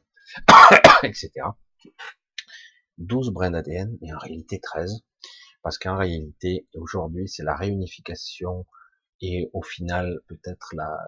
etc. 1.02 1.31
12 2.98 3.31
brins 3.31 3.51
d'ADN, 3.51 3.98
mais 4.01 4.12
en 4.12 4.19
réalité 4.19 4.60
13, 4.60 5.02
parce 5.62 5.78
qu'en 5.78 5.97
réalité, 5.97 6.69
aujourd'hui, 6.74 7.28
c'est 7.28 7.43
la 7.43 7.56
réunification 7.56 8.66
et 9.20 9.51
au 9.52 9.62
final, 9.62 10.20
peut-être 10.28 10.74
la, 10.74 10.98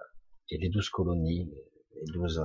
et 0.51 0.59
les 0.59 0.69
12 0.69 0.89
colonies, 0.91 1.51
les 1.95 2.13
12 2.13 2.45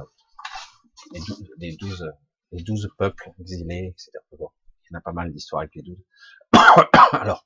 les 1.57 1.76
douze, 1.76 2.11
les 2.52 2.64
douze 2.64 2.90
peuples 2.98 3.32
exilés, 3.40 3.94
etc. 3.94 4.11
il 4.32 4.38
y 4.40 4.95
en 4.95 4.99
a 4.99 5.02
pas 5.02 5.11
mal 5.11 5.32
d'histoires 5.32 5.61
avec 5.61 5.76
les 5.76 5.82
douze. 5.82 6.03
Alors, 7.14 7.45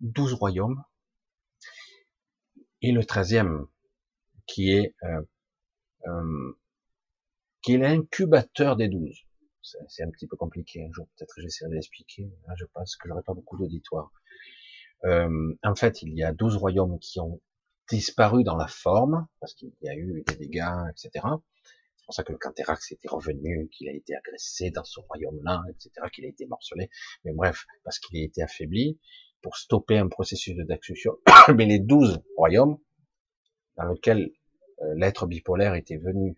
douze 0.00 0.34
royaumes, 0.34 0.82
et 2.82 2.92
le 2.92 3.04
treizième, 3.04 3.66
qui 4.46 4.72
est 4.72 4.94
euh, 5.02 5.22
euh, 6.06 6.58
qui 7.62 7.74
est 7.74 7.78
l'incubateur 7.78 8.76
des 8.76 8.88
douze. 8.88 9.18
C'est 9.88 10.04
un 10.04 10.10
petit 10.10 10.28
peu 10.28 10.36
compliqué. 10.36 10.84
Un 10.84 10.92
jour, 10.92 11.08
peut-être 11.16 11.34
j'essaierai 11.40 11.72
d'expliquer. 11.72 12.30
je 12.56 12.64
pense 12.66 12.94
que 12.94 13.08
j'aurai 13.08 13.22
pas 13.22 13.34
beaucoup 13.34 13.58
d'auditoire. 13.58 14.12
Euh, 15.04 15.54
en 15.64 15.74
fait, 15.74 16.02
il 16.02 16.16
y 16.16 16.22
a 16.22 16.32
douze 16.32 16.56
royaumes 16.56 17.00
qui 17.00 17.18
ont 17.18 17.40
disparu 17.90 18.44
dans 18.44 18.56
la 18.56 18.68
forme, 18.68 19.26
parce 19.40 19.54
qu'il 19.54 19.72
y 19.82 19.88
a 19.88 19.96
eu 19.96 20.22
des 20.28 20.36
dégâts, 20.36 20.90
etc. 20.90 21.10
C'est 21.96 22.04
pour 22.04 22.14
ça 22.14 22.22
que 22.22 22.30
le 22.30 22.38
Canterax 22.38 22.92
était 22.92 23.08
revenu, 23.08 23.68
qu'il 23.72 23.88
a 23.88 23.92
été 23.92 24.14
agressé 24.14 24.70
dans 24.70 24.84
ce 24.84 25.00
royaume-là, 25.00 25.62
etc., 25.70 25.90
qu'il 26.12 26.24
a 26.24 26.28
été 26.28 26.46
morcelé. 26.46 26.88
Mais 27.24 27.32
bref, 27.32 27.66
parce 27.82 27.98
qu'il 27.98 28.20
a 28.20 28.22
été 28.22 28.42
affaibli, 28.42 29.00
pour 29.46 29.56
stopper 29.56 29.96
un 29.96 30.08
processus 30.08 30.56
de 30.56 30.64
destruction. 30.64 31.12
Mais 31.56 31.66
les 31.66 31.78
douze 31.78 32.20
royaumes, 32.36 32.78
dans 33.76 33.84
lesquels 33.84 34.32
euh, 34.82 34.94
l'être 34.96 35.28
bipolaire 35.28 35.76
était 35.76 35.98
venu 35.98 36.36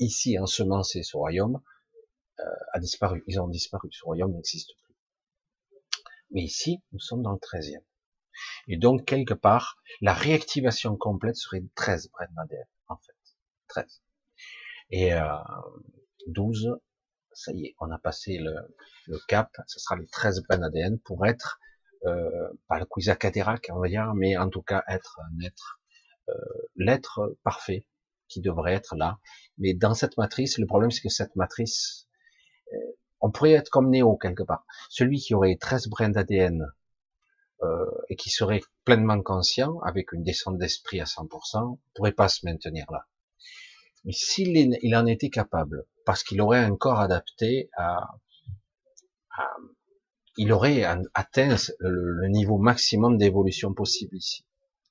ici 0.00 0.36
ensemencer 0.40 1.04
ce 1.04 1.16
royaume, 1.16 1.62
euh, 2.40 2.44
a 2.72 2.80
disparu. 2.80 3.22
Ils 3.28 3.38
ont 3.38 3.46
disparu. 3.46 3.90
Ce 3.92 4.04
royaume 4.04 4.32
n'existe 4.32 4.72
plus. 4.82 4.96
Mais 6.32 6.42
ici, 6.42 6.82
nous 6.90 6.98
sommes 6.98 7.22
dans 7.22 7.30
le 7.30 7.38
treizième. 7.38 7.84
Et 8.66 8.76
donc, 8.76 9.04
quelque 9.04 9.34
part, 9.34 9.76
la 10.00 10.12
réactivation 10.12 10.96
complète 10.96 11.36
serait 11.36 11.62
13 11.76 12.10
brèves 12.10 12.32
d'ADN, 12.34 12.66
en 12.88 12.96
fait. 12.96 13.36
13. 13.68 14.02
Et 14.90 15.14
euh, 15.14 15.22
12, 16.26 16.72
ça 17.34 17.52
y 17.52 17.66
est, 17.66 17.76
on 17.78 17.92
a 17.92 17.98
passé 18.00 18.38
le, 18.38 18.52
le 19.06 19.20
cap, 19.28 19.48
ce 19.68 19.78
sera 19.78 19.94
les 19.94 20.08
13 20.08 20.42
brèves 20.42 20.58
d'ADN 20.58 20.98
pour 20.98 21.24
être, 21.24 21.60
euh, 22.04 22.48
pas 22.68 22.78
le 22.78 22.86
Quizakadérac, 22.86 23.70
on 23.72 23.80
va 23.80 23.88
dire, 23.88 24.12
mais 24.14 24.36
en 24.36 24.48
tout 24.48 24.62
cas 24.62 24.82
être 24.88 25.20
un 25.20 25.44
être, 25.44 25.80
euh, 26.28 26.32
l'être 26.76 27.36
parfait 27.44 27.86
qui 28.28 28.40
devrait 28.40 28.74
être 28.74 28.96
là. 28.96 29.18
Mais 29.58 29.74
dans 29.74 29.94
cette 29.94 30.16
matrice, 30.16 30.58
le 30.58 30.66
problème 30.66 30.90
c'est 30.90 31.02
que 31.02 31.08
cette 31.08 31.36
matrice, 31.36 32.08
euh, 32.72 32.76
on 33.20 33.30
pourrait 33.30 33.52
être 33.52 33.70
comme 33.70 33.90
Néo 33.90 34.16
quelque 34.16 34.42
part. 34.42 34.66
Celui 34.88 35.18
qui 35.18 35.34
aurait 35.34 35.56
13 35.56 35.88
brins 35.88 36.08
d'ADN 36.08 36.66
euh, 37.62 37.86
et 38.08 38.16
qui 38.16 38.30
serait 38.30 38.62
pleinement 38.84 39.20
conscient, 39.22 39.78
avec 39.80 40.12
une 40.12 40.24
descente 40.24 40.58
d'esprit 40.58 41.00
à 41.00 41.04
100%, 41.04 41.78
pourrait 41.94 42.12
pas 42.12 42.28
se 42.28 42.44
maintenir 42.44 42.86
là. 42.90 43.06
Mais 44.04 44.12
s'il 44.12 44.76
il 44.82 44.96
en 44.96 45.06
était 45.06 45.30
capable, 45.30 45.84
parce 46.04 46.24
qu'il 46.24 46.40
aurait 46.40 46.58
un 46.58 46.74
corps 46.74 46.98
adapté 46.98 47.70
à, 47.76 48.08
il 50.36 50.52
aurait 50.52 50.84
atteint 51.14 51.56
le, 51.80 52.28
niveau 52.28 52.58
maximum 52.58 53.18
d'évolution 53.18 53.74
possible 53.74 54.16
ici, 54.16 54.44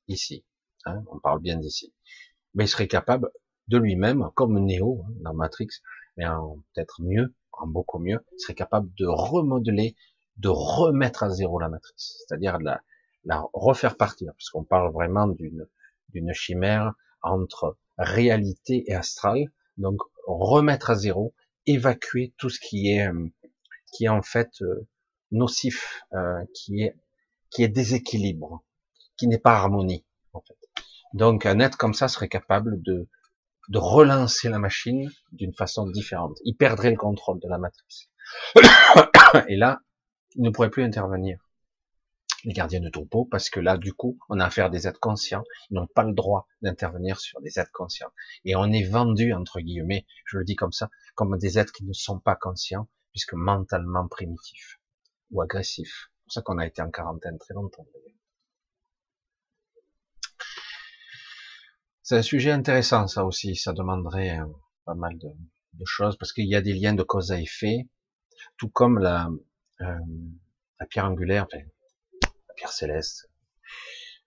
ici. 0.08 0.46
Hein, 0.86 1.04
on 1.12 1.20
parle 1.20 1.42
bien 1.42 1.58
d'ici. 1.58 1.94
Mais 2.54 2.66
il 2.66 2.68
serait 2.68 2.88
capable 2.88 3.32
de 3.68 3.78
lui-même, 3.78 4.30
comme 4.36 4.60
Neo 4.60 5.04
hein, 5.06 5.14
dans 5.22 5.34
Matrix, 5.34 5.70
mais 6.18 6.26
peut-être 6.74 7.02
mieux, 7.02 7.34
en 7.54 7.68
beaucoup 7.68 8.00
mieux, 8.00 8.20
il 8.34 8.40
serait 8.40 8.56
capable 8.56 8.94
de 8.96 9.06
remodeler 9.06 9.96
de 10.38 10.50
remettre 10.50 11.24
à 11.24 11.30
zéro 11.30 11.60
la 11.60 11.70
matrice, 11.70 12.18
c'est-à-dire 12.18 12.58
de 12.58 12.64
la, 12.64 12.82
la 13.26 13.44
refaire 13.54 13.96
partir, 13.98 14.34
parce 14.34 14.50
qu'on 14.50 14.64
parle 14.64 14.92
vraiment 14.92 15.28
d'une 15.28 15.68
d'une 16.10 16.34
chimère 16.34 16.94
entre 17.22 17.78
réalité 17.98 18.84
et 18.88 18.96
astral, 18.96 19.46
donc 19.78 20.02
remettre 20.26 20.90
à 20.90 20.96
zéro, 20.96 21.34
évacuer 21.66 22.34
tout 22.38 22.50
ce 22.50 22.60
qui 22.60 22.92
est 22.92 23.08
euh, 23.08 23.28
qui 23.94 24.06
est 24.06 24.10
en 24.10 24.22
fait 24.22 24.50
euh, 24.62 24.88
nocif, 25.32 26.04
euh, 26.14 26.44
qui 26.54 26.84
est 26.84 26.96
qui 27.50 27.64
est 27.64 27.70
déséquilibre, 27.70 28.64
qui 29.18 29.28
n'est 29.28 29.38
pas 29.38 29.54
harmonie 29.54 30.06
en 30.34 30.42
fait. 30.42 30.58
Donc 31.14 31.46
un 31.46 31.60
être 31.60 31.78
comme 31.78 31.94
ça 31.94 32.08
serait 32.08 32.30
capable 32.30 32.82
de 32.82 33.08
de 33.70 33.78
relancer 33.78 34.50
la 34.50 34.60
machine 34.60 35.10
d'une 35.32 35.54
façon 35.54 35.88
différente. 35.88 36.38
Il 36.44 36.56
perdrait 36.56 36.92
le 36.92 36.98
contrôle 36.98 37.40
de 37.40 37.48
la 37.48 37.58
matrice. 37.58 38.10
Et 39.48 39.56
là, 39.56 39.80
ils 40.36 40.44
ne 40.44 40.50
pourraient 40.50 40.70
plus 40.70 40.84
intervenir, 40.84 41.40
les 42.44 42.54
gardiens 42.54 42.82
de 42.82 42.90
troupeau, 42.90 43.26
parce 43.26 43.50
que 43.50 43.60
là, 43.60 43.78
du 43.78 43.94
coup, 43.94 44.18
on 44.30 44.40
a 44.40 44.46
affaire 44.46 44.66
à 44.66 44.70
des 44.70 44.88
êtres 44.88 45.00
conscients, 45.00 45.44
ils 45.70 45.76
n'ont 45.76 45.88
pas 45.88 46.04
le 46.04 46.14
droit 46.14 46.48
d'intervenir 46.62 47.20
sur 47.20 47.40
des 47.42 47.60
êtres 47.60 47.72
conscients. 47.72 48.12
Et 48.46 48.56
on 48.56 48.66
est 48.66 48.84
vendu, 48.84 49.34
entre 49.34 49.60
guillemets, 49.62 50.06
je 50.26 50.38
le 50.38 50.44
dis 50.44 50.56
comme 50.56 50.72
ça, 50.72 50.90
comme 51.16 51.38
des 51.38 51.60
êtres 51.60 51.72
qui 51.72 51.86
ne 51.86 51.94
sont 51.94 52.20
pas 52.20 52.36
conscients, 52.36 52.88
puisque 53.12 53.34
mentalement 53.34 54.08
primitifs 54.08 54.81
ou 55.32 55.42
agressifs. 55.42 56.10
C'est 56.10 56.24
pour 56.24 56.34
ça 56.34 56.42
qu'on 56.42 56.58
a 56.58 56.66
été 56.66 56.82
en 56.82 56.92
quarantaine 56.92 57.38
très 57.38 57.54
longtemps, 57.54 57.86
C'est 62.04 62.18
un 62.18 62.22
sujet 62.22 62.52
intéressant, 62.52 63.08
ça 63.08 63.24
aussi. 63.26 63.56
Ça 63.56 63.74
demanderait 63.74 64.40
euh, 64.40 64.46
pas 64.86 64.96
mal 64.96 65.18
de, 65.18 65.30
choses, 65.86 66.18
parce 66.18 66.34
qu'il 66.34 66.48
y 66.48 66.56
a 66.56 66.62
des 66.62 66.74
liens 66.74 66.94
de 66.94 67.04
cause 67.04 67.32
à 67.32 67.40
effet, 67.40 67.88
tout 68.58 68.70
comme 68.70 69.00
la, 69.00 69.30
euh, 69.82 70.00
pierre 70.90 71.06
angulaire, 71.06 71.48
la 71.54 72.54
pierre 72.56 72.72
céleste, 72.72 73.30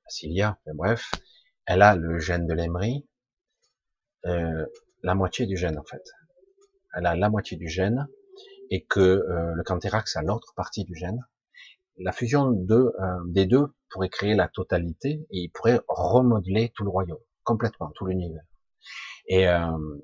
la 0.05 0.11
cilia, 0.11 0.59
bref, 0.75 1.11
elle 1.67 1.83
a 1.83 1.95
le 1.95 2.19
gène 2.19 2.47
de 2.47 2.55
l'emery, 2.55 3.07
euh, 4.27 4.67
la 5.03 5.15
moitié 5.15 5.47
du 5.47 5.57
gène 5.57 5.79
en 5.79 5.85
fait. 5.85 6.03
Elle 6.95 7.07
a 7.07 7.15
la 7.15 7.29
moitié 7.29 7.57
du 7.57 7.69
gène 7.69 8.07
et 8.71 8.85
que 8.85 9.01
euh, 9.01 9.53
le 9.55 9.63
canthérax 9.63 10.17
a 10.17 10.23
l'autre 10.23 10.53
partie 10.57 10.85
du 10.85 10.95
gène. 10.95 11.27
La 11.97 12.13
fusion 12.13 12.51
de, 12.51 12.93
des 13.27 13.47
deux 13.47 13.69
pourrait 13.89 14.09
créer 14.09 14.35
la 14.35 14.49
totalité 14.49 15.25
et 15.31 15.39
il 15.43 15.51
pourrait 15.51 15.81
remodeler 15.87 16.73
tout 16.75 16.83
le 16.83 16.91
royaume, 16.91 17.21
complètement, 17.45 17.93
tout 17.95 18.07
l'univers. 18.07 18.43
Et 19.29 19.47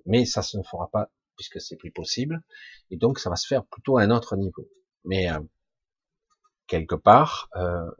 mais 0.06 0.24
ça 0.24 0.42
se 0.42 0.56
fera 0.62 0.88
pas 0.92 1.10
puisque 1.40 1.58
c'est 1.58 1.76
plus 1.76 1.90
possible, 1.90 2.42
et 2.90 2.98
donc 2.98 3.18
ça 3.18 3.30
va 3.30 3.36
se 3.36 3.46
faire 3.46 3.64
plutôt 3.64 3.96
à 3.96 4.02
un 4.02 4.10
autre 4.10 4.36
niveau. 4.36 4.68
Mais 5.04 5.32
euh, 5.32 5.40
quelque 6.66 6.94
part, 6.94 7.48
euh, 7.56 7.90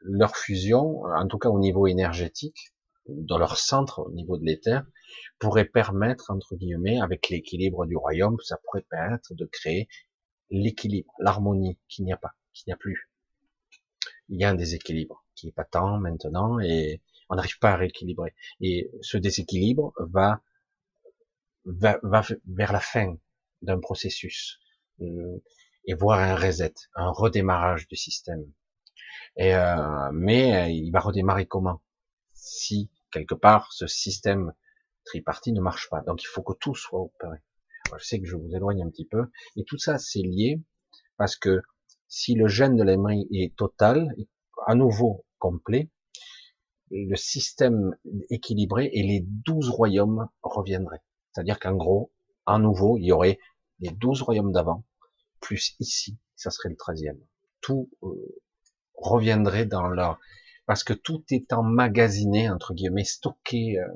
leur 0.00 0.36
fusion, 0.36 1.04
en 1.04 1.28
tout 1.28 1.38
cas 1.38 1.48
au 1.48 1.60
niveau 1.60 1.86
énergétique, 1.86 2.74
dans 3.10 3.38
leur 3.38 3.56
centre, 3.56 4.00
au 4.00 4.10
niveau 4.12 4.36
de 4.38 4.44
l'éther, 4.44 4.84
pourrait 5.38 5.64
permettre, 5.64 6.30
entre 6.30 6.56
guillemets, 6.56 7.00
avec 7.00 7.28
l'équilibre 7.28 7.86
du 7.86 7.96
royaume, 7.96 8.36
ça 8.42 8.58
pourrait 8.64 8.86
permettre 8.88 9.34
de 9.34 9.44
créer 9.46 9.88
l'équilibre, 10.50 11.12
l'harmonie 11.18 11.78
qu'il 11.88 12.04
n'y 12.04 12.12
a 12.12 12.16
pas, 12.16 12.34
qu'il 12.52 12.64
n'y 12.68 12.72
a 12.72 12.76
plus. 12.76 13.10
Il 14.28 14.40
y 14.40 14.44
a 14.44 14.50
un 14.50 14.54
déséquilibre 14.54 15.24
qui 15.34 15.48
est 15.48 15.52
pas 15.52 15.64
tant 15.64 15.98
maintenant 15.98 16.60
et 16.60 17.02
on 17.28 17.36
n'arrive 17.36 17.58
pas 17.58 17.72
à 17.72 17.76
rééquilibrer. 17.76 18.34
Et 18.60 18.90
ce 19.00 19.16
déséquilibre 19.16 19.92
va, 19.98 20.40
va, 21.64 21.98
va 22.02 22.22
vers 22.46 22.72
la 22.72 22.80
fin 22.80 23.16
d'un 23.62 23.78
processus. 23.78 24.58
Euh, 25.00 25.42
et 25.86 25.94
voir 25.94 26.18
un 26.18 26.36
reset, 26.36 26.74
un 26.94 27.10
redémarrage 27.10 27.88
du 27.88 27.96
système. 27.96 28.44
Et 29.36 29.54
euh, 29.54 30.10
mais 30.12 30.54
euh, 30.54 30.68
il 30.68 30.90
va 30.90 31.00
redémarrer 31.00 31.46
comment? 31.46 31.80
Si 32.32 32.90
quelque 33.10 33.34
part 33.34 33.72
ce 33.72 33.86
système 33.86 34.52
tripartite 35.04 35.54
ne 35.54 35.60
marche 35.60 35.88
pas. 35.90 36.00
Donc 36.02 36.22
il 36.22 36.26
faut 36.26 36.42
que 36.42 36.54
tout 36.54 36.74
soit 36.74 37.00
opéré. 37.00 37.38
je 37.98 38.04
sais 38.04 38.20
que 38.20 38.26
je 38.26 38.36
vous 38.36 38.54
éloigne 38.54 38.82
un 38.82 38.90
petit 38.90 39.06
peu, 39.06 39.26
mais 39.56 39.64
tout 39.64 39.78
ça 39.78 39.98
c'est 39.98 40.22
lié 40.22 40.62
parce 41.16 41.36
que 41.36 41.62
si 42.08 42.34
le 42.34 42.48
gène 42.48 42.76
de 42.76 42.82
l'aimerie 42.82 43.28
est 43.32 43.54
total, 43.56 44.14
à 44.66 44.74
nouveau 44.74 45.24
complet, 45.38 45.90
le 46.90 47.14
système 47.16 47.96
équilibré 48.30 48.90
et 48.92 49.02
les 49.02 49.20
douze 49.20 49.70
royaumes 49.70 50.28
reviendraient. 50.42 51.02
C'est-à-dire 51.32 51.60
qu'en 51.60 51.76
gros, 51.76 52.12
à 52.46 52.58
nouveau, 52.58 52.98
il 52.98 53.04
y 53.04 53.12
aurait 53.12 53.38
les 53.78 53.90
douze 53.90 54.22
royaumes 54.22 54.52
d'avant, 54.52 54.84
plus 55.40 55.76
ici, 55.78 56.18
ça 56.36 56.50
serait 56.50 56.68
le 56.68 56.76
treizième. 56.76 57.20
Tout 57.60 57.88
euh, 58.02 58.42
reviendrait 58.94 59.66
dans 59.66 59.88
leur... 59.88 60.18
Parce 60.70 60.84
que 60.84 60.92
tout 60.92 61.24
est 61.32 61.52
emmagasiné, 61.52 62.48
entre 62.48 62.74
guillemets, 62.74 63.02
stocké 63.02 63.80
euh, 63.80 63.88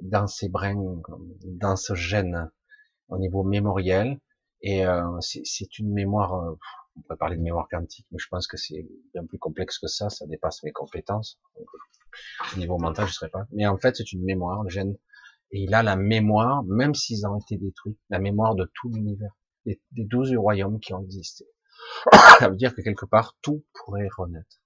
dans 0.00 0.28
ces 0.28 0.48
brins, 0.48 1.02
dans 1.42 1.74
ce 1.74 1.96
gène, 1.96 2.52
au 3.08 3.18
niveau 3.18 3.42
mémoriel. 3.42 4.20
Et 4.62 4.86
euh, 4.86 5.02
c'est 5.20 5.80
une 5.80 5.92
mémoire, 5.92 6.56
on 6.94 7.00
pourrait 7.00 7.16
parler 7.16 7.36
de 7.36 7.42
mémoire 7.42 7.66
quantique, 7.68 8.06
mais 8.12 8.18
je 8.20 8.28
pense 8.30 8.46
que 8.46 8.56
c'est 8.56 8.86
bien 9.12 9.26
plus 9.26 9.40
complexe 9.40 9.80
que 9.80 9.88
ça, 9.88 10.08
ça 10.08 10.24
dépasse 10.28 10.62
mes 10.62 10.70
compétences. 10.70 11.40
au 12.54 12.58
niveau 12.60 12.78
mental, 12.78 13.06
je 13.06 13.10
ne 13.10 13.14
serais 13.14 13.30
pas. 13.30 13.48
Mais 13.50 13.66
en 13.66 13.76
fait, 13.76 13.96
c'est 13.96 14.12
une 14.12 14.22
mémoire, 14.22 14.62
le 14.62 14.70
gène. 14.70 14.96
Et 15.50 15.62
il 15.62 15.74
a 15.74 15.82
la 15.82 15.96
mémoire, 15.96 16.62
même 16.62 16.94
s'ils 16.94 17.26
ont 17.26 17.40
été 17.40 17.56
détruits, 17.56 17.98
la 18.08 18.20
mémoire 18.20 18.54
de 18.54 18.70
tout 18.72 18.88
l'univers 18.88 19.36
des, 19.66 19.80
douze 19.96 20.32
royaumes 20.36 20.78
qui 20.78 20.94
ont 20.94 21.02
existé. 21.02 21.44
Ça 22.38 22.48
veut 22.48 22.56
dire 22.56 22.72
que 22.72 22.82
quelque 22.82 23.04
part, 23.04 23.36
tout 23.42 23.64
pourrait 23.74 24.08
renaître. 24.16 24.62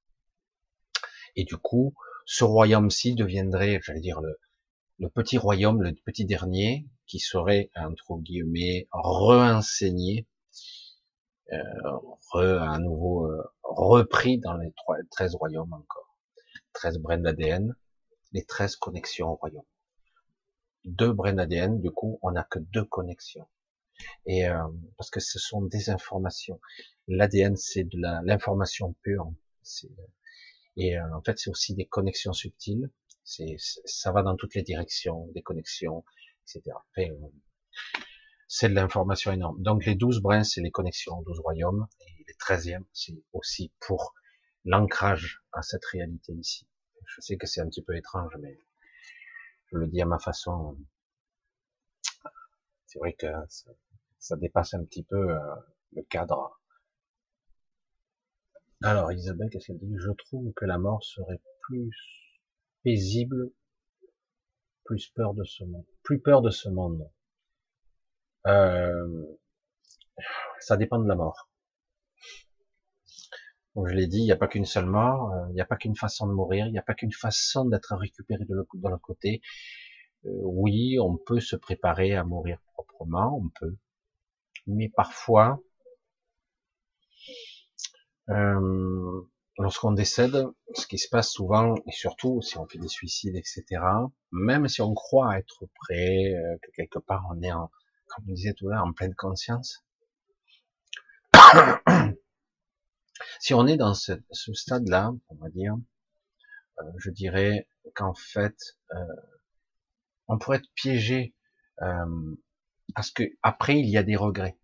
Et 1.36 1.44
du 1.44 1.57
coup, 1.57 1.94
ce 2.27 2.44
royaume-ci 2.44 3.15
deviendrait, 3.15 3.81
j'allais 3.83 4.01
dire, 4.01 4.20
le, 4.20 4.39
le 4.99 5.09
petit 5.09 5.39
royaume, 5.39 5.83
le 5.83 5.94
petit 5.94 6.25
dernier, 6.25 6.86
qui 7.07 7.19
serait, 7.19 7.70
entre 7.77 8.17
guillemets, 8.19 8.89
re-enseigné, 8.93 10.27
euh, 11.52 11.59
re, 12.33 12.62
à 12.62 12.78
nouveau 12.78 13.27
euh, 13.27 13.43
repris 13.62 14.39
dans 14.39 14.57
les 14.57 14.73
trois, 14.73 14.97
13 15.11 15.35
royaumes 15.35 15.73
encore. 15.73 16.17
13 16.75 16.99
brins 16.99 17.19
d'ADN, 17.19 17.77
les 18.33 18.44
13 18.44 18.77
connexions 18.77 19.31
au 19.31 19.35
royaume. 19.35 19.65
Deux 20.85 21.12
brins 21.12 21.35
d'ADN, 21.35 21.81
du 21.81 21.91
coup, 21.91 22.19
on 22.23 22.31
n'a 22.33 22.44
que 22.44 22.59
deux 22.59 22.85
connexions. 22.85 23.47
Et 24.27 24.49
euh, 24.49 24.59
parce 24.97 25.11
que 25.11 25.20
ce 25.20 25.39
sont 25.39 25.62
des 25.62 25.91
informations. 25.91 26.61
L'ADN, 27.09 27.57
c'est 27.57 27.85
de 27.85 27.99
l'information 28.25 28.94
pure. 29.02 29.31
Et 30.76 30.99
euh, 30.99 31.15
en 31.15 31.23
fait, 31.23 31.39
c'est 31.39 31.51
aussi 31.51 31.75
des 31.75 31.86
connexions 31.86 32.33
subtiles. 32.33 32.91
C'est, 33.25 33.57
ça 33.59 34.12
va 34.12 34.23
dans 34.23 34.36
toutes 34.36 34.55
les 34.55 34.62
directions, 34.62 35.28
des 35.34 35.42
connexions, 35.42 36.05
etc. 36.44 36.76
Euh, 36.99 37.28
c'est 38.49 38.68
de 38.68 38.75
l'information 38.75 39.33
énorme. 39.33 39.62
Donc 39.62 39.86
les 39.86 39.94
12 39.94 40.20
brins, 40.20 40.44
c'est 40.44 40.60
les 40.60 40.70
connexions 40.70 41.23
12 41.23 41.41
royaumes, 41.41 41.86
et 42.01 42.25
les 42.26 42.34
13e, 42.34 42.84
c'est 42.92 43.15
aussi 43.33 43.73
pour 43.81 44.15
l'ancrage 44.65 45.42
à 45.52 45.62
cette 45.62 45.84
réalité 45.86 46.33
ici. 46.33 46.67
Je 47.07 47.20
sais 47.20 47.36
que 47.36 47.47
c'est 47.47 47.60
un 47.60 47.67
petit 47.67 47.83
peu 47.83 47.97
étrange, 47.97 48.36
mais 48.41 48.59
je 49.70 49.78
le 49.78 49.86
dis 49.86 50.02
à 50.02 50.07
ma 50.07 50.18
façon. 50.18 50.76
C'est 52.86 52.99
vrai 52.99 53.15
que 53.15 53.26
ça, 54.18 54.36
dépasse 54.36 54.75
un 54.75 54.84
petit 54.84 55.02
peu 55.02 55.31
euh, 55.31 55.39
le 55.92 56.02
cadre. 56.02 56.60
Alors 58.85 59.12
Isabelle, 59.12 59.49
qu'est-ce 59.51 59.69
qu'elle 59.69 59.78
dit? 59.78 59.94
Je 59.97 60.11
trouve 60.11 60.52
que 60.55 60.65
la 60.65 60.77
mort 60.77 61.05
serait 61.05 61.41
plus 61.62 61.91
paisible, 62.83 63.52
plus 64.85 65.09
peur 65.15 65.35
de 65.35 65.44
ce 65.44 65.62
monde, 65.62 65.86
plus 66.02 66.20
peur 66.20 66.43
de 66.43 66.51
ce 66.51 66.69
monde. 66.69 67.09
Euh, 68.49 69.25
ça 70.59 70.77
dépend 70.77 70.99
de 70.99 71.07
la 71.07 71.15
mort. 71.15 71.49
Comme 73.75 73.86
je 73.86 73.94
l'ai 73.94 74.09
dit, 74.09 74.19
il 74.19 74.25
n'y 74.25 74.33
a 74.33 74.36
pas 74.36 74.49
qu'une 74.49 74.67
seule 74.67 74.86
mort, 74.86 75.33
euh, 75.33 75.47
il 75.51 75.55
n'y 75.55 75.61
a 75.61 75.67
pas 75.67 75.77
qu'une 75.77 75.97
façon 75.97 76.27
de 76.27 76.33
mourir, 76.33 76.67
il 76.67 76.73
n'y 76.73 76.78
a 76.78 76.83
pas 76.83 76.94
qu'une 76.94 77.12
façon 77.12 77.65
d'être 77.67 77.94
récupéré 77.94 78.44
de 78.44 78.55
l'autre 78.55 78.97
côté. 79.01 79.43
Euh, 80.27 80.31
oui, 80.43 80.99
on 80.99 81.17
peut 81.17 81.41
se 81.41 81.55
préparer 81.55 82.17
à 82.17 82.25
mourir 82.25 82.59
proprement, 82.75 83.39
on 83.39 83.49
peut. 83.61 83.77
Mais 84.67 84.89
parfois, 84.89 85.61
euh, 88.31 89.23
lorsqu'on 89.59 89.92
décède, 89.92 90.47
ce 90.75 90.86
qui 90.86 90.99
se 90.99 91.09
passe 91.09 91.31
souvent, 91.31 91.75
et 91.86 91.92
surtout 91.92 92.41
si 92.42 92.59
on 92.59 92.67
fait 92.67 92.78
des 92.78 92.89
suicides, 92.89 93.36
etc., 93.36 93.65
même 94.31 94.68
si 94.68 94.81
on 94.83 94.94
croit 94.94 95.39
être 95.39 95.67
prêt, 95.75 96.34
que 96.62 96.70
quelque 96.73 96.99
part 96.99 97.25
on 97.31 97.41
est 97.42 97.52
en, 97.52 97.70
comme 98.09 98.25
on 98.28 98.33
disait 98.33 98.55
tout 98.55 98.68
à 98.68 98.75
l'heure, 98.75 98.84
en 98.84 98.92
pleine 98.92 99.15
conscience, 99.15 99.84
si 103.41 103.55
on 103.55 103.67
est 103.67 103.76
dans 103.76 103.94
ce, 103.94 104.12
stade-là, 104.33 105.12
on 105.28 105.34
va 105.36 105.49
dire, 105.51 105.76
euh, 106.81 106.84
je 106.99 107.10
dirais 107.10 107.68
qu'en 107.94 108.15
fait, 108.15 108.57
euh, 108.92 109.17
on 110.28 110.39
pourrait 110.39 110.59
être 110.59 110.73
piégé 110.75 111.34
euh, 111.83 112.36
parce 112.94 113.10
que 113.10 113.25
après 113.42 113.78
il 113.78 113.89
y 113.89 113.97
a 113.97 114.02
des 114.02 114.17
regrets. 114.17 114.59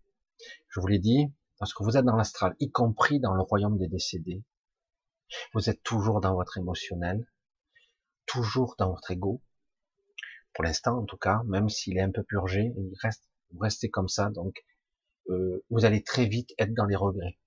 Je 0.69 0.79
vous 0.79 0.87
l'ai 0.87 0.99
dit, 0.99 1.33
parce 1.59 1.73
que 1.73 1.83
vous 1.83 1.97
êtes 1.97 2.05
dans 2.05 2.15
l'astral, 2.15 2.55
y 2.59 2.71
compris 2.71 3.19
dans 3.19 3.33
le 3.33 3.41
royaume 3.41 3.77
des 3.77 3.87
décédés, 3.87 4.43
vous 5.53 5.69
êtes 5.69 5.83
toujours 5.83 6.21
dans 6.21 6.33
votre 6.33 6.57
émotionnel, 6.57 7.27
toujours 8.25 8.75
dans 8.79 8.89
votre 8.89 9.11
ego. 9.11 9.41
Pour 10.53 10.63
l'instant, 10.63 10.97
en 10.97 11.05
tout 11.05 11.17
cas, 11.17 11.41
même 11.45 11.69
s'il 11.69 11.97
est 11.97 12.01
un 12.01 12.11
peu 12.11 12.23
purgé, 12.23 12.73
il 12.75 12.93
reste, 13.01 13.29
vous 13.51 13.59
restez 13.59 13.89
comme 13.89 14.07
ça, 14.07 14.29
donc 14.31 14.65
euh, 15.29 15.63
vous 15.69 15.85
allez 15.85 16.03
très 16.03 16.25
vite 16.25 16.53
être 16.57 16.73
dans 16.73 16.85
les 16.85 16.95
regrets 16.95 17.37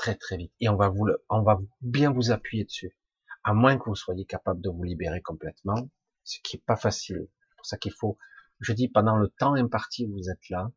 très 0.00 0.14
très 0.14 0.38
vite. 0.38 0.52
Et 0.60 0.68
on 0.70 0.76
va 0.76 0.88
vous, 0.88 1.06
on 1.28 1.42
va 1.42 1.60
bien 1.82 2.10
vous 2.10 2.30
appuyer 2.30 2.64
dessus. 2.64 2.96
À 3.44 3.52
moins 3.52 3.76
que 3.76 3.84
vous 3.84 3.94
soyez 3.94 4.24
capable 4.24 4.62
de 4.62 4.70
vous 4.70 4.82
libérer 4.82 5.20
complètement, 5.20 5.90
ce 6.24 6.38
qui 6.42 6.56
est 6.56 6.64
pas 6.64 6.76
facile. 6.76 7.28
C'est 7.28 7.56
pour 7.56 7.66
ça 7.66 7.76
qu'il 7.76 7.92
faut, 7.92 8.16
je 8.60 8.72
dis, 8.72 8.88
pendant 8.88 9.16
le 9.16 9.28
temps 9.28 9.54
imparti 9.54 10.06
vous 10.06 10.30
êtes 10.30 10.48
là, 10.48 10.70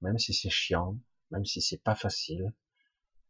même 0.00 0.16
si 0.18 0.32
c'est 0.32 0.48
chiant, 0.48 0.96
même 1.32 1.44
si 1.44 1.60
c'est 1.60 1.82
pas 1.82 1.94
facile, 1.94 2.54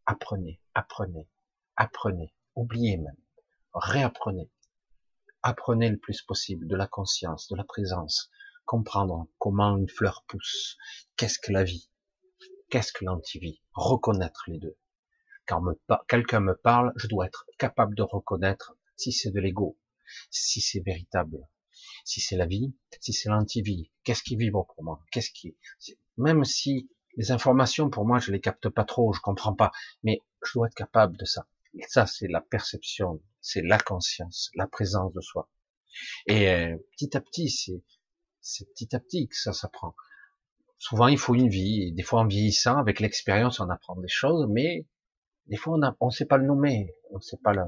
apprenez, 0.05 0.61
apprenez, 0.75 1.29
apprenez, 1.77 2.35
oubliez 2.55 2.99
même, 2.99 3.17
réapprenez. 3.73 4.51
Apprenez 5.43 5.89
le 5.89 5.99
plus 5.99 6.23
possible 6.23 6.69
de 6.69 6.77
la 6.77 6.87
conscience, 6.87 7.49
de 7.49 7.57
la 7.57 7.65
présence, 7.65 8.31
comprendre 8.65 9.27
comment 9.39 9.77
une 9.77 9.89
fleur 9.89 10.25
pousse, 10.29 10.77
qu'est-ce 11.17 11.39
que 11.39 11.53
la 11.53 11.65
vie, 11.65 11.89
qu'est-ce 12.69 12.93
que 12.93 13.05
l'antivie, 13.05 13.63
reconnaître 13.73 14.45
les 14.49 14.59
deux 14.59 14.77
quand 15.47 15.63
quelqu'un 16.09 16.41
me 16.41 16.55
parle, 16.55 16.93
je 16.97 17.09
dois 17.09 17.27
être 17.27 17.47
capable 17.59 17.95
de 17.95 18.03
reconnaître 18.03 18.77
si 18.97 19.13
c'est 19.13 19.31
de 19.31 19.41
l'ego, 19.41 19.77
si 20.31 20.61
c'est 20.61 20.81
véritable, 20.81 21.49
si 22.05 22.21
c'est 22.21 22.37
la 22.37 22.47
vie, 22.47 22.75
si 23.01 23.13
c'est 23.13 23.29
l'antivie, 23.29 23.91
qu'est-ce 24.05 24.23
qui 24.23 24.37
vibre 24.37 24.67
pour 24.67 24.85
moi, 24.85 25.01
qu'est-ce 25.11 25.31
qui, 25.31 25.57
même 26.17 26.45
si 26.45 26.89
les 27.17 27.31
informations 27.31 27.91
pour 27.91 28.07
moi 28.07 28.19
je 28.19 28.33
les 28.33 28.41
capte 28.41 28.69
pas 28.69 28.85
trop, 28.85 29.13
je 29.13 29.21
comprends 29.21 29.55
pas, 29.55 29.73
mais 30.03 30.21
je 30.45 30.53
dois 30.55 30.67
être 30.69 30.75
capable 30.75 31.17
de 31.17 31.25
ça. 31.25 31.47
Et 31.75 31.85
ça 31.89 32.07
c'est 32.07 32.29
la 32.29 32.41
perception, 32.41 33.21
c'est 33.41 33.63
la 33.63 33.79
conscience, 33.79 34.51
la 34.55 34.67
présence 34.67 35.13
de 35.13 35.21
soi. 35.21 35.49
Et 36.27 36.49
euh, 36.51 36.77
petit 36.93 37.17
à 37.17 37.21
petit, 37.21 37.51
c'est 37.51 37.83
c'est 38.41 38.69
petit 38.73 38.95
à 38.97 39.01
petit 39.01 39.29
que 39.29 39.37
ça 39.37 39.53
s'apprend. 39.53 39.95
Souvent 40.79 41.09
il 41.09 41.19
faut 41.19 41.35
une 41.35 41.49
vie, 41.49 41.93
des 41.93 42.03
fois 42.03 42.21
en 42.21 42.27
vieillissant, 42.27 42.77
avec 42.79 43.01
l'expérience 43.01 43.61
on 43.61 43.71
apprend 43.71 43.97
des 43.97 44.09
choses, 44.09 44.47
mais 44.49 44.87
des 45.47 45.57
fois, 45.57 45.79
on 46.01 46.07
ne 46.07 46.11
sait 46.11 46.27
pas 46.27 46.37
le 46.37 46.47
nommer, 46.47 46.95
on 47.11 47.21
sait 47.21 47.37
pas 47.43 47.53
le. 47.53 47.63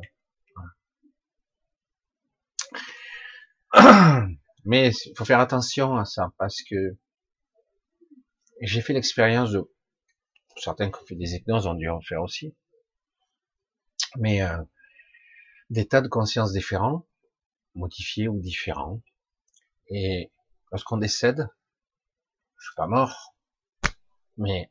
Mais 4.65 4.91
il 4.91 5.13
faut 5.17 5.25
faire 5.25 5.41
attention 5.41 5.97
à 5.97 6.05
ça 6.05 6.33
parce 6.39 6.63
que 6.63 6.97
j'ai 8.61 8.81
fait 8.81 8.93
l'expérience 8.93 9.53
de 9.53 9.71
certains 10.57 10.91
qui 10.91 11.03
ont 11.03 11.07
fait 11.07 11.17
des 11.17 11.35
hypnoses 11.35 11.67
ont 11.67 11.75
dû 11.75 11.89
en 11.89 12.01
faire 12.01 12.23
aussi, 12.23 12.55
mais 14.17 14.43
euh, 14.43 14.63
des 15.71 15.87
tas 15.87 16.01
de 16.01 16.09
consciences 16.09 16.53
différents, 16.53 17.07
modifiés 17.75 18.29
ou 18.29 18.41
différents. 18.41 19.03
Et 19.89 20.33
lorsqu'on 20.71 20.97
décède, 20.97 21.49
je 22.59 22.67
suis 22.67 22.77
pas 22.77 22.87
mort, 22.87 23.35
mais 24.37 24.71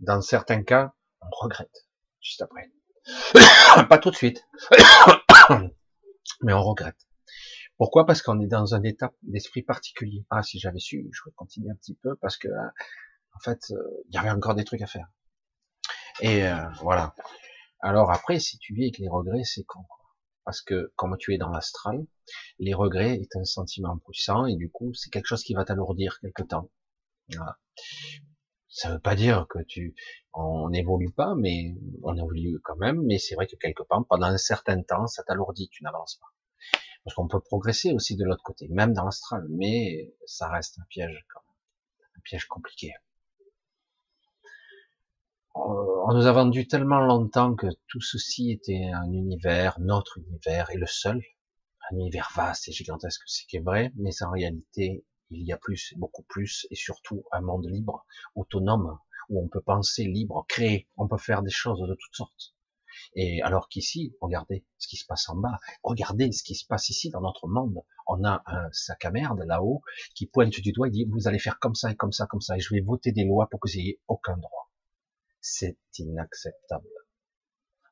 dans 0.00 0.20
certains 0.20 0.62
cas, 0.62 0.94
on 1.20 1.28
regrette 1.30 1.88
juste 2.20 2.42
après. 2.42 2.70
Pas 3.88 3.98
tout 3.98 4.10
de 4.10 4.16
suite, 4.16 4.44
mais 6.42 6.52
on 6.52 6.62
regrette. 6.62 7.05
Pourquoi? 7.78 8.06
Parce 8.06 8.22
qu'on 8.22 8.40
est 8.40 8.46
dans 8.46 8.74
un 8.74 8.82
état 8.82 9.12
d'esprit 9.22 9.62
particulier. 9.62 10.24
Ah, 10.30 10.42
si 10.42 10.58
j'avais 10.58 10.78
su, 10.78 11.08
je 11.12 11.20
pourrais 11.22 11.34
continuer 11.34 11.70
un 11.70 11.76
petit 11.76 11.94
peu 11.94 12.16
parce 12.16 12.38
que, 12.38 12.48
en 12.48 13.40
fait, 13.40 13.70
euh, 13.70 13.76
il 14.08 14.14
y 14.14 14.18
avait 14.18 14.30
encore 14.30 14.54
des 14.54 14.64
trucs 14.64 14.82
à 14.82 14.86
faire. 14.86 15.08
Et 16.20 16.46
euh, 16.46 16.68
voilà. 16.80 17.14
Alors 17.80 18.10
après, 18.10 18.40
si 18.40 18.58
tu 18.58 18.74
vis 18.74 18.84
avec 18.84 18.98
les 18.98 19.08
regrets, 19.08 19.44
c'est 19.44 19.64
con. 19.64 19.84
Parce 20.44 20.62
que 20.62 20.92
comme 20.96 21.16
tu 21.18 21.34
es 21.34 21.38
dans 21.38 21.50
l'astral, 21.50 22.06
les 22.58 22.72
regrets 22.72 23.16
est 23.16 23.36
un 23.36 23.44
sentiment 23.44 23.98
puissant 23.98 24.46
et 24.46 24.56
du 24.56 24.70
coup, 24.70 24.94
c'est 24.94 25.10
quelque 25.10 25.26
chose 25.26 25.42
qui 25.42 25.54
va 25.54 25.64
t'alourdir 25.64 26.18
quelque 26.20 26.42
temps. 26.42 26.70
Voilà. 27.34 27.58
Ça 28.68 28.92
veut 28.92 29.00
pas 29.00 29.16
dire 29.16 29.46
que 29.50 29.58
tu, 29.66 29.94
on 30.32 30.70
n'évolue 30.70 31.12
pas, 31.12 31.34
mais 31.34 31.74
on 32.02 32.16
évolue 32.16 32.60
quand 32.62 32.76
même. 32.76 33.02
Mais 33.02 33.18
c'est 33.18 33.34
vrai 33.34 33.46
que 33.46 33.56
quelque 33.56 33.82
part, 33.82 34.04
pendant 34.08 34.26
un 34.26 34.38
certain 34.38 34.82
temps, 34.82 35.06
ça 35.06 35.22
t'alourdit, 35.24 35.68
tu 35.70 35.82
n'avances 35.82 36.16
pas. 36.16 36.26
Parce 37.06 37.14
qu'on 37.14 37.28
peut 37.28 37.38
progresser 37.38 37.92
aussi 37.92 38.16
de 38.16 38.24
l'autre 38.24 38.42
côté, 38.42 38.66
même 38.66 38.92
dans 38.92 39.04
l'astral, 39.04 39.46
mais 39.48 40.12
ça 40.26 40.48
reste 40.48 40.80
un 40.80 40.84
piège 40.88 41.24
quand 41.32 41.40
un 42.16 42.20
piège 42.24 42.46
compliqué. 42.46 42.94
On 45.54 46.12
nous 46.12 46.26
a 46.26 46.32
vendu 46.32 46.66
tellement 46.66 46.98
longtemps 46.98 47.54
que 47.54 47.68
tout 47.86 48.00
ceci 48.00 48.50
était 48.50 48.90
un 48.92 49.12
univers, 49.12 49.78
notre 49.78 50.18
univers, 50.18 50.68
et 50.72 50.76
le 50.76 50.86
seul, 50.86 51.22
un 51.92 51.96
univers 51.96 52.32
vaste 52.34 52.66
et 52.66 52.72
gigantesque, 52.72 53.22
c'est 53.28 53.60
vrai, 53.60 53.92
mais 53.94 54.10
en 54.24 54.32
réalité, 54.32 55.04
il 55.30 55.46
y 55.46 55.52
a 55.52 55.58
plus, 55.58 55.94
beaucoup 55.98 56.24
plus, 56.24 56.66
et 56.72 56.74
surtout 56.74 57.24
un 57.30 57.40
monde 57.40 57.68
libre, 57.70 58.04
autonome, 58.34 58.98
où 59.28 59.40
on 59.44 59.46
peut 59.46 59.62
penser 59.62 60.02
libre, 60.02 60.44
créer, 60.48 60.88
on 60.96 61.06
peut 61.06 61.18
faire 61.18 61.42
des 61.44 61.50
choses 61.50 61.78
de 61.78 61.94
toutes 61.94 62.16
sortes. 62.16 62.55
Et 63.14 63.42
alors 63.42 63.68
qu'ici, 63.68 64.14
regardez 64.20 64.64
ce 64.78 64.88
qui 64.88 64.96
se 64.96 65.06
passe 65.06 65.28
en 65.28 65.36
bas, 65.36 65.58
regardez 65.82 66.32
ce 66.32 66.42
qui 66.42 66.54
se 66.54 66.66
passe 66.66 66.88
ici 66.88 67.10
dans 67.10 67.20
notre 67.20 67.48
monde. 67.48 67.82
On 68.06 68.24
a 68.24 68.42
un 68.46 68.68
sac 68.72 69.04
à 69.04 69.10
merde 69.10 69.42
là-haut 69.46 69.82
qui 70.14 70.26
pointe 70.26 70.60
du 70.60 70.72
doigt 70.72 70.88
et 70.88 70.90
dit 70.90 71.04
vous 71.04 71.28
allez 71.28 71.38
faire 71.38 71.58
comme 71.58 71.74
ça 71.74 71.90
et 71.90 71.96
comme 71.96 72.12
ça, 72.12 72.26
comme 72.26 72.40
ça, 72.40 72.56
et 72.56 72.60
je 72.60 72.74
vais 72.74 72.80
voter 72.80 73.12
des 73.12 73.24
lois 73.24 73.48
pour 73.48 73.60
que 73.60 73.68
vous 73.68 73.78
ayez 73.78 74.00
aucun 74.08 74.36
droit. 74.36 74.70
C'est 75.40 75.78
inacceptable. 75.98 76.88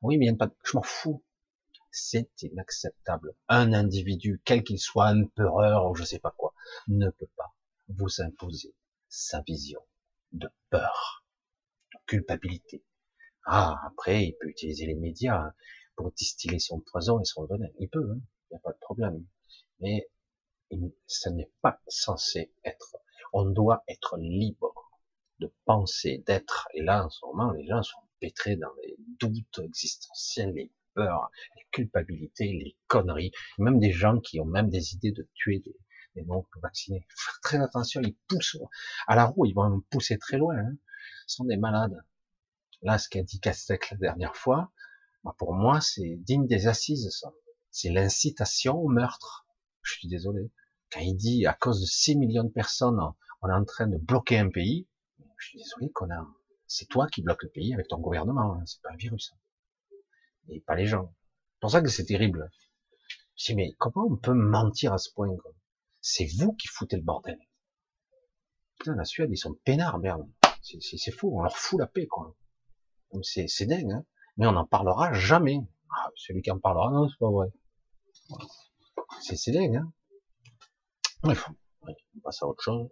Oui, 0.01 0.17
mais 0.17 0.27
il 0.27 0.37
je 0.63 0.77
m'en 0.77 0.83
fous. 0.83 1.23
C'est 1.91 2.29
inacceptable. 2.41 3.35
Un 3.47 3.71
individu, 3.71 4.41
quel 4.43 4.63
qu'il 4.63 4.79
soit, 4.79 5.07
un 5.07 5.25
peureur 5.27 5.89
ou 5.89 5.95
je 5.95 6.03
sais 6.03 6.19
pas 6.19 6.35
quoi, 6.37 6.53
ne 6.87 7.09
peut 7.09 7.29
pas 7.37 7.55
vous 7.87 8.21
imposer 8.21 8.75
sa 9.07 9.41
vision 9.41 9.79
de 10.33 10.49
peur, 10.69 11.25
de 11.93 11.99
culpabilité. 12.05 12.83
Ah, 13.45 13.79
après, 13.85 14.25
il 14.25 14.37
peut 14.39 14.49
utiliser 14.49 14.87
les 14.87 14.95
médias 14.95 15.53
pour 15.95 16.11
distiller 16.11 16.59
son 16.59 16.79
poison 16.81 17.19
et 17.19 17.25
son 17.25 17.45
venin. 17.45 17.67
Il 17.79 17.89
peut, 17.89 18.09
hein. 18.11 18.19
n'y 18.51 18.57
a 18.57 18.59
pas 18.59 18.71
de 18.71 18.79
problème. 18.79 19.25
Mais 19.79 20.09
ça 21.07 21.29
n'est 21.29 21.51
pas 21.61 21.79
censé 21.87 22.51
être. 22.63 22.97
On 23.33 23.45
doit 23.45 23.83
être 23.87 24.17
libre 24.17 24.73
de 25.39 25.53
penser, 25.65 26.23
d'être. 26.25 26.67
Et 26.73 26.81
là, 26.81 27.05
en 27.05 27.09
ce 27.09 27.25
moment, 27.25 27.51
les 27.51 27.67
gens 27.67 27.83
sont 27.83 28.01
pétrés 28.19 28.55
dans 28.55 28.73
les 28.81 28.95
doutes 29.19 29.59
existentiels, 29.59 30.53
les 30.53 30.71
peurs, 30.93 31.29
les 31.55 31.67
culpabilités, 31.71 32.45
les 32.45 32.75
conneries. 32.87 33.31
Même 33.59 33.79
des 33.79 33.91
gens 33.91 34.19
qui 34.19 34.39
ont 34.39 34.45
même 34.45 34.69
des 34.69 34.93
idées 34.93 35.11
de 35.11 35.29
tuer 35.35 35.59
des, 35.59 35.75
des 36.15 36.23
non 36.23 36.45
vaccinés. 36.61 37.05
Faire 37.15 37.39
très 37.43 37.57
attention, 37.59 38.01
ils 38.01 38.17
poussent 38.27 38.57
à 39.07 39.15
la 39.15 39.25
roue, 39.25 39.45
ils 39.45 39.53
vont 39.53 39.81
pousser 39.91 40.17
très 40.17 40.37
loin. 40.37 40.57
Hein. 40.57 40.77
Ce 41.27 41.35
sont 41.35 41.45
des 41.45 41.57
malades. 41.57 42.03
Là, 42.81 42.97
ce 42.97 43.09
qu'a 43.09 43.23
dit 43.23 43.39
Castex 43.39 43.91
la 43.91 43.97
dernière 43.97 44.35
fois, 44.35 44.71
bah, 45.23 45.35
pour 45.37 45.53
moi, 45.53 45.81
c'est 45.81 46.17
digne 46.17 46.47
des 46.47 46.67
assises, 46.67 47.09
ça. 47.09 47.33
C'est 47.71 47.89
l'incitation 47.89 48.77
au 48.77 48.87
meurtre. 48.87 49.47
Je 49.81 49.93
suis 49.93 50.07
désolé. 50.07 50.51
Quand 50.91 51.01
il 51.01 51.15
dit, 51.15 51.45
à 51.45 51.53
cause 51.53 51.81
de 51.81 51.85
6 51.85 52.15
millions 52.15 52.43
de 52.43 52.49
personnes, 52.49 52.99
on 53.41 53.49
est 53.49 53.53
en 53.53 53.65
train 53.65 53.87
de 53.87 53.97
bloquer 53.97 54.37
un 54.37 54.49
pays, 54.49 54.87
je 55.37 55.47
suis 55.47 55.57
désolé, 55.57 55.91
connard. 55.91 56.31
C'est 56.67 56.87
toi 56.87 57.07
qui 57.07 57.21
bloques 57.21 57.43
le 57.43 57.49
pays 57.49 57.73
avec 57.73 57.87
ton 57.87 57.99
gouvernement, 57.99 58.53
hein. 58.53 58.63
c'est 58.65 58.81
pas 58.81 58.91
un 58.91 58.95
virus. 58.95 59.33
Hein. 59.33 59.95
Et 60.49 60.61
pas 60.61 60.75
les 60.75 60.85
gens. 60.85 61.13
C'est 61.53 61.59
pour 61.59 61.71
ça 61.71 61.81
que 61.81 61.89
c'est 61.89 62.05
terrible. 62.05 62.49
Je 63.35 63.45
dis, 63.45 63.55
mais 63.55 63.73
comment 63.77 64.05
on 64.09 64.15
peut 64.15 64.33
mentir 64.33 64.93
à 64.93 64.97
ce 64.97 65.11
point, 65.11 65.27
C'est 66.01 66.27
vous 66.37 66.53
qui 66.53 66.67
foutez 66.67 66.95
le 66.95 67.03
bordel. 67.03 67.39
Putain, 68.79 68.95
la 68.95 69.05
Suède, 69.05 69.29
ils 69.31 69.37
sont 69.37 69.53
peinards, 69.65 69.99
merde. 69.99 70.29
C'est 70.61 71.11
fou, 71.11 71.37
on 71.37 71.43
leur 71.43 71.57
fout 71.57 71.79
la 71.79 71.87
paix, 71.87 72.07
quoi. 72.07 72.35
C'est 73.23 73.65
dingue, 73.65 73.91
hein. 73.91 74.05
Mais 74.37 74.47
on 74.47 74.51
n'en 74.51 74.65
parlera 74.65 75.13
jamais. 75.13 75.59
Ah, 75.89 76.09
celui 76.15 76.41
qui 76.41 76.51
en 76.51 76.59
parlera, 76.59 76.91
non, 76.91 77.07
c'est 77.07 77.17
pas 77.19 77.29
vrai. 77.29 77.51
C'est 79.21 79.51
dingue, 79.51 79.77
hein. 79.77 79.93
Bref, 81.23 81.49
on 81.81 82.19
passe 82.21 82.43
à 82.43 82.47
autre 82.47 82.61
chose. 82.61 82.89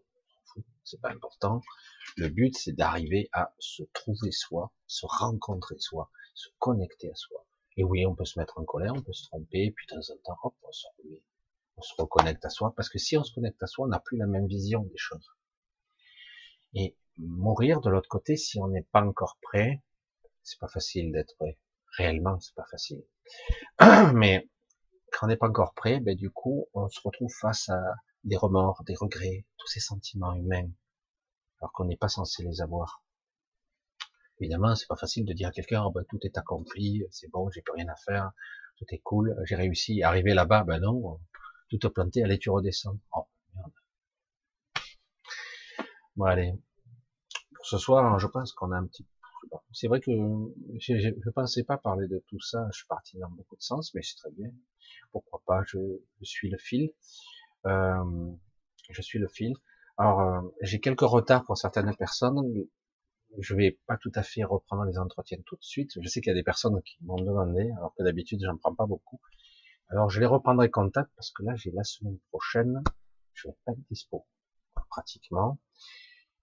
C'est 0.84 1.02
pas 1.02 1.12
important. 1.12 1.62
Le 2.18 2.30
but, 2.30 2.56
c'est 2.58 2.74
d'arriver 2.74 3.30
à 3.34 3.54
se 3.60 3.84
trouver 3.94 4.32
soi, 4.32 4.72
se 4.88 5.06
rencontrer 5.06 5.80
soi, 5.80 6.10
se 6.34 6.50
connecter 6.60 7.10
à 7.12 7.16
soi. 7.16 7.46
Et 7.78 7.84
oui, 7.84 8.06
on 8.06 8.16
peut 8.16 8.26
se 8.26 8.38
mettre 8.38 8.60
en 8.60 8.66
colère, 8.66 8.94
on 8.96 9.02
peut 9.02 9.14
se 9.14 9.26
tromper, 9.28 9.72
puis 9.72 9.88
de 9.88 9.96
temps 9.96 10.14
en 10.14 10.18
temps, 10.24 10.40
hop, 10.44 10.56
on 10.64 10.72
se 10.72 10.88
on 11.76 11.82
se 11.82 11.94
reconnecte 11.98 12.46
à 12.46 12.50
soi, 12.50 12.74
parce 12.76 12.90
que 12.90 13.00
si 13.00 13.18
on 13.18 13.24
se 13.24 13.34
connecte 13.34 13.62
à 13.64 13.68
soi, 13.68 13.86
on 13.86 13.90
n'a 13.90 14.00
plus 14.00 14.18
la 14.18 14.28
même 14.28 14.46
vision 14.48 14.84
des 14.84 14.98
choses. 14.98 15.28
Et 16.76 16.96
mourir 17.18 17.82
de 17.82 17.90
l'autre 17.90 18.10
côté, 18.10 18.38
si 18.38 18.60
on 18.60 18.68
n'est 18.68 18.84
pas 18.84 19.02
encore 19.02 19.38
prêt, 19.42 19.82
c'est 20.44 20.60
pas 20.60 20.68
facile 20.68 21.12
d'être 21.12 21.36
prêt. 21.38 21.58
Réellement, 21.98 22.40
c'est 22.40 22.56
pas 22.56 22.66
facile. 22.70 23.04
Mais 24.14 24.50
quand 25.12 25.28
on 25.28 25.30
n'est 25.30 25.38
pas 25.38 25.48
encore 25.48 25.74
prêt, 25.74 26.00
ben 26.00 26.16
du 26.16 26.30
coup, 26.30 26.68
on 26.74 26.90
se 26.90 27.00
retrouve 27.04 27.32
face 27.32 27.70
à 27.70 27.82
des 28.24 28.38
remords, 28.38 28.84
des 28.86 28.96
regrets, 28.96 29.46
tous 29.58 29.68
ces 29.68 29.80
sentiments 29.80 30.34
humains, 30.34 30.70
alors 31.60 31.72
qu'on 31.72 31.86
n'est 31.86 31.98
pas 31.98 32.10
censé 32.10 32.44
les 32.44 32.62
avoir. 32.62 33.04
Évidemment, 34.40 34.76
c'est 34.76 34.88
pas 34.88 34.96
facile 34.96 35.26
de 35.26 35.34
dire 35.34 35.50
à 35.50 35.52
quelqu'un, 35.52 35.84
oh, 35.86 35.92
ben, 35.92 36.04
tout 36.10 36.20
est 36.24 36.38
accompli, 36.38 37.04
c'est 37.12 37.30
bon, 37.30 37.50
j'ai 37.52 37.62
plus 37.62 37.74
rien 37.74 37.88
à 37.88 37.96
faire, 37.96 38.32
tout 38.78 38.86
est 38.90 39.00
cool, 39.00 39.36
j'ai 39.46 39.56
réussi, 39.56 40.02
arriver 40.04 40.34
là-bas, 40.34 40.64
ben 40.64 40.80
non, 40.80 41.20
tout 41.70 41.86
est 41.86 41.90
planté, 41.90 42.24
allez, 42.24 42.40
tu 42.40 42.50
redescends. 42.50 42.98
Oh, 43.16 43.28
merde. 43.56 43.72
Bon, 46.16 46.26
allez. 46.26 46.54
Pour 47.56 47.66
ce 47.66 47.78
soir, 47.78 48.20
je 48.20 48.28
pense 48.28 48.52
qu'on 48.54 48.72
a 48.72 48.78
un 48.78 48.88
petit 48.88 49.06
c'est 49.72 49.88
vrai 49.88 50.00
que 50.00 50.12
je 50.12 50.94
ne 50.94 51.32
pensais 51.32 51.64
pas 51.64 51.78
parler 51.78 52.08
de 52.08 52.24
tout 52.28 52.40
ça. 52.40 52.68
Je 52.72 52.78
suis 52.78 52.88
parti 52.88 53.18
dans 53.18 53.30
beaucoup 53.30 53.56
de 53.56 53.62
sens, 53.62 53.94
mais 53.94 54.02
c'est 54.02 54.16
très 54.16 54.32
bien. 54.32 54.50
Pourquoi 55.12 55.42
pas? 55.46 55.64
Je, 55.68 55.80
suis 56.22 56.50
le 56.50 56.58
fil. 56.58 56.92
Euh, 57.66 58.32
je 58.90 59.02
suis 59.02 59.20
le 59.20 59.28
fil. 59.28 59.54
Alors, 59.98 60.22
euh, 60.22 60.42
j'ai 60.62 60.80
quelques 60.80 61.02
retards 61.02 61.44
pour 61.46 61.58
certaines 61.58 61.96
personnes. 61.96 62.42
Je 63.40 63.56
vais 63.56 63.80
pas 63.88 63.98
tout 63.98 64.12
à 64.16 64.24
fait 64.24 64.44
reprendre 64.44 64.84
les 64.84 64.98
entretiens 64.98 65.40
tout 65.46 65.56
de 65.56 65.64
suite. 65.64 65.92
Je 66.00 66.08
sais 66.08 66.22
qu'il 66.22 66.30
y 66.30 66.36
a 66.36 66.36
des 66.36 66.44
personnes 66.44 66.82
qui 66.84 66.98
m'ont 67.02 67.16
demandé, 67.16 67.72
alors 67.78 67.94
que 67.96 68.04
d'habitude 68.04 68.42
j'en 68.44 68.58
prends 68.58 68.76
pas 68.76 68.86
beaucoup. 68.86 69.20
Alors, 69.90 70.10
je 70.10 70.20
les 70.20 70.26
reprendrai 70.26 70.70
contact 70.70 71.12
parce 71.16 71.32
que 71.32 71.44
là, 71.44 71.56
j'ai 71.56 71.72
la 71.72 71.84
semaine 71.84 72.18
prochaine, 72.30 72.84
je 73.34 73.48
vais 73.48 73.56
pas 73.66 73.74
être 73.74 73.80
dispo 73.90 74.26
pratiquement, 74.90 75.60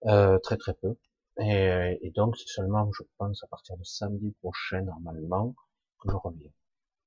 euh, 0.06 0.38
très 0.38 0.56
très 0.56 0.74
peu. 0.74 0.96
Et, 1.40 1.98
et 2.02 2.10
donc, 2.10 2.36
c'est 2.36 2.48
seulement, 2.48 2.90
je 2.92 3.02
pense, 3.18 3.42
à 3.42 3.46
partir 3.46 3.76
de 3.76 3.84
samedi 3.84 4.32
prochain, 4.40 4.82
normalement, 4.82 5.54
que 5.98 6.10
je 6.10 6.16
reviens. 6.16 6.52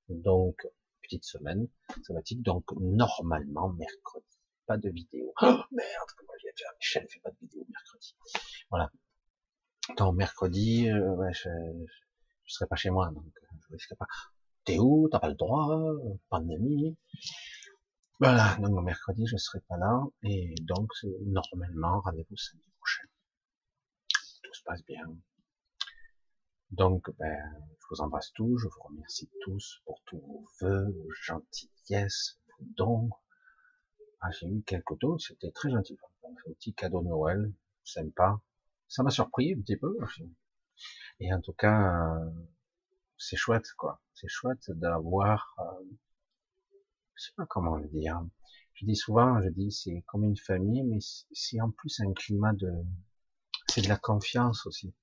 Donc, 0.10 0.68
petite 1.04 1.26
semaine 1.26 1.68
sabbatique, 2.04 2.42
donc 2.42 2.64
normalement 2.80 3.70
mercredi. 3.70 4.26
Pas 4.66 4.78
de 4.78 4.90
vidéo. 4.90 5.34
Oh 5.42 5.62
merde, 5.72 6.10
comment 6.18 6.34
je 6.40 6.48
vais 6.48 6.54
faire? 6.58 6.72
Michel 6.80 7.08
fait 7.10 7.20
pas 7.20 7.32
de 7.32 7.38
vidéo 7.42 7.66
mercredi. 7.70 8.16
Voilà. 8.70 8.90
Donc 9.98 10.16
mercredi, 10.16 10.90
euh, 10.90 11.16
ouais, 11.16 11.34
je, 11.34 11.50
je 12.46 12.54
serai 12.54 12.66
pas 12.68 12.78
chez 12.78 12.90
moi, 12.90 13.12
donc 13.12 13.26
euh, 13.26 13.56
je 13.60 13.74
risque 13.74 13.96
pas. 13.96 14.08
T'es 14.64 14.80
où? 14.80 15.10
T'as 15.12 15.20
pas 15.20 15.28
le 15.28 15.36
droit? 15.36 15.68
Pandémie? 16.30 16.98
Voilà, 18.20 18.56
donc 18.60 18.82
mercredi 18.86 19.26
je 19.28 19.36
serai 19.36 19.60
pas 19.68 19.76
là 19.76 20.02
et 20.24 20.56
donc 20.62 20.90
normalement 21.26 22.00
rendez-vous 22.00 22.38
samedi 22.38 22.72
prochain 22.78 23.04
passe 24.64 24.84
bien. 24.86 25.04
Donc, 26.72 27.10
ben, 27.20 27.40
je 27.80 27.86
vous 27.92 28.02
embrasse 28.02 28.32
tous, 28.34 28.58
je 28.58 28.68
vous 28.68 28.82
remercie 28.82 29.30
tous 29.42 29.82
pour 29.86 30.02
tous 30.06 30.20
vos 30.20 30.48
voeux, 30.60 30.92
vos 30.92 31.12
gentillesses, 31.22 32.40
vos 32.48 32.66
dons. 32.78 33.10
Ah, 34.22 34.32
j'ai 34.32 34.48
eu 34.48 34.64
quelques 34.64 34.98
dons, 35.00 35.18
c'était 35.20 35.52
très 35.52 35.70
gentil. 35.70 35.98
Un 36.24 36.34
petit 36.54 36.74
cadeau 36.74 37.02
de 37.02 37.10
Noël, 37.10 37.54
sympa. 37.84 38.42
Ça 38.88 39.04
m'a 39.04 39.12
surpris 39.12 39.54
un 39.54 39.62
petit 39.62 39.78
peu. 39.78 39.96
Et 41.20 41.32
en 41.34 41.42
tout 41.42 41.54
cas, 41.54 42.18
c'est 43.18 43.36
chouette, 43.36 43.72
quoi. 43.78 44.02
C'est 44.16 44.30
chouette 44.30 44.72
d'avoir, 44.72 45.56
euh, 45.60 45.86
je 47.16 47.26
sais 47.26 47.34
pas 47.36 47.46
comment 47.46 47.78
le 47.78 47.88
dire. 47.90 48.20
Je 48.74 48.86
dis 48.86 48.96
souvent, 48.96 49.40
je 49.42 49.50
dis, 49.50 49.72
c'est 49.72 50.04
comme 50.08 50.24
une 50.24 50.38
famille, 50.38 50.84
mais 50.84 51.00
c'est 51.34 51.62
en 51.62 51.70
plus 51.70 52.00
un 52.00 52.14
climat 52.14 52.54
de, 52.54 52.72
c'est 53.74 53.82
de 53.82 53.90
la 53.90 53.98
confiance 53.98 54.68
aussi. 54.68 54.94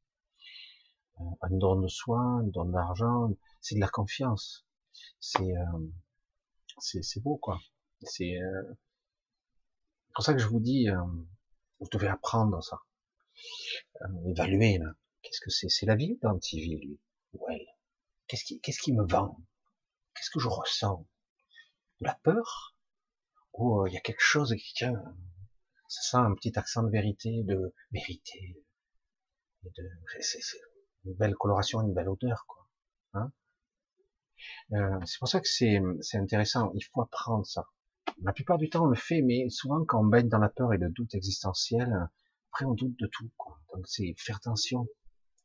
Euh, 1.20 1.24
un 1.40 1.50
don 1.50 1.81
de 1.81 1.89
soi, 1.89 2.20
un 2.20 2.44
don 2.44 2.66
d'argent, 2.66 3.31
c'est 3.60 3.74
de 3.74 3.81
la 3.81 3.89
confiance. 3.89 4.65
C'est 5.18 5.57
euh, 5.57 5.89
c'est 6.78 7.20
beau 7.20 7.36
quoi. 7.36 7.60
C'est 8.02 8.40
euh, 8.40 8.78
pour 10.15 10.24
ça 10.24 10.34
que 10.34 10.39
je 10.39 10.47
vous 10.47 10.60
dis, 10.60 10.89
euh, 10.89 11.02
vous 11.81 11.89
devez 11.90 12.07
apprendre 12.07 12.62
ça, 12.62 12.78
évaluer 14.26 14.78
là. 14.78 14.92
Qu'est-ce 15.23 15.40
que 15.40 15.50
c'est? 15.50 15.68
C'est 15.68 15.86
la 15.86 15.97
vie 15.97 16.12
ou 16.12 16.18
l'antivie 16.23 16.76
lui? 16.76 17.00
Ou 17.32 17.47
elle 17.50 17.66
Qu'est-ce 18.28 18.44
qui 18.44 18.60
qu'est-ce 18.60 18.81
qui 18.81 18.92
me 18.92 19.05
vend? 19.05 19.36
Qu'est-ce 20.15 20.31
que 20.31 20.39
je 20.39 20.49
ressens? 20.49 21.05
De 22.00 22.07
la 22.07 22.15
peur? 22.23 22.76
Ou 23.55 23.84
il 23.89 23.92
y 23.92 23.97
a 23.97 24.00
quelque 24.00 24.23
chose 24.23 24.55
qui 24.57 24.74
tient 24.74 25.02
ça 25.91 26.02
sent 26.02 26.17
un 26.19 26.35
petit 26.35 26.57
accent 26.57 26.85
de 26.85 26.91
vérité, 26.91 27.43
de 27.43 27.75
vérité. 27.91 28.57
c'est, 30.20 30.39
une 31.05 31.15
belle 31.15 31.35
coloration, 31.35 31.81
une 31.83 31.93
belle 31.93 32.09
odeur, 32.09 32.44
quoi. 32.47 32.69
Hein 33.15 33.33
euh, 34.73 35.01
c'est 35.05 35.19
pour 35.19 35.27
ça 35.27 35.41
que 35.41 35.49
c'est, 35.49 35.81
c'est 36.01 36.19
intéressant. 36.19 36.70
Il 36.75 36.83
faut 36.83 37.02
apprendre 37.02 37.44
ça. 37.44 37.67
La 38.23 38.33
plupart 38.33 38.59
du 38.59 38.70
temps, 38.70 38.85
on 38.85 38.89
le 38.89 38.97
fait, 38.97 39.20
mais 39.20 39.49
souvent, 39.51 39.85
quand 39.85 40.01
on 40.01 40.05
baigne 40.05 40.28
dans 40.28 40.39
la 40.39 40.49
peur 40.49 40.73
et 40.73 40.78
le 40.78 40.91
doute 40.91 41.17
existentiel, 41.17 41.93
après, 42.51 42.67
on 42.67 42.75
doute 42.75 42.97
de 42.97 43.09
tout, 43.09 43.28
quoi. 43.36 43.60
Donc, 43.75 43.89
c'est 43.89 44.15
faire 44.17 44.36
attention. 44.36 44.86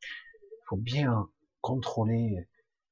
Il 0.04 0.64
faut 0.70 0.78
bien 0.78 1.28
contrôler, 1.62 2.48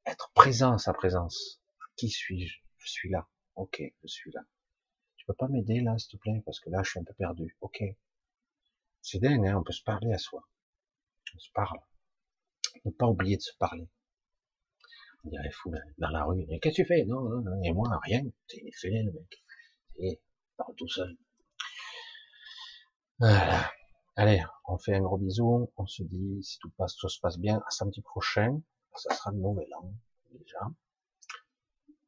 être 0.07 0.31
présent 0.33 0.73
à 0.73 0.77
sa 0.79 0.93
présence. 0.93 1.61
Qui 1.97 2.09
suis-je? 2.09 2.61
Je 2.77 2.89
suis 2.89 3.09
là. 3.09 3.27
Ok, 3.55 3.79
je 4.01 4.07
suis 4.07 4.31
là. 4.31 4.41
Tu 5.23 5.27
peux 5.27 5.35
pas 5.35 5.47
m'aider 5.47 5.79
là, 5.79 5.97
s'il 5.97 6.17
te 6.19 6.21
plaît, 6.21 6.41
parce 6.45 6.59
que 6.59 6.69
là, 6.69 6.83
je 6.83 6.89
suis 6.89 6.99
un 6.99 7.05
peu 7.05 7.13
perdu. 7.13 7.55
Ok. 7.61 7.81
C'est 9.01 9.19
dingue, 9.19 9.47
hein, 9.47 9.55
on 9.57 9.63
peut 9.63 9.71
se 9.71 9.81
parler 9.81 10.11
à 10.11 10.17
soi. 10.17 10.45
On 11.33 11.39
se 11.39 11.49
parle. 11.53 11.79
Ne 12.83 12.91
pas 12.91 13.07
oublier 13.07 13.37
de 13.37 13.41
se 13.41 13.55
parler. 13.57 13.87
On 15.23 15.29
dirait 15.29 15.51
fou 15.51 15.71
dans 15.97 16.09
la 16.09 16.25
rue. 16.25 16.45
Qu'est-ce 16.61 16.75
que 16.75 16.81
tu 16.81 16.85
fais? 16.85 17.05
Non, 17.05 17.21
non, 17.21 17.39
non, 17.39 17.63
et 17.63 17.71
moi, 17.71 17.87
rien. 18.03 18.21
T'es 18.49 18.69
fêlé, 18.73 19.01
le 19.03 19.13
mec. 19.13 19.45
Et 19.95 20.21
parle 20.57 20.75
tout 20.75 20.89
seul. 20.89 21.15
Voilà. 23.19 23.71
Allez, 24.17 24.43
on 24.65 24.77
fait 24.77 24.95
un 24.95 25.01
gros 25.03 25.17
bisou. 25.17 25.71
On 25.77 25.87
se 25.87 26.03
dit, 26.03 26.43
si 26.43 26.59
tout 26.59 26.71
passe, 26.71 26.97
tout 26.97 27.07
se 27.07 27.21
passe 27.21 27.39
bien, 27.39 27.63
à 27.65 27.69
samedi 27.69 28.01
prochain. 28.01 28.61
Ça 28.97 29.15
sera 29.15 29.31
le 29.31 29.37
nouvel 29.37 29.73
an, 29.75 29.89
déjà. 30.33 30.69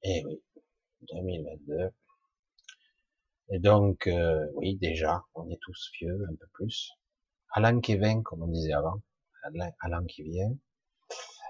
Et 0.03 0.22
oui, 0.26 0.44
2022. 1.14 1.94
Et 3.50 3.60
donc, 3.60 4.08
euh, 4.08 4.48
oui, 4.56 4.76
déjà, 4.76 5.24
on 5.36 5.50
est 5.50 5.60
tous 5.62 5.92
vieux, 6.00 6.20
un 6.30 6.36
peu 6.36 6.48
plus. 6.54 6.92
Alain 7.52 7.80
qui 7.80 7.96
vient, 7.98 8.22
comme 8.24 8.44
on 8.44 8.48
disait 8.48 8.74
avant. 8.74 9.02
Alain, 9.82 10.06
qui 10.06 10.24
vient. 10.24 10.56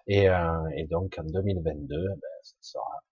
Et, 0.07 0.29
euh, 0.29 0.69
et 0.75 0.85
donc, 0.87 1.17
en 1.17 1.23
2022, 1.23 2.09
ben, 2.09 2.19
ça 2.43 2.55
sera 2.59 3.03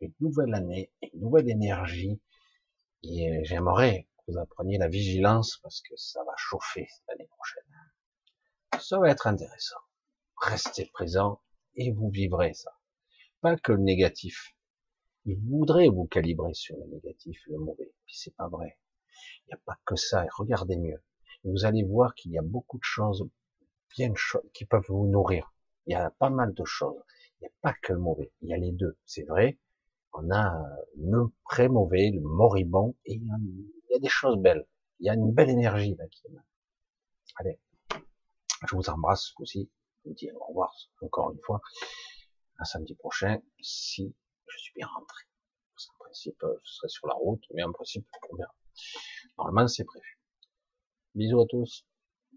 une 0.00 0.14
nouvelle 0.20 0.54
année, 0.54 0.90
une 1.12 1.20
nouvelle 1.20 1.50
énergie. 1.50 2.18
Et 3.02 3.30
euh, 3.30 3.40
j'aimerais 3.44 4.08
que 4.18 4.32
vous 4.32 4.38
appreniez 4.38 4.78
la 4.78 4.88
vigilance 4.88 5.58
parce 5.62 5.82
que 5.82 5.94
ça 5.96 6.24
va 6.24 6.32
chauffer 6.36 6.88
l'année 7.08 7.28
prochaine. 7.28 7.64
Ça 8.80 8.98
va 8.98 9.10
être 9.10 9.26
intéressant. 9.26 9.76
Restez 10.40 10.86
présent 10.86 11.40
et 11.76 11.92
vous 11.92 12.08
vivrez 12.08 12.54
ça. 12.54 12.72
Pas 13.42 13.56
que 13.56 13.72
le 13.72 13.82
négatif. 13.82 14.55
Il 15.28 15.36
voudrait 15.40 15.88
vous 15.88 16.06
calibrer 16.06 16.54
sur 16.54 16.76
le 16.76 16.86
négatif, 16.86 17.40
le 17.48 17.58
mauvais. 17.58 17.92
Puis 18.06 18.16
c'est 18.16 18.34
pas 18.36 18.46
vrai. 18.46 18.78
Il 19.44 19.48
n'y 19.48 19.54
a 19.54 19.60
pas 19.64 19.76
que 19.84 19.96
ça. 19.96 20.24
Regardez 20.36 20.76
mieux. 20.76 21.02
Vous 21.42 21.64
allez 21.64 21.82
voir 21.82 22.14
qu'il 22.14 22.30
y 22.30 22.38
a 22.38 22.42
beaucoup 22.42 22.78
de 22.78 22.84
choses, 22.84 23.28
bien 23.96 24.12
qui 24.54 24.64
peuvent 24.64 24.86
vous 24.88 25.08
nourrir. 25.08 25.52
Il 25.86 25.92
y 25.92 25.96
a 25.96 26.10
pas 26.10 26.30
mal 26.30 26.54
de 26.54 26.64
choses. 26.64 27.02
Il 27.40 27.44
n'y 27.44 27.48
a 27.48 27.52
pas 27.60 27.74
que 27.82 27.92
le 27.92 27.98
mauvais. 27.98 28.32
Il 28.40 28.50
y 28.50 28.54
a 28.54 28.56
les 28.56 28.70
deux. 28.70 28.96
C'est 29.04 29.24
vrai. 29.24 29.58
On 30.12 30.30
a 30.30 30.64
le 30.96 31.26
très 31.50 31.68
mauvais, 31.68 32.10
le 32.10 32.20
moribond, 32.20 32.94
et 33.04 33.14
il 33.14 33.26
y 33.90 33.96
a 33.96 33.98
des 33.98 34.08
choses 34.08 34.38
belles. 34.38 34.66
Il 35.00 35.06
y 35.06 35.10
a 35.10 35.14
une 35.14 35.32
belle 35.32 35.50
énergie 35.50 35.94
là 35.96 36.06
qui 36.06 36.26
est 36.26 36.30
là. 36.30 36.40
Allez. 37.36 37.60
Je 38.66 38.76
vous 38.76 38.88
embrasse 38.88 39.32
aussi. 39.38 39.70
Je 40.04 40.08
vous 40.08 40.14
dis 40.14 40.30
au 40.30 40.44
revoir 40.44 40.72
encore 41.02 41.32
une 41.32 41.40
fois. 41.40 41.60
À 42.58 42.64
samedi 42.64 42.94
prochain, 42.94 43.42
si 43.60 44.14
je 44.48 44.58
suis 44.58 44.72
bien 44.74 44.86
rentré. 44.86 45.24
Parce 45.74 45.88
principe, 45.98 46.42
je 46.64 46.72
serai 46.72 46.88
sur 46.88 47.06
la 47.06 47.14
route, 47.14 47.44
mais 47.52 47.62
en 47.62 47.72
principe, 47.72 48.06
on 48.30 48.36
verra. 48.36 48.54
Normalement, 49.38 49.68
c'est 49.68 49.84
prévu. 49.84 50.18
Bisous 51.14 51.40
à 51.40 51.46
tous. 51.46 51.86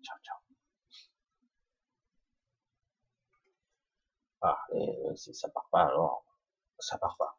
Ciao, 0.04 0.18
ciao. 0.24 0.38
Ah, 4.42 4.58
si 5.16 5.34
ça 5.34 5.50
part 5.50 5.68
pas, 5.72 5.86
alors, 5.86 6.26
ça 6.80 6.98
part 6.98 7.18
pas. 7.18 7.39